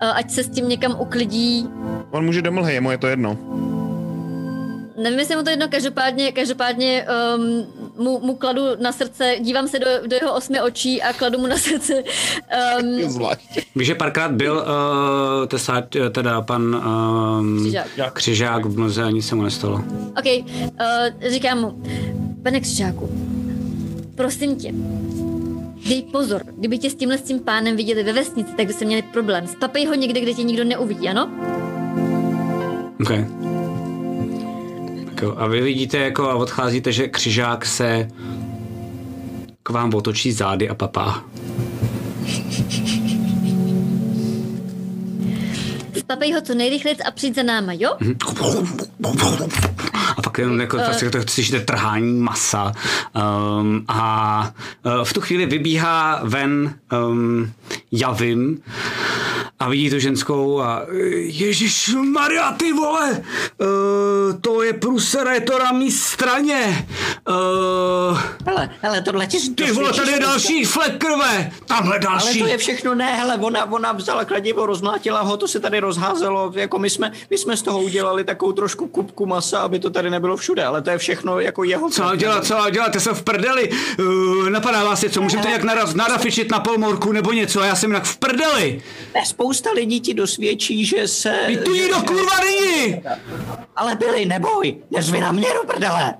ať 0.00 0.30
se 0.30 0.44
s 0.44 0.48
tím 0.48 0.68
někam 0.68 0.96
uklidí. 1.00 1.68
On 2.10 2.24
může 2.24 2.42
do 2.42 2.52
mlhy, 2.52 2.74
jemu 2.74 2.90
je 2.90 2.98
to 2.98 3.06
jedno. 3.06 3.38
Nevím, 5.02 5.18
jestli 5.18 5.36
mu 5.36 5.42
to 5.42 5.50
jedno, 5.50 5.68
každopádně, 5.68 6.32
každopádně 6.32 7.06
um, 7.36 7.66
mu, 7.98 8.20
mu 8.20 8.34
kladu 8.34 8.62
na 8.80 8.92
srdce, 8.92 9.36
dívám 9.40 9.68
se 9.68 9.78
do, 9.78 9.86
do 10.06 10.16
jeho 10.22 10.34
osmi 10.34 10.60
očí 10.60 11.02
a 11.02 11.12
kladu 11.12 11.38
mu 11.38 11.46
na 11.46 11.56
srdce 11.56 11.94
um. 12.80 13.28
Víš, 13.76 13.86
že 13.86 13.94
párkrát 13.94 14.32
byl 14.32 14.54
uh, 14.54 15.46
tesá, 15.46 15.82
teda 16.12 16.42
pan 16.42 16.62
um, 16.62 17.58
Křižák. 17.60 18.12
Křižák 18.12 18.64
v 18.64 18.78
mlze 18.78 19.04
a 19.04 19.10
nic 19.10 19.26
se 19.26 19.34
mu 19.34 19.42
nestalo. 19.42 19.84
OK, 20.18 20.26
uh, 20.26 21.30
říkám 21.30 21.60
mu, 21.60 21.82
pane 22.42 22.60
Křižáku, 22.60 23.10
prosím 24.14 24.56
tě, 24.56 24.72
dej 25.88 26.02
pozor, 26.02 26.42
kdyby 26.56 26.78
tě 26.78 26.90
s 26.90 26.94
tímhle 26.94 27.18
s 27.18 27.22
tím 27.22 27.40
pánem 27.40 27.76
viděli 27.76 28.02
ve 28.02 28.12
vesnici, 28.12 28.52
tak 28.56 28.66
by 28.66 28.72
se 28.72 28.84
měli 28.84 29.02
problém. 29.02 29.46
Spapej 29.46 29.86
ho 29.86 29.94
někde, 29.94 30.20
kde 30.20 30.34
tě 30.34 30.42
nikdo 30.42 30.64
neuvidí, 30.64 31.08
ano? 31.08 31.30
OK. 33.00 33.08
Tak 35.04 35.22
jo, 35.22 35.34
a 35.36 35.46
vy 35.46 35.60
vidíte 35.60 35.98
jako 35.98 36.30
a 36.30 36.34
odcházíte, 36.34 36.92
že 36.92 37.08
křižák 37.08 37.66
se 37.66 38.08
k 39.62 39.70
vám 39.70 39.94
otočí 39.94 40.32
zády 40.32 40.68
a 40.68 40.74
papá. 40.74 41.24
Spapej 45.98 46.32
ho 46.32 46.40
co 46.40 46.54
nejrychleji 46.54 46.96
a 46.96 47.10
přijď 47.10 47.34
za 47.34 47.42
náma, 47.42 47.72
jo? 47.72 47.96
A 50.16 50.22
pak 50.22 50.38
jenom 50.38 50.60
jako, 50.60 50.76
uh, 50.76 51.10
to 51.10 51.18
slyšíte 51.26 51.60
trhání 51.60 52.20
masa. 52.20 52.72
Um, 53.60 53.84
a 53.88 54.52
uh, 54.82 55.04
v 55.04 55.12
tu 55.12 55.20
chvíli 55.20 55.46
vybíhá 55.46 56.20
ven 56.22 56.74
um, 56.92 57.52
Javim 57.92 58.62
a 59.60 59.68
vidí 59.68 59.90
tu 59.90 59.98
ženskou 59.98 60.60
a 60.60 60.82
Ježíš 61.16 61.94
Maria, 62.12 62.52
ty 62.52 62.72
vole, 62.72 63.24
uh, 63.58 64.40
to 64.40 64.62
je 64.62 64.72
prusera, 64.72 65.34
je 65.34 65.40
to 65.40 65.58
na 65.58 65.72
mý 65.72 65.90
straně. 65.90 66.86
Uh, 67.28 68.20
hele, 68.46 68.70
hele, 68.82 69.02
tohle 69.02 69.26
ti 69.26 69.38
Ty 69.54 69.72
vole, 69.72 69.92
tady 69.92 70.12
je 70.12 70.20
další 70.20 70.64
flek 70.64 70.98
krve! 70.98 71.50
Tamhle 71.66 71.94
Ale 71.94 71.98
další. 71.98 72.38
to 72.38 72.46
je 72.46 72.58
všechno 72.58 72.94
ne, 72.94 73.16
hele, 73.16 73.36
ona, 73.36 73.72
ona 73.72 73.92
vzala 73.92 74.24
kladivo, 74.24 74.66
rozmlátila 74.66 75.20
ho, 75.20 75.36
to 75.36 75.48
se 75.48 75.60
tady 75.60 75.80
rozházelo, 75.80 76.52
jako 76.54 76.78
my 76.78 76.90
jsme, 76.90 77.12
my 77.30 77.38
jsme 77.38 77.56
z 77.56 77.62
toho 77.62 77.82
udělali 77.82 78.24
takovou 78.24 78.52
trošku 78.52 78.86
kupku 78.86 79.26
masa, 79.26 79.60
aby 79.60 79.78
to 79.78 79.87
tady 79.90 80.10
nebylo 80.10 80.36
všude, 80.36 80.64
ale 80.64 80.82
to 80.82 80.90
je 80.90 80.98
všechno 80.98 81.40
jako 81.40 81.64
jeho. 81.64 81.90
Co 81.90 82.16
dělat, 82.16 82.46
co 82.46 82.70
dělat, 82.70 82.94
já 82.94 83.00
jsem 83.00 83.14
v 83.14 83.22
prdeli. 83.22 83.70
Uh, 83.98 84.50
napadá 84.50 84.84
vás 84.84 85.02
něco, 85.02 85.22
můžete 85.22 85.48
nějak 85.48 85.62
naraz, 85.62 85.94
narafičit 85.94 86.50
na 86.50 86.60
polmorku 86.60 87.12
nebo 87.12 87.32
něco, 87.32 87.60
já 87.60 87.76
jsem 87.76 87.90
jinak 87.90 88.04
v 88.04 88.16
prdeli. 88.16 88.82
Ne, 89.14 89.26
Spousta 89.26 89.70
lidí 89.70 90.00
ti 90.00 90.14
dosvědčí, 90.14 90.86
že 90.86 91.08
se... 91.08 91.38
Ty 91.46 91.56
tu 91.56 91.74
nikdo 91.74 92.02
kurva 92.02 92.36
není! 92.40 93.02
Ale 93.76 93.94
byli, 93.94 94.26
neboj, 94.26 94.76
nezvi 94.90 95.20
na 95.20 95.32
mě 95.32 95.48
do 95.54 95.72
prdele. 95.72 96.14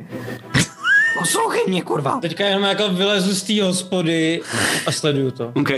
Poslouchej 1.18 1.64
mě, 1.68 1.82
kurva. 1.82 2.18
Teďka 2.20 2.46
jenom 2.46 2.62
jako 2.62 2.88
vylezu 2.88 3.34
z 3.34 3.42
té 3.42 3.62
hospody 3.62 4.40
a 4.86 4.92
sleduju 4.92 5.30
to. 5.30 5.52
OK. 5.54 5.70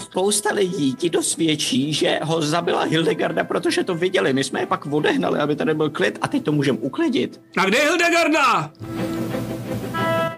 Spousta 0.00 0.52
lidí 0.52 0.94
ti 0.94 1.10
dosvědčí, 1.10 1.92
že 1.92 2.20
ho 2.22 2.42
zabila 2.42 2.82
Hildegarda, 2.82 3.44
protože 3.44 3.84
to 3.84 3.94
viděli. 3.94 4.32
My 4.32 4.44
jsme 4.44 4.60
je 4.60 4.66
pak 4.66 4.86
odehnali, 4.86 5.38
aby 5.38 5.56
tady 5.56 5.74
byl 5.74 5.90
klid 5.90 6.18
a 6.22 6.28
teď 6.28 6.44
to 6.44 6.52
můžeme 6.52 6.78
uklidit. 6.78 7.40
A 7.56 7.64
kde 7.64 7.78
je 7.78 7.84
Hildegarda? 7.84 8.70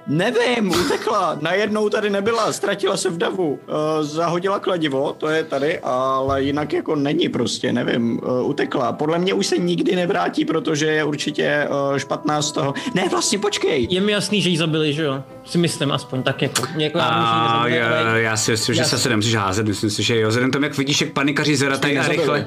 Nevím, 0.08 0.70
utekla. 0.70 1.38
Najednou 1.40 1.88
tady 1.88 2.10
nebyla, 2.10 2.52
ztratila 2.52 2.96
se 2.96 3.10
v 3.10 3.18
davu. 3.18 3.48
Uh, 3.50 4.02
zahodila 4.02 4.58
kladivo, 4.58 5.12
to 5.18 5.28
je 5.28 5.44
tady, 5.44 5.78
ale 5.78 6.42
jinak 6.42 6.72
jako 6.72 6.96
není 6.96 7.28
prostě, 7.28 7.72
nevím, 7.72 8.20
uh, 8.22 8.48
utekla. 8.48 8.92
Podle 8.92 9.18
mě 9.18 9.34
už 9.34 9.46
se 9.46 9.58
nikdy 9.58 9.96
nevrátí, 9.96 10.44
protože 10.44 10.86
je 10.86 11.04
určitě 11.04 11.68
uh, 11.90 11.98
špatná 11.98 12.42
z 12.42 12.52
toho. 12.52 12.74
Ne, 12.94 13.08
vlastně 13.08 13.38
počkej. 13.38 13.86
Je 13.90 14.00
mi 14.00 14.12
jasný, 14.12 14.42
že 14.42 14.48
ji 14.48 14.56
zabili, 14.56 14.92
že 14.92 15.02
jo? 15.02 15.22
Si 15.44 15.58
myslím 15.58 15.92
aspoň 15.92 16.22
tak 16.22 16.42
jako. 16.42 16.62
Jako 16.76 16.98
já, 16.98 17.04
myslím, 17.04 17.34
že 17.34 17.50
A, 17.50 17.58
zabili, 17.58 17.76
já, 17.78 18.10
ale- 18.10 18.22
já 18.22 18.36
si 18.36 18.50
myslím, 18.50 18.74
že 18.74 18.80
Já- 18.80 18.86
se 18.88 18.98
se 18.98 19.08
nemusíš 19.08 19.34
házet, 19.34 19.66
myslím 19.66 19.90
si, 19.90 20.02
že 20.02 20.20
jo. 20.20 20.28
Vzhledem 20.28 20.50
k 20.50 20.52
tomu, 20.52 20.64
jak 20.64 20.76
vidíš, 20.78 21.00
jak 21.00 21.10
panikaři 21.10 21.56
zratají 21.56 21.98
a 21.98 22.08
rychle. 22.08 22.46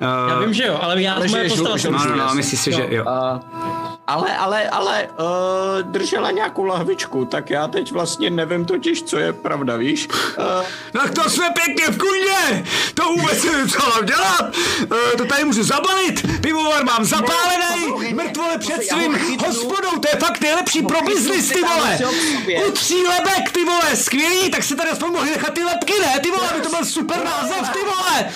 Já 0.00 0.36
Uh, 0.36 0.44
vím, 0.44 0.54
že 0.54 0.64
jo, 0.66 0.78
ale 0.82 1.02
já 1.02 1.14
Ale 1.14 1.28
že 1.28 1.36
moje 1.36 1.44
je 1.44 1.48
postava 1.48 1.76
no, 1.90 2.16
no, 2.16 2.16
no, 2.26 2.34
myslíš 2.34 2.60
si, 2.60 2.72
že 2.72 2.86
jo. 2.90 3.04
Uh, 3.04 3.89
ale, 4.10 4.36
ale, 4.36 4.68
ale 4.68 5.08
uh, 5.18 5.82
držela 5.82 6.30
nějakou 6.30 6.64
lahvičku, 6.64 7.24
tak 7.24 7.50
já 7.50 7.68
teď 7.68 7.92
vlastně 7.92 8.30
nevím 8.30 8.64
totiž, 8.64 9.02
co 9.02 9.18
je 9.18 9.32
pravda, 9.32 9.76
víš? 9.76 10.08
Uh, 10.38 10.44
Tak 10.92 11.10
to 11.14 11.30
jsme 11.30 11.50
pěkně 11.50 11.86
v 11.86 11.98
kundě! 11.98 12.64
To 12.94 13.02
vůbec 13.04 13.44
nevím, 13.44 13.68
co 13.68 13.78
mám 13.88 14.04
dělat! 14.06 14.44
E, 14.82 15.16
to 15.16 15.24
tady 15.24 15.44
můžu 15.44 15.62
zabalit! 15.62 16.40
Pivovar 16.40 16.84
mám 16.84 17.04
zapálený! 17.04 18.14
Mrtvole 18.14 18.58
před 18.58 18.82
svým 18.82 19.18
hospodou! 19.46 19.90
To 19.90 20.08
je 20.12 20.20
fakt 20.20 20.40
nejlepší 20.40 20.82
pro 20.82 21.02
biznis, 21.02 21.48
ty 21.48 21.60
vole! 21.62 21.96
si 21.96 22.04
ho 22.04 22.10
k 22.12 22.38
sobě. 22.38 22.64
U 22.64 22.70
tří 22.72 23.02
lebek, 23.06 23.50
ty 23.52 23.64
vole! 23.64 23.96
Skvělý! 23.96 24.50
Tak 24.50 24.62
se 24.62 24.76
tady 24.76 24.90
aspoň 24.90 25.12
mohli 25.12 25.30
nechat 25.30 25.54
ty 25.54 25.64
lepky, 25.64 25.92
ne? 26.00 26.20
Ty 26.20 26.30
vole, 26.30 26.48
by 26.56 26.60
to 26.60 26.68
byl 26.68 26.84
super 26.84 27.24
název, 27.24 27.68
ty 27.72 27.78
vole! 27.78 28.30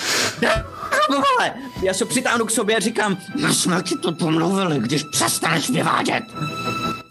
No 1.11 1.15
vole, 1.17 1.53
já 1.81 1.93
se 1.93 2.05
přitáhnu 2.05 2.45
k 2.45 2.51
sobě 2.51 2.75
a 2.75 2.79
říkám, 2.79 3.17
my 3.35 3.53
jsme 3.53 3.81
ti 3.83 3.97
to 3.97 4.11
pomluvili, 4.11 4.79
když 4.79 5.03
přestaneš 5.03 5.69
vyvádět. 5.69 6.23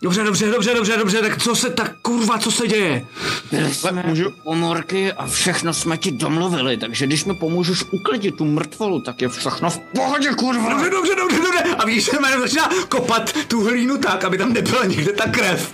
Dobře, 0.04 0.22
dobře, 0.24 0.46
dobře, 0.50 0.74
dobře, 0.74 0.96
dobře, 0.96 1.20
tak 1.22 1.42
co 1.42 1.54
se, 1.54 1.70
tak 1.70 1.92
kurva, 2.02 2.38
co 2.38 2.50
se 2.50 2.66
děje? 2.68 3.06
Byli 3.50 3.74
jsme 3.74 4.02
můžu- 4.06 4.30
pomorky 4.42 5.12
a 5.12 5.26
všechno 5.26 5.72
jsme 5.74 5.98
ti 5.98 6.10
domluvili, 6.10 6.76
takže 6.76 7.06
když 7.06 7.24
mi 7.24 7.34
pomůžeš 7.34 7.84
uklidit 7.90 8.36
tu 8.36 8.44
mrtvolu, 8.44 9.00
tak 9.00 9.22
je 9.22 9.28
všechno 9.28 9.70
v 9.70 9.78
pohodě, 9.78 10.28
kurva. 10.38 10.68
Dobře, 10.70 10.90
dobře, 10.90 11.14
dobře, 11.16 11.36
dobře. 11.36 11.74
A 11.78 11.86
víš, 11.86 12.04
že 12.04 12.10
jméno 12.20 12.40
začíná 12.40 12.68
kopat 12.88 13.32
tu 13.48 13.64
hlínu 13.64 13.98
tak, 13.98 14.24
aby 14.24 14.38
tam 14.38 14.52
nebyla 14.52 14.84
někde 14.84 15.12
ta 15.12 15.28
krev. 15.30 15.70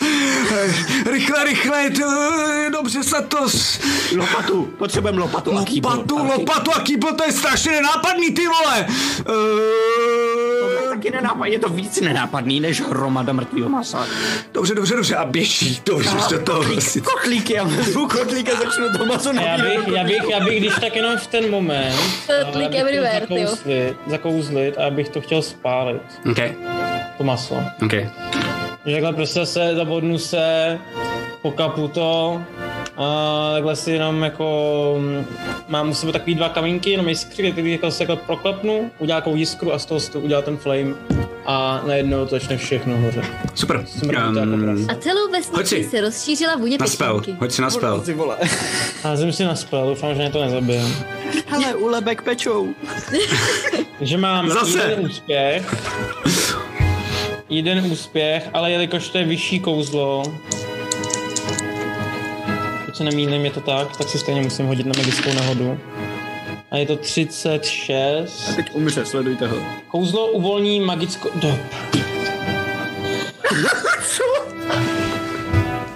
Eh, 0.52 0.74
Rychle, 1.12 1.44
rychle, 1.44 1.90
to, 1.90 2.04
dobře 2.72 3.02
se 3.02 3.16
to... 3.28 3.48
s- 3.48 3.80
Lopatu, 4.16 4.64
potřebujeme 4.78 5.18
lopatu 5.20 5.58
a 5.58 5.64
kýbl. 5.64 5.88
Lopatu, 5.88 6.18
lopatu 6.26 6.70
a 6.74 6.80
kýbl, 6.80 7.12
to 7.12 7.24
je 7.24 7.32
strašně 7.32 7.72
nenápadný, 7.72 8.30
ty 8.30 8.42
vole. 8.46 8.86
Eh, 9.20 10.90
Taky 10.90 11.10
nenápad, 11.10 11.46
je 11.46 11.58
to 11.58 11.68
víc 11.68 12.00
nenápadný 12.00 12.60
než 12.60 12.80
hromada 12.80 13.32
mrtvého 13.32 13.68
masa. 13.68 14.06
Dobře, 14.52 14.74
dobře, 14.74 14.94
dobře, 14.94 15.16
a 15.16 15.24
běží, 15.24 15.80
to 15.80 15.96
už 15.96 16.06
do 16.30 16.38
toho. 16.42 16.64
asi. 16.76 17.00
Kotlíky, 17.00 17.54
já 17.54 17.64
vezmu 17.64 18.08
kotlíky 18.08 18.52
a 18.52 18.56
začnu 18.56 18.98
to 18.98 19.04
maso 19.06 19.32
Já 19.32 19.58
bych, 19.58 19.88
já 19.88 20.04
bych, 20.04 20.22
já 20.30 20.40
bych 20.40 20.60
když 20.60 20.74
tak 20.80 20.96
jenom 20.96 21.18
v 21.18 21.26
ten 21.26 21.50
moment 21.50 21.96
To 22.26 22.52
to 22.52 22.58
everywhere, 22.58 23.20
zakouzlit, 23.20 23.96
zakouzlit 24.06 24.78
a 24.78 24.86
abych 24.86 25.08
to 25.08 25.20
chtěl 25.20 25.42
spálit, 25.42 26.02
OK, 26.30 26.38
to 27.18 27.24
maso. 27.24 27.54
OK. 27.84 27.92
Že 28.86 28.92
takhle 28.92 29.12
prostě 29.12 29.46
se 29.46 29.74
zabodnu 29.74 30.18
se, 30.18 30.78
pokapu 31.42 31.88
to, 31.88 32.42
a 32.96 33.50
takhle 33.52 33.76
si 33.76 33.90
jenom 33.92 34.22
jako, 34.22 34.96
mm, 34.98 35.26
mám 35.68 35.90
u 35.90 35.94
sebe 35.94 36.12
takový 36.12 36.34
dva 36.34 36.48
kamínky, 36.48 36.90
jenom 36.90 37.08
jiskry, 37.08 37.52
který 37.52 37.72
jako 37.72 37.90
se 37.90 38.02
jako 38.02 38.16
proklepnu, 38.16 38.90
udělá 38.98 39.20
takovou 39.20 39.36
jiskru 39.36 39.72
a 39.72 39.78
z 39.78 39.86
toho 39.86 40.00
si 40.00 40.10
to 40.10 40.20
udělá 40.20 40.42
ten 40.42 40.56
flame 40.56 40.94
a 41.52 41.82
najednou 41.86 42.24
to 42.24 42.30
začne 42.30 42.56
všechno 42.56 42.96
hořet. 42.96 43.24
Super. 43.54 43.84
Jako 44.06 44.28
Um, 44.28 44.64
prase. 44.64 44.84
A 44.88 44.94
celou 44.94 45.30
vesnici 45.30 45.84
se 45.90 46.00
rozšířila 46.00 46.56
vůně 46.56 46.76
na 46.80 46.86
spell, 46.86 47.18
pečenky. 47.18 47.40
hoď 47.40 47.52
si 47.52 47.62
na 47.62 47.70
spell. 47.70 48.04
Házím 49.02 49.32
si 49.32 49.44
na 49.44 49.54
spell, 49.54 49.86
doufám, 49.88 50.14
že 50.14 50.20
mě 50.20 50.30
to 50.30 50.40
nezabije. 50.44 50.82
Hele, 51.46 51.74
u 51.74 51.86
lebek 51.86 52.22
pečou. 52.22 52.68
Takže 53.98 54.16
mám 54.16 54.50
Zase. 54.50 54.78
jeden 54.78 55.06
úspěch. 55.06 55.74
Jeden 57.48 57.86
úspěch, 57.92 58.48
ale 58.52 58.70
jelikož 58.70 59.08
to 59.08 59.18
je 59.18 59.24
vyšší 59.24 59.60
kouzlo, 59.60 60.22
pokud 62.80 62.96
se 62.96 63.04
nemýlím, 63.04 63.44
je 63.44 63.50
to 63.50 63.60
tak, 63.60 63.96
tak 63.96 64.08
si 64.08 64.18
stejně 64.18 64.42
musím 64.42 64.66
hodit 64.66 64.86
na 64.86 64.92
magickou 64.98 65.32
nehodu. 65.32 65.78
A 66.70 66.76
je 66.76 66.86
to 66.86 66.96
36. 66.96 68.54
Teď 68.56 68.66
umře, 68.72 69.06
sledujte 69.06 69.46
ho. 69.46 69.56
Kouzlo 69.88 70.26
uvolní 70.26 70.80
magickou... 70.80 71.28
Do. 71.34 71.58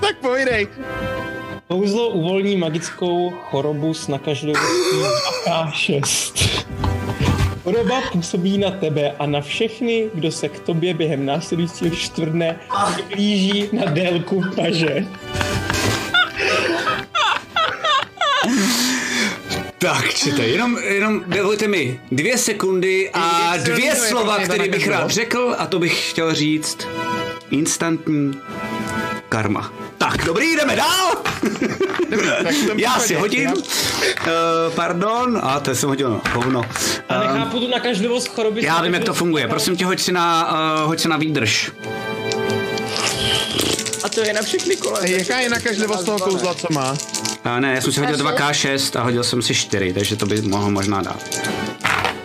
Tak 0.00 0.16
povídej. 0.20 0.68
Kouzlo 1.68 2.08
uvolní 2.08 2.56
magickou 2.56 3.30
chorobu 3.30 3.94
s 3.94 4.08
nakažlivostí 4.08 4.96
2K6. 5.46 6.64
Choroba 7.62 8.00
působí 8.12 8.58
na 8.58 8.70
tebe 8.70 9.14
a 9.18 9.26
na 9.26 9.40
všechny, 9.40 10.10
kdo 10.14 10.32
se 10.32 10.48
k 10.48 10.60
tobě 10.60 10.94
během 10.94 11.26
následujícího 11.26 11.94
čtvrtne 11.96 12.60
blíží 13.14 13.68
na 13.72 13.84
délku 13.84 14.42
paže. 14.56 15.06
Tak, 19.84 20.14
čte, 20.14 20.42
jenom, 20.42 20.78
jenom 20.78 21.22
dovolte 21.26 21.68
mi 21.68 22.00
dvě 22.12 22.38
sekundy 22.38 23.10
a 23.12 23.56
dvě 23.56 23.96
slova, 23.96 24.38
které 24.38 24.68
bych 24.68 24.88
rád 24.88 25.10
řekl 25.10 25.54
a 25.58 25.66
to 25.66 25.78
bych 25.78 26.10
chtěl 26.10 26.34
říct. 26.34 26.78
Instantní 27.50 28.40
karma. 29.28 29.72
Tak, 29.98 30.24
dobrý, 30.24 30.56
jdeme 30.56 30.76
dál. 30.76 31.12
tom 32.68 32.78
Já 32.78 32.98
si 32.98 33.14
hodím. 33.14 33.50
Uh, 33.50 33.62
pardon, 34.74 35.40
a 35.42 35.60
to 35.60 35.74
jsem 35.74 35.88
hodil 35.88 36.10
na 36.10 36.20
hovno. 36.32 36.62
A 37.08 37.16
Uh, 37.16 37.32
nechápu 37.34 37.60
tu 37.60 37.68
nakažlivost 37.68 38.28
choroby. 38.28 38.64
já 38.64 38.82
vím, 38.82 38.94
jak 38.94 39.04
to 39.04 39.14
funguje. 39.14 39.48
Prosím 39.48 39.76
tě, 39.76 39.84
hoď 39.84 40.00
si 40.00 40.12
na, 40.12 40.52
uh, 40.82 40.88
hoď 40.88 41.00
si 41.00 41.08
na 41.08 41.16
výdrž. 41.16 41.70
A 44.02 44.08
to 44.08 44.20
je 44.20 44.32
na 44.32 44.42
všechny 44.42 44.76
kole. 44.76 45.10
Jaká 45.10 45.38
je 45.38 45.48
nakažlivost 45.48 46.04
toho 46.04 46.18
kouzla, 46.18 46.54
co 46.54 46.66
má? 46.70 46.96
Uh, 47.46 47.60
ne, 47.60 47.74
já 47.74 47.80
jsem 47.80 47.92
si 47.92 48.00
hodil 48.00 48.16
K6? 48.16 48.34
2K6 48.34 49.00
a 49.00 49.02
hodil 49.02 49.24
jsem 49.24 49.42
si 49.42 49.54
4, 49.54 49.92
takže 49.92 50.16
to 50.16 50.26
by 50.26 50.42
mohlo 50.42 50.70
možná 50.70 51.02
dát. 51.02 51.40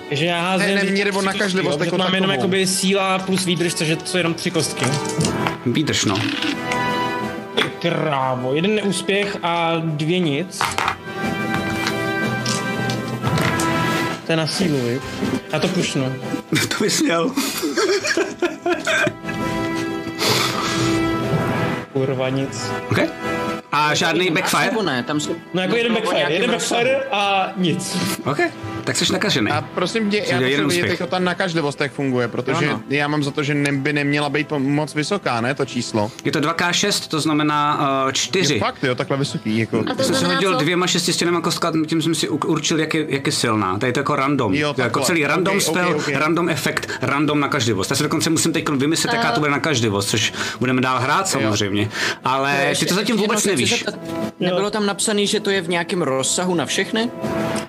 Takže 0.10 0.26
já 0.26 0.42
házím... 0.42 0.68
Ne, 0.68 0.74
ne, 0.76 0.82
vždycky 0.82 0.94
mě 0.94 1.06
jde 1.06 1.12
o 1.12 1.18
tři 1.18 1.26
nakažlivost 1.26 1.80
jo, 1.80 1.86
jako 1.86 1.98
Mám 1.98 2.16
jenom 2.16 2.32
jakoby 2.32 2.68
síla 2.68 3.20
plus 3.20 3.46
výdrž, 3.46 3.74
takže 3.74 3.96
to 3.96 4.06
jsou 4.06 4.18
jenom 4.18 4.34
tři 4.34 4.52
kostky. 4.52 4.86
Výdrž, 5.66 6.06
no. 6.06 6.20
Krávo, 7.82 8.54
jeden 8.54 8.76
neúspěch 8.76 9.38
a 9.44 9.74
dvě 9.84 10.20
nic. 10.20 10.60
To 14.26 14.32
je 14.32 14.36
na 14.36 14.48
sílu, 14.48 14.78
viď? 14.78 15.02
Já 15.54 15.60
to 15.60 15.68
pušnu. 15.68 16.16
to 16.68 16.84
bys 16.84 17.02
měl. 17.02 17.32
Kurva 21.94 22.30
nic. 22.30 22.72
OK. 22.92 23.29
A 23.72 23.94
žádný 23.96 24.32
backfire? 24.32 24.66
Nebo 24.66 24.82
ne, 24.82 25.04
tam 25.04 25.20
jsou... 25.20 25.36
No 25.54 25.62
jako 25.62 25.76
jeden 25.76 25.94
backfire, 25.94 26.34
jeden 26.34 26.52
backfire 26.52 27.04
a 27.12 27.52
nic. 27.56 27.98
OK. 28.26 28.40
Tak 28.90 28.98
jsi 28.98 29.14
nakažený. 29.14 29.52
A 29.52 29.62
prosím 29.62 30.10
tě, 30.10 30.18
já 30.28 30.40
potřebuji 30.40 30.68
vědět, 30.68 31.00
jak 31.00 31.10
ta 31.10 31.20
nakažlivost 31.20 31.82
jak 31.82 31.92
funguje, 31.92 32.28
protože 32.28 32.66
Ano. 32.68 32.82
já 32.90 33.08
mám 33.08 33.24
za 33.24 33.32
to, 33.32 33.44
že 33.44 33.54
ne, 33.54 33.72
by 33.74 33.94
neměla 33.94 34.30
být 34.30 34.52
moc 34.58 34.96
vysoká, 34.96 35.42
ne, 35.42 35.56
to 35.56 35.66
číslo. 35.66 36.12
Je 36.26 36.32
to 36.32 36.40
2K6, 36.40 37.08
to 37.08 37.20
znamená 37.22 37.80
uh, 38.06 38.12
4. 38.12 38.54
Je 38.54 38.60
fakt, 38.60 38.84
jo, 38.84 38.96
takhle 38.96 39.18
vysoký, 39.18 39.58
jako. 39.58 39.84
A 39.92 39.96
to 39.96 40.04
jsem 40.04 40.16
si 40.16 40.26
hodil 40.26 40.54
co? 40.54 40.60
dvěma 40.60 40.88
šestistěnama 40.88 41.42
kostkami, 41.42 41.88
tím 41.88 42.02
jsem 42.02 42.16
si 42.16 42.30
určil, 42.30 42.80
jak 42.80 42.94
je, 42.94 43.06
jak 43.10 43.26
je 43.26 43.32
silná. 43.32 43.74
Tady 43.78 43.90
je 43.90 43.94
to 43.94 44.00
jako 44.00 44.16
random. 44.16 44.54
Jo, 44.54 44.74
to 44.74 44.82
jako 44.82 45.00
celý 45.00 45.26
random 45.28 45.56
Ok, 45.58 45.62
spell, 45.62 45.90
ok, 45.90 45.98
ok. 45.98 46.10
random 46.14 46.50
efekt, 46.50 46.92
random 47.02 47.40
nakažlivost. 47.40 47.90
Já 47.92 47.96
si 47.98 48.04
dokonce 48.04 48.30
musím 48.30 48.54
teď 48.54 48.70
vymyslet, 48.70 49.14
jaká 49.14 49.32
to 49.32 49.40
bude 49.40 49.52
nakažlivost, 49.52 50.10
což 50.10 50.34
budeme 50.60 50.82
dál 50.82 51.00
hrát 51.00 51.28
samozřejmě. 51.28 51.90
Ale 52.24 52.74
ty 52.80 52.86
to 52.86 52.96
zatím 52.96 53.18
vůbec 53.18 53.46
nevíš. 53.46 53.86
Nebylo 54.40 54.70
tam 54.72 54.86
napsané, 54.86 55.26
že 55.26 55.40
to 55.40 55.50
je 55.50 55.62
v 55.62 55.70
nějakém 55.70 56.02
rozsahu 56.02 56.56
na 56.56 56.66
všechny? 56.66 57.10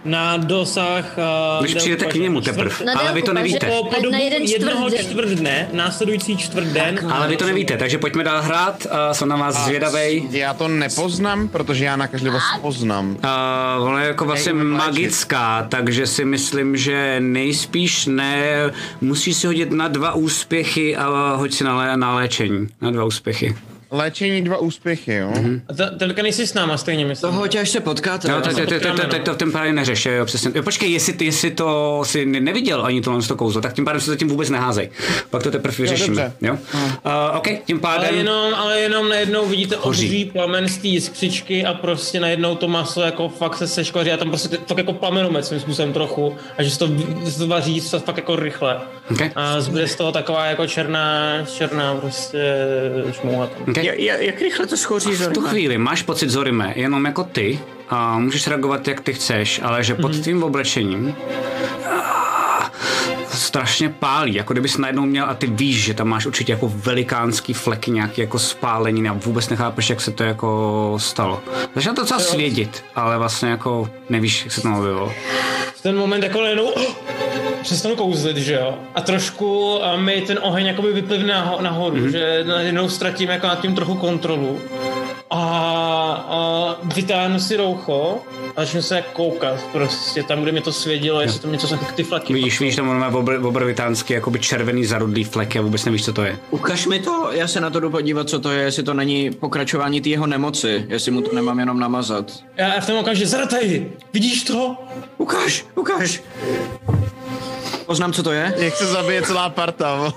Na 0.05 0.37
dosah... 0.37 1.10
Uh, 1.17 1.65
Když 1.65 1.75
přijdete 1.75 2.07
k 2.07 2.15
němu 2.15 2.41
teprve, 2.41 2.85
Na 2.85 2.93
ale 2.93 3.13
vy 3.13 3.23
to 3.23 3.33
nevíte. 3.33 3.67
Po, 3.67 3.85
po 3.85 3.93
Na 3.97 3.99
dobu 4.03 4.17
jeden 4.17 4.43
jednoho 4.43 4.89
čtvrt 4.91 5.03
den. 5.03 5.11
čtvrt 5.11 5.29
dne, 5.29 5.69
následující 5.73 6.37
čtvrt 6.37 6.65
den. 6.67 6.99
Ale 7.13 7.29
vy 7.29 7.37
to 7.37 7.47
nevíte, 7.47 7.77
takže 7.77 7.99
pojďme 7.99 8.25
dál 8.25 8.43
hrát. 8.43 8.87
Uh, 8.87 8.93
jsem 9.13 9.29
na 9.29 9.37
vás 9.37 9.65
zvědavej. 9.65 10.29
Já 10.31 10.55
to 10.55 10.69
nepoznám, 10.69 11.49
protože 11.49 11.85
já 11.85 11.97
nakažlivost 11.97 12.45
poznám. 12.63 13.11
Uh, 13.11 13.87
ona 13.89 14.03
je 14.03 14.09
jako 14.09 14.25
vlastně 14.25 14.53
magická, 14.53 15.67
takže 15.69 16.07
si 16.07 16.25
myslím, 16.25 16.77
že 16.77 17.17
nejspíš 17.21 18.07
ne. 18.07 18.55
Musíš 19.01 19.37
si 19.37 19.47
hodit 19.47 19.71
na 19.73 19.89
dva 19.89 20.13
úspěchy 20.15 20.97
a 20.97 21.35
hoď 21.35 21.53
si 21.55 21.65
na, 21.65 21.77
lé, 21.77 21.97
na 21.97 22.15
léčení. 22.15 22.69
Na 22.81 22.91
dva 22.91 23.05
úspěchy. 23.05 23.57
Léčení 23.93 24.43
dva 24.43 24.57
úspěchy, 24.59 25.15
jo. 25.15 25.31
Mhm. 25.31 25.63
A 25.69 25.73
Teďka 25.99 26.23
nejsi 26.23 26.47
s 26.47 26.55
náma 26.55 26.77
stejně, 26.77 27.05
myslím. 27.05 27.31
To 27.31 27.37
hoď, 27.37 27.55
až 27.57 27.71
se 27.71 27.81
potkáte. 27.81 28.29
No, 28.29 28.41
teď, 28.41 28.57
teď, 28.57 28.69
teď, 28.69 28.83
teď 29.11 29.23
to 29.25 29.35
v 29.35 29.37
tom 29.37 29.53
právě 29.53 29.73
neřeš, 29.73 30.07
jo, 30.07 30.25
přesně. 30.25 30.51
Jo, 30.55 30.63
počkej, 30.63 30.93
jestli, 30.93 31.13
ty- 31.13 31.25
jestli 31.25 31.51
to 31.51 32.01
si 32.05 32.27
ne- 32.27 32.41
neviděl 32.41 32.85
ani 32.85 33.01
tohle 33.01 33.23
to 33.23 33.37
kouzlo, 33.37 33.61
tak 33.63 33.73
tím 33.73 33.85
pádem 33.85 34.01
se 34.01 34.11
zatím 34.11 34.29
vůbec 34.29 34.51
neházej. 34.51 34.91
Pak 35.31 35.43
to 35.43 35.51
teprve 35.51 35.75
vyřešíme. 35.79 36.33
Jo? 36.41 36.53
Uh, 36.53 37.37
OK, 37.37 37.49
tím 37.65 37.81
Ale 37.83 37.97
pádem... 37.99 38.15
jenom, 38.15 38.55
ale 38.55 38.81
jenom 38.81 39.09
najednou 39.09 39.47
vidíte 39.47 39.77
Hoří. 39.81 40.07
obří 40.07 40.25
plamen 40.25 40.69
z 40.69 40.79
té 40.79 40.87
jiskřičky 40.89 41.65
a 41.65 41.75
prostě 41.75 42.21
najednou 42.21 42.55
to 42.55 42.69
maso 42.69 43.01
jako 43.03 43.29
fakt 43.29 43.57
se 43.57 43.67
seškvaří 43.69 44.13
a 44.13 44.17
tam 44.17 44.29
prostě 44.29 44.59
fakt 44.67 44.79
jako 44.79 44.93
plamenomec 44.93 45.49
svým 45.49 45.61
způsobem 45.61 45.93
trochu 45.93 46.37
a 46.59 46.63
že 46.63 46.71
se 46.71 46.79
to, 46.79 46.89
že 47.25 47.31
se 47.33 47.39
to 47.39 47.47
vaří 47.47 47.81
se 47.81 47.99
fakt 47.99 48.17
jako 48.17 48.37
rychle. 48.37 48.77
Okay. 49.11 49.31
A 49.35 49.61
zbyde 49.61 49.89
z 49.89 49.95
toho 49.97 50.13
taková 50.13 50.47
jako 50.47 50.67
černá, 50.67 51.33
černá 51.57 51.95
prostě 51.95 52.55
šmouha 53.13 53.47
tam. 53.47 53.63
Okay. 53.71 53.80
Ja- 53.83 53.95
ja- 53.95 54.17
Jak 54.17 54.41
rychle 54.41 54.67
to 54.67 54.77
schoří, 54.77 55.11
V 55.13 55.29
tu 55.33 55.41
chvíli 55.41 55.79
máš 55.79 56.03
pocit, 56.03 56.31
Zorime, 56.31 56.73
jenom 56.77 57.05
jako 57.05 57.25
ty, 57.25 57.61
a 57.91 58.19
můžeš 58.19 58.47
reagovat, 58.47 58.89
jak 58.89 59.01
ty 59.01 59.13
chceš, 59.13 59.61
ale 59.65 59.85
že 59.85 59.95
pod 59.95 60.13
tím 60.17 60.43
oblečením 60.43 61.15
strašně 63.33 63.89
pálí, 63.89 64.35
jako 64.35 64.53
kdybys 64.53 64.77
najednou 64.77 65.03
měl 65.07 65.25
a 65.25 65.35
ty 65.35 65.47
víš, 65.47 65.85
že 65.85 65.95
tam 65.95 66.09
máš 66.09 66.27
určitě 66.27 66.53
jako 66.53 66.73
velikánský 66.75 67.53
fleky, 67.53 67.91
nějaký 67.91 68.21
jako 68.21 68.39
spálení 68.39 69.09
a 69.09 69.13
vůbec 69.13 69.49
nechápeš, 69.49 69.91
jak 69.91 70.01
se 70.01 70.11
to 70.11 70.25
jako 70.25 70.95
stalo. 71.01 71.43
Začíná 71.75 71.95
to 71.95 72.01
docela 72.01 72.21
svědit, 72.21 72.85
ale 72.95 73.19
vlastně 73.19 73.51
jako 73.51 73.91
nevíš, 74.09 74.45
jak 74.45 74.53
se 74.53 74.61
to 74.63 74.69
objevilo. 74.79 75.13
V 75.75 75.83
ten 75.83 75.97
moment 75.97 76.23
jako 76.23 76.41
najednou 76.41 76.65
oh, 76.69 76.83
přestanu 77.63 77.97
kouzlit, 77.97 78.37
že 78.37 78.55
jo? 78.55 78.75
A 78.95 79.01
trošku 79.01 79.79
a 79.85 79.97
mi 79.97 80.21
ten 80.21 80.39
oheň 80.43 80.67
jakoby 80.67 80.93
vyplivne 80.93 81.35
naho- 81.35 81.61
nahoru, 81.63 81.97
mm-hmm. 81.97 82.11
že 82.11 82.45
najednou 82.45 82.89
ztratím 82.89 83.29
jako 83.29 83.47
nad 83.47 83.61
tím 83.61 83.75
trochu 83.75 83.95
kontrolu. 83.95 84.61
A, 85.33 85.43
a 86.29 86.77
vytáhnu 86.95 87.41
si 87.41 87.57
roucho 87.57 88.19
a 88.57 88.61
začnu 88.61 88.83
se 88.83 89.05
koukat 89.13 89.63
prostě 89.73 90.23
tam, 90.23 90.43
kde 90.43 90.53
mi 90.53 90.61
to 90.61 90.73
svědilo, 90.73 91.21
jestli 91.21 91.41
tam 91.41 91.53
něco 91.53 91.69
jsou 91.69 91.77
ty 91.95 92.03
flaky. 92.03 92.33
Vidíš, 92.33 92.61
vidíš 92.61 92.77
tam 92.77 92.89
on 92.89 92.99
má 92.99 93.09
obr, 93.09 93.47
obrovitánský, 93.47 94.13
jakoby 94.13 94.39
červený 94.39 94.85
zarudlý 94.85 95.25
fleky 95.25 95.59
a 95.59 95.63
vůbec 95.63 95.85
nevíš, 95.85 96.05
co 96.05 96.13
to 96.13 96.23
je. 96.23 96.39
Ukaž 96.51 96.87
mi 96.87 96.99
to, 97.01 97.29
já 97.33 97.49
se 97.49 97.61
na 97.61 97.71
to 97.71 97.81
jdu 97.81 97.91
podívat, 97.91 98.29
co 98.29 98.41
to 98.41 98.51
je, 98.51 98.63
jestli 98.63 98.83
to 98.83 98.95
není 98.95 99.31
pokračování 99.31 100.01
té 100.01 100.09
jeho 100.09 100.27
nemoci, 100.27 100.87
jestli 100.89 101.11
mu 101.11 101.21
to 101.21 101.35
nemám 101.35 101.59
jenom 101.59 101.81
namazat. 101.81 102.33
Já 102.57 102.81
v 102.81 102.87
tom 102.87 102.99
okamžiku, 102.99 103.29
Zarataj, 103.29 103.87
vidíš 104.13 104.45
to? 104.45 104.77
Ukaž, 105.19 105.65
ukaž. 105.75 106.23
Poznám, 107.91 108.13
co 108.13 108.23
to 108.23 108.33
je. 108.33 108.55
Jak 108.57 108.77
se 108.77 108.87
zabije 108.87 109.23
celá 109.23 109.51
parta, 109.51 109.97
vole. 109.97 110.13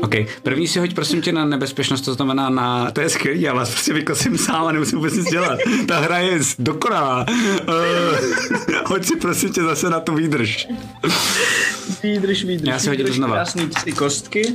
OK, 0.00 0.14
první 0.42 0.68
si 0.68 0.78
hoď 0.78 0.94
prosím 0.94 1.22
tě 1.22 1.32
na 1.32 1.44
nebezpečnost, 1.44 2.00
to 2.00 2.14
znamená 2.14 2.50
na, 2.50 2.90
to 2.90 3.00
je 3.00 3.08
skvělý, 3.08 3.40
já 3.40 3.54
vás 3.54 3.70
prostě 3.70 3.92
vykosím 3.92 4.38
sám 4.38 4.66
a 4.66 4.72
nemusím 4.72 4.98
vůbec 4.98 5.14
nic 5.14 5.30
dělat. 5.30 5.58
Ta 5.88 5.98
hra 5.98 6.18
je 6.18 6.38
dokonalá. 6.58 7.26
Uh, 7.68 7.74
hoď 8.86 9.04
si 9.04 9.16
prosím 9.16 9.52
tě 9.52 9.62
zase 9.62 9.90
na 9.90 10.00
tu 10.00 10.14
výdrž. 10.14 10.68
Výdrž, 12.02 12.44
výdrž. 12.44 12.68
Já 12.68 12.78
si 12.78 12.88
hodím 12.88 13.06
znova. 13.06 13.34
Krásný 13.34 13.68
tři 13.68 13.92
kostky. 13.92 14.54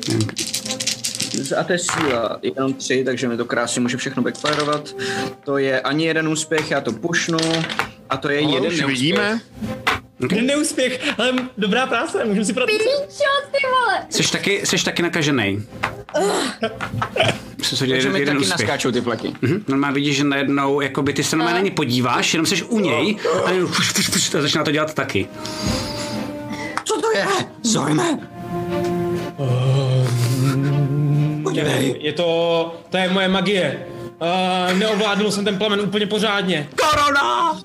A 1.59 1.63
to 1.63 1.73
je 1.73 1.79
síla, 1.79 2.39
jenom 2.41 2.73
tři, 2.73 3.03
takže 3.03 3.27
mi 3.27 3.37
to 3.37 3.45
krásně 3.45 3.81
může 3.81 3.97
všechno 3.97 4.23
backfireovat. 4.23 4.95
To 5.43 5.57
je 5.57 5.81
ani 5.81 6.05
jeden 6.05 6.27
úspěch, 6.27 6.71
já 6.71 6.81
to 6.81 6.91
pušnu. 6.91 7.39
A 8.09 8.17
to 8.17 8.29
je 8.29 8.39
Ale 8.43 8.53
jeden 8.53 8.71
už 8.71 8.79
neúspěch. 8.79 8.87
vidíme. 8.87 9.41
Jeden 10.31 10.45
neúspěch, 10.45 10.99
ale 11.17 11.33
dobrá 11.57 11.85
práce, 11.85 12.25
můžu 12.25 12.43
si 12.43 12.53
prát... 12.53 12.65
Píčo, 12.65 12.83
ty 13.51 13.57
vole! 13.67 14.05
Jsi 14.09 14.31
taky, 14.31 14.65
jsi 14.65 14.85
taky 14.85 15.01
nakažený. 15.01 15.63
Jsi 17.61 17.75
hodil 17.79 17.95
jeden, 17.95 18.15
jeden 18.15 18.35
taky 18.35 18.37
úspěch. 18.45 18.59
naskáčou 18.59 18.91
ty 18.91 19.01
fleky. 19.01 19.33
Mhm, 19.41 19.63
normálně 19.67 19.95
vidíš, 19.95 20.17
že 20.17 20.23
najednou, 20.23 20.81
jakoby 20.81 21.13
ty 21.13 21.23
se 21.23 21.35
na 21.35 21.59
ně 21.59 21.71
podíváš, 21.71 22.33
jenom 22.33 22.45
jsi 22.45 22.63
u 22.63 22.79
něj 22.79 23.15
a 23.45 23.51
jenom 23.51 23.69
fuš, 23.69 23.91
fuš, 23.91 24.09
fuš, 24.09 24.35
a 24.35 24.41
začíná 24.41 24.63
to 24.63 24.71
dělat 24.71 24.93
taky. 24.93 25.27
Co 26.83 27.01
to 27.01 27.11
je? 27.17 27.25
Zojme. 27.63 28.19
Podívej. 31.43 31.95
Je 31.99 32.13
to, 32.13 32.75
to 32.89 32.97
je 32.97 33.09
moje 33.09 33.27
magie. 33.27 33.85
Uh, 34.23 34.73
neovládnul 34.77 35.31
jsem 35.31 35.45
ten 35.45 35.57
plamen 35.57 35.81
úplně 35.81 36.07
pořádně. 36.07 36.67
Korona! 36.75 37.59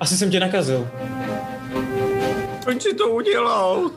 Asi 0.00 0.16
jsem 0.18 0.30
tě 0.30 0.40
nakazil. 0.40 0.88
Proč 2.68 2.82
si 2.82 2.94
to 2.94 3.08
udělal? 3.08 3.90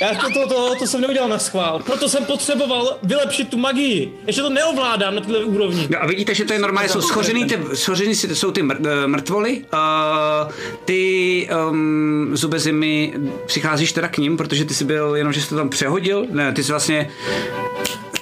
Já 0.00 0.14
to, 0.14 0.30
to, 0.32 0.48
to, 0.48 0.74
to 0.78 0.86
jsem 0.86 1.00
neudělal 1.00 1.28
na 1.28 1.38
schvál. 1.38 1.78
Proto 1.78 2.08
jsem 2.08 2.24
potřeboval 2.24 2.98
vylepšit 3.02 3.48
tu 3.48 3.56
magii. 3.58 4.12
Ještě 4.26 4.42
to 4.42 4.50
neovládám 4.50 5.14
na 5.14 5.20
této 5.20 5.38
úrovni. 5.40 5.88
No 5.90 6.02
a 6.02 6.06
vidíte, 6.06 6.34
že 6.34 6.44
to 6.44 6.52
je 6.52 6.58
normálně, 6.58 6.88
jsou 6.88 7.00
schořený, 7.00 7.44
ty, 7.44 7.58
schořený 7.74 8.14
si- 8.14 8.36
jsou 8.36 8.50
ty 8.50 8.62
mr, 8.62 8.76
eh, 8.86 9.06
mrtvoly. 9.06 9.64
Uh, 9.72 10.52
ty 10.84 11.48
um, 11.70 12.30
zube 12.36 12.58
zimy, 12.58 13.14
přicházíš 13.46 13.92
teda 13.92 14.08
k 14.08 14.18
ním, 14.18 14.36
protože 14.36 14.64
ty 14.64 14.74
jsi 14.74 14.84
byl, 14.84 15.16
jenom 15.16 15.32
že 15.32 15.40
jsi 15.40 15.48
to 15.48 15.56
tam 15.56 15.68
přehodil. 15.68 16.26
Ne, 16.30 16.52
ty 16.52 16.64
jsi 16.64 16.72
vlastně, 16.72 17.10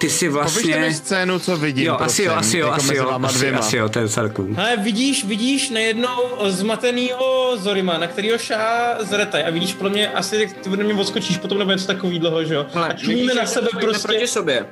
ty 0.01 0.11
jsi 0.11 0.31
Popište 0.31 0.67
mi 0.67 0.73
vlastně... 0.73 0.95
scénu, 0.95 1.39
co 1.39 1.57
vidím, 1.57 1.87
Jo, 1.87 1.97
asi 2.01 2.23
jo, 2.23 2.33
asi 2.33 2.59
jo, 2.59 2.67
jako 2.67 2.77
asi 2.77 2.97
jo, 2.97 3.19
asi, 3.25 3.39
dvěma. 3.39 3.59
asi 3.59 3.77
jo, 3.77 3.89
to 3.89 3.99
je 3.99 4.09
celku. 4.09 4.49
Ale 4.57 4.77
vidíš, 4.77 5.25
vidíš 5.25 5.71
najednou 5.71 6.19
zmatenýho 6.49 7.57
Zorima, 7.57 7.99
na 7.99 8.07
kterýho 8.07 8.39
šá 8.39 8.97
Zretaj 9.01 9.45
a 9.47 9.51
vidíš 9.51 9.75
podle 9.75 9.91
mě 9.91 10.09
asi, 10.09 10.51
ty 10.63 10.71
ode 10.71 10.85
mě 10.85 10.95
odskočíš 10.95 11.37
potom 11.37 11.59
nebo 11.59 11.71
něco 11.71 11.87
takového, 11.87 12.45
že 12.45 12.55
jo? 12.55 12.67
A 12.75 12.93
čumíme 12.93 13.35
na 13.35 13.47
sebe 13.47 13.69
prostě. 13.81 14.09
proti 14.09 14.27
sobě. 14.27 14.67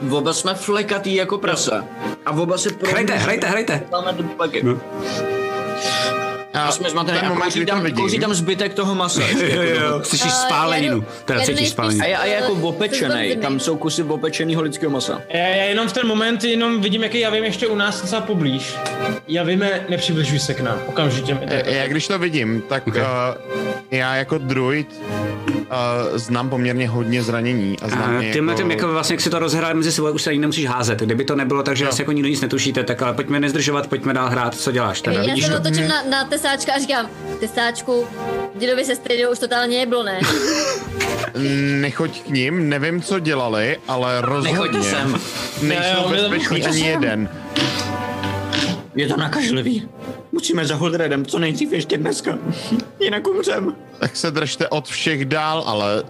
V 0.00 0.14
oba 0.14 0.32
jsme 0.32 0.54
flekatý 0.54 1.14
jako 1.14 1.38
prasa. 1.38 1.84
A 2.26 2.32
v 2.32 2.40
oba 2.40 2.58
se 2.58 2.70
pro... 2.70 2.90
Hrajte, 2.90 3.14
hrajte, 3.14 3.46
hrajte. 3.46 3.82
Máme 3.90 4.12
do 4.12 4.24
fleky. 4.36 4.62
No. 4.62 4.80
A 6.54 6.72
Jsme 6.72 6.90
zmatený 6.90 7.18
ten 7.18 7.26
a 7.26 7.28
moment, 7.28 7.42
kouří 7.42 7.66
tam, 7.66 7.82
vidím, 7.82 7.96
kouří 7.96 8.18
tam 8.18 8.34
zbytek 8.34 8.74
toho 8.74 8.94
masa. 8.94 9.22
Jo, 9.38 9.62
jo, 9.62 10.00
slyšíš 10.02 10.32
Eh, 10.34 10.46
spáleninu, 10.46 11.04
teda 11.24 11.40
cítíš 11.40 11.68
spáleninu. 11.68 12.02
A 12.02 12.06
je, 12.06 12.16
a 12.16 12.24
je 12.24 12.34
jako 12.34 12.52
opečený, 12.52 13.36
tam 13.36 13.60
jsou 13.60 13.76
kusy 13.76 14.02
opečeného 14.02 14.62
lidského 14.62 14.90
masa. 14.92 15.20
Já, 15.28 15.40
já 15.46 15.64
jenom 15.64 15.88
v 15.88 15.92
ten 15.92 16.06
moment 16.06 16.44
jenom 16.44 16.80
vidím, 16.80 17.02
jaký 17.02 17.20
já 17.20 17.30
vím 17.30 17.44
ještě 17.44 17.66
u 17.66 17.74
nás 17.76 18.00
docela 18.02 18.20
poblíž. 18.22 18.76
Já 19.28 19.42
víme, 19.42 19.86
nepřibližuj 19.88 20.38
se 20.38 20.54
k 20.54 20.60
nám, 20.60 20.78
okamžitě. 20.86 21.38
E, 21.46 21.74
Já 21.76 21.86
když 21.86 22.08
to 22.08 22.18
vidím, 22.18 22.62
tak 22.68 22.86
Okay. 22.86 23.02
uh, 23.02 23.08
já 23.90 24.14
jako 24.16 24.38
druid 24.38 25.00
uh, 25.58 25.66
znám 26.14 26.50
poměrně 26.50 26.88
hodně 26.88 27.22
zranění 27.22 27.76
a 27.82 27.88
znám 27.88 28.16
A 28.16 28.32
tímhle 28.32 28.52
jako... 28.52 28.62
tím, 28.62 28.70
jako 28.70 28.88
vlastně, 28.92 29.14
jak 29.14 29.20
si 29.20 29.30
to 29.30 29.38
rozhrát 29.38 29.74
mezi 29.76 29.92
sebou, 29.92 30.10
už 30.10 30.22
se 30.22 30.30
ani 30.30 30.38
nemusíš 30.38 30.66
házet. 30.66 30.98
Kdyby 31.00 31.24
to 31.24 31.36
nebylo 31.36 31.62
tak, 31.62 31.76
že 31.76 31.84
Jo. 31.84 31.90
asi 31.90 32.02
jako 32.02 32.12
nikdo 32.12 32.28
nic 32.28 32.40
netušíte, 32.40 32.84
tak 32.84 33.02
ale 33.02 33.12
pojďme 33.14 33.40
nezdržovat, 33.40 33.86
pojďme 33.86 34.14
dál 34.14 34.28
hrát, 34.28 34.54
co 34.54 34.72
děláš 34.72 35.00
teda, 35.00 35.16
Já 35.20 35.26
vidíš 35.26 35.44
se 35.44 35.50
to? 35.50 35.56
otočím 35.58 35.88
na, 35.88 36.02
na 36.10 36.24
tesáčka 36.38 36.72
a 36.74 36.78
říkám, 36.78 37.10
tesáčku, 37.40 38.06
dědovi 38.54 38.84
se 38.84 38.96
stejnou 38.96 39.30
už 39.30 39.38
totálně 39.38 39.78
jeblo, 39.78 40.02
ne? 40.02 40.20
Nechoď 41.80 42.20
k 42.22 42.28
ním, 42.28 42.68
nevím, 42.68 43.02
co 43.02 43.18
dělali, 43.18 43.78
ale 43.88 44.20
rozhodně 44.20 44.52
Nechoďte 44.52 44.82
sem. 44.82 45.20
Nejsou 45.62 46.02
jo, 46.02 46.08
bezpeční 46.08 46.64
ani 46.64 46.78
sem. 46.78 46.86
jeden. 46.86 47.28
Je 48.94 49.08
to 49.08 49.16
nakažlivý. 49.16 49.88
Musíme 50.32 50.66
za 50.66 50.74
Holdredem 50.74 51.26
co 51.26 51.38
nejdřív 51.38 51.72
ještě 51.72 51.98
dneska. 51.98 52.38
Jinak 53.00 53.28
umřem. 53.28 53.76
Tak 53.98 54.16
se 54.16 54.30
držte 54.30 54.68
od 54.68 54.88
všech 54.88 55.24
dál, 55.24 55.62
ale 55.66 56.02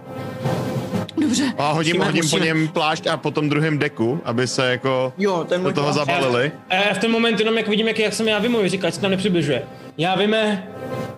Dobře. 1.29 1.53
A 1.57 1.71
hodím, 1.71 1.95
Musíme- 1.95 2.05
hodím 2.05 2.21
po 2.21 2.25
musíme- 2.25 2.45
něm 2.45 2.67
plášť 2.67 3.07
a 3.07 3.17
po 3.17 3.31
tom 3.31 3.49
druhém 3.49 3.77
deku, 3.79 4.21
aby 4.25 4.47
se 4.47 4.71
jako 4.71 5.13
Jo, 5.17 5.45
ten 5.49 5.63
do 5.63 5.71
toho 5.73 5.93
zabalili. 5.93 6.51
A 6.69 6.75
já 6.75 6.93
v 6.93 6.97
ten 6.97 7.11
moment 7.11 7.39
jenom 7.39 7.57
jak 7.57 7.67
vidím, 7.67 7.87
jak, 7.87 7.99
jak 7.99 8.13
jsem 8.13 8.27
já 8.27 8.39
vymovi, 8.39 8.69
říká, 8.69 8.87
ať 8.87 8.93
se 8.93 9.01
tam 9.01 9.11
nepřibližuje. 9.11 9.63
Já 9.97 10.15
víme, 10.15 10.67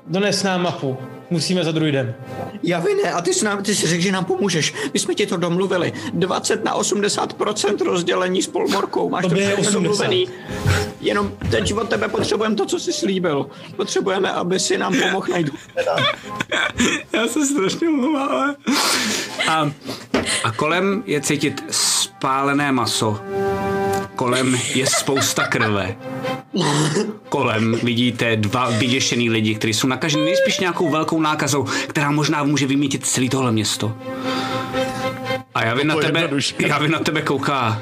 dones 0.08 0.44
nám 0.44 0.62
mapu. 0.64 0.98
Musíme 1.32 1.64
za 1.64 1.72
druidem. 1.72 2.16
Já 2.64 2.80
vy 2.80 2.94
ne, 3.04 3.12
a 3.12 3.22
ty 3.22 3.34
jsi, 3.34 3.46
nám, 3.46 3.64
ty 3.64 3.76
jsi 3.76 3.88
řekl, 3.88 4.04
že 4.04 4.12
nám 4.12 4.26
pomůžeš. 4.26 4.74
My 4.94 5.00
jsme 5.00 5.14
ti 5.16 5.26
to 5.28 5.38
domluvili. 5.38 5.94
20 6.14 6.64
na 6.64 6.78
80% 6.78 7.86
rozdělení 7.86 8.42
s 8.42 8.48
polmorkou. 8.48 9.10
Máš 9.10 9.24
To 9.24 9.30
to 9.30 9.36
je 9.36 9.42
všechno 9.48 9.62
80. 9.62 9.74
domluvený. 9.74 10.28
Jenom 11.02 11.32
teď 11.52 11.74
od 11.74 11.90
tebe 11.90 12.08
potřebujeme 12.08 12.56
to, 12.56 12.66
co 12.66 12.80
jsi 12.80 12.94
slíbil. 12.94 13.46
Potřebujeme, 13.76 14.32
aby 14.32 14.60
si 14.60 14.78
nám 14.78 14.96
pomohl 15.02 15.28
najít. 15.32 15.50
Já 17.14 17.28
se 17.28 17.46
strašně 17.46 17.90
omlouvám. 17.90 18.30
ale- 18.30 18.56
A, 19.48 19.72
a 20.44 20.52
kolem 20.52 21.04
je 21.06 21.22
cítit 21.22 21.64
spálené 21.72 22.72
maso. 22.72 23.20
Kolem 24.16 24.58
je 24.76 24.86
spousta 24.88 25.48
krve. 25.48 25.96
Kolem 27.30 27.76
vidíte 27.84 28.36
dva 28.36 28.70
vyděšený 28.70 29.30
lidi, 29.30 29.56
kteří 29.56 29.74
jsou 29.74 29.88
nakaženi 29.88 30.24
nejspíš 30.24 30.60
nějakou 30.60 30.90
velkou 30.90 31.22
nákazou, 31.22 31.64
která 31.64 32.12
možná 32.12 32.44
může 32.44 32.68
vymítit 32.68 33.06
celé 33.06 33.30
tohle 33.30 33.52
město. 33.52 33.98
A 35.56 35.66
já 35.66 35.74
vím 35.74 35.88
na 35.88 35.96
tebe, 35.96 36.30
já 36.60 36.80
vím 36.80 36.92
na 36.92 37.00
tebe 37.00 37.22
kouká. 37.22 37.82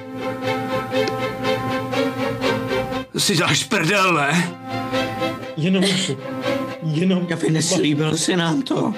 Si 3.17 3.37
dáš 3.37 3.63
prdel, 3.63 4.13
ne? 4.13 4.51
Jenom. 5.57 5.83
Jenom 6.83 7.25
Já 7.29 7.35
vy 7.35 7.49
neslíbil 7.49 8.17
si 8.17 8.35
nám 8.35 8.61
to. 8.61 8.93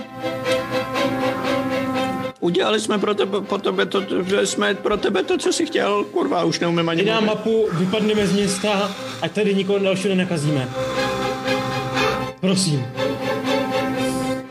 Udělali 2.41 2.79
jsme 2.79 2.97
pro 2.97 3.13
tebe, 3.13 3.41
pro 3.41 3.57
tebe 3.57 3.85
to, 3.85 4.03
že 4.25 4.47
jsme 4.47 4.75
pro 4.75 4.97
tebe 4.97 5.23
to, 5.23 5.37
co 5.37 5.53
jsi 5.53 5.65
chtěl. 5.65 6.03
Kurva, 6.03 6.43
už 6.43 6.59
neumím 6.59 6.89
ani 6.89 7.03
mluvit. 7.03 7.25
mapu, 7.25 7.67
vypadneme 7.71 8.27
z 8.27 8.33
města, 8.33 8.91
ať 9.21 9.31
tady 9.31 9.55
nikoho 9.55 9.79
dalšího 9.79 10.15
nenakazíme. 10.15 10.69
Prosím. 12.39 12.85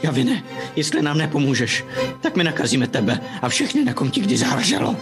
Já 0.02 0.10
vy 0.10 0.24
ne. 0.24 0.42
Jestli 0.76 1.02
nám 1.02 1.18
nepomůžeš, 1.18 1.84
tak 2.20 2.36
my 2.36 2.44
nakazíme 2.44 2.86
tebe 2.86 3.20
a 3.42 3.48
všechny, 3.48 3.84
na 3.84 3.94
kom 3.94 4.10
ti 4.10 4.20
kdy 4.20 4.36
záleželo. 4.36 4.96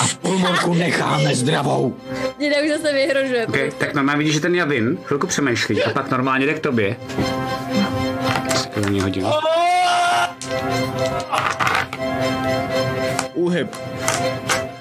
A 0.00 0.04
polmorku 0.22 0.74
necháme 0.74 1.34
zdravou. 1.34 1.96
Děda 2.38 2.56
už 2.62 2.68
zase 2.68 2.92
vyhrožuje. 2.92 3.46
Okay, 3.46 3.70
tak 3.78 3.94
normálně 3.94 4.18
vidíš, 4.18 4.34
že 4.34 4.40
ten 4.40 4.54
Javin 4.54 4.98
chvilku 5.04 5.26
přemýšlí 5.26 5.82
a 5.82 5.90
pak 5.90 6.10
normálně 6.10 6.46
jde 6.46 6.54
k 6.54 6.60
tobě. 6.60 6.96
Si 8.56 8.68
to 8.68 8.80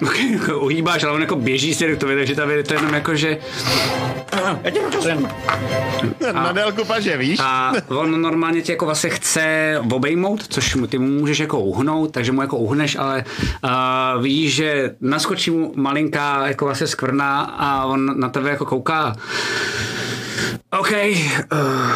Okay, 0.02 0.32
jako 0.32 0.60
uhýbáš, 0.66 1.04
ale 1.04 1.14
on 1.14 1.22
jako 1.22 1.36
běží 1.36 1.74
si 1.74 1.96
k 1.96 2.00
tobě, 2.00 2.16
takže 2.16 2.36
ta 2.36 2.46
věc 2.46 2.68
to 2.68 2.74
je 2.74 2.78
jenom 2.78 2.94
jako, 2.94 3.16
že... 3.16 3.38
Já 4.64 4.72
tě 4.72 4.82
nakazím. 4.82 5.30
Na 6.34 6.52
délku 6.52 6.86
paže, 6.86 7.18
víš? 7.18 7.40
A 7.44 7.74
on 7.88 8.22
normálně 8.22 8.62
tě 8.62 8.72
jako 8.72 8.86
vlastně 8.86 9.10
chce 9.10 9.76
obejmout, 9.92 10.48
což 10.48 10.76
mu, 10.76 10.88
ty 10.88 10.98
mu 10.98 11.08
můžeš 11.08 11.40
jako 11.40 11.60
uhnout, 11.60 12.12
takže 12.12 12.32
mu 12.32 12.42
jako 12.42 12.58
uhneš, 12.58 12.96
ale 12.96 13.26
uh, 13.64 14.22
vidíš, 14.22 14.56
že 14.56 14.96
naskočí 15.02 15.52
mu 15.52 15.74
malinká 15.76 16.48
jako 16.48 16.66
vlastně 16.66 16.88
skvrna 16.88 17.42
a 17.42 17.86
on 17.86 18.20
na 18.20 18.30
tebe 18.30 18.50
jako 18.50 18.66
kouká. 18.66 19.16
OK. 20.80 20.92
Uh, 20.92 21.92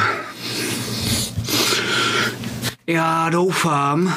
já 2.87 3.29
doufám, 3.29 4.13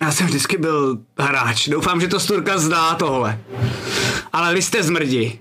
Já 0.00 0.12
jsem 0.12 0.26
vždycky 0.26 0.58
byl 0.58 0.98
hráč. 1.18 1.68
Doufám, 1.68 2.00
že 2.00 2.08
to 2.08 2.20
Sturka 2.20 2.58
zdá 2.58 2.94
tohle. 2.94 3.38
Ale 4.32 4.54
vy 4.54 4.62
jste 4.62 4.82
zmrdi. 4.82 5.38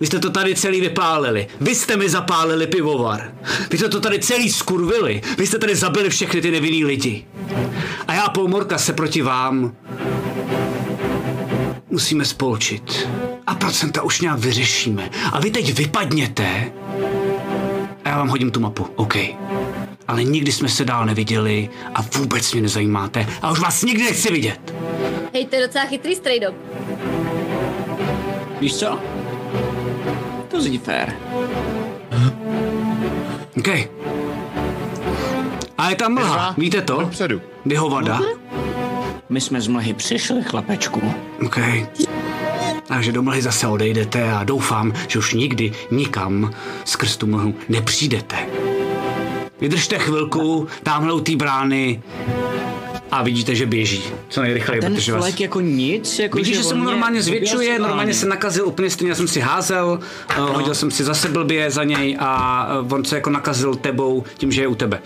Vy 0.00 0.06
jste 0.06 0.18
to 0.18 0.30
tady 0.30 0.54
celý 0.54 0.80
vypálili. 0.80 1.46
Vy 1.60 1.74
jste 1.74 1.96
mi 1.96 2.08
zapálili 2.08 2.66
pivovar. 2.66 3.32
Vy 3.70 3.78
jste 3.78 3.88
to 3.88 4.00
tady 4.00 4.18
celý 4.18 4.50
skurvili. 4.50 5.22
Vy 5.38 5.46
jste 5.46 5.58
tady 5.58 5.76
zabili 5.76 6.10
všechny 6.10 6.40
ty 6.40 6.50
nevinný 6.50 6.84
lidi. 6.84 7.26
A 8.08 8.14
já, 8.14 8.28
Polmorka, 8.28 8.78
se 8.78 8.92
proti 8.92 9.22
vám 9.22 9.76
musíme 11.90 12.24
spolčit. 12.24 13.08
A 13.46 13.54
procenta 13.54 14.02
už 14.02 14.20
nějak 14.20 14.38
vyřešíme. 14.38 15.10
A 15.32 15.40
vy 15.40 15.50
teď 15.50 15.72
vypadněte 15.74 16.72
a 18.04 18.08
já 18.08 18.18
vám 18.18 18.28
hodím 18.28 18.50
tu 18.50 18.60
mapu, 18.60 18.86
OK. 18.96 19.14
Ale 20.08 20.24
nikdy 20.24 20.52
jsme 20.52 20.68
se 20.68 20.84
dál 20.84 21.06
neviděli 21.06 21.68
a 21.94 22.02
vůbec 22.18 22.52
mě 22.52 22.62
nezajímáte 22.62 23.26
a 23.42 23.50
už 23.50 23.60
vás 23.60 23.82
nikdy 23.82 24.04
nechci 24.04 24.32
vidět. 24.32 24.74
Hej, 25.34 25.46
to 25.46 25.56
je 25.56 25.66
docela 25.66 25.84
chytrý 25.84 26.14
stray 26.14 26.40
dog. 26.40 26.54
Víš 28.60 28.76
co? 28.76 28.98
To 30.48 30.60
zní 30.62 30.78
fér. 30.78 31.16
OK. 33.58 33.68
A 35.78 35.90
je 35.90 35.96
tam 35.96 36.14
mlha, 36.14 36.34
Dva 36.36 36.54
víte 36.58 36.82
to? 36.82 37.00
Dopředu. 37.00 37.40
Vyhovada. 37.66 38.20
My 39.28 39.40
jsme 39.40 39.60
z 39.60 39.68
mlhy 39.68 39.94
přišli, 39.94 40.42
chlapečku. 40.42 41.14
OK. 41.46 41.58
Takže 42.86 43.12
do 43.12 43.22
mlhy 43.22 43.42
zase 43.42 43.66
odejdete 43.66 44.32
a 44.32 44.44
doufám, 44.44 44.92
že 45.08 45.18
už 45.18 45.34
nikdy 45.34 45.72
nikam 45.90 46.54
skrz 46.84 47.16
tu 47.16 47.26
mlhu 47.26 47.54
nepřijdete. 47.68 48.36
Vydržte 49.60 49.98
chvilku, 49.98 50.68
tamhle 50.82 51.12
u 51.12 51.20
té 51.20 51.36
brány 51.36 52.02
a 53.10 53.22
vidíte, 53.22 53.54
že 53.54 53.66
běží. 53.66 54.02
Co 54.28 54.42
nejrychleji, 54.42 54.80
Ten 54.80 54.94
protože 54.94 55.12
vás... 55.12 55.40
jako 55.40 55.60
nic, 55.60 56.18
jako 56.18 56.36
Vidíš, 56.36 56.56
že 56.56 56.64
se 56.64 56.74
mu 56.74 56.84
normálně 56.84 57.22
zvětšuje, 57.22 57.78
normálně 57.78 58.14
se 58.14 58.26
nakazil 58.26 58.66
úplně 58.66 58.90
stejně, 58.90 59.10
já 59.10 59.14
jsem 59.14 59.28
si 59.28 59.40
házel, 59.40 59.98
no. 60.38 60.52
hodil 60.52 60.74
jsem 60.74 60.90
si 60.90 61.04
zase 61.04 61.28
blbě 61.28 61.70
za 61.70 61.84
něj 61.84 62.16
a 62.20 62.68
eh, 62.70 62.94
on 62.94 63.04
se 63.04 63.16
jako 63.16 63.30
nakazil 63.30 63.74
tebou 63.74 64.24
tím, 64.38 64.52
že 64.52 64.62
je 64.62 64.66
u 64.66 64.74
tebe. 64.74 65.02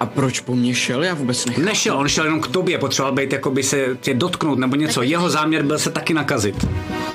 A 0.00 0.06
proč 0.06 0.40
po 0.40 0.56
mně 0.56 0.74
šel? 0.74 1.04
Já 1.04 1.14
vůbec 1.14 1.46
nechápu. 1.46 1.66
Nešel, 1.66 1.98
on 1.98 2.08
šel 2.08 2.24
jenom 2.24 2.40
k 2.40 2.48
tobě, 2.48 2.78
potřeboval 2.78 3.14
být 3.14 3.32
jako 3.32 3.50
by 3.50 3.62
se 3.62 3.96
tě 4.00 4.14
dotknout 4.14 4.58
nebo 4.58 4.76
něco. 4.76 5.02
Jeho 5.02 5.30
záměr 5.30 5.62
byl 5.62 5.78
se 5.78 5.90
taky 5.90 6.14
nakazit. 6.14 6.66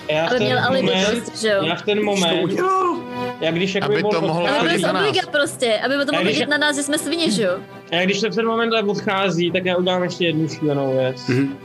Já 0.09 0.25
v 0.25 0.29
Ale 0.29 0.37
ten 0.37 0.47
měl 0.47 0.59
alibi 0.65 0.87
moment, 0.87 1.15
dost, 1.15 1.41
že 1.41 1.47
jo? 1.47 1.63
já 1.63 1.75
v 1.75 1.81
ten 1.81 2.05
moment, 2.05 2.59
já 3.41 3.51
když 3.51 3.75
jakoby 3.75 3.93
Aby 3.93 4.03
to 4.03 4.21
mohlo 4.21 4.47
chodit 4.47 4.81
na 4.81 4.91
nás. 4.93 5.17
prostě, 5.31 5.79
aby 5.85 5.93
to 5.93 6.01
A 6.01 6.11
mohl 6.11 6.23
když- 6.23 6.35
vidět 6.37 6.49
na 6.49 6.57
nás, 6.57 6.75
že 6.75 6.83
jsme 6.83 6.97
svině, 6.97 7.31
že 7.31 7.43
jo? 7.43 7.51
A 7.91 7.95
já 7.95 8.05
když 8.05 8.19
se 8.19 8.29
v 8.29 8.35
ten 8.35 8.45
moment 8.47 8.73
odchází, 8.87 9.51
tak 9.51 9.65
já 9.65 9.77
udělám 9.77 10.03
ještě 10.03 10.25
jednu 10.25 10.47
šílenou 10.47 10.93
věc. 10.93 11.27
Mhm. 11.27 11.57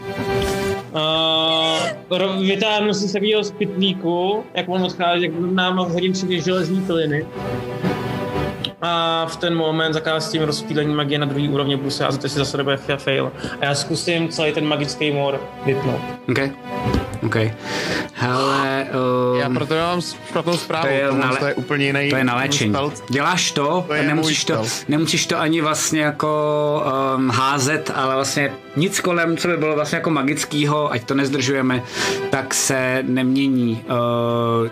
Uh, 2.10 2.42
vytáhnu 2.46 2.94
si 2.94 3.08
z 3.08 3.12
takového 3.12 3.42
pytlíku, 3.58 4.44
jak 4.54 4.68
on 4.68 4.82
odchází, 4.82 5.22
jak 5.22 5.32
nám 5.52 5.76
hodím 5.76 6.12
tři 6.12 6.40
železní 6.40 6.80
piliny. 6.80 7.26
A 8.82 9.26
v 9.26 9.36
ten 9.36 9.54
moment 9.54 9.92
zakástím 9.92 10.42
rozptýlení 10.42 10.94
magie 10.94 11.18
na 11.18 11.26
druhý 11.26 11.48
úrovni, 11.48 11.76
budu 11.76 11.90
se 11.90 12.04
házet, 12.04 12.24
jestli 12.24 12.38
zase 12.38 12.56
nebude 12.56 12.76
fa- 12.76 12.96
fail. 12.96 13.32
A 13.60 13.64
já 13.64 13.74
zkusím 13.74 14.28
celý 14.28 14.52
ten 14.52 14.64
magický 14.66 15.10
mor 15.10 15.40
vypnout. 15.66 16.00
OK. 16.28 16.38
OK. 17.26 17.36
Hele, 18.12 18.86
Já 19.40 19.48
um, 19.48 19.54
proto 19.54 19.74
mám 19.74 20.00
špatnou 20.00 20.56
zprávu. 20.56 20.86
to 20.86 20.92
je 20.92 21.12
na 21.12 21.30
le- 21.30 21.36
to 21.36 21.46
je 21.46 21.54
úplně 21.54 21.86
jiný 21.86 22.10
to 22.10 22.16
je 22.16 22.24
na 22.24 22.36
léčení. 22.36 22.74
Děláš 23.08 23.52
to, 23.52 23.84
To 23.88 23.94
nemusíš, 23.94 24.44
to, 24.44 24.62
nemusíš 24.88 25.26
to 25.26 25.40
ani 25.40 25.60
vlastně 25.60 26.00
jako 26.00 26.82
um, 27.16 27.30
házet, 27.30 27.90
ale 27.94 28.14
vlastně 28.14 28.52
nic 28.76 29.00
kolem, 29.00 29.36
co 29.36 29.48
by 29.48 29.56
bylo 29.56 29.74
vlastně 29.74 29.96
jako 29.96 30.10
magického, 30.10 30.92
ať 30.92 31.04
to 31.04 31.14
nezdržujeme, 31.14 31.82
tak 32.30 32.54
se 32.54 33.02
nemění. 33.06 33.84
Uh, 34.62 34.68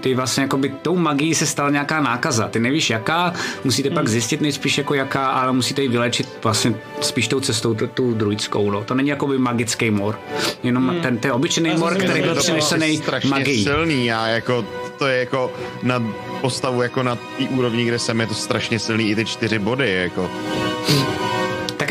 ty 0.00 0.14
vlastně 0.14 0.42
jako 0.42 0.56
by 0.56 0.68
tou 0.82 0.96
magií 0.96 1.34
se 1.34 1.46
stala 1.46 1.70
nějaká 1.70 2.00
nákaza. 2.00 2.48
Ty 2.48 2.60
nevíš 2.60 2.90
jaká, 2.90 3.32
musíte 3.64 3.88
Hmm. 3.88 3.94
pak 3.94 4.08
zjistit 4.08 4.40
nejspíš 4.40 4.78
jako 4.78 4.94
jaká, 4.94 5.26
ale 5.28 5.52
musíte 5.52 5.82
ji 5.82 5.88
vylečit 5.88 6.28
vlastně 6.44 6.74
spíš 7.00 7.28
tou 7.28 7.40
cestou, 7.40 7.74
tu, 7.74 7.86
tu 7.86 8.14
druidskou. 8.14 8.70
No. 8.70 8.84
To 8.84 8.94
není 8.94 9.08
jako 9.08 9.26
by 9.26 9.38
magický 9.38 9.90
mor. 9.90 10.18
Jenom 10.62 10.96
ten, 11.02 11.18
ten 11.18 11.32
obyčejný 11.32 11.70
Já 11.70 11.76
mor, 11.76 11.94
který 11.94 12.22
byl 12.22 12.34
přinesený 12.34 13.02
magií. 13.28 13.64
silný 13.64 14.12
a 14.12 14.26
jako 14.26 14.64
to 14.98 15.06
je 15.06 15.18
jako 15.18 15.52
na 15.82 16.02
postavu 16.40 16.82
jako 16.82 17.02
na 17.02 17.16
té 17.16 17.44
úrovni, 17.50 17.84
kde 17.84 17.98
jsem, 17.98 18.20
je 18.20 18.26
to 18.26 18.34
strašně 18.34 18.78
silný 18.78 19.10
i 19.10 19.14
ty 19.14 19.24
čtyři 19.24 19.58
body, 19.58 19.92
jako. 19.94 20.30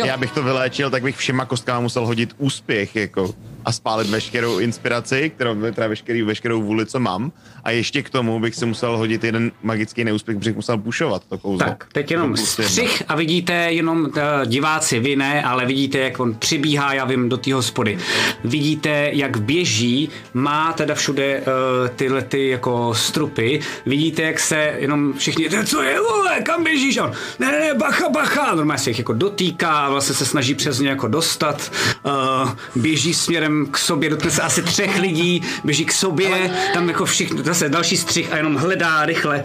Já 0.06 0.17
bych 0.17 0.32
to 0.32 0.43
vyléčil, 0.43 0.90
tak 0.90 1.03
bych 1.03 1.17
všema 1.17 1.45
kostkama 1.45 1.80
musel 1.80 2.06
hodit 2.06 2.34
úspěch, 2.38 2.95
jako. 2.95 3.34
A 3.66 3.72
spálit 3.72 4.10
veškerou 4.10 4.60
inspiraci, 4.60 5.32
kterou, 5.36 5.56
teda 5.72 5.88
veškerý, 5.88 6.22
veškerou 6.22 6.61
vůli, 6.61 6.86
co 6.86 7.00
mám. 7.00 7.32
A 7.64 7.72
ještě 7.72 8.03
k 8.03 8.10
tomu 8.10 8.40
bych 8.40 8.56
si 8.56 8.66
musel 8.66 8.98
hodit 8.98 9.24
jeden 9.24 9.52
magický 9.64 10.03
neúspěch, 10.03 10.38
protože 10.38 10.50
bych 10.50 10.56
musel 10.56 10.77
pušovat 10.77 11.24
to 11.30 11.38
kouzlo. 11.38 11.68
Tak, 11.68 11.86
teď 11.94 12.11
jenom 12.11 12.32
jedna. 12.32 12.45
střih 12.45 13.03
a 13.08 13.16
vidíte 13.16 13.53
jenom 13.53 14.02
uh, 14.06 14.11
diváci, 14.45 15.00
vy 15.00 15.16
ne, 15.16 15.44
ale 15.44 15.66
vidíte, 15.66 15.98
jak 15.98 16.19
on 16.19 16.34
přibíhá, 16.36 16.94
já 16.94 17.06
vím, 17.06 17.30
do 17.30 17.38
té 17.38 17.53
hospody. 17.53 17.98
Vidíte, 18.44 19.10
jak 19.14 19.38
běží, 19.38 20.10
má 20.34 20.74
teda 20.74 20.95
všude 20.95 21.42
uh, 21.42 21.88
tyhle 21.95 22.22
ty 22.22 22.50
jako 22.50 22.94
strupy. 22.94 23.60
Vidíte, 23.86 24.22
jak 24.22 24.40
se 24.40 24.74
jenom 24.77 25.14
všichni, 25.14 25.50
"To 25.50 25.64
co 25.64 25.82
je, 25.82 26.00
vole, 26.02 26.42
kam 26.42 26.64
běžíš? 26.64 26.98
A 26.98 27.03
On, 27.03 27.11
ne, 27.40 27.52
ne, 27.52 27.60
ne, 27.60 27.74
bacha, 27.74 28.10
bacha. 28.10 28.56
Normálně 28.56 28.80
se 28.80 28.90
jich 28.90 28.98
jako 28.98 29.14
dotýká, 29.14 29.90
vlastně 29.90 30.16
se 30.16 30.26
snaží 30.26 30.56
přes 30.56 30.80
ně 30.80 30.90
jako 30.90 31.08
dostat. 31.08 31.72
Uh, 32.06 32.50
běží 32.76 33.14
směrem 33.14 33.57
k 33.66 33.77
sobě, 33.77 34.10
dotkne 34.10 34.32
se 34.32 34.42
asi 34.42 34.61
třech 34.64 35.00
lidí, 35.00 35.42
běží 35.64 35.86
k 35.86 35.92
sobě, 35.92 36.52
tam 36.74 36.88
jako 36.88 37.06
všichni, 37.06 37.44
zase 37.44 37.69
další 37.69 37.98
střih 37.98 38.34
a 38.34 38.38
jenom 38.38 38.56
hledá 38.56 39.06
rychle 39.06 39.44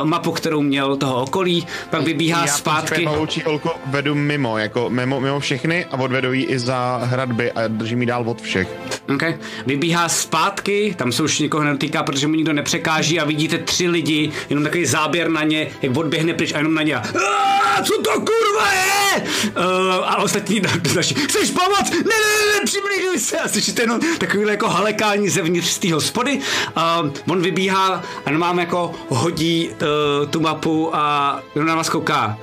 uh, 0.00 0.04
mapu, 0.06 0.32
kterou 0.32 0.62
měl 0.62 0.96
toho 0.96 1.22
okolí, 1.22 1.66
pak 1.90 2.02
vybíhá 2.02 2.40
Já 2.46 2.52
zpátky. 2.52 3.04
pavoučí 3.04 3.42
holku 3.46 3.70
vedu 3.86 4.14
mimo, 4.14 4.58
jako 4.58 4.90
mimo, 4.90 5.20
mimo 5.20 5.40
všechny 5.40 5.84
a 5.84 5.96
odvedu 5.96 6.32
ji 6.32 6.44
i 6.44 6.58
za 6.58 7.00
hradby 7.04 7.52
a 7.52 7.68
držím 7.68 8.00
ji 8.00 8.06
dál 8.06 8.24
od 8.26 8.42
všech. 8.42 8.68
Okay. 9.14 9.38
Vybíhá 9.66 10.08
zpátky, 10.08 10.94
tam 10.98 11.12
se 11.12 11.22
už 11.22 11.38
nikoho 11.38 11.64
nedotýká, 11.64 12.02
protože 12.02 12.26
mu 12.26 12.34
nikdo 12.34 12.52
nepřekáží 12.52 13.20
a 13.20 13.24
vidíte 13.24 13.58
tři 13.58 13.88
lidi, 13.88 14.32
jenom 14.50 14.64
takový 14.64 14.86
záběr 14.86 15.28
na 15.30 15.42
ně, 15.44 15.66
jak 15.82 15.96
odběhne 15.96 16.34
pryč 16.34 16.52
a 16.54 16.58
jenom 16.58 16.74
na 16.74 16.82
ně. 16.82 16.94
a, 16.96 16.98
"Aaa, 16.98 17.82
Co 17.82 18.02
to 18.02 18.10
kurva 18.10 18.72
je? 18.72 19.22
Uh, 19.56 19.64
a 20.04 20.16
ostatní 20.22 20.60
další. 20.94 21.14
Chceš 21.28 21.50
pomoct? 21.50 21.90
Ne, 21.90 21.98
ne, 21.98 22.30
ne, 22.46 22.58
ne 22.58 22.64
přibližuj 22.64 23.18
se. 23.18 23.36
A 23.44 23.48
slyšíte 23.48 23.82
jenom 23.82 24.00
takovýhle 24.18 24.52
jako 24.52 24.68
halekání 24.68 25.28
zevnitř 25.28 25.68
z 25.68 25.78
té 25.78 25.92
hospody. 25.92 26.40
Uh, 26.76 27.10
on 27.28 27.42
vybíhá 27.42 28.04
a 28.26 28.30
mám 28.30 28.58
jako 28.58 28.94
hodí 29.08 29.70
uh, 29.70 30.28
tu 30.30 30.40
mapu 30.40 30.96
a 30.96 31.42
jenom 31.54 31.68
na 31.68 31.74
vás 31.74 31.88
kouká. 31.88 32.38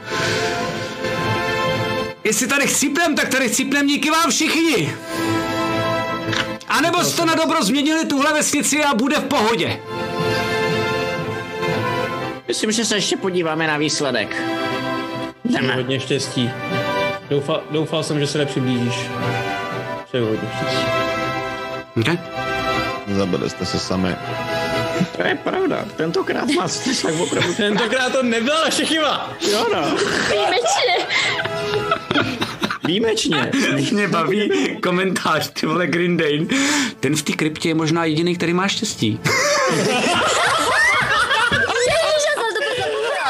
Jestli 2.24 2.48
tady 2.48 2.67
chcípnem, 2.67 3.16
tak 3.16 3.30
tady 3.30 3.50
chcípnem 3.50 3.88
díky 3.88 4.09
vám 4.09 4.32
všichni. 4.32 4.95
A 6.67 6.82
nebo 6.82 7.03
jste 7.03 7.26
na 7.26 7.35
dobro 7.35 7.64
změnili 7.64 8.06
tuhle 8.06 8.34
vesnici 8.34 8.84
a 8.84 8.93
bude 8.93 9.16
v 9.16 9.24
pohodě. 9.24 9.80
Myslím, 12.48 12.72
že 12.72 12.85
se 12.85 12.95
ještě 12.95 13.17
podíváme 13.17 13.67
na 13.67 13.77
výsledek. 13.77 14.43
Jdeme. 15.45 15.76
hodně 15.76 16.00
štěstí. 16.00 16.51
Doufal, 17.30 17.64
doufal 17.72 18.03
jsem, 18.03 18.19
že 18.19 18.27
se 18.27 18.38
nepřiblížíš. 18.38 18.95
Přeju 20.08 20.26
hodně 20.26 20.50
štěstí. 20.58 20.86
Okay. 22.02 22.18
Zabili 23.08 23.50
jste 23.50 23.66
se 23.66 23.80
sami. 23.80 24.16
To 25.16 25.27
je 25.27 25.36
pravda. 25.36 25.86
Tentokrát 25.95 26.56
vás 26.56 27.02
tak 27.02 27.14
opravdu... 27.19 27.53
Tentokrát 27.53 28.11
to 28.11 28.24
nebyla 28.24 28.64
naše 28.66 28.86
chyba. 28.86 29.34
Jo 29.52 29.68
no. 29.74 29.98
Výjimečně. 30.30 30.98
Výjimečně. 32.88 33.52
Mě 33.92 34.08
baví 34.08 34.52
komentář, 34.84 35.50
ty 35.50 35.66
vole 35.66 35.88
Green 35.88 36.18
Dane. 36.18 36.45
Ten 37.00 37.16
v 37.16 37.22
té 37.22 37.34
kryptě 37.34 37.69
je 37.69 37.76
možná 37.76 38.06
jediný, 38.06 38.36
který 38.36 38.53
má 38.53 38.68
štěstí. 38.68 39.19
Ježiš, 41.88 42.24
já 42.27 42.34
jsem 42.34 42.44
to 42.44 42.52
zapomněla. 42.53 43.27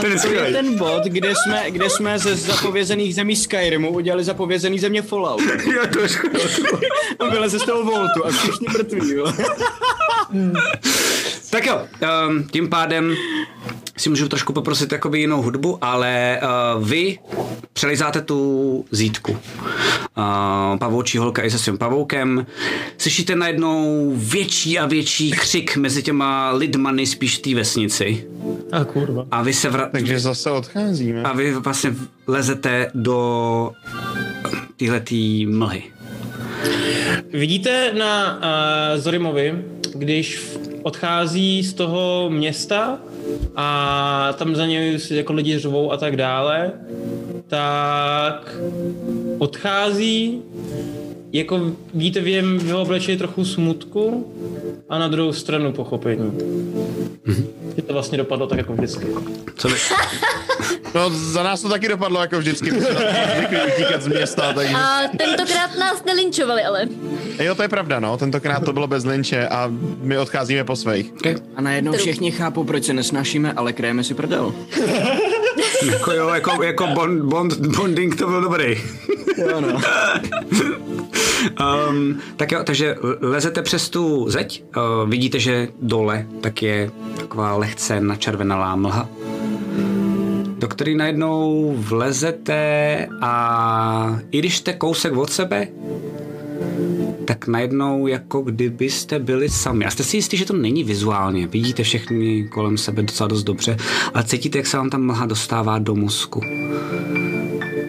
Ten 0.00 0.12
je 0.12 0.18
To 0.18 0.28
je 0.28 0.52
ten 0.52 0.78
bod, 0.78 1.04
kde 1.04 1.34
jsme, 1.34 1.70
kde 1.70 1.90
jsme 1.90 2.18
ze 2.18 2.36
zapovězených 2.36 3.14
zemí 3.14 3.36
Skyrimu 3.36 3.90
udělali 3.90 4.24
zapovězený 4.24 4.78
země 4.78 5.02
Fallout. 5.02 5.40
Jo, 5.74 5.86
trošku. 5.92 6.28
On 7.18 7.30
vyleze 7.30 7.58
z 7.58 7.62
toho 7.62 7.84
voltu 7.84 8.26
a 8.26 8.30
všichni 8.30 8.66
mrtví, 8.72 9.10
jo. 9.14 9.32
Tak 11.50 11.66
jo, 11.66 11.86
um, 12.28 12.48
tím 12.48 12.68
pádem 12.68 13.14
si 13.96 14.08
můžu 14.08 14.28
trošku 14.28 14.52
poprosit 14.52 14.92
jakoby 14.92 15.20
jinou 15.20 15.42
hudbu, 15.42 15.78
ale 15.80 16.40
uh, 16.76 16.88
vy 16.88 17.18
přelizáte 17.72 18.20
tu 18.20 18.84
zítku. 18.90 19.32
Uh, 19.32 20.78
pavoučí 20.78 21.18
holka 21.18 21.42
i 21.44 21.50
se 21.50 21.58
svým 21.58 21.78
pavoukem. 21.78 22.46
Slyšíte 22.98 23.36
najednou 23.36 24.12
větší 24.16 24.78
a 24.78 24.86
větší 24.86 25.30
křik 25.30 25.76
mezi 25.76 26.02
těma 26.02 26.50
lidma 26.50 26.92
nejspíš 26.92 27.38
v 27.38 27.42
té 27.42 27.54
vesnici. 27.54 28.26
A 28.72 28.84
kurva. 28.84 29.26
A 29.30 29.42
vy 29.42 29.52
se 29.54 29.70
vra- 29.70 29.88
Takže 29.92 30.20
zase 30.20 30.50
odcházíme. 30.50 31.22
a 31.22 31.32
vy 31.32 31.52
vlastně 31.54 31.94
lezete 32.26 32.90
do 32.94 33.72
téhletý 34.76 35.46
mlhy. 35.46 35.82
Vidíte 37.32 37.92
na 37.98 38.36
uh, 38.36 39.00
Zorimovi, 39.00 39.64
když 39.94 40.42
odchází 40.82 41.62
z 41.62 41.74
toho 41.74 42.30
města 42.30 42.98
a 43.56 44.32
tam 44.38 44.56
za 44.56 44.66
něj 44.66 44.98
si 44.98 45.14
jako 45.16 45.32
lidi 45.32 45.58
řvou 45.58 45.92
a 45.92 45.96
tak 45.96 46.16
dále, 46.16 46.72
tak 47.50 48.54
odchází, 49.38 50.42
jako 51.32 51.60
vidíte 51.94 52.20
v 52.20 52.28
jem 52.28 52.58
v 52.58 52.66
jeho 52.66 52.82
obličeji 52.82 53.18
trochu 53.18 53.44
smutku 53.44 54.32
a 54.88 54.98
na 54.98 55.08
druhou 55.08 55.32
stranu 55.32 55.72
pochopení. 55.72 56.32
Že 57.76 57.82
to 57.82 57.92
vlastně 57.92 58.18
dopadlo 58.18 58.46
tak 58.46 58.58
jako 58.58 58.72
vždycky. 58.72 59.06
Co 59.56 59.68
vy? 59.68 59.74
No, 60.94 61.10
za 61.10 61.42
nás 61.42 61.62
to 61.62 61.68
taky 61.68 61.88
dopadlo 61.88 62.20
jako 62.20 62.38
vždycky. 62.38 62.72
Utíkat 62.72 64.02
z 64.02 64.06
města, 64.06 64.52
takže... 64.52 64.74
A 64.74 65.08
tentokrát 65.18 65.78
nás 65.78 66.04
nelinčovali, 66.04 66.62
ale. 66.62 66.86
Jo, 67.38 67.54
to 67.54 67.62
je 67.62 67.68
pravda, 67.68 68.00
no. 68.00 68.16
Tentokrát 68.16 68.64
to 68.64 68.72
bylo 68.72 68.86
bez 68.86 69.04
linče 69.04 69.48
a 69.48 69.70
my 70.02 70.18
odcházíme 70.18 70.64
po 70.64 70.76
svých. 70.76 71.12
A 71.56 71.60
najednou 71.60 71.92
všichni 71.92 72.30
chápou, 72.30 72.64
proč 72.64 72.84
se 72.84 72.92
nesnašíme, 72.92 73.52
ale 73.52 73.72
krajeme 73.72 74.04
si 74.04 74.14
prdel. 74.14 74.54
Jako 75.82 76.12
jo, 76.12 76.28
jako, 76.28 76.62
jako 76.62 76.86
bond, 76.86 77.22
bond, 77.22 77.56
bonding 77.76 78.16
to 78.16 78.26
byl 78.26 78.40
dobrý. 78.40 78.82
Jo 79.36 79.60
no. 79.60 79.80
Um, 81.88 82.20
tak 82.36 82.52
jo, 82.52 82.64
takže 82.64 82.96
lezete 83.20 83.62
přes 83.62 83.90
tu 83.90 84.30
zeď, 84.30 84.64
uh, 84.76 85.10
vidíte, 85.10 85.38
že 85.38 85.68
dole 85.82 86.26
tak 86.40 86.62
je 86.62 86.90
taková 87.16 87.56
lehce 87.56 88.00
načervenalá 88.00 88.76
mlha, 88.76 89.08
do 90.58 90.68
který 90.68 90.96
najednou 90.96 91.74
vlezete 91.78 93.08
a 93.20 94.18
i 94.30 94.38
když 94.38 94.56
jste 94.56 94.72
kousek 94.72 95.16
od 95.16 95.30
sebe, 95.30 95.68
tak 97.30 97.46
najednou 97.46 98.06
jako 98.06 98.42
kdybyste 98.42 99.18
byli 99.18 99.48
sami. 99.48 99.84
A 99.84 99.90
jste 99.90 100.04
si 100.04 100.16
jistí, 100.16 100.36
že 100.36 100.44
to 100.44 100.52
není 100.52 100.84
vizuálně. 100.84 101.46
Vidíte 101.46 101.82
všechny 101.82 102.48
kolem 102.48 102.78
sebe 102.78 103.02
docela 103.02 103.28
dost 103.28 103.42
dobře, 103.42 103.76
ale 104.14 104.24
cítíte, 104.24 104.58
jak 104.58 104.66
se 104.66 104.76
vám 104.76 104.90
ta 104.90 104.98
mlha 104.98 105.26
dostává 105.26 105.78
do 105.78 105.94
mozku. 105.94 106.40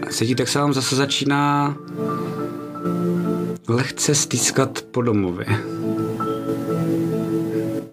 A 0.07 0.09
cítíte, 0.09 0.41
jak 0.41 0.49
se 0.49 0.59
vám 0.59 0.73
zase 0.73 0.95
začíná 0.95 1.75
lehce 3.67 4.15
stýskat 4.15 4.81
po 4.91 5.01
domově. 5.01 5.45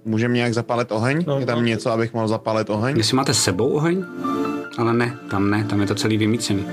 Můžeme 0.05 0.35
nějak 0.35 0.55
zapálit 0.55 0.93
oheň? 0.93 1.25
No, 1.27 1.41
je 1.41 1.47
tam 1.47 1.59
no. 1.59 1.65
něco, 1.65 1.91
abych 1.91 2.15
mohl 2.15 2.29
zapálit 2.29 2.71
oheň? 2.71 2.97
Jestli 2.97 3.17
máte 3.17 3.35
s 3.35 3.43
sebou 3.43 3.69
oheň? 3.69 4.05
Ale 4.79 4.95
ne, 4.95 5.19
tam 5.31 5.51
ne, 5.51 5.65
tam 5.65 5.81
je 5.81 5.87
to 5.87 5.95
celý 5.95 6.17
vymícený. 6.17 6.67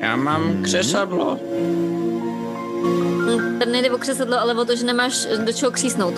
Já 0.00 0.16
mám 0.16 0.62
křesadlo. 0.62 1.38
Hm, 2.84 3.58
Tady 3.58 3.72
nejde 3.72 3.90
o 3.90 3.98
křesadlo, 3.98 4.40
ale 4.40 4.54
o 4.54 4.64
to, 4.64 4.76
že 4.76 4.84
nemáš 4.86 5.26
do 5.44 5.52
čeho 5.52 5.70
křísnout. 5.72 6.14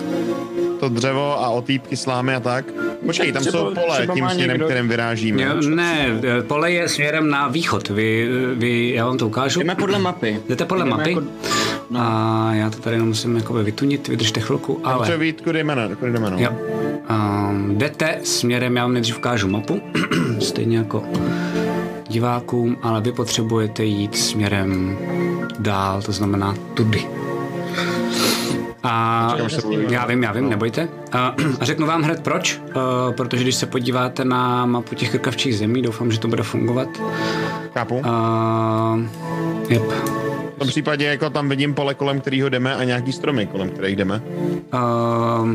To 0.79 0.89
dřevo 0.89 1.39
a 1.43 1.49
otýpky 1.49 1.97
slámy 1.97 2.35
a 2.35 2.39
tak? 2.39 2.65
Počkej, 3.05 3.31
tam 3.31 3.41
Třeba- 3.41 3.59
jsou 3.59 3.73
pole 3.75 4.07
tím 4.13 4.29
směrem, 4.29 4.53
někdo- 4.53 4.65
kterým 4.65 4.87
vyrážíme. 4.87 5.41
Jo, 5.43 5.49
ne, 5.69 6.07
pole 6.47 6.71
je 6.71 6.89
směrem 6.89 7.29
na 7.29 7.47
východ. 7.47 7.89
Vy, 7.89 8.27
vy, 8.55 8.91
já 8.95 9.05
vám 9.05 9.17
to 9.17 9.27
ukážu. 9.27 9.59
Jdeme 9.59 9.75
podle 9.75 9.99
mapy. 9.99 10.39
Jdete 10.49 10.65
podle 10.65 10.83
Jdeme 10.85 10.97
mapy? 10.97 11.09
jako- 11.09 11.23
A 11.97 12.49
já 12.53 12.69
to 12.69 12.77
tady 12.77 12.95
jenom 12.95 13.07
musím 13.07 13.35
jakoby 13.35 13.63
vytunit, 13.63 14.07
vydržte 14.07 14.39
chvilku, 14.39 14.79
Ale... 14.83 14.93
ale... 14.93 15.03
Třeba 15.03 15.17
vít, 15.17 15.41
kudy 15.41 15.59
jdeme, 15.59 15.89
kudy 15.99 16.11
jdeme, 16.11 16.29
no. 16.29 16.37
Jo. 16.39 16.49
Um, 17.09 17.77
jdete 17.77 18.19
směrem, 18.23 18.75
já 18.77 18.83
vám 18.83 18.93
nejdřív 18.93 19.17
ukážu 19.17 19.47
mapu, 19.47 19.81
stejně 20.39 20.77
jako 20.77 21.03
divákům, 22.07 22.77
ale 22.81 23.01
vy 23.01 23.11
potřebujete 23.11 23.83
jít 23.83 24.17
směrem 24.17 24.97
dál, 25.59 26.01
to 26.01 26.11
znamená 26.11 26.55
tudy. 26.73 27.07
A 28.83 29.35
já 29.89 30.05
vím, 30.05 30.23
já 30.23 30.31
vím, 30.31 30.49
nebojte. 30.49 30.87
A, 31.11 31.35
a 31.59 31.65
řeknu 31.65 31.87
vám 31.87 32.01
hned 32.01 32.23
proč, 32.23 32.61
uh, 32.67 33.15
protože 33.17 33.43
když 33.43 33.55
se 33.55 33.65
podíváte 33.65 34.25
na 34.25 34.65
mapu 34.65 34.95
těch 34.95 35.11
krkavčích 35.11 35.57
zemí, 35.57 35.81
doufám, 35.81 36.11
že 36.11 36.19
to 36.19 36.27
bude 36.27 36.43
fungovat. 36.43 36.87
Chápu. 37.73 37.95
Uh, 37.95 38.03
yep. 39.69 39.83
V 40.55 40.59
tom 40.59 40.67
případě 40.67 41.05
jako 41.05 41.29
tam 41.29 41.49
vidím 41.49 41.73
pole, 41.73 41.93
kolem 41.93 42.21
kterého 42.21 42.49
jdeme 42.49 42.75
a 42.75 42.83
nějaký 42.83 43.11
stromy, 43.11 43.45
kolem 43.47 43.69
kterých 43.69 43.95
jdeme. 43.95 44.21
Uh, 44.73 45.49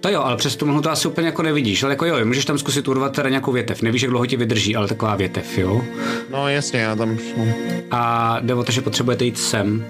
To 0.00 0.08
jo, 0.08 0.22
ale 0.22 0.36
přes 0.36 0.56
tu 0.56 0.80
to 0.80 0.90
asi 0.90 1.08
úplně 1.08 1.26
jako 1.26 1.42
nevidíš, 1.42 1.82
ale 1.82 1.92
jako 1.92 2.04
jo, 2.04 2.24
můžeš 2.24 2.44
tam 2.44 2.58
zkusit 2.58 2.88
urvat 2.88 3.12
teda 3.12 3.28
nějakou 3.28 3.52
větev. 3.52 3.82
Nevíš, 3.82 4.02
jak 4.02 4.10
dlouho 4.10 4.26
ti 4.26 4.36
vydrží, 4.36 4.76
ale 4.76 4.88
taková 4.88 5.16
větev, 5.16 5.58
jo. 5.58 5.82
No 6.30 6.48
jasně, 6.48 6.80
já 6.80 6.96
tam... 6.96 7.18
No. 7.36 7.44
A 7.90 8.36
jde 8.40 8.54
o 8.54 8.64
to, 8.64 8.72
že 8.72 8.80
potřebujete 8.80 9.24
jít 9.24 9.38
sem. 9.38 9.84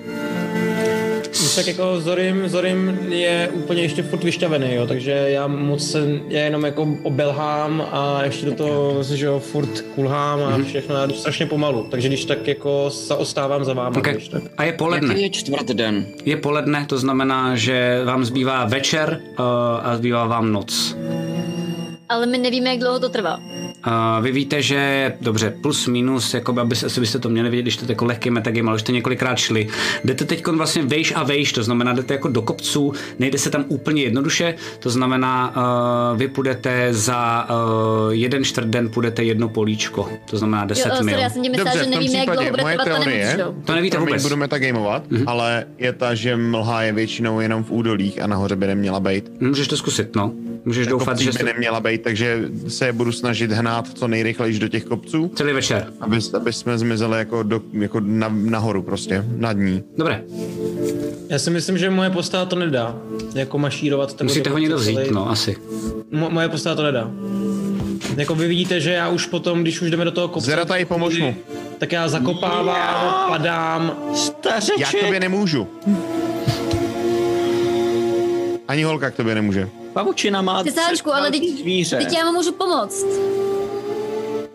Tak 1.56 1.66
jako 1.66 2.00
Zorim, 2.00 2.48
Zorim 2.48 2.98
je 3.08 3.50
úplně 3.54 3.82
ještě 3.82 4.02
furt 4.02 4.24
vyšťavený, 4.24 4.74
jo, 4.74 4.86
takže 4.86 5.10
já 5.10 5.46
moc 5.46 5.90
se, 5.90 6.20
já 6.28 6.40
jenom 6.40 6.64
jako 6.64 6.88
obelhám 7.02 7.86
a 7.92 8.24
ještě 8.24 8.46
do 8.46 8.54
toho, 8.54 9.02
že 9.02 9.26
jo, 9.26 9.38
furt 9.38 9.80
kulhám 9.80 10.42
a 10.42 10.58
všechno, 10.64 10.94
já 10.96 11.06
jdu 11.06 11.14
strašně 11.14 11.46
pomalu, 11.46 11.86
takže 11.90 12.08
když 12.08 12.24
tak 12.24 12.48
jako 12.48 12.90
zaostávám 12.90 13.64
za 13.64 13.72
vámi, 13.72 13.96
Okay. 13.96 14.12
když 14.14 14.28
tak. 14.28 14.42
A 14.56 14.64
je 14.64 14.72
poledne. 14.72 15.08
Jaký 15.08 15.22
je 15.22 15.30
čtvrt 15.30 15.66
den? 15.66 16.06
Je 16.24 16.36
poledne, 16.36 16.84
to 16.86 16.98
znamená, 16.98 17.56
že 17.56 18.02
vám 18.04 18.24
zbývá 18.24 18.64
večer 18.64 19.20
uh, 19.38 19.44
a 19.82 19.96
zbývá 19.96 20.26
vám 20.26 20.52
noc. 20.52 20.96
Ale 22.08 22.26
my 22.26 22.38
nevíme, 22.38 22.70
jak 22.70 22.78
dlouho 22.78 23.00
to 23.00 23.08
trvá. 23.08 23.40
Uh, 23.86 24.24
vy 24.24 24.32
víte, 24.32 24.62
že 24.62 25.12
dobře, 25.20 25.54
plus 25.62 25.86
minus, 25.86 26.34
jako 26.34 26.60
aby, 26.60 26.76
asi 26.86 27.00
byste 27.00 27.18
to 27.18 27.28
měli 27.28 27.50
vědět, 27.50 27.62
když 27.62 27.76
to 27.76 27.84
jako 27.88 28.04
lehký 28.04 28.30
metagame, 28.30 28.68
ale 28.68 28.74
už 28.74 28.80
jste 28.80 28.92
několikrát 28.92 29.38
šli. 29.38 29.68
Jdete 30.04 30.24
teď 30.24 30.46
vlastně 30.46 30.82
vejš 30.82 31.12
a 31.16 31.22
vejš, 31.22 31.52
to 31.52 31.62
znamená, 31.62 31.92
jdete 31.92 32.14
jako 32.14 32.28
do 32.28 32.42
kopců, 32.42 32.92
nejde 33.18 33.38
se 33.38 33.50
tam 33.50 33.64
úplně 33.68 34.02
jednoduše, 34.02 34.54
to 34.78 34.90
znamená, 34.90 35.54
uh, 36.12 36.18
vy 36.18 36.28
půjdete 36.28 36.88
za 36.90 37.48
uh, 37.50 38.12
jeden 38.12 38.44
čtvrt 38.44 38.66
den, 38.66 38.88
půjdete 38.88 39.24
jedno 39.24 39.48
políčko, 39.48 40.10
to 40.30 40.38
znamená 40.38 40.64
10 40.64 40.86
Jo, 40.86 40.94
oh, 40.98 41.04
mil. 41.04 41.18
já 41.18 41.30
jsem 41.30 41.42
tím 41.42 41.52
myslela, 41.52 41.70
Dobře, 41.70 41.84
že 41.84 41.90
v 41.90 41.92
tom 41.92 42.00
nevíme, 42.00 42.18
jak 42.18 42.30
případě 42.30 42.50
dlouho 42.50 42.62
bude 42.62 42.84
trvat 42.84 43.04
teorie, 43.04 43.36
jo? 43.40 43.54
To 43.64 43.74
nevíte 43.74 43.98
vůbec. 43.98 44.22
budu 44.22 44.36
metagamovat, 44.36 45.08
mm-hmm. 45.08 45.24
ale 45.26 45.64
je 45.78 45.92
ta, 45.92 46.14
že 46.14 46.36
mlha 46.36 46.82
je 46.82 46.92
většinou 46.92 47.40
jenom 47.40 47.64
v 47.64 47.70
údolích 47.70 48.22
a 48.22 48.26
nahoře 48.26 48.56
by 48.56 48.66
neměla 48.66 49.00
být. 49.00 49.30
Můžeš 49.40 49.68
to 49.68 49.76
zkusit, 49.76 50.16
no. 50.16 50.32
Můžeš 50.64 50.86
Jako 50.86 50.98
doufat, 50.98 51.18
že 51.18 51.30
by 51.30 51.32
jste... 51.32 51.44
neměla 51.44 51.80
být, 51.80 52.02
takže 52.02 52.42
se 52.68 52.92
budu 52.92 53.12
snažit 53.12 53.50
hnát 53.66 53.88
co 53.98 54.08
nejrychleji 54.08 54.58
do 54.58 54.68
těch 54.68 54.84
kopců, 54.84 55.30
Celý 55.34 55.52
večer. 55.52 55.92
aby, 56.00 56.18
aby 56.34 56.52
jsme 56.52 56.78
zmizeli 56.78 57.18
jako, 57.18 57.42
do, 57.42 57.60
jako 57.72 58.00
na, 58.00 58.28
nahoru 58.34 58.82
prostě, 58.82 59.24
nad 59.36 59.52
ní. 59.52 59.82
Dobré, 59.96 60.22
Já 61.28 61.38
si 61.38 61.50
myslím, 61.50 61.78
že 61.78 61.90
moje 61.90 62.10
postava 62.10 62.44
to 62.44 62.56
nedá, 62.56 62.96
jako 63.34 63.58
mašírovat. 63.58 64.22
musíte 64.22 64.50
ho 64.50 64.58
někdo 64.58 64.76
vzít, 64.76 65.10
no, 65.10 65.30
asi. 65.30 65.56
Mo- 66.12 66.30
moje 66.30 66.48
postava 66.48 66.76
to 66.76 66.82
nedá. 66.82 67.10
Jako 68.16 68.34
vy 68.34 68.48
vidíte, 68.48 68.80
že 68.80 68.92
já 68.92 69.08
už 69.08 69.26
potom, 69.26 69.62
když 69.62 69.80
už 69.82 69.90
jdeme 69.90 70.04
do 70.04 70.10
toho 70.12 70.28
kopce, 70.28 70.50
Zerataj, 70.50 70.84
pomož 70.84 71.18
mu. 71.18 71.34
tak 71.78 71.92
já 71.92 72.08
zakopávám, 72.08 73.30
padám. 73.30 73.96
Já 74.10 74.16
Stařeček! 74.16 75.00
k 75.00 75.04
tobě 75.04 75.20
nemůžu. 75.20 75.68
Ani 78.68 78.82
holka 78.82 79.10
k 79.10 79.14
tobě 79.14 79.34
nemůže. 79.34 79.68
Pavučina 79.92 80.42
má 80.42 80.64
Cesáčku, 80.64 81.14
ale 81.14 81.30
teď, 81.30 81.42
teď 81.90 82.12
já 82.18 82.24
mu 82.24 82.32
můžu 82.32 82.52
pomoct. 82.52 83.06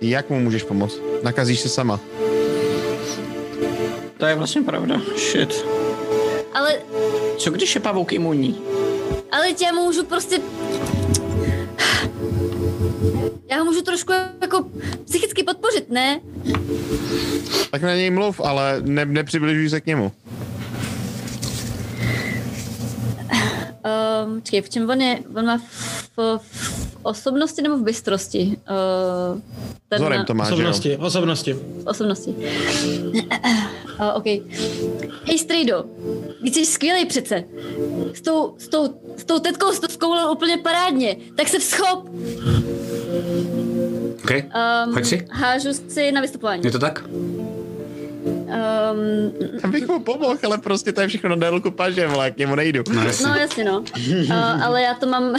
Jak 0.02 0.30
mu 0.30 0.40
můžeš 0.40 0.64
pomoct? 0.64 0.98
Nakazíš 1.24 1.60
se 1.60 1.70
sama. 1.70 2.00
To 4.18 4.26
je 4.26 4.36
vlastně 4.36 4.62
pravda. 4.62 5.02
Shit. 5.18 5.66
Ale, 6.54 6.80
Co 7.38 7.52
když 7.52 7.76
je 7.76 7.82
pavouk 7.82 8.14
imunní? 8.14 8.62
ale 9.32 9.48
já 9.66 9.72
mu 9.74 9.84
můžu 9.86 10.06
prostě... 10.06 10.40
Já 13.52 13.58
ho 13.58 13.66
můžu 13.66 13.82
trošku 13.82 14.14
jako 14.42 14.66
psychicky 15.06 15.44
podpořit, 15.44 15.90
ne? 15.90 16.22
Tak 17.72 17.82
na 17.82 17.96
něj 17.96 18.10
mluv, 18.10 18.42
ale 18.44 18.78
ne, 18.82 19.06
nepřibližuj 19.06 19.70
se 19.70 19.82
k 19.82 19.86
němu. 19.86 20.12
Um, 23.82 24.42
čekaj, 24.46 24.62
v 24.62 24.70
čem 24.70 24.90
on 24.90 25.02
je? 25.02 25.14
On 25.36 25.46
má 25.46 25.58
v, 25.58 25.66
v, 26.18 26.38
v 26.38 26.98
osobnosti 27.02 27.62
nebo 27.62 27.78
v 27.78 27.84
bystrosti? 27.84 28.58
Uh, 28.70 29.42
ten 29.90 30.00
Zorem 30.00 30.20
na- 30.20 30.26
to 30.26 30.34
máš, 30.34 30.48
že 30.48 30.54
jo? 30.54 30.70
Osobnosti, 30.70 30.92
osobnosti. 30.98 31.52
v 31.54 31.88
osobnosti. 31.88 32.32
uh, 34.00 34.16
OK. 34.16 34.26
Hej, 35.26 35.38
Strejdo, 35.40 35.86
ty 36.44 36.50
jsi 36.50 36.66
skvělej 36.66 37.06
přece. 37.06 37.44
S 38.14 38.22
tou, 38.22 38.54
s 38.58 38.68
tou, 38.68 38.94
s 39.18 39.24
tou 39.26 39.40
tetkou 39.40 39.72
jsi 39.72 39.82
to 39.82 39.88
zkoulal 39.90 40.32
úplně 40.32 40.58
parádně. 40.58 41.16
Tak 41.38 41.48
se 41.48 41.60
vzchop. 41.60 42.10
OK, 44.24 44.32
Um, 44.32 44.94
Hoď 44.94 45.06
si. 45.06 45.28
Hážu 45.32 45.70
si 45.74 46.12
na 46.12 46.22
vystupování. 46.22 46.62
je 46.66 46.72
to 46.72 46.80
tak? 46.80 47.04
Um, 48.26 49.32
Abych 49.64 49.88
mu 49.88 50.00
pomohl, 50.00 50.38
ale 50.46 50.58
prostě 50.58 50.92
to 50.92 51.02
je 51.02 51.08
všechno 51.08 51.30
na 51.30 51.36
délku 51.36 51.72
paže, 51.72 52.08
vole, 52.08 52.32
k 52.32 52.38
němu 52.38 52.56
nejdu. 52.56 52.84
No, 52.94 53.04
jasně. 53.04 53.28
no 53.28 53.36
jasně 53.36 53.64
no. 53.64 53.84
Uh, 54.30 54.64
ale 54.64 54.82
já 54.82 54.94
to 54.94 55.06
mám... 55.08 55.24
uh, 55.24 55.36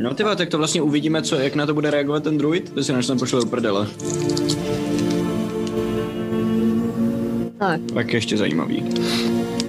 No 0.00 0.14
ty 0.14 0.24
tak 0.36 0.48
to 0.48 0.58
vlastně 0.58 0.82
uvidíme, 0.82 1.22
co, 1.22 1.36
jak 1.36 1.54
na 1.54 1.66
to 1.66 1.74
bude 1.74 1.90
reagovat 1.90 2.22
ten 2.22 2.38
druid, 2.38 2.74
to 2.74 2.82
si 2.84 2.92
než 2.92 3.06
tam 3.06 3.18
pošle 3.18 3.40
do 3.40 3.46
prdele. 3.46 3.86
tak. 7.58 7.80
Tak 7.94 8.12
ještě 8.12 8.36
zajímavý. 8.36 8.84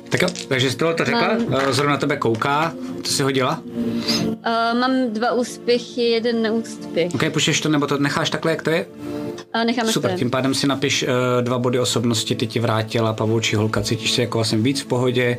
Tak 0.10 0.22
jo, 0.22 0.27
takže 0.48 0.72
jsi 0.72 0.77
tohle 0.77 0.93
to 0.93 1.06
řekla, 1.06 1.27
Mám. 1.27 1.45
uh, 1.48 1.72
zrovna 1.72 1.98
tebe 1.98 2.18
kouká, 2.18 2.74
co 3.03 3.11
jsi 3.14 3.24
hodila? 3.24 3.61
Uh, 3.66 4.80
mám 4.80 4.92
dva 5.10 5.32
úspěchy, 5.32 6.02
jeden 6.02 6.42
neúspěch. 6.42 7.16
OK, 7.16 7.24
pušeš 7.34 7.61
to, 7.61 7.69
nebo 7.69 7.88
to 7.88 7.98
necháš 7.98 8.30
takhle, 8.30 8.52
jak 8.52 8.61
to 8.61 8.69
je? 8.69 8.85
Uh, 9.56 9.64
necháme 9.66 9.92
Super, 9.92 10.12
tím 10.12 10.30
pádem 10.30 10.53
si 10.53 10.68
napiš 10.68 11.03
uh, 11.03 11.10
dva 11.42 11.60
body 11.60 11.80
osobnosti, 11.80 12.36
ty 12.36 12.48
ti 12.48 12.60
vrátila 12.60 13.14
pavoučí 13.14 13.56
holka, 13.56 13.82
cítíš 13.82 14.12
se 14.12 14.22
jako 14.22 14.38
vlastně 14.38 14.58
víc 14.58 14.82
v 14.82 14.86
pohodě, 14.86 15.38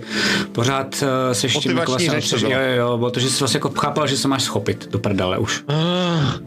pořád 0.52 1.02
uh, 1.02 1.08
seš 1.32 1.56
tím 1.58 1.78
jako 1.78 1.92
Motivační 1.92 2.08
vlastně 2.08 2.38
řeč 2.38 2.52
jo, 2.52 2.58
jo, 2.60 2.76
jo, 2.76 2.98
protože 2.98 3.30
jsi 3.30 3.38
vlastně 3.38 3.56
jako 3.58 3.70
chápal, 3.70 4.06
že 4.06 4.16
se 4.16 4.28
máš 4.28 4.42
schopit 4.42 4.88
do 4.90 4.98
prdele 4.98 5.38
už. 5.38 5.64
Ah, 5.68 6.38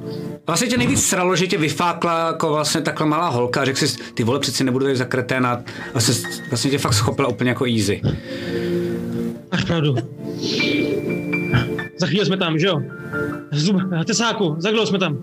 Vlastně 0.48 0.68
tě 0.68 0.78
nejvíc 0.78 1.06
sralo, 1.06 1.36
že 1.36 1.48
tě 1.48 1.58
vyfákla 1.58 2.28
jako 2.28 2.50
vlastně 2.50 2.82
takhle 2.82 3.08
malá 3.08 3.30
holka 3.30 3.62
a 3.62 3.66
řekl 3.66 3.80
jsi, 3.80 3.98
ty 4.14 4.24
vole, 4.24 4.40
přeci 4.40 4.64
nebudu 4.64 4.86
tady 4.86 4.96
za 4.96 5.06
kreténa 5.06 5.62
a 5.94 6.00
se, 6.00 6.28
vlastně 6.50 6.72
tě 6.72 6.78
fakt 6.78 6.94
schopila 6.94 7.28
úplně 7.28 7.50
jako 7.50 7.66
easy. 7.66 8.02
máš 9.52 9.64
pravdu. 9.64 9.96
Za 12.00 12.08
chvíli 12.08 12.26
jsme 12.26 12.38
tam, 12.38 12.60
že 12.60 12.68
jo? 12.68 12.82
Zub, 13.52 13.76
tesáku, 14.06 14.56
za 14.60 14.70
chvíli 14.70 14.88
jsme 14.88 15.00
tam. 15.00 15.18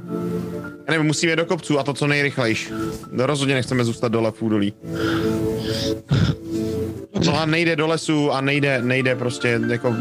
Já 0.87 0.93
nevím, 0.93 1.07
musíme 1.07 1.37
do 1.37 1.45
kopců 1.45 1.79
a 1.79 1.83
to 1.83 1.95
co 1.95 2.07
nejrychlejš. 2.07 2.73
No 3.13 3.27
rozhodně 3.27 3.55
nechceme 3.55 3.85
zůstat 3.85 4.13
dole 4.13 4.31
v 4.31 4.43
údolí. 4.43 4.75
No 7.27 7.41
a 7.41 7.47
nejde 7.47 7.77
do 7.77 7.87
lesu 7.87 8.33
a 8.33 8.41
nejde, 8.41 8.83
nejde 8.83 9.17
prostě, 9.17 9.61
jako 9.69 9.95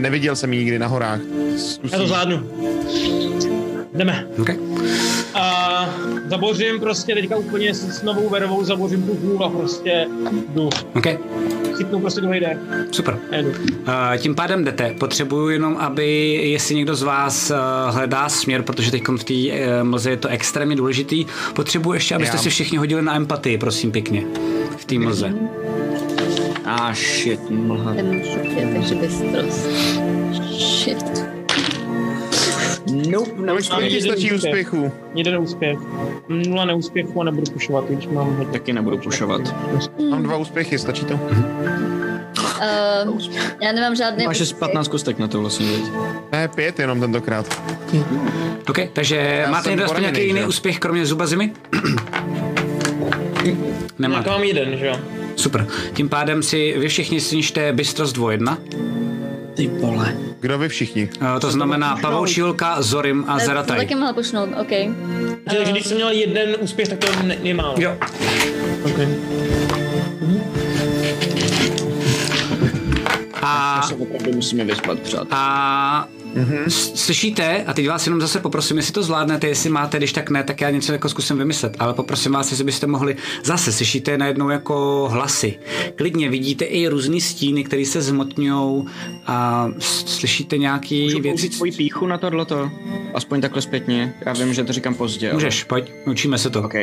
neviděl 0.00 0.36
jsem 0.36 0.52
ji 0.52 0.58
nikdy 0.58 0.78
na 0.78 0.86
horách. 0.86 1.20
Zkusí. 1.56 1.92
Já 1.92 1.98
to 1.98 2.06
zvládnu. 2.06 2.50
Jdeme. 3.94 4.26
Okay? 4.40 4.56
A 5.34 5.94
zabořím 6.26 6.80
prostě 6.80 7.14
teďka 7.14 7.36
úplně 7.36 7.74
s, 7.74 8.02
novou 8.02 8.28
vervou, 8.28 8.64
zabořím 8.64 9.02
tu 9.02 9.14
hůl 9.14 9.44
a 9.44 9.50
prostě 9.50 10.06
jdu. 10.48 10.70
OK, 10.94 11.06
Chytnu 11.78 12.00
prostě 12.00 12.20
druhý 12.20 12.40
dech 12.40 12.58
super. 12.90 13.18
a 13.30 13.36
jedu. 13.36 13.48
Uh, 13.48 14.16
tím 14.18 14.34
pádem 14.34 14.64
jdete. 14.64 14.94
Potřebuju 15.00 15.48
jenom, 15.48 15.76
aby, 15.76 16.34
jestli 16.42 16.74
někdo 16.74 16.94
z 16.94 17.02
vás 17.02 17.50
uh, 17.50 17.94
hledá 17.94 18.28
směr, 18.28 18.62
protože 18.62 18.90
teď 18.90 19.02
v 19.08 19.24
té 19.24 19.34
uh, 19.34 19.88
mlze 19.88 20.10
je 20.10 20.16
to 20.16 20.28
extrémně 20.28 20.76
důležitý, 20.76 21.26
potřebuji 21.54 21.92
ještě, 21.92 22.14
abyste 22.14 22.36
Já. 22.36 22.42
si 22.42 22.50
všichni 22.50 22.78
hodili 22.78 23.02
na 23.02 23.16
empatii, 23.16 23.58
prosím 23.58 23.92
pěkně. 23.92 24.24
V 24.76 24.84
té 24.84 24.98
mlze. 24.98 25.32
A 26.64 26.74
ah, 26.74 26.94
shit, 26.94 27.50
mlha. 27.50 27.94
Ten 27.94 28.74
takže 28.74 28.94
bystrost. 28.94 29.68
Shit. 30.58 31.37
Nope, 32.92 33.30
Kolik 33.30 33.46
Mám 33.46 33.60
stačí 33.62 33.98
úspěch. 34.06 34.32
úspěchů? 34.34 34.92
Jeden 35.14 35.38
úspěch. 35.38 35.78
Nula 36.28 36.64
neúspěchů 36.64 37.20
a 37.20 37.24
nebudu 37.24 37.52
pušovat, 37.52 37.84
když 37.88 38.06
mám 38.06 38.36
hodně. 38.36 38.52
Taky 38.52 38.72
nebudu 38.72 38.98
pušovat. 38.98 39.40
Mám 40.10 40.22
dva 40.22 40.36
úspěchy, 40.36 40.78
stačí 40.78 41.04
to? 41.04 41.14
Uh, 41.14 41.20
já 43.62 43.72
nemám 43.72 43.96
žádný 43.96 44.26
Máš 44.26 44.40
úspěch. 44.40 44.58
15 44.58 44.88
kostek 44.88 45.18
na 45.18 45.28
to 45.28 45.40
vlastně, 45.40 45.66
věď. 45.66 45.82
Ne, 46.32 46.48
pět 46.48 46.78
jenom 46.78 47.00
tentokrát. 47.00 47.62
OK, 48.68 48.78
takže 48.92 49.46
máte 49.50 49.62
jsem 49.62 49.70
někdo 49.70 49.84
aspoň 49.84 50.00
nějaký 50.00 50.26
jiný 50.26 50.44
úspěch, 50.44 50.78
kromě 50.78 51.06
zuba 51.06 51.26
zimy? 51.26 51.52
Tak 53.34 53.54
Nemáte. 53.98 54.30
mám 54.30 54.42
jeden, 54.42 54.76
že 54.78 54.86
jo? 54.86 54.96
Super. 55.36 55.66
Tím 55.94 56.08
pádem 56.08 56.42
si 56.42 56.74
vy 56.78 56.88
všichni 56.88 57.20
snižte 57.20 57.72
bystrost 57.72 58.16
2-1. 58.16 58.56
Ty 59.58 59.66
vole. 59.66 60.14
Kdo 60.40 60.58
vy 60.58 60.68
všichni? 60.68 61.08
Uh, 61.34 61.38
to 61.40 61.50
znamená 61.50 61.96
Pavoučí 62.02 62.40
holka, 62.40 62.82
Zorim 62.82 63.24
a 63.28 63.38
To 63.38 63.44
Zarataj. 63.46 63.76
taky 63.76 63.94
mohla 63.94 64.12
pošnout, 64.12 64.48
OK. 64.60 64.68
Takže 65.44 65.72
když 65.72 65.86
jsem 65.86 65.96
měl 65.96 66.10
jeden 66.10 66.56
úspěch, 66.60 66.88
tak 66.88 66.98
to 66.98 67.06
ne- 67.22 67.36
je 67.42 67.54
málo. 67.54 67.74
Jo. 67.78 67.96
Okay. 68.92 69.08
A 73.42 73.76
My 73.82 73.88
se 73.88 73.94
opravdu 73.94 74.32
musíme 74.32 74.64
vyspat, 74.64 74.98
přát. 74.98 75.26
a 75.30 76.08
s- 76.68 76.92
slyšíte, 76.94 77.64
a 77.66 77.72
teď 77.74 77.88
vás 77.88 78.06
jenom 78.06 78.20
zase 78.20 78.40
poprosím, 78.40 78.76
jestli 78.76 78.92
to 78.92 79.02
zvládnete, 79.02 79.48
jestli 79.48 79.70
máte, 79.70 79.96
když 79.98 80.12
tak 80.12 80.30
ne, 80.30 80.42
tak 80.44 80.60
já 80.60 80.70
něco 80.70 80.92
jako 80.92 81.08
zkusím 81.08 81.38
vymyslet, 81.38 81.76
ale 81.78 81.94
poprosím 81.94 82.32
vás, 82.32 82.50
jestli 82.50 82.64
byste 82.64 82.86
mohli, 82.86 83.16
zase 83.44 83.72
slyšíte 83.72 84.18
najednou 84.18 84.48
jako 84.48 85.08
hlasy. 85.12 85.58
Klidně 85.94 86.30
vidíte 86.30 86.64
i 86.64 86.88
různý 86.88 87.20
stíny, 87.20 87.64
které 87.64 87.84
se 87.86 88.02
zmotňují 88.02 88.84
a 89.26 89.68
slyšíte 89.78 90.58
nějaký 90.58 91.04
Můžu 91.04 91.20
věci. 91.20 91.48
svoji 91.48 91.72
píchu 91.72 92.06
na 92.06 92.18
tohleto? 92.18 92.70
Aspoň 93.14 93.40
takhle 93.40 93.62
zpětně. 93.62 94.14
Já 94.26 94.32
vím, 94.32 94.54
že 94.54 94.64
to 94.64 94.72
říkám 94.72 94.94
pozdě. 94.94 95.26
ale- 95.28 95.34
Můžeš, 95.34 95.64
pojď, 95.64 95.92
učíme 96.06 96.38
se 96.38 96.50
to. 96.50 96.62
OK. 96.62 96.74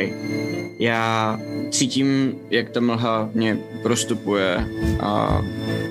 Já 0.78 1.38
cítím, 1.70 2.34
jak 2.50 2.70
ta 2.70 2.80
mlha 2.80 3.28
mě 3.34 3.58
prostupuje 3.82 4.68
a 5.00 5.40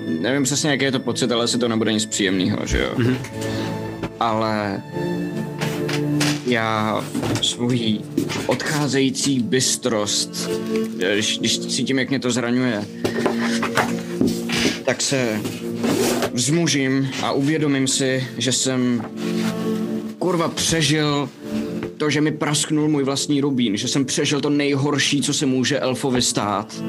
nevím 0.06 0.42
přesně, 0.42 0.70
jaký 0.70 0.84
je 0.84 0.92
to 0.92 1.00
pocit, 1.00 1.32
ale 1.32 1.44
asi 1.44 1.58
to 1.58 1.68
nebude 1.68 1.92
nic 1.92 2.06
příjemného, 2.06 2.66
že 2.66 2.78
jo? 2.78 2.90
Mm-hmm. 2.96 3.16
Ale 4.20 4.82
já 6.46 7.04
svoji 7.42 8.00
odcházející 8.46 9.40
bystrost, 9.40 10.50
když, 10.96 11.38
když 11.38 11.58
cítím, 11.58 11.98
jak 11.98 12.08
mě 12.08 12.20
to 12.20 12.30
zraňuje, 12.30 12.84
tak 14.84 15.00
se 15.02 15.40
vzmužím 16.32 17.08
a 17.22 17.32
uvědomím 17.32 17.88
si, 17.88 18.26
že 18.38 18.52
jsem 18.52 19.02
kurva 20.18 20.48
přežil 20.48 21.28
to, 21.96 22.10
že 22.10 22.20
mi 22.20 22.32
prasknul 22.32 22.88
můj 22.88 23.04
vlastní 23.04 23.40
rubín, 23.40 23.76
že 23.76 23.88
jsem 23.88 24.04
přežil 24.04 24.40
to 24.40 24.50
nejhorší, 24.50 25.22
co 25.22 25.34
se 25.34 25.46
může 25.46 25.80
elfovi 25.80 26.22
stát. 26.22 26.82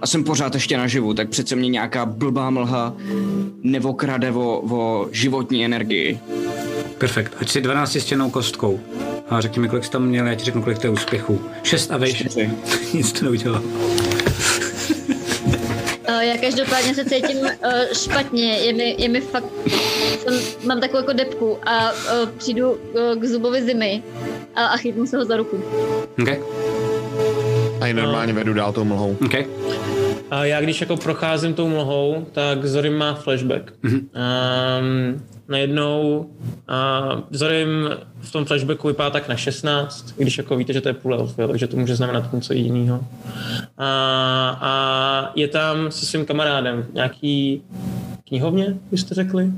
A 0.00 0.06
jsem 0.06 0.24
pořád 0.24 0.54
ještě 0.54 0.76
naživu, 0.76 1.14
tak 1.14 1.28
přece 1.28 1.56
mě 1.56 1.68
nějaká 1.68 2.06
blbá 2.06 2.50
mlha 2.50 2.96
nevokrade 3.62 4.30
o, 4.30 4.62
o 4.70 5.08
životní 5.12 5.64
energii. 5.64 6.18
Perfekt. 6.98 7.32
Hoď 7.38 7.48
si 7.48 7.60
12 7.60 7.96
stěnou 8.00 8.30
kostkou. 8.30 8.80
A 9.28 9.40
řekni 9.40 9.62
mi, 9.62 9.68
kolik 9.68 9.84
jsi 9.84 9.90
tam 9.90 10.06
měl, 10.06 10.26
já 10.26 10.34
ti 10.34 10.44
řeknu, 10.44 10.62
kolik 10.62 10.78
to 10.78 10.86
je 10.86 10.90
úspěchů. 10.90 11.40
6 11.62 11.90
a 11.90 11.96
vejš. 11.96 12.24
Nic 12.94 13.12
to 13.12 13.24
neudělal. 13.24 13.62
Uh, 16.08 16.20
já 16.20 16.36
každopádně 16.40 16.94
se 16.94 17.04
cítím 17.04 17.36
uh, 17.38 17.48
špatně, 17.92 18.58
je 18.58 18.72
mi, 18.72 18.96
je 18.98 19.08
mi 19.08 19.20
fakt, 19.20 19.44
jsem, 20.22 20.34
mám 20.66 20.80
takovou 20.80 20.98
jako 20.98 21.12
depku 21.12 21.58
a 21.66 21.92
uh, 21.92 21.98
přijdu 22.38 22.72
uh, 22.72 22.78
k 23.20 23.24
zubovi 23.24 23.62
zimy 23.62 24.02
a, 24.56 24.66
a 24.66 24.76
chytnu 24.76 25.06
se 25.06 25.16
ho 25.16 25.24
za 25.24 25.36
ruku. 25.36 25.56
OK, 26.22 26.28
A 27.80 27.86
i 27.86 27.94
normálně 27.94 28.32
vedu 28.32 28.54
dál 28.54 28.72
tou 28.72 28.84
mlhou. 28.84 29.16
OK. 29.24 29.34
A 30.30 30.44
já 30.44 30.60
když 30.60 30.80
jako 30.80 30.96
procházím 30.96 31.54
tou 31.54 31.68
mlhou, 31.68 32.26
tak 32.32 32.64
Zorim 32.64 32.98
má 32.98 33.14
flashback. 33.14 33.72
Mm-hmm. 33.84 34.00
Um, 34.00 35.22
najednou 35.48 36.30
a 36.68 37.08
Zorim 37.30 37.90
v 38.20 38.32
tom 38.32 38.44
flashbacku 38.44 38.88
vypadá 38.88 39.10
tak 39.10 39.28
na 39.28 39.36
16, 39.36 40.14
když 40.16 40.38
jako 40.38 40.56
víte, 40.56 40.72
že 40.72 40.80
to 40.80 40.88
je 40.88 40.94
půl 40.94 41.14
elf, 41.14 41.38
jo, 41.38 41.48
takže 41.48 41.66
to 41.66 41.76
může 41.76 41.96
znamenat 41.96 42.32
něco 42.32 42.52
jiného. 42.52 43.00
A, 43.78 44.58
a 44.60 45.32
je 45.34 45.48
tam 45.48 45.90
se 45.90 46.06
svým 46.06 46.24
kamarádem 46.24 46.86
nějaký 46.94 47.62
knihovně, 48.28 48.76
byste 48.90 49.14
řekli, 49.14 49.50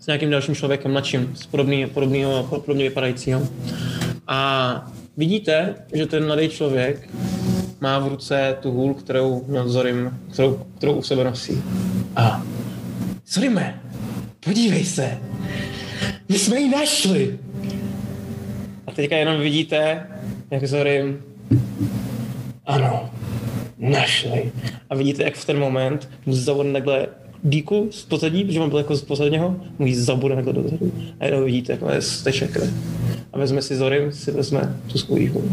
s 0.00 0.06
nějakým 0.06 0.30
dalším 0.30 0.54
člověkem 0.54 0.92
mladším, 0.92 1.30
z 1.34 1.46
podobný, 1.46 1.86
podobnýho, 1.86 2.48
podobně 2.64 2.88
vypadajícího. 2.88 3.42
A 4.32 4.84
vidíte, 5.16 5.74
že 5.92 6.06
ten 6.06 6.26
mladý 6.26 6.48
člověk 6.48 7.08
má 7.80 7.98
v 7.98 8.08
ruce 8.08 8.56
tu 8.60 8.70
hůl, 8.70 8.94
kterou 8.94 9.44
měl 9.46 9.68
Zorim, 9.68 10.18
kterou, 10.32 10.66
kterou 10.76 10.92
u 10.92 11.02
sebe 11.02 11.24
nosí. 11.24 11.62
A 12.16 12.42
Zorime, 13.26 13.80
podívej 14.40 14.84
se, 14.84 15.18
my 16.28 16.38
jsme 16.38 16.60
ji 16.60 16.68
našli. 16.68 17.38
A 18.86 18.92
teďka 18.92 19.16
jenom 19.16 19.40
vidíte, 19.40 20.06
jak 20.50 20.64
Zorim, 20.64 21.22
ano, 22.66 23.10
našli. 23.78 24.52
A 24.90 24.94
vidíte, 24.94 25.22
jak 25.22 25.34
v 25.34 25.44
ten 25.44 25.58
moment 25.58 26.08
zabude 26.26 26.72
takhle 26.72 27.06
díku 27.42 27.88
z 27.90 28.04
pozadí, 28.04 28.44
protože 28.44 28.60
on 28.60 28.70
byl 28.70 28.78
jako 28.78 28.96
z 28.96 29.02
pozadního, 29.02 29.56
mu 29.78 29.86
ji 29.86 29.96
zabude 29.96 30.34
takhle 30.34 30.52
dozadu. 30.52 30.92
A 31.20 31.24
jenom 31.24 31.44
vidíte, 31.44 31.72
jak 31.72 31.80
je 31.94 32.02
steče 32.02 32.48
krev. 32.48 32.70
A 33.32 33.38
vezme 33.38 33.62
si 33.62 33.76
Zorim, 33.76 34.12
si 34.12 34.30
vezme 34.30 34.76
tu 34.86 34.98
svou 34.98 35.28
hůl. 35.28 35.52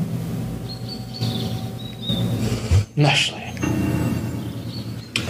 Našli. 2.98 3.42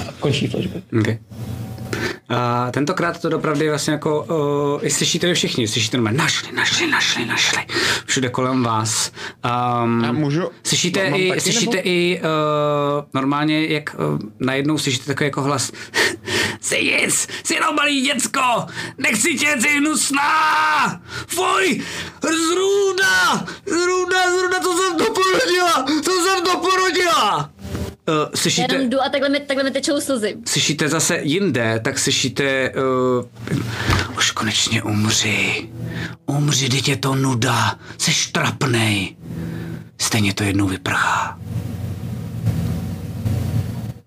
A 0.07 0.11
končí 0.19 0.47
flashback. 0.47 0.83
Okay. 0.99 1.17
A 2.29 2.71
tentokrát 2.71 3.21
to 3.21 3.29
dopravdy 3.29 3.65
je 3.65 3.71
vlastně 3.71 3.93
jako, 3.93 4.23
uh, 4.75 4.85
i 4.85 4.89
slyšíte 4.89 5.27
vy 5.27 5.33
všichni, 5.33 5.67
slyšíte 5.67 5.97
normálně, 5.97 6.17
našli, 6.17 6.51
našli, 6.51 6.87
našli, 6.87 7.25
našli, 7.25 7.65
všude 8.05 8.29
kolem 8.29 8.63
vás. 8.63 9.11
Um, 9.83 10.05
A 10.05 10.11
můžu- 10.11 10.49
Slyšíte 10.63 10.99
i, 11.07 11.29
taky, 11.29 11.41
slyšíte 11.41 11.77
nebo? 11.77 11.89
i 11.89 12.21
uh, 12.23 13.05
normálně, 13.13 13.65
jak 13.67 13.95
uh, 14.13 14.19
najednou 14.39 14.77
slyšíte 14.77 15.05
takový 15.05 15.25
jako 15.25 15.41
hlas, 15.41 15.71
jsi 16.61 16.77
jis, 16.77 17.27
jsi 17.43 17.53
jenom 17.53 17.75
malý 17.75 18.01
děcko, 18.01 18.41
nechci 18.97 19.35
tě, 19.35 19.55
jsi 19.59 19.69
hnusná, 19.77 21.01
fuj, 21.27 21.81
zrůda, 22.21 23.45
zrůda, 23.65 24.31
zrůda, 24.37 24.59
co 24.59 24.77
jsem 24.77 24.97
to 24.97 25.13
porodila, 25.13 25.85
co 26.03 26.11
jsem 26.11 26.43
to 26.43 26.57
porodila. 26.59 27.49
Uh, 28.09 28.15
Já 28.15 28.29
slyšíte? 28.35 28.75
jenom 28.75 28.89
jdu 28.89 29.01
a 29.01 29.09
takhle 29.09 29.29
mi, 29.29 29.39
takhle 29.39 29.63
mi 29.63 29.71
tečou 29.71 30.01
slzy. 30.01 30.35
slyšíte 30.47 30.89
zase 30.89 31.19
jinde, 31.21 31.79
tak 31.83 31.99
slyšíte 31.99 32.71
uh, 32.71 34.17
už 34.17 34.31
konečně 34.31 34.83
umři. 34.83 35.69
Umři, 36.25 36.69
teď 36.69 36.87
je 36.89 36.97
to 36.97 37.15
nuda. 37.15 37.79
Jsi 37.97 38.31
trapnej. 38.31 39.15
Stejně 40.01 40.33
to 40.33 40.43
jednou 40.43 40.67
vyprchá. 40.67 41.39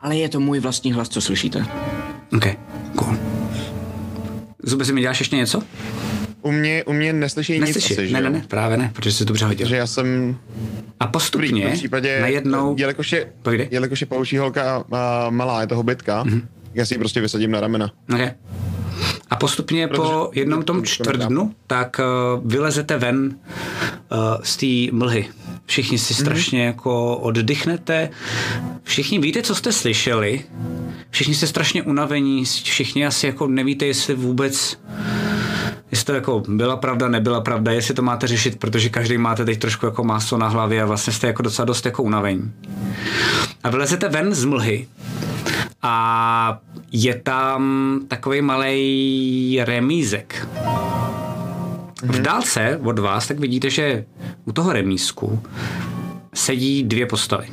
Ale 0.00 0.16
je 0.16 0.28
to 0.28 0.40
můj 0.40 0.60
vlastní 0.60 0.92
hlas, 0.92 1.08
co 1.08 1.20
slyšíte. 1.20 1.66
OK, 2.36 2.44
cool. 2.96 3.16
Zuby, 4.62 4.84
si 4.84 4.92
mi 4.92 5.00
děláš 5.00 5.18
ještě 5.20 5.36
něco? 5.36 5.62
U 6.42 6.52
mě, 6.52 6.84
u 6.84 6.92
mě 6.92 7.12
neslyší 7.12 7.52
nic 7.52 7.60
Neslyši? 7.60 7.94
asi, 7.94 8.12
Ne, 8.12 8.20
ne, 8.20 8.30
ne, 8.30 8.44
právě 8.48 8.76
ne, 8.76 8.90
protože 8.92 9.12
jsi 9.12 9.18
to 9.18 9.24
dobře 9.24 9.44
hodil. 9.46 9.66
Že 9.68 9.76
já 9.76 9.86
jsem 9.86 10.36
A 11.00 11.06
v 11.06 11.10
postupně, 11.10 11.62
tom 11.62 11.72
případě, 11.72 12.20
najednou, 12.20 12.74
jelikož 12.78 13.12
je, 13.12 13.32
Povídej. 13.42 13.68
jelikož 13.70 14.00
je 14.00 14.06
pauší 14.06 14.38
holka 14.38 14.84
a 14.92 15.30
malá, 15.30 15.60
je 15.60 15.66
to 15.66 15.76
hobitka, 15.76 16.22
Mhm. 16.24 16.34
mm-hmm. 16.38 16.46
já 16.74 16.86
si 16.86 16.94
ji 16.94 16.98
prostě 16.98 17.20
vysadím 17.20 17.50
na 17.50 17.60
ramena. 17.60 17.92
Okay. 18.14 18.30
A 19.30 19.36
postupně 19.36 19.88
po 19.88 19.94
Protože- 19.94 20.40
jednom 20.40 20.62
tom 20.62 20.80
to 20.80 20.86
čtvrt 20.86 21.12
nedám. 21.18 21.28
dnu, 21.32 21.54
tak 21.66 22.00
uh, 22.34 22.50
vylezete 22.50 22.98
ven 22.98 23.34
uh, 24.12 24.18
z 24.42 24.56
té 24.56 24.96
mlhy. 24.96 25.26
Všichni 25.66 25.98
si 25.98 26.14
strašně 26.14 26.64
jako 26.64 27.16
oddychnete. 27.16 28.10
Všichni 28.82 29.18
víte, 29.18 29.42
co 29.42 29.54
jste 29.54 29.72
slyšeli. 29.72 30.40
Všichni 31.10 31.34
jste 31.34 31.46
strašně 31.46 31.82
unavení. 31.82 32.44
Všichni 32.44 33.06
asi 33.06 33.26
jako 33.26 33.46
nevíte, 33.46 33.86
jestli 33.86 34.14
vůbec 34.14 34.78
jestli 35.92 36.06
to 36.06 36.12
jako 36.12 36.42
byla 36.48 36.76
pravda, 36.76 37.08
nebyla 37.08 37.40
pravda, 37.40 37.72
jestli 37.72 37.94
to 37.94 38.02
máte 38.02 38.26
řešit, 38.26 38.58
protože 38.58 38.88
každý 38.88 39.18
máte 39.18 39.44
teď 39.44 39.58
trošku 39.58 39.86
jako 39.86 40.04
máso 40.04 40.38
na 40.38 40.48
hlavě 40.48 40.82
a 40.82 40.86
vlastně 40.86 41.12
jste 41.12 41.26
jako 41.26 41.42
docela 41.42 41.66
dost 41.66 41.86
jako 41.86 42.02
unavení. 42.02 42.52
A 43.64 43.70
vylezete 43.70 44.08
ven 44.08 44.34
z 44.34 44.44
mlhy 44.44 44.86
a 45.82 46.58
je 46.92 47.14
tam 47.14 48.00
takový 48.08 48.42
malý 48.42 49.60
remízek. 49.64 50.48
V 52.02 52.22
dálce 52.22 52.80
od 52.82 52.98
vás 52.98 53.28
tak 53.28 53.40
vidíte, 53.40 53.70
že 53.70 54.04
u 54.44 54.52
toho 54.52 54.72
remízku 54.72 55.42
sedí 56.34 56.82
dvě 56.82 57.06
postavy. 57.06 57.46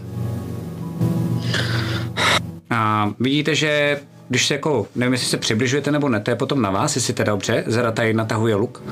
A 2.70 3.12
vidíte, 3.20 3.56
že 3.56 4.00
když 4.30 4.48
se 4.48 4.54
jako, 4.54 4.88
nevím, 4.96 5.14
jestli 5.14 5.28
se 5.28 5.38
přibližujete 5.38 5.92
nebo 5.92 6.10
ne, 6.10 6.20
to 6.20 6.32
je 6.32 6.36
potom 6.36 6.62
na 6.62 6.72
vás, 6.72 6.96
jestli 6.96 7.14
teda 7.14 7.32
dobře, 7.32 7.64
Zera 7.68 7.92
tady 7.92 8.14
natahuje 8.14 8.56
luk. 8.56 8.84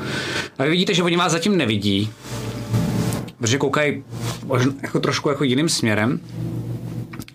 A 0.59 0.63
vy 0.63 0.69
vidíte, 0.69 0.93
že 0.93 1.03
oni 1.03 1.17
vás 1.17 1.31
zatím 1.31 1.57
nevidí, 1.57 2.09
protože 3.37 3.57
koukají 3.57 4.03
možná 4.45 4.73
jako 4.81 4.99
trošku 4.99 5.29
jako 5.29 5.43
jiným 5.43 5.69
směrem. 5.69 6.19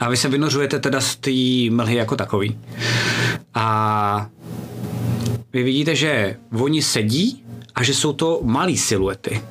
A 0.00 0.08
vy 0.08 0.16
se 0.16 0.28
vynořujete 0.28 0.78
teda 0.78 1.00
z 1.00 1.16
té 1.16 1.31
mlhy 1.70 1.94
jako 1.94 2.16
takový. 2.16 2.58
A 3.55 4.26
vy 5.52 5.62
vidíte, 5.62 5.94
že 5.94 6.36
oni 6.58 6.82
sedí 6.82 7.44
a 7.74 7.82
že 7.82 7.94
jsou 7.94 8.12
to 8.12 8.40
malé 8.42 8.76
siluety. 8.76 9.42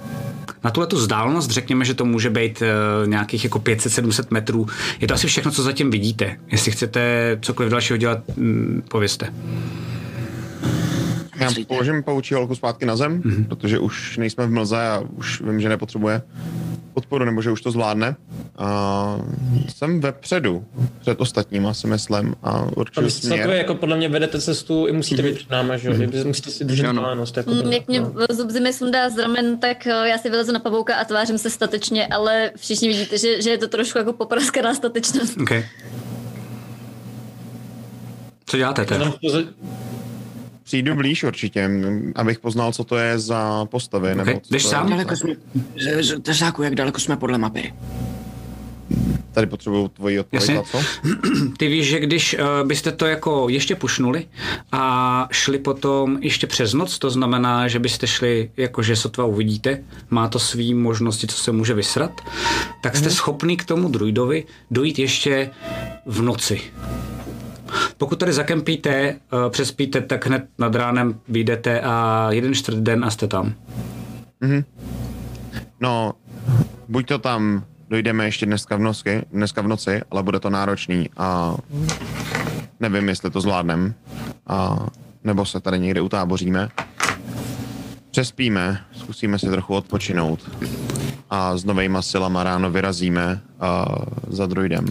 Na 0.64 0.72
tuhle 0.72 0.88
tu 0.88 0.96
vzdálenost 0.96 1.50
řekněme, 1.52 1.86
že 1.86 1.94
to 1.94 2.06
může 2.06 2.30
být 2.30 2.62
uh, 2.62 3.08
nějakých 3.10 3.44
jako 3.44 3.60
500-700 3.60 4.24
metrů. 4.30 4.68
Je 5.00 5.08
to 5.08 5.14
asi 5.14 5.28
všechno, 5.28 5.52
co 5.52 5.64
zatím 5.64 5.92
vidíte. 5.92 6.38
Jestli 6.48 6.72
chcete 6.72 7.38
cokoliv 7.42 7.72
dalšího 7.72 7.98
dělat, 7.98 8.20
mm, 8.38 8.84
povězte. 8.90 9.34
Já 11.40 11.50
položím 11.68 12.04
paučí 12.04 12.34
holku 12.34 12.56
zpátky 12.56 12.86
na 12.86 12.96
zem, 12.96 13.12
Mhm. 13.12 13.22
mm-hmm. 13.22 13.46
protože 13.48 13.80
už 13.80 14.18
nejsme 14.18 14.48
v 14.48 14.52
mlze 14.52 14.78
a 14.88 15.04
už 15.18 15.42
vím, 15.42 15.62
že 15.62 15.70
nepotřebuje. 15.70 16.22
podporu, 16.94 17.26
nebo 17.26 17.42
že 17.42 17.52
už 17.52 17.62
to 17.62 17.72
zvládne. 17.72 18.16
A 18.58 19.18
jsem 19.76 20.00
vepředu, 20.02 20.66
před 21.02 21.22
ostatníma 21.22 21.74
si 21.74 21.88
myslím 21.88 22.36
a 22.44 22.62
určitě 22.78 23.02
vy 23.02 23.12
celkově 23.12 23.44
směr. 23.44 23.58
jako 23.58 23.76
podle 23.76 23.98
mě 23.98 24.10
vedete 24.10 24.42
cestu 24.42 24.86
i 24.88 24.92
musíte 24.92 25.22
být 25.22 25.36
před 25.36 25.50
náma, 25.50 25.78
že 25.78 25.88
jo? 25.88 25.94
Vy 25.98 26.24
musíte 26.24 26.52
si 26.52 26.66
držet 26.66 26.88
vzdálenost. 26.88 27.38
Jako 27.38 27.52
Mm, 27.52 27.72
Jak 27.74 27.88
mě 27.88 28.02
zub 28.30 28.52
mi 28.52 28.74
sundá 28.74 29.10
z 29.10 29.18
ramen, 29.18 29.58
tak 29.60 29.88
eh, 29.88 30.10
já 30.10 30.18
si 30.18 30.30
vylezu 30.30 30.52
na 30.52 30.60
pavouka 30.60 30.96
a 30.96 31.04
tvářím 31.06 31.38
se 31.38 31.50
statečně, 31.50 32.08
ale 32.08 32.52
všichni 32.58 32.88
vidíte, 32.88 33.18
že, 33.18 33.42
že 33.42 33.50
je 33.50 33.58
to 33.58 33.68
trošku 33.68 33.98
jako 33.98 34.14
popraskaná 34.14 34.74
statečnost. 34.76 35.38
OK. 35.42 35.52
Co 38.46 38.58
děláte 38.58 38.86
teď? 38.86 39.02
Přijdu 40.64 40.96
blíž 40.96 41.24
určitě, 41.24 41.70
abych 42.16 42.40
poznal, 42.40 42.74
co 42.74 42.84
to 42.84 42.98
je 42.98 43.20
za 43.20 43.66
postavy. 43.66 44.16
Nebo 44.16 44.32
Ok, 44.32 44.42
co 44.44 44.54
jdeš 44.54 44.64
to 44.64 44.70
sám? 44.70 44.86
Je. 44.86 44.90
Daleko 44.92 45.16
jsme, 45.16 45.34
z- 45.78 46.04
z- 46.08 46.20
Tezáku, 46.22 46.64
jak 46.64 46.76
daleko 46.76 47.00
jsme 47.00 47.18
podle 47.18 47.38
mapy? 47.38 47.74
Tady 49.34 49.48
potřebuju 49.48 49.88
tvoji 49.88 50.20
odpověď 50.20 50.42
Jasně. 50.42 50.56
na 50.56 50.64
co? 50.64 50.80
Ty 51.58 51.68
víš, 51.68 51.88
že 51.88 52.00
když 52.00 52.34
uh, 52.40 52.68
byste 52.68 52.92
to 52.92 53.06
jako 53.06 53.50
ještě 53.50 53.76
pušnuli 53.76 54.26
a 54.72 55.28
šli 55.32 55.58
potom 55.58 56.18
ještě 56.22 56.48
přes 56.48 56.74
noc, 56.74 57.00
to 57.00 57.10
znamená, 57.10 57.68
že 57.68 57.80
byste 57.80 58.08
šli, 58.08 58.52
jakože 58.58 58.96
sotva 58.96 59.26
uvidíte, 59.26 59.84
má 60.10 60.28
to 60.28 60.40
svý 60.40 60.74
možnosti, 60.74 61.28
co 61.28 61.38
se 61.38 61.52
může 61.52 61.74
vysrat, 61.74 62.22
tak 62.84 62.96
jste 62.96 63.10
schopný 63.10 63.58
k 63.58 63.66
tomu 63.66 63.90
druidovi 63.90 64.44
dojít 64.72 65.00
ještě 65.00 65.50
v 66.06 66.22
noci. 66.22 66.62
Pokud 67.98 68.20
tady 68.20 68.34
zakempíte, 68.34 69.16
uh, 69.34 69.50
přespíte, 69.50 70.02
tak 70.02 70.26
hned 70.26 70.46
nad 70.58 70.76
ránem 70.76 71.20
vyjdete 71.28 71.82
a 71.82 72.28
jeden 72.32 72.54
čtvrt 72.54 72.78
den 72.78 73.06
a 73.06 73.12
jste 73.12 73.28
tam. 73.28 73.54
No, 75.80 76.14
buď 76.88 77.08
to 77.08 77.20
tam 77.20 77.64
dojdeme 77.92 78.26
ještě 78.26 78.46
dneska 78.46 78.76
v, 78.76 78.80
noci, 78.80 79.22
dneska 79.32 79.62
v 79.62 79.68
noci, 79.68 80.02
ale 80.12 80.24
bude 80.24 80.40
to 80.40 80.50
náročný 80.50 81.10
a 81.18 81.56
nevím, 82.80 83.10
jestli 83.10 83.32
to 83.32 83.42
zvládnem. 83.42 83.94
A 84.48 84.78
nebo 85.24 85.46
se 85.46 85.60
tady 85.60 85.80
někde 85.80 86.02
utáboříme. 86.02 86.70
Přespíme, 88.12 88.82
zkusíme 88.98 89.40
si 89.40 89.50
trochu 89.50 89.74
odpočinout 89.76 90.52
a 91.30 91.58
s 91.58 91.66
novejma 91.66 92.02
silama 92.02 92.44
ráno 92.44 92.72
vyrazíme 92.72 93.42
a 93.60 93.86
za 94.28 94.46
druidem. 94.46 94.86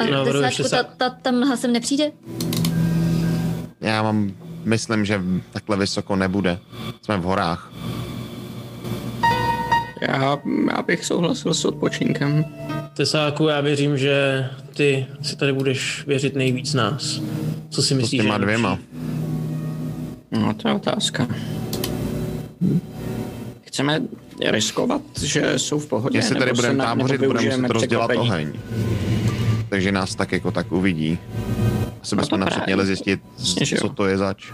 A 0.00 0.04
No, 0.10 0.50
se- 0.50 0.70
ta, 0.70 0.82
ta, 0.82 1.10
ta 1.10 1.30
mlha 1.30 1.56
sem 1.56 1.72
nepřijde? 1.72 2.12
Já 3.80 4.02
mám, 4.02 4.32
myslím, 4.64 5.04
že 5.04 5.20
takhle 5.52 5.76
vysoko 5.76 6.16
nebude. 6.16 6.58
Jsme 7.02 7.18
v 7.18 7.22
horách. 7.22 7.72
Já, 10.00 10.38
já 10.76 10.82
bych 10.82 11.04
souhlasil 11.04 11.54
s 11.54 11.64
odpočinkem. 11.64 12.44
Tesáku, 12.96 13.48
já 13.48 13.60
věřím, 13.60 13.98
že 13.98 14.46
ty 14.74 15.06
si 15.22 15.36
tady 15.36 15.52
budeš 15.52 16.04
věřit 16.06 16.34
nejvíc 16.34 16.74
nás. 16.74 17.20
Co 17.70 17.82
si 17.82 17.94
s 17.94 17.96
myslíš? 17.96 18.20
že 18.20 18.22
těma 18.22 18.38
dvěma? 18.38 18.78
No, 20.30 20.54
to 20.54 20.68
je 20.68 20.74
otázka. 20.74 21.28
Chceme 23.62 24.02
riskovat, 24.50 25.02
že 25.22 25.58
jsou 25.58 25.78
v 25.78 25.86
pohodě? 25.86 26.18
Jestli 26.18 26.36
tady 26.36 26.52
budeme 26.52 26.84
tábořit, 26.84 27.20
budeme 27.20 27.56
muset 27.56 27.70
rozdělat 27.70 28.10
oheň. 28.16 28.52
Takže 29.68 29.92
nás 29.92 30.14
tak 30.14 30.32
jako 30.32 30.50
tak 30.50 30.72
uvidí. 30.72 31.18
Asi 32.02 32.16
No 32.16 32.22
bychom 32.22 32.40
napřed 32.40 32.66
měli 32.66 32.86
zjistit, 32.86 33.20
co 33.80 33.88
to 33.88 34.06
je 34.06 34.18
zač. 34.18 34.52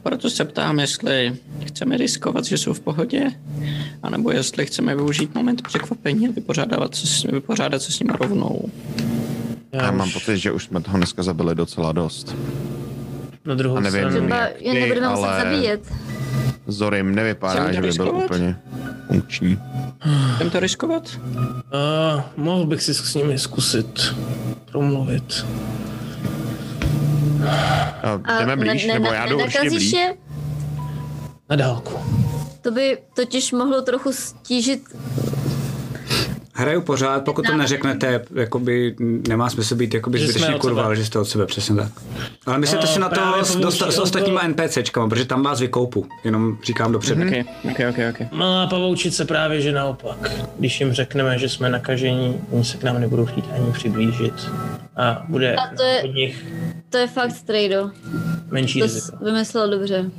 A 0.00 0.02
proto 0.02 0.30
se 0.30 0.44
ptám, 0.44 0.80
jestli 0.80 1.32
chceme 1.66 1.96
riskovat, 1.96 2.44
že 2.44 2.58
jsou 2.58 2.72
v 2.72 2.80
pohodě, 2.80 3.30
anebo 4.02 4.30
jestli 4.30 4.66
chceme 4.66 4.96
využít 4.96 5.34
moment 5.34 5.62
překvapení 5.62 6.28
a 6.28 6.32
vypořádat 6.32 6.94
se, 6.94 7.06
s- 7.06 7.22
vypořádat 7.22 7.82
se 7.82 7.92
s 7.92 8.00
nimi 8.00 8.12
rovnou. 8.20 8.68
Já, 9.72 9.82
Já 9.82 9.90
už 9.90 9.96
mám 9.98 10.10
pocit, 10.10 10.38
že 10.38 10.52
už 10.52 10.64
jsme 10.64 10.80
toho 10.80 10.96
dneska 10.96 11.22
zabili 11.22 11.54
docela 11.54 11.92
dost. 11.92 12.36
na 13.44 13.54
druhou 13.54 13.76
a 13.76 13.80
nevím, 13.80 14.00
stranu. 14.10 14.28
Jak 14.28 14.52
je 14.60 14.72
ty, 14.72 14.80
nebudeme 14.80 15.08
muset 15.08 15.24
ale- 15.24 15.42
zabíjet. 15.44 15.92
Zorim 16.66 17.14
nevypadá, 17.14 17.72
že 17.72 17.80
by 17.80 17.92
byl 17.92 18.04
riskovat? 18.04 18.24
úplně 18.24 18.56
funkční. 19.06 19.58
Chceme 20.34 20.50
to 20.50 20.60
riskovat? 20.60 21.20
Uh, 21.36 22.20
mohl 22.36 22.66
bych 22.66 22.82
si 22.82 22.94
s 22.94 23.14
nimi 23.14 23.38
zkusit 23.38 24.14
promluvit. 24.72 25.46
A 28.02 28.20
A 28.24 28.38
jdeme 28.40 28.56
blíž, 28.56 28.86
ne- 28.86 28.92
ne- 28.92 28.98
nebo 29.00 29.12
já 29.12 29.26
jdu 29.26 29.38
určitě 29.42 29.70
blíž. 29.70 29.92
je? 29.92 30.14
Na 31.50 31.56
dálku. 31.56 31.98
To 32.62 32.70
by 32.70 32.98
totiž 33.14 33.52
mohlo 33.52 33.82
trochu 33.82 34.12
stížit 34.12 34.82
Hraju 36.60 36.80
pořád, 36.80 37.24
pokud 37.24 37.46
to 37.46 37.56
neřeknete, 37.56 38.24
jakoby 38.34 38.96
nemá 39.28 39.50
smysl 39.50 39.74
být 39.76 39.94
jakoby 39.94 40.18
zbytečně 40.18 40.54
kurva, 40.54 40.82
ale 40.84 40.96
že 40.96 41.04
jste 41.04 41.18
od 41.18 41.24
sebe, 41.24 41.46
přesně 41.46 41.76
tak. 41.76 41.92
Ale 42.46 42.58
myslete 42.58 42.86
No, 42.86 42.92
si 42.92 42.98
na 43.00 43.08
to 43.08 43.44
s, 43.44 43.56
dosta, 43.56 43.90
s 43.90 43.98
ostatníma 43.98 44.42
NPCčkama, 44.48 45.08
protože 45.08 45.24
tam 45.24 45.42
vás 45.42 45.60
vykoupu, 45.60 46.06
jenom 46.24 46.58
říkám 46.64 46.92
dopředu. 46.92 47.22
Ok, 47.22 47.46
ok, 47.70 47.80
ok, 47.90 47.96
ok. 48.20 48.32
Malá 48.32 48.66
pavoučice 48.66 49.24
právě, 49.24 49.60
že 49.60 49.72
naopak. 49.72 50.30
Když 50.58 50.80
jim 50.80 50.92
řekneme, 50.92 51.38
že 51.38 51.48
jsme 51.48 51.70
nakažení, 51.70 52.40
oni 52.50 52.64
se 52.64 52.76
k 52.76 52.82
nám 52.82 53.00
nebudou 53.00 53.26
chtít 53.26 53.44
ani 53.56 53.72
přiblížit. 53.72 54.50
A 54.96 55.24
bude 55.28 55.54
A 55.56 55.76
to 55.76 55.82
je- 55.82 56.02
od 56.02 56.14
nich 56.14 56.44
To 56.90 56.98
je 56.98 57.06
fakt 57.06 57.30
strejdo. 57.32 57.90
menší 58.50 58.78
To 58.80 58.86
riziko. 58.86 59.24
vymyslel 59.24 59.70
dobře. 59.70 60.10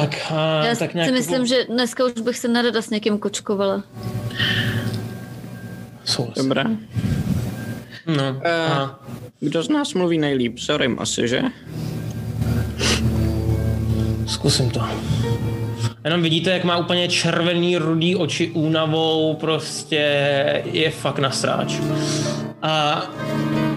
Tak, 0.00 0.16
a 0.30 0.64
Já 0.66 0.74
tak 0.74 0.94
nějak... 0.94 1.08
si 1.08 1.12
myslím, 1.12 1.46
že 1.46 1.64
dneska 1.64 2.04
už 2.04 2.12
bych 2.12 2.38
se 2.38 2.48
nerada 2.48 2.82
s 2.82 2.90
někým 2.90 3.18
kočkovala. 3.18 3.82
Souhlasím. 6.04 6.42
Dobré. 6.44 6.64
No, 8.06 8.40
Eh, 8.44 8.66
a 8.72 8.98
Kdo 9.40 9.62
z 9.62 9.68
nás 9.68 9.94
mluví 9.94 10.18
nejlíp? 10.18 10.58
Sorim 10.58 10.96
asi, 11.00 11.28
že? 11.28 11.42
zkusím 14.26 14.70
to. 14.70 14.80
Jenom 16.04 16.22
vidíte, 16.22 16.50
jak 16.50 16.64
má 16.64 16.76
úplně 16.76 17.08
červený, 17.08 17.76
rudý 17.76 18.16
oči 18.16 18.50
únavou, 18.50 19.34
prostě 19.34 19.96
je 20.64 20.90
fakt 20.90 21.18
na 21.18 21.30
sráč. 21.30 21.74
A 22.62 23.02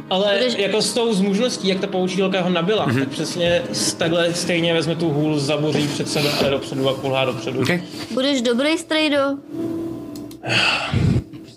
ale 0.09 0.39
Budeš- 0.39 0.57
jako 0.59 0.81
s 0.81 0.93
tou 0.93 1.13
zmužností, 1.13 1.67
jak 1.67 1.79
ta 1.79 1.87
poučílka 1.87 2.41
ho 2.41 2.49
nabila, 2.49 2.87
mm-hmm. 2.87 2.99
tak 2.99 3.09
přesně 3.09 3.61
s- 3.71 3.93
takhle 3.93 4.33
stejně 4.33 4.73
vezme 4.73 4.95
tu 4.95 5.09
hůl, 5.09 5.39
zaboří 5.39 5.87
před 5.87 6.09
sebe 6.09 6.29
a 6.39 6.43
jde 6.43 6.49
dopředu 6.49 6.89
a 6.89 6.93
kulhá 6.93 7.25
dopředu. 7.25 7.61
Okay. 7.61 7.81
Budeš 8.11 8.41
dobrý 8.41 8.77
strejdo? 8.77 9.17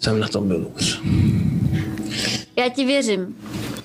Jsem 0.00 0.20
na 0.20 0.28
tom 0.28 0.48
byl 0.48 0.66
hůř. 0.72 1.00
Já 2.56 2.68
ti 2.68 2.84
věřím. 2.84 3.36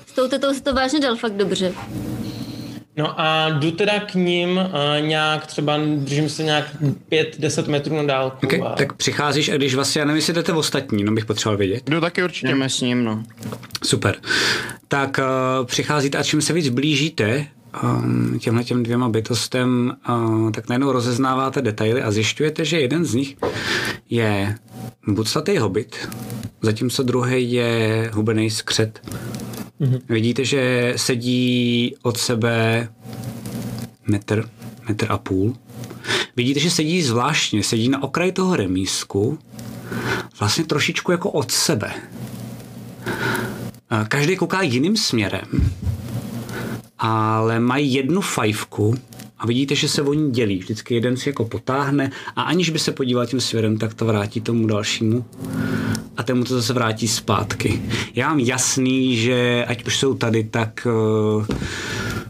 S 0.08 0.11
tou 0.16 0.27
tetou 0.27 0.53
si 0.53 0.61
to 0.61 0.74
vážně 0.74 1.00
dal 1.00 1.16
fakt 1.16 1.33
dobře. 1.38 1.74
No 2.97 3.22
a 3.22 3.49
jdu 3.49 3.72
teda 3.72 3.99
k 3.99 4.15
ním 4.15 4.59
a 4.59 4.99
nějak 4.99 5.47
třeba, 5.47 5.77
držím 5.95 6.30
se 6.30 6.43
nějak 6.43 6.65
5-10 7.11 7.69
metrů 7.69 7.95
na 7.95 8.03
dálku. 8.03 8.45
Okay. 8.45 8.61
A... 8.65 8.69
Tak 8.69 8.93
přicházíš 8.93 9.49
a 9.49 9.55
když 9.55 9.75
vlastně, 9.75 9.99
já 9.99 10.05
nevím, 10.05 10.15
jestli 10.15 10.33
jdete 10.33 10.53
ostatní, 10.53 11.03
no 11.03 11.11
bych 11.11 11.25
potřeboval 11.25 11.57
vědět. 11.57 11.89
Jdu 11.89 12.01
taky 12.01 12.23
určitě. 12.23 12.47
Jdeme 12.47 12.69
s 12.69 12.81
ním, 12.81 13.03
no. 13.03 13.23
Super. 13.83 14.15
Tak 14.88 15.19
uh, 15.59 15.65
přicházíte 15.65 16.17
a 16.17 16.23
čím 16.23 16.41
se 16.41 16.53
víc 16.53 16.69
blížíte 16.69 17.45
um, 17.83 18.39
těmhle 18.39 18.63
těm 18.63 18.83
dvěma 18.83 19.09
bytostem, 19.09 19.93
uh, 20.09 20.51
tak 20.51 20.69
najednou 20.69 20.91
rozeznáváte 20.91 21.61
detaily 21.61 22.01
a 22.01 22.11
zjišťujete, 22.11 22.65
že 22.65 22.80
jeden 22.80 23.05
z 23.05 23.13
nich 23.13 23.35
je 24.09 24.55
buclatý 25.07 25.57
hobit, 25.57 26.09
zatímco 26.61 27.03
druhý 27.03 27.51
je 27.51 28.09
hubený 28.13 28.49
skřet. 28.49 29.01
Mm-hmm. 29.82 30.02
Vidíte, 30.10 30.45
že 30.45 30.93
sedí 30.95 31.95
od 32.02 32.18
sebe 32.18 32.88
metr, 34.08 34.50
metr 34.88 35.08
a 35.10 35.18
půl. 35.18 35.56
Vidíte, 36.35 36.60
že 36.60 36.72
sedí 36.72 37.02
zvláštně, 37.02 37.64
sedí 37.64 37.90
na 37.90 38.03
okraji 38.03 38.32
toho 38.32 38.56
remísku, 38.56 39.40
vlastně 40.40 40.64
trošičku 40.64 41.11
jako 41.11 41.32
od 41.32 41.52
sebe. 41.52 41.92
A 43.90 44.06
Každý 44.06 44.35
kouká 44.35 44.61
jiným 44.61 44.98
směrem, 44.98 45.74
ale 47.00 47.60
mají 47.60 47.93
jednu 47.93 48.22
fajfku 48.22 48.95
a 49.43 49.47
vidíte, 49.47 49.75
že 49.75 49.88
se 49.88 50.01
oni 50.01 50.31
dělí. 50.31 50.57
Vždycky 50.57 50.95
jeden 50.95 51.17
si 51.17 51.30
jako 51.30 51.45
potáhne 51.45 52.11
a 52.35 52.41
aniž 52.41 52.69
by 52.69 52.80
se 52.80 52.91
podíval 52.91 53.25
tím 53.25 53.41
směrem, 53.41 53.77
tak 53.77 53.93
to 53.93 54.05
vrátí 54.05 54.41
tomu 54.41 54.67
dalšímu 54.67 55.25
a 56.17 56.23
ten 56.23 56.38
mu 56.38 56.43
to 56.43 56.55
zase 56.55 56.73
vrátí 56.73 57.07
zpátky. 57.07 57.81
Já 58.15 58.30
mám 58.30 58.39
jasný, 58.39 59.17
že 59.17 59.65
ať 59.67 59.85
už 59.85 59.97
jsou 59.97 60.13
tady, 60.13 60.43
tak 60.43 60.88
uh, 61.35 61.45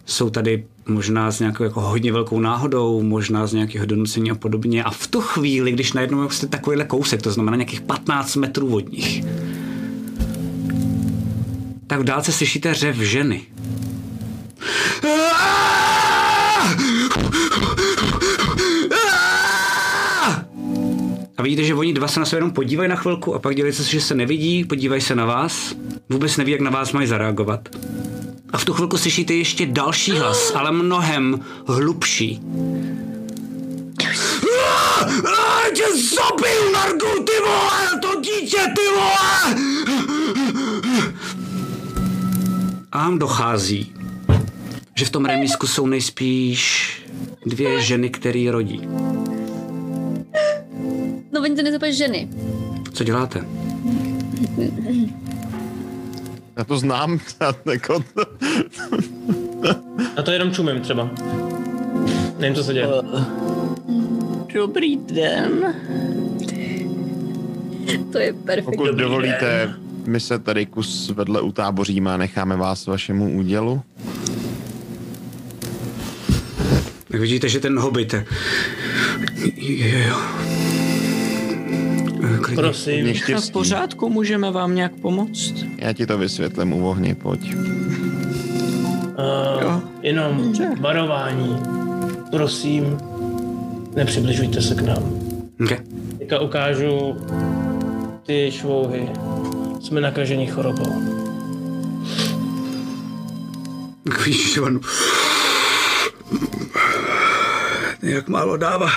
jsou 0.06 0.30
tady 0.30 0.66
možná 0.88 1.32
s 1.32 1.40
nějakou 1.40 1.64
jako 1.64 1.82
hodně 1.82 2.12
velkou 2.12 2.40
náhodou, 2.40 3.02
možná 3.04 3.48
z 3.48 3.54
nějakého 3.54 3.86
donucení 3.86 4.32
a 4.32 4.36
podobně. 4.36 4.84
A 4.84 4.92
v 4.92 5.08
tu 5.08 5.22
chvíli, 5.22 5.72
když 5.72 5.94
najednou 5.94 6.30
jste 6.30 6.48
takovýhle 6.48 6.86
kousek, 6.86 7.22
to 7.22 7.32
znamená 7.32 7.58
nějakých 7.58 7.82
15 7.82 8.36
metrů 8.36 8.76
od 8.76 8.92
nich, 8.92 9.24
tak 11.88 12.00
v 12.00 12.04
dálce 12.04 12.32
slyšíte 12.32 12.74
řev 12.74 12.96
ženy. 12.96 13.42
Vidíte, 21.42 21.64
že 21.64 21.76
oni 21.76 21.94
dva 21.94 22.08
se 22.08 22.20
na 22.20 22.26
sebe 22.26 22.38
jenom 22.38 22.52
podívají 22.52 22.90
na 22.90 22.96
chvilku 22.96 23.36
a 23.36 23.40
pak 23.40 23.56
dělají 23.56 23.74
se, 23.74 23.84
že 23.84 24.02
se 24.02 24.16
nevidí, 24.16 24.66
podívají 24.66 25.02
se 25.02 25.16
na 25.16 25.26
vás, 25.26 25.76
vůbec 26.10 26.38
neví, 26.38 26.52
jak 26.52 26.62
na 26.62 26.72
vás 26.72 26.92
mají 26.92 27.08
zareagovat. 27.08 27.70
A 28.50 28.58
v 28.58 28.66
tu 28.66 28.74
chvilku 28.74 28.98
slyšíte 28.98 29.34
ještě 29.34 29.66
další 29.66 30.12
hlas, 30.12 30.52
ale 30.56 30.72
mnohem 30.72 31.40
hlubší. 31.66 32.42
A, 35.26 35.70
tě 35.74 35.84
zabiju, 35.94 36.72
Nargu, 36.74 37.24
ty 37.24 37.32
vole, 37.46 38.02
to 38.02 38.22
dítě, 38.22 38.58
ty 38.58 38.82
vole! 38.96 39.56
A 42.92 42.98
vám 42.98 43.20
dochází, 43.20 43.94
že 44.96 45.06
v 45.06 45.10
tom 45.10 45.26
remísku 45.26 45.68
jsou 45.68 45.88
nejspíš 45.88 46.92
dvě 47.46 47.82
ženy, 47.82 48.10
které 48.10 48.52
rodí. 48.52 48.82
No 51.34 51.42
oni 51.42 51.56
to 51.56 51.62
nejsou 51.64 51.98
ženy. 51.98 52.30
Co 52.94 53.04
děláte? 53.04 53.46
Já 56.58 56.64
to 56.64 56.78
znám. 56.78 57.20
Já 57.42 57.54
jako, 57.72 58.04
A 60.18 60.22
to 60.22 60.32
jenom 60.32 60.52
čumím 60.52 60.82
třeba. 60.82 61.10
Nevím, 62.40 62.56
co 62.56 62.64
se 62.64 62.74
děje. 62.74 62.88
Dobrý 64.54 64.98
den. 64.98 65.76
To 68.12 68.20
je 68.20 68.34
perfektní. 68.34 68.78
pokud 68.78 68.96
dovolíte, 68.96 69.74
my 70.06 70.20
se 70.20 70.40
tady 70.40 70.66
kus 70.66 71.10
vedle 71.10 71.42
utáboříme 71.42 72.14
a 72.14 72.18
necháme 72.18 72.56
vás 72.56 72.86
vašemu 72.88 73.38
údělu. 73.38 73.82
Tak 77.12 77.22
vidíte, 77.22 77.50
že 77.50 77.60
ten 77.60 77.80
hobit... 77.80 78.16
Jo, 79.56 79.98
jo. 80.08 80.18
Klidně. 82.44 82.64
Prosím. 82.64 83.14
V 83.14 83.52
pořádku, 83.52 84.10
můžeme 84.10 84.52
vám 84.52 84.76
nějak 84.76 84.92
pomoct? 85.02 85.54
Já 85.78 85.94
ti 85.94 86.06
to 86.06 86.18
vysvětlím 86.18 86.74
u 86.74 86.90
ohně, 86.90 87.16
pojď. 87.16 87.56
Uh, 87.56 87.62
jenom 90.02 90.54
varování. 90.80 91.58
Prosím, 92.32 92.98
nepřibližujte 93.96 94.62
se 94.62 94.76
k 94.76 94.82
nám. 94.82 95.04
Okay. 95.64 95.78
Teďka 96.18 96.40
ukážu 96.40 97.18
ty 98.26 98.52
švouhy. 98.52 99.10
Jsme 99.82 100.02
nakaženi 100.02 100.48
chorobou. 100.48 101.02
Tak 104.04 104.26
vidíš, 104.26 104.54
že 104.54 104.62
on... 104.62 104.80
Jak 108.02 108.28
málo 108.28 108.58
dává. 108.58 108.90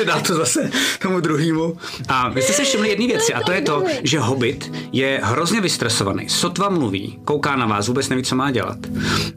Předá 0.00 0.20
to 0.20 0.34
zase 0.34 0.70
tomu 0.98 1.20
druhému. 1.20 1.76
A 2.08 2.28
vy 2.28 2.42
jste 2.42 2.52
si 2.52 2.64
všimli 2.64 2.88
jedné 2.88 3.06
věci, 3.06 3.34
a 3.34 3.42
to 3.42 3.52
je 3.52 3.60
to, 3.60 3.84
že 4.02 4.18
Hobbit 4.18 4.72
je 4.92 5.20
hrozně 5.22 5.60
vystresovaný. 5.60 6.28
Sotva 6.28 6.68
mluví, 6.68 7.18
kouká 7.24 7.56
na 7.56 7.66
vás, 7.66 7.88
vůbec 7.88 8.08
neví, 8.08 8.22
co 8.22 8.36
má 8.36 8.50
dělat. 8.50 8.78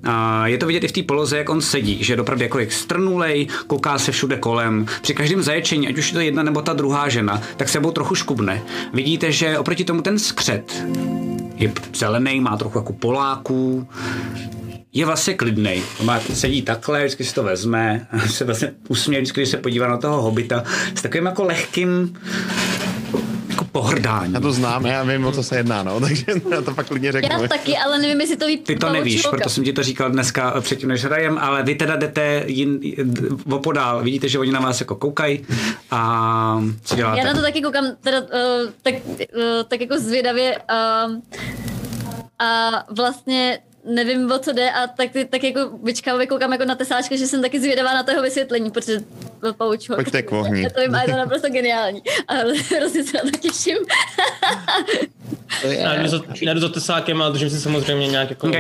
A 0.03 0.48
je 0.48 0.58
to 0.58 0.66
vidět 0.66 0.83
i 0.83 0.88
v 0.88 0.92
té 0.92 1.03
poloze, 1.03 1.38
jak 1.38 1.50
on 1.50 1.61
sedí, 1.61 2.03
že 2.03 2.14
je 2.14 2.22
opravdu 2.22 2.43
jako 2.43 2.59
jak 2.59 2.72
strnulej, 2.72 3.48
kouká 3.67 4.00
se 4.00 4.11
všude 4.11 4.38
kolem. 4.38 4.85
Při 5.01 5.14
každém 5.14 5.43
zaječení, 5.43 5.88
ať 5.88 5.98
už 5.98 6.08
je 6.08 6.14
to 6.14 6.19
jedna 6.19 6.43
nebo 6.43 6.61
ta 6.61 6.74
druhá 6.74 7.09
žena, 7.09 7.42
tak 7.58 7.69
sebou 7.69 7.92
trochu 7.92 8.16
škubne. 8.16 8.61
Vidíte, 8.93 9.32
že 9.32 9.58
oproti 9.58 9.83
tomu 9.83 10.01
ten 10.01 10.19
skřet 10.19 10.85
je 11.56 11.72
zelený, 11.95 12.40
má 12.40 12.58
trochu 12.58 12.77
jako 12.77 12.93
poláků, 12.93 13.88
je 14.93 15.05
vlastně 15.05 15.33
klidnej. 15.33 15.83
On 15.99 16.05
má, 16.05 16.19
sedí 16.19 16.61
takhle, 16.61 16.99
vždycky 16.99 17.23
si 17.23 17.33
to 17.33 17.43
vezme, 17.43 18.07
se 18.30 18.45
vlastně 18.45 18.73
usměje, 18.88 19.22
vždycky, 19.22 19.41
když 19.41 19.49
se 19.49 19.57
podívá 19.57 19.88
na 19.88 19.97
toho 19.97 20.22
hobita, 20.22 20.63
s 20.95 21.01
takovým 21.01 21.25
jako 21.25 21.43
lehkým 21.43 22.17
jako 23.49 23.65
pohrdání. 23.65 24.33
Já 24.33 24.39
to 24.39 24.51
znám, 24.51 24.85
já 24.85 25.03
vím, 25.03 25.25
o 25.25 25.31
co 25.31 25.43
se 25.43 25.57
jedná, 25.57 25.83
no, 25.83 25.99
takže 26.07 26.25
já 26.51 26.61
to 26.61 26.73
pak 26.73 26.88
klidně 26.88 27.11
řeknu. 27.11 27.41
Já 27.41 27.47
taky, 27.47 27.77
ale 27.77 27.97
nevím, 27.97 28.22
jestli 28.22 28.38
to 28.38 28.47
ví 28.47 28.57
Ty 28.57 28.75
to 28.75 28.89
nevíš, 28.89 29.15
Čivolka. 29.15 29.38
proto 29.38 29.49
jsem 29.49 29.63
ti 29.63 29.73
to 29.73 29.83
říkal 29.83 30.11
dneska 30.11 30.61
předtím, 30.61 30.89
než 30.89 31.03
hrajem, 31.03 31.38
ale 31.38 31.63
vy 31.63 31.75
teda 31.75 31.95
jdete 31.95 32.43
jin, 32.47 32.80
opodál, 33.51 34.03
vidíte, 34.03 34.30
že 34.30 34.39
oni 34.39 34.51
na 34.51 34.59
vás 34.59 34.80
jako 34.80 34.95
koukají 34.95 35.45
a 35.91 36.63
co 36.83 36.95
děláte? 36.95 37.19
Já 37.19 37.25
na 37.25 37.33
to 37.33 37.41
taky 37.41 37.61
koukám, 37.61 37.85
teda, 38.01 38.22
uh, 38.22 38.27
tak, 38.81 38.93
uh, 39.05 39.63
tak 39.67 39.81
jako 39.81 39.99
zvědavě 39.99 40.57
uh, 40.57 41.15
a 42.39 42.83
vlastně 42.95 43.59
nevím, 43.85 44.31
o 44.31 44.39
co 44.39 44.53
jde 44.53 44.71
a 44.71 44.87
tak, 44.87 45.09
tak 45.29 45.43
jako 45.43 45.77
vyčkávě 45.83 46.27
koukám 46.27 46.51
jako 46.51 46.65
na 46.65 46.75
tesáčka, 46.75 47.15
že 47.15 47.27
jsem 47.27 47.41
taky 47.41 47.59
zvědavá 47.59 47.93
na 47.93 48.03
tého 48.03 48.21
vysvětlení, 48.21 48.71
protože 48.71 48.99
pouču. 49.57 49.95
Pojďte 49.95 50.21
k 50.21 50.31
ohni. 50.31 50.69
To 50.73 50.81
je 50.81 50.89
to 51.05 51.11
naprosto 51.11 51.49
geniální. 51.49 52.01
A 52.27 52.33
hrozně 52.77 53.03
se 53.03 53.17
na 53.17 53.31
to 53.31 53.37
těším. 53.37 53.77
Já 56.41 56.53
jdu 56.53 56.59
za, 56.59 56.69
tesákem 56.69 57.21
a 57.21 57.29
držím 57.29 57.49
si 57.49 57.59
samozřejmě 57.61 58.07
nějak 58.07 58.29
jako 58.29 58.47
Ok. 58.47 58.55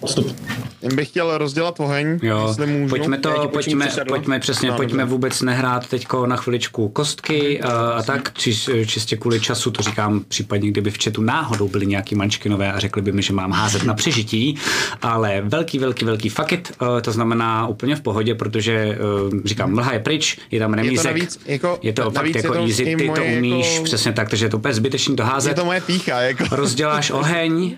odstup. 0.00 0.36
Jen 0.82 0.96
bych 0.96 1.08
chtěl 1.08 1.38
rozdělat 1.38 1.80
oheň, 1.80 2.18
Jo, 2.22 2.44
jestli 2.48 2.66
můžu. 2.66 2.88
pojďme 2.90 3.18
to, 3.18 3.48
pojďme, 3.52 3.88
pojďme 4.08 4.40
přesně, 4.40 4.68
No, 4.70 4.76
pojďme 4.76 4.98
dobře. 5.02 5.10
vůbec 5.12 5.42
nehrát 5.42 5.86
teďko 5.88 6.26
na 6.26 6.36
chviličku 6.36 6.88
kostky 6.88 7.60
a, 7.60 7.72
a 7.72 8.02
tak, 8.02 8.32
či, 8.38 8.54
čistě 8.86 9.16
kvůli 9.16 9.40
času, 9.40 9.70
to 9.70 9.82
říkám 9.82 10.24
případně, 10.28 10.70
kdyby 10.70 10.90
v 10.90 10.98
chatu 11.04 11.22
náhodou 11.22 11.68
byli 11.68 11.86
nějaký 11.86 12.14
mančkinové 12.14 12.72
a 12.72 12.78
řekli 12.78 13.02
by 13.02 13.12
mi, 13.12 13.22
že 13.22 13.32
mám 13.32 13.52
házet 13.52 13.82
na 13.84 13.94
přežití, 13.94 14.58
ale 15.02 15.40
velký, 15.44 15.78
velký, 15.78 16.04
velký 16.04 16.28
fuck 16.28 16.52
it, 16.52 16.72
eh, 16.98 17.00
to 17.00 17.12
znamená 17.12 17.66
úplně 17.66 17.96
v 17.96 18.00
pohodě, 18.00 18.34
protože 18.34 18.72
eh, 18.72 18.96
říkám, 19.44 19.72
mlha 19.74 19.92
je 19.92 19.98
pryč, 19.98 20.38
je 20.50 20.60
tam 20.60 20.74
remízek, 20.74 21.06
navíc 21.06 21.40
jako- 21.46 21.78
je 21.82 21.92
to 21.92 22.10
fakt 22.10 22.26
je 22.26 22.32
jako 22.36 22.54
to 22.54 22.60
easy, 22.66 22.84
ty 22.96 23.10
to 23.14 23.24
umíš, 23.38 23.72
jako- 23.72 23.84
přesně 23.84 24.12
tak, 24.12 24.28
takže 24.30 24.46
je 24.46 24.50
to 24.50 24.56
úplně 24.56 24.74
zbytečný 24.74 25.16
to 25.16 25.24
házet 25.24 25.48
Je 25.48 25.54
to 25.54 25.64
moje 25.64 25.80
pícha, 25.80 26.13
jako. 26.20 26.44
rozděláš 26.56 27.10
oheň. 27.10 27.76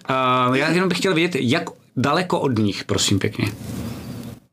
Uh, 0.48 0.56
já 0.56 0.68
jenom 0.70 0.89
bych 0.89 0.98
chtěl 0.98 1.15
vědět, 1.15 1.40
jak 1.40 1.70
daleko 1.97 2.40
od 2.40 2.58
nich, 2.58 2.84
prosím 2.84 3.18
pěkně. 3.18 3.52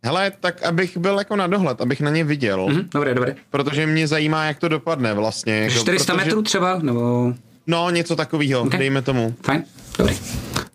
Hele, 0.05 0.31
tak 0.39 0.63
abych 0.63 0.97
byl 0.97 1.17
jako 1.17 1.35
na 1.35 1.47
dohled, 1.47 1.81
abych 1.81 2.01
na 2.01 2.09
ně 2.09 2.23
viděl, 2.23 2.67
Hm, 2.71 2.89
dobré, 2.93 3.13
dobré. 3.13 3.35
protože 3.49 3.85
mě 3.87 4.07
zajímá, 4.07 4.45
jak 4.45 4.59
to 4.59 4.67
dopadne 4.67 5.13
vlastně. 5.13 5.53
Jako, 5.53 5.79
400 5.79 6.13
protože, 6.13 6.25
metrů 6.25 6.41
třeba? 6.41 6.79
Nebo... 6.81 7.33
No, 7.67 7.89
něco 7.89 8.15
takového, 8.15 8.61
Ok. 8.61 8.67
okay. 8.67 8.79
dejme 8.79 9.01
tomu. 9.01 9.33
Fajn, 9.43 9.63
dobrý. 9.97 10.17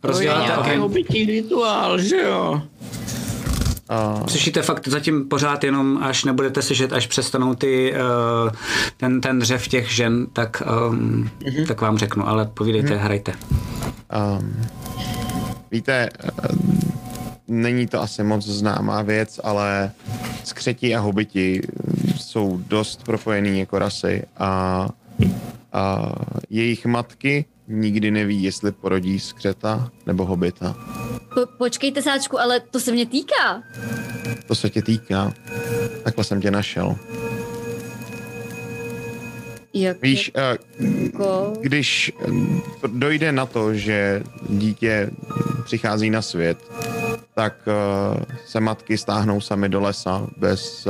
To 0.00 0.08
je 0.08 0.12
Rozděláte 0.12 0.44
nějaký 0.46 0.76
hobití 0.80 1.26
rituál, 1.26 1.98
že 1.98 2.16
jo? 2.16 2.62
Uh, 3.90 4.26
Slyšíte 4.26 4.62
fakt 4.62 4.88
zatím 4.88 5.28
pořád 5.28 5.64
jenom, 5.64 5.98
až 6.02 6.24
nebudete 6.24 6.62
slyšet, 6.62 6.92
až 6.92 7.06
přestanou 7.06 7.54
ty, 7.54 7.92
uh, 7.94 8.50
ten, 8.96 9.20
ten 9.20 9.42
řev 9.42 9.68
těch 9.68 9.92
žen, 9.94 10.26
tak, 10.32 10.62
um, 10.90 11.30
Mhm. 11.46 11.64
tak 11.66 11.80
vám 11.80 11.98
řeknu, 11.98 12.28
ale 12.28 12.46
povídejte, 12.46 12.96
hrajte. 12.96 13.32
um, 14.40 14.56
víte, 15.70 16.08
uh, 16.50 16.56
není 17.48 17.86
to 17.86 18.02
asi 18.02 18.22
moc 18.24 18.44
známá 18.46 19.02
věc, 19.02 19.40
ale 19.44 19.90
skřeti 20.44 20.94
a 20.94 21.00
hobiti 21.00 21.62
jsou 22.16 22.60
dost 22.68 23.02
propojený 23.04 23.58
jako 23.58 23.78
rasy 23.78 24.22
a, 24.38 24.88
a 25.78 26.12
jejich 26.50 26.86
matky 26.86 27.44
nikdy 27.68 28.10
neví, 28.10 28.42
jestli 28.42 28.72
porodí 28.72 29.20
skřeta 29.20 29.90
nebo 30.06 30.24
hobita. 30.24 30.74
Po, 31.34 31.40
počkejte 31.58 32.02
sáčku, 32.02 32.40
ale 32.40 32.60
to 32.60 32.80
se 32.80 32.92
mě 32.92 33.06
týká. 33.06 33.62
To 34.46 34.54
se 34.54 34.70
tě 34.70 34.82
týká. 34.82 35.32
Takhle 36.04 36.24
jsem 36.24 36.40
tě 36.40 36.50
našel. 36.50 36.96
Jak, 39.74 40.02
Víš, 40.02 40.32
uh, 40.34 40.42
jako... 41.04 41.52
když 41.60 42.12
eh, 42.20 42.88
dojde 42.88 43.32
na 43.32 43.46
to, 43.46 43.74
že 43.74 44.22
dítě 44.48 45.10
přichází 45.64 46.10
na 46.10 46.22
svět, 46.22 46.58
tak 47.34 47.54
uh, 47.66 48.22
se 48.46 48.60
matky 48.60 48.98
stáhnou 48.98 49.40
sami 49.40 49.68
do 49.68 49.80
lesa 49.80 50.26
bez, 50.36 50.86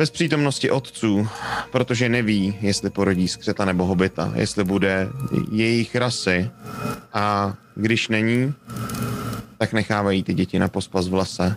bez 0.00 0.10
přítomnosti 0.10 0.70
otců, 0.70 1.28
protože 1.70 2.08
neví, 2.08 2.56
jestli 2.60 2.90
porodí 2.90 3.28
skřeta 3.28 3.64
nebo 3.64 3.84
hobita, 3.84 4.32
jestli 4.34 4.64
bude 4.64 5.08
jejich 5.52 5.96
rasy. 5.96 6.50
A 7.12 7.54
když 7.74 8.08
není, 8.08 8.54
tak 9.58 9.72
nechávají 9.72 10.22
ty 10.22 10.34
děti 10.34 10.58
na 10.58 10.68
pospas 10.68 11.08
v 11.08 11.14
lese. 11.14 11.56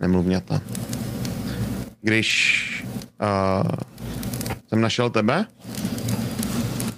Nemluvňata. 0.00 0.60
Když 2.02 2.84
uh, 3.22 3.70
jsem 4.68 4.80
našel 4.80 5.10
tebe, 5.10 5.46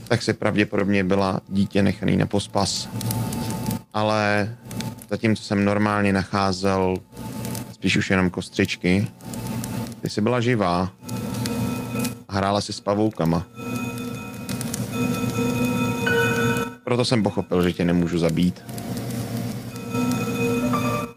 tak 0.08 0.22
si 0.22 0.32
pravděpodobně 0.32 1.04
byla 1.04 1.40
dítě 1.48 1.82
nechaný 1.82 2.16
na 2.16 2.26
pospas. 2.26 2.88
Ale 3.94 4.56
zatímco 5.10 5.42
jsem 5.42 5.64
normálně 5.64 6.12
nacházel 6.12 6.96
spíš 7.72 7.96
už 7.96 8.10
jenom 8.10 8.30
kostřičky, 8.30 9.06
ty 10.06 10.10
jsi 10.10 10.20
byla 10.20 10.40
živá 10.40 10.90
a 12.28 12.34
hrála 12.34 12.60
si 12.60 12.72
s 12.72 12.80
pavoukama. 12.80 13.46
Proto 16.84 17.04
jsem 17.04 17.22
pochopil, 17.22 17.62
že 17.62 17.72
tě 17.72 17.84
nemůžu 17.84 18.18
zabít. 18.18 18.62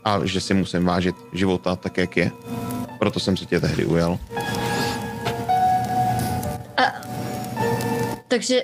A 0.04 0.26
že 0.26 0.42
si 0.42 0.54
musím 0.54 0.86
vážit 0.86 1.16
života 1.34 1.76
tak, 1.76 1.98
jak 1.98 2.18
je. 2.18 2.32
Proto 3.00 3.20
jsem 3.20 3.38
se 3.38 3.46
tě 3.46 3.60
tehdy 3.60 3.86
ujel. 3.86 4.20
Takže 8.28 8.62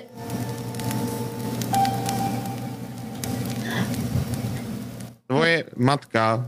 Tvoje 5.26 5.64
matka 5.76 6.46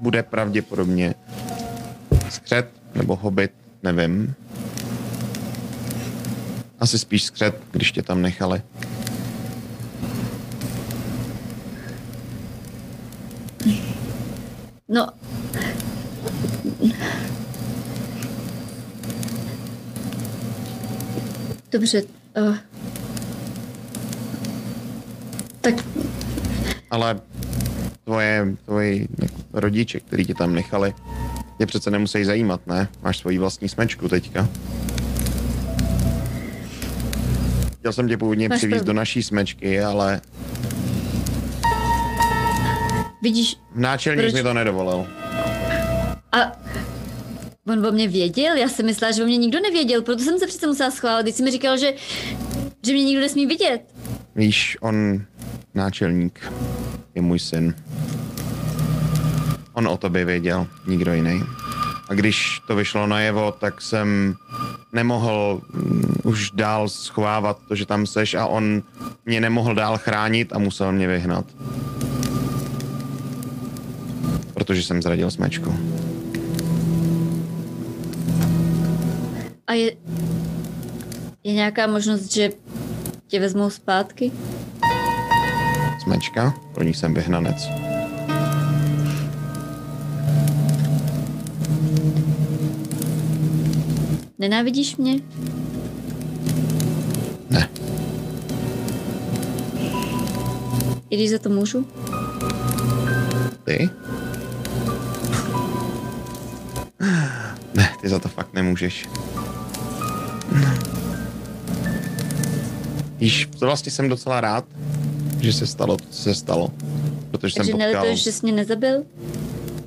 bude 0.00 0.22
pravděpodobně 0.22 1.14
skřet 2.30 2.68
nebo 2.94 3.16
hobit, 3.16 3.52
nevím. 3.82 4.34
Asi 6.80 6.98
spíš 6.98 7.24
skřet, 7.24 7.62
když 7.72 7.92
tě 7.92 8.02
tam 8.02 8.22
nechali. 8.22 8.62
No. 14.88 15.08
Dobře. 21.70 22.02
Uh. 22.36 22.56
Tak 25.60 25.74
Ale 26.90 27.20
tvoje, 28.04 28.56
tvoji 28.64 29.08
rodiče, 29.52 30.00
který 30.00 30.24
tě 30.24 30.34
tam 30.34 30.54
nechali, 30.54 30.94
tě 31.58 31.66
přece 31.66 31.90
nemusí 31.90 32.24
zajímat, 32.24 32.66
ne? 32.66 32.88
Máš 33.02 33.18
svoji 33.18 33.38
vlastní 33.38 33.68
smečku 33.68 34.08
teďka. 34.08 34.48
Chtěl 37.78 37.92
jsem 37.92 38.08
tě 38.08 38.16
původně 38.16 38.48
Máš 38.48 38.60
pravdu. 38.60 38.84
do 38.84 38.92
naší 38.92 39.22
smečky, 39.22 39.80
ale 39.80 40.20
vidíš, 43.22 43.56
náčelník 43.74 44.24
Proč? 44.24 44.34
mi 44.34 44.42
to 44.42 44.54
nedovolil. 44.54 45.06
a 46.32 46.38
on 47.72 47.86
o 47.86 47.92
mě 47.92 48.08
věděl? 48.08 48.56
Já 48.56 48.68
jsem 48.68 48.86
myslela, 48.86 49.12
že 49.12 49.22
o 49.22 49.26
mě 49.26 49.36
nikdo 49.36 49.60
nevěděl, 49.60 50.02
proto 50.02 50.22
jsem 50.22 50.38
se 50.38 50.46
přece 50.46 50.66
musela 50.66 50.90
schválit. 50.90 51.22
Když 51.22 51.34
jsi 51.34 51.42
mi 51.42 51.50
říkal, 51.50 51.78
že, 51.78 51.92
že 52.86 52.92
mě 52.92 53.04
nikdo 53.04 53.20
nesmí 53.20 53.46
vidět. 53.46 53.80
Víš, 54.36 54.76
on, 54.80 55.22
náčelník, 55.74 56.52
je 57.14 57.22
můj 57.22 57.38
syn. 57.38 57.74
On 59.78 59.88
o 59.88 59.96
tobě 59.96 60.24
věděl, 60.24 60.66
nikdo 60.86 61.14
jiný. 61.14 61.42
A 62.08 62.14
když 62.14 62.60
to 62.66 62.76
vyšlo 62.76 63.06
najevo, 63.06 63.52
tak 63.52 63.80
jsem 63.80 64.36
nemohl 64.92 65.60
mm, 65.72 66.14
už 66.24 66.50
dál 66.50 66.88
schovávat 66.88 67.58
to, 67.68 67.74
že 67.74 67.86
tam 67.86 68.06
seš 68.06 68.34
a 68.34 68.46
on 68.46 68.82
mě 69.26 69.40
nemohl 69.40 69.74
dál 69.74 69.98
chránit 69.98 70.52
a 70.52 70.58
musel 70.58 70.92
mě 70.92 71.08
vyhnat. 71.08 71.44
Protože 74.54 74.82
jsem 74.82 75.02
zradil 75.02 75.30
smečku. 75.30 75.74
A 79.66 79.72
je, 79.72 79.92
je 81.44 81.52
nějaká 81.52 81.86
možnost, 81.86 82.32
že 82.32 82.50
tě 83.26 83.40
vezmou 83.40 83.70
zpátky? 83.70 84.32
Smečka, 86.02 86.54
pro 86.74 86.84
ní 86.84 86.94
jsem 86.94 87.14
vyhnanec. 87.14 87.87
Nenávidíš 94.38 94.96
mě? 94.96 95.20
Ne, 97.50 97.68
I 101.10 101.16
když 101.16 101.30
za 101.30 101.38
to 101.38 101.48
můžu? 101.48 101.86
ty? 103.64 103.90
Ne, 107.74 107.90
ty 108.02 108.08
za 108.08 108.18
to 108.18 108.28
fakt 108.28 108.54
nemůžeš. 108.54 109.08
Víš, 113.18 113.48
to 113.58 113.66
vlastně 113.66 113.92
jsem 113.92 114.08
docela 114.08 114.40
rád, 114.40 114.64
že 115.40 115.52
se 115.52 115.66
stalo 115.66 115.96
to, 115.96 116.04
co 116.10 116.22
se 116.22 116.34
stalo. 116.34 116.72
Protože 117.30 117.52
jsem 117.52 117.60
Takže 117.60 117.72
potkal 117.72 117.90
nelituješ, 117.92 118.24
že 118.24 118.32
jsi 118.32 118.46
mě 118.46 118.52
nezabil? 118.52 119.04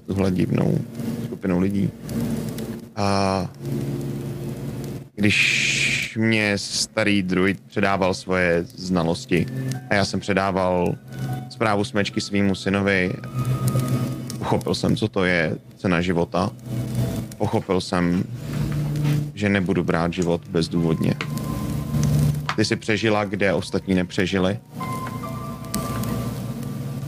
tuhle 0.05 0.31
divnou 0.31 0.77
skupinu 1.25 1.59
lidí. 1.59 1.89
A 2.95 3.49
když 5.21 6.17
mě 6.17 6.57
starý 6.57 7.23
druid 7.23 7.59
předával 7.67 8.13
svoje 8.13 8.63
znalosti 8.63 9.45
a 9.89 9.95
já 9.95 10.05
jsem 10.05 10.19
předával 10.19 10.95
zprávu 11.49 11.83
smečky 11.83 12.21
svýmu 12.21 12.55
synovi, 12.55 13.13
pochopil 14.39 14.75
jsem, 14.75 14.95
co 14.95 15.07
to 15.07 15.23
je 15.23 15.57
cena 15.77 16.01
života. 16.01 16.51
Pochopil 17.37 17.81
jsem, 17.81 18.23
že 19.33 19.49
nebudu 19.49 19.83
brát 19.83 20.13
život 20.13 20.41
bezdůvodně. 20.49 21.13
Ty 22.55 22.65
jsi 22.65 22.75
přežila, 22.75 23.25
kde 23.25 23.53
ostatní 23.53 23.95
nepřežili. 23.95 24.59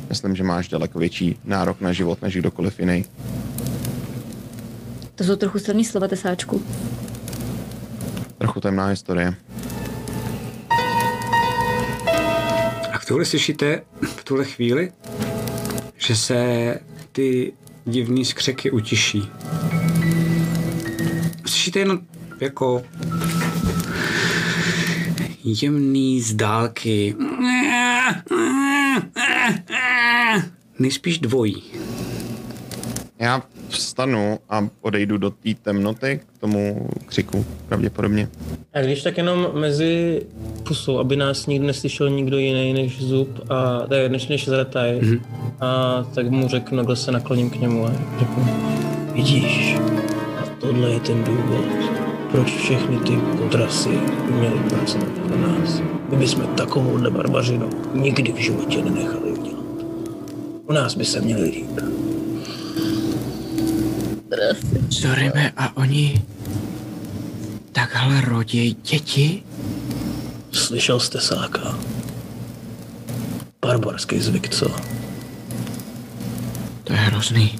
Myslím, 0.09 0.35
že 0.35 0.43
máš 0.43 0.67
daleko 0.67 0.99
větší 0.99 1.39
nárok 1.45 1.81
na 1.81 1.93
život 1.93 2.21
než 2.21 2.35
kdokoliv 2.37 2.79
jiný. 2.79 3.05
To 5.15 5.23
jsou 5.23 5.35
trochu 5.35 5.59
silný 5.59 5.85
slova, 5.85 6.07
tesáčku. 6.07 6.63
Trochu 8.43 8.59
temná 8.59 8.87
historie. 8.87 9.35
A 12.93 12.99
v 12.99 13.05
tuhle 13.05 13.25
slyšíte, 13.25 13.81
v 14.01 14.23
tuhle 14.23 14.45
chvíli, 14.45 14.91
že 15.97 16.15
se 16.15 16.79
ty 17.11 17.53
divný 17.85 18.25
skřeky 18.25 18.71
utiší. 18.71 19.29
Slyšíte 21.45 21.79
jenom 21.79 21.99
jako 22.39 22.83
jemný 25.43 26.21
z 26.21 26.33
dálky. 26.33 27.15
Nejspíš 30.79 31.19
dvojí. 31.19 31.63
Já 33.19 33.43
vstanu 33.73 34.39
a 34.49 34.67
odejdu 34.81 35.17
do 35.17 35.29
té 35.29 35.53
temnoty 35.61 36.19
k 36.25 36.37
tomu 36.39 36.89
křiku, 37.05 37.45
pravděpodobně. 37.67 38.29
A 38.73 38.81
když 38.81 39.03
tak 39.03 39.17
jenom 39.17 39.47
mezi 39.53 40.21
pusou, 40.67 40.99
aby 40.99 41.15
nás 41.15 41.47
nikdo 41.47 41.67
neslyšel 41.67 42.09
nikdo 42.09 42.37
jiný 42.37 42.73
než 42.73 43.03
Zub 43.03 43.39
a 43.49 43.79
to 43.79 43.95
než, 44.07 44.27
než 44.27 44.47
Zretaj. 44.47 44.99
Mm-hmm. 44.99 45.21
A 45.61 46.03
tak 46.15 46.29
mu 46.29 46.47
řeknu, 46.47 46.77
takhle 46.77 46.95
se 46.95 47.11
nakloním 47.11 47.49
k 47.49 47.55
němu 47.55 47.85
a 47.85 47.91
řeknu, 48.19 48.47
vidíš, 49.13 49.75
a 50.41 50.45
tohle 50.59 50.89
je 50.89 50.99
ten 50.99 51.23
důvod, 51.23 51.65
proč 52.31 52.55
všechny 52.55 52.97
ty 52.97 53.17
podrasy 53.37 53.99
měly 54.31 54.59
pracovat 54.69 55.09
pro 55.27 55.37
nás. 55.37 55.81
My 56.09 56.17
bychom 56.17 56.47
takovouhle 56.47 57.09
barbařinu 57.09 57.69
nikdy 57.93 58.31
v 58.31 58.37
životě 58.37 58.81
nenechali 58.81 59.31
udělat. 59.31 59.65
U 60.69 60.73
nás 60.73 60.95
by 60.95 61.05
se 61.05 61.21
měli 61.21 61.43
líp. 61.43 62.02
Zorime, 64.89 65.51
a 65.57 65.77
oni 65.77 66.21
takhle 67.71 68.21
rodí 68.21 68.77
děti? 68.83 69.43
Slyšel 70.51 70.99
jste 70.99 71.21
sáka? 71.21 71.79
Barbarský 73.61 74.19
zvyk, 74.19 74.49
co? 74.49 74.75
To 76.83 76.93
je 76.93 76.99
hrozný. 76.99 77.59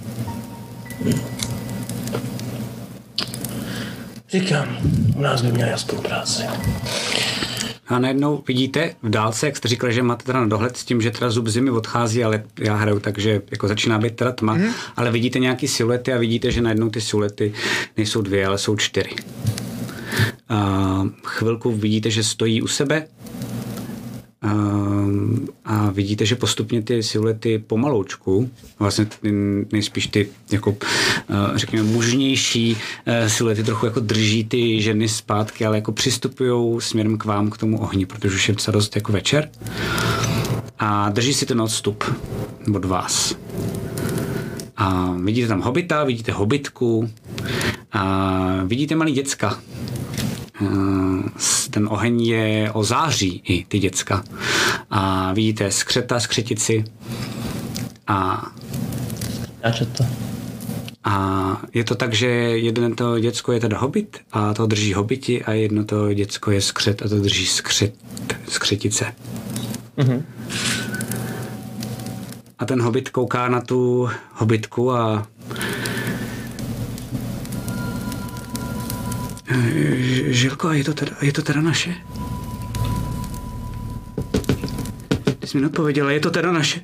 Říkám, 4.30 4.78
u 5.16 5.22
nás 5.22 5.42
by 5.42 5.52
měli 5.52 5.72
aspoň 5.74 6.02
práci. 6.02 6.44
A 7.88 8.00
najednou 8.00 8.44
vidíte 8.48 8.96
v 9.04 9.10
dálce, 9.10 9.46
jak 9.46 9.58
jste 9.58 9.68
říkali, 9.68 9.94
že 9.94 10.04
máte 10.04 10.26
teda 10.26 10.40
na 10.40 10.48
dohled 10.48 10.78
s 10.78 10.86
tím, 10.86 11.02
že 11.02 11.12
teda 11.12 11.30
zub 11.32 11.48
zimy 11.48 11.70
odchází, 11.70 12.24
ale 12.24 12.44
já 12.60 12.76
hraju 12.76 13.00
tak, 13.00 13.20
že 13.20 13.42
jako 13.52 13.68
začíná 13.68 14.00
být 14.00 14.16
teda 14.16 14.32
tma, 14.32 14.54
mm. 14.54 14.66
ale 14.96 15.12
vidíte 15.12 15.40
nějaký 15.40 15.68
siluety 15.68 16.14
a 16.14 16.18
vidíte, 16.18 16.52
že 16.52 16.62
najednou 16.62 16.90
ty 16.90 17.02
siluety 17.02 17.54
nejsou 17.98 18.22
dvě, 18.22 18.48
ale 18.48 18.58
jsou 18.58 18.76
čtyři. 18.76 19.10
A 20.50 21.08
chvilku 21.26 21.72
vidíte, 21.72 22.10
že 22.12 22.24
stojí 22.24 22.62
u 22.62 22.68
sebe 22.68 23.08
a, 24.44 24.52
a 25.66 25.90
vidíte, 25.90 26.26
že 26.26 26.36
postupně 26.36 26.82
ty 26.82 27.04
siluety 27.04 27.60
pomaloučku, 27.60 28.50
vlastně 28.80 29.08
nejspíš 29.72 30.08
ty 30.08 30.30
jako 30.52 30.76
eh, 30.82 31.34
řekněme 31.56 31.90
mužnější 31.90 32.78
eh, 33.06 33.30
siluety 33.30 33.64
trochu 33.64 33.86
jako 33.86 34.00
drží 34.00 34.44
ty 34.44 34.82
ženy 34.82 35.10
zpátky, 35.10 35.66
ale 35.66 35.78
jako 35.78 35.92
přistupují 35.92 36.82
směrem 36.82 37.18
k 37.18 37.26
vám, 37.26 37.50
k 37.50 37.58
tomu 37.58 37.82
ohni, 37.82 38.06
protože 38.06 38.36
už 38.36 38.48
je 38.48 38.54
docela 38.54 38.74
dost 38.74 38.96
jako 38.96 39.12
večer 39.12 39.50
a 40.80 41.10
drží 41.10 41.34
si 41.34 41.46
ten 41.46 41.62
odstup 41.62 42.04
od 42.76 42.86
vás. 42.86 43.36
A 44.78 45.16
vidíte 45.24 45.48
tam 45.48 45.62
hobita, 45.62 46.04
vidíte 46.04 46.32
hobitku 46.32 47.10
a 47.92 48.64
vidíte 48.66 48.96
malý 48.96 49.12
děcka. 49.12 49.60
Eh, 50.64 51.30
Ten 51.70 51.88
oheň 51.92 52.22
je 52.22 52.72
o 52.72 52.84
září 52.84 53.42
i 53.46 53.66
ty 53.66 53.80
děcka. 53.80 54.24
A 54.90 55.34
vidíte 55.34 55.72
skřeta, 55.72 56.20
skřetici 56.20 56.84
a 58.08 58.48
to. 59.98 60.04
A 61.04 61.62
je 61.74 61.84
to 61.84 61.96
tak, 61.96 62.14
že 62.14 62.28
jedno 62.28 62.96
to 62.96 63.20
děcko 63.20 63.52
je 63.52 63.60
teda 63.60 63.78
hobit 63.78 64.18
a 64.32 64.54
to 64.54 64.66
drží 64.66 64.94
hobiti 64.94 65.44
a 65.44 65.52
jedno 65.52 65.86
to 65.86 66.14
děcko 66.14 66.52
je 66.52 66.62
skřet 66.62 67.02
a 67.02 67.10
to 67.10 67.20
drží 67.20 67.46
skřet, 67.46 67.94
skřetice. 68.48 69.06
Mhm. 69.98 70.26
A 72.60 72.66
ten 72.66 72.82
hobit 72.82 73.10
kouká 73.10 73.50
na 73.50 73.62
tu 73.62 74.10
hobitku 74.34 74.92
a 74.92 75.28
Žilko, 80.28 80.68
a 80.68 80.74
je 80.74 80.84
to 80.84 80.94
teda, 80.94 81.12
je 81.22 81.32
to 81.34 81.42
teda 81.42 81.62
naše? 81.62 81.96
Ty 85.40 85.48
jsi 85.48 85.58
mi 85.58 85.62
neodpověděla, 85.62 86.12
je 86.12 86.20
to 86.20 86.32
teda 86.32 86.52
naše? 86.52 86.82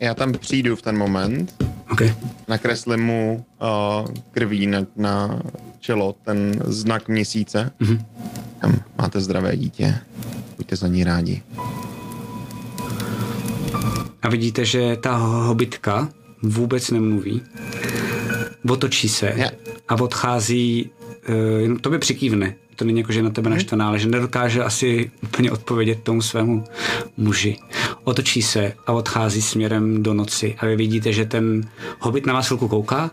Já 0.00 0.14
tam 0.14 0.32
přijdu 0.32 0.76
v 0.76 0.82
ten 0.82 0.98
moment, 0.98 1.64
OK. 1.90 2.00
nakreslím 2.48 3.00
mu 3.00 3.46
uh, 3.62 4.14
krví 4.30 4.66
na, 4.66 4.86
na 4.96 5.42
čelo 5.80 6.14
ten 6.24 6.60
znak 6.64 7.08
měsíce. 7.08 7.70
Mm-hmm. 7.80 8.04
Tam 8.60 8.74
máte 8.98 9.20
zdravé 9.20 9.56
dítě. 9.56 9.94
Buďte 10.56 10.76
za 10.76 10.88
ní 10.88 11.04
rádi. 11.04 11.42
A 14.22 14.28
vidíte, 14.28 14.64
že 14.64 14.96
ta 14.96 15.16
hobitka 15.16 16.08
vůbec 16.42 16.90
nemluví. 16.90 17.42
Otočí 18.70 19.08
se 19.08 19.32
Já- 19.36 19.50
a 19.88 19.94
odchází, 19.94 20.90
uh, 21.28 21.92
by 21.92 21.98
přikývne. 21.98 22.54
To 22.76 22.84
není 22.84 22.98
jako, 22.98 23.12
že 23.12 23.18
je 23.18 23.22
na 23.22 23.30
tebe 23.30 23.50
naštvaná, 23.50 23.88
ale 23.88 23.98
že 23.98 24.08
nedokáže 24.08 24.64
asi 24.64 25.10
úplně 25.22 25.50
odpovědět 25.50 26.02
tomu 26.02 26.22
svému 26.22 26.64
muži. 27.16 27.56
Otočí 28.04 28.42
se 28.42 28.72
a 28.86 28.92
odchází 28.92 29.42
směrem 29.42 30.02
do 30.02 30.14
noci. 30.14 30.56
A 30.58 30.66
vy 30.66 30.76
vidíte, 30.76 31.12
že 31.12 31.24
ten 31.24 31.68
hobit 32.00 32.26
na 32.26 32.34
vás 32.34 32.46
chvilku 32.46 32.68
kouká 32.68 33.10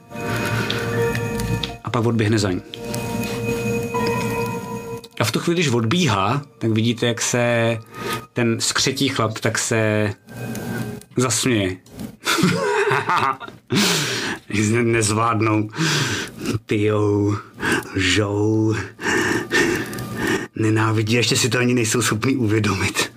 a 1.84 1.90
pak 1.90 2.06
odběhne 2.06 2.40
za 2.40 2.52
ní. 2.52 2.62
A 5.20 5.24
v 5.24 5.32
tu 5.32 5.40
chvíli, 5.40 5.56
když 5.56 5.74
odbíhá, 5.74 6.42
tak 6.58 6.72
vidíte, 6.72 7.06
jak 7.06 7.22
se 7.22 7.78
ten 8.34 8.60
skřetí 8.60 9.10
chlap 9.10 9.40
tak 9.40 9.58
se 9.58 10.14
zasměje. 11.18 11.78
Ne- 14.72 14.84
Nezvládnou. 14.84 15.70
Pijou, 16.66 17.36
žou. 17.96 18.76
Nenávidí, 20.56 21.14
ještě 21.14 21.36
si 21.36 21.50
to 21.50 21.60
ani 21.60 21.74
nejsou 21.74 22.02
schopni 22.02 22.36
uvědomit. 22.36 23.12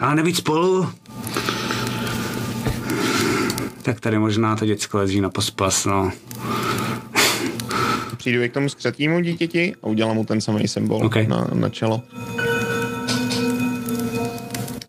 Ale 0.00 0.14
nevíc 0.14 0.36
spolu. 0.36 0.88
Tak 3.82 4.00
tady 4.00 4.18
možná 4.18 4.56
to 4.56 4.66
děcko 4.66 4.98
leží 4.98 5.20
na 5.20 5.30
pospas, 5.30 5.84
no. 5.84 6.12
Přijdu 8.16 8.48
k 8.48 8.52
tomu 8.52 8.68
skřetímu 8.68 9.20
dítěti 9.20 9.74
a 9.82 9.86
udělám 9.86 10.16
mu 10.16 10.24
ten 10.24 10.40
samý 10.40 10.68
symbol 10.68 11.06
OK. 11.06 11.16
na, 11.16 11.48
na 11.54 11.68
čelo. 11.68 12.02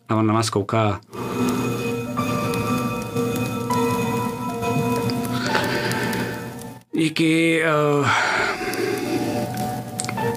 A 0.08 0.14
on 0.14 0.26
na 0.26 0.34
vás 0.34 0.50
kouká. 0.50 1.00
Díky, 7.02 7.62
uh, 8.00 8.08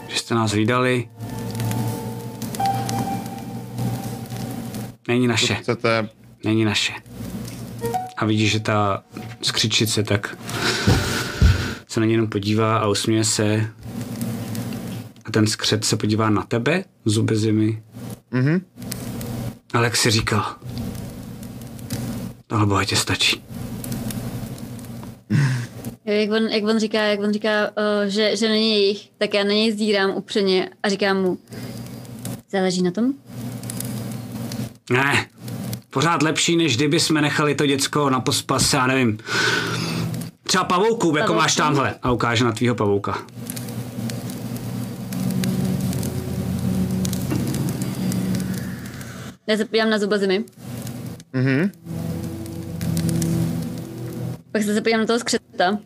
že 0.08 0.18
jste 0.18 0.36
nás 0.36 0.52
hlídali. 0.52 1.10
Není 5.08 5.28
naše, 5.28 5.56
Chcete 5.56 6.10
není 6.44 6.66
naše. 6.66 6.94
A 8.18 8.26
vidíš, 8.26 8.52
že 8.52 8.60
ta 8.60 9.04
skřičice 9.42 10.04
tak 10.04 10.38
se 11.88 12.00
na 12.00 12.06
ně 12.06 12.14
jenom 12.14 12.28
podívá 12.28 12.78
a 12.78 12.88
usměje 12.88 13.24
se. 13.24 13.68
A 15.26 15.32
ten 15.32 15.48
skřet 15.48 15.86
se 15.86 15.98
podívá 15.98 16.30
na 16.30 16.44
tebe, 16.44 16.84
zuby 17.06 17.38
zimy. 17.38 17.84
Mhm. 18.32 18.66
Ale 19.74 19.84
jak 19.84 19.96
jsi 19.96 20.12
říkal, 20.12 20.56
tohle 22.48 22.66
bohatě 22.66 22.96
stačí. 22.96 23.44
Jak 26.06 26.32
on, 26.32 26.48
jak 26.48 26.64
on 26.64 26.80
říká, 26.80 27.02
jak 27.02 27.20
on 27.20 27.34
říká 27.34 27.50
uh, 27.68 28.10
že, 28.10 28.36
že 28.36 28.50
není 28.50 28.72
jejich, 28.72 29.10
tak 29.18 29.34
já 29.34 29.44
na 29.44 29.50
něj 29.50 29.72
zdírám 29.72 30.12
upřeně 30.12 30.70
a 30.84 30.90
říkám 30.90 31.22
mu, 31.22 31.38
záleží 32.52 32.82
na 32.82 32.92
tom? 32.92 33.14
Ne, 34.92 35.28
pořád 35.90 36.22
lepší, 36.22 36.56
než 36.56 36.78
kdyby 36.78 37.00
jsme 37.00 37.22
nechali 37.22 37.56
to 37.56 37.66
děcko 37.66 38.10
na 38.10 38.20
pospas, 38.20 38.74
já 38.74 38.88
nevím. 38.88 39.18
Třeba 40.44 40.64
pavouku, 40.64 41.18
jako 41.18 41.34
máš 41.34 41.56
tamhle. 41.56 41.96
A 42.02 42.12
ukáže 42.12 42.46
na 42.46 42.52
tvýho 42.52 42.76
pavouka. 42.76 43.18
Já 49.48 49.58
se 49.58 49.66
podívám 49.66 49.90
na 49.90 50.00
zuba 50.00 50.18
zimy. 50.18 50.44
Mhm. 51.34 51.72
Pak 54.56 54.64
se 54.64 54.82
podívám 54.82 55.00
na 55.02 55.06
toho 55.08 55.20
skřeta. 55.20 55.80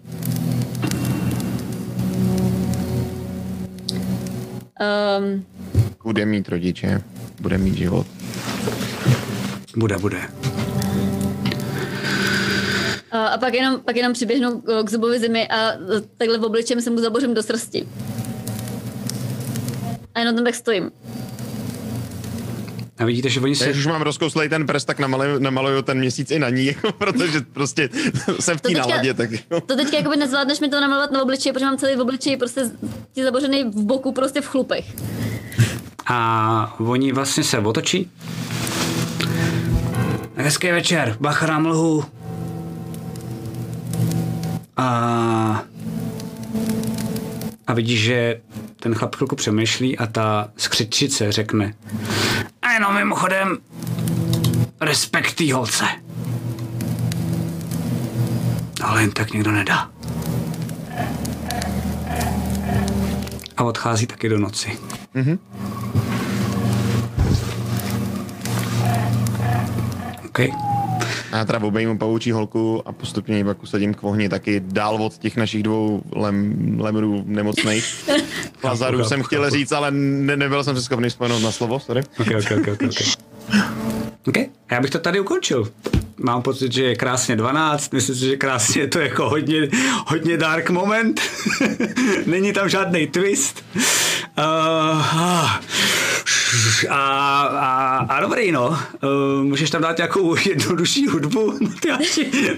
Um, 5.18 5.46
Bude 6.04 6.26
mít 6.26 6.50
rodiče, 6.50 7.02
bude 7.42 7.58
mít 7.58 7.74
život. 7.76 8.08
Bude, 9.78 9.98
bude. 9.98 10.18
a, 13.12 13.28
a 13.28 13.38
pak 13.38 13.54
jenom, 13.54 13.82
pak 13.82 13.96
jenom 13.96 14.14
přiběhnu 14.14 14.62
k- 14.62 14.84
k 14.84 14.90
zubovi 14.90 15.20
zimy 15.20 15.48
a 15.48 15.72
takhle 16.18 16.38
v 16.38 16.44
obličem 16.44 16.82
se 16.82 16.90
mu 16.90 16.98
zabořím 17.00 17.34
do 17.34 17.44
srsti. 17.44 17.88
A 20.16 20.20
jenom 20.20 20.36
tam 20.36 20.46
tak 20.46 20.56
stojím. 20.56 20.92
A 23.00 23.06
vidíte, 23.06 23.30
že 23.30 23.40
oni 23.40 23.56
se... 23.56 23.66
Když 23.66 23.78
už 23.78 23.88
mám 23.88 24.02
rozkouslej 24.02 24.50
ten 24.50 24.66
prst, 24.66 24.88
tak 24.88 25.00
namaluju, 25.00 25.40
namaluju 25.40 25.82
ten 25.82 25.98
měsíc 25.98 26.32
i 26.32 26.40
na 26.40 26.50
ní, 26.50 26.66
jako, 26.66 26.92
protože 26.92 27.42
prostě 27.42 27.90
jsem 28.40 28.58
v 28.58 28.62
té 28.62 28.72
náladě, 28.72 29.14
tak 29.14 29.32
jo. 29.32 29.62
To 29.62 29.76
teďka 29.76 29.98
jakoby 29.98 30.18
nezvládneš 30.18 30.60
mi 30.60 30.70
to 30.70 30.82
namalovat 30.82 31.12
na 31.12 31.24
obličeji, 31.24 31.54
protože 31.54 31.66
mám 31.66 31.78
celý 31.78 31.96
v 31.96 32.02
obličeji 32.02 32.38
prostě 32.38 32.62
ti 33.14 33.24
zabořený 33.24 33.64
v 33.64 33.84
boku, 33.84 34.12
prostě 34.12 34.42
v 34.42 34.48
chlupech. 34.48 34.86
A 36.06 36.76
oni 36.80 37.12
vlastně 37.12 37.44
se 37.44 37.60
otočí. 37.60 38.12
Hezký 40.36 40.72
večer, 40.72 41.18
bacha 41.20 41.48
na 41.48 41.60
mlhu. 41.60 42.06
A... 44.78 45.64
A 47.68 47.74
vidíš, 47.74 48.02
že 48.04 48.42
ten 48.80 48.96
chlap 48.96 49.16
chvilku 49.16 49.36
přemýšlí 49.36 49.98
a 49.98 50.08
ta 50.08 50.50
skřičice 50.58 51.32
řekne 51.32 51.74
jenom 52.80 52.96
mimochodem 52.96 53.58
respekt 54.82 55.34
tý 55.34 55.52
holce. 55.52 55.86
Ale 58.84 59.02
jen 59.02 59.12
tak 59.12 59.34
někdo 59.34 59.52
nedá. 59.52 59.90
A 63.58 63.64
odchází 63.64 64.08
taky 64.08 64.30
do 64.30 64.40
noci. 64.40 64.80
OK. 70.26 70.69
A 71.32 71.38
já 71.38 71.46
teda 71.46 71.60
obejmu 71.60 71.98
pavoučí 71.98 72.32
holku 72.32 72.82
a 72.86 72.92
postupně 72.92 73.38
ji 73.38 73.44
pak 73.44 73.64
usadím 73.64 73.94
k 73.94 74.04
ohni 74.04 74.30
taky 74.30 74.60
dál 74.66 74.96
od 74.96 75.18
těch 75.18 75.38
našich 75.38 75.64
dvou 75.64 76.02
lem, 76.16 76.78
lemrů 76.80 77.24
nemocných. 77.26 78.10
Lazarů 78.64 78.98
chápu, 78.98 79.10
jsem 79.10 79.24
chtěl 79.24 79.44
chápu. 79.44 79.56
říct, 79.56 79.72
ale 79.72 79.92
ne, 79.92 80.38
nebyl 80.38 80.64
jsem 80.64 80.76
si 80.76 80.82
schopný 80.82 81.10
vzpomenout 81.10 81.40
na 81.40 81.52
slovo, 81.52 81.80
sorry. 81.80 82.02
OK, 82.20 82.28
OK, 82.28 82.52
OK, 82.52 82.68
OK. 82.68 82.82
okay. 82.82 83.08
OK, 84.28 84.38
já 84.72 84.82
bych 84.82 84.90
to 84.90 85.00
tady 85.00 85.20
ukončil. 85.20 85.72
Mám 86.18 86.42
pocit, 86.42 86.72
že 86.72 86.84
je 86.84 86.96
krásně 86.96 87.36
12, 87.36 87.94
myslím 87.94 88.16
si, 88.16 88.26
že 88.26 88.38
krásně 88.38 88.82
je 88.82 88.88
to 88.88 89.00
jako 89.00 89.30
hodně, 89.30 89.70
hodně 90.08 90.38
dark 90.38 90.70
moment. 90.70 91.22
Není 92.26 92.54
tam 92.54 92.70
žádný 92.70 93.08
twist. 93.08 93.66
Uh, 94.40 95.02
a, 96.90 96.90
a, 96.90 98.06
a 98.10 98.20
dobrý, 98.20 98.52
no. 98.52 98.70
Uh, 98.70 98.78
můžeš 99.44 99.70
tam 99.70 99.82
dát 99.82 99.98
nějakou 99.98 100.36
jednodušší 100.48 101.08
hudbu, 101.08 101.54
Matyáši? 101.62 102.32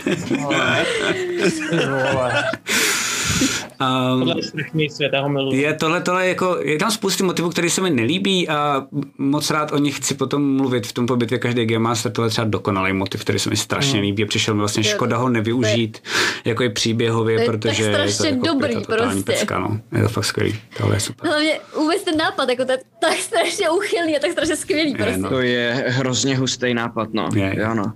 um, 3.42 4.20
Tohle 4.20 4.36
je 4.38 4.44
strašný 4.44 4.90
svět, 4.90 5.12
já 5.14 5.22
ho 5.22 5.30
miluji. 5.30 5.62
je 5.62 5.74
tohle, 5.74 6.02
tohle 6.02 6.28
jako, 6.28 6.58
je 6.62 6.78
tam 6.78 6.92
spousty 6.92 7.24
motivů, 7.24 7.50
které 7.50 7.70
se 7.70 7.82
mi 7.82 7.90
nelíbí 7.90 8.50
a 8.50 8.84
moc 9.18 9.50
rád 9.52 9.72
o 9.72 9.78
nich 9.78 9.98
chci 9.98 10.14
potom 10.16 10.56
mluvit 10.56 10.88
v 10.88 10.94
tom 10.94 11.06
pobytě 11.06 11.38
každý 11.38 11.66
Game 11.66 11.80
Master, 11.84 12.12
tohle 12.12 12.28
je 12.28 12.30
třeba 12.30 12.48
dokonalý 12.48 12.94
motiv, 12.94 13.22
který 13.22 13.40
se 13.40 13.50
mi 13.50 13.58
strašně 13.58 13.92
Hmm. 13.92 14.02
líbí 14.02 14.24
a 14.24 14.28
přišel 14.28 14.54
mi 14.54 14.60
vlastně 14.60 14.84
škoda 14.84 15.18
ho 15.18 15.30
nevyužít 15.30 16.04
jako 16.46 16.64
i 16.64 16.70
příběhově, 16.70 17.36
to 17.36 17.42
je 17.42 17.48
tak 17.48 17.56
protože 17.56 17.84
je 17.84 17.90
to 17.90 17.96
strašně 18.12 18.30
jako 18.30 18.46
dobrý 18.48 18.74
je 18.74 18.80
to 18.82 18.86
totální 18.86 19.24
prostě. 19.24 19.40
Pecka, 19.40 19.60
no. 19.60 19.80
Je 19.98 20.04
to 20.04 20.10
fakt 20.10 20.26
skvělý, 20.26 20.56
tohle 20.78 20.96
je 20.96 21.00
super. 21.00 21.30
Hlavně 21.30 21.60
vůbec 21.78 22.04
ten 22.04 22.18
nápad, 22.18 22.50
jako 22.50 22.66
to 22.66 22.72
je 22.72 22.78
tak 23.02 23.18
strašně 23.18 23.70
úchylný 23.70 24.18
a 24.18 24.20
tak 24.20 24.32
strašně 24.32 24.56
skvělý 24.56 24.96
prostě. 24.96 25.18
no. 25.18 25.30
To 25.30 25.40
je 25.40 25.86
hrozně 25.88 26.38
hustý 26.38 26.74
nápad, 26.74 27.10
no. 27.14 27.30
Je, 27.36 27.42
je. 27.44 27.60
Jo, 27.60 27.74
no. 27.74 27.94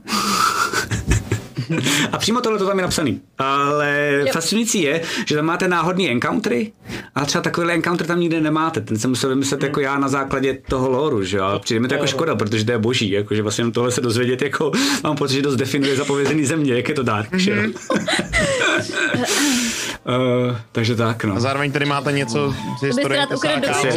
A 2.12 2.18
přímo 2.18 2.42
tohle 2.42 2.60
to 2.60 2.68
tam 2.68 2.78
je 2.78 2.82
napsaný. 2.82 3.22
Ale 3.38 4.12
Jo. 4.20 4.26
fascinující 4.34 4.82
je, 4.82 5.02
že 5.26 5.36
tam 5.36 5.46
máte 5.46 5.68
náhodný 5.68 6.12
encountery 6.12 6.72
a 7.16 7.26
třeba 7.26 7.42
takovýhle 7.42 7.74
encounter 7.74 8.08
tam 8.08 8.20
nikde 8.20 8.42
nemáte. 8.42 8.82
Ten 8.82 8.98
jsem 9.00 9.10
musel 9.10 9.30
vymyslet 9.30 9.64
jako 9.64 9.80
já 9.80 9.98
na 9.98 10.08
základě 10.08 10.58
toho 10.70 10.90
loru, 10.90 11.24
že 11.24 11.38
jo. 11.38 11.60
Přijde 11.64 11.80
mi 11.80 11.88
to 11.88 11.94
jako 11.94 12.08
škoda, 12.08 12.36
protože 12.36 12.66
to 12.66 12.72
je 12.72 12.78
boží, 12.78 13.12
jako, 13.12 13.36
že 13.36 13.42
vlastně 13.42 13.62
jenom 13.62 13.72
tohle 13.72 13.92
se 13.92 14.02
dozvědět, 14.02 14.42
jako 14.42 14.72
mám 15.04 15.16
pocit, 15.16 15.34
že 15.36 15.42
dost 15.42 15.56
definuje 15.56 15.96
zapovězený 15.96 16.46
země, 16.46 16.74
jak 16.74 16.90
je 16.90 16.96
to 16.96 17.04
dark, 17.04 17.38
že 17.38 17.52
jo. 17.52 17.64
Uh, 20.06 20.58
takže 20.72 20.96
tak, 20.96 21.24
no. 21.24 21.36
A 21.36 21.40
zároveň 21.40 21.72
tady 21.72 21.86
máte 21.86 22.12
něco 22.12 22.56
z 22.80 22.84
historie 22.84 23.28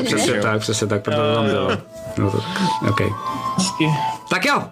Přesně, 0.04 0.34
tak, 0.42 0.60
přesně 0.60 0.86
tak, 0.86 1.02
proto 1.02 1.20
to 1.20 1.34
tam 1.34 1.46
bylo. 1.46 1.70
No 2.18 2.30
to, 2.30 2.42
okay. 2.88 3.08
Tak 4.30 4.44
jo. 4.44 4.62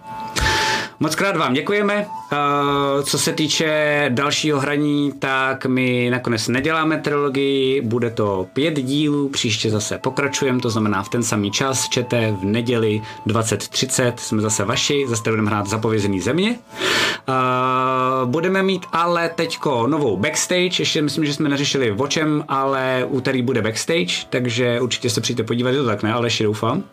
Moc 0.99 1.15
krát 1.15 1.37
vám 1.37 1.53
děkujeme. 1.53 2.05
Uh, 2.31 3.03
co 3.03 3.19
se 3.19 3.33
týče 3.33 4.05
dalšího 4.09 4.59
hraní, 4.59 5.11
tak 5.19 5.65
my 5.65 6.09
nakonec 6.09 6.47
neděláme 6.47 6.97
trilogii, 6.97 7.81
bude 7.81 8.09
to 8.09 8.47
pět 8.53 8.73
dílů, 8.73 9.29
příště 9.29 9.69
zase 9.69 9.97
pokračujeme, 9.97 10.59
to 10.59 10.69
znamená 10.69 11.03
v 11.03 11.09
ten 11.09 11.23
samý 11.23 11.51
čas, 11.51 11.89
čete 11.89 12.31
v 12.31 12.45
neděli 12.45 13.01
20.30, 13.27 14.13
jsme 14.17 14.41
zase 14.41 14.65
vaši, 14.65 15.05
zase 15.07 15.29
budeme 15.29 15.49
hrát 15.49 15.67
zapovězený 15.67 16.19
země. 16.19 16.59
Uh, 17.29 18.29
budeme 18.29 18.63
mít 18.63 18.85
ale 18.91 19.29
teďko 19.29 19.87
novou 19.87 20.17
backstage, 20.17 20.81
ještě 20.81 21.01
myslím, 21.01 21.25
že 21.25 21.33
jsme 21.33 21.49
neřešili 21.49 21.91
o 21.91 22.07
čem, 22.07 22.43
ale 22.47 23.05
úterý 23.09 23.41
bude 23.41 23.61
backstage, 23.61 24.13
takže 24.29 24.81
určitě 24.81 25.09
se 25.09 25.21
přijďte 25.21 25.43
podívat, 25.43 25.69
je 25.69 25.77
to 25.77 25.85
tak 25.85 26.03
ne, 26.03 26.13
ale 26.13 26.27
ještě 26.27 26.43
doufám. 26.43 26.83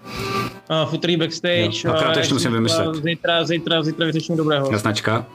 A 0.69 0.85
futrý 0.87 1.17
backstage. 1.17 1.71
Jo, 1.85 1.93
akorát 1.93 2.17
ještě 2.17 2.35
musím 2.35 2.53
vymyslet. 2.53 2.95
Zítra, 2.95 3.45
zítra, 3.45 3.83
zítra 3.83 3.94
vyřeším 3.99 4.37
dobrého. 4.37 4.79
Značka. 4.79 5.27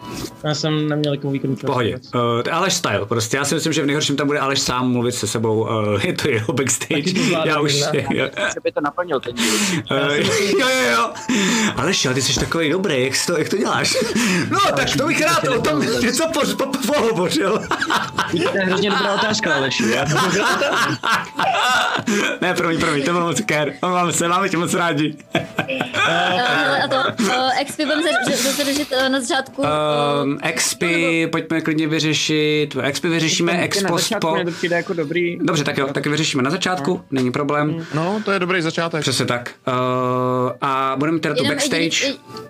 Já 0.44 0.54
jsem 0.54 0.90
neměl 0.90 1.16
takovou 1.16 1.34
víkendu 1.34 1.56
pohodě. 1.56 1.96
Uh, 1.96 2.02
to 2.44 2.50
je 2.50 2.54
Aleš 2.54 2.74
style. 2.74 3.06
Prostě 3.06 3.38
já 3.38 3.46
si 3.46 3.56
myslím, 3.56 3.74
že 3.74 3.82
v 3.82 3.86
nejhorším 3.86 4.16
tam 4.16 4.28
bude 4.28 4.40
Aleš 4.40 4.60
sám 4.60 4.92
mluvit 4.92 5.12
se 5.12 5.28
sebou. 5.28 5.62
Uh, 5.62 6.02
je 6.06 6.14
to 6.14 6.30
jeho 6.30 6.54
backstage. 6.54 7.14
To 7.14 7.24
zvládám, 7.24 7.48
já 7.48 7.60
už... 7.60 7.74
že? 7.74 8.06
Jo, 8.12 8.30
Že 8.36 8.60
by 8.64 8.72
to 8.72 8.82
naplnil 8.82 9.20
ten 9.20 9.36
díl. 9.36 9.54
uh, 9.92 9.98
jo, 10.60 10.62
jo, 10.70 10.92
jo. 10.92 11.10
Aleš, 11.76 12.06
jo, 12.06 12.14
ty 12.14 12.22
jsi 12.22 12.40
takový 12.40 12.70
dobrý, 12.70 13.04
jak, 13.04 13.14
to, 13.28 13.38
jak 13.38 13.50
to 13.50 13.58
děláš? 13.58 13.98
No, 14.50 14.60
tak 14.76 14.88
to 14.98 15.08
bych 15.08 15.22
rád 15.22 15.48
o 15.48 15.62
tom 15.62 15.82
něco 16.02 16.28
po, 16.34 16.40
po, 16.58 16.66
po, 16.66 16.94
pohovořil. 16.94 17.60
To 18.52 18.58
je 18.58 18.66
hrozně 18.66 18.90
dobrá 18.90 19.14
otázka, 19.14 19.56
Aleši. 19.56 19.84
Já 19.90 20.06
ne, 22.42 22.54
promiň, 22.54 22.80
promiň, 22.80 23.06
to 23.06 23.12
bylo 23.12 23.26
moc 23.26 23.42
kér. 23.42 23.74
Máme 23.82 24.14
se, 24.14 24.28
máme 24.28 24.50
tě 24.50 24.58
moc 24.58 24.74
rádi. 24.74 25.16
Uh, 25.36 25.42
a 26.84 26.88
to 26.88 26.96
uh, 26.96 27.04
se- 27.68 28.49
zase 28.50 28.64
řešit 28.66 28.94
uh, 29.04 29.10
na 29.10 29.20
začátku. 29.22 29.62
Um, 29.62 30.38
expy, 30.44 31.28
pojďme 31.32 31.62
klidně 31.62 31.88
vyřešit. 31.88 32.76
Expy 32.84 33.10
vyřešíme, 33.10 33.62
ex 33.62 33.84
post 33.84 34.14
po... 34.22 34.38
to 34.68 34.74
jako 34.76 34.94
dobrý. 34.94 35.38
Dobře, 35.42 35.64
tak 35.64 35.78
jo, 35.78 35.88
taky 35.88 36.10
vyřešíme 36.10 36.44
na 36.44 36.50
začátku, 36.50 37.02
není 37.12 37.32
problém. 37.32 37.86
No, 37.94 38.22
to 38.26 38.32
je 38.32 38.40
dobrý 38.40 38.62
začátek. 38.62 39.02
Přesně 39.02 39.26
tak. 39.26 39.52
Uh, 39.68 39.74
a 40.62 40.96
budeme 40.98 41.20
teda 41.20 41.36
tu 41.36 41.46
backstage. 41.48 42.06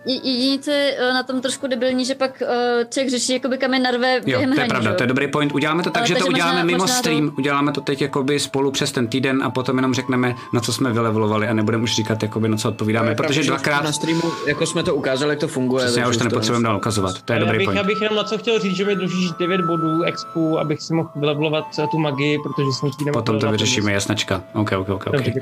Jediný, 0.06 0.34
jediný, 0.34 0.60
co 0.60 0.72
je 0.72 0.98
na 1.14 1.24
tom 1.24 1.42
trošku 1.42 1.68
debilní, 1.68 2.06
že 2.06 2.16
pak 2.16 2.42
uh, 2.42 2.48
člověk 2.90 3.10
řeší, 3.10 3.34
jakoby 3.34 3.58
kam 3.58 3.74
je 3.74 3.80
narve 3.80 4.16
Jo, 4.16 4.22
během 4.26 4.50
to 4.50 4.54
je 4.54 4.56
hraní, 4.56 4.70
pravda, 4.70 4.94
to 4.94 5.04
je 5.04 5.08
dobrý 5.08 5.28
point. 5.28 5.52
Uděláme 5.52 5.84
to 5.84 5.90
tak, 5.90 6.08
že 6.08 6.16
to 6.16 6.26
uděláme 6.28 6.54
možná- 6.54 6.64
mimo 6.66 6.78
možná 6.78 6.96
to- 6.96 7.00
stream. 7.00 7.34
Uděláme 7.38 7.72
to 7.72 7.82
teď 7.82 8.02
jakoby 8.02 8.40
spolu 8.40 8.72
přes 8.72 8.92
ten 8.92 9.08
týden 9.08 9.44
a 9.44 9.50
potom 9.50 9.78
jenom 9.78 9.94
řekneme, 9.94 10.36
na 10.54 10.60
co 10.62 10.74
jsme 10.74 10.94
vylevelovali 10.94 11.48
a 11.48 11.54
nebudeme 11.54 11.84
už 11.84 11.96
říkat, 11.96 12.24
jakoby, 12.24 12.50
na 12.50 12.58
co 12.58 12.70
odpovídáme, 12.70 13.16
protože 13.16 13.44
dvakrát 13.44 13.84
Na 13.84 13.92
streamu, 13.92 14.22
jako 14.48 14.66
jsme 14.66 14.84
to 14.84 14.96
ukázali, 14.96 15.30
jak 15.32 15.40
to 15.40 15.48
funguje. 15.48 15.89
Přesně, 15.90 16.02
já 16.02 16.10
už 16.10 16.18
to 16.18 16.24
nepotřebujeme 16.24 16.68
dál 16.68 16.78
ukazovat. 16.78 17.22
To 17.22 17.34
je 17.34 17.40
já 17.40 17.46
dobrý 17.46 17.58
bych, 17.58 17.66
point. 17.66 17.78
já 17.78 17.84
bych 17.84 18.02
jenom 18.02 18.18
na 18.18 18.24
co 18.24 18.38
chtěl 18.38 18.60
říct, 18.60 18.76
že 18.76 18.86
mi 18.86 18.96
dlužíš 18.96 19.32
9 19.40 19.62
bodů 19.62 20.04
expu, 20.04 20.60
abych 20.60 20.82
si 20.82 20.94
mohl 20.94 21.10
vylevelovat 21.16 21.66
eh, 21.80 21.88
tu 21.88 22.00
magii, 22.00 22.38
protože 22.44 22.72
jsem 22.72 22.90
tím 22.92 23.14
Potom 23.14 23.40
to 23.40 23.52
vyřešíme, 23.52 23.92
jasnačka. 23.92 24.42
OK, 24.54 24.72
OK, 24.72 24.90
OK. 24.90 25.08
Okay. 25.08 25.34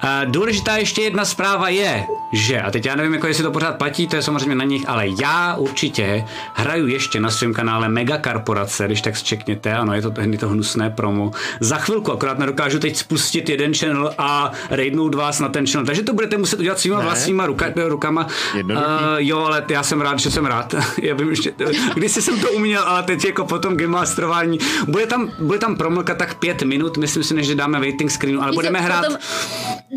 A 0.00 0.24
důležitá 0.24 0.76
ještě 0.76 1.02
jedna 1.02 1.24
zpráva 1.24 1.68
je, 1.68 2.04
že, 2.32 2.60
a 2.60 2.70
teď 2.70 2.86
já 2.86 2.96
nevím, 2.96 3.14
jako 3.14 3.26
jestli 3.26 3.44
to 3.44 3.50
pořád 3.50 3.78
platí, 3.78 4.06
to 4.06 4.16
je 4.16 4.22
samozřejmě 4.22 4.54
na 4.54 4.64
nich, 4.64 4.88
ale 4.88 5.04
já 5.20 5.54
určitě 5.54 6.24
hraju 6.54 6.86
ještě 6.86 7.20
na 7.20 7.30
svém 7.30 7.54
kanále 7.54 7.88
Mega 7.88 8.18
Korporace, 8.18 8.86
když 8.86 9.00
tak 9.00 9.16
zčekněte, 9.16 9.74
ano, 9.74 9.94
je 9.94 10.02
to, 10.02 10.12
je 10.20 10.38
to 10.38 10.48
hnusné 10.48 10.90
promo. 10.90 11.30
Za 11.60 11.76
chvilku, 11.76 12.12
akorát 12.12 12.38
nedokážu 12.38 12.78
teď 12.78 12.96
spustit 12.96 13.48
jeden 13.48 13.74
channel 13.74 14.14
a 14.18 14.52
raidnout 14.70 15.14
vás 15.14 15.40
na 15.40 15.48
ten 15.48 15.66
channel, 15.66 15.86
takže 15.86 16.02
to 16.02 16.12
budete 16.12 16.38
muset 16.38 16.60
udělat 16.60 16.78
svýma 16.78 16.98
Ne. 16.98 17.04
vlastníma 17.04 17.46
ruka, 17.46 17.66
rukama. 17.76 18.26
Jednoduchý. 18.54 18.86
Uh, 18.86 19.00
jo, 19.18 19.38
ale 19.38 19.64
já 19.68 19.82
jsem 19.82 19.93
rád, 20.00 20.18
že 20.18 20.30
jsem 20.30 20.46
rád. 20.46 20.74
já 21.02 21.14
vím, 21.14 21.34
že, 21.34 21.52
když 21.94 22.12
jsem 22.12 22.40
to 22.40 22.52
uměl, 22.52 22.82
ale 22.82 23.02
teď 23.02 23.24
jako 23.24 23.44
potom 23.44 23.76
game 23.76 23.92
masterování. 23.92 24.58
Bude 24.88 25.06
tam, 25.06 25.32
bude 25.38 25.58
tam 25.58 25.76
promlka 25.76 26.14
tak 26.14 26.34
pět 26.34 26.62
minut, 26.62 26.96
myslím 26.96 27.22
si, 27.22 27.34
než 27.34 27.46
že 27.46 27.54
dáme 27.54 27.80
waiting 27.80 28.10
screenu, 28.10 28.42
ale 28.42 28.50
Víš 28.50 28.54
budeme 28.54 28.80
hrát... 28.80 29.04
Potom, 29.04 29.18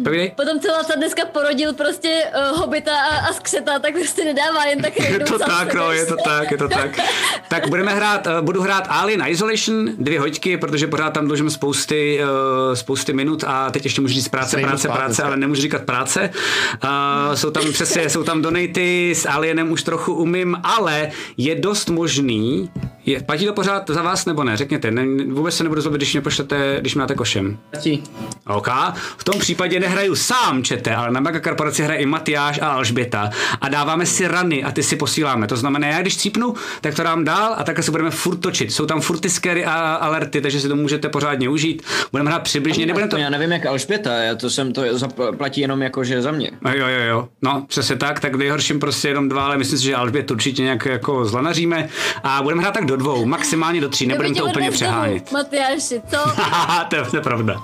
Povídej. 0.04 0.32
potom 0.36 0.60
celá 0.60 0.84
ta 0.84 0.96
dneska 0.96 1.26
porodil 1.26 1.74
prostě 1.74 2.24
uh, 2.52 2.60
hobita 2.60 2.92
a, 2.92 3.28
a 3.30 3.34
skřeta, 3.34 3.80
tak 3.80 3.94
prostě 3.94 4.26
nedává 4.26 4.66
jen 4.66 4.82
tak 4.82 5.00
Je 5.10 5.20
to 5.20 5.40
tak, 5.40 5.74
no, 5.74 5.92
je 5.92 6.06
to 6.06 6.16
tak, 6.24 6.52
je 6.52 6.58
to 6.58 6.68
tak. 6.68 7.00
Tak 7.50 7.70
budeme 7.70 7.96
hrát, 7.96 8.28
uh, 8.28 8.34
budu 8.42 8.62
hrát 8.62 8.88
Alien 8.90 9.24
Isolation, 9.28 9.90
dvě 9.98 10.20
hoďky, 10.20 10.58
protože 10.58 10.88
pořád 10.88 11.10
tam 11.14 11.28
dlužím 11.28 11.50
spousty, 11.50 12.20
uh, 12.24 12.76
spousty 12.76 13.14
minut 13.14 13.44
a 13.48 13.72
teď 13.72 13.84
ještě 13.84 14.02
můžu 14.02 14.14
říct 14.14 14.28
práce, 14.28 14.58
práce, 14.58 14.88
práce, 14.88 15.06
dneska. 15.06 15.26
ale 15.26 15.38
nemůžu 15.38 15.62
říkat 15.62 15.82
práce. 15.82 16.30
Uh, 16.84 17.36
jsou 17.36 17.52
tam 17.52 17.74
přesně, 17.74 18.10
jsou 18.10 18.24
tam 18.24 18.42
donaty, 18.42 19.16
s 19.16 19.30
Alienem 19.30 19.72
už 19.72 19.84
trochu 19.88 20.14
umím, 20.14 20.58
ale 20.64 21.10
je 21.38 21.56
dost 21.56 21.90
možný, 21.90 22.70
je, 23.06 23.24
platí 23.24 23.46
to 23.46 23.54
pořád 23.54 23.90
za 23.90 24.02
vás 24.02 24.26
nebo 24.26 24.44
ne? 24.44 24.58
Řekněte, 24.58 24.92
ne, 24.92 25.24
vůbec 25.26 25.56
se 25.56 25.64
nebudu 25.64 25.82
zlobit, 25.82 25.98
když 25.98 26.14
mě 26.14 26.22
pošlete, 26.22 26.78
když 26.82 26.96
mě 26.96 27.00
máte 27.00 27.16
košem. 27.16 27.58
OK. 28.48 28.68
V 29.18 29.24
tom 29.24 29.40
případě 29.40 29.80
nehraju 29.80 30.16
sám, 30.16 30.64
čete, 30.64 30.96
ale 30.96 31.12
na 31.12 31.20
Mega 31.20 31.40
Korporaci 31.40 31.84
hraje 31.84 32.00
i 32.00 32.06
Matyáš 32.06 32.60
a 32.62 32.68
Alžběta 32.68 33.30
a 33.62 33.70
dáváme 33.70 34.06
si 34.06 34.28
rany 34.28 34.64
a 34.64 34.72
ty 34.72 34.84
si 34.84 34.96
posíláme. 34.96 35.48
To 35.48 35.58
znamená, 35.58 35.88
já 35.88 36.02
když 36.02 36.18
cípnu, 36.18 36.54
tak 36.82 36.96
to 36.96 37.04
dám 37.04 37.24
dál 37.24 37.56
a 37.58 37.64
takhle 37.64 37.84
se 37.84 37.92
budeme 37.92 38.12
furt 38.12 38.38
točit. 38.38 38.74
Jsou 38.74 38.86
tam 38.86 39.02
furt 39.02 39.20
ty 39.20 39.30
scary 39.30 39.66
a 39.66 39.74
alerty, 39.94 40.42
takže 40.42 40.62
si 40.62 40.68
to 40.68 40.76
můžete 40.76 41.10
pořádně 41.10 41.50
užít. 41.50 41.84
Budeme 42.12 42.30
hrát 42.30 42.44
přibližně, 42.44 42.86
nebudeme 42.86 43.10
to... 43.10 43.18
Já 43.18 43.30
nevím, 43.30 43.52
jak 43.52 43.66
Alžběta, 43.66 44.14
já 44.14 44.36
to 44.36 44.50
jsem 44.50 44.74
to 44.74 44.98
zaplatí 44.98 45.62
jenom 45.62 45.82
jako, 45.82 46.04
že 46.04 46.22
za 46.22 46.32
mě. 46.32 46.52
Jo, 46.74 46.88
jo, 46.88 47.02
jo. 47.10 47.28
No, 47.42 47.66
přesně 47.68 47.96
tak, 47.96 48.20
tak 48.20 48.36
nejhorším 48.36 48.80
prostě 48.80 49.08
jenom 49.08 49.30
dva, 49.30 49.46
ale 49.46 49.58
myslím 49.58 49.77
si, 49.78 49.84
že 49.84 49.96
Alžbět 49.96 50.32
určitě 50.32 50.64
nějak 50.64 50.86
jako 50.86 51.26
zlanaříme 51.26 51.90
a 52.24 52.42
budeme 52.44 52.62
hrát 52.62 52.74
tak 52.74 52.86
do 52.86 52.98
dvou, 52.98 53.26
maximálně 53.26 53.82
do 53.82 53.90
tří, 53.90 54.08
nebudeme 54.08 54.36
to 54.36 54.46
úplně 54.46 54.72
přehánět. 54.72 55.32
Matyáši, 55.32 56.02
co? 56.10 56.18
to, 56.90 56.96
je, 56.96 57.04
to 57.04 57.16
je 57.18 57.22
pravda. 57.22 57.62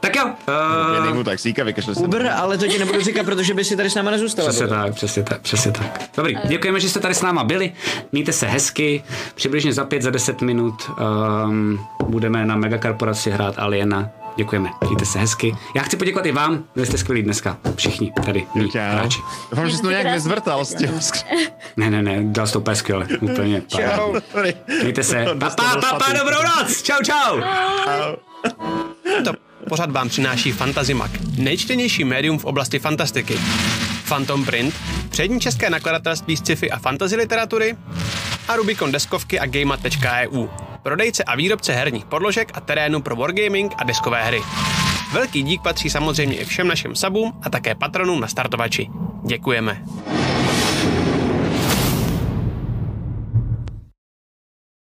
Tak 0.00 0.16
jo. 0.16 0.24
Uh, 0.24 1.04
Dej 1.04 1.12
mu 1.14 1.24
taxíka, 1.24 1.64
vykašle 1.64 1.94
se. 1.94 2.00
Uber, 2.00 2.26
ale 2.36 2.58
to 2.58 2.66
ti 2.66 2.78
nebudu 2.78 3.00
říkat, 3.00 3.26
protože 3.26 3.54
by 3.54 3.64
si 3.64 3.76
tady 3.76 3.90
s 3.90 3.94
náma 3.94 4.10
nezůstala. 4.10 4.48
Přesně 4.48 4.68
tak, 4.68 4.94
přesně 4.94 5.22
tak, 5.22 5.40
přesně 5.40 5.72
tak. 5.72 6.00
Dobrý, 6.16 6.36
děkujeme, 6.48 6.80
že 6.80 6.88
jste 6.88 7.00
tady 7.00 7.14
s 7.14 7.22
náma 7.22 7.44
byli. 7.44 7.72
Mějte 8.12 8.32
se 8.32 8.46
hezky. 8.46 9.02
Přibližně 9.34 9.72
za 9.72 9.84
pět, 9.84 10.02
za 10.02 10.10
deset 10.10 10.40
minut 10.42 10.90
um, 11.44 11.86
budeme 12.04 12.46
na 12.46 12.56
megakorporaci 12.56 13.30
hrát 13.30 13.54
Aliena. 13.58 14.10
Děkujeme, 14.36 14.70
mějte 14.84 15.04
se 15.04 15.18
hezky. 15.18 15.56
Já 15.76 15.82
chci 15.82 15.96
poděkovat 15.96 16.26
i 16.26 16.32
vám, 16.32 16.64
byli 16.74 16.86
jste 16.86 16.98
skvělí 16.98 17.22
dneska. 17.22 17.56
Všichni 17.76 18.12
tady, 18.24 18.46
hráči. 18.72 19.18
Doufám, 19.50 19.68
že 19.68 19.76
jsi 19.76 19.82
to 19.82 19.90
nějak 19.90 20.12
vyzvrtal 20.12 20.64
s 20.64 20.74
tím. 20.74 21.00
Ne, 21.76 21.90
ne, 21.90 22.02
ne, 22.02 22.18
dal 22.22 22.46
jsi 22.46 22.52
to 22.52 22.60
úplně 22.60 22.76
skvěle. 22.76 23.06
Úplně. 23.20 23.62
Čau. 23.66 24.14
Mějte 24.82 25.02
se. 25.02 25.24
Pa, 25.38 25.50
pa, 25.50 25.76
pa, 25.80 25.98
pa, 25.98 26.12
dobrou 26.12 26.38
noc. 26.56 26.82
Čau, 26.82 27.02
čau. 27.04 27.40
To 29.24 29.32
pořad 29.68 29.90
vám 29.90 30.08
přináší 30.08 30.52
Fantazimak, 30.52 31.10
nejčtenější 31.38 32.04
médium 32.04 32.38
v 32.38 32.44
oblasti 32.44 32.78
fantastiky. 32.78 33.38
Phantom 34.08 34.44
Print, 34.44 34.74
přední 35.10 35.40
české 35.40 35.70
nakladatelství 35.70 36.36
sci-fi 36.36 36.70
a 36.70 36.78
fantasy 36.78 37.16
literatury 37.16 37.76
a 38.48 38.56
Rubicon 38.56 38.92
deskovky 38.92 39.40
a 39.40 39.46
Gamer.eu, 39.46 40.48
prodejce 40.82 41.24
a 41.24 41.36
výrobce 41.36 41.72
herních 41.72 42.04
podložek 42.04 42.50
a 42.54 42.60
terénu 42.60 43.02
pro 43.02 43.16
wargaming 43.16 43.72
a 43.78 43.84
deskové 43.84 44.24
hry. 44.24 44.40
Velký 45.12 45.42
dík 45.42 45.62
patří 45.62 45.90
samozřejmě 45.90 46.36
i 46.36 46.44
všem 46.44 46.68
našim 46.68 46.96
sabům 46.96 47.32
a 47.42 47.50
také 47.50 47.74
patronům 47.74 48.20
na 48.20 48.28
startovači. 48.28 48.88
Děkujeme. 49.26 49.82